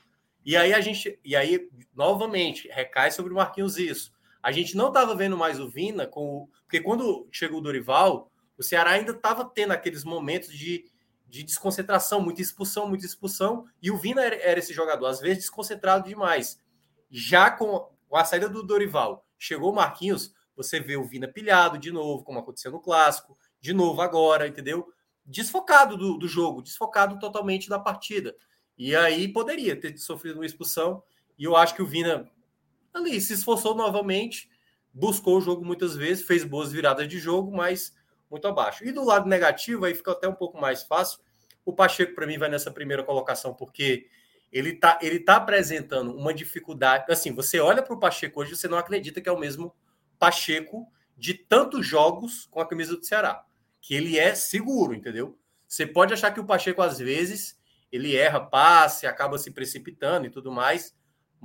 E 0.44 0.56
aí 0.56 0.74
a 0.74 0.80
gente, 0.80 1.20
e 1.24 1.36
aí 1.36 1.68
novamente 1.94 2.66
recai 2.68 3.12
sobre 3.12 3.32
o 3.32 3.36
Marquinhos 3.36 3.78
isso. 3.78 4.13
A 4.44 4.52
gente 4.52 4.76
não 4.76 4.88
estava 4.88 5.16
vendo 5.16 5.38
mais 5.38 5.58
o 5.58 5.70
Vina 5.70 6.06
com 6.06 6.36
o, 6.36 6.48
porque 6.64 6.78
quando 6.78 7.26
chegou 7.32 7.60
o 7.60 7.62
Dorival, 7.62 8.30
o 8.58 8.62
Ceará 8.62 8.90
ainda 8.90 9.12
estava 9.12 9.42
tendo 9.42 9.70
aqueles 9.70 10.04
momentos 10.04 10.52
de, 10.52 10.84
de 11.26 11.42
desconcentração, 11.42 12.20
muita 12.20 12.42
expulsão, 12.42 12.86
muita 12.86 13.06
expulsão, 13.06 13.64
e 13.80 13.90
o 13.90 13.96
Vina 13.96 14.22
era, 14.22 14.36
era 14.36 14.58
esse 14.58 14.74
jogador, 14.74 15.06
às 15.06 15.18
vezes 15.18 15.44
desconcentrado 15.44 16.06
demais. 16.06 16.60
Já 17.10 17.50
com, 17.50 17.88
a 18.12 18.22
saída 18.22 18.46
do 18.46 18.62
Dorival, 18.62 19.26
chegou 19.38 19.72
o 19.72 19.74
Marquinhos, 19.74 20.34
você 20.54 20.78
vê 20.78 20.98
o 20.98 21.04
Vina 21.04 21.26
pilhado 21.26 21.78
de 21.78 21.90
novo, 21.90 22.22
como 22.22 22.38
aconteceu 22.38 22.70
no 22.70 22.82
clássico, 22.82 23.38
de 23.62 23.72
novo 23.72 24.02
agora, 24.02 24.46
entendeu? 24.46 24.86
Desfocado 25.24 25.96
do, 25.96 26.18
do 26.18 26.28
jogo, 26.28 26.60
desfocado 26.60 27.18
totalmente 27.18 27.70
da 27.70 27.78
partida. 27.78 28.36
E 28.76 28.94
aí 28.94 29.26
poderia 29.26 29.74
ter 29.74 29.96
sofrido 29.96 30.34
uma 30.36 30.44
expulsão. 30.44 31.02
E 31.38 31.44
eu 31.44 31.56
acho 31.56 31.74
que 31.74 31.80
o 31.82 31.86
Vina 31.86 32.30
ali 32.94 33.20
se 33.20 33.34
esforçou 33.34 33.74
novamente, 33.74 34.48
buscou 34.92 35.38
o 35.38 35.40
jogo 35.40 35.64
muitas 35.64 35.96
vezes, 35.96 36.24
fez 36.24 36.44
boas 36.44 36.72
viradas 36.72 37.08
de 37.08 37.18
jogo, 37.18 37.54
mas 37.54 37.94
muito 38.30 38.46
abaixo. 38.46 38.84
E 38.84 38.92
do 38.92 39.04
lado 39.04 39.28
negativo, 39.28 39.84
aí 39.84 39.94
fica 39.94 40.12
até 40.12 40.28
um 40.28 40.34
pouco 40.34 40.58
mais 40.60 40.82
fácil. 40.82 41.20
O 41.64 41.72
Pacheco, 41.72 42.14
para 42.14 42.26
mim, 42.26 42.38
vai 42.38 42.48
nessa 42.48 42.70
primeira 42.70 43.02
colocação, 43.02 43.52
porque 43.52 44.06
ele 44.52 44.74
tá, 44.74 44.98
ele 45.02 45.18
tá 45.18 45.36
apresentando 45.36 46.14
uma 46.16 46.32
dificuldade. 46.32 47.10
Assim, 47.10 47.32
você 47.32 47.58
olha 47.58 47.82
para 47.82 47.94
o 47.94 47.98
Pacheco 47.98 48.40
hoje, 48.40 48.56
você 48.56 48.68
não 48.68 48.78
acredita 48.78 49.20
que 49.20 49.28
é 49.28 49.32
o 49.32 49.38
mesmo 49.38 49.74
Pacheco 50.18 50.86
de 51.16 51.34
tantos 51.34 51.86
jogos 51.86 52.46
com 52.50 52.60
a 52.60 52.66
camisa 52.66 52.96
do 52.96 53.04
Ceará 53.04 53.44
que 53.84 53.94
ele 53.94 54.18
é 54.18 54.34
seguro, 54.34 54.94
entendeu? 54.94 55.38
Você 55.68 55.86
pode 55.86 56.14
achar 56.14 56.30
que 56.32 56.40
o 56.40 56.46
Pacheco, 56.46 56.80
às 56.80 56.98
vezes, 56.98 57.54
ele 57.92 58.16
erra 58.16 58.40
passe, 58.40 59.06
acaba 59.06 59.36
se 59.36 59.50
precipitando 59.50 60.26
e 60.26 60.30
tudo 60.30 60.50
mais, 60.50 60.94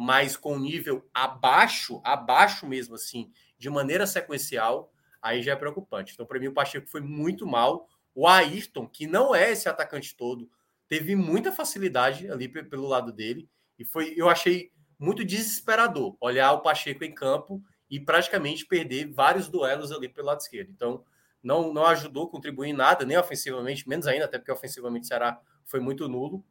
mas 0.02 0.38
com 0.38 0.58
nível 0.58 1.06
abaixo, 1.14 2.00
abaixo 2.06 2.66
mesmo 2.66 2.96
assim, 2.96 3.30
de 3.58 3.70
maneira 3.70 4.08
sequencial, 4.08 4.94
aí 5.22 5.44
já 5.44 5.52
é 5.52 5.56
preocupante. 5.58 6.14
Então, 6.14 6.26
para 6.26 6.40
mim, 6.40 6.48
o 6.48 6.54
Pacheco 6.54 6.88
foi 6.88 7.02
muito 7.02 7.46
mal. 7.46 7.86
O 8.16 8.26
Ayrton, 8.26 8.88
que 8.88 9.06
não 9.06 9.36
é 9.36 9.52
esse 9.52 9.68
atacante 9.68 10.16
todo, 10.16 10.50
teve 10.88 11.18
muita 11.18 11.52
facilidade 11.52 12.32
ali 12.32 12.48
pelo 12.48 12.88
lado 12.88 13.12
dele, 13.12 13.50
e 13.78 13.84
foi, 13.84 14.14
eu 14.16 14.30
achei 14.30 14.72
muito 14.98 15.26
desesperador 15.26 16.16
olhar 16.22 16.54
o 16.54 16.62
Pacheco 16.62 17.04
em 17.04 17.14
campo 17.14 17.62
e 17.90 18.00
praticamente 18.00 18.66
perder 18.66 19.12
vários 19.12 19.50
duelos 19.50 19.92
ali 19.92 20.08
pelo 20.08 20.28
lado 20.28 20.40
esquerdo. 20.40 20.70
Então, 20.72 21.04
não, 21.44 21.74
não 21.74 21.86
ajudou, 21.86 22.30
contribuir 22.30 22.70
em 22.70 22.74
nada, 22.74 23.04
nem 23.04 23.18
ofensivamente, 23.18 23.88
menos 23.88 24.08
ainda, 24.08 24.24
até 24.24 24.38
porque 24.38 24.52
ofensivamente 24.52 25.04
o 25.04 25.08
Ceará 25.10 25.42
foi 25.66 25.82
muito 25.82 26.08
nulo. 26.08 26.42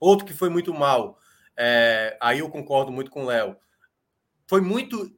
Outro 0.00 0.26
que 0.26 0.34
foi 0.34 0.48
muito 0.48 0.74
mal, 0.74 1.16
é, 1.56 2.16
aí 2.20 2.40
eu 2.40 2.50
concordo 2.50 2.90
muito 2.90 3.10
com 3.10 3.24
o 3.24 3.26
Léo, 3.26 3.56
foi 4.46 4.60
muito. 4.60 5.10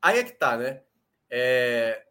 Aí 0.00 0.18
é 0.18 0.24
que 0.24 0.32
tá, 0.32 0.56
né? 0.56 0.82
É, 1.30 2.04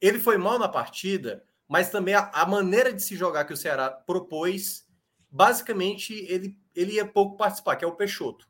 ele 0.00 0.18
foi 0.18 0.36
mal 0.38 0.58
na 0.58 0.68
partida, 0.68 1.44
mas 1.68 1.90
também 1.90 2.14
a, 2.14 2.30
a, 2.32 2.46
maneira 2.46 2.92
de 2.92 3.02
se 3.02 3.16
jogar 3.16 3.44
que 3.44 3.52
o 3.52 3.56
Ceará 3.56 3.90
propôs, 3.90 4.86
basicamente 5.30 6.14
ele, 6.28 6.58
ele 6.74 6.94
ia 6.94 7.06
pouco 7.06 7.36
participar, 7.36 7.76
que 7.76 7.84
é 7.84 7.88
o 7.88 7.94
Peixoto. 7.94 8.48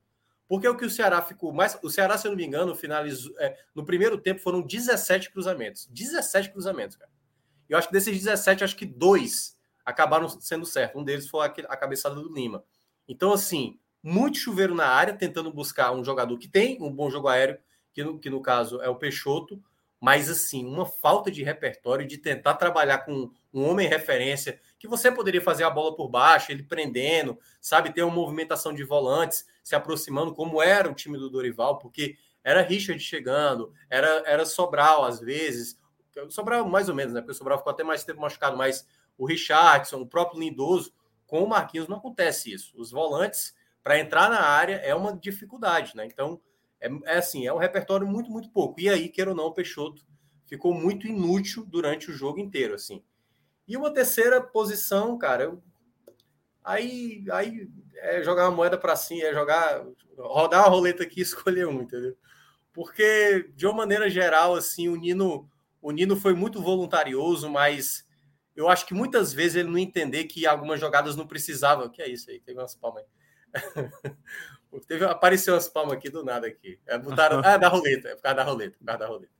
Porque 0.48 0.66
o 0.66 0.76
que 0.76 0.84
o 0.84 0.90
Ceará 0.90 1.22
ficou 1.22 1.52
mais. 1.52 1.78
O 1.82 1.88
Ceará, 1.88 2.18
se 2.18 2.26
eu 2.26 2.30
não 2.32 2.36
me 2.36 2.44
engano, 2.44 2.74
finalizou. 2.74 3.32
É, 3.38 3.56
no 3.74 3.84
primeiro 3.84 4.18
tempo 4.18 4.40
foram 4.40 4.62
17 4.62 5.30
cruzamentos. 5.30 5.86
17 5.86 6.50
cruzamentos, 6.50 6.96
cara. 6.96 7.10
Eu 7.68 7.78
acho 7.78 7.86
que 7.86 7.92
desses 7.92 8.18
17, 8.18 8.64
acho 8.64 8.76
que 8.76 8.84
dois 8.84 9.56
acabaram 9.84 10.28
sendo 10.28 10.66
certo. 10.66 10.98
Um 10.98 11.04
deles 11.04 11.28
foi 11.28 11.46
a 11.46 11.76
cabeçada 11.76 12.16
do 12.16 12.32
Lima. 12.32 12.64
Então, 13.06 13.32
assim, 13.32 13.78
muito 14.02 14.38
chuveiro 14.38 14.74
na 14.74 14.86
área, 14.86 15.14
tentando 15.14 15.52
buscar 15.52 15.92
um 15.92 16.04
jogador 16.04 16.38
que 16.38 16.48
tem 16.48 16.80
um 16.80 16.92
bom 16.92 17.10
jogo 17.10 17.28
aéreo, 17.28 17.58
que 17.92 18.02
no, 18.02 18.18
que 18.18 18.30
no 18.30 18.40
caso 18.40 18.80
é 18.80 18.88
o 18.88 18.96
Peixoto, 18.96 19.62
mas, 20.00 20.30
assim, 20.30 20.64
uma 20.64 20.86
falta 20.86 21.30
de 21.30 21.42
repertório 21.42 22.06
de 22.06 22.16
tentar 22.16 22.54
trabalhar 22.54 23.00
com 23.00 23.30
um 23.52 23.68
homem 23.68 23.86
referência, 23.86 24.58
que 24.78 24.88
você 24.88 25.12
poderia 25.12 25.42
fazer 25.42 25.64
a 25.64 25.70
bola 25.70 25.94
por 25.94 26.08
baixo, 26.08 26.50
ele 26.50 26.62
prendendo, 26.62 27.38
sabe, 27.60 27.92
ter 27.92 28.02
uma 28.02 28.14
movimentação 28.14 28.72
de 28.72 28.82
volantes, 28.82 29.44
se 29.62 29.74
aproximando, 29.74 30.34
como 30.34 30.62
era 30.62 30.90
o 30.90 30.94
time 30.94 31.18
do 31.18 31.28
Dorival, 31.28 31.78
porque 31.78 32.16
era 32.42 32.62
Richard 32.62 33.02
chegando, 33.02 33.74
era, 33.90 34.22
era 34.24 34.46
Sobral 34.46 35.04
às 35.04 35.20
vezes, 35.20 35.78
Sobral 36.30 36.66
mais 36.66 36.88
ou 36.88 36.94
menos, 36.94 37.12
né? 37.12 37.20
Porque 37.20 37.32
o 37.32 37.34
Sobral 37.34 37.58
ficou 37.58 37.70
até 37.70 37.84
mais 37.84 38.02
tempo 38.02 38.20
machucado, 38.20 38.56
mas 38.56 38.86
o 39.18 39.26
Richardson, 39.26 40.00
o 40.00 40.06
próprio 40.06 40.40
Lindoso, 40.40 40.94
com 41.26 41.44
o 41.44 41.48
Marquinhos 41.48 41.86
não 41.86 41.98
acontece 41.98 42.52
isso. 42.52 42.72
Os 42.74 42.90
volantes, 42.90 43.54
para 43.82 43.98
entrar 43.98 44.28
na 44.28 44.40
área, 44.40 44.76
é 44.76 44.94
uma 44.94 45.16
dificuldade, 45.16 45.96
né? 45.96 46.06
Então, 46.06 46.40
é, 46.80 46.88
é, 47.04 47.18
assim, 47.18 47.46
é 47.46 47.52
um 47.52 47.58
repertório 47.58 48.06
muito, 48.06 48.30
muito 48.30 48.50
pouco. 48.50 48.80
E 48.80 48.88
aí, 48.88 49.08
queira 49.08 49.30
ou 49.30 49.36
não, 49.36 49.46
o 49.46 49.54
Peixoto 49.54 50.04
ficou 50.46 50.74
muito 50.74 51.06
inútil 51.06 51.64
durante 51.64 52.10
o 52.10 52.14
jogo 52.14 52.38
inteiro, 52.38 52.74
assim. 52.74 53.02
E 53.66 53.76
uma 53.76 53.92
terceira 53.92 54.40
posição, 54.40 55.16
cara, 55.16 55.44
eu... 55.44 55.62
aí, 56.64 57.24
aí 57.30 57.68
é 57.96 58.22
jogar 58.22 58.48
uma 58.48 58.56
moeda 58.56 58.76
para 58.76 58.96
cima, 58.96 59.24
é 59.28 59.32
jogar, 59.32 59.84
rodar 60.16 60.64
a 60.64 60.68
roleta 60.68 61.02
aqui 61.02 61.20
e 61.20 61.22
escolher 61.24 61.68
um, 61.68 61.82
entendeu? 61.82 62.16
Porque, 62.72 63.50
de 63.54 63.66
uma 63.66 63.74
maneira 63.74 64.08
geral, 64.08 64.54
assim, 64.54 64.88
o 64.88 64.96
Nino 64.96 65.48
o 65.82 65.90
Nino 65.90 66.16
foi 66.16 66.34
muito 66.34 66.60
voluntarioso, 66.60 67.48
mas 67.48 68.04
eu 68.54 68.68
acho 68.68 68.86
que 68.86 68.92
muitas 68.92 69.32
vezes 69.32 69.56
ele 69.56 69.70
não 69.70 69.78
entender 69.78 70.24
que 70.24 70.46
algumas 70.46 70.78
jogadas 70.78 71.16
não 71.16 71.26
precisavam. 71.26 71.88
Que 71.88 72.02
é 72.02 72.08
isso 72.08 72.30
aí? 72.30 72.40
Tem 72.40 72.54
umas 72.54 72.74
palmas 72.74 73.02
aí. 73.02 73.08
Teve, 74.86 75.04
apareceu 75.04 75.56
as 75.56 75.68
palmas 75.68 75.94
aqui 75.94 76.08
do 76.08 76.24
nada 76.24 76.46
aqui. 76.46 76.78
É, 76.86 76.96
botaram, 76.96 77.40
ah, 77.44 77.56
da 77.56 77.68
roleta, 77.68 78.08
é 78.08 78.14
por 78.14 78.22
causa 78.22 78.36
da 78.36 78.44
roleta, 78.44 78.76
por 78.78 78.84
causa 78.84 78.98
da 78.98 79.06
roleta. 79.06 79.32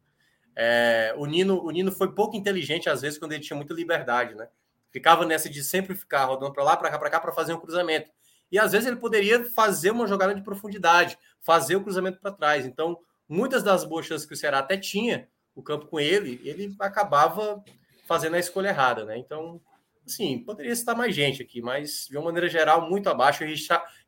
É, 0.57 1.15
o, 1.17 1.27
Nino, 1.27 1.63
o 1.65 1.71
Nino 1.71 1.93
foi 1.93 2.13
pouco 2.13 2.37
inteligente 2.37 2.91
às 2.91 3.01
vezes 3.01 3.19
quando 3.19 3.33
ele 3.33 3.43
tinha 3.43 3.57
muita 3.57 3.73
liberdade, 3.73 4.35
né? 4.35 4.49
Ficava 4.91 5.25
nessa 5.25 5.49
de 5.49 5.63
sempre 5.63 5.95
ficar 5.95 6.25
rodando 6.25 6.53
para 6.53 6.65
lá, 6.65 6.77
para 6.77 6.91
cá, 6.91 6.99
para 6.99 7.11
cá, 7.11 7.21
para 7.21 7.33
fazer 7.33 7.55
um 7.55 7.61
cruzamento. 7.61 8.11
E 8.51 8.59
às 8.59 8.73
vezes 8.73 8.89
ele 8.89 8.97
poderia 8.97 9.45
fazer 9.51 9.93
uma 9.93 10.07
jogada 10.09 10.35
de 10.35 10.43
profundidade, 10.43 11.17
fazer 11.41 11.77
o 11.77 11.83
cruzamento 11.83 12.19
para 12.21 12.33
trás. 12.33 12.67
Então, 12.67 12.99
muitas 13.29 13.63
das 13.63 13.85
boas 13.85 14.07
chances 14.07 14.27
que 14.27 14.35
o 14.35 14.37
Ceará 14.37 14.59
até 14.59 14.77
tinha, 14.77 15.29
o 15.55 15.63
campo 15.63 15.87
com 15.87 16.01
ele, 16.01 16.41
ele 16.45 16.75
acabava 16.81 17.63
fazendo 18.07 18.35
a 18.35 18.41
escolha 18.41 18.69
errada, 18.69 19.05
né? 19.05 19.17
Então, 19.17 19.61
assim, 20.07 20.39
poderia 20.45 20.73
estar 20.73 20.95
mais 20.95 21.15
gente 21.15 21.43
aqui, 21.43 21.61
mas 21.61 22.07
de 22.09 22.17
uma 22.17 22.27
maneira 22.27 22.49
geral, 22.49 22.89
muito 22.89 23.09
abaixo. 23.09 23.45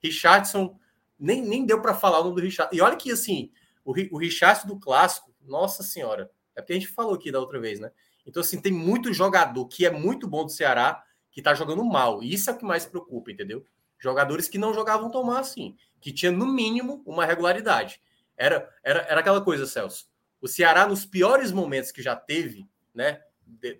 Richardson 0.02 0.78
nem, 1.18 1.40
nem 1.42 1.64
deu 1.64 1.80
para 1.80 1.94
falar 1.94 2.20
o 2.20 2.24
nome 2.24 2.36
do 2.36 2.42
Richard. 2.42 2.76
E 2.76 2.80
olha 2.80 2.96
que 2.96 3.12
assim, 3.12 3.50
o, 3.84 3.92
o 4.14 4.18
Richardson 4.18 4.66
do 4.66 4.78
clássico, 4.78 5.32
nossa 5.42 5.82
senhora, 5.82 6.30
é 6.54 6.60
porque 6.60 6.72
a 6.72 6.76
gente 6.76 6.88
falou 6.88 7.14
aqui 7.14 7.30
da 7.30 7.38
outra 7.38 7.60
vez, 7.60 7.80
né? 7.80 7.90
Então, 8.26 8.40
assim, 8.40 8.60
tem 8.60 8.72
muito 8.72 9.12
jogador 9.12 9.66
que 9.66 9.84
é 9.84 9.90
muito 9.90 10.28
bom 10.28 10.44
do 10.44 10.50
Ceará 10.50 11.02
que 11.30 11.42
tá 11.42 11.54
jogando 11.54 11.84
mal. 11.84 12.22
E 12.22 12.32
isso 12.32 12.50
é 12.50 12.52
o 12.52 12.58
que 12.58 12.64
mais 12.64 12.84
preocupa, 12.84 13.30
entendeu? 13.32 13.66
Jogadores 13.98 14.48
que 14.48 14.58
não 14.58 14.74
jogavam 14.74 15.10
tomar 15.10 15.40
assim, 15.40 15.76
que 16.00 16.12
tinha 16.12 16.30
no 16.30 16.46
mínimo 16.46 17.02
uma 17.06 17.24
regularidade. 17.24 18.00
Era, 18.36 18.68
era, 18.82 19.00
era 19.00 19.20
aquela 19.20 19.40
coisa, 19.40 19.66
Celso. 19.66 20.08
O 20.40 20.48
Ceará, 20.48 20.86
nos 20.86 21.06
piores 21.06 21.52
momentos 21.52 21.90
que 21.90 22.02
já 22.02 22.14
teve, 22.16 22.68
né, 22.94 23.22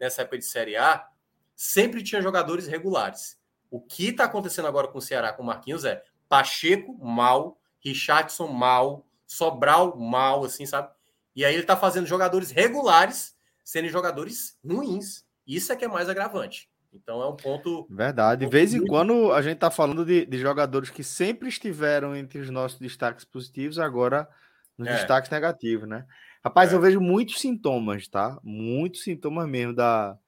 nessa 0.01 0.23
época 0.23 0.39
de 0.39 0.45
Série 0.45 0.77
A, 0.77 1.07
sempre 1.55 2.03
tinha 2.03 2.23
jogadores 2.23 2.67
regulares. 2.67 3.39
O 3.71 3.81
que 3.81 4.09
está 4.09 4.25
acontecendo 4.25 4.69
agora 4.69 4.89
com 4.89 4.99
o 4.99 5.03
Ceará, 5.03 5.33
com 5.33 5.43
o 5.43 5.47
Marquinhos, 5.47 5.85
é 5.85 6.03
Pacheco 6.29 6.99
mal, 7.05 7.59
Richardson 7.81 8.49
mal, 8.49 9.07
Sobral 9.27 9.97
mal, 9.97 10.45
assim, 10.45 10.67
sabe? 10.67 10.91
E 11.35 11.45
aí 11.45 11.55
ele 11.55 11.63
tá 11.63 11.77
fazendo 11.77 12.07
jogadores 12.07 12.51
regulares 12.51 13.35
sendo 13.65 13.89
jogadores 13.89 14.59
ruins. 14.65 15.25
Isso 15.47 15.73
é 15.73 15.77
que 15.77 15.85
é 15.85 15.89
mais 15.89 16.09
agravante. 16.09 16.69
Então 16.93 17.23
é 17.23 17.29
um 17.29 17.37
ponto. 17.37 17.87
Verdade. 17.89 18.45
De 18.45 18.51
vez 18.51 18.75
em 18.75 18.87
quando 18.87 19.33
a 19.33 19.41
gente 19.41 19.59
tá 19.59 19.71
falando 19.71 20.05
de, 20.05 20.27
de, 20.27 20.39
jogadores 20.39 20.91
que 20.91 21.03
sempre 21.03 21.49
estiveram 21.49 22.15
entre 22.15 22.39
os 22.39 22.51
nossos 22.51 22.79
destaques 22.79 23.25
positivos, 23.25 23.79
agora 23.79 24.29
nos 24.77 24.89
é. 24.89 24.93
destaques 24.93 25.31
negativos, 25.31 25.89
né? 25.89 26.05
Rapaz, 26.45 26.73
é. 26.73 26.77
eu 26.77 26.81
vejo 26.81 27.01
muitos 27.01 27.41
sintomas, 27.41 28.07
tá? 28.09 28.39
Muitos 28.43 29.05
sintomas 29.05 29.49
mesmo 29.49 29.75
da, 29.75 30.19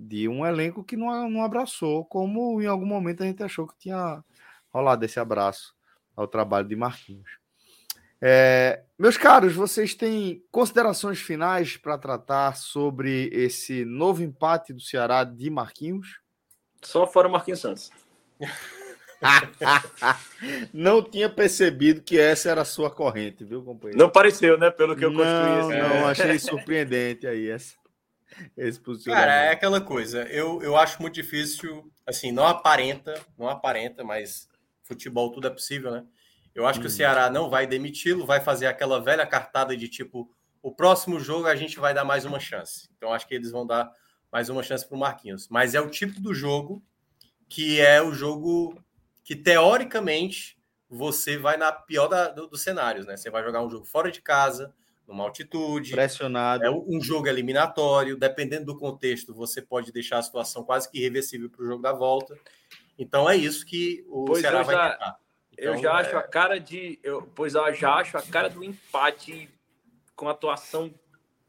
de 0.00 0.28
um 0.28 0.46
elenco 0.46 0.84
que 0.84 0.96
não, 0.96 1.28
não 1.28 1.42
abraçou, 1.42 2.04
como 2.04 2.62
em 2.62 2.66
algum 2.66 2.86
momento 2.86 3.24
a 3.24 3.26
gente 3.26 3.42
achou 3.42 3.66
que 3.66 3.76
tinha 3.76 4.22
rolado 4.72 5.04
esse 5.04 5.18
abraço 5.18 5.74
ao 6.14 6.28
trabalho 6.28 6.68
de 6.68 6.76
Marquinhos. 6.76 7.28
É, 8.20 8.84
meus 8.96 9.16
caros, 9.16 9.54
vocês 9.54 9.94
têm 9.94 10.44
considerações 10.52 11.20
finais 11.20 11.76
para 11.76 11.98
tratar 11.98 12.56
sobre 12.56 13.28
esse 13.32 13.84
novo 13.84 14.22
empate 14.22 14.72
do 14.72 14.80
Ceará 14.80 15.24
de 15.24 15.50
Marquinhos? 15.50 16.20
Só 16.82 17.06
fora 17.06 17.28
Marquinhos 17.28 17.60
Santos. 17.60 17.90
não 20.72 21.02
tinha 21.02 21.28
percebido 21.28 22.02
que 22.02 22.18
essa 22.18 22.50
era 22.50 22.62
a 22.62 22.64
sua 22.64 22.88
corrente, 22.88 23.44
viu, 23.44 23.64
companheiro? 23.64 23.98
Não 23.98 24.10
pareceu, 24.10 24.56
né? 24.56 24.70
Pelo 24.70 24.94
que 24.94 25.04
eu 25.04 25.12
construí. 25.12 25.76
Não, 25.76 25.80
não, 25.88 26.06
achei 26.06 26.38
surpreendente 26.38 27.26
aí 27.26 27.50
essa. 27.50 27.74
Esse 28.56 28.80
Cara, 29.04 29.32
é 29.32 29.50
aquela 29.50 29.80
coisa. 29.80 30.22
Eu, 30.22 30.62
eu 30.62 30.76
acho 30.76 31.00
muito 31.00 31.14
difícil, 31.14 31.90
assim, 32.06 32.32
não 32.32 32.46
aparenta, 32.46 33.20
não 33.36 33.48
aparenta, 33.48 34.04
mas 34.04 34.48
futebol 34.82 35.30
tudo 35.30 35.46
é 35.46 35.50
possível, 35.50 35.90
né? 35.90 36.04
Eu 36.54 36.66
acho 36.66 36.78
hum. 36.78 36.82
que 36.82 36.88
o 36.88 36.90
uhum. 36.90 36.96
Ceará 36.96 37.30
não 37.30 37.48
vai 37.48 37.66
demiti-lo, 37.66 38.26
vai 38.26 38.40
fazer 38.40 38.66
aquela 38.66 39.00
velha 39.00 39.26
cartada 39.26 39.76
de 39.76 39.88
tipo, 39.88 40.30
o 40.62 40.72
próximo 40.72 41.20
jogo 41.20 41.46
a 41.46 41.54
gente 41.54 41.78
vai 41.78 41.94
dar 41.94 42.04
mais 42.04 42.24
uma 42.24 42.40
chance. 42.40 42.88
Então 42.96 43.12
acho 43.12 43.26
que 43.26 43.34
eles 43.34 43.50
vão 43.50 43.66
dar 43.66 43.92
mais 44.30 44.48
uma 44.48 44.62
chance 44.62 44.86
para 44.86 44.96
o 44.96 45.00
Marquinhos. 45.00 45.48
Mas 45.48 45.74
é 45.74 45.80
o 45.80 45.90
tipo 45.90 46.20
do 46.20 46.34
jogo 46.34 46.82
que 47.48 47.80
é 47.80 48.02
o 48.02 48.12
jogo 48.12 48.78
que 49.24 49.34
teoricamente 49.34 50.58
você 50.88 51.36
vai 51.36 51.56
na 51.56 51.72
pior 51.72 52.08
da, 52.08 52.28
do, 52.28 52.46
dos 52.46 52.62
cenários, 52.62 53.06
né? 53.06 53.16
Você 53.16 53.30
vai 53.30 53.42
jogar 53.42 53.62
um 53.62 53.70
jogo 53.70 53.84
fora 53.84 54.10
de 54.10 54.20
casa, 54.20 54.74
numa 55.08 55.24
altitude. 55.24 55.90
Pressionado. 55.90 56.64
É 56.64 56.70
um 56.70 57.00
jogo 57.00 57.26
eliminatório. 57.26 58.16
Dependendo 58.16 58.66
do 58.66 58.78
contexto, 58.78 59.32
você 59.34 59.62
pode 59.62 59.90
deixar 59.90 60.18
a 60.18 60.22
situação 60.22 60.62
quase 60.62 60.90
que 60.90 60.98
irreversível 60.98 61.48
para 61.48 61.62
o 61.62 61.66
jogo 61.66 61.82
da 61.82 61.92
volta. 61.92 62.38
Então 62.98 63.28
é 63.28 63.34
isso 63.34 63.64
que 63.64 64.04
o 64.08 64.26
pois 64.26 64.42
Ceará 64.42 64.62
vai 64.62 64.74
já, 64.74 64.90
tentar. 64.90 65.18
Então, 65.52 65.74
eu 65.74 65.78
já 65.78 65.88
é... 65.88 65.92
acho 65.94 66.16
a 66.16 66.22
cara 66.22 66.60
de. 66.60 67.00
Eu, 67.02 67.22
pois 67.34 67.54
eu 67.54 67.74
já 67.74 67.94
acho 67.94 68.18
a 68.18 68.22
cara 68.22 68.50
do 68.50 68.62
empate 68.62 69.48
com 70.14 70.28
atuação 70.28 70.92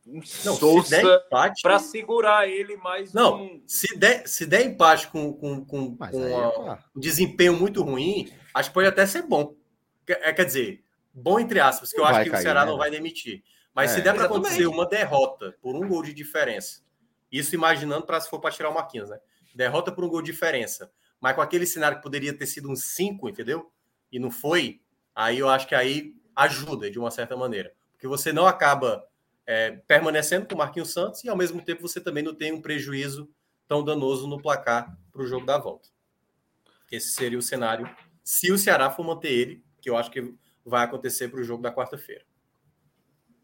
insossa 0.08 1.24
para 1.62 1.78
segurar 1.78 2.48
ele 2.48 2.78
mais 2.78 3.14
não 3.14 3.44
um... 3.44 3.64
se 3.68 3.96
der 3.96 4.28
se 4.28 4.44
der 4.46 4.66
empate 4.66 5.08
com, 5.08 5.32
com, 5.34 5.64
com, 5.64 5.96
com 5.96 6.26
é, 6.26 6.80
um 6.96 7.00
desempenho 7.00 7.54
muito 7.54 7.84
ruim 7.84 8.32
acho 8.56 8.70
que 8.70 8.74
pode 8.74 8.88
até 8.88 9.06
ser 9.06 9.22
bom 9.24 9.56
é, 10.08 10.34
quer 10.34 10.46
dizer 10.46 10.84
bom 11.20 11.40
entre 11.40 11.60
aspas 11.60 11.92
que 11.92 12.00
eu 12.00 12.06
acho 12.06 12.24
que 12.24 12.30
cair, 12.30 12.40
o 12.40 12.44
Ceará 12.44 12.66
né? 12.66 12.72
não 12.72 12.78
vai 12.78 12.90
demitir 12.90 13.44
mas 13.74 13.92
é, 13.92 13.96
se 13.96 14.02
der 14.02 14.14
para 14.14 14.26
acontecer 14.26 14.66
uma 14.68 14.86
derrota 14.86 15.56
por 15.62 15.76
um 15.76 15.88
gol 15.88 16.04
de 16.04 16.14
diferença 16.14 16.82
isso 17.32 17.54
imaginando 17.54 18.06
para 18.06 18.20
se 18.20 18.30
for 18.30 18.40
para 18.40 18.52
tirar 18.52 18.70
o 18.70 18.74
Marquinhos 18.74 19.10
né 19.10 19.20
derrota 19.54 19.92
por 19.92 20.04
um 20.04 20.10
gol 20.10 20.22
de 20.22 20.32
diferença 20.32 20.92
mas 21.20 21.36
com 21.36 21.42
aquele 21.42 21.66
cenário 21.66 21.98
que 21.98 22.04
poderia 22.04 22.34
ter 22.34 22.46
sido 22.46 22.70
um 22.72 22.76
5 22.76 23.30
entendeu 23.30 23.72
e 24.12 24.20
não 24.20 24.32
foi, 24.32 24.82
aí 25.14 25.40
eu 25.40 25.50
acho 25.50 25.68
que 25.68 25.76
aí 25.76 26.16
ajuda 26.36 26.90
de 26.90 26.98
uma 26.98 27.12
certa 27.12 27.36
maneira. 27.36 27.74
Porque 27.92 28.08
você 28.08 28.32
não 28.32 28.48
acaba 28.48 29.06
é, 29.46 29.72
permanecendo 29.88 30.48
com 30.48 30.56
o 30.56 30.58
Marquinhos 30.58 30.94
Santos 30.94 31.24
e 31.24 31.30
ao 31.30 31.36
mesmo 31.36 31.62
tempo 31.62 31.82
você 31.82 32.00
também 32.00 32.24
não 32.24 32.34
tem 32.34 32.54
um 32.54 32.62
prejuízo 32.62 33.30
tão 33.68 33.84
danoso 33.84 34.28
no 34.28 34.42
placar 34.42 34.98
para 35.12 35.22
o 35.22 35.28
jogo 35.28 35.46
da 35.46 35.58
volta. 35.58 35.90
Esse 36.92 37.10
seria 37.10 37.38
o 37.38 37.42
cenário 37.42 37.90
se 38.24 38.52
o 38.52 38.58
Ceará 38.58 38.90
for 38.90 39.06
manter 39.06 39.32
ele, 39.32 39.64
que 39.82 39.90
eu 39.90 39.98
acho 39.98 40.10
que 40.10 40.34
vai 40.70 40.86
acontecer 40.86 41.28
para 41.28 41.42
o 41.42 41.44
jogo 41.44 41.64
da 41.64 41.74
quarta-feira. 41.74 42.24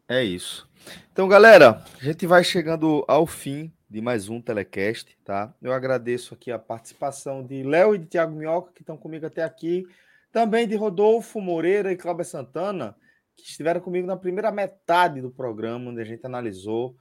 É 0.08 0.22
isso. 0.22 0.68
Então, 1.12 1.26
galera, 1.26 1.84
a 2.00 2.04
gente 2.04 2.26
vai 2.26 2.44
chegando 2.44 3.04
ao 3.08 3.26
fim 3.26 3.72
de 3.90 4.00
mais 4.00 4.28
um 4.28 4.40
telecast, 4.40 5.18
tá? 5.24 5.52
Eu 5.60 5.72
agradeço 5.72 6.32
aqui 6.32 6.52
a 6.52 6.58
participação 6.58 7.44
de 7.44 7.62
Léo 7.62 7.94
e 7.94 7.98
de 7.98 8.06
Tiago 8.06 8.36
Minhoca, 8.36 8.72
que 8.72 8.82
estão 8.82 8.96
comigo 8.96 9.26
até 9.26 9.42
aqui. 9.42 9.84
Também 10.32 10.68
de 10.68 10.76
Rodolfo 10.76 11.40
Moreira 11.40 11.90
e 11.92 11.96
Cláudio 11.96 12.24
Santana, 12.24 12.96
que 13.36 13.44
estiveram 13.44 13.80
comigo 13.80 14.06
na 14.06 14.16
primeira 14.16 14.52
metade 14.52 15.20
do 15.20 15.30
programa, 15.30 15.90
onde 15.90 16.00
a 16.00 16.04
gente 16.04 16.24
analisou 16.24 16.96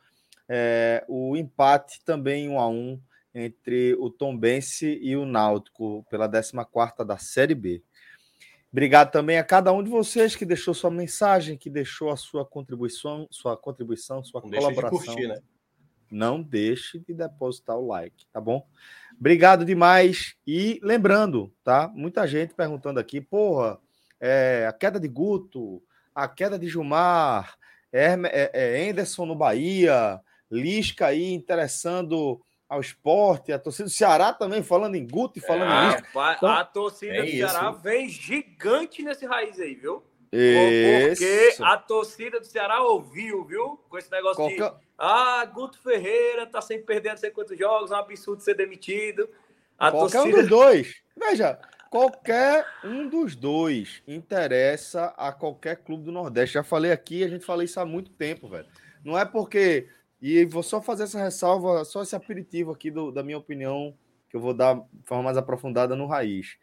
é, 0.47 1.03
o 1.07 1.35
empate 1.35 2.03
também 2.03 2.49
um 2.49 2.59
a 2.59 2.67
um 2.67 2.99
entre 3.33 3.95
o 3.95 4.09
Tombense 4.09 4.97
e 5.01 5.15
o 5.15 5.25
Náutico 5.25 6.05
pela 6.09 6.29
14 6.29 6.53
da 7.05 7.17
Série 7.17 7.55
B. 7.55 7.83
Obrigado 8.75 9.09
também 9.09 9.37
a 9.37 9.43
cada 9.45 9.71
um 9.71 9.81
de 9.81 9.89
vocês 9.89 10.35
que 10.35 10.45
deixou 10.45 10.73
sua 10.73 10.91
mensagem, 10.91 11.57
que 11.57 11.69
deixou 11.69 12.09
a 12.09 12.17
sua 12.17 12.45
contribuição, 12.45 13.25
sua 13.31 13.55
contribuição, 13.55 14.21
sua 14.21 14.41
Não 14.41 14.49
colaboração. 14.49 14.89
Deixe 14.99 15.05
de 15.05 15.13
curtir, 15.13 15.27
né? 15.29 15.41
Não 16.11 16.41
deixe 16.41 16.99
de 16.99 17.13
depositar 17.13 17.77
o 17.77 17.87
like, 17.87 18.25
tá 18.33 18.41
bom? 18.41 18.67
Obrigado 19.17 19.63
demais. 19.63 20.35
E 20.45 20.77
lembrando, 20.83 21.53
tá? 21.63 21.89
Muita 21.95 22.27
gente 22.27 22.53
perguntando 22.53 22.99
aqui, 22.99 23.21
porra, 23.21 23.79
é, 24.19 24.65
a 24.67 24.73
queda 24.73 24.99
de 24.99 25.07
Guto, 25.07 25.81
a 26.13 26.27
queda 26.27 26.59
de 26.59 26.67
Gilmar, 26.67 27.55
é, 27.93 28.17
é, 28.25 28.51
é 28.53 28.89
Anderson 28.89 29.25
no 29.25 29.37
Bahia, 29.37 30.19
Lisca 30.51 31.05
aí 31.07 31.31
interessando 31.31 32.41
ao 32.67 32.81
esporte, 32.81 33.51
a 33.51 33.59
torcida 33.59 33.85
do 33.85 33.91
Ceará 33.91 34.33
também 34.33 34.63
falando 34.63 34.95
em 34.95 35.07
Guto 35.07 35.39
e 35.39 35.41
falando 35.41 35.71
é, 35.71 35.75
em 35.75 35.87
Lisca. 35.87 36.33
Então, 36.37 36.49
a 36.49 36.65
torcida 36.65 37.13
é 37.13 37.21
do 37.23 37.31
Ceará 37.31 37.71
vem 37.71 38.09
gigante 38.09 39.03
nesse 39.03 39.25
raiz 39.25 39.59
aí, 39.59 39.75
viu? 39.75 40.03
Porque 40.31 41.49
isso. 41.49 41.63
a 41.63 41.77
torcida 41.77 42.39
do 42.39 42.45
Ceará 42.45 42.81
ouviu, 42.81 43.45
viu? 43.45 43.79
Com 43.87 43.97
esse 43.97 44.11
negócio 44.11 44.35
Qualquer... 44.35 44.69
de 44.71 44.85
ah, 44.97 45.45
Guto 45.45 45.79
Ferreira 45.79 46.45
tá 46.45 46.61
sempre 46.61 46.85
perdendo 46.85 47.13
não 47.13 47.17
sei 47.17 47.31
quantos 47.31 47.57
jogos, 47.57 47.91
é 47.91 47.95
um 47.95 47.99
absurdo 47.99 48.41
ser 48.41 48.55
demitido. 48.55 49.29
A 49.77 49.91
qualquer 49.91 50.19
torcida... 50.19 50.37
um 50.37 50.41
dos 50.41 50.49
dois. 50.49 50.95
Veja, 51.15 51.59
qualquer 51.89 52.65
um 52.83 53.07
dos 53.07 53.35
dois 53.35 54.01
interessa 54.07 55.13
a 55.17 55.31
qualquer 55.31 55.77
clube 55.77 56.03
do 56.03 56.11
Nordeste. 56.11 56.55
Já 56.55 56.63
falei 56.63 56.91
aqui, 56.91 57.23
a 57.23 57.27
gente 57.27 57.45
fala 57.45 57.63
isso 57.63 57.79
há 57.79 57.85
muito 57.85 58.11
tempo, 58.11 58.49
velho. 58.49 58.67
Não 59.03 59.17
é 59.17 59.23
porque. 59.23 59.87
E 60.27 60.43
vou 60.43 60.63
só 60.63 60.81
fazer 60.81 61.03
essa 61.03 61.21
ressalva, 61.21 61.85
só 61.85 62.01
esse 62.01 62.15
aperitivo 62.15 62.71
aqui 62.71 62.89
do, 62.89 63.11
da 63.11 63.21
minha 63.21 63.37
opinião, 63.37 63.95
que 64.27 64.35
eu 64.35 64.41
vou 64.41 64.55
dar 64.55 64.73
de 64.73 65.05
forma 65.05 65.25
mais 65.25 65.37
aprofundada 65.37 65.95
no 65.95 66.07
raiz. 66.07 66.57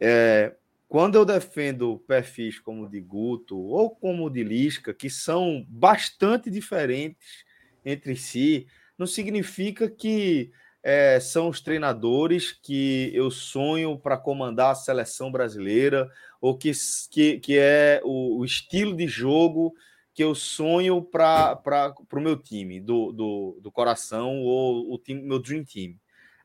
É, 0.00 0.54
quando 0.86 1.16
eu 1.16 1.24
defendo 1.24 1.98
perfis 2.06 2.60
como 2.60 2.88
de 2.88 3.00
Guto 3.00 3.58
ou 3.58 3.90
como 3.90 4.26
o 4.26 4.30
de 4.30 4.44
Lisca, 4.44 4.94
que 4.94 5.10
são 5.10 5.66
bastante 5.68 6.52
diferentes 6.52 7.44
entre 7.84 8.14
si, 8.14 8.68
não 8.96 9.08
significa 9.08 9.90
que 9.90 10.52
é, 10.80 11.18
são 11.18 11.48
os 11.48 11.60
treinadores 11.60 12.52
que 12.52 13.10
eu 13.12 13.28
sonho 13.28 13.98
para 13.98 14.16
comandar 14.16 14.70
a 14.70 14.76
seleção 14.76 15.32
brasileira, 15.32 16.08
ou 16.40 16.56
que, 16.56 16.70
que, 17.10 17.40
que 17.40 17.58
é 17.58 18.00
o, 18.04 18.38
o 18.38 18.44
estilo 18.44 18.96
de 18.96 19.08
jogo 19.08 19.74
que 20.18 20.24
eu 20.24 20.34
sonho 20.34 21.00
para 21.00 21.94
o 22.12 22.20
meu 22.20 22.36
time, 22.36 22.80
do, 22.80 23.12
do, 23.12 23.60
do 23.62 23.70
coração, 23.70 24.40
ou 24.42 24.92
o 24.92 24.98
time, 24.98 25.22
meu 25.22 25.38
Dream 25.38 25.62
Team. 25.62 25.94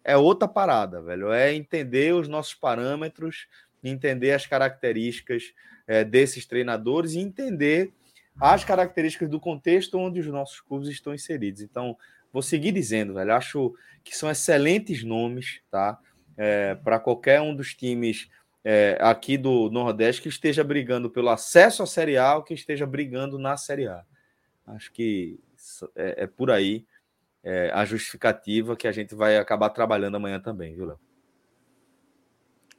É 0.03 0.15
outra 0.15 0.47
parada, 0.47 1.01
velho. 1.01 1.31
É 1.31 1.55
entender 1.55 2.13
os 2.13 2.27
nossos 2.27 2.53
parâmetros, 2.53 3.47
entender 3.83 4.31
as 4.31 4.45
características 4.45 5.55
é, 5.87 6.03
desses 6.03 6.45
treinadores 6.45 7.13
e 7.13 7.19
entender 7.19 7.91
as 8.39 8.63
características 8.63 9.27
do 9.27 9.39
contexto 9.39 9.97
onde 9.97 10.19
os 10.19 10.27
nossos 10.27 10.61
clubes 10.61 10.87
estão 10.87 11.11
inseridos. 11.11 11.63
Então, 11.63 11.97
vou 12.31 12.43
seguir 12.43 12.73
dizendo, 12.73 13.15
velho. 13.15 13.33
Acho 13.33 13.73
que 14.03 14.15
são 14.15 14.29
excelentes 14.29 15.03
nomes, 15.03 15.61
tá? 15.71 15.97
É, 16.37 16.75
para 16.75 16.99
qualquer 16.99 17.41
um 17.41 17.55
dos 17.55 17.73
times 17.73 18.29
é, 18.63 18.97
aqui 19.01 19.37
do 19.37 19.69
Nordeste 19.69 20.21
que 20.21 20.29
esteja 20.29 20.63
brigando 20.63 21.09
pelo 21.09 21.29
acesso 21.29 21.83
à 21.83 21.85
Série 21.85 22.17
A 22.17 22.37
ou 22.37 22.43
que 22.43 22.53
esteja 22.53 22.85
brigando 22.85 23.37
na 23.37 23.57
Série 23.57 23.87
A. 23.87 24.03
Acho 24.67 24.91
que 24.91 25.39
é, 25.95 26.23
é 26.23 26.27
por 26.27 26.49
aí 26.49 26.85
é, 27.43 27.69
a 27.73 27.83
justificativa 27.83 28.75
que 28.75 28.87
a 28.87 28.91
gente 28.91 29.13
vai 29.13 29.37
acabar 29.37 29.69
trabalhando 29.69 30.15
amanhã 30.15 30.39
também, 30.39 30.73
viu, 30.73 30.85
Léo? 30.85 30.99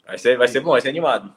Vai 0.06 0.18
ser, 0.18 0.36
vai 0.38 0.48
ser 0.48 0.60
bom, 0.60 0.70
vai 0.70 0.80
ser 0.80 0.88
animado. 0.88 1.34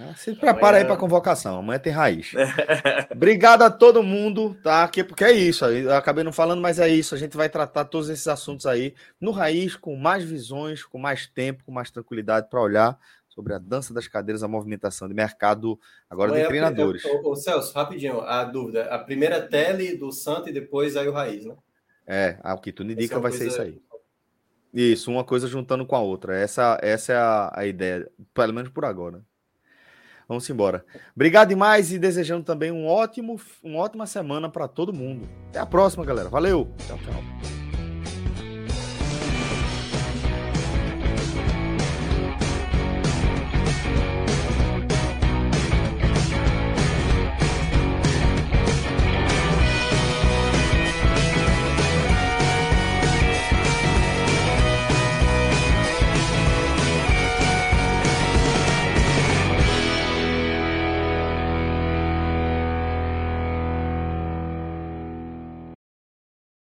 Ah, 0.00 0.14
se 0.14 0.34
prepara 0.34 0.58
amanhã... 0.58 0.78
aí 0.78 0.84
para 0.84 0.94
a 0.94 0.98
convocação. 0.98 1.58
Amanhã 1.58 1.78
tem 1.78 1.92
raiz. 1.92 2.32
Obrigado 3.10 3.62
a 3.62 3.70
todo 3.70 4.02
mundo, 4.02 4.54
tá? 4.62 4.84
Aqui, 4.84 5.02
porque 5.02 5.24
é 5.24 5.32
isso. 5.32 5.64
Eu 5.64 5.94
acabei 5.94 6.22
não 6.22 6.32
falando, 6.32 6.60
mas 6.60 6.78
é 6.78 6.88
isso. 6.88 7.14
A 7.14 7.18
gente 7.18 7.36
vai 7.36 7.48
tratar 7.48 7.86
todos 7.86 8.10
esses 8.10 8.28
assuntos 8.28 8.66
aí 8.66 8.94
no 9.18 9.30
raiz, 9.30 9.76
com 9.76 9.96
mais 9.96 10.24
visões, 10.24 10.84
com 10.84 10.98
mais 10.98 11.26
tempo, 11.26 11.64
com 11.64 11.72
mais 11.72 11.90
tranquilidade 11.90 12.48
para 12.50 12.60
olhar 12.60 12.98
sobre 13.38 13.54
a 13.54 13.58
dança 13.58 13.94
das 13.94 14.08
cadeiras, 14.08 14.42
a 14.42 14.48
movimentação 14.48 15.06
de 15.06 15.14
mercado 15.14 15.78
agora 16.10 16.32
de 16.32 16.44
treinadores. 16.48 17.04
Ô, 17.04 17.36
Celso, 17.36 17.72
rapidinho, 17.72 18.20
a 18.22 18.42
dúvida. 18.42 18.86
A 18.86 18.98
primeira 18.98 19.40
tele 19.40 19.96
do 19.96 20.10
Santo 20.10 20.48
e 20.48 20.52
depois 20.52 20.96
aí 20.96 21.06
o 21.06 21.12
Raiz, 21.12 21.44
né? 21.44 21.54
É, 22.04 22.36
o 22.52 22.58
que 22.58 22.72
tu 22.72 22.82
indica 22.82 23.14
é 23.14 23.20
vai 23.20 23.30
ser 23.30 23.46
isso 23.46 23.62
aí. 23.62 23.80
Isso, 24.74 25.08
uma 25.08 25.22
coisa 25.22 25.46
juntando 25.46 25.86
com 25.86 25.94
a 25.94 26.00
outra. 26.00 26.36
Essa, 26.36 26.78
essa 26.82 27.12
é 27.12 27.16
a, 27.16 27.52
a 27.54 27.66
ideia, 27.66 28.10
pelo 28.34 28.52
menos 28.52 28.72
por 28.72 28.84
agora. 28.84 29.22
Vamos 30.26 30.50
embora. 30.50 30.84
Obrigado 31.14 31.50
demais 31.50 31.92
e 31.92 31.98
desejando 31.98 32.44
também 32.44 32.72
um 32.72 32.88
ótimo, 32.88 33.40
uma 33.62 33.78
ótima 33.78 34.04
semana 34.04 34.50
para 34.50 34.66
todo 34.66 34.92
mundo. 34.92 35.28
Até 35.50 35.60
a 35.60 35.66
próxima, 35.66 36.04
galera. 36.04 36.28
Valeu. 36.28 36.68
Tchau, 36.88 36.98
tchau. 36.98 37.57